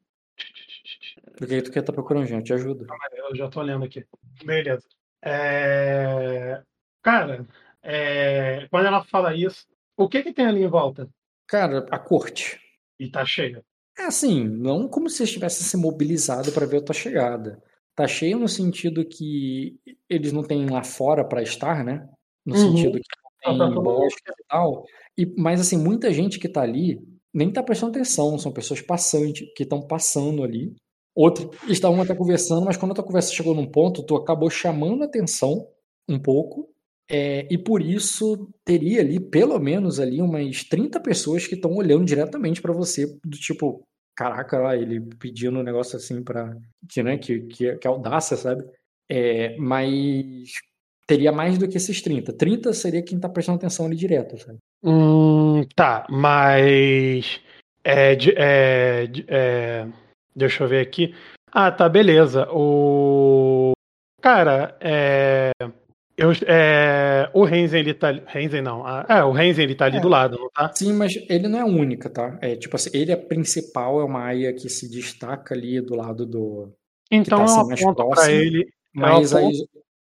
Por 1.36 1.46
que 1.46 1.62
tu 1.62 1.70
quer 1.70 1.80
estar 1.80 1.92
tá 1.92 1.92
procurando 1.92 2.26
gente? 2.26 2.52
Ajuda. 2.52 2.86
Eu 3.12 3.36
já 3.36 3.48
tô 3.48 3.60
lendo 3.62 3.84
aqui. 3.84 4.04
Beleza. 4.44 4.86
É... 5.22 6.62
Cara, 7.02 7.46
é... 7.82 8.66
quando 8.70 8.86
ela 8.86 9.04
fala 9.04 9.34
isso, 9.34 9.66
o 9.96 10.08
que 10.08 10.22
que 10.22 10.32
tem 10.32 10.46
ali 10.46 10.62
em 10.62 10.68
volta? 10.68 11.08
Cara, 11.46 11.86
a 11.90 11.98
corte. 11.98 12.60
E 12.98 13.10
tá 13.10 13.24
cheia. 13.24 13.62
É 13.98 14.04
assim, 14.04 14.44
não 14.44 14.88
como 14.88 15.08
se 15.08 15.22
estivesse 15.22 15.64
se 15.64 15.76
mobilizado 15.76 16.52
para 16.52 16.66
ver 16.66 16.78
a 16.78 16.84
tua 16.84 16.94
chegada. 16.94 17.62
Tá 17.94 18.06
cheio 18.06 18.38
no 18.38 18.48
sentido 18.48 19.04
que 19.06 19.78
eles 20.08 20.32
não 20.32 20.42
têm 20.42 20.68
lá 20.68 20.84
fora 20.84 21.24
para 21.24 21.42
estar, 21.42 21.82
né? 21.82 22.06
No 22.44 22.54
uhum. 22.54 22.76
sentido 22.76 22.98
que 22.98 23.08
tem 23.42 23.74
bosque 23.74 24.30
e 24.30 24.44
tal. 24.48 24.84
E, 25.16 25.26
mas, 25.38 25.60
assim, 25.60 25.78
muita 25.78 26.12
gente 26.12 26.38
que 26.38 26.48
tá 26.48 26.60
ali 26.60 27.00
nem 27.36 27.52
tá 27.52 27.62
prestando 27.62 27.90
atenção, 27.90 28.38
são 28.38 28.50
pessoas 28.50 28.80
passantes, 28.80 29.46
que 29.54 29.62
estão 29.62 29.82
passando 29.82 30.42
ali. 30.42 30.74
Outros 31.14 31.48
estavam 31.68 32.00
até 32.00 32.14
conversando, 32.14 32.64
mas 32.64 32.78
quando 32.78 32.92
a 32.92 32.94
tua 32.94 33.04
conversa 33.04 33.32
chegou 33.32 33.54
num 33.54 33.70
ponto, 33.70 34.02
tu 34.02 34.16
acabou 34.16 34.48
chamando 34.48 35.02
a 35.02 35.06
atenção 35.06 35.68
um 36.08 36.18
pouco, 36.18 36.68
é, 37.10 37.46
e 37.50 37.58
por 37.58 37.82
isso 37.82 38.48
teria 38.64 39.00
ali, 39.00 39.20
pelo 39.20 39.58
menos 39.58 40.00
ali, 40.00 40.22
umas 40.22 40.64
30 40.64 40.98
pessoas 41.00 41.46
que 41.46 41.54
estão 41.54 41.74
olhando 41.74 42.06
diretamente 42.06 42.62
para 42.62 42.72
você, 42.72 43.06
do 43.24 43.36
tipo, 43.38 43.82
caraca, 44.16 44.58
lá, 44.58 44.76
ele 44.76 45.00
pedindo 45.18 45.58
um 45.58 45.62
negócio 45.62 45.96
assim 45.96 46.24
para 46.24 46.56
que, 46.88 47.02
né, 47.02 47.18
que, 47.18 47.40
que, 47.42 47.76
que 47.76 47.86
audácia, 47.86 48.36
sabe? 48.36 48.64
É, 49.10 49.56
mas 49.58 50.52
teria 51.06 51.30
mais 51.32 51.58
do 51.58 51.68
que 51.68 51.76
esses 51.76 52.00
30. 52.00 52.32
30 52.32 52.72
seria 52.72 53.02
quem 53.02 53.20
tá 53.20 53.28
prestando 53.28 53.58
atenção 53.58 53.86
ali 53.86 53.94
direto, 53.94 54.38
sabe? 54.38 54.58
Hum, 54.82 55.45
tá, 55.64 56.06
mas. 56.08 57.40
É, 57.84 58.12
é, 58.36 59.08
é, 59.28 59.86
deixa 60.34 60.64
eu 60.64 60.68
ver 60.68 60.80
aqui. 60.80 61.14
Ah, 61.52 61.70
tá, 61.70 61.88
beleza. 61.88 62.48
O. 62.50 63.72
Cara, 64.20 64.76
é. 64.80 65.50
Eu, 66.16 66.32
é, 66.46 67.30
o 67.34 67.44
Renzen, 67.44 67.80
ele 67.80 67.94
tá. 67.94 68.10
Renzen 68.26 68.62
não. 68.62 68.86
Ah, 68.86 69.04
é, 69.08 69.22
o 69.22 69.32
Renzen, 69.32 69.64
ele 69.64 69.74
tá 69.74 69.84
ali 69.84 69.98
é, 69.98 70.00
do 70.00 70.08
lado, 70.08 70.38
não 70.38 70.50
tá? 70.50 70.72
Sim, 70.74 70.94
mas 70.94 71.14
ele 71.28 71.46
não 71.46 71.58
é 71.58 71.62
a 71.62 71.66
única, 71.66 72.08
tá? 72.08 72.38
É 72.40 72.56
tipo 72.56 72.74
assim, 72.74 72.90
ele 72.94 73.12
é 73.12 73.16
principal, 73.16 74.00
é 74.00 74.04
uma 74.04 74.24
aia 74.24 74.52
que 74.54 74.68
se 74.68 74.90
destaca 74.90 75.54
ali 75.54 75.80
do 75.80 75.94
lado 75.94 76.24
do. 76.24 76.72
Então 77.10 77.38
tá, 77.38 77.44
assim, 77.44 77.60
eu 77.60 77.90
aponto 77.90 78.08
pra 78.10 78.32
ele. 78.32 78.66
Mas 78.94 79.34
aí, 79.34 79.52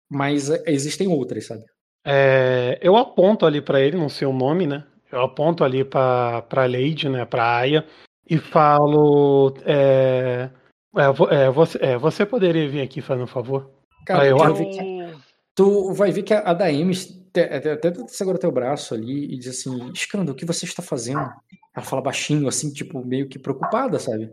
mas 0.09 0.49
existem 0.65 1.07
outras, 1.07 1.45
sabe? 1.47 1.65
É, 2.05 2.80
eu 2.81 2.95
aponto 2.95 3.45
ali 3.45 3.61
para 3.61 3.81
ele, 3.81 3.97
não 3.97 4.07
sei 4.07 4.27
o 4.27 4.33
nome, 4.33 4.65
né? 4.65 4.85
Eu 5.15 5.21
aponto 5.21 5.63
ali 5.63 5.85
para 5.85 6.41
para 6.41 6.65
Lady, 6.65 7.07
né? 7.07 7.23
Para 7.23 7.57
Aya 7.59 7.87
e 8.29 8.37
falo, 8.37 9.55
é, 9.65 10.49
é, 10.97 11.35
é, 11.35 11.49
você, 11.49 11.77
é, 11.81 11.97
você 11.97 12.25
poderia 12.25 12.67
vir 12.67 12.81
aqui, 12.81 13.01
fazendo 13.01 13.23
um 13.23 13.27
favor? 13.27 13.71
Cara, 14.05 14.27
eu... 14.27 14.37
que, 14.37 15.15
tu 15.53 15.93
vai 15.93 16.11
ver 16.11 16.23
que 16.23 16.33
a, 16.33 16.39
a 16.39 16.53
Daemis 16.53 17.23
até, 17.29 17.71
até 17.73 17.93
segura 18.07 18.37
teu 18.37 18.51
braço 18.51 18.93
ali 18.93 19.25
e 19.25 19.37
diz 19.37 19.47
assim, 19.47 19.89
Escando, 19.93 20.31
o 20.31 20.35
que 20.35 20.45
você 20.45 20.65
está 20.65 20.81
fazendo? 20.81 21.31
Ela 21.73 21.85
fala 21.85 22.01
baixinho, 22.01 22.47
assim, 22.47 22.73
tipo, 22.73 23.05
meio 23.05 23.29
que 23.29 23.39
preocupada, 23.39 23.99
sabe? 23.99 24.29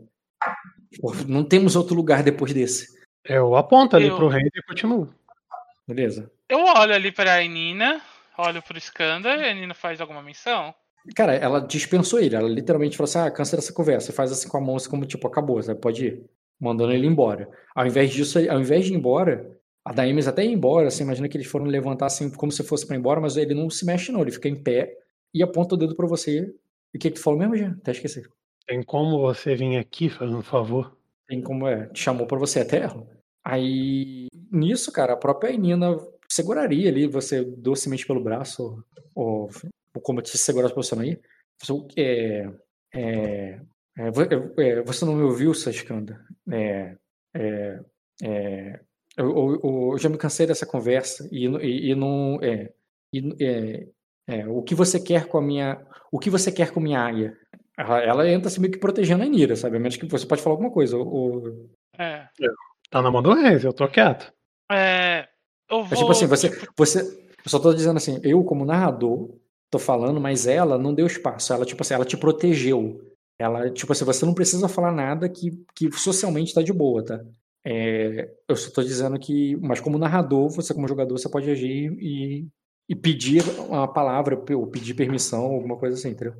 Não 1.28 1.44
temos 1.44 1.76
outro 1.76 1.94
lugar 1.94 2.24
depois 2.24 2.52
desse. 2.52 2.88
Eu 3.24 3.54
aponto 3.54 3.94
ali 3.94 4.08
eu... 4.08 4.16
pro 4.16 4.28
rei 4.28 4.42
e 4.42 4.62
continuo. 4.62 5.14
Beleza. 5.86 6.28
Eu 6.48 6.60
olho 6.60 6.94
ali 6.94 7.12
pra 7.12 7.40
Nina, 7.42 8.00
olho 8.38 8.62
pro 8.62 8.78
Skander 8.78 9.38
e 9.38 9.48
a 9.48 9.54
Nina 9.54 9.74
faz 9.74 10.00
alguma 10.00 10.22
menção. 10.22 10.74
Cara, 11.16 11.34
ela 11.34 11.60
dispensou 11.60 12.20
ele. 12.20 12.36
Ela 12.36 12.48
literalmente 12.48 12.96
falou 12.96 13.08
assim: 13.08 13.18
ah, 13.18 13.30
cancela 13.30 13.60
essa 13.60 13.72
conversa. 13.72 14.12
Faz 14.12 14.30
assim 14.30 14.48
com 14.48 14.56
a 14.56 14.60
mão, 14.60 14.76
assim 14.76 14.88
como 14.88 15.04
tipo, 15.04 15.26
acabou, 15.26 15.62
sabe? 15.62 15.80
Pode 15.80 16.06
ir. 16.06 16.24
Mandando 16.60 16.92
ele 16.92 17.06
embora. 17.06 17.48
Ao 17.74 17.84
invés 17.84 18.12
disso, 18.12 18.38
ao 18.38 18.60
invés 18.60 18.84
de 18.84 18.92
ir 18.92 18.96
embora, 18.96 19.50
a 19.84 19.92
Daemis 19.92 20.28
até 20.28 20.44
ia 20.44 20.52
embora, 20.52 20.86
assim, 20.86 21.02
imagina 21.02 21.28
que 21.28 21.36
eles 21.36 21.48
foram 21.48 21.66
levantar 21.66 22.06
assim, 22.06 22.30
como 22.30 22.52
se 22.52 22.62
fosse 22.62 22.86
para 22.86 22.94
ir 22.94 23.00
embora, 23.00 23.20
mas 23.20 23.36
ele 23.36 23.52
não 23.52 23.68
se 23.68 23.84
mexe, 23.84 24.12
não. 24.12 24.22
Ele 24.22 24.30
fica 24.30 24.48
em 24.48 24.54
pé 24.54 24.96
e 25.34 25.42
aponta 25.42 25.74
o 25.74 25.78
dedo 25.78 25.96
para 25.96 26.06
você. 26.06 26.54
E 26.94 26.98
o 26.98 27.00
que, 27.00 27.10
que 27.10 27.16
tu 27.16 27.20
falou 27.20 27.38
mesmo, 27.38 27.56
Jean? 27.56 27.76
Até 27.80 27.90
esqueci. 27.90 28.22
Tem 28.64 28.80
como 28.82 29.18
você 29.18 29.56
vir 29.56 29.76
aqui, 29.76 30.08
fazendo 30.08 30.42
favor? 30.42 30.96
Tem 31.26 31.42
como 31.42 31.66
é. 31.66 31.86
Te 31.88 32.00
chamou 32.00 32.26
para 32.26 32.38
você 32.38 32.60
até? 32.60 32.86
Aí, 33.44 34.28
nisso, 34.52 34.92
cara, 34.92 35.14
a 35.14 35.16
própria 35.16 35.56
Nina 35.56 35.96
seguraria 36.32 36.88
ali 36.88 37.06
você 37.06 37.44
docemente 37.44 38.06
pelo 38.06 38.22
braço, 38.22 38.82
ou, 39.14 39.50
ou 39.94 40.02
como 40.02 40.22
te 40.22 40.36
segurasse 40.38 40.74
posição 40.74 41.00
aí. 41.00 41.20
É, 41.96 42.48
é, 42.94 43.60
é, 43.98 44.08
é, 44.58 44.82
você 44.82 45.04
não 45.04 45.14
me 45.14 45.22
ouviu, 45.22 45.54
Sashkanda? 45.54 46.24
É, 46.50 46.96
é, 47.34 47.80
é, 48.22 48.80
eu, 49.16 49.60
eu, 49.62 49.90
eu, 49.92 49.98
já 49.98 50.08
me 50.08 50.16
cansei 50.16 50.46
dessa 50.46 50.66
conversa 50.66 51.28
e, 51.30 51.46
e, 51.46 51.90
e 51.90 51.94
não. 51.94 52.38
É, 52.42 52.72
e, 53.14 53.92
é, 54.28 54.46
o 54.48 54.62
que 54.62 54.74
você 54.74 54.98
quer 54.98 55.26
com 55.26 55.38
a 55.38 55.42
minha. 55.42 55.84
O 56.10 56.18
que 56.18 56.30
você 56.30 56.50
quer 56.50 56.70
com 56.72 56.80
a 56.80 56.82
minha 56.82 57.00
área? 57.00 57.36
Ela, 57.76 58.00
ela 58.00 58.30
entra 58.30 58.48
assim 58.48 58.60
meio 58.60 58.72
que 58.72 58.78
protegendo 58.78 59.22
a 59.22 59.26
Nira, 59.26 59.56
sabe? 59.56 59.76
A 59.76 59.80
menos 59.80 59.96
que 59.96 60.06
você 60.06 60.26
pode 60.26 60.42
falar 60.42 60.54
alguma 60.54 60.70
coisa. 60.70 60.96
Ou, 60.96 61.68
é. 61.98 62.26
Tá 62.90 63.02
na 63.02 63.10
mão 63.10 63.22
do 63.22 63.34
Reis, 63.34 63.64
eu 63.64 63.72
tô 63.72 63.88
quieto. 63.88 64.32
É. 64.70 65.28
Eu 65.72 65.84
vou... 65.84 65.96
É 65.96 66.00
tipo 66.00 66.12
assim, 66.12 66.26
você, 66.26 66.50
você. 66.76 67.00
Eu 67.00 67.50
só 67.50 67.58
tô 67.58 67.72
dizendo 67.72 67.96
assim, 67.96 68.20
eu, 68.22 68.44
como 68.44 68.64
narrador, 68.64 69.30
tô 69.70 69.78
falando, 69.78 70.20
mas 70.20 70.46
ela 70.46 70.76
não 70.76 70.94
deu 70.94 71.06
espaço. 71.06 71.52
Ela, 71.52 71.64
tipo 71.64 71.82
assim, 71.82 71.94
ela 71.94 72.04
te 72.04 72.16
protegeu. 72.16 73.00
Ela, 73.40 73.70
tipo 73.70 73.90
assim, 73.90 74.04
você 74.04 74.26
não 74.26 74.34
precisa 74.34 74.68
falar 74.68 74.92
nada 74.92 75.28
que, 75.28 75.64
que 75.74 75.90
socialmente 75.92 76.52
tá 76.52 76.62
de 76.62 76.72
boa, 76.72 77.04
tá? 77.04 77.24
É, 77.64 78.30
eu 78.46 78.54
só 78.54 78.70
tô 78.70 78.82
dizendo 78.82 79.18
que, 79.18 79.56
mas 79.56 79.80
como 79.80 79.98
narrador, 79.98 80.50
você 80.50 80.74
como 80.74 80.86
jogador, 80.86 81.18
você 81.18 81.28
pode 81.28 81.50
agir 81.50 81.92
e, 81.98 82.46
e 82.88 82.94
pedir 82.94 83.42
uma 83.58 83.88
palavra, 83.88 84.40
ou 84.54 84.66
pedir 84.66 84.94
permissão, 84.94 85.44
alguma 85.44 85.76
coisa 85.76 85.96
assim, 85.96 86.10
entendeu? 86.10 86.34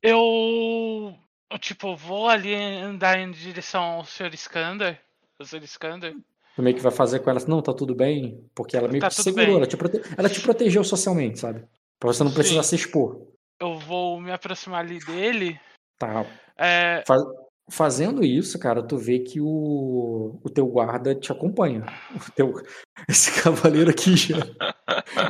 Eu, 0.00 1.14
tipo, 1.58 1.96
vou 1.96 2.28
ali 2.28 2.54
andar 2.54 3.18
em 3.18 3.30
direção 3.32 3.82
ao 3.82 4.04
Sr. 4.04 4.32
Skander 4.34 5.00
Sr. 5.44 5.62
Skander. 5.64 6.16
Meio 6.58 6.74
que 6.74 6.82
vai 6.82 6.92
fazer 6.92 7.20
com 7.20 7.30
ela 7.30 7.38
assim, 7.38 7.50
não, 7.50 7.62
tá 7.62 7.72
tudo 7.72 7.94
bem, 7.94 8.44
porque 8.54 8.76
ela 8.76 8.88
meio 8.88 9.00
tá 9.00 9.08
que 9.08 9.14
te 9.14 9.22
segurou, 9.22 9.56
ela 9.56 9.66
te, 9.66 9.76
prote... 9.76 10.02
ela 10.16 10.28
te 10.28 10.40
protegeu 10.40 10.82
socialmente, 10.82 11.38
sabe? 11.38 11.64
Pra 12.00 12.12
você 12.12 12.24
não 12.24 12.32
precisar 12.32 12.62
Sim. 12.64 12.70
se 12.70 12.74
expor. 12.76 13.28
Eu 13.60 13.78
vou 13.78 14.20
me 14.20 14.32
aproximar 14.32 14.84
ali 14.84 14.98
dele. 14.98 15.58
Tá. 15.98 16.26
É... 16.56 17.02
Faz... 17.06 17.22
Fazendo 17.70 18.24
isso, 18.24 18.58
cara, 18.58 18.82
tu 18.82 18.96
vê 18.96 19.18
que 19.18 19.42
o, 19.42 20.40
o 20.42 20.48
teu 20.48 20.66
guarda 20.66 21.14
te 21.14 21.30
acompanha. 21.30 21.84
O 22.14 22.32
teu... 22.32 22.54
Esse 23.06 23.42
cavaleiro 23.42 23.90
aqui 23.90 24.16
já 24.16 24.38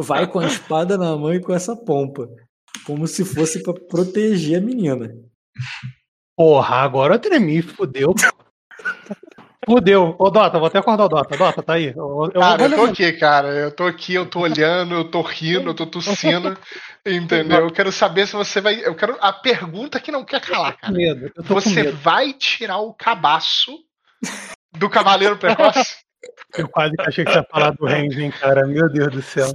vai 0.01 0.27
com 0.31 0.39
a 0.39 0.47
espada 0.47 0.97
na 0.97 1.17
mão 1.17 1.35
e 1.35 1.41
com 1.41 1.53
essa 1.53 1.75
pompa. 1.75 2.29
Como 2.87 3.09
se 3.09 3.25
fosse 3.25 3.63
para 3.63 3.75
proteger 3.75 4.59
a 4.59 4.65
menina. 4.65 5.13
Porra, 6.37 6.77
agora 6.77 7.17
eu 7.17 7.19
tremi, 7.19 7.61
fodeu. 7.61 8.15
Fudeu. 9.67 10.15
Ô, 10.19 10.31
Dota, 10.31 10.59
vou 10.59 10.69
até 10.69 10.79
acordar 10.79 11.05
o 11.05 11.09
Dota. 11.09 11.37
Dota, 11.37 11.63
tá 11.63 11.75
aí. 11.75 11.93
Eu, 11.95 12.31
Cara, 12.33 12.63
eu 12.63 12.75
tô 12.75 12.85
aqui, 12.85 13.13
cara. 13.13 13.49
Eu 13.49 13.71
tô 13.71 13.85
aqui, 13.85 14.15
eu 14.15 14.27
tô 14.27 14.41
olhando, 14.41 14.95
eu 14.95 15.05
tô 15.11 15.21
rindo, 15.21 15.71
eu 15.71 15.75
tô 15.75 15.87
tossindo. 15.87 16.57
Entendeu? 17.05 17.61
Eu 17.61 17.73
quero 17.73 17.91
saber 17.91 18.27
se 18.27 18.35
você 18.35 18.61
vai. 18.61 18.81
Eu 18.85 18.95
quero. 18.95 19.17
A 19.21 19.33
pergunta 19.33 19.99
que 19.99 20.13
não 20.13 20.25
quer 20.25 20.41
calar, 20.41 20.77
cara. 20.77 20.93
medo. 20.93 21.33
Você 21.37 21.91
vai 21.91 22.33
tirar 22.33 22.79
o 22.79 22.95
cabaço 22.95 23.73
do 24.77 24.89
Cavaleiro 24.89 25.37
Precoce? 25.37 25.97
Eu 26.57 26.69
quase 26.69 26.95
achei 27.01 27.25
que 27.25 27.33
você 27.33 27.39
ia 27.39 27.47
falar 27.51 27.71
do 27.71 27.85
Rengen, 27.87 28.31
cara. 28.31 28.67
Meu 28.67 28.89
Deus 28.91 29.13
do 29.13 29.23
céu. 29.23 29.49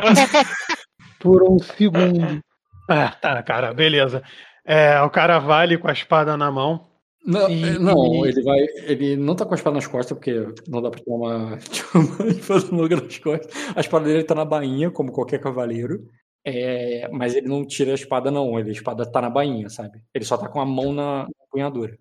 Por 1.20 1.44
um 1.44 1.60
segundo. 1.60 2.42
Ah, 2.90 3.10
tá, 3.10 3.42
cara, 3.44 3.74
beleza. 3.74 4.22
É, 4.66 5.02
o 5.02 5.10
cara 5.10 5.40
vai 5.40 5.64
ali 5.64 5.78
com 5.78 5.88
a 5.88 5.94
espada 5.94 6.36
na 6.38 6.52
mão. 6.52 6.86
Não, 7.26 7.50
E- 7.50 7.64
é, 7.64 7.80
não, 7.80 8.26
ele 8.26 8.42
vai. 8.44 8.60
Ele 8.86 9.16
não 9.16 9.36
tá 9.36 9.46
com 9.46 9.54
a 9.54 9.56
espada 9.56 9.76
nas 9.76 9.88
costas, 9.88 10.18
porque 10.18 10.34
não 10.68 10.82
dá 10.82 10.90
pra 10.92 11.00
tirar 11.00 11.16
uma, 11.16 11.58
uma 11.96 12.78
longa 12.82 12.96
nas 12.98 13.18
costas. 13.20 13.52
A 13.76 13.80
espada 13.80 14.06
dele 14.06 14.24
tá 14.24 14.36
na 14.36 14.44
bainha, 14.46 14.92
como 14.92 15.12
qualquer 15.12 15.40
cavaleiro. 15.40 16.06
É, 16.46 17.08
mas 17.12 17.34
ele 17.36 17.48
não 17.48 17.66
tira 17.66 17.92
a 17.92 17.96
espada, 17.96 18.30
não. 18.30 18.60
Ele, 18.60 18.70
a 18.70 18.74
espada 18.74 19.06
tá 19.10 19.22
na 19.22 19.30
bainha, 19.30 19.70
sabe? 19.70 20.02
Ele 20.14 20.26
só 20.26 20.38
tá 20.38 20.50
com 20.50 20.60
a 20.60 20.66
mão 20.66 20.92
na, 20.92 21.24
na 21.24 21.30
empunhadura. 21.48 21.98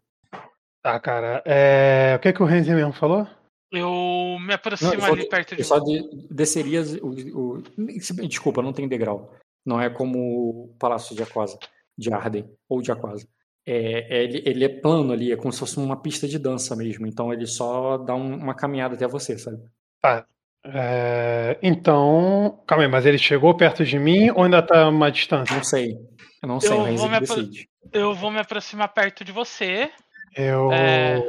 Tá, 0.82 0.98
cara. 0.98 1.40
É, 1.46 2.14
o 2.16 2.18
que, 2.20 2.32
que 2.32 2.42
o 2.42 2.46
Renzen 2.46 2.74
mesmo 2.74 2.92
falou? 2.92 3.24
Eu 3.70 4.36
me 4.40 4.48
Não, 4.48 4.54
aproximo 4.54 4.92
eu 4.94 5.00
só, 5.00 5.12
ali 5.12 5.28
perto 5.28 5.54
de 5.54 5.62
eu 5.62 5.64
só 5.64 5.78
de- 5.78 6.26
desceria 6.30 6.82
o, 7.00 7.54
o- 7.56 7.62
Desculpa, 8.28 8.60
não 8.60 8.72
tem 8.72 8.88
degrau. 8.88 9.32
Não 9.64 9.80
é 9.80 9.88
como 9.88 10.18
o 10.18 10.74
Palácio 10.78 11.14
de 11.14 11.22
Aquasa, 11.22 11.56
de 11.96 12.12
Arden, 12.12 12.50
ou 12.68 12.82
de 12.82 12.90
Aquasa. 12.90 13.26
É, 13.64 14.16
é- 14.18 14.24
ele, 14.24 14.42
ele 14.44 14.64
é 14.64 14.68
plano 14.68 15.12
ali, 15.12 15.30
é 15.32 15.36
como 15.36 15.52
se 15.52 15.58
fosse 15.60 15.78
uma 15.78 15.96
pista 16.00 16.26
de 16.26 16.38
dança 16.38 16.74
mesmo. 16.76 17.06
Então 17.06 17.32
ele 17.32 17.46
só 17.46 17.96
dá 17.98 18.14
um- 18.14 18.36
uma 18.36 18.54
caminhada 18.54 18.94
até 18.94 19.06
você, 19.06 19.38
sabe? 19.38 19.58
É, 20.64 21.58
então. 21.62 22.60
Calma 22.66 22.84
aí, 22.84 22.90
mas 22.90 23.04
ele 23.06 23.18
chegou 23.18 23.56
perto 23.56 23.84
de 23.84 23.98
mim 23.98 24.30
ou 24.30 24.44
ainda 24.44 24.62
tá 24.62 24.84
a 24.84 24.88
uma 24.88 25.10
distância? 25.10 25.54
Não 25.56 25.64
sei. 25.64 25.96
Eu 26.42 26.48
não 26.48 26.60
sei, 26.60 26.70
Eu 26.76 26.84
que 26.84 27.04
apro- 27.04 27.20
decide. 27.20 27.68
Eu 27.92 28.14
vou 28.14 28.30
me 28.30 28.38
aproximar 28.38 28.88
perto 28.92 29.24
de 29.24 29.32
você. 29.32 29.90
Eu. 30.36 30.72
É. 30.72 31.20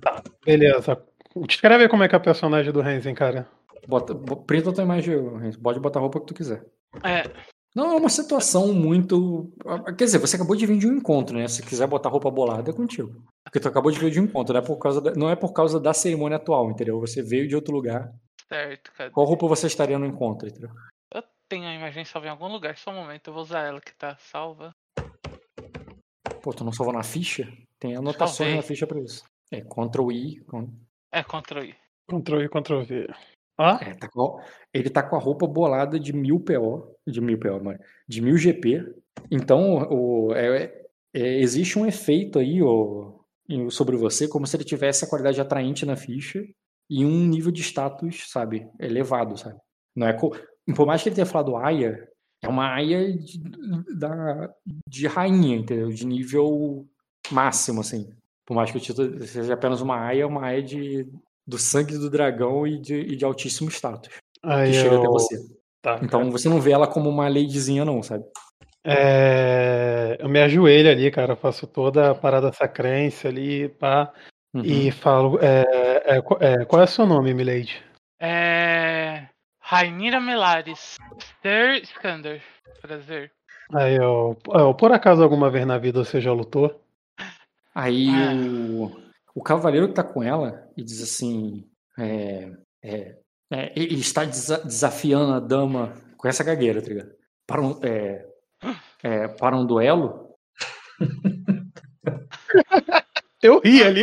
Tá, 0.00 0.22
beleza. 0.44 1.00
Descreve 1.46 1.84
aí 1.84 1.88
como 1.88 2.02
é 2.02 2.08
que 2.08 2.14
é 2.14 2.18
o 2.18 2.22
personagem 2.22 2.72
do 2.72 2.80
Renzen, 2.80 3.14
cara. 3.14 3.48
Bota, 3.86 4.14
bo- 4.14 4.36
printa 4.36 4.70
a 4.70 4.72
tua 4.72 4.84
imagem, 4.84 5.16
Renzi. 5.38 5.58
Pode 5.58 5.80
botar 5.80 5.98
a 5.98 6.02
roupa 6.02 6.20
que 6.20 6.26
tu 6.26 6.34
quiser. 6.34 6.64
É, 7.04 7.24
Não, 7.74 7.92
é 7.92 7.96
uma 7.96 8.08
situação 8.08 8.72
muito. 8.72 9.52
Quer 9.96 10.04
dizer, 10.04 10.18
você 10.18 10.36
acabou 10.36 10.56
de 10.56 10.66
vir 10.66 10.78
de 10.78 10.88
um 10.88 10.96
encontro, 10.96 11.36
né? 11.36 11.46
Se 11.46 11.62
quiser 11.62 11.86
botar 11.86 12.08
roupa 12.08 12.30
bolada, 12.30 12.70
é 12.70 12.74
contigo. 12.74 13.22
Porque 13.44 13.60
tu 13.60 13.68
acabou 13.68 13.92
de 13.92 13.98
vir 13.98 14.10
de 14.10 14.20
um 14.20 14.24
encontro, 14.24 14.54
não 14.54 14.60
é 14.60 14.64
por 14.64 14.78
causa 14.78 15.00
da, 15.00 15.12
não 15.14 15.30
é 15.30 15.36
por 15.36 15.52
causa 15.52 15.78
da 15.78 15.92
cerimônia 15.92 16.36
atual, 16.36 16.70
entendeu? 16.70 16.98
Você 17.00 17.22
veio 17.22 17.46
de 17.46 17.54
outro 17.54 17.72
lugar. 17.74 18.10
certo, 18.48 18.92
cara. 18.92 19.10
Qual 19.10 19.26
roupa 19.26 19.46
você 19.46 19.66
estaria 19.66 19.98
no 19.98 20.06
encontro, 20.06 20.48
entendeu? 20.48 20.70
Eu 21.14 21.22
tenho 21.48 21.66
a 21.66 21.74
imagem 21.74 22.04
salva 22.04 22.26
em 22.26 22.30
algum 22.30 22.48
lugar, 22.48 22.76
só 22.76 22.90
um 22.90 22.94
momento, 22.94 23.28
eu 23.28 23.34
vou 23.34 23.42
usar 23.42 23.60
ela 23.60 23.80
que 23.80 23.94
tá 23.94 24.16
salva. 24.18 24.74
Pô, 26.42 26.52
tu 26.52 26.64
não 26.64 26.72
salvou 26.72 26.94
na 26.94 27.02
ficha? 27.02 27.50
Tem 27.78 27.96
anotações 27.96 28.36
Salvei. 28.36 28.56
na 28.56 28.62
ficha 28.62 28.86
pra 28.86 29.00
isso. 29.00 29.24
É 29.52 29.60
Ctrl 29.60 30.12
I. 30.12 30.42
É, 31.12 31.22
Ctrl 31.22 31.64
I. 31.64 31.76
Ctrl 32.10 32.42
I, 32.42 32.48
Ctrl 32.48 32.82
V. 32.82 33.08
É, 33.82 33.94
tá 33.94 34.08
com 34.08 34.40
ele 34.72 34.88
tá 34.88 35.02
com 35.02 35.16
a 35.16 35.18
roupa 35.18 35.46
bolada 35.46 35.98
de 35.98 36.12
1000 36.12 36.40
PO. 36.40 36.94
De 37.06 37.20
1000 37.20 37.38
PO, 37.38 37.64
mano. 37.64 37.78
De 38.06 38.20
1000 38.20 38.36
GP. 38.36 38.94
Então, 39.30 39.88
o, 39.90 40.32
é- 40.34 40.72
é- 41.14 41.40
existe 41.40 41.78
um 41.78 41.86
efeito 41.86 42.38
aí 42.38 42.62
ó, 42.62 43.12
sobre 43.70 43.96
você, 43.96 44.28
como 44.28 44.46
se 44.46 44.56
ele 44.56 44.64
tivesse 44.64 45.04
a 45.04 45.08
qualidade 45.08 45.40
atraente 45.40 45.84
na 45.86 45.96
ficha 45.96 46.44
e 46.88 47.04
um 47.04 47.26
nível 47.26 47.50
de 47.50 47.62
status, 47.62 48.30
sabe, 48.30 48.68
elevado, 48.78 49.36
sabe? 49.36 49.58
Não 49.94 50.06
é 50.06 50.12
por 50.74 50.86
mais 50.86 51.02
que 51.02 51.08
ele 51.08 51.16
tenha 51.16 51.26
falado 51.26 51.56
Aya, 51.56 52.06
é 52.42 52.48
uma 52.48 52.74
Aya 52.74 53.12
de, 53.16 53.40
da, 53.96 54.50
de 54.86 55.06
rainha, 55.06 55.56
entendeu? 55.56 55.88
De 55.88 56.06
nível 56.06 56.86
máximo, 57.30 57.80
assim. 57.80 58.08
Por 58.46 58.54
mais 58.54 58.70
que 58.70 58.78
o 58.78 58.80
título 58.80 59.26
seja 59.26 59.54
apenas 59.54 59.80
uma 59.80 59.98
Aya, 59.98 60.22
é 60.22 60.26
uma 60.26 60.46
Aya 60.46 60.62
de, 60.62 61.06
do 61.48 61.58
sangue 61.58 61.96
do 61.96 62.10
dragão 62.10 62.66
e 62.66 62.78
de, 62.78 62.94
e 62.94 63.16
de 63.16 63.24
altíssimo 63.24 63.70
status, 63.70 64.08
que 64.08 64.18
aí 64.44 64.72
chega 64.74 64.94
eu... 64.94 64.98
até 64.98 65.08
você. 65.08 65.36
Tá, 65.80 65.98
Então 66.02 66.30
você 66.30 66.48
não 66.48 66.60
vê 66.60 66.72
ela 66.72 66.86
como 66.86 67.08
uma 67.08 67.28
ladyzinha, 67.28 67.84
não, 67.84 68.02
sabe? 68.02 68.24
É, 68.84 70.16
eu 70.20 70.28
me 70.28 70.40
ajoelho 70.40 70.90
ali, 70.90 71.10
cara, 71.10 71.34
faço 71.36 71.66
toda 71.66 72.10
a 72.10 72.14
parada 72.14 72.52
sacrência 72.52 73.30
ali, 73.30 73.68
pá, 73.68 74.12
Uhum. 74.54 74.62
e 74.64 74.90
falo, 74.90 75.38
é, 75.42 75.62
é, 76.04 76.16
é, 76.40 76.64
qual 76.64 76.80
é 76.80 76.84
o 76.84 76.88
seu 76.88 77.06
nome, 77.06 77.34
Milady? 77.34 77.82
É. 78.18 79.26
Rainira 79.60 80.18
Melares. 80.20 80.96
Sir 81.42 81.82
Skander. 81.82 82.42
Prazer. 82.80 83.30
Aí 83.74 83.94
eu, 83.96 84.36
eu, 84.54 84.74
por 84.74 84.90
acaso 84.92 85.22
alguma 85.22 85.50
vez 85.50 85.66
na 85.66 85.76
vida 85.76 86.02
você 86.02 86.18
já 86.20 86.32
lutou? 86.32 86.80
Aí 87.74 88.08
Ah. 88.08 88.32
o, 88.34 89.07
o 89.34 89.42
cavaleiro 89.42 89.88
que 89.88 89.94
tá 89.94 90.02
com 90.02 90.22
ela 90.22 90.68
e 90.76 90.82
diz 90.82 91.02
assim: 91.02 91.64
é, 91.98 92.50
é, 92.82 93.16
é, 93.50 93.72
ele 93.76 94.00
está 94.00 94.24
desa- 94.24 94.64
desafiando 94.64 95.32
a 95.32 95.40
dama 95.40 95.94
com 96.16 96.26
essa 96.28 96.42
gagueira, 96.44 96.80
tá 96.82 96.88
ligado? 96.88 97.12
Para 97.46 97.62
um, 97.62 97.78
é, 97.82 98.26
é, 99.02 99.28
para 99.28 99.56
um 99.56 99.64
duelo. 99.66 100.34
Eu 103.42 103.60
ri 103.60 103.82
ali. 103.84 104.02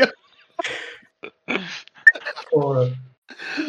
Porra. 2.50 2.90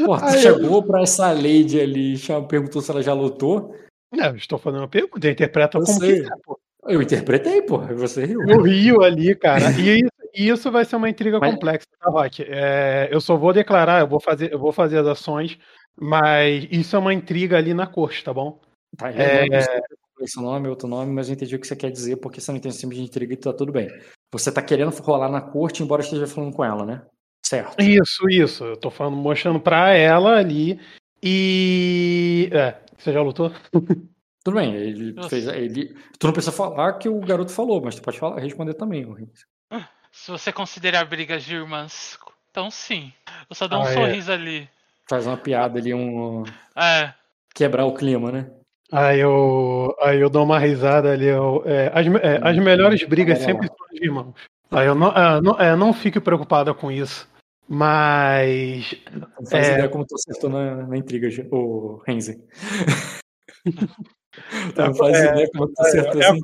Pô, 0.05 0.17
tu 0.17 0.25
Ai, 0.25 0.37
eu- 0.37 0.41
chegou 0.61 0.83
pra 0.83 1.03
essa 1.03 1.33
lady 1.33 1.81
ali, 1.81 2.15
já 2.17 2.41
perguntou 2.41 2.81
se 2.81 2.91
ela 2.91 3.03
já 3.03 3.13
lutou. 3.13 3.75
Eu 4.13 4.37
estou 4.37 4.59
fazendo 4.59 4.81
uma 4.83 4.89
pergunta, 4.89 5.29
interpreta 5.29 5.77
Eu 5.79 5.83
como 5.83 5.99
sei. 5.99 6.21
quiser, 6.23 6.37
pô. 6.45 6.59
Eu 6.87 7.03
interpretei, 7.03 7.63
pô, 7.63 7.83
e 7.83 7.95
você 7.95 8.25
riu. 8.25 8.41
Eu 8.49 8.63
rio 8.63 9.03
ali, 9.03 9.35
cara. 9.35 9.73
E 9.73 10.07
isso, 10.37 10.43
e 10.43 10.49
isso 10.55 10.71
vai 10.71 10.85
ser 10.85 10.97
uma 10.97 11.09
intriga 11.09 11.39
Mas- 11.39 11.53
complexa, 11.55 11.87
tá, 11.99 12.11
Rock? 12.11 12.45
É, 12.49 13.09
eu 13.11 13.21
só 13.21 13.37
vou 13.37 13.53
declarar, 13.53 14.01
eu 14.01 14.07
vou 14.09 14.21
fazer, 14.21 14.53
eu 14.53 14.59
vou 14.59 14.73
fazer 14.73 14.99
as 14.99 15.07
ações, 15.07 15.59
mas 15.99 16.67
isso 16.71 16.95
é 16.97 16.99
uma 16.99 17.15
intriga 17.15 17.57
ali 17.57 17.73
na 17.75 17.87
corte, 17.87 18.23
tá 18.25 18.33
bom? 18.33 18.61
Tá, 18.97 19.11
eu 19.13 19.19
É. 19.21 19.49
não 19.49 19.61
sei 19.61 19.81
esse 20.21 20.41
nome, 20.41 20.67
outro 20.69 20.89
nome, 20.89 21.13
mas 21.13 21.29
eu 21.29 21.35
entendi 21.35 21.55
o 21.57 21.59
que 21.61 21.67
você 21.67 21.77
quer 21.77 21.91
dizer, 21.91 22.17
porque 22.17 22.41
você 22.41 22.51
não 22.51 22.59
tem 22.59 22.71
esse 22.71 22.89
de 22.89 23.03
intriga 23.03 23.35
e 23.35 23.37
tá 23.37 23.53
tudo 23.53 23.71
bem. 23.71 23.87
Você 24.33 24.51
tá 24.51 24.63
querendo 24.63 24.91
rolar 25.03 25.29
na 25.31 25.41
corte, 25.43 25.83
embora 25.83 26.01
esteja 26.03 26.27
falando 26.27 26.55
com 26.55 26.65
ela, 26.65 26.87
né? 26.87 27.03
Certo. 27.45 27.81
Isso, 27.81 28.29
isso. 28.31 28.65
Eu 28.65 28.77
tô 28.77 28.91
falando, 28.91 29.17
mostrando 29.17 29.61
pra 29.61 29.91
ela 29.93 30.37
ali. 30.39 30.81
E. 31.23 32.49
É, 32.53 32.77
você 32.97 33.13
já 33.13 33.21
lutou? 33.23 33.53
Tudo 34.45 34.55
bem, 34.57 34.75
ele 34.75 35.13
Nossa. 35.13 35.29
fez. 35.29 35.47
Ele, 35.49 35.95
tu 36.19 36.27
não 36.27 36.33
precisa 36.33 36.51
falar 36.57 36.95
que 36.95 37.09
o 37.09 37.21
garoto 37.21 37.53
falou, 37.53 37.81
mas 37.83 37.97
tu 37.97 38.03
pode 38.03 38.19
falar, 38.19 38.41
responder 38.41 38.75
também. 38.75 39.03
Henrique. 39.03 39.33
Se 40.19 40.31
você 40.31 40.51
considerar 40.53 41.05
brigas 41.05 41.45
de 41.45 41.55
irmãs, 41.55 42.19
então 42.51 42.71
sim. 42.71 43.13
Eu 43.49 43.55
só 43.55 43.69
dou 43.69 43.81
um 43.81 43.83
Ah, 43.85 43.91
é. 43.91 43.93
sorriso 43.93 44.33
ali. 44.33 44.69
Faz 45.09 45.27
uma 45.27 45.37
piada 45.37 45.79
ali, 45.79 45.93
um. 45.95 46.43
É. 46.75 47.13
Quebrar 47.55 47.85
o 47.85 47.95
clima, 47.95 48.33
né? 48.33 48.51
Aí 48.91 49.21
eu, 49.21 49.95
aí 50.01 50.19
eu 50.21 50.31
dou 50.31 50.43
uma 50.45 50.59
risada 50.59 51.13
ali. 51.13 51.27
Eu, 51.27 51.63
é, 51.67 51.93
as, 51.95 52.07
é, 52.07 52.41
as 52.43 52.57
melhores 52.59 53.03
brigas 53.05 53.39
Amarelo. 53.39 53.63
sempre 53.63 53.77
são 53.77 53.87
de 53.93 54.05
irmãos. 54.05 54.35
Aí 54.71 54.87
eu 54.87 54.95
não, 54.95 55.09
é, 55.13 55.41
não, 55.41 55.61
é, 55.61 55.77
não 55.77 55.93
fique 55.93 56.19
preocupada 56.19 56.73
com 56.75 56.91
isso. 56.91 57.29
Mas. 57.69 58.95
Não 59.13 59.47
faz 59.49 59.69
É. 59.69 59.73
ideia 59.75 59.89
como 59.89 60.05
tu 60.07 60.15
acertou 60.15 60.49
na, 60.51 60.87
na 60.87 60.97
intriga, 60.97 61.29
o 61.53 62.03
Renzi. 62.07 62.43
Não 64.77 64.95
faz 64.95 65.17
É, 65.17 65.31
ideia 65.31 65.51
como. 65.53 65.73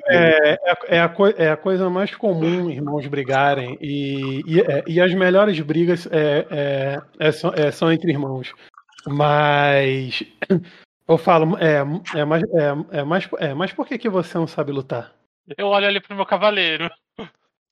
É, 0.08 0.52
é, 0.52 0.58
é 0.96 1.00
a 1.00 1.08
coi- 1.08 1.34
é 1.36 1.50
a 1.50 1.56
coisa 1.56 1.88
mais 1.90 2.14
comum 2.14 2.70
irmãos 2.70 3.06
brigarem. 3.06 3.76
E, 3.80 4.42
e, 4.46 4.60
é, 4.60 4.84
e 4.86 5.00
as 5.00 5.12
melhores 5.14 5.58
brigas 5.60 6.06
é, 6.10 6.46
é, 6.50 7.02
é, 7.18 7.32
são, 7.32 7.52
é, 7.54 7.70
são 7.70 7.92
entre 7.92 8.10
irmãos. 8.10 8.52
Mas. 9.06 10.24
Eu 11.08 11.18
falo, 11.18 11.58
é, 11.58 11.84
é, 12.16 12.24
mas, 12.24 12.42
é, 12.44 12.98
é, 12.98 13.04
mas, 13.04 13.28
é, 13.38 13.52
mas 13.52 13.72
por 13.72 13.86
que, 13.86 13.98
que 13.98 14.08
você 14.08 14.38
não 14.38 14.46
sabe 14.46 14.70
lutar? 14.72 15.12
Eu 15.58 15.66
olho 15.66 15.86
ali 15.86 16.00
pro 16.00 16.14
meu 16.14 16.24
cavaleiro. 16.24 16.88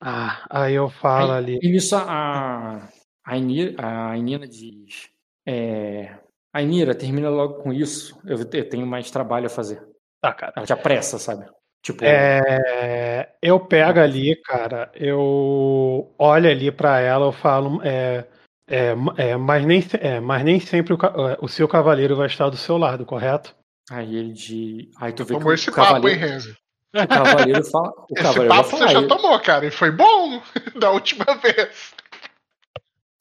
Ah, 0.01 0.45
aí 0.49 0.73
eu 0.73 0.89
falo 0.89 1.31
ali. 1.31 1.59
E 1.61 1.69
nisso 1.69 1.95
a, 1.95 2.87
a, 3.23 3.37
Inira, 3.37 4.09
a 4.09 4.17
Inina 4.17 4.47
diz: 4.47 5.09
é, 5.45 6.15
A 6.53 6.61
Inira, 6.61 6.93
termina 6.93 7.29
logo 7.29 7.55
com 7.63 7.71
isso. 7.71 8.19
Eu, 8.25 8.37
eu 8.37 8.69
tenho 8.69 8.85
mais 8.85 9.09
trabalho 9.09 9.45
a 9.45 9.49
fazer. 9.49 9.81
Tá, 10.21 10.33
cara. 10.33 10.53
Ela 10.55 10.65
te 10.65 10.73
apressa, 10.73 11.17
sabe? 11.17 11.45
Tipo, 11.81 12.05
É, 12.05 13.33
eu 13.41 13.59
pego 13.59 13.99
ali, 13.99 14.35
cara, 14.43 14.91
eu 14.93 16.13
olho 16.17 16.49
ali 16.49 16.71
pra 16.71 16.99
ela, 16.99 17.25
eu 17.25 17.31
falo, 17.31 17.81
é, 17.83 18.27
é, 18.67 18.93
é, 19.17 19.35
mas, 19.35 19.65
nem, 19.65 19.83
é, 19.99 20.19
mas 20.19 20.43
nem 20.43 20.59
sempre 20.59 20.93
o, 20.93 20.97
é, 21.27 21.37
o 21.41 21.47
seu 21.47 21.67
cavaleiro 21.67 22.15
vai 22.15 22.27
estar 22.27 22.49
do 22.49 22.57
seu 22.57 22.77
lado, 22.77 23.03
correto? 23.03 23.55
aí 23.91 24.15
ele 24.15 24.31
de. 24.31 24.89
Aí 24.97 25.11
tu 25.11 25.25
vê 25.25 25.33
Tomou 25.33 25.49
que 25.49 25.55
esse 25.55 25.69
o 25.69 25.73
papo, 25.73 26.07
hein, 26.07 26.17
cavaleiro, 26.17 26.19
Renzi? 26.19 26.57
o 26.93 27.07
cavaleiro 27.07 27.63
fala. 27.65 27.89
O 27.89 28.05
Esse 28.13 28.23
cavaleiro 28.23 28.55
papo 28.55 28.69
você 28.69 28.87
já 28.87 29.07
tomou, 29.07 29.39
cara, 29.39 29.65
e 29.65 29.71
foi 29.71 29.91
bom 29.91 30.41
da 30.79 30.91
última 30.91 31.25
vez. 31.35 31.93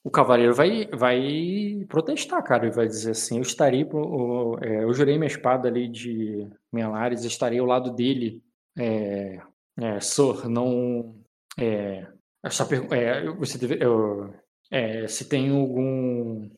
O 0.02 0.10
cavaleiro 0.10 0.54
vai, 0.54 0.86
vai 0.88 1.84
protestar, 1.88 2.42
cara, 2.42 2.66
e 2.66 2.70
vai 2.70 2.86
dizer 2.86 3.12
assim: 3.12 3.36
eu 3.36 3.42
estarei, 3.42 3.84
o- 3.84 4.58
é, 4.62 4.84
eu 4.84 4.92
jurei 4.92 5.16
minha 5.18 5.26
espada 5.26 5.68
ali 5.68 5.88
de 5.88 6.48
Menlares, 6.72 7.24
estarei 7.24 7.58
ao 7.58 7.66
lado 7.66 7.92
dele. 7.92 8.42
É, 8.78 9.40
é, 9.78 10.00
Sir, 10.00 10.48
não. 10.48 11.16
É, 11.58 12.06
essa 12.44 12.66
é, 12.94 13.26
você 13.32 13.58
deve, 13.58 13.84
eu- 13.84 14.32
é, 14.70 15.06
se 15.08 15.28
tem 15.28 15.50
algum. 15.50 16.48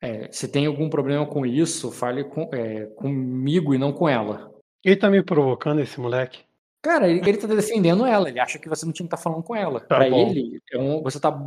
é, 0.00 0.30
se 0.32 0.48
tem 0.50 0.66
algum 0.66 0.88
problema 0.90 1.26
com 1.26 1.44
isso, 1.46 1.90
fale 1.90 2.24
com, 2.24 2.50
é, 2.54 2.86
comigo 2.86 3.74
e 3.74 3.78
não 3.78 3.92
com 3.92 4.08
ela. 4.08 4.52
Ele 4.84 4.96
tá 4.96 5.10
me 5.10 5.22
provocando, 5.22 5.80
esse 5.80 6.00
moleque. 6.00 6.44
Cara, 6.88 7.06
ele, 7.06 7.20
ele 7.28 7.36
tá 7.36 7.46
defendendo 7.46 8.06
ela, 8.06 8.30
ele 8.30 8.40
acha 8.40 8.58
que 8.58 8.66
você 8.66 8.86
não 8.86 8.94
tinha 8.94 9.06
que 9.06 9.14
estar 9.14 9.22
falando 9.22 9.42
com 9.42 9.54
ela. 9.54 9.78
Tá 9.80 9.96
pra 9.98 10.08
bom. 10.08 10.30
ele, 10.30 10.58
é 10.72 10.78
um- 10.78 11.02
você 11.02 11.20
tá 11.20 11.38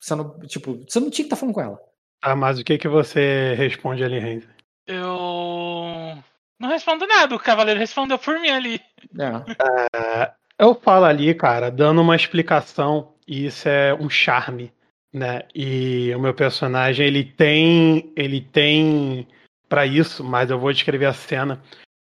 sendo. 0.00 0.36
Tipo, 0.48 0.74
você 0.88 0.98
não 0.98 1.08
tinha 1.08 1.22
que 1.24 1.32
estar 1.32 1.36
falando 1.36 1.54
com 1.54 1.60
ela. 1.60 1.78
Ah, 2.20 2.34
mas 2.34 2.58
o 2.58 2.64
que 2.64 2.76
que 2.76 2.88
você 2.88 3.54
responde 3.54 4.02
ali, 4.02 4.18
Renzo? 4.18 4.48
Eu. 4.88 6.18
Não 6.58 6.68
respondo 6.68 7.06
nada, 7.06 7.32
o 7.32 7.38
cavaleiro 7.38 7.78
respondeu 7.78 8.18
por 8.18 8.40
mim 8.40 8.48
ali. 8.50 8.80
É. 9.16 10.32
Eu 10.58 10.74
falo 10.74 11.04
ali, 11.04 11.32
cara, 11.32 11.70
dando 11.70 12.02
uma 12.02 12.16
explicação, 12.16 13.14
e 13.24 13.46
isso 13.46 13.68
é 13.68 13.94
um 13.94 14.10
charme, 14.10 14.72
né? 15.12 15.42
E 15.54 16.12
o 16.16 16.18
meu 16.18 16.34
personagem, 16.34 17.06
ele 17.06 17.22
tem, 17.22 18.12
ele 18.16 18.40
tem 18.40 19.28
para 19.68 19.86
isso, 19.86 20.24
mas 20.24 20.50
eu 20.50 20.58
vou 20.58 20.72
descrever 20.72 21.06
a 21.06 21.12
cena. 21.12 21.62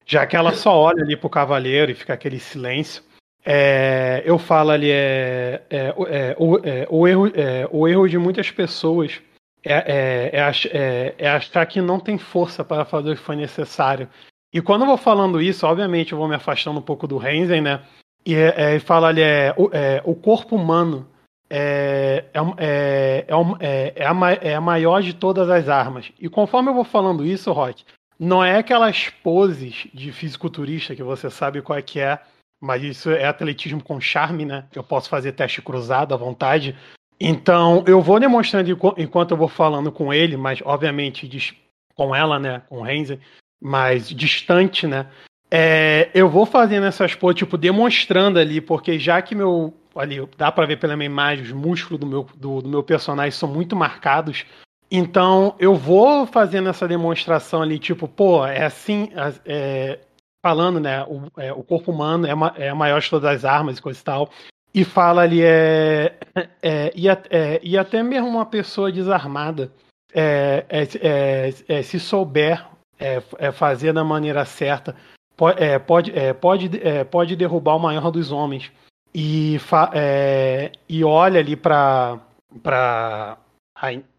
Já 0.05 0.25
que 0.27 0.35
ela 0.35 0.53
só 0.53 0.75
olha 0.77 1.03
ali 1.03 1.17
pro 1.17 1.29
cavaleiro 1.29 1.91
e 1.91 1.95
fica 1.95 2.13
aquele 2.13 2.39
silêncio, 2.39 3.03
é, 3.43 4.23
eu 4.25 4.37
falo 4.37 4.71
ali 4.71 4.89
é, 4.91 5.61
é, 5.69 5.77
é, 5.87 6.35
o, 6.37 6.57
é, 6.57 6.87
o 6.89 7.07
erro, 7.07 7.27
é, 7.35 7.67
o 7.71 7.87
erro 7.87 8.07
de 8.07 8.17
muitas 8.17 8.49
pessoas 8.51 9.21
é, 9.63 9.73
é, 9.73 10.29
é, 10.33 10.41
ach- 10.43 10.67
é- 10.67 11.15
é 11.17 11.27
achar 11.27 11.65
que 11.65 11.81
não 11.81 11.99
tem 11.99 12.17
força 12.17 12.63
para 12.63 12.85
fazer 12.85 13.11
o 13.11 13.15
que 13.15 13.21
foi 13.21 13.35
necessário. 13.35 14.07
E 14.53 14.61
quando 14.61 14.81
eu 14.81 14.87
vou 14.87 14.97
falando 14.97 15.41
isso, 15.41 15.65
obviamente 15.65 16.11
eu 16.11 16.17
vou 16.17 16.27
me 16.27 16.35
afastando 16.35 16.79
um 16.79 16.83
pouco 16.83 17.07
do 17.07 17.17
Renzen, 17.17 17.61
né? 17.61 17.81
E 18.25 18.35
é, 18.35 18.75
é, 18.75 18.79
fala 18.79 19.07
ali, 19.07 19.21
é, 19.21 19.53
o, 19.57 19.69
é, 19.71 20.01
o 20.05 20.15
corpo 20.15 20.55
humano 20.55 21.07
é, 21.49 22.25
é, 22.33 22.39
é, 22.57 23.25
é, 23.27 23.35
é, 23.59 23.93
é 23.95 24.05
a, 24.05 24.31
é 24.41 24.55
a 24.55 24.61
maior 24.61 25.01
de 25.01 25.13
todas 25.13 25.49
as 25.49 25.67
armas. 25.67 26.11
E 26.19 26.29
conforme 26.29 26.69
eu 26.69 26.73
vou 26.73 26.83
falando 26.83 27.25
isso, 27.25 27.51
Rock, 27.51 27.83
não 28.19 28.43
é 28.43 28.57
aquelas 28.57 29.09
poses 29.09 29.87
de 29.93 30.11
fisiculturista 30.11 30.95
que 30.95 31.03
você 31.03 31.29
sabe 31.29 31.61
qual 31.61 31.77
é 31.77 31.81
que 31.81 31.99
é, 31.99 32.19
mas 32.61 32.83
isso 32.83 33.09
é 33.09 33.25
atletismo 33.25 33.83
com 33.83 33.99
charme, 33.99 34.45
né? 34.45 34.65
Eu 34.73 34.83
posso 34.83 35.09
fazer 35.09 35.33
teste 35.33 35.61
cruzado 35.61 36.13
à 36.13 36.17
vontade. 36.17 36.75
Então, 37.19 37.83
eu 37.87 38.01
vou 38.01 38.19
demonstrando 38.19 38.71
enqu- 38.71 38.95
enquanto 38.97 39.31
eu 39.31 39.37
vou 39.37 39.47
falando 39.47 39.91
com 39.91 40.13
ele, 40.13 40.35
mas 40.35 40.61
obviamente 40.63 41.57
com 41.95 42.15
ela, 42.15 42.39
né? 42.39 42.61
Com 42.67 42.79
o 42.79 42.81
Renzi, 42.83 43.19
mas 43.61 44.09
distante, 44.09 44.85
né? 44.85 45.07
É, 45.49 46.09
eu 46.13 46.29
vou 46.29 46.45
fazendo 46.45 46.85
essas 46.85 47.15
poses, 47.15 47.39
tipo, 47.39 47.57
demonstrando 47.57 48.39
ali, 48.39 48.59
porque 48.59 48.99
já 48.99 49.21
que 49.21 49.35
meu. 49.35 49.73
Ali, 49.95 50.17
dá 50.37 50.51
pra 50.51 50.65
ver 50.65 50.77
pela 50.77 50.97
minha 50.97 51.05
imagem, 51.05 51.45
os 51.45 51.53
músculos 51.53 51.97
do 51.97 52.05
meu, 52.05 52.27
do, 52.35 52.61
do 52.61 52.67
meu 52.67 52.83
personagem 52.83 53.31
são 53.31 53.47
muito 53.47 53.77
marcados. 53.77 54.45
Então, 54.89 55.55
eu 55.59 55.75
vou 55.75 56.25
fazendo 56.27 56.69
essa 56.69 56.87
demonstração 56.87 57.61
ali, 57.61 57.79
tipo, 57.79 58.07
pô, 58.07 58.45
é 58.45 58.63
assim. 58.65 59.09
as- 59.15 59.41
é, 59.45 59.99
falando, 60.45 60.79
né? 60.79 61.03
O, 61.05 61.23
é, 61.37 61.51
o 61.51 61.63
corpo 61.63 61.91
humano 61.91 62.27
é, 62.27 62.35
ma- 62.35 62.53
é 62.55 62.69
a 62.69 62.75
maior 62.75 63.01
de 63.01 63.09
todas 63.09 63.29
as 63.37 63.45
armas 63.45 63.79
e 63.79 63.81
coisa 63.81 63.99
e 63.99 64.03
tal. 64.03 64.29
E 64.73 64.83
fala 64.83 65.21
ali, 65.23 65.41
é, 65.41 66.15
é, 66.61 66.91
e, 66.95 67.07
é, 67.09 67.59
e 67.63 67.77
até 67.77 68.03
mesmo 68.03 68.27
uma 68.27 68.45
pessoa 68.45 68.91
desarmada, 68.91 69.71
é, 70.13 70.65
é, 70.69 70.83
é, 71.01 71.53
é, 71.67 71.81
se 71.81 71.99
souber 71.99 72.63
é, 72.99 73.23
é, 73.39 73.51
fazer 73.51 73.91
da 73.91 74.03
maneira 74.03 74.45
certa, 74.45 74.95
pode, 75.35 75.63
é, 75.63 75.79
pode, 75.79 76.11
é, 76.17 76.33
pode, 76.33 76.79
é, 76.87 77.03
pode 77.03 77.35
derrubar 77.35 77.75
o 77.75 77.79
maior 77.79 78.11
dos 78.11 78.31
homens. 78.31 78.71
E, 79.13 79.57
é, 79.93 80.71
e 80.87 81.03
olha 81.03 81.39
ali 81.39 81.55
pra, 81.55 82.19
pra 82.61 83.37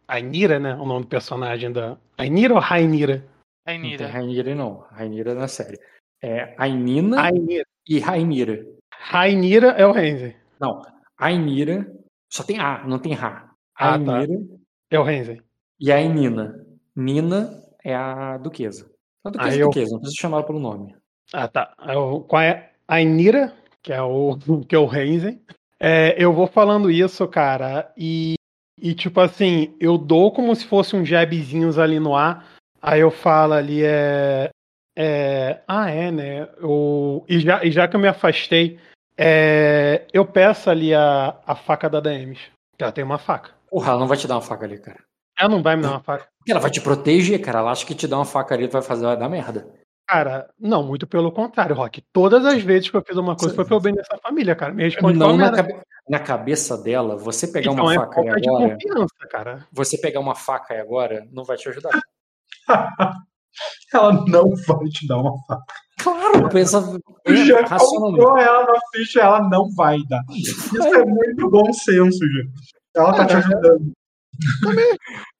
Rainira, 0.08 0.58
né? 0.58 0.74
O 0.76 0.84
nome 0.84 1.02
do 1.02 1.08
personagem 1.08 1.72
da. 1.72 1.96
Rainira 2.18 2.54
ou 2.54 2.60
Rainira? 2.60 3.24
A 3.66 3.72
Não. 3.76 4.08
Rainira, 4.08 4.54
não. 4.54 4.78
Rainira 4.90 5.34
na 5.34 5.48
série. 5.48 5.78
É 6.22 6.54
Ainina 6.56 7.20
Rainira. 7.20 7.64
e 7.88 7.98
Rainira. 7.98 8.66
Rainira 8.92 9.68
é 9.72 9.86
o 9.86 9.92
Renzi. 9.92 10.36
Não, 10.60 10.80
Ainira 11.18 11.86
só 12.32 12.42
tem 12.44 12.58
A, 12.58 12.84
não 12.86 12.98
tem 12.98 13.12
Ra. 13.12 13.50
Ah, 13.76 13.98
tá. 13.98 14.18
Ainira 14.20 14.40
É 14.90 14.98
o 14.98 15.02
Renzi. 15.02 15.42
e 15.80 15.92
a 15.92 16.00
Nina. 16.00 16.64
Nina 16.94 17.62
é 17.84 17.94
a 17.94 18.38
duquesa. 18.38 18.90
A 19.24 19.30
duquesa 19.30 19.50
Ah, 19.50 19.54
é 19.58 19.62
eu- 19.62 19.66
duquesa, 19.66 19.92
não 19.92 20.00
precisa 20.00 20.20
chamar 20.22 20.42
pelo 20.44 20.58
nome. 20.60 20.94
Ah, 21.32 21.48
tá. 21.48 21.74
É 21.86 21.96
o- 21.96 22.20
Qual 22.20 22.40
é? 22.40 22.70
A 22.88 23.00
Inira, 23.00 23.52
que 23.82 23.92
é 23.92 24.00
o, 24.00 24.36
que 24.68 24.74
é 24.74 24.78
o 24.78 24.86
Renzen. 24.86 25.42
É, 25.78 26.14
eu 26.22 26.32
vou 26.32 26.46
falando 26.46 26.90
isso, 26.90 27.26
cara, 27.28 27.92
e, 27.96 28.34
e 28.80 28.94
tipo 28.94 29.20
assim, 29.20 29.74
eu 29.80 29.96
dou 29.96 30.30
como 30.32 30.54
se 30.54 30.66
fosse 30.66 30.94
um 30.94 31.04
jabzinhos 31.04 31.78
ali 31.78 31.98
no 31.98 32.14
ar, 32.14 32.46
aí 32.80 33.00
eu 33.00 33.10
falo 33.10 33.54
ali, 33.54 33.82
é. 33.82 34.50
é 34.96 35.60
ah, 35.66 35.90
é, 35.90 36.10
né? 36.10 36.48
Eu, 36.58 37.24
e, 37.28 37.40
já, 37.40 37.64
e 37.64 37.70
já 37.70 37.88
que 37.88 37.96
eu 37.96 38.00
me 38.00 38.08
afastei, 38.08 38.78
é, 39.16 40.06
eu 40.12 40.26
peço 40.26 40.68
ali 40.68 40.94
a, 40.94 41.36
a 41.46 41.54
faca 41.54 41.88
da 41.88 42.00
Daemis. 42.00 42.40
que 42.76 42.82
Ela 42.84 42.92
tem 42.92 43.04
uma 43.04 43.18
faca. 43.18 43.50
Porra, 43.70 43.90
ela 43.90 44.00
não 44.00 44.06
vai 44.06 44.16
te 44.16 44.28
dar 44.28 44.34
uma 44.34 44.42
faca 44.42 44.64
ali, 44.64 44.78
cara. 44.78 44.98
Ela 45.38 45.48
não 45.48 45.62
vai 45.62 45.76
me 45.76 45.82
dar 45.82 45.90
uma 45.92 46.00
faca. 46.02 46.26
Porque 46.38 46.50
ela 46.50 46.60
vai 46.60 46.70
te 46.70 46.80
proteger, 46.80 47.40
cara. 47.40 47.58
Ela 47.58 47.72
acha 47.72 47.84
que 47.84 47.94
te 47.94 48.06
dar 48.06 48.16
uma 48.16 48.24
faca 48.24 48.54
ali 48.54 48.66
vai 48.68 48.82
fazer 48.82 49.04
vai 49.04 49.16
dar 49.16 49.28
merda. 49.28 49.66
Cara, 50.08 50.48
não, 50.58 50.84
muito 50.84 51.06
pelo 51.06 51.32
contrário, 51.32 51.74
Rock. 51.74 52.00
Todas 52.12 52.44
as 52.44 52.62
vezes 52.62 52.88
que 52.88 52.96
eu 52.96 53.02
fiz 53.02 53.16
uma 53.16 53.34
coisa 53.36 53.54
foi 53.54 53.64
pelo 53.64 53.80
bem 53.80 53.92
dessa 53.92 54.16
família, 54.18 54.54
cara. 54.54 54.72
Me 54.72 54.84
responde 54.84 55.18
Não 55.18 55.36
na, 55.36 55.50
cabe- 55.50 55.76
na 56.08 56.18
cabeça 56.20 56.76
dela, 56.78 57.16
você 57.16 57.46
pegar 57.48 57.72
Então 57.72 57.84
uma 57.84 57.94
é 57.94 57.96
faca 57.96 58.20
agora, 58.20 58.78
cara. 59.30 59.66
você 59.72 59.98
pegar 59.98 60.20
uma 60.20 60.34
faca 60.34 60.74
aí 60.74 60.80
agora, 60.80 61.26
não 61.32 61.44
vai 61.44 61.56
te 61.56 61.68
ajudar. 61.68 61.90
Ela 63.92 64.12
não 64.26 64.50
vai 64.66 64.86
te 64.88 65.06
dar 65.06 65.18
uma 65.18 65.32
faca. 65.46 65.74
Claro, 65.98 66.48
pensa 66.50 66.80
Jean 67.26 67.62
racionalmente. 67.62 68.22
colocou 68.22 68.38
ela 68.38 68.66
na 68.66 68.78
ficha, 68.92 69.20
ela 69.20 69.48
não 69.48 69.70
vai 69.74 69.98
dar. 70.08 70.22
Isso 70.30 70.94
é 70.94 71.04
muito 71.04 71.50
bom 71.50 71.72
senso, 71.72 72.18
Jean. 72.18 72.44
Ela 72.94 73.14
tá 73.14 73.26
te 73.26 73.34
ajudando. 73.36 73.92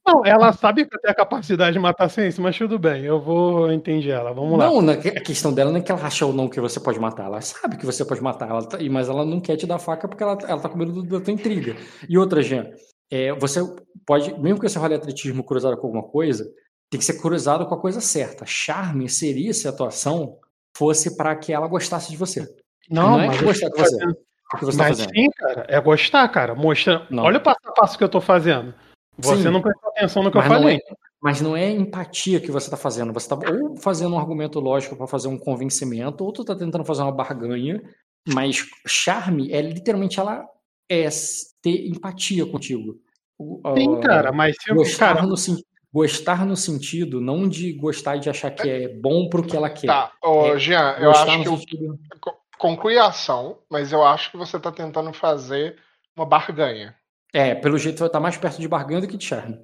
Não, 0.06 0.24
ela 0.24 0.52
sabe 0.52 0.84
que 0.86 0.94
eu 0.94 1.00
tenho 1.00 1.12
a 1.12 1.16
capacidade 1.16 1.72
de 1.72 1.78
matar 1.80 2.08
sem 2.08 2.28
isso, 2.28 2.40
mas 2.40 2.56
tudo 2.56 2.78
bem, 2.78 3.04
eu 3.04 3.20
vou 3.20 3.72
entender 3.72 4.10
ela. 4.10 4.32
Vamos 4.32 4.56
lá. 4.58 4.66
Não, 4.66 4.80
na- 4.80 4.92
a 4.92 5.20
questão 5.20 5.52
dela 5.52 5.70
não 5.72 5.78
é 5.78 5.82
que 5.82 5.90
ela 5.90 6.00
acha 6.06 6.24
ou 6.24 6.32
não 6.32 6.48
que 6.48 6.60
você 6.60 6.78
pode 6.78 7.00
matar. 7.00 7.26
Ela 7.26 7.40
sabe 7.40 7.76
que 7.76 7.84
você 7.84 8.04
pode 8.04 8.22
matar, 8.22 8.48
ela 8.48 8.64
tá- 8.64 8.78
mas 8.90 9.08
ela 9.08 9.24
não 9.24 9.40
quer 9.40 9.56
te 9.56 9.66
dar 9.66 9.78
faca 9.80 10.06
porque 10.06 10.22
ela, 10.22 10.38
ela 10.46 10.60
tá 10.60 10.68
com 10.68 10.78
medo 10.78 10.92
do- 10.92 11.02
da 11.02 11.20
tua 11.20 11.32
intriga. 11.32 11.74
E 12.08 12.16
outra, 12.16 12.40
Jean, 12.42 12.66
é, 13.10 13.32
você 13.34 13.60
pode, 14.06 14.32
mesmo 14.40 14.60
que 14.60 14.68
você 14.68 14.78
role 14.78 14.94
atletismo 14.94 15.42
cruzado 15.42 15.76
com 15.76 15.86
alguma 15.88 16.04
coisa, 16.04 16.44
tem 16.88 17.00
que 17.00 17.04
ser 17.04 17.20
cruzado 17.20 17.66
com 17.66 17.74
a 17.74 17.80
coisa 17.80 18.00
certa. 18.00 18.44
Charme 18.46 19.08
seria 19.08 19.52
se 19.52 19.66
a 19.66 19.70
atuação 19.70 20.36
fosse 20.76 21.16
para 21.16 21.34
que 21.34 21.52
ela 21.52 21.66
gostasse 21.66 22.10
de 22.12 22.16
você. 22.16 22.46
Não, 22.88 23.12
não 23.12 23.20
é 23.22 23.26
mas 23.26 23.40
gostar 23.42 23.68
de 23.70 23.76
você. 23.76 23.98
fazendo- 23.98 24.16
O 24.54 24.58
que 24.58 24.64
você 24.64 24.78
tá 24.78 24.84
Mas 24.84 24.98
fazendo. 25.00 25.12
sim, 25.12 25.28
cara, 25.36 25.66
é 25.68 25.80
gostar, 25.80 26.28
cara. 26.28 26.54
Mostra. 26.54 27.04
Olha 27.10 27.38
o 27.38 27.40
passo 27.40 27.58
a 27.64 27.72
passo 27.72 27.98
que 27.98 28.04
eu 28.04 28.08
tô 28.08 28.20
fazendo. 28.20 28.72
Você 29.18 29.44
Sim. 29.44 29.50
não 29.50 29.62
prestou 29.62 29.90
atenção 29.90 30.22
no 30.22 30.30
que 30.30 30.36
eu 30.36 30.42
Mas 30.42 30.50
não, 30.50 30.58
falei. 30.62 30.76
é, 30.76 30.80
mas 31.22 31.40
não 31.40 31.56
é 31.56 31.70
empatia 31.70 32.40
que 32.40 32.50
você 32.50 32.66
está 32.66 32.76
fazendo. 32.76 33.12
Você 33.12 33.32
está 33.32 33.52
ou 33.52 33.76
fazendo 33.76 34.14
um 34.14 34.18
argumento 34.18 34.60
lógico 34.60 34.96
para 34.96 35.06
fazer 35.06 35.28
um 35.28 35.38
convencimento, 35.38 36.22
ou 36.24 36.32
tu 36.32 36.42
está 36.42 36.54
tentando 36.54 36.84
fazer 36.84 37.02
uma 37.02 37.12
barganha. 37.12 37.82
Mas 38.28 38.66
charme 38.86 39.52
é 39.52 39.62
literalmente 39.62 40.18
ela 40.18 40.44
é 40.90 41.08
ter 41.62 41.86
empatia 41.88 42.44
contigo. 42.46 43.00
Sim, 43.76 44.00
cara, 44.00 44.32
mas 44.32 44.56
se 44.60 44.70
eu. 44.70 44.76
Gostar, 44.76 45.14
Cara, 45.14 45.26
no, 45.26 45.34
gostar 45.92 46.46
no 46.46 46.56
sentido, 46.56 47.20
não 47.20 47.48
de 47.48 47.72
gostar 47.72 48.16
e 48.16 48.20
de 48.20 48.30
achar 48.30 48.50
que 48.50 48.68
é 48.68 48.88
bom 48.88 49.28
pro 49.28 49.42
que 49.42 49.56
ela 49.56 49.70
quer. 49.70 49.86
Tá, 49.86 50.12
ô, 50.22 50.46
É, 50.54 50.58
Jean, 50.58 50.96
eu 50.98 51.10
acho 51.10 51.38
que 51.38 51.48
sentido. 51.48 51.98
co- 52.20 52.36
conclui 52.58 52.98
a 52.98 53.06
ação, 53.06 53.58
mas 53.70 53.92
eu 53.92 54.02
acho 54.04 54.30
que 54.30 54.36
você 54.36 54.58
tá 54.58 54.72
tentando 54.72 55.12
fazer 55.12 55.76
uma 56.16 56.26
barganha. 56.26 56.94
É, 57.32 57.54
pelo 57.54 57.78
jeito 57.78 57.98
vai 57.98 58.08
estar 58.08 58.20
mais 58.20 58.36
perto 58.36 58.60
de 58.60 58.68
barganha 58.68 59.00
do 59.00 59.08
que 59.08 59.16
de 59.16 59.24
charme. 59.24 59.58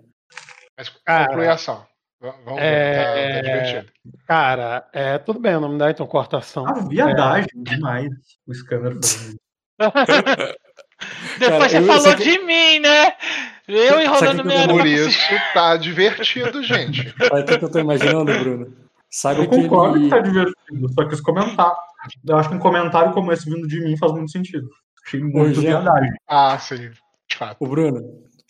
Mas 0.76 0.88
Cara, 1.04 1.26
conclui 1.28 1.46
a 1.46 1.54
ação. 1.54 1.86
Vamos 2.20 2.54
ver, 2.54 2.62
é- 2.62 3.02
tá, 3.02 3.34
tá 3.34 3.40
divertido. 3.42 3.92
cara, 4.28 4.88
é, 4.92 5.18
tudo 5.18 5.40
bem, 5.40 5.54
não 5.54 5.68
me 5.70 5.78
dá 5.78 5.90
então 5.90 6.06
cortação. 6.06 6.64
Ah, 6.66 6.74
viadagem 6.88 7.48
demais 7.56 8.08
o 8.46 8.54
Scanner. 8.54 8.94
Depois 11.38 11.58
Cara, 11.58 11.68
você 11.68 11.78
eu- 11.78 11.86
falou 11.86 12.16
que- 12.16 12.22
de 12.24 12.38
mim, 12.44 12.78
né? 12.80 13.12
Eu 13.66 14.00
enrolando 14.00 14.42
que 14.42 14.48
minha 14.48 14.68
Por 14.68 14.86
isso 14.86 15.18
tá 15.54 15.76
divertido, 15.76 16.62
gente. 16.62 17.12
Olha 17.32 17.42
o 17.42 17.46
que 17.46 17.64
eu 17.64 17.70
tô 17.70 17.78
imaginando, 17.78 18.32
Bruno. 18.38 18.76
Sabe 19.10 19.40
Eu 19.42 19.48
concordo 19.48 19.96
aquele. 19.96 20.04
que 20.04 20.10
tá 20.10 20.20
divertido, 20.20 20.88
só 20.94 21.08
que 21.08 21.14
os 21.14 21.20
comentários. 21.20 21.78
Eu 22.26 22.36
acho 22.36 22.48
que 22.48 22.54
um 22.54 22.58
comentário 22.60 23.12
como 23.12 23.32
esse 23.32 23.48
vindo 23.50 23.66
de 23.66 23.80
mim 23.80 23.96
faz 23.96 24.12
muito 24.12 24.30
sentido. 24.30 24.68
Achei 25.06 25.20
muito 25.20 25.60
Jean. 25.60 25.80
viadagem. 25.82 26.10
Ah, 26.28 26.58
sim, 26.58 26.90
de 27.32 27.36
fato. 27.36 27.56
O 27.60 27.66
Bruno, 27.66 28.00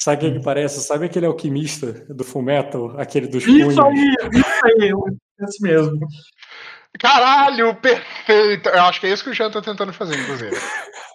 Sabe 0.02 0.16
o 0.16 0.32
que, 0.32 0.38
que 0.38 0.44
parece? 0.44 0.80
Sabe 0.80 1.06
aquele 1.06 1.26
alquimista 1.26 1.92
do 2.08 2.24
Fullmetal? 2.24 3.00
Aquele 3.00 3.28
dos 3.28 3.46
Isso 3.46 3.52
punhos? 3.52 3.78
aí, 3.78 4.14
isso 4.32 4.66
aí, 4.66 4.92
esse 5.42 5.62
mesmo. 5.62 6.08
Caralho, 6.98 7.76
perfeito! 7.76 8.68
Eu 8.68 8.82
acho 8.82 9.00
que 9.00 9.06
é 9.06 9.12
isso 9.12 9.22
que 9.22 9.30
o 9.30 9.34
Jean 9.34 9.52
tá 9.52 9.62
tentando 9.62 9.92
fazer, 9.92 10.18
inclusive. 10.18 10.56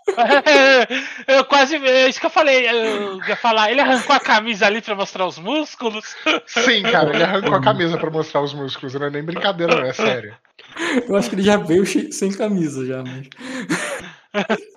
eu 1.27 1.43
quase. 1.45 1.75
É 1.75 2.07
isso 2.07 2.19
que 2.19 2.27
eu 2.27 2.29
falei. 2.29 2.65
Eu 2.65 3.21
ia 3.25 3.35
falar. 3.35 3.71
Ele 3.71 3.81
arrancou 3.81 4.15
a 4.15 4.21
camisa 4.21 4.65
ali 4.65 4.81
pra 4.81 4.95
mostrar 4.95 5.27
os 5.27 5.37
músculos. 5.37 6.15
Sim, 6.45 6.83
cara, 6.83 7.13
ele 7.13 7.23
arrancou 7.23 7.55
a 7.55 7.61
camisa 7.61 7.97
pra 7.97 8.09
mostrar 8.09 8.41
os 8.41 8.53
músculos. 8.53 8.93
Não 8.93 9.07
é 9.07 9.09
nem 9.09 9.23
brincadeira, 9.23 9.75
não, 9.75 9.83
é 9.83 9.91
sério. 9.91 10.33
Eu 11.05 11.15
acho 11.17 11.29
que 11.29 11.35
ele 11.35 11.43
já 11.43 11.57
veio 11.57 11.85
sem 11.85 12.31
camisa 12.31 12.85
já, 12.85 13.03
mas. 13.03 13.27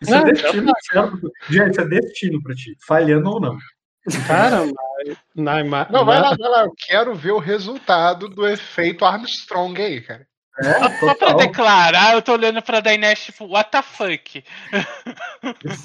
Isso 0.00 0.14
é 0.14 0.24
destino, 0.24 0.72
certo? 0.92 1.32
Gente, 1.48 1.70
isso 1.72 1.80
é 1.80 1.88
destino 1.88 2.42
pra 2.42 2.54
ti. 2.54 2.76
Falhando 2.86 3.30
ou 3.30 3.40
não. 3.40 3.58
Cara, 4.26 4.64
ima- 5.60 5.86
Não, 5.90 6.04
vai 6.04 6.20
lá, 6.20 6.34
vai 6.36 6.48
lá. 6.50 6.62
Eu 6.64 6.74
quero 6.86 7.14
ver 7.14 7.32
o 7.32 7.38
resultado 7.38 8.28
do 8.28 8.46
efeito 8.46 9.04
Armstrong 9.04 9.80
aí, 9.80 10.00
cara. 10.00 10.26
É, 10.62 10.98
Só 10.98 11.14
pra 11.14 11.32
declarar, 11.34 12.14
eu 12.14 12.22
tô 12.22 12.32
olhando 12.32 12.60
pra 12.62 12.80
Daenerys, 12.80 13.24
tipo, 13.24 13.46
what 13.46 13.70
the 13.70 13.80
fuck? 13.82 14.42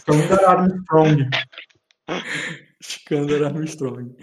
Thunder 0.05 0.49
Armstrong. 0.49 1.29
Skander 2.81 3.43
Armstrong. 3.45 4.15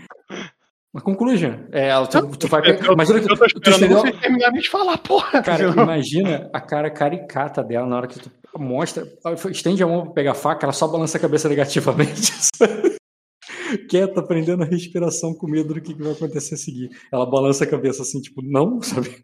Mas 0.93 1.03
conclui, 1.03 1.37
Jean. 1.39 1.67
É, 1.73 1.89
ela- 1.89 2.07
tu, 2.07 2.37
tu 2.37 2.49
vai 2.49 2.61
imagina 2.67 3.21
que 3.21 3.25
eu 3.25 3.37
tô 3.37 3.37
tu 3.37 3.47
esperando 3.47 3.73
estendeu- 3.75 3.99
vocês 4.01 4.21
terminarem 4.21 4.61
de 4.61 4.69
falar, 4.69 4.99
porra. 4.99 5.43
Cara, 5.43 5.63
imagina 5.65 6.51
a 6.53 6.61
cara 6.61 6.91
caricata 6.91 7.65
dela 7.65 7.87
na 7.87 7.97
hora 7.97 8.07
que 8.07 8.19
tu 8.19 8.31
mostra, 8.59 9.07
estende 9.51 9.83
a 9.83 9.87
mão 9.87 10.05
pra 10.05 10.13
pegar 10.13 10.33
a 10.33 10.35
faca, 10.35 10.67
ela 10.67 10.73
só 10.73 10.87
balança 10.87 11.19
a 11.19 11.21
cabeça 11.21 11.49
negativamente. 11.49 12.33
Quieta, 13.89 14.23
prendendo 14.23 14.63
a 14.63 14.67
respiração 14.67 15.35
com 15.35 15.47
medo 15.47 15.75
do 15.75 15.81
que, 15.81 15.95
que 15.95 16.03
vai 16.03 16.13
acontecer 16.13 16.55
a 16.55 16.59
seguir. 16.59 16.91
Ela 17.11 17.25
balança 17.25 17.65
a 17.65 17.67
cabeça 17.67 18.03
assim, 18.03 18.21
tipo, 18.21 18.43
não, 18.43 18.81
sabe? 18.83 19.21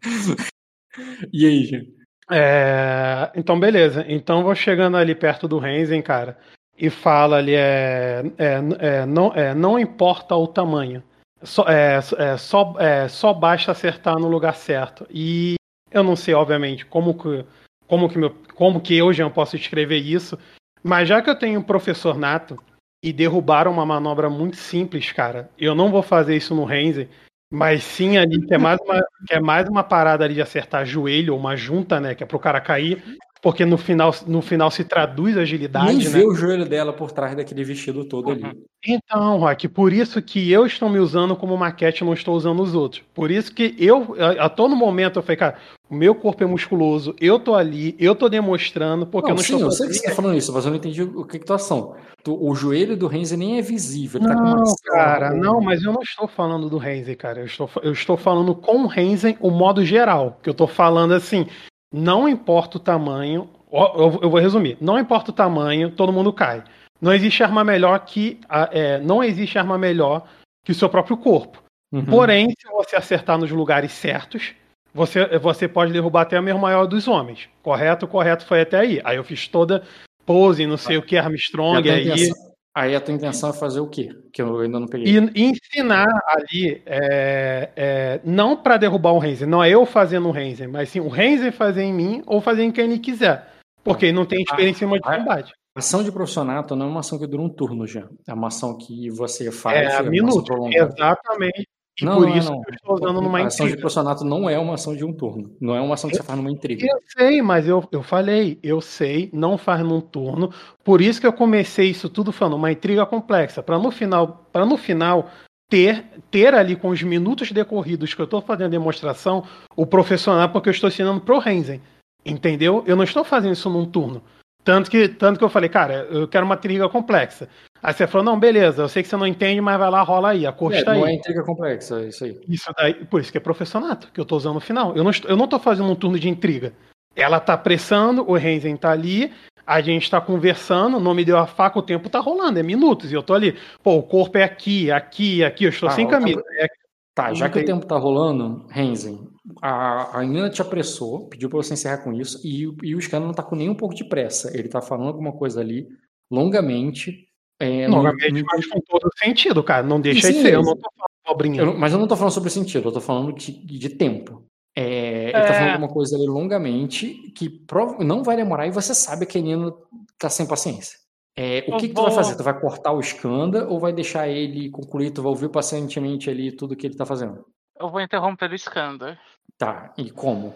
E 1.31 1.45
aí, 1.45 1.63
gente? 1.65 1.99
É, 2.31 3.31
então, 3.35 3.59
beleza. 3.59 4.05
Então, 4.07 4.43
vou 4.43 4.55
chegando 4.55 4.97
ali 4.97 5.15
perto 5.15 5.47
do 5.47 5.57
Renzen, 5.57 6.01
cara, 6.01 6.37
e 6.77 6.89
fala 6.89 7.37
ali: 7.37 7.55
é, 7.55 8.23
é, 8.37 8.59
é, 8.79 9.05
não, 9.05 9.33
é, 9.33 9.53
não 9.53 9.79
importa 9.79 10.35
o 10.35 10.47
tamanho, 10.47 11.03
só, 11.43 11.65
é, 11.67 11.97
é, 12.17 12.37
só, 12.37 12.75
é, 12.79 13.07
só 13.07 13.33
basta 13.33 13.71
acertar 13.71 14.19
no 14.19 14.27
lugar 14.27 14.55
certo. 14.55 15.07
E 15.09 15.55
eu 15.91 16.03
não 16.03 16.15
sei, 16.15 16.33
obviamente, 16.33 16.85
como 16.85 17.17
que, 17.17 17.45
como 17.89 18.07
que, 18.07 18.17
meu, 18.17 18.35
como 18.53 18.79
que 18.79 18.95
eu 18.95 19.11
já 19.11 19.27
posso 19.29 19.55
escrever 19.55 19.97
isso, 19.97 20.37
mas 20.83 21.09
já 21.09 21.21
que 21.21 21.29
eu 21.29 21.35
tenho 21.35 21.59
um 21.59 21.63
professor 21.63 22.17
nato 22.17 22.57
e 23.03 23.11
derrubaram 23.11 23.71
uma 23.71 23.85
manobra 23.85 24.29
muito 24.29 24.57
simples, 24.57 25.11
cara, 25.11 25.49
eu 25.57 25.73
não 25.73 25.89
vou 25.89 26.03
fazer 26.03 26.37
isso 26.37 26.53
no 26.53 26.63
Renzen. 26.63 27.09
Mas 27.51 27.83
sim 27.83 28.15
ali, 28.15 28.45
que 28.45 28.53
é 28.53 28.59
mais 28.59 28.79
uma, 28.79 29.03
que 29.25 29.33
é 29.33 29.39
mais 29.39 29.67
uma 29.67 29.83
parada 29.83 30.23
ali 30.23 30.35
de 30.35 30.41
acertar 30.41 30.85
joelho 30.85 31.33
ou 31.33 31.39
uma 31.39 31.57
junta, 31.57 31.99
né? 31.99 32.13
Que 32.13 32.21
é 32.21 32.27
pro 32.27 32.37
cara 32.37 32.61
cair, 32.61 33.03
porque 33.41 33.65
no 33.65 33.77
final, 33.77 34.13
no 34.27 34.41
final 34.41 34.69
se 34.69 34.83
traduz 34.83 35.37
agilidade, 35.37 35.95
Nem 35.95 36.03
né? 36.03 36.09
vê 36.09 36.25
o 36.25 36.35
joelho 36.35 36.67
dela 36.67 36.91
por 36.91 37.11
trás 37.11 37.35
daquele 37.35 37.63
vestido 37.63 38.03
todo 38.03 38.31
ali. 38.31 38.43
Então, 38.85 39.37
Rock, 39.37 39.67
por 39.67 39.93
isso 39.93 40.21
que 40.21 40.51
eu 40.51 40.65
estou 40.65 40.89
me 40.89 40.99
usando 40.99 41.35
como 41.35 41.57
maquete, 41.57 42.03
não 42.03 42.13
estou 42.13 42.35
usando 42.35 42.61
os 42.61 42.75
outros. 42.75 43.03
Por 43.13 43.31
isso 43.31 43.53
que 43.53 43.75
eu, 43.77 44.15
a, 44.19 44.45
a 44.45 44.49
todo 44.49 44.75
momento, 44.75 45.19
eu 45.19 45.23
falei, 45.23 45.37
cara, 45.37 45.55
o 45.89 45.95
meu 45.95 46.13
corpo 46.13 46.43
é 46.43 46.47
musculoso, 46.47 47.15
eu 47.19 47.39
tô 47.39 47.55
ali, 47.55 47.95
eu 47.97 48.13
tô 48.13 48.29
demonstrando, 48.29 49.07
porque 49.07 49.29
Não, 49.29 49.35
eu 49.35 49.37
não 49.37 49.43
sim, 49.43 49.53
estou 49.53 49.67
eu 49.67 49.71
sei 49.71 49.87
que 49.87 49.93
você 49.95 50.09
tá 50.09 50.15
falando 50.15 50.37
isso, 50.37 50.53
mas 50.53 50.65
eu 50.65 50.71
não 50.71 50.77
entendi 50.77 51.03
o 51.03 51.25
que 51.25 51.39
que 51.39 51.45
tu 51.45 51.53
ação. 51.53 51.95
O 52.27 52.53
joelho 52.53 52.97
do 52.97 53.07
Renzi 53.07 53.37
nem 53.37 53.57
é 53.57 53.61
visível, 53.61 54.19
ele 54.19 54.27
tá 54.27 54.35
com 54.35 54.41
uma 54.41 54.55
Não, 54.57 54.75
cara, 54.85 55.33
não, 55.33 55.61
mas 55.61 55.81
eu 55.83 55.93
não 55.93 56.01
estou 56.01 56.27
falando 56.27 56.69
do 56.69 56.77
Renzen, 56.77 57.15
cara. 57.15 57.39
Eu 57.39 57.45
estou, 57.45 57.69
eu 57.81 57.93
estou 57.93 58.17
falando 58.17 58.53
com 58.53 58.83
o 58.83 58.87
Renzen 58.87 59.37
o 59.39 59.49
modo 59.49 59.83
geral. 59.85 60.37
Que 60.43 60.49
eu 60.49 60.51
estou 60.51 60.67
falando 60.67 61.13
assim, 61.13 61.47
não 61.93 62.27
importa 62.27 62.77
o 62.77 62.79
tamanho. 62.79 63.49
Eu, 63.71 64.11
vou 64.29 64.39
resumir. 64.39 64.77
Não 64.81 64.97
importa 64.97 65.31
o 65.31 65.33
tamanho, 65.33 65.91
todo 65.91 66.13
mundo 66.13 66.33
cai. 66.33 66.63
Não 66.99 67.13
existe 67.13 67.43
arma 67.43 67.63
melhor 67.63 67.99
que. 67.99 68.39
é, 68.71 68.97
não 68.99 69.23
existe 69.23 69.57
arma 69.57 69.77
melhor 69.77 70.27
que 70.63 70.71
o 70.71 70.75
seu 70.75 70.89
próprio 70.89 71.17
corpo. 71.17 71.61
Uhum. 71.91 72.05
Porém, 72.05 72.49
se 72.49 72.67
você 72.71 72.95
acertar 72.95 73.37
nos 73.37 73.51
lugares 73.51 73.91
certos, 73.91 74.53
você, 74.93 75.37
você 75.39 75.67
pode 75.67 75.91
derrubar 75.91 76.21
até 76.21 76.39
o 76.39 76.43
mesmo 76.43 76.59
maior 76.59 76.85
dos 76.85 77.07
homens. 77.07 77.49
Correto? 77.63 78.07
Correto 78.07 78.45
foi 78.45 78.61
até 78.61 78.79
aí. 78.79 79.01
Aí 79.03 79.17
eu 79.17 79.23
fiz 79.23 79.47
toda 79.47 79.83
pose, 80.25 80.67
não 80.67 80.77
sei 80.77 80.97
o 80.97 81.01
que, 81.01 81.17
Armstrong, 81.17 81.89
aí. 81.89 82.05
intenção- 82.05 82.48
aí 82.75 82.95
a 82.95 83.01
tua 83.01 83.13
intenção 83.13 83.49
é 83.49 83.53
fazer 83.53 83.79
o 83.79 83.87
quê? 83.87 84.09
Que 84.31 84.41
eu 84.41 84.59
ainda 84.59 84.79
não 84.79 84.87
peguei. 84.87 85.13
E 85.15 85.41
ensinar 85.41 86.07
ali, 86.27 86.81
é, 86.85 87.69
é, 87.75 88.21
não 88.23 88.55
para 88.55 88.77
derrubar 88.77 89.11
o 89.11 89.19
Renzen, 89.19 89.47
não 89.47 89.63
é 89.63 89.69
eu 89.69 89.85
fazendo 89.85 90.27
o 90.27 90.31
Renzen, 90.31 90.67
mas 90.67 90.89
sim 90.89 90.99
o 90.99 91.07
Renzen 91.07 91.51
fazer 91.51 91.83
em 91.83 91.93
mim 91.93 92.23
ou 92.25 92.41
fazer 92.41 92.63
em 92.63 92.71
quem 92.71 92.85
ele 92.85 92.99
quiser. 92.99 93.47
Porque 93.83 94.07
ele 94.07 94.13
não 94.13 94.25
tem 94.25 94.41
experiência 94.41 94.85
em 94.85 94.89
de 94.89 94.99
Ah, 95.03 95.17
combate. 95.17 95.53
Ação 95.75 96.03
de 96.03 96.11
profissionato 96.11 96.75
não 96.75 96.87
é 96.87 96.89
uma 96.89 96.99
ação 96.99 97.17
que 97.17 97.25
dura 97.25 97.41
um 97.41 97.49
turno 97.49 97.87
já. 97.87 98.07
É 98.27 98.33
uma 98.33 98.47
ação 98.47 98.77
que 98.77 99.09
você 99.09 99.51
faz. 99.51 99.77
É, 99.77 99.81
uma 99.81 99.89
ação 99.89 100.11
minuto. 100.11 100.53
Exatamente. 100.67 101.67
E 102.01 102.05
Não, 102.05 102.15
por 102.15 102.27
não 102.27 102.35
é, 102.35 102.37
isso 102.37 102.49
não. 102.51 102.61
que 102.61 102.69
eu 102.71 102.75
estou 102.75 102.95
usando 102.95 103.21
numa 103.21 103.39
A 103.39 103.45
ação 103.47 103.65
de 103.65 103.71
intriga. 103.71 103.81
profissionato 103.81 104.23
não 104.25 104.49
é 104.49 104.57
uma 104.57 104.75
ação 104.75 104.95
de 104.95 105.03
um 105.03 105.13
turno. 105.13 105.55
Não 105.59 105.75
é 105.75 105.81
uma 105.81 105.93
ação 105.95 106.09
que 106.09 106.15
você 106.15 106.23
faz 106.23 106.37
numa 106.37 106.51
intriga. 106.51 106.85
Eu 106.85 106.99
sei, 107.07 107.41
mas 107.41 107.67
eu, 107.67 107.87
eu 107.91 108.01
falei, 108.03 108.59
eu 108.63 108.79
sei, 108.81 109.29
não 109.33 109.57
faz 109.57 109.81
num 109.81 109.99
turno. 110.01 110.51
Por 110.83 111.01
isso 111.01 111.19
que 111.19 111.27
eu 111.27 111.33
comecei 111.33 111.89
isso 111.89 112.09
tudo 112.09 112.31
falando, 112.31 112.55
uma 112.55 112.71
intriga 112.71 113.05
complexa, 113.05 113.61
para 113.63 113.77
no 113.77 113.91
final, 113.91 114.47
para 114.51 114.65
no 114.65 114.77
final 114.77 115.29
ter 115.69 116.03
ter 116.31 116.53
ali 116.55 116.75
com 116.75 116.89
os 116.89 117.03
minutos 117.03 117.51
decorridos 117.51 118.13
que 118.13 118.21
eu 118.21 118.25
estou 118.25 118.41
fazendo 118.41 118.67
a 118.67 118.69
demonstração, 118.69 119.43
o 119.75 119.85
profissional, 119.85 120.49
porque 120.49 120.69
eu 120.69 120.71
estou 120.73 120.89
ensinando 120.89 121.21
pro 121.21 121.37
Renzen. 121.39 121.81
Entendeu? 122.25 122.83
Eu 122.85 122.95
não 122.95 123.03
estou 123.03 123.23
fazendo 123.23 123.53
isso 123.53 123.69
num 123.69 123.85
turno. 123.85 124.21
Tanto 124.63 124.89
que, 124.89 125.07
tanto 125.07 125.37
que 125.37 125.43
eu 125.43 125.49
falei, 125.49 125.69
cara, 125.69 126.07
eu 126.11 126.27
quero 126.27 126.45
uma 126.45 126.55
intriga 126.55 126.87
complexa. 126.89 127.47
Aí 127.81 127.93
você 127.93 128.05
falou, 128.05 128.25
não, 128.25 128.39
beleza, 128.39 128.81
eu 128.81 128.89
sei 128.89 129.01
que 129.01 129.09
você 129.09 129.15
não 129.15 129.25
entende, 129.25 129.61
mas 129.61 129.79
vai 129.79 129.89
lá, 129.89 130.01
rola 130.01 130.29
aí, 130.29 130.45
a 130.45 130.51
cor 130.51 130.71
É, 130.73 130.79
está 130.79 130.93
não 130.93 131.05
aí. 131.05 131.11
é 131.11 131.15
intriga 131.15 131.43
complexa, 131.43 132.01
é 132.01 132.09
isso 132.09 132.23
aí. 132.25 132.39
Isso 132.47 132.69
daí, 132.77 132.93
por 133.05 133.21
isso 133.21 133.31
que 133.31 133.37
é 133.37 133.41
profissionato, 133.41 134.11
que 134.13 134.19
eu 134.19 134.25
tô 134.25 134.35
usando 134.35 134.55
no 134.55 134.59
final. 134.59 134.95
Eu 134.95 135.03
não, 135.03 135.11
estou- 135.11 135.31
eu 135.31 135.37
não 135.37 135.47
tô 135.47 135.57
fazendo 135.59 135.89
um 135.89 135.95
turno 135.95 136.19
de 136.19 136.27
intriga. 136.27 136.73
Ela 137.15 137.39
tá 137.39 137.57
pressando, 137.57 138.29
o 138.29 138.33
Renzen 138.35 138.75
tá 138.75 138.91
ali, 138.91 139.31
a 139.65 139.81
gente 139.81 140.09
tá 140.11 140.19
conversando, 140.19 140.99
não 140.99 141.13
me 141.13 141.23
deu 141.23 141.37
a 141.37 141.47
faca, 141.47 141.79
o 141.79 141.83
tempo 141.83 142.09
tá 142.09 142.19
rolando, 142.19 142.59
é 142.59 142.63
minutos, 142.63 143.11
e 143.11 143.15
eu 143.15 143.23
tô 143.23 143.33
ali. 143.33 143.57
Pô, 143.81 143.95
o 143.95 144.03
corpo 144.03 144.37
é 144.37 144.43
aqui, 144.43 144.91
aqui, 144.91 145.43
aqui, 145.43 145.63
eu 145.63 145.69
estou 145.69 145.87
Ah, 145.89 145.93
sem 145.93 146.07
camisa. 146.07 146.43
É 146.57 146.67
Tá, 147.15 147.33
já 147.33 147.49
que 147.49 147.59
o 147.59 147.65
tempo 147.65 147.85
tá 147.85 147.97
rolando, 147.97 148.65
Renzen, 148.69 149.28
a, 149.61 150.19
a 150.19 150.23
Nina 150.23 150.49
te 150.49 150.61
apressou, 150.61 151.27
pediu 151.27 151.49
pra 151.49 151.57
você 151.57 151.73
encerrar 151.73 151.99
com 151.99 152.13
isso, 152.13 152.39
e, 152.45 152.67
o- 152.67 152.75
e 152.83 152.95
o 152.95 153.01
Scanner 153.01 153.27
não 153.27 153.33
tá 153.33 153.43
com 153.43 153.55
nem 153.55 153.69
um 153.69 153.75
pouco 153.75 153.95
de 153.95 154.03
pressa. 154.03 154.51
Ele 154.57 154.67
tá 154.69 154.81
falando 154.81 155.07
alguma 155.07 155.31
coisa 155.31 155.59
ali, 155.61 155.87
longamente. 156.31 157.27
É, 157.59 157.87
no- 157.87 158.01
mas 158.03 158.67
com 158.67 158.79
todo 158.81 159.09
sentido, 159.17 159.61
cara. 159.63 159.85
Não 159.85 159.99
deixa 159.99 160.27
Sim, 160.27 160.33
de 160.33 160.41
ser. 160.41 160.53
Eu 160.53 160.61
não 160.63 160.75
tô 160.75 160.89
falando 160.95 161.09
pobrinha. 161.25 161.65
mas 161.73 161.91
eu 161.93 161.99
não 161.99 162.07
tô 162.07 162.15
falando 162.15 162.33
sobre 162.33 162.49
sentido, 162.49 162.87
eu 162.87 162.91
tô 162.93 163.01
falando 163.01 163.33
de, 163.33 163.51
de 163.51 163.89
tempo. 163.89 164.45
É, 164.77 165.23
ele 165.25 165.31
tá 165.33 165.39
É. 165.39 165.53
falando 165.53 165.71
alguma 165.73 165.89
coisa 165.93 166.15
ali 166.15 166.25
longamente 166.25 167.31
que 167.35 167.61
não 167.99 168.23
vai 168.23 168.37
demorar 168.37 168.65
e 168.67 168.71
você 168.71 168.95
sabe 168.95 169.25
que 169.25 169.37
a 169.37 169.41
Nina 169.41 169.73
tá 170.17 170.29
sem 170.29 170.47
paciência. 170.47 170.97
É, 171.37 171.63
o 171.67 171.77
que, 171.77 171.87
que 171.89 171.93
tu 171.93 172.01
vai 172.01 172.11
fazer? 172.11 172.35
Tu 172.35 172.43
vai 172.43 172.59
cortar 172.59 172.91
o 172.93 172.99
Skanda 172.99 173.67
ou 173.67 173.79
vai 173.79 173.93
deixar 173.93 174.27
ele 174.27 174.69
concluir? 174.69 175.11
Tu 175.11 175.21
vai 175.21 175.29
ouvir 175.29 175.49
pacientemente 175.49 176.29
ali 176.29 176.51
tudo 176.51 176.75
que 176.75 176.85
ele 176.87 176.95
tá 176.95 177.05
fazendo? 177.05 177.45
Eu 177.79 177.89
vou 177.89 178.01
interromper 178.01 178.51
o 178.51 178.55
Skander. 178.55 179.17
Tá, 179.57 179.93
e 179.97 180.11
como? 180.11 180.53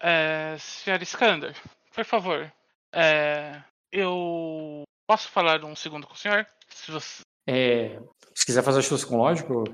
É, 0.00 0.56
senhor 0.58 1.00
Skander, 1.02 1.54
por 1.94 2.04
favor. 2.04 2.52
é, 2.92 3.62
eu 3.92 4.82
posso 5.06 5.28
falar 5.28 5.64
um 5.64 5.76
segundo 5.76 6.06
com 6.06 6.14
o 6.14 6.16
senhor? 6.16 6.46
Se 6.68 6.90
você... 6.90 7.22
É, 7.46 8.00
se 8.34 8.46
quiser 8.46 8.62
fazer 8.62 8.80
astúcia 8.80 9.06
com 9.06 9.16
lógico, 9.16 9.64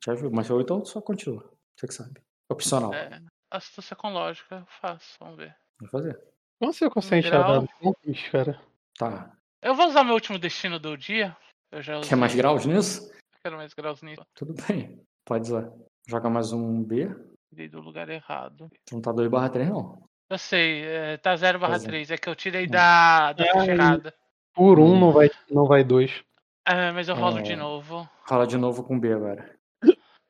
te 0.00 0.10
ajudo. 0.10 0.34
Mas 0.34 0.50
ou 0.50 0.60
então 0.60 0.84
só 0.84 1.00
continua. 1.00 1.50
Você 1.76 1.86
que 1.86 1.94
sabe. 1.94 2.20
Opcional. 2.50 2.92
É, 2.92 3.20
astúcia 3.50 3.96
com 3.96 4.12
lógica, 4.12 4.56
eu 4.56 4.66
faço, 4.66 5.16
vamos 5.20 5.36
ver. 5.36 5.56
Vou 5.80 5.88
fazer. 5.88 6.20
Como 6.58 6.72
você 6.72 6.90
consegue 6.90 7.30
Grau. 7.30 7.66
enxergar? 8.04 8.54
Cara. 8.54 8.62
Tá. 8.98 9.36
Eu 9.62 9.74
vou 9.74 9.86
usar 9.86 10.04
meu 10.04 10.14
último 10.14 10.38
destino 10.38 10.78
do 10.78 10.96
dia. 10.96 11.36
Eu 11.70 11.82
já 11.82 11.98
usei. 11.98 12.08
Quer 12.08 12.16
mais 12.16 12.34
graus 12.34 12.66
nisso? 12.66 13.12
Quero 13.42 13.56
mais 13.56 13.72
graus 13.72 14.02
nisso. 14.02 14.22
Tudo 14.34 14.54
bem. 14.66 15.00
Pode 15.28 15.42
usar. 15.52 15.70
Joga 16.06 16.30
mais 16.30 16.52
um 16.54 16.82
B. 16.82 17.14
Tirei 17.50 17.68
do 17.68 17.80
lugar 17.80 18.08
errado. 18.08 18.70
Não 18.90 18.98
tá 19.02 19.12
2 19.12 19.28
barra 19.28 19.50
3, 19.50 19.68
não. 19.68 20.02
Eu 20.30 20.38
sei, 20.38 20.84
é, 20.86 21.16
tá 21.18 21.36
0 21.36 21.58
barra 21.58 21.74
Pois 21.74 21.84
é. 21.84 21.86
3. 21.86 22.10
É 22.12 22.16
que 22.16 22.28
eu 22.30 22.34
tirei 22.34 22.64
Hum. 22.64 22.70
da, 22.70 23.34
da 23.34 23.44
ficha 23.44 23.72
errada. 23.72 24.14
Por 24.54 24.78
um 24.78 24.94
Hum. 24.94 24.98
não 25.00 25.12
vai, 25.12 25.30
não 25.50 25.66
vai 25.66 25.84
dois. 25.84 26.22
É, 26.66 26.90
mas 26.92 27.08
eu 27.10 27.14
rolo 27.14 27.40
É. 27.40 27.42
de 27.42 27.54
novo. 27.56 28.08
Rola 28.26 28.46
de 28.46 28.56
novo 28.56 28.82
com 28.82 28.98
B 28.98 29.12
agora. 29.12 29.54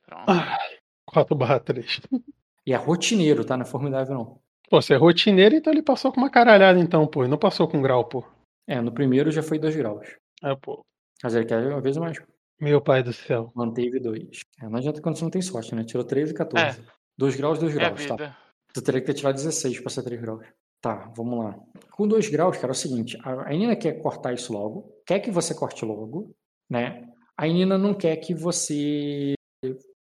Pronto. 0.05 0.25
Ah. 0.29 0.59
4 1.07 1.37
barra 1.37 1.61
3. 1.61 2.01
E 2.67 2.73
é 2.73 2.77
rotineiro, 2.77 3.45
tá? 3.45 3.57
Não 3.57 3.63
é 3.65 3.69
formidável, 3.69 4.15
não. 4.15 4.41
Pô, 4.69 4.83
você 4.83 4.95
é 4.95 4.97
rotineiro, 4.97 5.55
então 5.55 5.73
ele 5.73 5.81
passou 5.83 6.13
com 6.13 6.19
uma 6.19 6.29
caralhada, 6.31 6.79
então, 6.81 7.07
pô. 7.07 7.23
Ele 7.23 7.31
não 7.31 7.39
passou 7.39 7.69
com 7.69 7.81
grau, 7.81 8.05
pô. 8.05 8.25
É, 8.67 8.81
no 8.81 8.93
primeiro 8.93 9.31
já 9.31 9.45
foi 9.45 9.61
2 9.61 9.77
graus. 9.77 10.07
É, 10.43 10.55
pô. 10.57 10.85
Mas 11.23 11.35
ele 11.37 11.47
quer 11.47 11.67
uma 11.69 11.81
vez 11.81 11.97
mais. 11.97 12.19
Meu 12.61 12.81
pai 12.81 13.03
do 13.03 13.13
céu. 13.13 13.53
Manteve 13.55 14.01
dois. 14.01 14.43
É, 14.61 14.69
não 14.69 14.79
adianta 14.79 15.01
quando 15.01 15.17
você 15.17 15.25
não 15.25 15.31
tem 15.31 15.43
sorte, 15.43 15.75
né? 15.75 15.85
Tirou 15.85 16.05
13 16.05 16.33
e 16.33 16.35
14. 16.35 16.81
2 17.17 17.37
graus, 17.37 17.59
2 17.59 17.73
É 17.73 17.77
graus, 17.77 18.07
tá? 18.07 18.17
vida. 18.17 18.37
Tu 18.73 18.83
teria 18.83 19.01
que 19.01 19.07
ter 19.07 19.15
tirado 19.15 19.35
16 19.35 19.81
pra 19.81 19.91
ser 19.91 20.03
3 20.03 20.21
graus. 20.21 20.47
Tá, 20.81 21.13
vamos 21.17 21.45
lá. 21.45 21.59
Com 21.91 22.07
2 22.07 22.29
graus, 22.29 22.57
cara, 22.57 22.69
é 22.69 22.73
o 22.73 22.75
seguinte: 22.75 23.19
a 23.23 23.51
Nina 23.51 23.77
quer 23.77 24.01
cortar 24.01 24.33
isso 24.33 24.53
logo, 24.53 24.93
quer 25.07 25.21
que 25.21 25.31
você 25.31 25.55
corte 25.55 25.85
logo, 25.85 26.35
né? 26.71 27.09
A 27.37 27.47
Nina 27.47 27.77
não 27.79 27.95
quer 27.95 28.17
que 28.17 28.35
você 28.35 29.35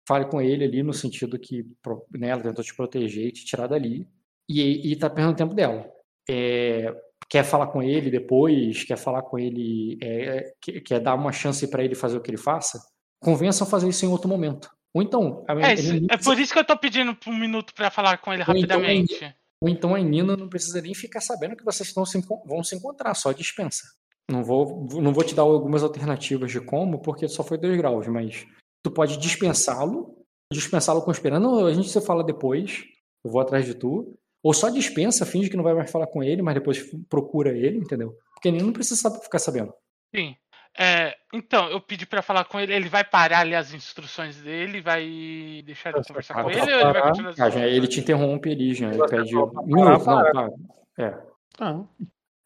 fale 0.07 0.27
com 0.27 0.41
ele 0.41 0.65
ali 0.65 0.83
no 0.83 0.93
sentido 0.93 1.39
que 1.39 1.65
né, 2.13 2.29
ela 2.29 2.43
tentou 2.43 2.65
te 2.65 2.75
proteger 2.75 3.27
e 3.27 3.33
te 3.33 3.45
tirar 3.45 3.67
dali, 3.67 4.09
e, 4.49 4.93
e 4.93 4.97
tá 4.97 5.11
perdendo 5.11 5.37
tempo 5.37 5.55
dela. 5.55 5.89
É, 6.29 6.95
quer 7.31 7.45
falar 7.45 7.67
com 7.69 7.83
ele 7.83 8.11
depois, 8.11 8.85
quer 8.85 8.97
falar 8.97 9.23
com 9.23 9.39
ele, 9.39 9.99
é, 10.03 10.53
quer, 10.61 10.81
quer 10.81 11.01
dar 11.01 11.15
uma 11.15 11.33
chance 11.33 11.67
pra 11.69 11.83
ele 11.85 11.95
fazer 11.95 12.17
o 12.17 12.21
que 12.21 12.31
ele 12.31 12.37
faça, 12.39 12.79
convença 13.23 13.65
a 13.65 13.67
fazer 13.67 13.89
isso 13.89 14.05
em 14.05 14.09
outro 14.09 14.29
momento. 14.29 14.71
Ou 14.95 15.03
então, 15.03 15.45
a- 15.49 15.55
É, 15.61 15.73
ele 15.73 16.01
não 16.01 16.07
é 16.11 16.17
por 16.17 16.39
isso 16.39 16.53
que 16.53 16.59
eu 16.59 16.65
tô 16.65 16.77
pedindo 16.79 17.17
um 17.27 17.37
minuto 17.39 17.75
pra 17.75 17.91
falar 17.91 18.19
com 18.19 18.33
ele 18.33 18.43
Ou 18.49 18.57
então 18.57 18.79
rapidamente. 18.79 19.35
ou 19.63 19.69
então 19.69 19.95
a 19.95 19.99
Nina 19.99 20.37
não 20.37 20.49
precisa 20.49 20.81
nem 20.81 20.95
ficar 20.95 21.21
sabendo 21.21 21.57
que 21.57 21.65
vocês 21.65 21.89
estão 21.89 22.05
se 22.07 22.19
vão 22.47 22.63
se 22.65 22.75
encontrar, 22.77 23.15
só 23.15 23.33
dispensa. 23.33 23.83
Não 24.31 24.43
vou, 24.43 24.89
não 24.95 25.13
vou 25.13 25.23
te 25.23 25.35
dar 25.35 25.43
algumas 25.43 25.83
alternativas 25.85 26.51
de 26.51 26.61
como, 26.61 26.99
porque 27.01 27.29
só 27.29 27.45
foi 27.45 27.59
dois 27.59 27.77
graus, 27.77 28.07
mas 28.09 28.47
tu 28.83 28.91
pode 28.91 29.17
dispensá-lo, 29.19 30.17
dispensá-lo 30.53 31.03
conspirando, 31.03 31.47
"Não, 31.49 31.67
a 31.67 31.73
gente 31.73 31.89
se 31.89 32.01
fala 32.01 32.25
depois, 32.25 32.85
eu 33.25 33.31
vou 33.31 33.41
atrás 33.41 33.65
de 33.67 33.75
tu, 33.75 34.17
ou 34.47 34.55
só 34.55 34.69
dispensa, 34.69 35.27
finge 35.27 35.51
que 35.51 35.57
não 35.57 35.65
vai 35.65 35.75
mais 35.75 35.91
falar 35.91 36.07
com 36.07 36.23
ele, 36.23 36.41
mas 36.41 36.55
depois 36.55 36.79
procura 37.09 37.51
ele, 37.51 37.79
entendeu? 37.79 38.17
Porque 38.33 38.49
Nina 38.49 38.65
não 38.65 38.73
precisa 38.73 39.11
ficar 39.21 39.41
sabendo. 39.41 39.75
Sim. 40.15 40.37
É, 40.79 41.17
então, 41.35 41.69
eu 41.69 41.81
pedi 41.81 42.07
pra 42.07 42.23
falar 42.23 42.45
com 42.45 42.61
ele. 42.61 42.73
Ele 42.73 42.89
vai 42.89 43.03
parar 43.03 43.41
ali 43.41 43.57
as 43.57 43.73
instruções 43.73 44.37
dele, 44.37 44.81
vai 44.81 45.63
deixar 45.65 45.91
eu 45.91 45.97
Você 45.97 46.09
conversar 46.13 46.35
com 46.45 46.49
ele 46.51 46.61
ou 46.61 46.81
ele 46.81 46.93
vai 46.93 47.03
continuar 47.03 47.31
as 47.31 47.41
Ah, 47.41 47.51
já, 47.51 47.67
ele 47.67 47.89
te 47.89 47.99
interrompe 47.99 48.53
ali, 48.53 48.73
já, 48.73 48.89
ele 48.95 49.09
pede 49.09 49.35
parar, 49.35 49.99
não, 49.99 50.05
para. 50.05 50.33
tá. 50.33 50.49
É, 50.99 51.09
o 51.09 51.23
Tá. 51.57 51.85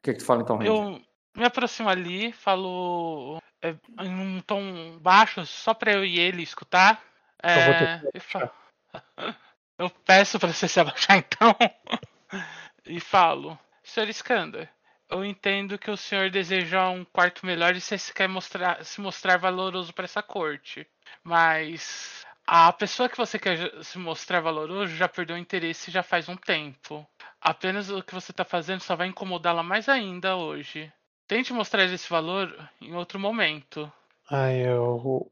que 0.02 0.14
que 0.14 0.20
tu 0.20 0.24
fala 0.24 0.40
então? 0.40 0.62
Eu 0.62 1.02
me 1.36 1.44
aproximo 1.44 1.88
ali, 1.90 2.32
falo 2.32 3.38
é, 3.60 3.74
em 4.00 4.14
um 4.14 4.40
tom 4.40 4.96
baixo, 5.00 5.44
só 5.44 5.74
pra 5.74 5.92
eu 5.92 6.04
e 6.04 6.18
ele 6.18 6.42
escutar. 6.42 7.02
Eu 7.42 7.62
vou 7.62 7.74
ter 7.74 7.84
É, 7.84 8.02
e 8.14 8.20
fa- 8.20 8.50
eu 9.80 9.88
peço 10.04 10.38
pra 10.38 10.52
você 10.52 10.68
se 10.68 10.78
abaixar 10.78 11.16
então. 11.16 11.56
e 12.84 13.00
falo, 13.00 13.58
Sr. 13.82 14.10
Skander, 14.10 14.68
eu 15.08 15.24
entendo 15.24 15.78
que 15.78 15.90
o 15.90 15.96
senhor 15.96 16.28
deseja 16.28 16.90
um 16.90 17.02
quarto 17.02 17.46
melhor 17.46 17.74
e 17.74 17.80
você 17.80 17.96
quer 18.14 18.28
mostrar, 18.28 18.84
se 18.84 19.00
mostrar 19.00 19.38
valoroso 19.38 19.94
para 19.94 20.04
essa 20.04 20.22
corte. 20.22 20.86
Mas 21.24 22.26
a 22.46 22.70
pessoa 22.74 23.08
que 23.08 23.16
você 23.16 23.38
quer 23.38 23.82
se 23.82 23.98
mostrar 23.98 24.40
valoroso 24.40 24.94
já 24.94 25.08
perdeu 25.08 25.36
o 25.36 25.38
interesse 25.38 25.90
já 25.90 26.02
faz 26.02 26.28
um 26.28 26.36
tempo. 26.36 27.06
Apenas 27.40 27.88
o 27.88 28.02
que 28.02 28.14
você 28.14 28.32
está 28.32 28.44
fazendo 28.44 28.80
só 28.80 28.94
vai 28.94 29.08
incomodá-la 29.08 29.62
mais 29.62 29.88
ainda 29.88 30.36
hoje. 30.36 30.92
Tente 31.26 31.54
mostrar 31.54 31.84
esse 31.84 32.10
valor 32.10 32.54
em 32.82 32.94
outro 32.94 33.18
momento. 33.18 33.90
Aí 34.28 34.60
eu 34.60 35.26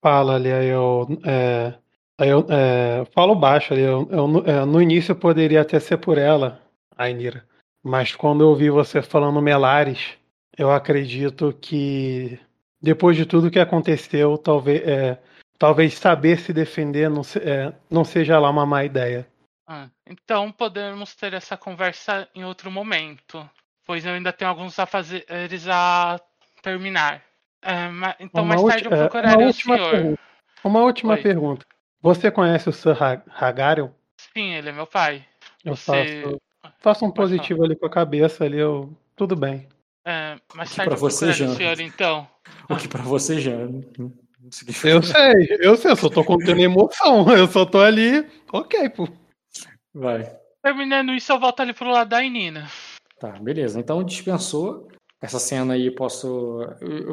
falo 0.00 0.32
ali, 0.32 0.52
aí 0.52 0.66
eu, 0.66 1.06
é, 1.24 1.74
aí 2.18 2.28
eu 2.28 2.46
é, 2.48 3.04
falo 3.12 3.34
baixo 3.34 3.72
ali. 3.72 3.82
Eu, 3.82 4.08
eu 4.10 4.26
no- 4.28 4.48
é, 4.48 4.64
no 4.64 4.80
início 4.80 5.14
poderia 5.14 5.60
até 5.62 5.78
ser 5.80 5.98
por 5.98 6.18
ela, 6.18 6.60
a 6.96 7.08
Inira. 7.08 7.44
Mas 7.82 8.14
quando 8.14 8.42
eu 8.42 8.48
ouvi 8.48 8.70
você 8.70 9.02
falando 9.02 9.42
Melares, 9.42 10.16
eu 10.56 10.70
acredito 10.70 11.52
que 11.60 12.38
depois 12.80 13.16
de 13.16 13.26
tudo 13.26 13.50
que 13.50 13.58
aconteceu, 13.58 14.38
talvez, 14.38 14.86
é, 14.86 15.18
talvez 15.58 15.94
saber 15.94 16.38
se 16.38 16.52
defender 16.52 17.08
não, 17.10 17.22
se- 17.22 17.38
é, 17.40 17.72
não 17.90 18.04
seja 18.04 18.38
lá 18.38 18.50
uma 18.50 18.66
má 18.66 18.84
ideia. 18.84 19.26
Ah, 19.66 19.88
então 20.06 20.52
podemos 20.52 21.14
ter 21.14 21.32
essa 21.34 21.56
conversa 21.56 22.28
em 22.34 22.44
outro 22.44 22.70
momento, 22.70 23.48
pois 23.84 24.04
eu 24.04 24.12
ainda 24.12 24.32
tenho 24.32 24.50
alguns 24.50 24.78
afazeres 24.78 25.66
a 25.68 26.20
terminar. 26.62 27.22
É, 27.64 27.86
então 28.20 28.42
Uma 28.44 28.56
mais 28.56 28.62
tarde 28.62 28.84
eu 28.86 28.90
procurarei 28.90 29.46
o 29.46 29.52
senhor. 29.52 29.90
pergunta. 29.90 30.20
Uma 30.64 30.80
última 30.82 31.14
Oi. 31.14 31.22
pergunta. 31.22 31.66
Você 32.02 32.30
conhece 32.30 32.68
o 32.68 32.72
Sir 32.72 33.00
Ha- 33.02 33.22
Hagarion? 33.38 33.88
Sim, 34.34 34.54
ele 34.54 34.68
é 34.68 34.72
meu 34.72 34.86
pai. 34.86 35.24
Eu 35.64 35.76
Você- 35.76 36.22
faço, 36.24 36.40
faço 36.80 37.04
um 37.04 37.08
falar. 37.08 37.14
positivo 37.28 37.64
ali 37.64 37.76
com 37.76 37.86
a 37.86 37.90
cabeça 37.90 38.44
ali, 38.44 38.58
eu. 38.58 38.92
Tudo 39.14 39.36
bem. 39.36 39.68
É, 40.04 40.36
Que 40.48 40.56
tarde 40.56 40.74
pra 40.84 40.94
eu 40.94 40.96
você, 40.96 41.32
Jean. 41.32 41.54
senhor 41.54 41.78
então. 41.80 42.26
O 42.68 42.76
que 42.76 42.88
pra 42.88 43.02
você 43.02 43.40
já 43.40 43.52
Eu 43.52 45.02
sei, 45.02 45.58
eu 45.60 45.76
sei, 45.76 45.92
eu 45.92 45.96
só 45.96 46.08
tô 46.08 46.24
contendo 46.24 46.60
emoção. 46.60 47.24
Eu 47.38 47.46
só 47.46 47.64
tô 47.64 47.78
ali. 47.80 48.26
Ok, 48.52 48.88
pô. 48.90 49.06
Vai. 49.94 50.28
Terminando 50.62 51.12
isso, 51.12 51.30
eu 51.32 51.38
volto 51.38 51.60
ali 51.60 51.72
pro 51.72 51.88
lado 51.90 52.08
da 52.08 52.20
Nina. 52.22 52.68
Tá, 53.20 53.30
beleza. 53.38 53.78
Então 53.78 54.02
dispensou. 54.02 54.88
Essa 55.20 55.38
cena 55.38 55.74
aí 55.74 55.90
posso. 55.92 56.66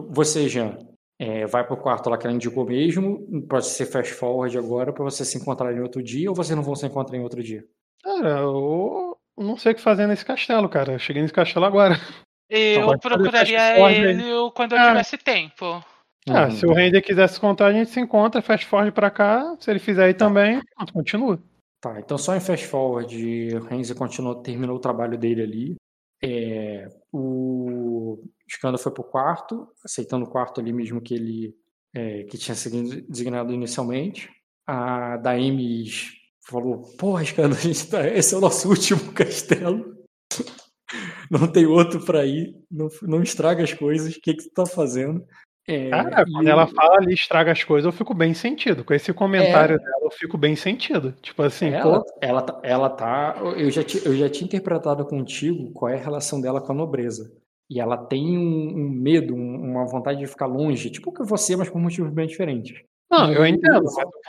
Você, 0.10 0.50
Jean, 0.50 0.80
é, 1.20 1.46
vai 1.46 1.66
pro 1.68 1.76
quarto 1.78 2.10
lá 2.10 2.18
que 2.18 2.26
ela 2.26 2.36
indicou 2.36 2.66
mesmo. 2.66 3.42
Pode 3.48 3.66
ser 3.68 3.86
fast 3.86 4.14
forward 4.14 4.58
agora 4.58 4.94
pra 4.94 5.04
você 5.04 5.26
se 5.26 5.38
encontrar 5.38 5.74
em 5.74 5.82
outro 5.82 6.02
dia 6.02 6.30
ou 6.30 6.36
vocês 6.36 6.56
não 6.56 6.64
vão 6.64 6.76
se 6.76 6.86
encontrar 6.86 7.18
em 7.18 7.22
outro 7.24 7.44
dia? 7.44 7.64
Cara, 8.04 8.40
eu 8.40 9.18
não 9.38 9.58
sei 9.58 9.74
o 9.74 9.76
que 9.76 9.82
fazer 9.82 10.08
nesse 10.08 10.24
castelo, 10.26 10.70
cara. 10.70 10.94
Eu 10.94 11.00
cheguei 11.00 11.22
nesse 11.22 11.34
castelo 11.34 11.66
agora. 11.66 11.96
Eu 12.50 12.86
fazer 12.88 13.00
procuraria 13.00 13.92
ele 13.92 14.24
quando 14.56 14.72
eu 14.74 14.80
Ah. 14.80 14.88
tivesse 14.88 15.18
tempo. 15.18 15.84
Ah, 16.28 16.46
Uhum. 16.46 16.52
se 16.52 16.66
o 16.66 16.74
Render 16.74 17.02
quiser 17.02 17.28
se 17.28 17.38
encontrar, 17.38 17.68
a 17.68 17.74
gente 17.74 17.90
se 17.90 18.00
encontra, 18.00 18.42
fast 18.42 18.66
forward 18.66 18.92
pra 18.92 19.10
cá. 19.12 19.56
Se 19.60 19.70
ele 19.70 19.80
fizer 19.80 20.06
aí 20.06 20.14
também, 20.14 20.62
pronto, 20.76 20.94
continua. 20.94 21.40
Tá, 21.82 21.98
então 22.00 22.18
só 22.18 22.36
em 22.36 22.40
fast 22.40 22.66
forward, 22.68 23.56
o 23.56 23.64
Renzi 23.66 23.96
continuou, 23.96 24.36
terminou 24.36 24.76
o 24.76 24.80
trabalho 24.82 25.18
dele 25.18 25.42
ali. 25.42 25.76
É, 26.22 26.88
o 27.12 28.22
Skanda 28.48 28.78
foi 28.78 28.92
pro 28.92 29.04
quarto, 29.04 29.68
aceitando 29.84 30.26
o 30.26 30.30
quarto 30.30 30.60
ali 30.60 30.74
mesmo 30.74 31.02
que 31.02 31.14
ele 31.14 31.56
é, 31.94 32.24
que 32.24 32.38
tinha 32.38 32.56
sido 32.56 33.02
designado 33.08 33.54
inicialmente. 33.54 34.30
A 34.68 35.18
Daemis 35.18 36.12
falou: 36.42 36.82
Porra, 36.98 37.24
Skanda, 37.24 37.56
tá, 37.90 38.08
esse 38.08 38.34
é 38.34 38.38
o 38.38 38.42
nosso 38.42 38.70
último 38.70 39.12
castelo. 39.14 39.98
Não 41.30 41.52
tem 41.52 41.66
outro 41.66 42.04
pra 42.04 42.26
ir. 42.26 42.56
Não, 42.70 42.88
não 43.04 43.22
estraga 43.22 43.64
as 43.64 43.74
coisas. 43.74 44.16
O 44.16 44.22
que, 44.22 44.34
que 44.34 44.44
tu 44.44 44.54
tá 44.54 44.66
fazendo? 44.66 45.24
É, 45.72 45.90
Cara, 45.92 46.26
quando 46.26 46.48
ela 46.48 46.66
fala 46.66 46.98
ali, 46.98 47.14
estraga 47.14 47.52
as 47.52 47.64
coisas, 47.64 47.86
eu 47.86 47.92
fico 47.92 48.14
bem 48.14 48.34
sentido. 48.34 48.84
Com 48.84 48.94
esse 48.94 49.14
comentário 49.14 49.78
dela, 49.78 50.00
eu 50.04 50.12
fico 50.12 50.38
bem 50.38 50.56
sentido. 50.56 51.14
Tipo 51.22 51.44
assim, 51.44 51.68
Ela, 51.68 52.00
pô, 52.02 52.06
ela, 52.20 52.42
tá- 52.42 52.60
ela 52.64 52.90
tá. 52.90 53.36
Eu 53.56 53.70
já, 53.70 53.82
eu 54.04 54.16
já 54.16 54.28
tinha 54.30 54.46
interpretado 54.46 55.06
contigo 55.06 55.72
qual 55.72 55.92
é 55.92 55.96
a 55.96 56.04
relação 56.04 56.42
dela 56.42 56.60
com 56.60 56.72
a 56.72 56.76
nobreza. 56.76 57.32
E 57.70 57.80
ela 57.80 57.96
tem 57.98 58.36
um, 58.36 58.42
um 58.78 58.90
medo, 58.90 59.36
um- 59.36 59.72
uma 59.72 59.86
vontade 59.86 60.18
de 60.20 60.26
ficar 60.26 60.48
longe, 60.48 60.90
tipo 60.90 61.12
que 61.14 61.24
você, 61.24 61.56
mas 61.56 61.70
por 61.70 61.80
motivos 61.80 62.12
bem 62.12 62.26
diferentes. 62.26 62.82
não, 63.12 63.32
eu 63.32 63.46
entendo. 63.46 63.84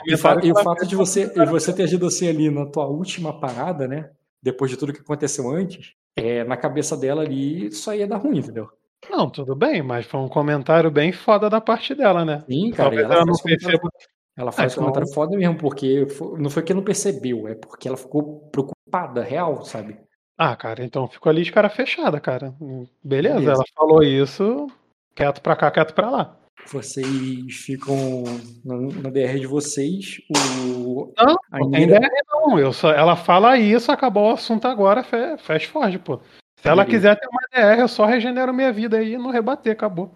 e- 0.07 0.11
E, 0.11 0.13
o 0.13 0.17
fa- 0.17 0.39
e 0.43 0.51
fato 0.63 0.85
de 0.87 0.95
você, 0.95 1.25
você 1.45 1.73
ter 1.73 1.83
agido 1.83 2.05
assim 2.05 2.27
ali 2.27 2.49
na 2.51 2.65
tua 2.67 2.85
última 2.87 3.39
parada, 3.39 3.87
né? 3.87 4.09
Depois 4.43 4.69
de 4.71 4.77
tudo 4.77 4.93
que 4.93 5.01
aconteceu 5.01 5.49
antes, 5.49 5.93
é, 6.15 6.43
na 6.43 6.57
cabeça 6.57 6.95
dela 6.97 7.21
ali, 7.23 7.67
isso 7.67 7.89
aí 7.89 7.99
ia 7.99 8.07
dar 8.07 8.17
ruim, 8.17 8.39
entendeu? 8.39 8.67
Não, 9.11 9.29
tudo 9.29 9.53
bem, 9.55 9.81
mas 9.83 10.05
foi 10.05 10.19
um 10.21 10.29
comentário 10.29 10.89
bem 10.89 11.11
foda 11.11 11.49
da 11.49 11.59
parte 11.59 11.93
dela, 11.93 12.23
né? 12.23 12.43
Sim, 12.49 12.71
cara, 12.71 12.89
Talvez 12.89 13.03
ela, 13.05 13.13
ela 13.15 13.25
não 13.25 13.35
perceba. 13.35 13.89
ela 14.37 14.51
faz 14.53 14.71
então- 14.71 14.83
comentário 14.85 15.13
foda 15.13 15.37
mesmo, 15.37 15.57
porque 15.57 16.07
não 16.37 16.49
foi 16.49 16.63
que 16.63 16.73
não 16.73 16.81
percebeu, 16.83 17.47
é 17.47 17.55
porque 17.55 17.87
ela 17.89 17.97
ficou 17.97 18.49
preocupada, 18.51 19.21
real, 19.21 19.63
sabe? 19.65 19.99
Ah, 20.37 20.55
cara, 20.55 20.83
então 20.83 21.07
ficou 21.09 21.29
ali 21.29 21.43
de 21.43 21.51
cara 21.51 21.69
fechada, 21.69 22.19
cara. 22.19 22.55
Beleza, 23.03 23.35
Beleza. 23.35 23.51
ela 23.51 23.63
falou 23.75 24.01
isso, 24.01 24.67
quieto 25.13 25.41
pra 25.41 25.55
cá, 25.55 25.69
quieto 25.69 25.93
pra 25.93 26.09
lá. 26.09 26.37
Vocês 26.67 27.55
ficam 27.65 28.23
na, 28.63 28.75
na 29.03 29.09
DR 29.09 29.39
de 29.39 29.47
vocês. 29.47 30.17
O, 30.29 31.11
Não, 31.17 31.35
a 31.51 31.59
não 31.59 31.71
tem 31.71 31.83
ideia 31.83 32.09
não. 32.29 32.57
Eu 32.57 32.71
só, 32.71 32.91
ela 32.91 33.15
fala 33.15 33.57
isso, 33.57 33.91
acabou 33.91 34.29
o 34.29 34.33
assunto 34.33 34.67
agora, 34.67 35.03
fast 35.03 35.67
forward, 35.67 35.99
pô. 35.99 36.19
Se 36.61 36.67
ela 36.67 36.85
quiser 36.85 37.19
ter 37.19 37.27
uma 37.27 37.41
DR, 37.51 37.79
eu 37.79 37.87
só 37.87 38.05
regenero 38.05 38.53
minha 38.53 38.71
vida 38.71 38.97
aí 38.97 39.13
e 39.13 39.17
não 39.17 39.31
rebater, 39.31 39.73
acabou. 39.73 40.13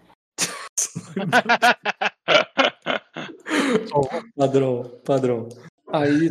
Padrão, 4.35 4.83
padrão. 5.03 5.49
Aí, 5.91 6.29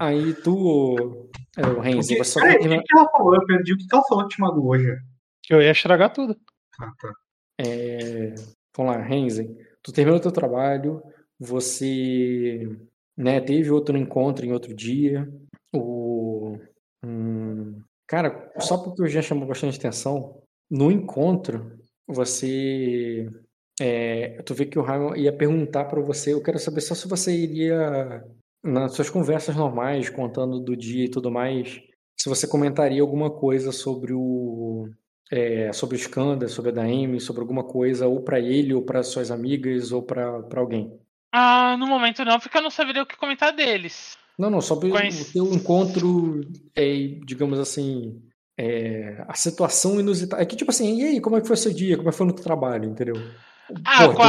aí 0.00 0.34
tu, 0.34 1.28
é, 1.56 1.66
o 1.66 1.80
Renzi, 1.80 2.16
você 2.16 2.24
só 2.24 2.40
Peraí, 2.40 2.56
o 2.56 2.82
que, 2.82 2.96
ela 2.96 3.08
falou? 3.10 3.34
Eu 3.34 3.46
perdi 3.46 3.74
o 3.74 3.76
que, 3.76 3.86
que 3.86 3.94
ela 3.94 4.04
falou 4.04 4.26
que 4.26 4.34
te 4.34 4.40
magoou 4.40 4.70
hoje. 4.70 4.98
Que 5.42 5.54
eu 5.54 5.62
ia 5.62 5.70
estragar 5.70 6.12
tudo. 6.12 6.36
Ah, 6.80 6.90
tá. 7.00 7.12
É, 7.60 8.34
vamos 8.76 8.96
lá, 8.96 9.02
Renzi. 9.02 9.56
Tu 9.82 9.92
terminou 9.92 10.18
teu 10.18 10.32
trabalho, 10.32 11.02
você 11.38 12.68
né, 13.16 13.40
teve 13.40 13.70
outro 13.70 13.96
encontro 13.96 14.44
em 14.44 14.52
outro 14.52 14.74
dia. 14.74 15.28
O, 15.72 16.58
hum, 17.04 17.80
cara, 18.12 18.52
só 18.58 18.76
porque 18.76 19.00
o 19.02 19.08
já 19.08 19.22
chamou 19.22 19.48
bastante 19.48 19.78
atenção, 19.78 20.42
no 20.70 20.92
encontro, 20.92 21.78
você 22.06 23.26
é, 23.80 24.42
tu 24.42 24.52
vê 24.54 24.66
que 24.66 24.78
o 24.78 24.82
Raimon 24.82 25.16
ia 25.16 25.32
perguntar 25.32 25.86
pra 25.86 25.98
você. 26.02 26.34
Eu 26.34 26.42
quero 26.42 26.58
saber 26.58 26.82
só 26.82 26.94
se 26.94 27.08
você 27.08 27.34
iria, 27.34 28.22
nas 28.62 28.92
suas 28.92 29.08
conversas 29.08 29.56
normais, 29.56 30.10
contando 30.10 30.60
do 30.60 30.76
dia 30.76 31.06
e 31.06 31.10
tudo 31.10 31.30
mais, 31.30 31.80
se 32.20 32.28
você 32.28 32.46
comentaria 32.46 33.00
alguma 33.00 33.30
coisa 33.30 33.72
sobre 33.72 34.12
o. 34.12 34.90
é, 35.30 35.72
sobre 35.72 35.96
o 35.96 35.98
Skanda, 35.98 36.48
sobre 36.48 36.70
a 36.70 36.74
Daemi, 36.74 37.18
sobre 37.18 37.40
alguma 37.40 37.64
coisa, 37.64 38.06
ou 38.06 38.20
pra 38.20 38.38
ele, 38.38 38.74
ou 38.74 38.82
pra 38.82 39.02
suas 39.02 39.30
amigas, 39.30 39.90
ou 39.90 40.02
pra 40.02 40.44
alguém. 40.54 41.00
Ah, 41.32 41.78
no 41.78 41.86
momento 41.86 42.26
não, 42.26 42.38
porque 42.38 42.58
eu 42.58 42.62
não 42.62 42.70
saberia 42.70 43.02
o 43.02 43.06
que 43.06 43.16
comentar 43.16 43.54
deles. 43.56 44.18
Não, 44.38 44.50
não, 44.50 44.60
sobre 44.60 44.90
Conhece- 44.90 45.22
o 45.30 45.32
teu 45.32 45.54
encontro, 45.54 46.40
é, 46.74 46.94
digamos 47.24 47.58
assim, 47.58 48.20
é, 48.58 49.24
a 49.28 49.34
situação 49.34 50.00
inusitada. 50.00 50.42
É 50.42 50.46
que, 50.46 50.56
tipo 50.56 50.70
assim, 50.70 50.98
e 51.00 51.04
aí, 51.04 51.20
como 51.20 51.36
é 51.36 51.40
que 51.40 51.46
foi 51.46 51.56
seu 51.56 51.72
dia? 51.72 51.96
Como 51.96 52.08
é 52.08 52.12
que 52.12 52.16
foi 52.18 52.26
no 52.26 52.32
teu 52.34 52.44
trabalho, 52.44 52.88
entendeu? 52.88 53.14
Ah, 53.84 54.06
Pô, 54.08 54.14
com 54.14 54.22
tem- 54.22 54.28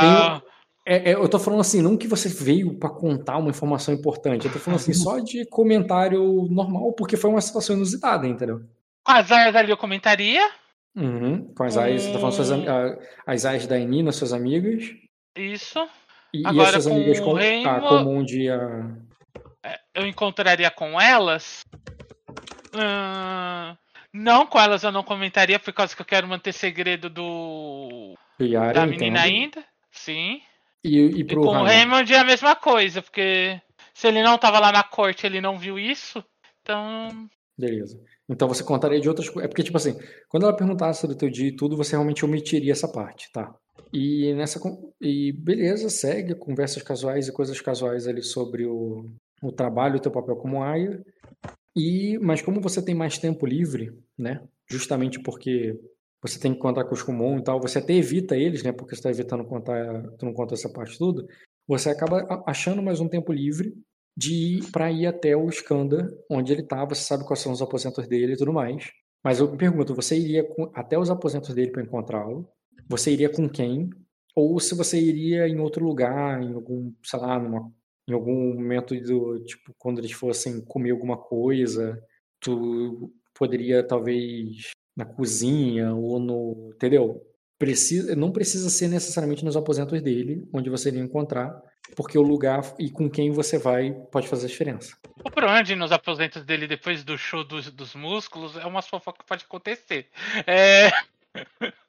tem 0.00 0.16
a... 0.16 0.42
É, 0.86 1.12
é, 1.12 1.14
eu 1.14 1.26
tô 1.28 1.38
falando 1.38 1.60
assim, 1.60 1.80
não 1.80 1.96
que 1.96 2.06
você 2.06 2.28
veio 2.28 2.78
pra 2.78 2.90
contar 2.90 3.38
uma 3.38 3.48
informação 3.48 3.94
importante, 3.94 4.44
eu 4.46 4.52
tô 4.52 4.58
falando 4.58 4.80
assim, 4.80 4.92
só 4.92 5.18
de 5.18 5.46
comentário 5.46 6.46
normal, 6.50 6.92
porque 6.92 7.16
foi 7.16 7.30
uma 7.30 7.40
situação 7.40 7.74
inusitada, 7.74 8.26
entendeu? 8.26 8.60
Com 9.02 9.12
as 9.12 9.32
áreas 9.32 9.56
ali 9.56 9.70
eu 9.70 9.78
comentaria. 9.78 10.46
Uhum, 10.94 11.52
com 11.54 11.64
as 11.64 11.76
aias, 11.78 12.02
você 12.02 12.12
tá 12.12 12.18
falando 12.18 12.34
suas, 12.34 12.52
a- 12.52 12.98
as 13.26 13.44
aias 13.46 13.66
da 13.66 13.78
Enina, 13.78 14.12
suas 14.12 14.32
amigas, 14.34 14.84
Isso. 15.36 15.80
E, 16.40 16.46
Agora, 16.46 16.76
as 16.76 16.84
suas 16.84 16.86
com 16.86 16.94
amigas 16.94 17.18
o 17.18 17.24
com, 17.24 17.32
Reimo- 17.34 17.68
ah, 17.70 17.80
como 17.80 18.10
um 18.10 18.24
dia... 18.24 18.58
Eu 19.94 20.06
encontraria 20.06 20.70
com 20.70 21.00
elas. 21.00 21.64
Ahn, 22.74 23.76
não, 24.12 24.46
com 24.46 24.58
elas 24.58 24.82
eu 24.82 24.92
não 24.92 25.02
comentaria, 25.02 25.58
por 25.58 25.72
causa 25.72 25.94
que 25.94 26.02
eu 26.02 26.06
quero 26.06 26.26
manter 26.28 26.52
segredo 26.52 27.08
do 27.08 28.14
Yara, 28.40 28.72
da 28.72 28.86
menina 28.86 29.26
entendo. 29.26 29.34
ainda. 29.58 29.64
Sim. 29.90 30.40
E, 30.84 30.98
e 30.98 31.20
E 31.20 31.34
com 31.34 31.40
o? 31.46 31.62
Raymond 31.64 32.12
é 32.12 32.18
a 32.18 32.24
mesma 32.24 32.54
coisa, 32.54 33.00
porque 33.00 33.60
se 33.94 34.06
ele 34.08 34.22
não 34.22 34.36
tava 34.36 34.58
lá 34.58 34.70
na 34.72 34.82
corte, 34.82 35.24
ele 35.26 35.40
não 35.40 35.56
viu 35.58 35.78
isso. 35.78 36.22
Então. 36.62 37.28
Beleza. 37.56 37.98
Então 38.28 38.48
você 38.48 38.64
contaria 38.64 39.00
de 39.00 39.08
outras 39.08 39.28
coisas. 39.28 39.44
É 39.44 39.48
porque, 39.48 39.62
tipo 39.62 39.76
assim, 39.76 39.96
quando 40.28 40.44
ela 40.44 40.56
perguntasse 40.56 41.06
do 41.06 41.16
teu 41.16 41.30
dia 41.30 41.48
e 41.48 41.56
tudo, 41.56 41.76
você 41.76 41.92
realmente 41.92 42.24
omitiria 42.24 42.72
essa 42.72 42.90
parte, 42.90 43.30
tá? 43.32 43.54
E 43.92 44.34
nessa. 44.34 44.60
E 45.00 45.32
beleza, 45.32 45.88
segue 45.88 46.34
conversas 46.34 46.82
casuais 46.82 47.28
e 47.28 47.32
coisas 47.32 47.60
casuais 47.60 48.06
ali 48.06 48.22
sobre 48.22 48.66
o, 48.66 49.10
o 49.42 49.52
trabalho, 49.52 49.96
o 49.96 50.00
teu 50.00 50.12
papel 50.12 50.36
como 50.36 50.62
Aya. 50.62 51.02
E, 51.76 52.18
mas 52.18 52.40
como 52.40 52.60
você 52.60 52.82
tem 52.82 52.94
mais 52.94 53.18
tempo 53.18 53.46
livre, 53.46 53.92
né? 54.16 54.42
Justamente 54.68 55.20
porque 55.20 55.78
você 56.22 56.38
tem 56.38 56.54
que 56.54 56.60
contar 56.60 56.84
com 56.84 56.94
os 56.94 57.02
Kumon 57.02 57.38
e 57.38 57.44
tal, 57.44 57.60
você 57.60 57.78
até 57.78 57.92
evita 57.92 58.36
eles, 58.36 58.62
né? 58.62 58.72
Porque 58.72 58.94
você 58.94 59.02
tá 59.02 59.10
evitando 59.10 59.44
contar, 59.44 60.02
tu 60.18 60.24
não 60.24 60.32
conta 60.32 60.54
essa 60.54 60.68
parte 60.68 60.96
tudo. 60.96 61.26
Você 61.66 61.90
acaba 61.90 62.42
achando 62.46 62.82
mais 62.82 63.00
um 63.00 63.08
tempo 63.08 63.32
livre 63.32 63.74
de 64.16 64.58
ir 64.58 64.70
para 64.70 64.90
ir 64.90 65.06
até 65.06 65.36
o 65.36 65.48
Skanda, 65.48 66.16
onde 66.30 66.52
ele 66.52 66.62
tá, 66.62 66.84
você 66.84 67.02
sabe 67.02 67.24
quais 67.24 67.40
são 67.40 67.52
os 67.52 67.60
aposentos 67.60 68.06
dele 68.06 68.34
e 68.34 68.36
tudo 68.36 68.52
mais. 68.52 68.90
Mas 69.22 69.40
eu 69.40 69.50
me 69.50 69.58
pergunto, 69.58 69.94
você 69.94 70.18
iria 70.18 70.46
até 70.74 70.98
os 70.98 71.10
aposentos 71.10 71.54
dele 71.54 71.70
para 71.70 71.82
encontrá-lo? 71.82 72.48
Você 72.88 73.12
iria 73.12 73.28
com 73.28 73.48
quem? 73.48 73.90
Ou 74.34 74.58
se 74.58 74.74
você 74.74 75.00
iria 75.00 75.48
em 75.48 75.58
outro 75.60 75.84
lugar, 75.84 76.42
em 76.42 76.52
algum, 76.54 76.92
sei 77.02 77.18
lá, 77.18 77.38
numa, 77.38 77.72
em 78.08 78.12
algum 78.12 78.54
momento 78.54 78.94
do 79.00 79.38
tipo 79.44 79.74
quando 79.78 79.98
eles 79.98 80.12
fossem 80.12 80.60
comer 80.64 80.90
alguma 80.90 81.16
coisa, 81.16 82.02
tu 82.40 83.12
poderia 83.32 83.86
talvez 83.86 84.70
na 84.96 85.04
cozinha 85.04 85.94
ou 85.94 86.18
no, 86.18 86.72
entendeu? 86.74 87.22
Precisa, 87.58 88.14
não 88.16 88.32
precisa 88.32 88.68
ser 88.68 88.88
necessariamente 88.88 89.44
nos 89.44 89.56
aposentos 89.56 90.00
dele, 90.02 90.46
onde 90.52 90.68
você 90.68 90.88
iria 90.88 91.00
encontrar, 91.00 91.62
porque 91.96 92.18
o 92.18 92.22
lugar 92.22 92.74
e 92.78 92.90
com 92.90 93.08
quem 93.08 93.30
você 93.30 93.58
vai 93.58 93.92
pode 94.10 94.28
fazer 94.28 94.46
a 94.46 94.48
diferença. 94.48 94.96
O 95.24 95.30
problema 95.30 95.62
de 95.62 95.76
nos 95.76 95.92
aposentos 95.92 96.44
dele 96.44 96.66
depois 96.66 97.04
do 97.04 97.16
show 97.16 97.44
dos, 97.44 97.70
dos 97.70 97.94
músculos 97.94 98.56
é 98.56 98.66
uma 98.66 98.82
fofoca 98.82 99.20
que 99.20 99.28
pode 99.28 99.44
acontecer. 99.44 100.08
É... 100.46 100.90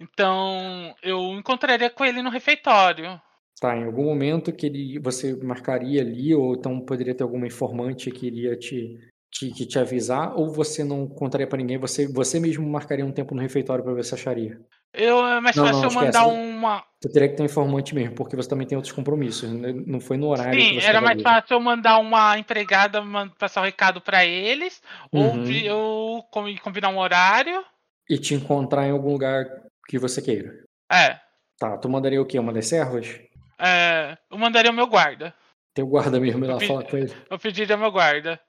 então, 0.00 0.94
eu 1.02 1.18
encontraria 1.38 1.90
com 1.90 2.04
ele 2.04 2.22
no 2.22 2.30
refeitório. 2.30 3.20
Tá, 3.60 3.76
em 3.76 3.84
algum 3.84 4.04
momento 4.04 4.52
que 4.52 4.66
ele, 4.66 4.98
você 4.98 5.36
marcaria 5.36 6.00
ali, 6.00 6.34
ou 6.34 6.54
então 6.54 6.80
poderia 6.80 7.14
ter 7.14 7.22
alguma 7.22 7.46
informante 7.46 8.10
que 8.10 8.26
iria 8.26 8.56
te, 8.56 8.98
te, 9.30 9.50
que 9.52 9.64
te 9.64 9.78
avisar, 9.78 10.34
ou 10.36 10.50
você 10.52 10.82
não 10.82 11.06
contaria 11.06 11.46
pra 11.46 11.58
ninguém, 11.58 11.78
você, 11.78 12.08
você 12.08 12.40
mesmo 12.40 12.68
marcaria 12.68 13.06
um 13.06 13.12
tempo 13.12 13.34
no 13.34 13.40
refeitório 13.42 13.84
pra 13.84 13.94
ver 13.94 14.04
se 14.04 14.14
acharia. 14.14 14.60
Eu, 14.92 15.24
é 15.24 15.40
mais 15.40 15.54
Não, 15.56 15.64
fácil 15.64 15.82
não, 15.82 15.88
eu 15.88 15.94
mandar 15.94 16.26
uma. 16.26 16.84
Você 17.00 17.12
teria 17.12 17.28
que 17.28 17.36
ter 17.36 17.42
um 17.42 17.46
informante 17.46 17.94
mesmo, 17.94 18.14
porque 18.14 18.36
você 18.36 18.48
também 18.48 18.66
tem 18.66 18.76
outros 18.76 18.92
compromissos. 18.94 19.50
né? 19.50 19.72
Não 19.86 20.00
foi 20.00 20.16
no 20.16 20.28
horário 20.28 20.60
Sim, 20.60 20.74
que 20.74 20.80
você 20.80 20.86
era 20.86 21.00
mais 21.00 21.16
trabalhou. 21.22 21.40
fácil 21.42 21.54
eu 21.54 21.60
mandar 21.60 21.98
uma 21.98 22.38
empregada 22.38 23.02
passar 23.38 23.60
o 23.60 23.64
recado 23.64 24.00
pra 24.00 24.24
eles, 24.24 24.82
ou 25.10 25.32
Uhum. 25.34 25.42
vi- 25.44 25.64
eu 25.66 26.22
com- 26.30 26.54
combinar 26.62 26.88
um 26.90 26.98
horário. 26.98 27.64
E 28.08 28.18
te 28.18 28.34
encontrar 28.34 28.86
em 28.86 28.90
algum 28.90 29.12
lugar 29.12 29.46
que 29.88 29.98
você 29.98 30.20
queira. 30.22 30.52
É, 30.90 31.18
Tá, 31.58 31.78
tu 31.78 31.88
mandaria 31.88 32.20
o 32.20 32.26
quê? 32.26 32.38
Uma 32.38 32.52
das 32.52 32.66
servas? 32.66 33.20
é, 33.60 34.16
eu 34.30 34.36
mandaria 34.36 34.70
o 34.70 34.74
meu 34.74 34.86
guarda. 34.88 35.32
Tem 35.74 35.84
o 35.84 35.88
guarda 35.88 36.18
mesmo 36.20 36.44
lá 36.44 36.58
pedi- 36.58 36.90
com 36.90 36.96
ele. 36.98 37.12
Eu 37.30 37.38
pediria 37.38 37.76
meu 37.76 37.92
guarda. 37.92 38.40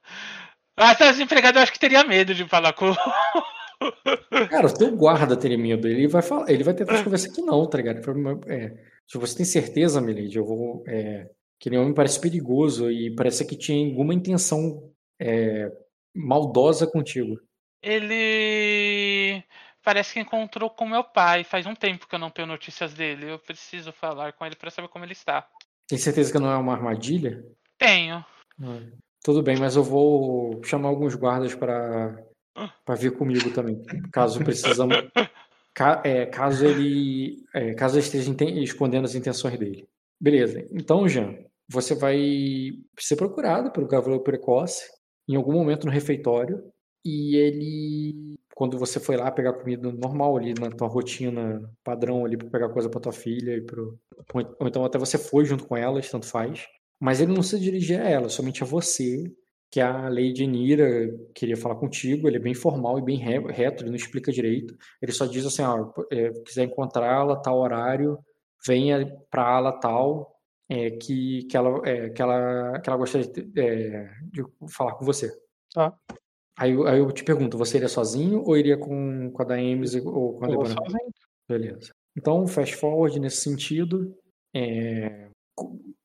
Ah, 0.76 0.90
Essas 0.90 1.20
empregadas 1.20 1.56
eu 1.56 1.62
acho 1.62 1.72
que 1.72 1.78
teria 1.78 2.02
medo 2.04 2.34
de 2.34 2.44
falar 2.48 2.72
com. 2.72 2.92
Cara, 4.50 4.66
o 4.66 4.74
teu 4.74 4.94
guarda 4.96 5.36
teria 5.36 5.56
medo. 5.58 5.86
Ele 5.86 6.08
vai 6.08 6.22
falar, 6.22 6.50
ele 6.50 6.64
vai 6.64 6.74
tentar 6.74 6.96
te 6.98 7.04
conversar 7.04 7.30
que 7.32 7.40
não, 7.42 7.64
tá 7.68 7.78
ligado? 7.78 7.98
É, 8.48 8.70
se 9.06 9.16
você 9.18 9.36
tem 9.36 9.46
certeza, 9.46 10.00
Milady, 10.00 10.36
eu 10.36 10.44
vou. 10.44 10.82
É, 10.88 11.30
aquele 11.60 11.78
homem 11.78 11.94
parece 11.94 12.20
perigoso 12.20 12.90
e 12.90 13.14
parece 13.14 13.46
que 13.46 13.56
tinha 13.56 13.86
alguma 13.88 14.12
intenção 14.12 14.90
é, 15.20 15.70
maldosa 16.14 16.86
contigo. 16.86 17.38
Ele 17.82 19.23
parece 19.84 20.14
que 20.14 20.20
encontrou 20.20 20.70
com 20.70 20.88
meu 20.88 21.04
pai. 21.04 21.44
Faz 21.44 21.66
um 21.66 21.74
tempo 21.74 22.08
que 22.08 22.14
eu 22.14 22.18
não 22.18 22.30
tenho 22.30 22.48
notícias 22.48 22.94
dele. 22.94 23.30
Eu 23.30 23.38
preciso 23.38 23.92
falar 23.92 24.32
com 24.32 24.44
ele 24.46 24.56
pra 24.56 24.70
saber 24.70 24.88
como 24.88 25.04
ele 25.04 25.12
está. 25.12 25.46
Tem 25.86 25.98
certeza 25.98 26.32
que 26.32 26.38
não 26.38 26.50
é 26.50 26.56
uma 26.56 26.72
armadilha? 26.72 27.44
Tenho. 27.78 28.24
Ah, 28.62 28.80
Tudo 29.22 29.42
bem, 29.42 29.56
mas 29.58 29.76
eu 29.76 29.82
vou 29.84 30.62
chamar 30.64 30.88
alguns 30.88 31.14
guardas 31.14 31.54
para 31.54 32.16
para 32.84 32.94
vir 32.94 33.16
comigo 33.16 33.50
também, 33.52 33.82
caso 34.12 34.38
precisamos, 34.44 34.96
ca- 35.74 36.00
é, 36.04 36.24
caso 36.24 36.64
ele, 36.64 37.44
é, 37.52 37.74
caso 37.74 37.98
esteja 37.98 38.32
escondendo 38.62 39.06
as 39.06 39.16
intenções 39.16 39.58
dele. 39.58 39.88
Beleza. 40.20 40.64
Então, 40.70 41.08
Jean, 41.08 41.34
você 41.68 41.96
vai 41.96 42.16
ser 42.96 43.16
procurado 43.16 43.72
pelo 43.72 43.88
Cavaleiro 43.88 44.22
Precoce 44.22 44.84
em 45.28 45.34
algum 45.34 45.52
momento 45.52 45.84
no 45.84 45.90
refeitório 45.90 46.62
e 47.04 47.34
ele, 47.36 48.38
quando 48.54 48.78
você 48.78 49.00
foi 49.00 49.16
lá 49.16 49.30
pegar 49.30 49.52
comida 49.54 49.90
normal 49.92 50.36
ali 50.36 50.54
na 50.54 50.70
tua 50.70 50.86
rotina 50.88 51.60
padrão 51.82 52.24
ali 52.24 52.36
para 52.36 52.48
pegar 52.48 52.68
coisa 52.68 52.88
para 52.88 53.00
tua 53.00 53.12
filha 53.12 53.56
e 53.56 53.60
pro, 53.60 53.98
ou 54.32 54.56
ou 54.60 54.68
então 54.68 54.84
até 54.84 54.98
você 54.98 55.18
foi 55.18 55.44
junto 55.44 55.66
com 55.66 55.76
elas, 55.76 56.10
tanto 56.10 56.26
faz. 56.26 56.66
Mas 57.00 57.20
ele 57.20 57.32
não 57.34 57.42
se 57.42 57.58
dirigia 57.58 58.02
a 58.02 58.08
ela, 58.08 58.28
somente 58.28 58.62
a 58.62 58.66
você, 58.66 59.24
que 59.70 59.80
a 59.80 60.08
Lady 60.08 60.46
Nira 60.46 61.10
queria 61.34 61.56
falar 61.56 61.74
contigo. 61.74 62.28
Ele 62.28 62.36
é 62.36 62.40
bem 62.40 62.54
formal 62.54 62.98
e 62.98 63.02
bem 63.02 63.16
re- 63.18 63.52
reto, 63.52 63.82
ele 63.82 63.90
não 63.90 63.96
explica 63.96 64.30
direito. 64.32 64.74
Ele 65.02 65.12
só 65.12 65.26
diz 65.26 65.44
assim: 65.44 65.62
ó, 65.62 65.90
é, 66.12 66.30
quiser 66.46 66.64
encontrá-la, 66.64 67.36
tal 67.36 67.58
horário, 67.58 68.18
venha 68.66 69.04
pra 69.30 69.42
ala 69.42 69.72
tal, 69.72 70.36
é, 70.68 70.90
que, 70.92 71.44
que, 71.50 71.56
ela, 71.56 71.80
é, 71.84 72.08
que, 72.10 72.22
ela, 72.22 72.78
que 72.80 72.88
ela 72.88 72.96
gostaria 72.98 73.26
de, 73.30 73.60
é, 73.60 74.08
de 74.32 74.42
falar 74.70 74.94
com 74.94 75.04
você. 75.04 75.30
Tá. 75.74 75.92
Aí, 76.56 76.72
eu- 76.72 76.86
aí 76.86 76.98
eu 76.98 77.10
te 77.12 77.24
pergunto: 77.24 77.58
você 77.58 77.76
iria 77.78 77.88
sozinho 77.88 78.42
ou 78.46 78.56
iria 78.56 78.76
com, 78.76 79.30
com 79.32 79.42
a 79.42 79.44
Daemis 79.44 79.94
ou 79.96 80.38
com 80.38 80.44
a 80.44 80.48
Debona? 80.48 80.68
sozinho. 80.68 81.10
Beleza. 81.48 81.90
Então, 82.16 82.46
fast 82.46 82.76
forward 82.76 83.18
nesse 83.20 83.38
sentido. 83.38 84.14
é, 84.56 85.28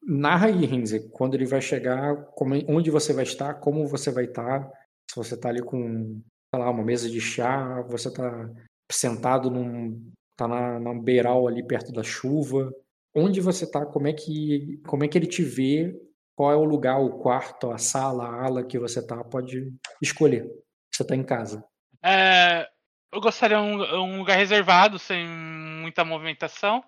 Narra 0.03 0.47
aí, 0.47 0.65
Renzi, 0.65 1.07
quando 1.11 1.35
ele 1.35 1.45
vai 1.45 1.61
chegar, 1.61 2.15
como- 2.35 2.55
onde 2.67 2.89
você 2.89 3.13
vai 3.13 3.23
estar, 3.23 3.53
como 3.55 3.85
você 3.87 4.09
vai 4.11 4.25
estar. 4.25 4.67
Se 5.09 5.15
você 5.15 5.35
está 5.35 5.49
ali 5.49 5.61
com, 5.61 6.19
sei 6.53 6.59
lá, 6.59 6.69
uma 6.71 6.83
mesa 6.83 7.07
de 7.09 7.21
chá, 7.21 7.81
você 7.83 8.07
está 8.07 8.49
sentado 8.91 9.51
num. 9.51 10.01
tá 10.35 10.47
na, 10.47 10.79
na 10.79 10.93
beiral 10.93 11.47
ali 11.47 11.61
perto 11.61 11.91
da 11.91 12.01
chuva. 12.01 12.73
Onde 13.13 13.39
você 13.41 13.65
está, 13.65 13.85
como 13.85 14.07
é 14.07 14.13
que 14.13 14.79
como 14.87 15.03
é 15.03 15.07
que 15.07 15.17
ele 15.17 15.27
te 15.27 15.43
vê, 15.43 15.93
qual 16.39 16.53
é 16.53 16.55
o 16.55 16.63
lugar, 16.63 17.01
o 17.01 17.19
quarto, 17.19 17.69
a 17.69 17.77
sala, 17.77 18.23
a 18.23 18.45
ala 18.45 18.63
que 18.63 18.79
você 18.79 19.05
tá, 19.05 19.21
pode 19.25 19.73
escolher. 20.01 20.49
Você 20.89 21.03
está 21.03 21.13
em 21.13 21.21
casa. 21.21 21.61
É, 22.01 22.65
eu 23.11 23.19
gostaria 23.19 23.57
de 23.57 23.61
um, 23.61 24.05
um 24.05 24.19
lugar 24.19 24.37
reservado, 24.37 24.97
sem 24.97 25.27
muita 25.27 26.05
movimentação. 26.05 26.81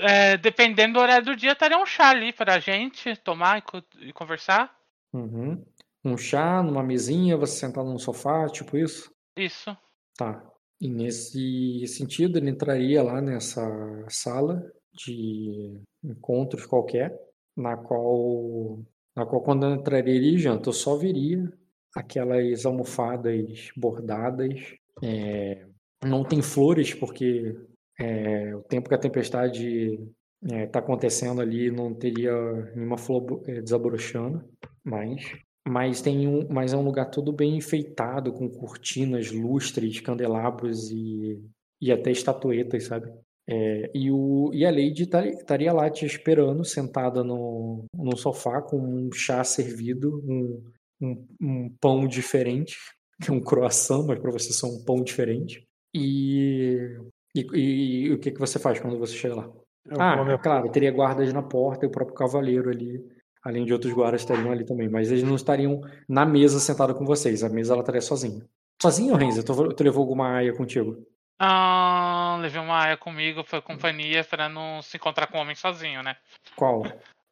É, 0.00 0.38
dependendo 0.38 0.94
do 0.94 1.00
horário 1.00 1.26
do 1.26 1.36
dia, 1.36 1.52
estaria 1.52 1.76
um 1.76 1.84
chá 1.84 2.08
ali 2.08 2.32
pra 2.32 2.58
gente 2.58 3.14
tomar 3.16 3.58
e, 3.58 4.08
e 4.08 4.12
conversar. 4.14 4.74
Uhum. 5.12 5.62
Um 6.02 6.16
chá, 6.16 6.62
numa 6.62 6.82
mesinha, 6.82 7.36
você 7.36 7.54
sentado 7.54 7.86
num 7.86 7.98
sofá, 7.98 8.46
tipo 8.46 8.78
isso? 8.78 9.12
Isso. 9.36 9.76
Tá. 10.16 10.42
E 10.80 10.88
nesse 10.88 11.86
sentido, 11.86 12.38
ele 12.38 12.48
entraria 12.48 13.02
lá 13.02 13.20
nessa 13.20 13.60
sala 14.08 14.58
de 14.94 15.82
encontros 16.02 16.64
qualquer, 16.64 17.27
na 17.58 17.76
qual, 17.76 18.78
na 19.16 19.26
qual 19.26 19.42
quando 19.42 19.66
eu 19.66 19.74
entraria 19.74 20.14
ele 20.14 20.38
janta, 20.38 20.68
eu 20.68 20.72
só 20.72 20.96
veria 20.96 21.52
aquelas 21.94 22.64
almofadas 22.64 23.70
bordadas. 23.76 24.74
É, 25.02 25.66
não 26.04 26.24
tem 26.24 26.40
flores, 26.40 26.94
porque 26.94 27.56
é, 27.98 28.54
o 28.54 28.62
tempo 28.62 28.88
que 28.88 28.94
a 28.94 28.98
tempestade 28.98 29.98
está 30.42 30.78
acontecendo 30.78 31.40
ali 31.40 31.70
não 31.70 31.92
teria 31.92 32.32
nenhuma 32.76 32.96
flor 32.96 33.42
é, 33.46 33.60
desabrochando, 33.60 34.44
mas 34.84 35.36
mas 35.68 36.00
tem 36.00 36.26
um, 36.26 36.48
mas 36.48 36.72
é 36.72 36.76
um 36.76 36.84
lugar 36.84 37.10
todo 37.10 37.30
bem 37.30 37.56
enfeitado 37.56 38.32
com 38.32 38.48
cortinas, 38.48 39.30
lustres, 39.30 40.00
candelabros 40.00 40.90
e, 40.90 41.44
e 41.78 41.92
até 41.92 42.10
estatuetas, 42.10 42.84
sabe? 42.84 43.12
É, 43.48 43.90
e, 43.94 44.10
o, 44.10 44.50
e 44.52 44.66
a 44.66 44.70
Lady 44.70 45.04
estaria 45.04 45.72
lá 45.72 45.88
te 45.88 46.04
esperando, 46.04 46.64
sentada 46.64 47.24
no, 47.24 47.84
no 47.94 48.16
sofá 48.16 48.60
com 48.60 48.76
um 48.78 49.10
chá 49.12 49.42
servido, 49.42 50.22
um, 50.26 50.62
um, 51.00 51.26
um 51.40 51.76
pão 51.80 52.06
diferente, 52.06 52.76
que 53.22 53.30
é 53.30 53.32
um 53.32 53.40
croissant, 53.40 54.04
mas 54.06 54.18
para 54.18 54.30
você 54.30 54.52
só 54.52 54.66
um 54.66 54.84
pão 54.84 55.02
diferente. 55.02 55.64
E, 55.94 56.98
e, 57.34 57.46
e, 57.54 58.06
e, 58.06 58.12
o 58.12 58.18
que, 58.18 58.30
que 58.30 58.38
você 58.38 58.58
faz 58.58 58.78
quando 58.78 58.98
você 58.98 59.14
chega 59.14 59.34
lá? 59.34 59.50
Eu 59.86 59.96
ah, 59.98 60.26
é 60.30 60.36
claro, 60.36 60.70
teria 60.70 60.92
guardas 60.92 61.32
na 61.32 61.42
porta 61.42 61.86
e 61.86 61.88
o 61.88 61.90
próprio 61.90 62.14
cavaleiro 62.14 62.68
ali 62.68 63.02
além 63.48 63.64
de 63.64 63.72
outros 63.72 63.92
guardas 63.92 64.20
estariam 64.20 64.50
ali 64.52 64.64
também, 64.64 64.88
mas 64.88 65.10
eles 65.10 65.22
não 65.22 65.34
estariam 65.34 65.80
na 66.08 66.26
mesa 66.26 66.60
sentado 66.60 66.94
com 66.94 67.04
vocês. 67.06 67.42
A 67.42 67.48
mesa 67.48 67.72
ela 67.72 67.80
estaria 67.80 68.00
sozinha. 68.00 68.44
Sozinho, 68.80 69.14
Renzo? 69.14 69.42
Tu, 69.42 69.74
tu 69.74 69.84
levou 69.84 70.02
alguma 70.02 70.36
aia 70.36 70.52
contigo? 70.52 70.96
Ah, 71.38 72.36
levei 72.40 72.60
uma 72.60 72.82
aia 72.82 72.96
comigo, 72.96 73.44
foi 73.44 73.62
companhia 73.62 74.24
para 74.24 74.48
não 74.48 74.82
se 74.82 74.96
encontrar 74.96 75.28
com 75.28 75.38
o 75.38 75.40
homem 75.40 75.54
sozinho, 75.54 76.02
né? 76.02 76.16
Qual? 76.56 76.82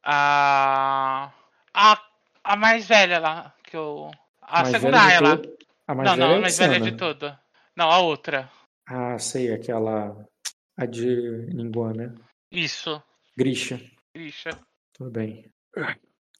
A 0.03 1.31
a, 1.73 2.01
a 2.43 2.55
mais 2.55 2.87
velha 2.87 3.19
lá, 3.19 3.53
que 3.63 3.75
eu 3.75 4.09
a 4.41 4.61
mais 4.61 4.69
segunda 4.69 5.03
aia 5.03 5.21
lá. 5.21 5.41
A 5.87 5.95
mais 5.95 6.09
não, 6.09 6.15
velha 6.15 6.27
não, 6.27 6.37
a 6.37 6.41
mais 6.41 6.57
velha 6.57 6.79
de 6.79 6.91
tudo. 6.93 7.37
Não, 7.75 7.91
a 7.91 7.99
outra. 7.99 8.49
Ah, 8.87 9.19
sei, 9.19 9.53
aquela 9.53 10.25
a 10.77 10.85
de 10.85 11.47
Ninguan, 11.53 11.93
né? 11.93 12.15
Isso. 12.51 13.01
Grisha. 13.35 13.81
Grisha. 14.15 14.51
Tudo 14.93 15.11
bem. 15.11 15.45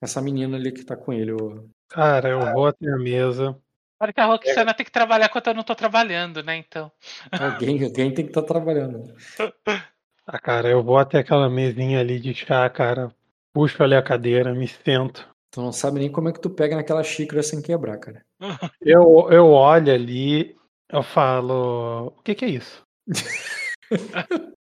Essa 0.01 0.21
menina 0.21 0.57
ali 0.57 0.71
que 0.71 0.85
tá 0.85 0.95
com 0.95 1.11
ele. 1.11 1.33
O... 1.33 1.69
Cara, 1.89 2.29
eu 2.29 2.53
vou 2.53 2.67
até 2.67 2.89
a 2.91 2.97
mesa. 2.97 3.59
Olha 3.99 4.13
que 4.13 4.19
a 4.19 4.25
Roxana 4.25 4.71
é. 4.71 4.73
tem 4.73 4.85
que 4.85 4.91
trabalhar 4.91 5.25
enquanto 5.25 5.47
eu 5.47 5.53
não 5.53 5.63
tô 5.63 5.73
trabalhando, 5.73 6.43
né? 6.43 6.57
Então. 6.57 6.91
Alguém, 7.31 7.83
alguém 7.83 8.13
tem 8.13 8.25
que 8.25 8.31
estar 8.31 8.41
tá 8.41 8.47
trabalhando. 8.47 9.13
Ah, 10.29 10.39
cara, 10.39 10.67
eu 10.67 10.83
vou 10.83 10.97
até 10.97 11.19
aquela 11.19 11.49
mesinha 11.49 12.01
ali 12.01 12.19
de 12.19 12.33
chá, 12.33 12.69
cara. 12.69 13.09
Puxo 13.53 13.81
ali 13.81 13.95
a 13.95 14.01
cadeira, 14.01 14.53
me 14.53 14.67
sento. 14.67 15.25
Tu 15.49 15.61
não 15.61 15.71
sabe 15.71 15.99
nem 15.99 16.11
como 16.11 16.27
é 16.27 16.33
que 16.33 16.41
tu 16.41 16.49
pega 16.49 16.75
naquela 16.75 17.01
xícara 17.01 17.41
sem 17.41 17.61
quebrar, 17.61 17.97
cara. 17.97 18.25
Eu, 18.81 19.31
eu 19.31 19.47
olho 19.51 19.93
ali, 19.93 20.57
eu 20.89 21.01
falo. 21.01 22.07
O 22.07 22.21
que, 22.23 22.35
que 22.35 22.43
é 22.43 22.49
isso? 22.49 22.83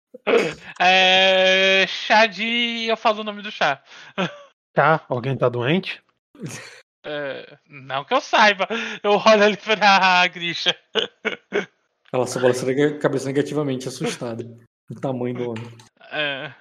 é. 0.79 1.85
Chá 1.87 2.27
de. 2.27 2.85
Eu 2.85 2.95
falo 2.95 3.21
o 3.21 3.23
nome 3.23 3.41
do 3.41 3.51
chá. 3.51 3.83
Tá, 4.71 5.03
alguém 5.09 5.35
tá 5.35 5.49
doente? 5.49 6.03
É, 7.05 7.57
não 7.69 8.03
que 8.03 8.13
eu 8.15 8.19
saiba. 8.19 8.67
Eu 9.03 9.11
olho 9.11 9.43
ali 9.43 9.57
pra 9.57 10.27
Grisha. 10.27 10.75
Ela 12.11 12.25
só 12.25 12.39
balança 12.39 12.65
a 12.69 12.99
cabeça 12.99 13.27
negativamente, 13.27 13.87
assustada. 13.87 14.43
O 14.89 14.99
tamanho 14.99 15.35
do 15.35 15.49
homem. 15.51 15.71
É. 16.11 16.51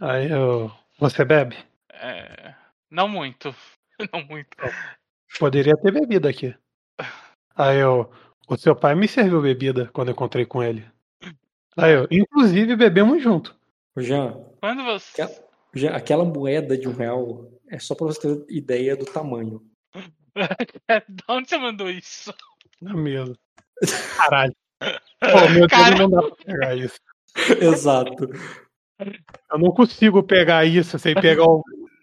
Aí 0.00 0.30
eu. 0.30 0.72
Você 0.98 1.24
bebe? 1.24 1.56
É. 1.92 2.54
Não 2.90 3.08
muito. 3.08 3.54
Não 4.12 4.24
muito. 4.24 4.56
Poderia 5.38 5.76
ter 5.76 5.92
bebido 5.92 6.28
aqui. 6.28 6.54
Aí 7.56 7.78
eu. 7.78 8.10
O 8.48 8.56
seu 8.56 8.74
pai 8.74 8.94
me 8.94 9.08
serviu 9.08 9.40
bebida 9.40 9.88
quando 9.92 10.08
eu 10.08 10.12
encontrei 10.12 10.44
com 10.44 10.62
ele. 10.62 10.84
Aí 11.76 11.92
eu. 11.92 12.08
Inclusive 12.10 12.74
bebemos 12.76 13.22
junto. 13.22 13.56
O 13.94 14.00
Jean. 14.00 14.34
Quando 14.60 14.82
você. 14.84 15.22
Já, 15.74 15.96
aquela 15.96 16.24
moeda 16.24 16.76
de 16.76 16.88
um 16.88 16.92
real 16.92 17.50
é 17.68 17.78
só 17.78 17.94
pra 17.94 18.06
você 18.06 18.20
ter 18.20 18.44
ideia 18.48 18.96
do 18.96 19.04
tamanho. 19.04 19.62
de 21.08 21.22
onde 21.28 21.48
você 21.48 21.58
mandou 21.58 21.90
isso? 21.90 22.32
Na 22.80 22.94
mesa. 22.94 23.34
Caralho. 24.16 24.54
Pô, 24.80 25.48
meu. 25.50 25.66
Deus, 25.66 25.98
não 25.98 26.10
dá 26.10 26.22
pra 26.22 26.44
pegar 26.44 26.76
isso. 26.76 26.98
Exato. 27.60 28.28
Eu 29.50 29.58
não 29.58 29.70
consigo 29.72 30.22
pegar 30.22 30.64
isso 30.64 30.98
sem 30.98 31.14
pegar 31.14 31.44
o. 31.44 31.62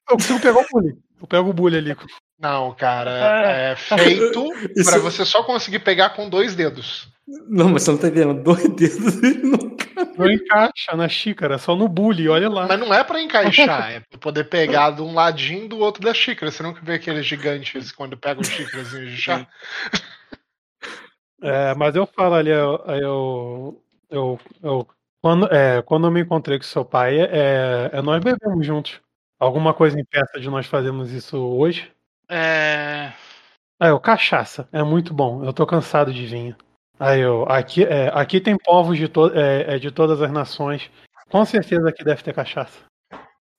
Eu 0.09 0.17
consigo 0.17 0.39
pegar 0.39 0.59
o 0.59 0.65
bully. 0.71 0.97
Eu 1.21 1.27
pego 1.27 1.49
o 1.49 1.53
bully 1.53 1.77
ali. 1.77 1.95
Não, 2.39 2.73
cara. 2.73 3.71
É 3.71 3.75
feito 3.75 4.51
isso... 4.75 4.89
para 4.89 4.99
você 4.99 5.23
só 5.23 5.43
conseguir 5.43 5.79
pegar 5.79 6.11
com 6.11 6.29
dois 6.29 6.55
dedos. 6.55 7.07
Não, 7.47 7.69
mas 7.69 7.83
você 7.83 7.91
não 7.91 7.97
tá 7.97 8.07
entendendo. 8.07 8.43
Dois 8.43 8.67
dedos 8.75 9.21
ele 9.23 9.43
não 9.43 9.71
não 10.17 10.29
encaixa 10.29 10.95
na 10.95 11.07
xícara, 11.07 11.57
só 11.57 11.75
no 11.75 11.87
bully, 11.87 12.27
olha 12.27 12.49
lá. 12.49 12.67
Mas 12.67 12.79
não 12.79 12.93
é 12.93 13.03
para 13.03 13.21
encaixar, 13.21 13.91
é 13.91 13.99
pra 13.99 14.19
poder 14.19 14.45
pegar 14.45 14.91
de 14.91 15.01
um 15.01 15.13
ladinho 15.13 15.67
do 15.67 15.79
outro 15.79 16.01
da 16.01 16.13
xícara. 16.13 16.51
Você 16.51 16.63
nunca 16.63 16.81
vê 16.81 16.93
aqueles 16.93 17.25
gigantes 17.25 17.91
quando 17.91 18.17
pegam 18.17 18.43
xícaras 18.43 18.89
de 18.91 19.17
chá? 19.17 19.47
É, 21.41 21.73
mas 21.73 21.95
eu 21.95 22.05
falo 22.05 22.35
ali, 22.35 22.51
eu, 22.51 22.83
eu, 22.87 23.83
eu, 24.09 24.39
eu 24.61 24.87
quando, 25.21 25.47
é, 25.51 25.81
quando 25.81 26.07
eu 26.07 26.11
me 26.11 26.21
encontrei 26.21 26.57
com 26.57 26.63
seu 26.63 26.85
pai, 26.85 27.19
é, 27.19 27.89
é 27.93 28.01
nós 28.01 28.23
bebemos 28.23 28.65
juntos. 28.65 28.99
Alguma 29.39 29.73
coisa 29.73 29.99
impeça 29.99 30.39
de 30.39 30.49
nós 30.49 30.67
fazermos 30.67 31.11
isso 31.11 31.37
hoje? 31.37 31.91
É. 32.29 33.11
É, 33.79 33.91
o 33.91 33.99
cachaça. 33.99 34.69
É 34.71 34.83
muito 34.83 35.15
bom. 35.15 35.43
Eu 35.43 35.51
tô 35.51 35.65
cansado 35.65 36.13
de 36.13 36.27
vinho. 36.27 36.55
Aí 37.01 37.21
eu, 37.21 37.45
aqui, 37.49 37.83
é, 37.83 38.09
aqui 38.13 38.39
tem 38.39 38.55
povos 38.55 38.95
de, 38.95 39.07
to, 39.07 39.31
é, 39.33 39.75
é, 39.75 39.79
de 39.79 39.89
todas 39.89 40.21
as 40.21 40.31
nações. 40.31 40.87
Com 41.31 41.43
certeza 41.43 41.89
aqui 41.89 42.03
deve 42.03 42.21
ter 42.21 42.31
cachaça. 42.31 42.85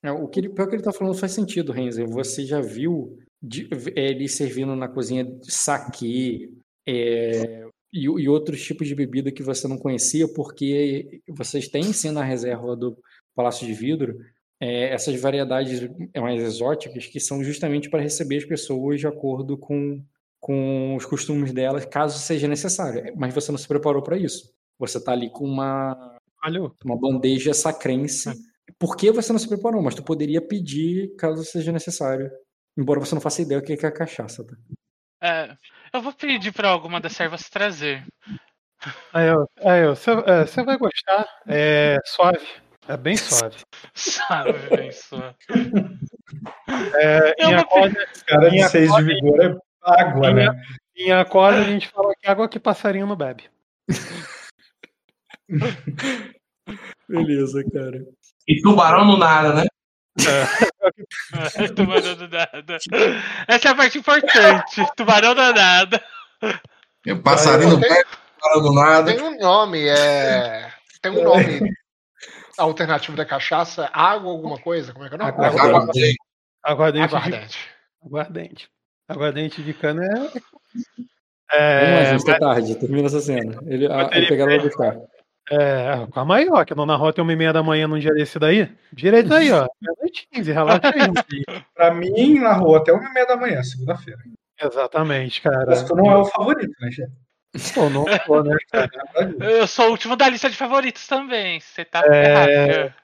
É, 0.01 0.13
o 0.13 0.29
que 0.29 0.39
ele, 0.39 0.49
pior 0.49 0.69
que 0.69 0.77
ele 0.77 0.83
tá 0.83 0.93
falando 0.93 1.19
faz 1.19 1.33
sentido, 1.33 1.73
Renzer. 1.73 2.09
Você 2.09 2.47
já 2.47 2.61
viu 2.61 3.19
de, 3.43 3.69
é, 3.97 4.11
ele 4.11 4.29
servindo 4.29 4.77
na 4.77 4.87
cozinha 4.87 5.27
saque 5.43 6.57
é, 6.89 7.67
e, 7.93 8.05
e, 8.05 8.29
outros 8.29 8.63
tipos 8.63 8.87
de 8.87 8.95
bebida 8.95 9.33
que 9.33 9.43
você 9.43 9.67
não 9.67 9.77
conhecia, 9.77 10.29
porque 10.33 11.21
vocês 11.29 11.67
têm 11.67 11.93
sim 11.93 12.13
na 12.13 12.23
reserva 12.23 12.77
do 12.77 12.97
Palácio 13.35 13.67
de 13.67 13.75
Vidro 13.75 14.21
é, 14.61 14.95
essas 14.95 15.21
variedades 15.21 15.91
mais 16.15 16.41
exóticas 16.41 17.07
que 17.07 17.19
são 17.19 17.43
justamente 17.43 17.91
para 17.91 18.03
receber 18.03 18.37
as 18.37 18.45
pessoas 18.45 19.01
de 19.01 19.09
acordo 19.09 19.59
com 19.59 20.01
com 20.43 20.97
os 20.97 21.07
costumes 21.07 21.53
dela, 21.53 21.81
caso 21.87 22.19
seja 22.19 22.49
necessário. 22.49 23.15
Mas 23.17 23.33
você 23.33 23.53
não 23.53 23.59
se 23.59 23.69
preparou 23.69 24.03
para 24.03 24.19
isso. 24.19 24.53
Você 24.77 24.99
está 24.99 25.13
ali 25.13 25.31
com 25.31 25.45
uma, 25.45 26.19
uma 26.85 26.99
bandeja 26.99 27.55
sacrense. 27.55 28.29
É. 28.29 28.33
Por 28.77 28.97
que 28.97 29.13
você 29.13 29.33
não 29.33 29.39
se 29.39 29.49
preparou? 29.49 29.81
Mas 29.81 29.95
tu 29.95 30.03
poderia 30.03 30.43
pedir 30.43 31.15
caso 31.17 31.45
seja 31.45 31.71
necessário. 31.71 32.29
Embora 32.77 32.99
você 32.99 33.15
não 33.15 33.23
faça 33.23 33.41
ideia 33.41 33.61
do 33.61 33.65
que 33.65 33.87
é 33.87 33.89
a 33.89 33.93
cachaça. 33.93 34.45
Tá? 34.45 34.57
É, 35.23 35.57
eu 35.95 36.03
vou 36.03 36.13
pedir 36.13 36.53
para 36.53 36.71
alguma 36.71 37.01
das 37.01 37.13
servas 37.13 37.49
trazer. 37.49 38.05
Aí 39.13 39.29
eu, 39.29 39.47
aí 39.61 39.83
eu, 39.83 39.95
você, 39.95 40.11
é, 40.11 40.65
vai 40.65 40.77
gostar. 40.77 41.25
É 41.47 41.99
suave. 42.05 42.49
É 42.89 42.97
bem 42.97 43.15
suave. 43.17 43.59
suave, 43.95 44.77
bem 44.77 44.91
suave. 44.91 45.37
É, 46.97 47.33
em 47.39 47.55
vou... 47.55 47.65
Cara 48.27 48.51
de 48.51 48.69
6 48.69 48.97
de 48.97 49.03
vigor 49.05 49.41
é 49.45 49.72
Água, 49.83 50.31
em, 50.31 50.35
né? 50.35 50.63
Em 50.97 51.13
Acorda 51.13 51.61
a 51.61 51.65
gente 51.65 51.89
fala 51.89 52.15
que 52.15 52.29
água 52.29 52.49
que 52.49 52.61
passarinho 52.61 53.07
não 53.07 53.17
bebe. 53.17 53.51
Beleza, 57.09 57.65
cara. 57.73 58.05
E 58.47 58.63
tubarão 58.63 59.05
no 59.05 59.19
nada, 59.19 59.55
né? 59.55 59.67
É. 60.21 61.69
tubarão 61.75 62.17
no 62.17 62.29
nada. 62.29 62.79
Essa 63.49 63.69
é 63.69 63.71
a 63.71 63.75
parte 63.75 63.99
importante. 63.99 64.87
Tubarão 64.97 65.35
no 65.35 65.53
nada. 65.53 66.03
E 67.05 67.15
passarinho 67.15 67.81
tem, 67.81 67.91
bebe, 67.91 68.09
tubarão 68.41 68.63
no 68.63 68.75
nada. 68.75 69.15
Tem 69.15 69.23
um 69.23 69.39
nome, 69.39 69.87
é. 69.89 70.73
Tem 71.01 71.11
um 71.11 71.25
nome 71.25 71.73
alternativo 72.57 73.17
da 73.17 73.25
cachaça, 73.25 73.91
água 73.93 74.31
alguma 74.31 74.59
coisa? 74.59 74.93
Como 74.93 75.05
é 75.05 75.09
que 75.09 75.15
é 75.15 75.17
o 75.17 75.19
nome? 75.19 75.33
Aguardente. 75.33 76.17
Aguardente. 76.63 77.15
Aguardente. 77.15 77.59
Aguardente. 78.05 78.71
Aguardente 79.13 79.63
de 79.63 79.73
cana 79.73 80.05
é. 80.05 80.43
É, 81.55 82.05
Vamos 82.07 82.25
lá, 82.25 82.31
mas... 82.31 82.41
tarde, 82.41 82.75
termina 82.77 83.07
essa 83.07 83.21
cena. 83.21 83.59
Ele, 83.67 83.87
a, 83.87 84.11
ele 84.13 84.27
pegaram 84.27 84.59
buscar. 84.59 84.97
É, 85.51 86.07
com 86.11 86.21
a 86.21 86.25
maior, 86.25 86.65
que 86.65 86.73
a 86.73 86.77
dona 86.77 86.97
Rota 86.97 87.21
é 87.21 87.23
uma 87.23 87.33
e 87.33 87.37
meia 87.37 87.53
da 87.53 87.63
manhã 87.63 87.87
num 87.87 87.99
dia 87.99 88.15
desse 88.15 88.39
daí. 88.39 88.71
Direito 88.93 89.35
aí, 89.35 89.53
ó. 89.53 89.67
Meia-noite 89.81 90.29
15, 90.33 90.53
relaxa 90.53 90.81
aí. 90.87 90.93
pra 91.75 91.93
mim, 91.93 92.39
na 92.39 92.55
rua, 92.55 92.79
até 92.79 92.93
uma 92.93 93.05
e 93.05 93.13
meia 93.13 93.27
da 93.27 93.37
manhã, 93.37 93.63
segunda-feira. 93.63 94.21
Exatamente, 94.63 95.43
cara. 95.43 95.67
Mas 95.67 95.83
tu 95.83 95.95
não 95.95 96.11
é 96.11 96.17
o 96.17 96.25
favorito, 96.25 96.73
né, 96.81 96.91
chefe? 96.91 97.13
Pô, 97.75 97.91
não 97.91 98.07
sou, 98.25 98.43
né, 98.43 98.57
cara? 98.71 98.91
Eu 99.41 99.67
sou 99.67 99.89
o 99.89 99.91
último 99.91 100.17
da 100.17 100.29
lista 100.29 100.49
de 100.49 100.57
favoritos 100.57 101.07
também. 101.07 101.61
Você 101.61 101.85
tá 101.85 102.03
É. 102.07 102.71
errado. 102.71 102.95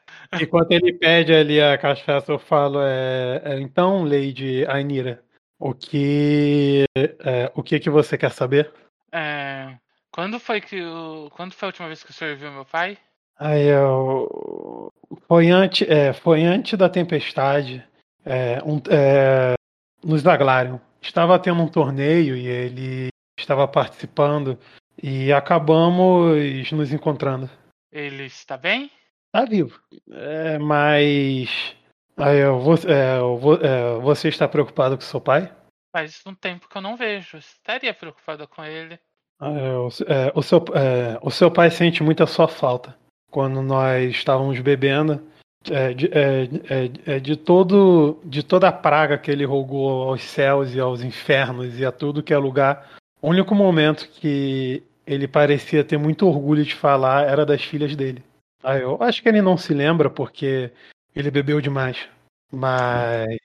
Enquanto 0.41 0.73
ele 0.73 0.93
pede 0.93 1.35
ali 1.35 1.61
a 1.61 1.77
cachaça, 1.78 2.33
eu 2.33 2.39
falo, 2.39 2.81
é, 2.83 3.41
é, 3.45 3.61
então, 3.61 4.05
Lady 4.05 4.65
Ainira, 4.69 5.23
o 5.59 5.75
que, 5.75 6.85
é, 6.97 7.51
o 7.55 7.62
que 7.62 7.81
que 7.81 7.91
você 7.91 8.17
quer 8.17 8.31
saber? 8.33 8.73
É, 9.12 9.77
quando 10.11 10.39
foi 10.39 10.61
que 10.61 10.83
o, 10.83 11.31
quando 11.31 11.53
foi 11.53 11.67
a 11.67 11.70
última 11.70 11.87
vez 11.89 12.03
que 12.03 12.11
o 12.11 12.15
senhor 12.15 12.37
viu 12.37 12.53
meu 12.53 12.65
pai? 12.65 12.99
Aí 13.39 13.67
eu, 13.67 14.93
foi 15.27 15.51
antes, 15.51 15.89
é, 15.89 16.12
foi 16.12 16.43
antes 16.43 16.77
da 16.77 16.89
tempestade, 16.89 17.87
é, 18.25 18.61
um, 18.65 18.81
é, 18.91 19.55
nos 20.03 20.23
Zaglarion. 20.23 20.78
Estava 21.01 21.39
tendo 21.39 21.62
um 21.62 21.69
torneio 21.69 22.37
e 22.37 22.47
ele 22.47 23.09
estava 23.39 23.69
participando 23.69 24.59
e 25.01 25.33
acabamos 25.33 26.70
nos 26.73 26.93
encontrando. 26.93 27.49
Ele 27.93 28.25
está 28.25 28.57
bem? 28.57 28.91
Tá 29.33 29.45
vivo. 29.45 29.81
É, 30.11 30.59
mas 30.59 31.77
aí 32.19 32.39
eu, 32.39 32.59
você, 32.61 32.89
é, 32.91 33.19
eu 33.19 33.37
vou- 33.37 33.61
é, 33.61 33.99
você 34.01 34.29
está 34.29 34.47
preocupado 34.49 34.97
com 34.97 35.03
seu 35.03 35.21
pai? 35.21 35.53
Faz 35.95 36.21
um 36.27 36.35
tempo 36.35 36.69
que 36.69 36.77
eu 36.77 36.83
não 36.83 36.97
vejo. 36.97 37.39
Estaria 37.39 37.95
preocupada 37.95 38.47
com 38.47 38.65
ele. 38.65 38.99
Ah, 39.41 39.51
é, 39.51 39.77
o, 39.77 39.89
é, 40.07 40.33
o 40.35 40.43
seu, 40.43 40.65
é, 40.75 41.19
o 41.23 41.31
seu 41.31 41.51
pai 41.51 41.71
sente 41.71 42.03
muita 42.03 42.27
sua 42.27 42.49
falta. 42.49 42.97
Quando 43.31 43.63
nós 43.63 44.11
estávamos 44.11 44.59
bebendo, 44.61 45.23
é, 45.71 45.93
de, 45.93 46.11
é, 46.13 47.19
de, 47.19 47.37
todo, 47.37 48.21
de 48.25 48.43
toda 48.43 48.69
a 48.69 48.73
praga 48.73 49.19
que 49.19 49.31
ele 49.31 49.45
rogou 49.45 50.09
aos 50.09 50.23
céus 50.23 50.75
e 50.75 50.81
aos 50.81 51.03
infernos 51.03 51.79
e 51.79 51.85
a 51.85 51.93
tudo 51.93 52.23
que 52.23 52.33
é 52.33 52.39
lugar, 52.39 52.91
o 53.21 53.29
único 53.29 53.55
momento 53.55 54.09
que 54.09 54.83
ele 55.07 55.27
parecia 55.29 55.85
ter 55.85 55.99
muito 55.99 56.27
orgulho 56.27 56.65
de 56.65 56.75
falar 56.75 57.27
era 57.27 57.45
das 57.45 57.63
filhas 57.63 57.95
dele. 57.97 58.23
Ah, 58.63 58.77
eu 58.77 59.01
acho 59.03 59.23
que 59.23 59.29
ele 59.29 59.41
não 59.41 59.57
se 59.57 59.73
lembra 59.73 60.11
porque 60.11 60.71
ele 61.15 61.31
bebeu 61.31 61.61
demais. 61.61 62.09
Mas 62.51 63.39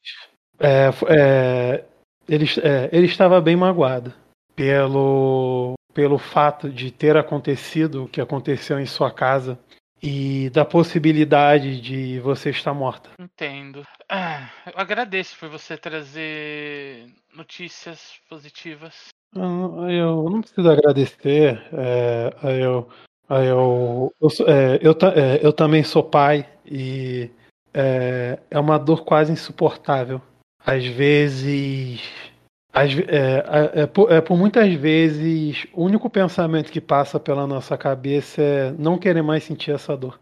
é, 0.59 0.89
é, 1.09 1.85
ele, 2.27 2.45
é, 2.61 2.89
ele 2.91 3.05
estava 3.07 3.41
bem 3.41 3.55
magoado 3.55 4.13
pelo, 4.55 5.73
pelo 5.93 6.17
fato 6.17 6.69
de 6.69 6.91
ter 6.91 7.17
acontecido 7.17 8.03
o 8.05 8.07
que 8.07 8.21
aconteceu 8.21 8.79
em 8.79 8.85
sua 8.85 9.11
casa 9.11 9.59
e 10.01 10.49
da 10.49 10.65
possibilidade 10.65 11.79
de 11.79 12.19
você 12.19 12.49
estar 12.49 12.73
morta. 12.73 13.09
Entendo. 13.19 13.83
Ah, 14.09 14.49
eu 14.67 14.73
agradeço 14.75 15.37
por 15.39 15.49
você 15.49 15.77
trazer 15.77 17.07
notícias 17.33 18.13
positivas. 18.29 19.07
Eu, 19.35 19.89
eu 19.89 20.29
não 20.29 20.41
preciso 20.41 20.69
agradecer. 20.69 21.61
é, 21.73 22.33
eu, 22.61 22.87
eu, 23.29 24.13
eu, 24.21 24.29
é, 24.47 24.79
eu, 24.81 24.93
ta- 24.93 25.13
é, 25.15 25.39
eu 25.45 25.51
também 25.53 25.83
sou 25.83 26.03
pai 26.03 26.47
e 26.65 27.31
é, 27.73 28.39
é 28.51 28.59
uma 28.59 28.77
dor 28.77 29.03
quase 29.03 29.31
insuportável. 29.31 30.21
Às 30.65 30.85
vezes. 30.85 32.01
ve- 32.73 33.07
é, 33.09 33.81
é, 33.81 33.85
por, 33.87 34.11
é 34.11 34.21
por 34.21 34.37
muitas 34.37 34.73
vezes, 34.73 35.67
o 35.73 35.83
único 35.83 36.09
pensamento 36.09 36.71
que 36.71 36.79
passa 36.81 37.19
pela 37.19 37.45
nossa 37.45 37.77
cabeça 37.77 38.41
é 38.41 38.71
não 38.71 38.97
querer 38.97 39.21
mais 39.21 39.43
sentir 39.43 39.71
essa 39.71 39.95
dor. 39.97 40.19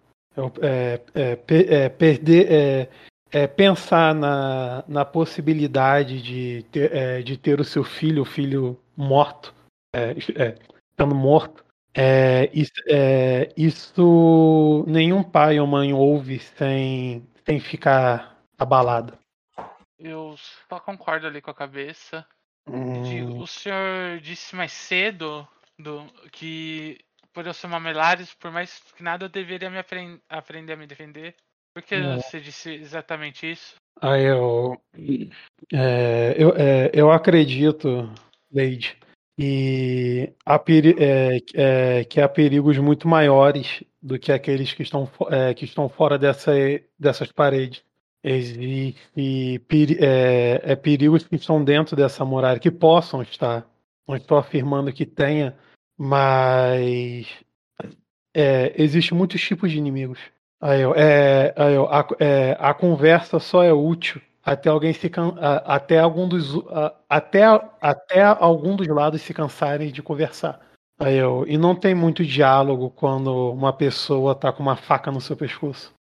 É, 0.62 1.02
é, 1.14 1.38
é, 1.48 1.90
perder. 1.90 2.52
É, 2.52 2.90
é 3.34 3.48
pensar 3.48 4.14
na, 4.14 4.84
na 4.88 5.06
possibilidade 5.06 6.22
de 6.22 6.66
ter, 6.70 6.94
é, 6.94 7.22
de 7.22 7.38
ter 7.38 7.62
o 7.62 7.64
seu 7.64 7.82
filho, 7.82 8.24
o 8.24 8.26
filho 8.26 8.78
morto, 8.96 9.54
é, 9.96 10.14
estando 10.92 11.16
morto. 11.16 11.64
Isso, 12.54 12.72
isso 13.56 14.84
nenhum 14.88 15.24
pai 15.24 15.60
ou 15.60 15.68
mãe 15.68 15.94
ouve 15.94 16.40
sem, 16.40 17.24
sem 17.46 17.60
ficar 17.60 18.38
abalado. 18.58 19.18
Eu 19.98 20.36
só 20.70 20.80
concordo 20.80 21.28
ali 21.28 21.42
com 21.42 21.52
a 21.52 21.56
cabeça. 21.56 22.26
Hum, 22.68 23.40
o 23.40 23.48
senhor 23.48 24.20
disse 24.20 24.56
mais 24.56 24.72
cedo 24.72 25.48
do, 25.78 26.06
que 26.32 27.00
por 27.34 27.46
eu 27.46 27.54
ser 27.54 27.68
uma 27.68 27.80
Melares, 27.80 28.34
por 28.34 28.52
mais 28.52 28.80
que 28.96 29.04
nada, 29.04 29.26
eu 29.26 29.30
deveria 29.30 29.70
me 29.70 29.78
apren- 29.78 30.20
aprender 30.30 30.74
a 30.74 30.78
me 30.78 30.88
defender. 30.88 31.36
Por 31.74 31.84
que 31.84 31.96
É. 31.96 32.18
você 32.18 32.40
disse 32.40 32.72
exatamente 32.72 33.50
isso? 33.50 33.76
aí 34.02 34.24
eu, 34.24 34.82
é, 35.72 36.36
eu, 36.38 36.50
é, 36.56 36.92
eu 36.94 37.12
acredito, 37.12 38.12
Leide, 38.52 38.98
há, 40.46 40.60
peri- 40.60 40.96
é, 41.00 41.40
é, 41.54 42.04
que 42.04 42.20
há 42.22 42.28
perigos 42.28 42.78
muito 42.78 43.08
maiores 43.08 43.84
do 44.02 44.18
que 44.20 44.32
aqueles 44.32 44.74
que 44.74 44.84
estão, 44.84 45.10
é, 45.30 45.54
que 45.54 45.66
estão 45.66 45.88
fora 45.90 46.18
dessa, 46.18 46.52
dessas 46.98 47.32
paredes. 47.32 47.84
Existe 48.24 49.60
peri- 49.68 49.98
é, 50.00 50.62
é 50.64 50.76
perigos 50.76 51.24
que 51.28 51.36
estão 51.36 51.64
dentro 51.64 51.96
dessa 51.96 52.24
muralha, 52.24 52.60
que 52.60 52.72
possam 52.72 53.22
estar. 53.22 53.66
Não 54.08 54.16
estou 54.16 54.38
afirmando 54.38 54.92
que 54.94 55.06
tenha, 55.06 55.58
mas 55.98 57.28
é, 58.34 58.74
existe 58.82 59.14
muitos 59.14 59.42
tipos 59.42 59.72
de 59.72 59.78
inimigos. 59.78 60.20
Aí 60.60 60.82
eu, 60.82 60.94
é, 60.94 61.54
aí 61.58 61.74
eu, 61.74 61.88
a, 61.88 62.08
é, 62.20 62.56
a 62.60 62.74
conversa 62.74 63.40
só 63.40 63.64
é 63.64 63.74
útil 63.74 64.22
até 64.44 64.70
alguém 64.70 64.94
se 64.94 65.10
can, 65.10 65.36
até 65.66 66.00
algum 66.00 66.28
dos 66.28 66.56
até, 67.08 67.44
até 67.80 68.24
algum 68.24 68.76
dos 68.76 68.88
lados 68.88 69.22
se 69.22 69.34
cansarem 69.34 69.92
de 69.92 70.02
conversar. 70.02 70.60
Aí 71.00 71.18
eu, 71.18 71.46
e 71.48 71.58
não 71.58 71.76
tem 71.76 71.96
muito 71.96 72.24
diálogo 72.24 72.92
quando 72.92 73.52
uma 73.52 73.74
pessoa 73.74 74.36
tá 74.36 74.54
com 74.54 74.62
uma 74.62 74.76
faca 74.76 75.12
no 75.12 75.20
seu 75.20 75.36
pescoço. 75.36 75.94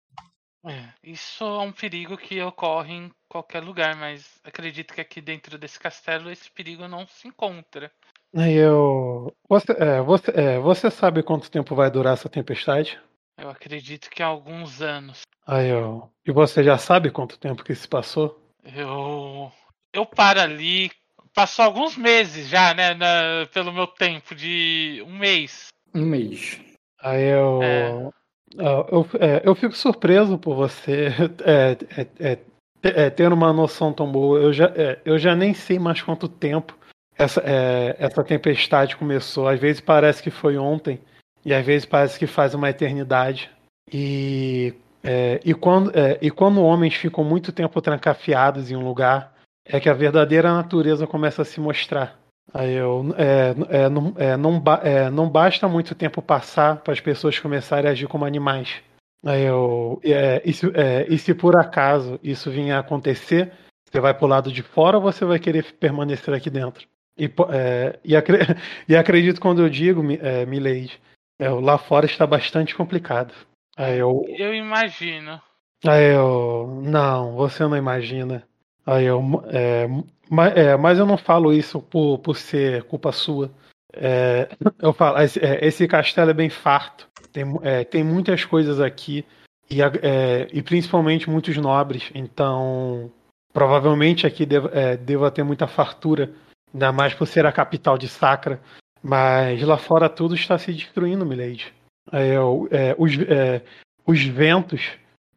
É, 0.67 0.89
isso 1.05 1.45
é 1.45 1.61
um 1.61 1.73
perigo 1.73 2.17
que 2.17 2.43
ocorre 2.43 2.95
em 2.95 3.11
qualquer 3.29 3.63
lugar, 3.63 3.95
mas 3.95 4.41
acredito 4.43 4.93
que 4.93 5.01
aqui 5.01 5.21
dentro 5.21 5.57
desse 5.57 5.79
castelo 5.79 6.31
esse 6.31 6.51
perigo 6.51 6.89
não 6.89 7.07
se 7.07 7.29
encontra. 7.29 7.93
Aí 8.35 8.55
eu, 8.55 9.33
você, 9.49 9.73
é, 9.73 10.03
você, 10.03 10.31
é, 10.33 10.59
você 10.59 10.91
sabe 10.91 11.23
quanto 11.23 11.51
tempo 11.51 11.75
vai 11.75 11.91
durar 11.91 12.15
essa 12.15 12.29
tempestade? 12.29 13.01
Eu 13.39 13.49
acredito 13.49 14.11
que 14.11 14.23
há 14.23 14.27
alguns 14.27 14.83
anos. 14.83 15.23
Aí 15.47 15.69
eu, 15.69 16.11
e 16.27 16.33
você 16.33 16.63
já 16.63 16.77
sabe 16.77 17.11
quanto 17.11 17.39
tempo 17.39 17.65
que 17.65 17.75
se 17.75 17.87
passou? 17.87 18.39
Eu. 18.65 19.51
Eu 19.93 20.05
paro 20.05 20.41
ali. 20.41 20.91
Passou 21.33 21.65
alguns 21.65 21.97
meses 21.97 22.49
já, 22.49 22.75
né? 22.75 22.95
na- 22.95 23.47
pelo 23.55 23.73
meu 23.73 23.87
tempo 23.87 24.35
de 24.35 25.03
um 25.07 25.17
mês. 25.17 25.69
Um 25.95 26.05
mês. 26.05 26.61
Aí 27.01 27.25
eu. 27.25 27.63
É. 27.63 28.11
Eu, 28.57 29.07
é, 29.21 29.43
eu 29.45 29.55
fico 29.55 29.77
surpreso 29.77 30.39
por 30.39 30.57
você 30.57 31.09
é, 31.45 32.01
é, 32.01 32.33
é, 32.33 32.39
é, 32.83 33.11
ter 33.11 33.31
uma 33.33 33.53
noção 33.53 33.93
tão 33.93 34.11
boa. 34.11 34.41
Eu 34.41 34.53
já, 34.53 34.67
é, 34.75 34.99
eu 35.05 35.19
já 35.19 35.37
nem 35.37 35.55
sei 35.55 35.79
mais 35.79 36.01
quanto 36.03 36.29
tempo 36.29 36.77
essa, 37.17 37.43
é, 37.45 37.95
essa 37.99 38.25
tempestade 38.25 38.97
começou. 38.97 39.49
Às 39.49 39.61
vezes 39.61 39.81
parece 39.81 40.23
que 40.23 40.31
foi 40.31 40.57
ontem, 40.57 40.99
e 41.45 41.55
às 41.55 41.65
vezes 41.65 41.87
parece 41.87 42.19
que 42.19 42.27
faz 42.27 42.55
uma 42.55 42.71
eternidade. 42.71 43.51
E, 43.93 44.75
é, 45.03 45.41
e, 45.45 45.55
quando, 45.55 45.91
é, 45.99 46.19
e 46.21 46.31
quando 46.31 46.63
homens 46.63 46.95
ficam 46.95 47.25
muito 47.25 47.53
tempo 47.53 47.81
trancafiados 47.81 48.71
em 48.71 48.77
um 48.77 48.85
lugar, 48.85 49.33
é 49.65 49.79
que 49.79 49.89
a 49.89 49.95
verdadeira 49.95 50.53
natureza 50.53 51.07
começa 51.07 51.43
a 51.43 51.45
se 51.45 51.61
mostrar. 51.61 52.19
Aí 52.53 52.73
eu, 52.75 53.15
é, 53.19 53.55
é, 53.85 53.89
não, 53.89 54.15
é, 54.17 54.37
não, 54.37 54.63
é, 54.83 55.11
não 55.11 55.29
basta 55.29 55.69
muito 55.69 55.95
tempo 55.95 56.23
passar 56.23 56.77
para 56.77 56.93
as 56.93 57.01
pessoas 57.01 57.39
começarem 57.39 57.89
a 57.89 57.93
agir 57.93 58.09
como 58.09 58.25
animais. 58.25 58.83
Aí 59.25 59.43
eu, 59.43 60.01
é, 60.05 60.41
e, 60.45 60.53
se, 60.53 60.67
é, 60.75 61.07
e 61.09 61.19
se 61.19 61.35
por 61.35 61.57
acaso 61.57 62.19
isso 62.23 62.51
vinha 62.51 62.77
a 62.77 62.81
acontecer, 62.81 63.53
você 63.91 64.01
vai 64.01 64.15
para 64.15 64.25
o 64.25 64.29
lado 64.29 64.53
de 64.53 64.63
fora 64.63 64.97
ou 64.97 65.03
você 65.03 65.25
vai 65.25 65.39
querer 65.39 65.65
permanecer 65.75 66.33
aqui 66.33 66.49
dentro? 66.49 66.87
E, 67.19 67.25
é, 67.51 67.99
e, 68.05 68.17
acre- 68.17 68.39
e 68.89 68.97
acredito 68.97 69.41
quando 69.41 69.61
eu 69.63 69.69
digo, 69.69 70.03
é, 70.23 70.47
Milady, 70.47 71.01
é, 71.39 71.49
lá 71.49 71.79
fora 71.79 72.07
está 72.07 72.27
bastante 72.27 72.75
complicado. 72.75 73.33
Aí 73.77 73.99
eu, 73.99 74.25
Eu 74.27 74.55
imagino. 74.55 75.41
Aí 75.87 76.13
eu. 76.13 76.81
Não, 76.83 77.37
você 77.37 77.63
não 77.63 77.77
imagina. 77.77 78.43
Aí 78.85 79.05
eu. 79.05 79.23
É, 79.47 79.87
mas, 80.29 80.57
é, 80.57 80.77
mas 80.77 80.99
eu 80.99 81.07
não 81.07 81.17
falo 81.17 81.53
isso 81.53 81.81
por, 81.81 82.19
por 82.19 82.37
ser 82.37 82.83
culpa 82.85 83.13
sua. 83.13 83.51
É, 83.93 84.49
eu 84.81 84.93
falo, 84.93 85.19
esse, 85.21 85.39
é, 85.39 85.65
esse 85.65 85.87
castelo 85.87 86.31
é 86.31 86.35
bem 86.35 86.51
farto. 86.51 87.09
Tem, 87.33 87.45
é, 87.63 87.85
tem 87.85 88.03
muitas 88.03 88.45
coisas 88.45 88.81
aqui. 88.81 89.25
E, 89.71 89.81
é, 89.83 90.49
e 90.53 90.63
principalmente 90.63 91.31
muitos 91.31 91.57
nobres. 91.57 92.11
Então. 92.15 93.11
Provavelmente 93.51 94.27
aqui 94.27 94.45
deva, 94.45 94.71
deva 94.97 95.31
ter 95.31 95.43
muita 95.43 95.67
fartura. 95.67 96.31
Ainda 96.73 96.93
mais 96.93 97.15
por 97.15 97.27
ser 97.27 97.47
a 97.47 97.53
capital 97.53 97.97
de 97.97 98.07
Sacra. 98.07 98.61
Mas 99.03 99.63
lá 99.63 99.77
fora 99.79 100.09
tudo 100.09 100.35
está 100.35 100.59
se 100.59 100.73
destruindo, 100.73 101.25
Milady. 101.25 101.73
Eu, 102.13 102.69
é, 102.71 102.95
os, 102.99 103.13
é, 103.29 103.63
os 104.07 104.23
ventos 104.25 104.91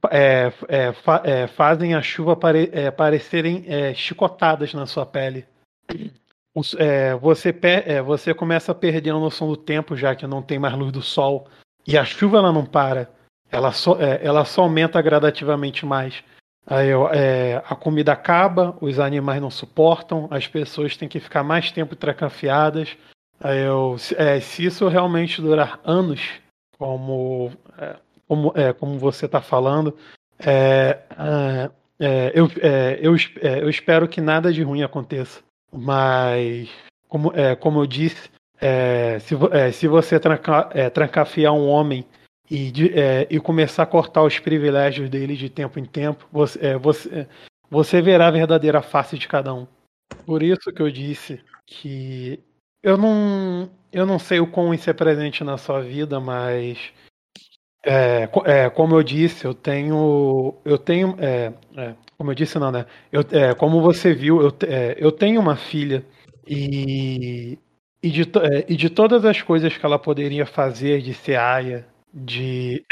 é, 0.09 0.51
é, 0.67 0.93
fa- 0.93 1.21
é, 1.23 1.47
fazem 1.47 1.93
a 1.93 2.01
chuva 2.01 2.35
pare, 2.35 2.69
é, 2.73 2.89
parecerem 2.89 3.65
é, 3.67 3.93
chicotadas 3.93 4.73
na 4.73 4.85
sua 4.85 5.05
pele. 5.05 5.45
os- 6.55 6.75
é, 6.79 7.13
você, 7.15 7.53
é, 7.85 8.01
você 8.01 8.33
começa 8.33 8.71
a 8.71 8.75
perder 8.75 9.11
a 9.11 9.19
noção 9.19 9.47
do 9.47 9.57
tempo, 9.57 9.95
já 9.95 10.15
que 10.15 10.25
não 10.25 10.41
tem 10.41 10.57
mais 10.59 10.73
luz 10.75 10.91
do 10.91 11.01
sol. 11.01 11.47
E 11.87 11.97
a 11.97 12.05
chuva 12.05 12.37
ela 12.37 12.51
não 12.51 12.65
para. 12.65 13.09
Ela 13.51 13.71
só, 13.71 13.99
é, 13.99 14.19
ela 14.25 14.45
só 14.45 14.63
aumenta 14.63 15.01
gradativamente 15.01 15.85
mais. 15.85 16.23
Aí, 16.65 16.89
é, 17.11 17.61
a 17.67 17.75
comida 17.75 18.13
acaba, 18.13 18.77
os 18.79 18.99
animais 18.99 19.41
não 19.41 19.49
suportam, 19.49 20.27
as 20.31 20.47
pessoas 20.47 20.95
têm 20.95 21.09
que 21.09 21.19
ficar 21.19 21.43
mais 21.43 21.71
tempo 21.71 21.95
trancafiadas. 21.95 22.95
Eu, 23.43 23.95
é, 24.17 24.39
se 24.39 24.65
isso 24.65 24.87
realmente 24.87 25.41
durar 25.41 25.79
anos, 25.83 26.21
como, 26.77 27.51
é, 27.77 27.95
como, 28.27 28.53
é, 28.55 28.73
como 28.73 28.99
você 28.99 29.25
está 29.25 29.41
falando, 29.41 29.97
é, 30.39 30.99
é, 31.17 31.71
é, 31.99 32.31
eu, 32.33 32.47
eu, 33.01 33.15
eu 33.61 33.69
espero 33.69 34.07
que 34.07 34.21
nada 34.21 34.51
de 34.53 34.61
ruim 34.61 34.83
aconteça. 34.83 35.41
Mas, 35.73 36.69
como, 37.07 37.31
como 37.59 37.79
eu 37.81 37.85
disse, 37.87 38.29
se, 39.21 39.71
se 39.73 39.87
você 39.87 40.19
tranca, 40.19 40.69
é, 40.73 40.89
trancafiar 40.89 41.53
um 41.53 41.67
homem 41.67 42.05
e, 42.49 42.69
de- 42.69 42.91
e 43.29 43.39
começar 43.39 43.83
a 43.83 43.87
cortar 43.87 44.23
os 44.23 44.37
privilégios 44.37 45.09
dele 45.09 45.37
de 45.37 45.49
tempo 45.49 45.79
em 45.79 45.85
tempo, 45.85 46.27
você, 46.29 46.75
você, 46.75 47.25
você 47.69 48.01
verá 48.01 48.27
a 48.27 48.31
verdadeira 48.31 48.81
face 48.81 49.17
de 49.17 49.29
cada 49.29 49.53
um. 49.53 49.65
Por 50.25 50.43
isso 50.43 50.73
que 50.73 50.81
eu 50.81 50.91
disse 50.91 51.39
que 51.65 52.39
eu 52.83 52.97
não, 52.97 53.69
eu 53.91 54.05
não 54.05 54.19
sei 54.19 54.39
o 54.39 54.47
quão 54.47 54.73
isso 54.73 54.89
é 54.89 54.93
presente 54.93 55.43
na 55.43 55.57
sua 55.57 55.81
vida, 55.81 56.19
mas 56.19 56.91
é, 57.83 58.29
é, 58.45 58.69
como 58.69 58.95
eu 58.95 59.03
disse, 59.03 59.45
eu 59.45 59.53
tenho, 59.53 60.55
eu 60.63 60.77
tenho, 60.77 61.15
é, 61.19 61.53
é, 61.75 61.95
como 62.17 62.31
eu 62.31 62.35
disse 62.35 62.59
não, 62.59 62.71
né? 62.71 62.85
Eu, 63.11 63.21
é, 63.31 63.53
como 63.55 63.81
você 63.81 64.13
viu, 64.13 64.41
eu, 64.41 64.53
é, 64.67 64.95
eu 64.99 65.11
tenho 65.11 65.41
uma 65.41 65.55
filha 65.55 66.05
e 66.47 67.57
e 68.03 68.09
de, 68.09 68.23
e 68.67 68.75
de 68.75 68.89
todas 68.89 69.23
as 69.25 69.41
coisas 69.43 69.77
que 69.77 69.85
ela 69.85 69.99
poderia 69.99 70.45
fazer, 70.45 71.01
de 71.01 71.13
ser 71.13 71.35
aia, 71.35 71.87
de 72.11 72.83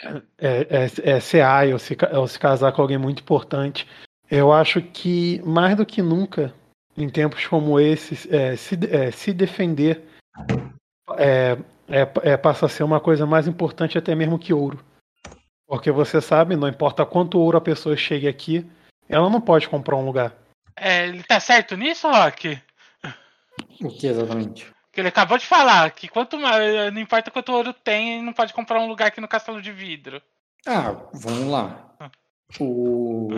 ser 1.21 1.41
aia 1.41 1.73
ou 1.73 1.79
se, 1.79 1.97
ou 2.13 2.27
se 2.27 2.37
casar 2.37 2.71
com 2.71 2.81
alguém 2.81 2.97
muito 2.97 3.21
importante, 3.21 3.87
eu 4.29 4.51
acho 4.51 4.81
que 4.81 5.41
mais 5.43 5.75
do 5.75 5.85
que 5.85 6.01
nunca, 6.01 6.53
em 6.99 7.09
tempos 7.09 7.47
como 7.47 7.79
esses, 7.79 8.27
é, 8.31 8.55
se, 8.55 8.77
é, 8.91 9.09
se 9.11 9.33
defender 9.33 10.03
é, 11.17 11.57
é, 11.87 12.31
é, 12.31 12.37
passa 12.37 12.65
a 12.65 12.69
ser 12.69 12.83
uma 12.83 12.99
coisa 12.99 13.25
mais 13.25 13.47
importante 13.47 13.97
até 13.97 14.13
mesmo 14.13 14.37
que 14.37 14.53
ouro. 14.53 14.83
Porque 15.65 15.91
você 15.91 16.19
sabe, 16.19 16.55
não 16.55 16.67
importa 16.67 17.05
quanto 17.05 17.39
ouro 17.39 17.57
a 17.57 17.61
pessoa 17.61 17.95
chegue 17.95 18.27
aqui, 18.27 18.69
ela 19.07 19.29
não 19.29 19.39
pode 19.39 19.69
comprar 19.69 19.95
um 19.95 20.05
lugar. 20.05 20.35
É, 20.75 21.07
ele 21.07 21.23
tá 21.23 21.39
certo 21.39 21.75
nisso, 21.75 22.09
Rock? 22.09 22.59
O 23.81 23.89
que 23.89 24.07
exatamente? 24.07 24.71
Que 24.91 25.01
ele 25.01 25.07
acabou 25.07 25.37
de 25.37 25.45
falar 25.45 25.89
que 25.91 26.07
quanto 26.07 26.37
mais, 26.37 26.93
não 26.93 27.01
importa 27.01 27.31
quanto 27.31 27.53
ouro 27.53 27.73
tem, 27.73 28.15
ele 28.15 28.23
não 28.23 28.33
pode 28.33 28.53
comprar 28.53 28.79
um 28.79 28.87
lugar 28.87 29.07
aqui 29.07 29.21
no 29.21 29.27
Castelo 29.27 29.61
de 29.61 29.71
Vidro. 29.71 30.21
Ah, 30.65 30.95
vamos 31.13 31.47
lá. 31.47 31.93
O... 32.59 33.29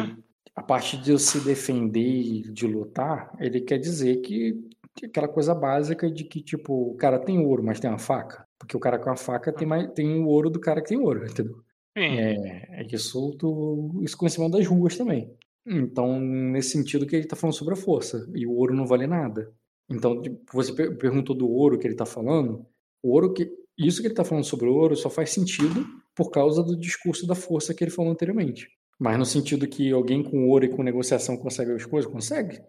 A 0.55 0.61
parte 0.61 0.97
de 0.97 1.11
eu 1.11 1.17
se 1.17 1.39
defender 1.43 1.99
e 2.01 2.41
de 2.51 2.67
lutar, 2.67 3.31
ele 3.39 3.61
quer 3.61 3.77
dizer 3.77 4.17
que 4.21 4.55
que 4.93 5.05
aquela 5.05 5.27
coisa 5.29 5.55
básica 5.55 6.11
de 6.11 6.25
que, 6.25 6.41
tipo, 6.41 6.73
o 6.91 6.95
cara 6.95 7.17
tem 7.17 7.39
ouro, 7.39 7.63
mas 7.63 7.79
tem 7.79 7.89
uma 7.89 7.97
faca. 7.97 8.45
Porque 8.59 8.75
o 8.75 8.79
cara 8.79 8.99
com 8.99 9.09
a 9.09 9.15
faca 9.15 9.53
tem, 9.53 9.65
mais, 9.65 9.89
tem 9.93 10.19
o 10.21 10.27
ouro 10.27 10.49
do 10.49 10.59
cara 10.59 10.81
que 10.81 10.89
tem 10.89 10.97
ouro, 10.97 11.25
entendeu? 11.25 11.55
Sim. 11.97 12.03
É, 12.17 12.81
é 12.81 12.83
que 12.83 12.95
isso, 12.97 13.31
tu, 13.37 14.01
isso 14.03 14.17
conhecimento 14.17 14.51
das 14.57 14.67
ruas 14.67 14.97
também. 14.97 15.33
Então, 15.65 16.19
nesse 16.19 16.71
sentido 16.71 17.05
que 17.05 17.15
ele 17.15 17.25
tá 17.27 17.35
falando 17.37 17.55
sobre 17.55 17.73
a 17.73 17.77
força. 17.77 18.29
E 18.35 18.45
o 18.45 18.51
ouro 18.51 18.75
não 18.75 18.85
vale 18.85 19.07
nada. 19.07 19.53
Então, 19.89 20.21
tipo, 20.21 20.39
você 20.51 20.73
per- 20.73 20.97
perguntou 20.97 21.35
do 21.35 21.49
ouro 21.49 21.79
que 21.79 21.87
ele 21.87 21.95
tá 21.95 22.05
falando. 22.05 22.65
O 23.01 23.13
ouro 23.13 23.33
que. 23.33 23.49
Isso 23.77 24.01
que 24.01 24.07
ele 24.07 24.13
tá 24.13 24.25
falando 24.25 24.43
sobre 24.43 24.67
o 24.67 24.73
ouro 24.75 24.95
só 24.95 25.09
faz 25.09 25.31
sentido 25.31 25.85
por 26.13 26.29
causa 26.31 26.61
do 26.61 26.77
discurso 26.77 27.25
da 27.25 27.33
força 27.33 27.73
que 27.73 27.83
ele 27.83 27.91
falou 27.91 28.11
anteriormente. 28.11 28.67
Mas 29.01 29.17
no 29.17 29.25
sentido 29.25 29.67
que 29.67 29.91
alguém 29.91 30.21
com 30.21 30.47
ouro 30.47 30.63
e 30.63 30.69
com 30.69 30.83
negociação 30.83 31.35
consegue 31.35 31.71
as 31.71 31.87
coisas, 31.87 32.11
consegue. 32.11 32.61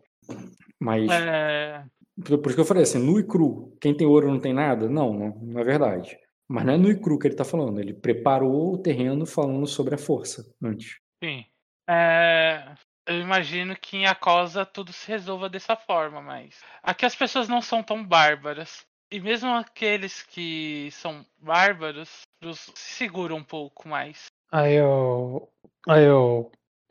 Mas 0.80 1.10
É, 1.10 1.84
por 2.24 2.38
por 2.38 2.46
isso 2.46 2.54
que 2.54 2.60
eu 2.62 2.64
falei 2.64 2.84
assim, 2.84 2.98
nu 2.98 3.20
e 3.20 3.26
cru. 3.26 3.76
Quem 3.78 3.94
tem 3.94 4.06
ouro 4.06 4.30
não 4.30 4.40
tem 4.40 4.54
nada? 4.54 4.88
Não, 4.88 5.12
não, 5.12 5.28
não 5.42 5.60
é 5.60 5.64
verdade. 5.64 6.18
Mas 6.48 6.64
não 6.64 6.72
é 6.72 6.78
nu 6.78 6.90
e 6.90 6.98
cru 6.98 7.18
que 7.18 7.26
ele 7.26 7.34
tá 7.34 7.44
falando. 7.44 7.78
Ele 7.78 7.92
preparou 7.92 8.72
o 8.72 8.78
terreno 8.78 9.26
falando 9.26 9.66
sobre 9.66 9.94
a 9.94 9.98
força 9.98 10.42
antes. 10.62 10.96
sim. 11.22 11.44
É, 11.86 12.74
eu 13.06 13.20
imagino 13.20 13.76
que 13.76 13.98
em 13.98 14.06
Acosa 14.06 14.64
tudo 14.64 14.90
se 14.90 15.08
resolva 15.08 15.50
dessa 15.50 15.76
forma, 15.76 16.22
mas 16.22 16.62
aqui 16.82 17.04
as 17.04 17.14
pessoas 17.14 17.46
não 17.46 17.60
são 17.60 17.82
tão 17.82 18.02
bárbaras. 18.02 18.86
E 19.10 19.20
mesmo 19.20 19.50
aqueles 19.50 20.22
que 20.22 20.88
são 20.92 21.26
bárbaros 21.38 22.22
os 22.42 22.60
se 22.74 22.94
seguram 22.94 23.36
um 23.36 23.44
pouco 23.44 23.86
mais. 23.86 24.26
Aí 24.50 24.74
eu. 24.74 25.51
Aí 25.88 26.04
eu. 26.04 26.50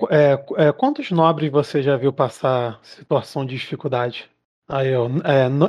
É, 0.09 0.67
é, 0.67 0.71
quantos 0.71 1.11
nobres 1.11 1.51
você 1.51 1.81
já 1.83 1.95
viu 1.95 2.11
passar 2.11 2.79
situação 2.83 3.45
de 3.45 3.55
dificuldade? 3.55 4.29
Aí 4.67 4.89
eu. 4.89 5.07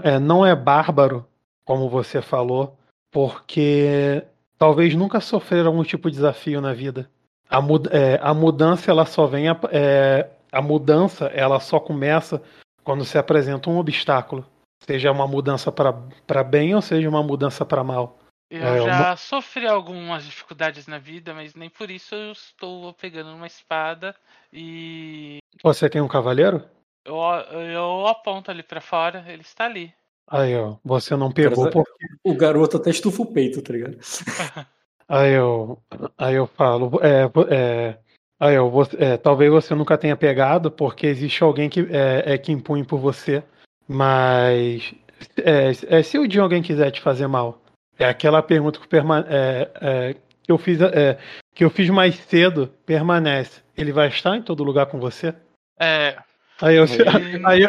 É, 0.04 0.14
é, 0.14 0.18
não 0.18 0.44
é 0.44 0.54
bárbaro, 0.54 1.26
como 1.64 1.88
você 1.88 2.22
falou, 2.22 2.76
porque 3.10 4.24
talvez 4.58 4.94
nunca 4.94 5.20
sofreram 5.20 5.68
algum 5.68 5.84
tipo 5.84 6.10
de 6.10 6.16
desafio 6.16 6.60
na 6.60 6.72
vida. 6.72 7.08
A, 7.48 7.60
mud- 7.60 7.88
é, 7.92 8.18
a 8.22 8.32
mudança 8.32 8.90
ela 8.90 9.04
só 9.04 9.26
vem. 9.26 9.48
a- 9.48 9.60
É, 9.70 10.28
a 10.50 10.60
mudança 10.62 11.26
ela 11.26 11.60
só 11.60 11.78
começa 11.80 12.42
quando 12.84 13.04
se 13.04 13.16
apresenta 13.18 13.70
um 13.70 13.78
obstáculo. 13.78 14.44
Seja 14.84 15.12
uma 15.12 15.26
mudança 15.28 15.70
para 15.70 16.42
bem 16.42 16.74
ou 16.74 16.82
seja 16.82 17.08
uma 17.08 17.22
mudança 17.22 17.64
para 17.64 17.84
mal. 17.84 18.18
Eu 18.54 18.74
É, 18.76 18.80
já 18.82 18.98
uma- 19.06 19.16
sofri 19.16 19.66
algumas 19.66 20.26
dificuldades 20.26 20.86
na 20.86 20.98
vida, 20.98 21.32
mas 21.32 21.54
nem 21.54 21.70
por 21.70 21.90
isso 21.90 22.14
eu 22.14 22.32
estou 22.32 22.92
pegando 22.92 23.34
uma 23.34 23.46
espada 23.46 24.14
e 24.52 25.38
Você 25.62 25.88
tem 25.88 26.02
um 26.02 26.08
cavaleiro? 26.08 26.62
eu, 27.02 27.14
eu 27.16 28.06
aponto 28.06 28.50
ali 28.50 28.62
pra 28.62 28.82
fora, 28.82 29.24
ele 29.26 29.40
está 29.40 29.64
ali. 29.64 29.90
Aí, 30.28 30.54
ó, 30.54 30.76
você 30.84 31.16
não 31.16 31.32
pegou 31.32 31.64
Cara, 31.64 31.70
porque 31.70 32.06
O 32.22 32.36
garoto 32.36 32.76
até 32.76 32.90
estufa 32.90 33.22
o 33.22 33.32
peito, 33.32 33.62
tá 33.62 33.72
ligado? 33.72 33.96
Aí 35.08 35.32
eu, 35.32 35.78
aí 36.16 36.34
eu 36.36 36.46
falo, 36.46 36.90
é, 37.02 37.24
é, 37.54 37.98
aí 38.40 38.54
eu, 38.54 38.70
você- 38.70 38.96
é, 38.98 39.16
talvez 39.18 39.50
você 39.50 39.74
nunca 39.74 39.98
tenha 39.98 40.16
pegado, 40.16 40.70
porque 40.70 41.06
existe 41.06 41.42
alguém 41.42 41.68
que 41.68 41.80
é, 41.90 42.34
é 42.34 42.38
que 42.38 42.50
impõe 42.52 42.82
por 42.82 42.98
você, 42.98 43.42
mas 43.86 44.94
é, 45.38 45.98
é, 45.98 46.02
se 46.02 46.18
o 46.18 46.26
dia 46.26 46.40
alguém 46.40 46.62
quiser 46.62 46.90
te 46.90 47.00
fazer 47.00 47.26
mal, 47.26 47.61
é 48.02 48.08
aquela 48.08 48.42
pergunta 48.42 48.80
que, 48.80 48.88
perma- 48.88 49.26
é, 49.28 49.70
é, 49.80 50.14
que 50.42 50.52
eu 50.52 50.58
fiz, 50.58 50.80
é, 50.80 51.18
que 51.54 51.64
eu 51.64 51.70
fiz 51.70 51.88
mais 51.90 52.16
cedo, 52.16 52.68
permanece. 52.86 53.60
Ele 53.76 53.92
vai 53.92 54.08
estar 54.08 54.36
em 54.36 54.42
todo 54.42 54.64
lugar 54.64 54.86
com 54.86 54.98
você? 54.98 55.34
É, 55.80 56.16
Aí 56.62 56.76
eu, 56.76 56.84
aí, 57.44 57.62
eu, 57.62 57.68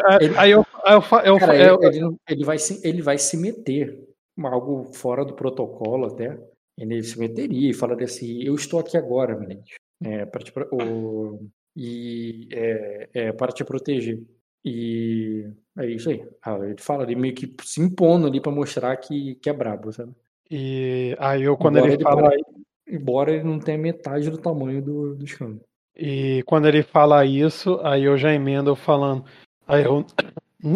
ele, 2.28 2.44
vai 2.44 2.58
se, 2.58 2.86
ele 2.86 3.02
vai 3.02 3.18
se 3.18 3.36
meter. 3.36 3.98
Algo 4.38 4.92
fora 4.92 5.24
do 5.24 5.34
protocolo 5.34 6.06
até. 6.06 6.38
Ele 6.78 7.02
se 7.02 7.18
meteria 7.18 7.70
e 7.70 7.74
falaria 7.74 8.04
assim: 8.04 8.42
Eu 8.42 8.54
estou 8.54 8.78
aqui 8.78 8.96
agora, 8.96 9.36
Mendes. 9.36 9.74
É, 10.02 10.24
para 10.26 10.42
te, 10.42 10.52
o, 10.72 11.40
e, 11.76 12.48
é, 12.52 13.08
é, 13.14 13.32
para 13.32 13.52
te 13.52 13.64
proteger. 13.64 14.22
E 14.64 15.46
é 15.78 15.86
isso 15.86 16.10
aí. 16.10 16.24
Ah, 16.42 16.58
Ele 16.62 16.76
fala 16.78 17.02
ali 17.02 17.16
meio 17.16 17.34
que 17.34 17.54
se 17.62 17.80
impondo 17.80 18.26
ali 18.26 18.40
para 18.40 18.52
mostrar 18.52 18.96
que, 18.96 19.34
que 19.36 19.50
é 19.50 19.52
brabo, 19.52 19.92
sabe? 19.92 20.12
E 20.50 21.16
aí 21.18 21.42
eu 21.42 21.56
quando 21.56 21.78
embora 21.78 21.92
ele 21.92 22.02
fala 22.02 22.22
pare- 22.22 22.44
embora 22.88 23.32
ele 23.32 23.44
não 23.44 23.58
tenha 23.58 23.78
metade 23.78 24.30
do 24.30 24.38
tamanho 24.38 24.82
do, 24.82 25.14
do 25.14 25.24
escândalo. 25.24 25.60
E 25.96 26.42
quando 26.44 26.66
ele 26.66 26.82
fala 26.82 27.24
isso, 27.24 27.80
aí 27.82 28.04
eu 28.04 28.18
já 28.18 28.32
emendo 28.32 28.74
falando. 28.74 29.24
Aí 29.66 29.84
eu, 29.84 30.04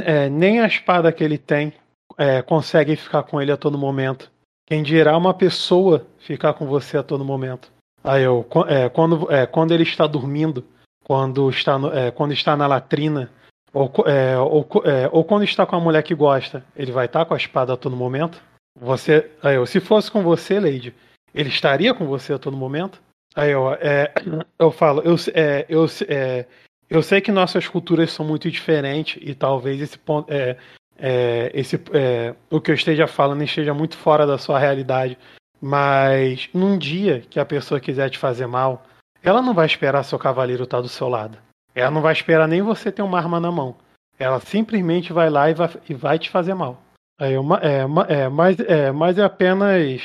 é, 0.05 0.28
nem 0.28 0.60
a 0.60 0.66
espada 0.66 1.12
que 1.12 1.24
ele 1.24 1.36
tem 1.38 1.72
é, 2.16 2.40
consegue 2.40 2.97
ficar 2.97 3.24
com 3.24 3.40
ele 3.40 3.52
a 3.52 3.56
todo 3.56 3.76
momento. 3.76 4.30
Quem 4.66 4.82
dirá 4.82 5.16
uma 5.16 5.34
pessoa 5.34 6.06
ficar 6.18 6.55
com 6.55 6.66
você 6.66 6.98
a 6.98 7.02
todo 7.02 7.24
momento. 7.24 7.70
Aí 8.05 8.22
eu, 8.22 8.47
é, 8.68 8.88
quando, 8.88 9.30
é, 9.32 9.47
quando 9.47 9.72
ele 9.74 9.82
está 9.82 10.06
dormindo, 10.06 10.64
quando 11.05 11.48
está, 11.50 11.78
no- 11.78 11.92
é, 11.92 12.10
quando 12.10 12.32
está 12.32 12.56
na 12.56 12.66
latrina, 12.66 13.30
ou, 13.72 13.92
é, 14.06 14.38
ou, 14.38 14.66
ou 15.10 15.24
quando 15.24 15.44
está 15.44 15.66
com 15.66 15.76
a 15.76 15.80
mulher 15.80 16.02
que 16.02 16.14
gosta, 16.14 16.64
ele 16.76 16.92
vai 16.92 17.06
estar 17.06 17.24
com 17.24 17.34
a 17.34 17.36
espada 17.36 17.72
a 17.72 17.76
todo 17.76 17.97
momento? 17.97 18.40
Você, 18.81 19.31
aí 19.42 19.57
eu, 19.57 19.66
se 19.66 19.81
fosse 19.81 20.10
com 20.10 20.23
você, 20.23 20.60
Lady, 20.60 20.94
ele 21.34 21.48
estaria 21.48 21.92
com 21.92 22.07
você 22.07 22.32
a 22.32 22.39
todo 22.39 22.57
momento? 22.57 23.00
Aí 23.34 23.50
eu, 23.50 23.73
é, 23.74 24.12
eu 24.58 24.70
falo, 24.70 25.02
eu, 25.02 25.16
é, 25.34 25.66
eu, 25.68 25.86
é, 26.08 26.47
eu 26.89 27.02
sei 27.02 27.20
que 27.20 27.32
nossas 27.32 27.66
culturas 27.66 28.10
são 28.12 28.24
muito 28.24 28.50
diferentes 28.50 29.20
e 29.20 29.34
talvez 29.34 29.81
esse 29.81 29.98
ponto, 29.98 30.32
é, 30.32 30.57
é, 30.98 31.50
esse, 31.55 31.76
é, 31.92 32.34
o 32.50 32.60
que 32.60 32.70
eu 32.70 32.74
esteja 32.74 33.07
falando 33.07 33.42
esteja 33.42 33.74
muito 33.74 33.97
fora 33.97 34.26
da 34.26 34.39
sua 34.39 34.58
realidade. 34.58 35.18
Mas 35.60 36.48
num 36.55 36.78
dia 36.78 37.20
que 37.28 37.40
a 37.40 37.44
pessoa 37.44 37.81
quiser 37.81 38.10
te 38.10 38.18
fazer 38.18 38.47
mal, 38.47 38.86
ela 39.23 39.42
não 39.42 39.52
vai 39.52 39.66
esperar 39.66 40.05
seu 40.05 40.18
cavaleiro 40.18 40.65
estar 40.65 40.81
do 40.81 40.89
seu 40.89 41.08
lado. 41.08 41.39
Ela 41.74 41.90
não 41.90 42.00
vai 42.00 42.12
esperar 42.12 42.48
nem 42.48 42.62
você 42.62 42.90
ter 42.90 43.02
uma 43.02 43.18
arma 43.18 43.39
na 43.39 43.50
mão. 43.50 43.76
ela 44.18 44.40
simplesmente 44.40 45.12
vai 45.12 45.31
lá 45.31 45.48
e 45.48 45.55
vai, 45.55 45.70
e 45.89 45.94
vai 45.94 46.18
te 46.18 46.28
fazer 46.31 46.55
mal. 46.55 46.82
Aí 47.18 47.34
eu, 47.34 47.42
é, 47.56 47.80
é, 48.20 48.28
mas, 48.28 48.60
é, 48.60 48.92
mas 48.92 49.18
é 49.18 49.24
apenas. 49.24 50.02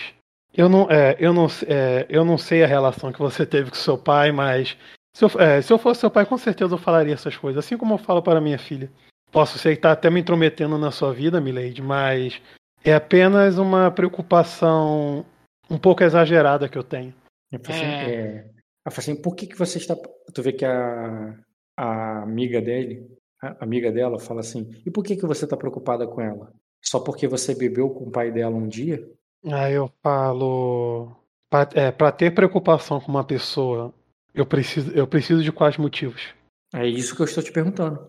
Eu 0.54 0.68
não, 0.68 0.90
é, 0.90 1.16
eu, 1.20 1.34
não, 1.34 1.48
é, 1.68 2.06
eu 2.10 2.26
não 2.26 2.38
sei 2.38 2.64
a 2.64 2.68
relação 2.68 3.12
que 3.12 3.20
você 3.20 3.46
teve 3.46 3.70
com 3.70 3.76
seu 3.76 3.98
pai, 3.98 4.32
mas 4.32 4.78
se 5.16 5.24
eu, 5.26 5.30
é, 5.40 5.62
se 5.62 5.72
eu 5.72 5.78
fosse 5.78 6.02
seu 6.02 6.12
pai, 6.12 6.26
com 6.26 6.38
certeza 6.38 6.74
eu 6.74 6.78
falaria 6.78 7.14
essas 7.14 7.38
coisas, 7.38 7.64
assim 7.64 7.78
como 7.78 7.94
eu 7.96 7.98
falo 8.00 8.22
para 8.22 8.42
minha 8.42 8.58
filha. 8.58 8.92
Posso 9.32 9.58
ser 9.58 9.76
que 9.76 9.82
tá 9.82 9.92
até 9.92 10.10
me 10.10 10.20
intrometendo 10.20 10.78
na 10.78 10.92
sua 10.92 11.12
vida, 11.12 11.42
Milady, 11.42 11.82
mas 11.82 12.40
é 12.84 12.94
apenas 12.94 13.58
uma 13.58 13.90
preocupação 13.90 15.26
um 15.70 15.78
pouco 15.78 16.04
exagerada 16.04 16.70
que 16.70 16.78
eu 16.78 16.84
tenho. 16.84 17.14
Eu 17.52 17.60
falei 17.60 17.82
assim, 17.82 18.12
é... 18.12 18.46
eu 18.86 18.92
falei 18.92 19.12
assim 19.12 19.22
por 19.22 19.36
que, 19.36 19.48
que 19.48 19.58
você 19.58 19.78
está. 19.78 19.96
Tu 19.96 20.42
vê 20.42 20.54
que 20.54 20.66
a, 20.66 21.36
a 21.78 22.24
amiga 22.24 22.62
dele, 22.62 23.08
a 23.42 23.64
amiga 23.64 23.92
dela, 23.92 24.20
fala 24.20 24.42
assim: 24.42 24.70
e 24.86 24.92
por 24.92 25.04
que, 25.04 25.16
que 25.16 25.26
você 25.26 25.46
está 25.46 25.58
preocupada 25.58 26.08
com 26.08 26.22
ela? 26.22 26.52
Só 26.84 27.00
porque 27.00 27.28
você 27.28 27.56
bebeu 27.56 27.90
com 27.90 28.06
o 28.06 28.12
pai 28.12 28.32
dela 28.32 28.56
um 28.56 28.68
dia? 28.68 29.08
Aí 29.46 29.74
eu 29.74 29.90
falo. 30.02 31.16
Para 31.50 31.70
é, 31.76 32.12
ter 32.12 32.34
preocupação 32.34 33.00
com 33.00 33.12
uma 33.12 33.24
pessoa, 33.24 33.94
eu 34.34 34.46
preciso, 34.46 34.92
eu 34.92 35.06
preciso 35.06 35.44
de 35.44 35.52
quais 35.52 35.78
motivos? 35.78 36.34
É 36.74 36.88
isso 36.88 37.16
que 37.16 37.22
eu 37.22 37.26
estou 37.26 37.44
te 37.44 37.52
perguntando. 37.52 38.00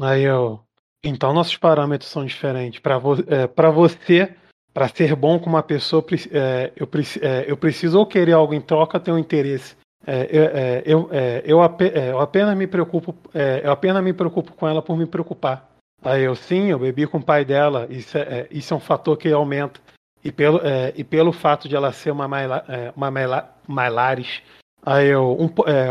Aí 0.00 0.22
eu. 0.22 0.60
Então 1.04 1.34
nossos 1.34 1.56
parâmetros 1.56 2.10
são 2.10 2.24
diferentes. 2.24 2.80
Para 2.80 2.98
vo, 2.98 3.16
é, 3.26 3.46
você, 3.70 4.34
para 4.72 4.88
ser 4.88 5.14
bom 5.14 5.38
com 5.38 5.50
uma 5.50 5.62
pessoa, 5.62 6.04
é, 6.32 6.72
eu, 6.74 6.88
é, 7.20 7.44
eu 7.46 7.56
preciso 7.56 7.98
ou 7.98 8.06
querer 8.06 8.32
algo 8.32 8.54
em 8.54 8.60
troca, 8.60 8.98
ter 8.98 9.12
um 9.12 9.18
interesse. 9.18 9.76
É, 10.06 10.20
é, 10.22 10.82
eu, 10.86 11.08
é, 11.12 11.42
eu, 11.44 11.60
eu, 11.94 12.20
apenas 12.20 12.56
me 12.56 12.66
preocupo, 12.66 13.14
eu 13.62 13.70
apenas 13.70 14.02
me 14.02 14.12
preocupo 14.12 14.52
com 14.52 14.66
ela 14.66 14.82
por 14.82 14.96
me 14.96 15.06
preocupar. 15.06 15.73
Aí 16.04 16.22
eu 16.22 16.34
sim, 16.36 16.70
eu 16.70 16.78
bebi 16.78 17.06
com 17.06 17.18
o 17.18 17.24
pai 17.24 17.44
dela, 17.44 17.86
isso 17.88 18.18
é, 18.18 18.46
isso 18.50 18.74
é 18.74 18.76
um 18.76 18.80
fator 18.80 19.16
que 19.16 19.30
aumenta. 19.32 19.80
E 20.22 20.30
pelo, 20.30 20.60
e 20.94 21.04
pelo 21.04 21.32
fato 21.32 21.68
de 21.68 21.76
ela 21.76 21.92
ser 21.92 22.10
uma, 22.10 22.26
Maila, 22.26 22.64
uma 22.96 23.10
Maila, 23.10 23.54
Mailares, 23.66 24.42
aí 24.82 25.08
eu 25.08 25.36
um, 25.38 25.50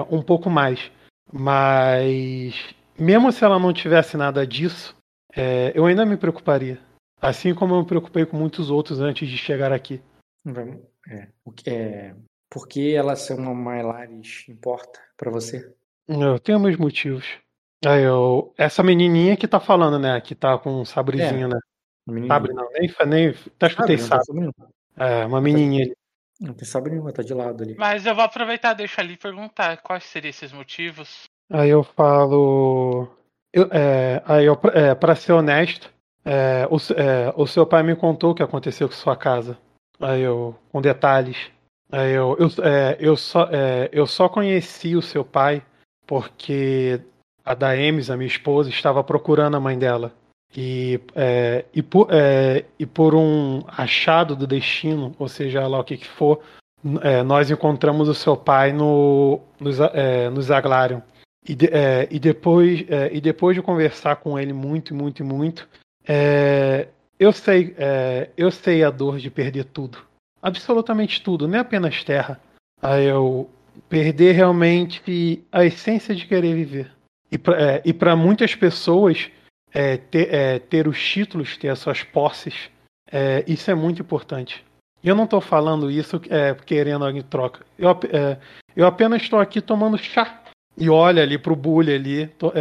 um 0.10 0.22
pouco 0.24 0.50
mais. 0.50 0.92
Mas 1.32 2.74
mesmo 2.98 3.32
se 3.32 3.44
ela 3.44 3.60
não 3.60 3.72
tivesse 3.72 4.18
nada 4.18 4.46
disso, 4.46 4.96
eu 5.76 5.86
ainda 5.86 6.04
me 6.04 6.18
preocuparia. 6.18 6.80
Assim 7.22 7.54
como 7.54 7.76
eu 7.76 7.82
me 7.82 7.88
preocupei 7.88 8.26
com 8.26 8.36
muitos 8.36 8.70
outros 8.70 9.00
antes 9.00 9.30
de 9.30 9.38
chegar 9.38 9.72
aqui. 9.72 10.02
É, 11.08 11.28
é, 11.68 12.16
por 12.50 12.68
que 12.68 12.94
ela 12.94 13.16
ser 13.16 13.40
uma 13.40 13.54
Mylaris 13.54 14.46
importa 14.50 15.00
para 15.16 15.32
você? 15.32 15.74
Eu 16.08 16.38
tenho 16.40 16.60
meus 16.60 16.76
motivos. 16.76 17.26
Aí 17.86 18.04
eu, 18.04 18.54
essa 18.58 18.82
menininha 18.82 19.36
que 19.36 19.48
tá 19.48 19.60
falando, 19.60 20.00
né? 20.00 20.20
Que 20.22 20.34
tá 20.34 20.58
com 20.58 20.82
um 20.82 20.86
sabrezinho, 20.86 21.48
é, 21.48 21.50
né? 21.50 21.60
Sabre 22.28 22.54
não, 22.54 22.70
nem, 22.72 22.94
nem 23.08 23.30
até 23.30 23.68
escutei 23.68 23.98
sabre. 23.98 24.52
É, 24.98 25.26
uma 25.26 25.42
menininha 25.42 25.86
ali. 25.86 25.96
Não 26.40 26.54
tem 26.54 26.66
sabre 26.66 26.92
nenhuma, 26.92 27.14
tá 27.14 27.24
de 27.24 27.34
lado 27.34 27.64
ali. 27.64 27.76
Mas 27.78 28.06
eu 28.06 28.14
vou 28.14 28.24
aproveitar, 28.24 28.74
deixa 28.74 29.02
ali 29.02 29.16
perguntar 29.16 29.78
quais 29.78 30.04
seriam 30.04 30.30
esses 30.30 30.52
motivos. 30.52 31.24
Aí 31.50 31.70
eu 31.70 31.84
falo. 31.84 33.08
Eu, 33.52 33.70
é, 33.72 34.22
aí 34.26 34.46
eu, 34.46 34.60
é, 34.74 34.96
pra 34.96 35.16
ser 35.16 35.32
honesto, 35.32 35.94
é, 36.26 36.68
o, 36.70 36.78
é, 37.00 37.34
o 37.36 37.46
seu 37.46 37.66
pai 37.66 37.84
me 37.84 37.96
contou 37.96 38.32
o 38.32 38.36
que 38.36 38.44
aconteceu 38.44 38.90
com 38.90 38.96
sua 38.96 39.16
casa. 39.16 39.58
Aí 40.00 40.22
eu, 40.22 40.56
com 40.72 40.82
detalhes. 40.82 41.52
É, 41.92 42.12
eu, 42.12 42.36
eu, 42.40 42.66
é, 42.66 42.98
eu, 43.00 43.16
só, 43.16 43.48
é, 43.52 43.90
eu 43.92 44.08
só 44.08 44.28
conheci 44.28 44.96
o 44.96 45.02
seu 45.02 45.24
pai 45.24 45.64
porque 46.08 47.00
a 47.46 47.54
Daemis, 47.54 48.10
a 48.10 48.18
minha 48.18 48.28
esposa, 48.28 48.70
estava 48.70 49.04
procurando 49.04 49.58
a 49.58 49.60
mãe 49.60 49.78
dela. 49.78 50.14
E, 50.56 51.00
é, 51.16 51.66
e, 51.74 51.82
por, 51.82 52.08
é, 52.12 52.66
e 52.78 52.86
por 52.86 53.16
um 53.16 53.64
achado 53.68 54.36
do 54.36 54.46
destino, 54.46 55.16
ou 55.18 55.28
seja 55.28 55.68
lá 55.68 55.80
o 55.80 55.84
que, 55.84 55.98
que 55.98 56.08
for, 56.08 56.42
é, 57.02 57.24
nós 57.24 57.50
encontramos 57.50 58.08
o 58.08 58.14
seu 58.14 58.38
pai 58.38 58.72
no, 58.72 59.40
nos, 59.60 59.80
é, 59.80 60.30
no 60.30 60.42
Zaglarion. 60.42 61.02
E, 61.48 61.56
de, 61.56 61.68
é, 61.68 62.08
e, 62.10 62.20
depois, 62.20 62.86
e 63.12 63.20
depois 63.20 63.56
de 63.56 63.62
conversar 63.62 64.16
com 64.18 64.40
ele 64.40 64.54
muito, 64.54 64.96
muito, 64.96 65.26
muito, 65.26 65.68
eu, 67.20 67.34
sei, 67.34 67.76
eu 68.38 68.50
sei 68.50 68.82
a 68.82 68.90
dor 68.90 69.18
de 69.18 69.30
perder 69.30 69.66
tudo 69.66 69.98
absolutamente 70.44 71.22
tudo, 71.22 71.48
nem 71.48 71.62
apenas 71.62 72.04
terra. 72.04 72.38
Aí 72.82 73.06
eu 73.06 73.50
perder 73.88 74.34
realmente 74.34 75.42
a 75.50 75.64
essência 75.64 76.14
de 76.14 76.28
querer 76.28 76.54
viver. 76.54 76.92
E 77.34 77.94
para 77.94 78.12
é, 78.12 78.16
muitas 78.16 78.54
pessoas, 78.54 79.32
é, 79.72 79.98
ter, 79.98 80.32
é, 80.32 80.60
ter, 80.60 80.88
os 80.88 81.04
títulos, 81.04 81.58
ter 81.58 81.70
as 81.70 81.80
suas 81.80 82.04
posses, 82.04 82.70
é, 83.12 83.44
isso 83.48 83.72
é 83.72 83.76
muito 83.76 84.04
importante. 84.04 84.64
E 85.04 85.08
eu 85.08 85.16
não 85.16 85.24
estou 85.24 85.42
falando 85.42 85.90
isso 85.90 86.22
é, 86.30 86.54
querendo 86.54 87.04
alguém 87.04 87.24
troca. 87.24 87.66
Eu, 87.78 87.90
é, 87.90 88.40
eu 88.76 88.86
apenas 88.86 89.24
estou 89.24 89.40
aqui 89.40 89.60
tomando 89.62 89.98
chá. 89.98 90.42
E 90.76 90.90
olha 90.90 91.22
ali 91.22 91.38
pro 91.38 91.56
bully 91.56 91.94
ali, 91.94 92.28
to, 92.28 92.52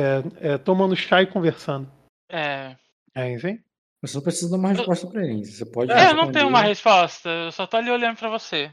tomando 0.65 0.95
chá 0.95 1.23
e 1.23 1.27
conversando. 1.27 1.91
É. 2.31 2.77
É? 3.15 3.37
Você 4.03 4.17
não 4.17 4.23
precisa 4.23 4.51
dar 4.51 4.59
uma 4.59 4.69
resposta 4.69 5.07
pra 5.07 5.25
ele. 5.25 5.47
Você 5.47 5.65
pode. 5.65 5.91
É, 5.93 6.11
eu 6.11 6.15
não 6.15 6.31
tenho 6.31 6.49
uma 6.49 6.61
resposta. 6.61 7.31
Eu 7.31 7.53
só 7.53 7.67
tô 7.67 7.79
ali 7.79 7.91
olhando 7.91 8.19
pra 8.19 8.29
você. 8.29 8.71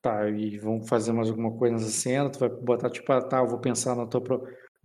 Tá, 0.00 0.28
e 0.30 0.56
vamos 0.58 0.88
fazer 0.88 1.12
mais 1.12 1.28
alguma 1.28 1.50
coisa 1.58 1.74
nessa 1.74 1.90
cena? 1.90 2.30
Tu 2.30 2.38
vai 2.38 2.48
botar, 2.48 2.88
tipo, 2.90 3.10
ah, 3.12 3.20
tá, 3.20 3.38
eu 3.38 3.48
vou 3.48 3.58
pensar 3.58 3.96
no, 3.96 4.06
teu, 4.06 4.22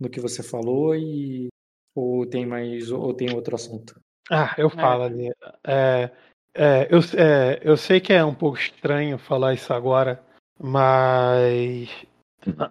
no 0.02 0.10
que 0.10 0.20
você 0.20 0.42
falou 0.42 0.94
e. 0.94 1.48
Ou 1.94 2.26
tem 2.26 2.44
mais. 2.44 2.90
Ou 2.90 3.14
tem 3.14 3.32
outro 3.34 3.54
assunto? 3.54 3.98
Ah, 4.30 4.54
eu 4.58 4.66
é. 4.66 4.70
falo 4.70 5.02
é. 5.04 5.06
ali. 5.06 5.30
É, 5.64 6.10
é, 6.54 6.88
eu, 6.90 6.98
é, 7.18 7.60
eu 7.62 7.76
sei 7.76 8.00
que 8.00 8.12
é 8.12 8.24
um 8.24 8.34
pouco 8.34 8.58
estranho 8.58 9.18
falar 9.18 9.54
isso 9.54 9.72
agora, 9.72 10.22
mas. 10.60 11.88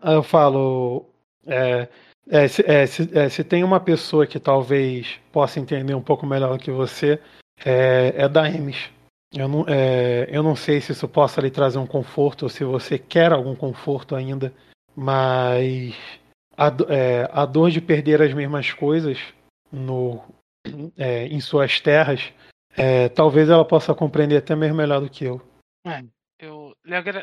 Eu 0.04 0.22
falo. 0.22 1.06
É, 1.48 1.88
é, 2.30 2.48
se, 2.48 2.64
é, 2.70 2.86
se, 2.86 3.18
é, 3.18 3.30
se, 3.30 3.44
tem 3.44 3.64
uma 3.64 3.80
pessoa 3.80 4.28
que 4.28 4.40
talvez 4.40 5.20
possa 5.32 5.60
entender 5.60 5.96
um 5.96 6.02
pouco 6.02 6.26
melhor 6.26 6.58
que 6.60 6.70
você, 6.70 7.20
é, 7.66 8.14
é 8.16 8.30
da 8.30 8.48
Emes. 8.48 8.90
Eu 9.34 9.48
não, 9.48 9.66
é, 9.68 10.28
eu 10.30 10.44
não 10.44 10.56
sei 10.56 10.82
se 10.82 10.92
isso 10.92 11.08
possa 11.08 11.40
lhe 11.40 11.50
trazer 11.50 11.78
um 11.78 11.88
conforto 11.88 12.44
ou 12.44 12.50
se 12.50 12.66
você 12.66 13.00
quer 13.00 13.32
algum 13.32 13.56
conforto 13.56 14.14
ainda, 14.14 14.54
mas 14.94 15.96
a, 16.68 16.94
é, 16.94 17.30
a 17.32 17.46
dor 17.46 17.72
de 17.72 17.82
perder 17.82 18.22
as 18.22 18.34
mesmas 18.34 18.72
coisas 18.72 19.18
no, 19.72 20.24
é, 20.98 21.28
em 21.28 21.40
suas 21.40 21.80
terras, 21.80 22.32
talvez 23.16 23.50
ela 23.50 23.66
possa 23.66 23.94
compreender 23.94 24.38
até 24.38 24.56
mesmo 24.56 24.78
melhor 24.78 25.02
do 25.02 25.10
que 25.10 25.26
eu. 25.26 25.42
Eu, 26.40 26.74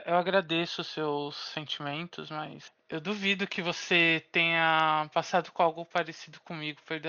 eu 0.06 0.14
agradeço 0.14 0.80
os 0.80 0.86
seus 0.88 1.36
sentimentos, 1.52 2.30
mas 2.30 2.70
eu 2.88 3.00
duvido 3.00 3.48
que 3.48 3.60
você 3.60 4.22
tenha 4.30 5.10
passado 5.12 5.50
com 5.50 5.60
algo 5.60 5.84
parecido 5.84 6.38
comigo 6.44 6.78
por, 6.86 7.00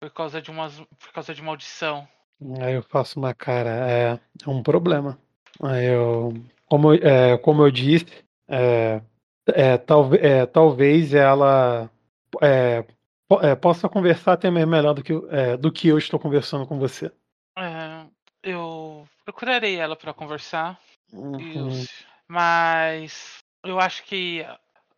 por 0.00 0.10
causa 0.10 0.40
de 0.40 0.50
umas, 0.50 0.80
por 0.98 1.12
causa 1.12 1.34
de 1.34 1.42
maldição. 1.42 2.08
Aí 2.62 2.74
eu 2.74 2.82
faço 2.82 3.18
uma 3.18 3.34
cara, 3.34 3.70
é, 3.90 4.18
é 4.46 4.48
um 4.48 4.62
problema. 4.62 5.18
Aí 5.62 5.84
eu, 5.84 6.32
como, 6.64 6.94
é, 6.94 7.36
como 7.36 7.62
eu 7.62 7.70
disse, 7.70 8.06
é, 8.48 9.02
é, 9.54 9.78
tal, 9.78 10.14
é, 10.14 10.46
talvez 10.46 11.14
ela 11.14 11.90
é, 12.40 12.84
é, 13.42 13.54
possa 13.54 13.88
conversar 13.88 14.32
até 14.32 14.50
mesmo 14.50 14.70
melhor 14.70 14.94
do 14.94 15.02
que, 15.02 15.12
é, 15.30 15.56
do 15.56 15.72
que 15.72 15.88
eu 15.88 15.98
estou 15.98 16.18
conversando 16.18 16.66
com 16.66 16.78
você. 16.78 17.10
É, 17.58 18.04
eu 18.42 19.06
procurarei 19.24 19.76
ela 19.76 19.96
para 19.96 20.14
conversar. 20.14 20.78
Uhum. 21.12 21.84
Mas 22.28 23.38
eu 23.64 23.80
acho 23.80 24.04
que 24.04 24.46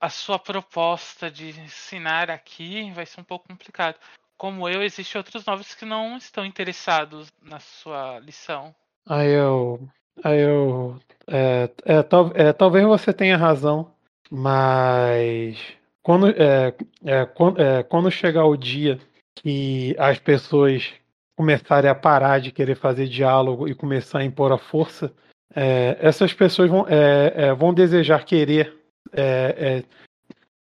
a 0.01 0.09
sua 0.09 0.39
proposta 0.39 1.31
de 1.31 1.51
ensinar 1.61 2.31
aqui 2.31 2.91
vai 2.93 3.07
ser 3.07 3.21
um 3.21 3.25
pouco 3.25 3.49
complicado. 3.49 3.97
Como 4.37 4.69
eu, 4.69 4.83
existem 4.83 5.19
outros 5.19 5.47
novos 5.47 5.75
que 5.75 5.85
não 5.85 6.17
estão 6.17 6.45
interessados 6.45 7.33
na 7.41 7.61
sua 7.61 8.19
lição. 8.19 8.75
Aí 9.09 9.31
eu. 9.31 9.89
Aí 10.25 10.41
eu. 10.41 10.99
É, 11.27 11.71
é, 11.85 12.03
tal, 12.03 12.33
é, 12.35 12.53
talvez 12.53 12.85
você 12.85 13.13
tenha 13.13 13.37
razão, 13.37 13.95
mas 14.35 15.59
quando, 16.03 16.29
é, 16.29 16.75
é, 17.05 17.27
quando, 17.27 17.61
é, 17.61 17.83
quando 17.83 18.11
chegar 18.11 18.47
o 18.47 18.57
dia 18.57 18.99
que 19.35 19.95
as 19.99 20.19
pessoas 20.19 20.91
começarem 21.37 21.91
a 21.91 21.95
parar 21.95 22.41
de 22.41 22.51
querer 22.51 22.77
fazer 22.77 23.09
diálogo 23.09 23.69
e 23.69 23.75
começar 23.75 24.21
a 24.21 24.25
impor 24.25 24.51
a 24.51 24.57
força, 24.57 25.13
é, 25.55 25.99
essas 26.01 26.33
pessoas 26.33 26.71
vão, 26.71 26.87
é, 26.89 27.49
é, 27.49 27.55
vão 27.55 27.75
desejar 27.75 28.25
querer 28.25 28.75
é, 29.13 29.85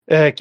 é, 0.08 0.34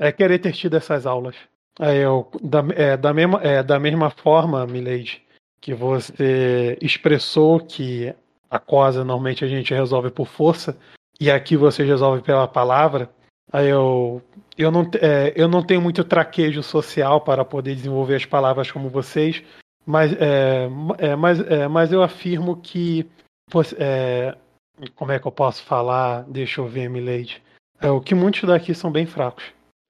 é, 0.00 0.10
querer 0.10 0.40
ter 0.40 0.50
tido 0.50 0.76
essas 0.76 1.06
aulas. 1.06 1.36
Eu, 1.78 2.28
da, 2.42 2.62
da, 2.96 3.14
mesma, 3.14 3.62
da 3.62 3.78
mesma 3.78 4.10
forma, 4.10 4.66
Milady, 4.66 5.22
que 5.60 5.72
você 5.72 6.76
expressou 6.82 7.60
que 7.60 8.12
a 8.50 8.58
cosa 8.58 9.04
normalmente 9.04 9.44
a 9.44 9.48
gente 9.48 9.72
resolve 9.72 10.10
por 10.10 10.26
força, 10.26 10.76
e 11.20 11.30
aqui 11.30 11.56
você 11.56 11.84
resolve 11.84 12.22
pela 12.22 12.46
palavra, 12.46 13.10
Aí 13.52 13.68
eu. 13.68 14.22
Eu 14.58 14.70
não, 14.70 14.90
é, 15.02 15.34
eu 15.36 15.48
não 15.48 15.62
tenho 15.62 15.82
muito 15.82 16.02
traquejo 16.02 16.62
social 16.62 17.20
para 17.20 17.44
poder 17.44 17.74
desenvolver 17.74 18.16
as 18.16 18.24
palavras 18.24 18.70
como 18.70 18.88
vocês, 18.88 19.44
mas, 19.84 20.14
é, 20.14 20.66
é, 20.98 21.14
mas, 21.14 21.40
é, 21.40 21.68
mas 21.68 21.92
eu 21.92 22.02
afirmo 22.02 22.60
que. 22.60 23.08
É, 23.78 24.36
como 24.94 25.12
é 25.12 25.18
que 25.18 25.26
eu 25.26 25.32
posso 25.32 25.62
falar? 25.62 26.22
Deixa 26.22 26.60
eu 26.60 26.66
ver, 26.66 26.88
Milady. 26.88 27.42
É, 27.80 27.90
o 27.90 28.00
que 28.00 28.14
muitos 28.14 28.42
daqui 28.44 28.74
são 28.74 28.90
bem 28.90 29.06
fracos. 29.06 29.44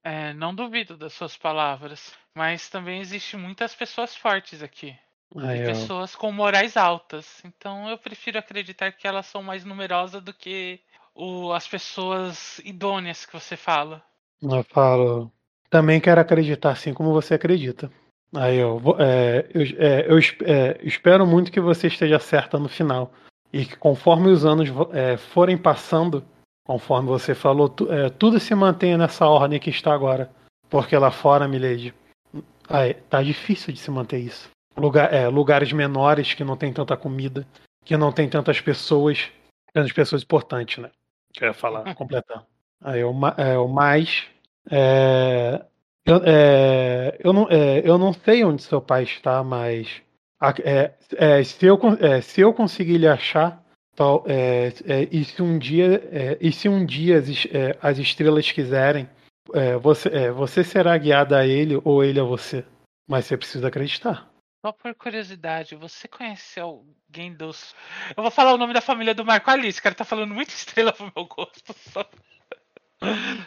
É, 0.05 0.33
não 0.35 0.55
duvido 0.55 0.97
das 0.97 1.13
suas 1.13 1.37
palavras, 1.37 2.13
mas 2.37 2.69
também 2.69 3.01
existe 3.01 3.37
muitas 3.37 3.75
pessoas 3.75 4.17
fortes 4.17 4.63
aqui. 4.63 4.97
E 5.35 5.59
eu, 5.61 5.67
pessoas 5.67 6.15
com 6.15 6.31
morais 6.31 6.77
altas. 6.77 7.41
Então 7.45 7.89
eu 7.89 7.99
prefiro 7.99 8.39
acreditar 8.39 8.93
que 8.93 9.07
elas 9.07 9.27
são 9.27 9.43
mais 9.43 9.65
numerosas 9.65 10.23
do 10.23 10.33
que 10.33 10.81
o, 11.17 11.53
as 11.53 11.67
pessoas 11.67 12.61
idôneas 12.65 13.25
que 13.25 13.33
você 13.33 13.57
fala. 13.57 14.03
eu 14.43 14.65
falo. 14.65 15.33
Também 15.71 16.01
quero 16.01 16.21
acreditar 16.21 16.71
assim 16.71 16.95
como 16.95 17.13
você 17.13 17.35
acredita. 17.35 17.91
Aí 18.35 18.59
eu, 18.59 18.81
é, 18.99 19.47
eu, 19.53 19.63
é, 19.79 20.07
eu 20.09 20.19
é, 20.19 20.79
espero 20.83 21.27
muito 21.27 21.51
que 21.51 21.61
você 21.61 21.87
esteja 21.87 22.19
certa 22.19 22.59
no 22.59 22.69
final. 22.69 23.13
E 23.53 23.65
que 23.65 23.77
conforme 23.77 24.29
os 24.29 24.45
anos 24.45 24.69
é, 24.93 25.17
forem 25.17 25.57
passando, 25.57 26.25
conforme 26.67 27.09
você 27.09 27.35
falou, 27.35 27.69
tu- 27.69 27.91
é, 27.91 28.11
tudo 28.11 28.39
se 28.39 28.55
mantenha 28.55 28.99
nessa 28.99 29.27
ordem 29.27 29.59
que 29.59 29.71
está 29.71 29.95
agora. 29.95 30.31
Porque 30.69 30.97
lá 30.97 31.11
fora, 31.11 31.49
Milady, 31.49 31.95
aí, 32.69 32.95
tá 32.95 33.23
difícil 33.23 33.73
de 33.73 33.79
se 33.79 33.91
manter 33.91 34.19
isso. 34.19 34.51
Lugar, 34.77 35.13
é, 35.13 35.29
lugares 35.29 35.73
menores 35.73 36.35
que 36.35 36.45
não 36.45 36.57
tem 36.57 36.73
tanta 36.73 36.97
comida, 36.97 37.47
que 37.85 37.97
não 37.97 38.13
tem 38.13 38.29
tantas 38.29 38.61
pessoas, 38.61 39.31
tantas 39.73 39.93
pessoas 39.93 40.23
importantes, 40.23 40.79
né? 40.79 40.91
Que 41.37 41.45
eu 41.45 41.49
ia 41.49 41.55
falar, 41.55 41.85
completar. 41.95 42.45
Aí 42.83 43.05
o, 43.05 43.13
é, 43.37 43.59
o 43.59 43.69
mais. 43.69 44.25
é, 44.71 45.65
eu, 46.05 46.23
é, 46.25 47.17
eu, 47.19 47.33
não, 47.33 47.47
é, 47.51 47.83
eu 47.85 47.99
não 47.99 48.13
sei 48.13 48.45
onde 48.45 48.63
seu 48.63 48.81
pai 48.81 49.03
está, 49.03 49.43
mas 49.45 50.03
é, 50.65 50.95
é, 51.17 51.45
se, 51.45 51.67
eu, 51.67 51.79
se 52.23 52.41
eu 52.41 52.55
conseguir 52.55 52.99
lhe 52.99 53.09
achar, 53.09 53.63
tal, 53.95 54.25
e 55.11 55.25
se 55.25 55.43
um 55.43 55.59
dia, 55.59 56.39
e 56.41 56.53
se 56.53 56.69
um 56.69 56.85
dia 56.85 57.19
as, 57.19 57.29
as 57.83 57.99
estrelas 57.99 58.53
quiserem, 58.53 59.09
você, 59.81 60.31
você 60.31 60.63
será 60.63 60.97
guiada 60.99 61.39
a 61.39 61.47
ele 61.47 61.81
ou 61.85 62.05
ele 62.05 62.21
a 62.21 62.25
você. 62.25 62.65
Mas 63.09 63.25
você 63.25 63.37
precisa 63.37 63.69
acreditar. 63.69 64.29
Só 64.67 64.73
por 64.73 64.93
curiosidade, 64.97 65.77
você 65.77 66.09
conhece 66.09 66.59
alguém 66.59 67.33
dos. 67.33 67.73
Eu 68.17 68.23
vou 68.25 68.33
falar 68.33 68.53
o 68.53 68.59
nome 68.59 68.75
da 68.75 68.81
família 68.81 69.15
do 69.15 69.25
Marco 69.25 69.49
Alice, 69.49 69.81
cara 69.81 69.95
tá 69.95 70.05
falando 70.05 70.35
muita 70.35 70.51
estrela 70.55 70.93
pro 70.93 71.13
meu 71.15 71.25
gosto. 71.25 71.73
Só, 71.73 72.05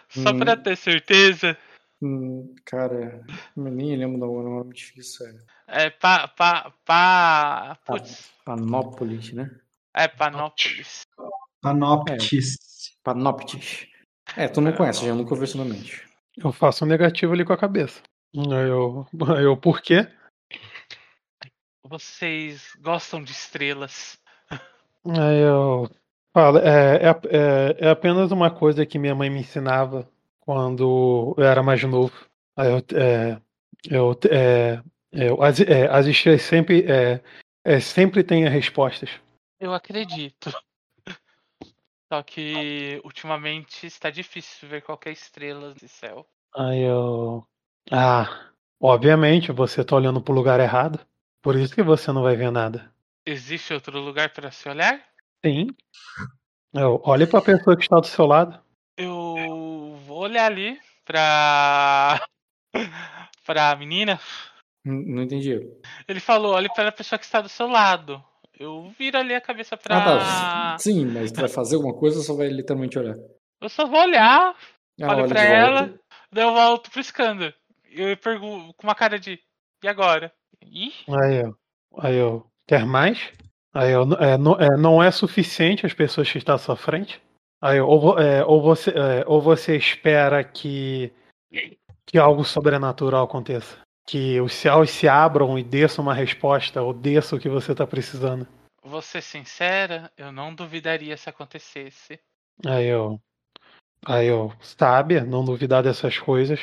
só 0.08 0.34
pra 0.34 0.54
Hum. 0.54 0.64
ter 0.64 0.78
certeza. 0.78 1.58
Hum, 2.02 2.56
cara, 2.64 3.22
eu 3.58 3.64
nem 3.64 3.98
lembro 3.98 4.18
do 4.18 4.28
nome 4.28 4.74
difícil. 4.74 5.28
É 5.68 5.88
É 5.88 5.90
pa. 5.90 6.30
pa. 6.30 6.74
pa. 6.86 7.78
Putz. 7.86 8.32
Panópolis, 8.46 9.34
né? 9.34 9.52
É 9.94 10.08
Panópolis. 10.08 11.02
Panoptis. 11.62 12.56
Panoptis. 13.04 13.88
É, 14.38 14.48
tu 14.48 14.62
não 14.62 14.72
conhece, 14.72 15.06
já 15.06 15.14
nunca 15.14 15.32
ouviu 15.32 15.44
esse 15.44 15.58
nome 15.58 15.72
antes. 15.72 16.02
Eu 16.38 16.54
faço 16.54 16.86
um 16.86 16.88
negativo 16.88 17.34
ali 17.34 17.44
com 17.44 17.52
a 17.52 17.58
cabeça. 17.58 18.02
Aí 18.34 18.70
eu, 18.70 19.06
aí 19.36 19.44
eu 19.44 19.58
por 19.58 19.82
quê? 19.82 20.08
Vocês 21.90 22.76
gostam 22.80 23.24
de 23.24 23.32
estrelas? 23.32 24.22
Aí 24.52 25.40
eu 25.40 25.90
falo, 26.32 26.60
é, 26.60 26.98
é, 26.98 27.10
é, 27.10 27.88
é 27.88 27.90
apenas 27.90 28.32
uma 28.32 28.52
coisa 28.52 28.86
que 28.86 29.00
minha 29.00 29.16
mãe 29.16 29.28
me 29.28 29.40
ensinava 29.40 30.08
quando 30.40 31.34
eu 31.36 31.44
era 31.44 31.64
mais 31.64 31.84
novo. 31.84 32.14
Aí 32.56 32.70
eu, 32.70 32.78
é, 32.96 33.42
eu, 33.90 34.20
é, 34.30 34.84
eu- 35.12 35.42
as, 35.42 35.60
é, 35.62 35.88
as 35.88 36.06
estrelas 36.06 36.44
sempre, 36.44 36.86
é, 36.86 37.24
é, 37.66 37.80
sempre 37.80 38.24
têm 38.24 38.46
as 38.46 38.54
respostas. 38.54 39.10
Eu 39.60 39.74
acredito. 39.74 40.52
Só 42.14 42.22
que 42.22 43.02
ultimamente 43.04 43.88
está 43.88 44.12
difícil 44.12 44.70
ver 44.70 44.84
qualquer 44.84 45.12
estrela 45.12 45.74
no 45.82 45.90
céu. 45.90 46.24
Aí 46.56 46.82
eu. 46.82 47.44
Ah, 47.92 48.52
obviamente 48.80 49.52
você 49.52 49.84
tá 49.84 49.96
olhando 49.96 50.22
pro 50.22 50.36
lugar 50.36 50.60
errado. 50.60 51.04
Por 51.42 51.56
isso 51.56 51.74
que 51.74 51.84
você 51.84 52.12
não 52.12 52.24
vai 52.24 52.36
ver 52.36 52.52
nada. 52.52 52.92
Existe 53.26 53.74
outro 53.74 54.00
lugar 54.00 54.30
para 54.34 54.52
se 54.52 54.68
olhar? 54.68 55.02
Sim. 55.46 55.68
Eu, 56.74 57.02
olhe 57.04 57.26
pra 57.26 57.42
pessoa 57.42 57.76
que 57.76 57.84
está 57.84 58.00
do 58.00 58.08
seu 58.08 58.26
lado. 58.26 58.60
Eu 58.98 59.98
vou 60.06 60.20
olhar 60.20 60.46
ali 60.46 60.78
pra. 61.06 62.20
pra 63.46 63.76
menina. 63.76 64.20
Não, 64.86 64.96
não 64.96 65.24
entendi. 65.24 65.60
Ele 66.08 66.20
falou, 66.20 66.54
olhe 66.54 66.70
para 66.74 66.90
a 66.90 66.92
pessoa 66.92 67.18
que 67.18 67.26
está 67.26 67.42
do 67.42 67.50
seu 67.50 67.68
lado. 67.68 68.24
Eu 68.60 68.90
viro 68.98 69.18
ali 69.18 69.34
a 69.34 69.42
cabeça 69.42 69.78
pra. 69.78 69.98
Ah, 69.98 70.72
tá. 70.72 70.78
Sim, 70.80 71.06
mas 71.06 71.32
tu 71.32 71.40
vai 71.40 71.50
fazer 71.50 71.76
alguma 71.76 71.94
coisa 71.94 72.18
ou 72.18 72.24
só 72.24 72.36
vai 72.36 72.50
literalmente 72.50 73.00
olhar? 73.00 73.16
Eu 73.62 73.70
só 73.70 73.86
vou 73.86 74.02
olhar, 74.02 74.56
Ah, 75.02 75.16
olho 75.16 75.30
pra 75.30 75.42
de 75.42 75.48
ela, 75.48 76.00
daí 76.32 76.44
eu 76.44 76.54
volto 76.54 76.92
pro 76.92 77.00
Skander. 77.00 77.56
Eu 77.90 78.16
pergunto 78.18 78.74
com 78.74 78.84
uma 78.86 78.96
cara 78.96 79.18
de. 79.18 79.40
E 79.82 79.88
agora? 79.88 80.34
Ih, 80.64 80.94
Aí 81.08 81.42
eu, 81.44 81.58
aí 81.98 82.16
eu, 82.16 82.46
quer 82.68 82.86
mais? 82.86 83.32
Aí 83.74 83.92
eu, 83.92 84.04
é, 84.14 84.38
não, 84.38 84.54
é, 84.60 84.78
não 84.78 85.04
é 85.04 85.12
suficiente 85.12 85.86
as 85.86 85.94
pessoas 85.94 86.32
que 86.32 86.38
estão 86.38 86.56
à 86.56 86.58
sua 86.58 86.76
frente? 86.76 87.22
Aí 87.62 87.80
ou, 87.80 88.18
é, 88.20 88.44
ou, 88.46 88.62
você, 88.62 88.92
é, 88.92 89.24
ou 89.28 89.42
você 89.42 89.76
espera 89.76 90.44
que, 90.44 91.12
que 92.06 92.18
algo 92.18 92.44
sobrenatural 92.44 93.26
aconteça? 93.26 93.78
Que 94.08 94.40
os 94.42 94.54
céus 94.54 94.90
se 94.90 95.08
abram 95.08 95.60
e 95.60 95.64
desçam 95.64 96.04
uma 96.04 96.14
resposta, 96.14 96.82
ou 96.82 96.94
desça 96.94 97.36
o 97.36 97.40
que 97.40 97.50
você 97.50 97.74
está 97.74 97.86
precisando? 97.86 98.48
vou 98.90 99.02
ser 99.02 99.22
sincera, 99.22 100.12
eu 100.18 100.32
não 100.32 100.54
duvidaria 100.54 101.16
se 101.16 101.30
acontecesse. 101.30 102.20
Aí 102.66 102.88
eu, 102.88 103.22
aí 104.06 104.28
eu, 104.28 104.52
sabe, 104.62 105.22
não 105.22 105.46
duvidar 105.46 105.84
dessas 105.84 106.18
coisas, 106.18 106.60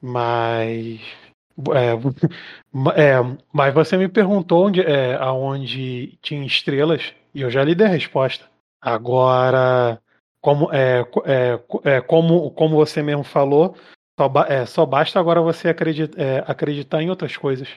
mas 0.00 1.00
é, 1.74 3.00
é, 3.02 3.36
mas 3.52 3.74
você 3.74 3.96
me 3.96 4.08
perguntou 4.08 4.66
onde, 4.66 4.80
é, 4.80 5.14
aonde 5.16 6.18
tinha 6.22 6.44
estrelas 6.46 7.12
e 7.34 7.40
eu 7.42 7.50
já 7.50 7.62
lhe 7.64 7.74
dei 7.74 7.86
a 7.86 7.90
resposta. 7.90 8.44
Agora, 8.80 10.00
como 10.40 10.72
é, 10.72 11.00
é, 11.24 11.60
é, 11.96 12.00
como, 12.00 12.50
como 12.52 12.76
você 12.76 13.02
mesmo 13.02 13.24
falou, 13.24 13.76
só, 14.18 14.28
ba- 14.28 14.46
é, 14.48 14.64
só 14.66 14.84
basta 14.86 15.18
agora 15.18 15.40
você 15.40 15.68
acredita, 15.68 16.20
é, 16.20 16.44
acreditar 16.46 17.02
em 17.02 17.10
outras 17.10 17.36
coisas 17.36 17.68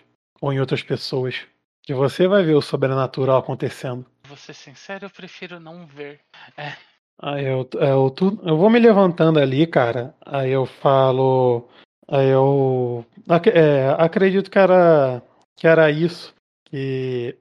ou 0.42 0.52
em 0.54 0.60
outras 0.60 0.84
pessoas 0.84 1.42
que 1.84 1.94
você 1.94 2.28
vai 2.28 2.44
ver 2.44 2.54
o 2.56 2.62
sobrenatural 2.62 3.40
acontecendo. 3.40 4.06
Vou 4.28 4.38
ser 4.38 4.54
sincero, 4.54 5.06
eu 5.06 5.10
prefiro 5.10 5.60
não 5.60 5.86
ver. 5.88 6.20
Aí 7.20 7.46
eu, 7.46 7.68
é, 7.80 7.92
eu, 7.92 8.10
tu- 8.10 8.40
eu 8.44 8.58
vou 8.58 8.70
me 8.70 8.80
levantando 8.80 9.40
ali, 9.40 9.66
cara. 9.68 10.16
Aí 10.26 10.52
eu 10.52 10.66
falo. 10.66 11.68
Aí 12.12 12.28
eu. 12.28 13.06
é, 13.54 13.96
acredito 13.98 14.52
que 14.52 14.60
era, 14.60 15.24
que 15.56 15.66
era 15.66 15.90
isso. 15.90 16.36
Que. 16.66 17.38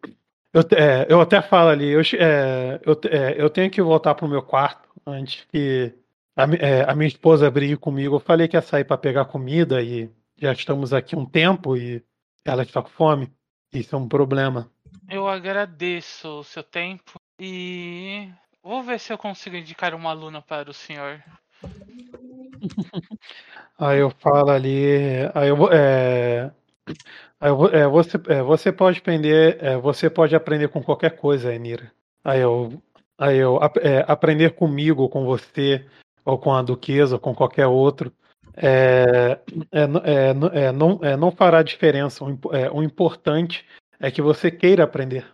Eu, 0.53 0.63
é, 0.77 1.07
eu 1.09 1.21
até 1.21 1.43
falo 1.43 1.71
ali, 1.71 1.89
eu, 1.89 2.01
é, 2.19 2.81
eu, 2.85 3.01
é, 3.11 3.35
eu 3.41 3.51
tenho 3.51 3.71
que 3.71 3.83
voltar 3.83 4.15
pro 4.15 4.29
meu 4.29 4.43
quarto 4.43 4.89
antes 5.07 5.45
que 5.51 5.93
a, 6.37 6.45
é, 6.55 6.89
a 6.89 6.95
minha 6.95 7.09
esposa 7.09 7.51
brigue 7.51 7.77
comigo. 7.77 8.17
Eu 8.17 8.21
falei 8.21 8.47
que 8.47 8.57
ia 8.57 8.63
sair 8.63 8.85
para 8.85 8.97
pegar 8.97 9.25
comida 9.25 9.83
e 9.83 10.09
já 10.39 10.53
estamos 10.53 10.93
aqui 10.93 11.17
um 11.17 11.27
tempo 11.27 11.77
e 11.77 12.03
ela 12.45 12.63
está 12.63 12.81
com 12.81 12.89
fome. 12.89 13.33
Isso 13.73 13.95
é 13.95 13.99
um 13.99 14.09
problema. 14.09 14.71
Eu 15.09 15.29
agradeço 15.29 16.41
o 16.41 16.45
seu 16.45 16.63
tempo 16.63 17.21
e 17.41 18.29
vou 18.63 18.83
ver 18.83 19.01
se 19.01 19.13
eu 19.13 19.19
consigo 19.19 19.57
indicar 19.57 19.95
uma 19.95 20.11
aluna 20.11 20.41
para 20.41 20.71
o 20.71 20.75
senhor. 20.75 21.23
Aí 23.79 23.99
eu 23.99 24.11
falo 24.11 24.51
ali, 24.51 25.31
aí 25.35 25.49
eu 25.49 25.73
é, 25.73 26.51
aí 27.41 27.51
eu 27.51 27.67
é, 27.67 27.87
você, 27.89 28.21
é, 28.29 28.43
você 28.43 28.71
pode 28.73 28.99
aprender, 28.99 29.57
é, 29.61 29.77
você 29.77 30.11
pode 30.11 30.37
aprender 30.37 30.69
com 30.69 30.83
qualquer 30.83 31.17
coisa, 31.17 31.55
Enira. 31.55 31.91
Aí 32.23 32.41
eu, 32.41 32.83
aí 33.19 33.39
eu 33.39 33.59
é, 33.81 34.05
aprender 34.07 34.51
comigo, 34.51 35.09
com 35.09 35.25
você, 35.25 35.85
ou 36.25 36.39
com 36.39 36.53
a 36.53 36.63
duquesa, 36.63 37.15
ou 37.17 37.21
com 37.21 37.35
qualquer 37.35 37.67
outro, 37.67 38.13
é, 38.57 39.39
é, 39.73 39.81
é, 39.81 40.65
é, 40.67 40.73
não, 40.73 40.99
é, 41.03 41.17
não 41.17 41.31
fará 41.31 41.63
diferença. 41.63 42.25
O, 42.25 42.39
é, 42.55 42.71
o 42.71 42.83
importante 42.83 43.65
é 43.99 44.11
que 44.11 44.21
você 44.21 44.51
queira 44.51 44.85
aprender. 44.85 45.25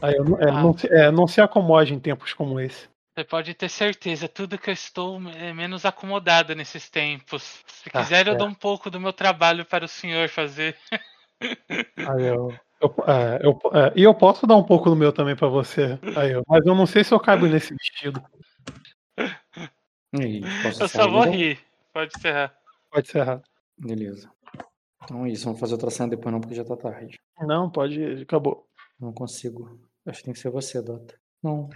Aí 0.00 0.14
eu, 0.14 0.24
Ah. 0.40 0.62
não, 0.62 0.76
se, 0.76 0.88
não 1.12 1.26
se 1.26 1.40
acomode 1.40 1.92
em 1.92 1.98
tempos 1.98 2.32
como 2.32 2.58
esse. 2.60 2.88
Você 3.14 3.22
pode 3.22 3.54
ter 3.54 3.68
certeza, 3.68 4.28
tudo 4.28 4.58
que 4.58 4.70
eu 4.70 4.74
estou 4.74 5.20
é 5.30 5.52
menos 5.52 5.84
acomodada 5.84 6.52
nesses 6.52 6.90
tempos. 6.90 7.62
Se 7.68 7.88
Tá 7.88 8.02
quiser, 8.02 8.22
eu 8.22 8.32
certo. 8.32 8.38
dou 8.38 8.48
um 8.48 8.54
pouco 8.54 8.90
do 8.90 8.98
meu 8.98 9.12
trabalho 9.12 9.64
para 9.64 9.84
o 9.84 9.88
senhor 9.88 10.28
fazer. 10.28 10.76
Aí 11.96 12.24
eu, 12.24 12.52
eu, 12.80 12.94
é, 13.06 13.40
eu, 13.46 13.60
é, 13.72 13.92
e 13.94 14.02
eu 14.02 14.12
posso 14.14 14.48
dar 14.48 14.56
um 14.56 14.64
pouco 14.64 14.90
do 14.90 14.96
meu 14.96 15.12
também 15.12 15.36
pra 15.36 15.46
você. 15.46 15.96
Aí 16.16 16.32
eu, 16.32 16.42
mas 16.48 16.66
eu 16.66 16.74
não 16.74 16.86
sei 16.86 17.04
se 17.04 17.14
eu 17.14 17.20
caibo 17.20 17.46
nesse 17.46 17.72
vestido. 17.72 18.20
E 20.12 20.40
posso 20.64 20.82
Eu 20.82 20.88
só 20.88 21.08
vou 21.08 21.20
então? 21.20 21.32
rir. 21.32 21.60
Pode 21.92 22.12
encerrar. 22.16 22.56
Pode 22.90 23.08
encerrar. 23.08 23.42
Beleza. 23.78 24.28
Então 25.04 25.24
é 25.24 25.30
isso, 25.30 25.44
vamos 25.44 25.60
fazer 25.60 25.74
outra 25.74 25.90
cena 25.90 26.08
depois 26.08 26.32
não, 26.32 26.40
porque 26.40 26.54
já 26.56 26.64
tá 26.64 26.76
tarde. 26.76 27.20
Não, 27.40 27.70
pode. 27.70 28.22
Acabou. 28.22 28.66
Não 28.98 29.12
consigo. 29.12 29.78
Acho 30.04 30.18
que 30.18 30.24
tem 30.24 30.34
que 30.34 30.40
ser 30.40 30.50
você, 30.50 30.82
Dota. 30.82 31.14
Não, 31.42 31.68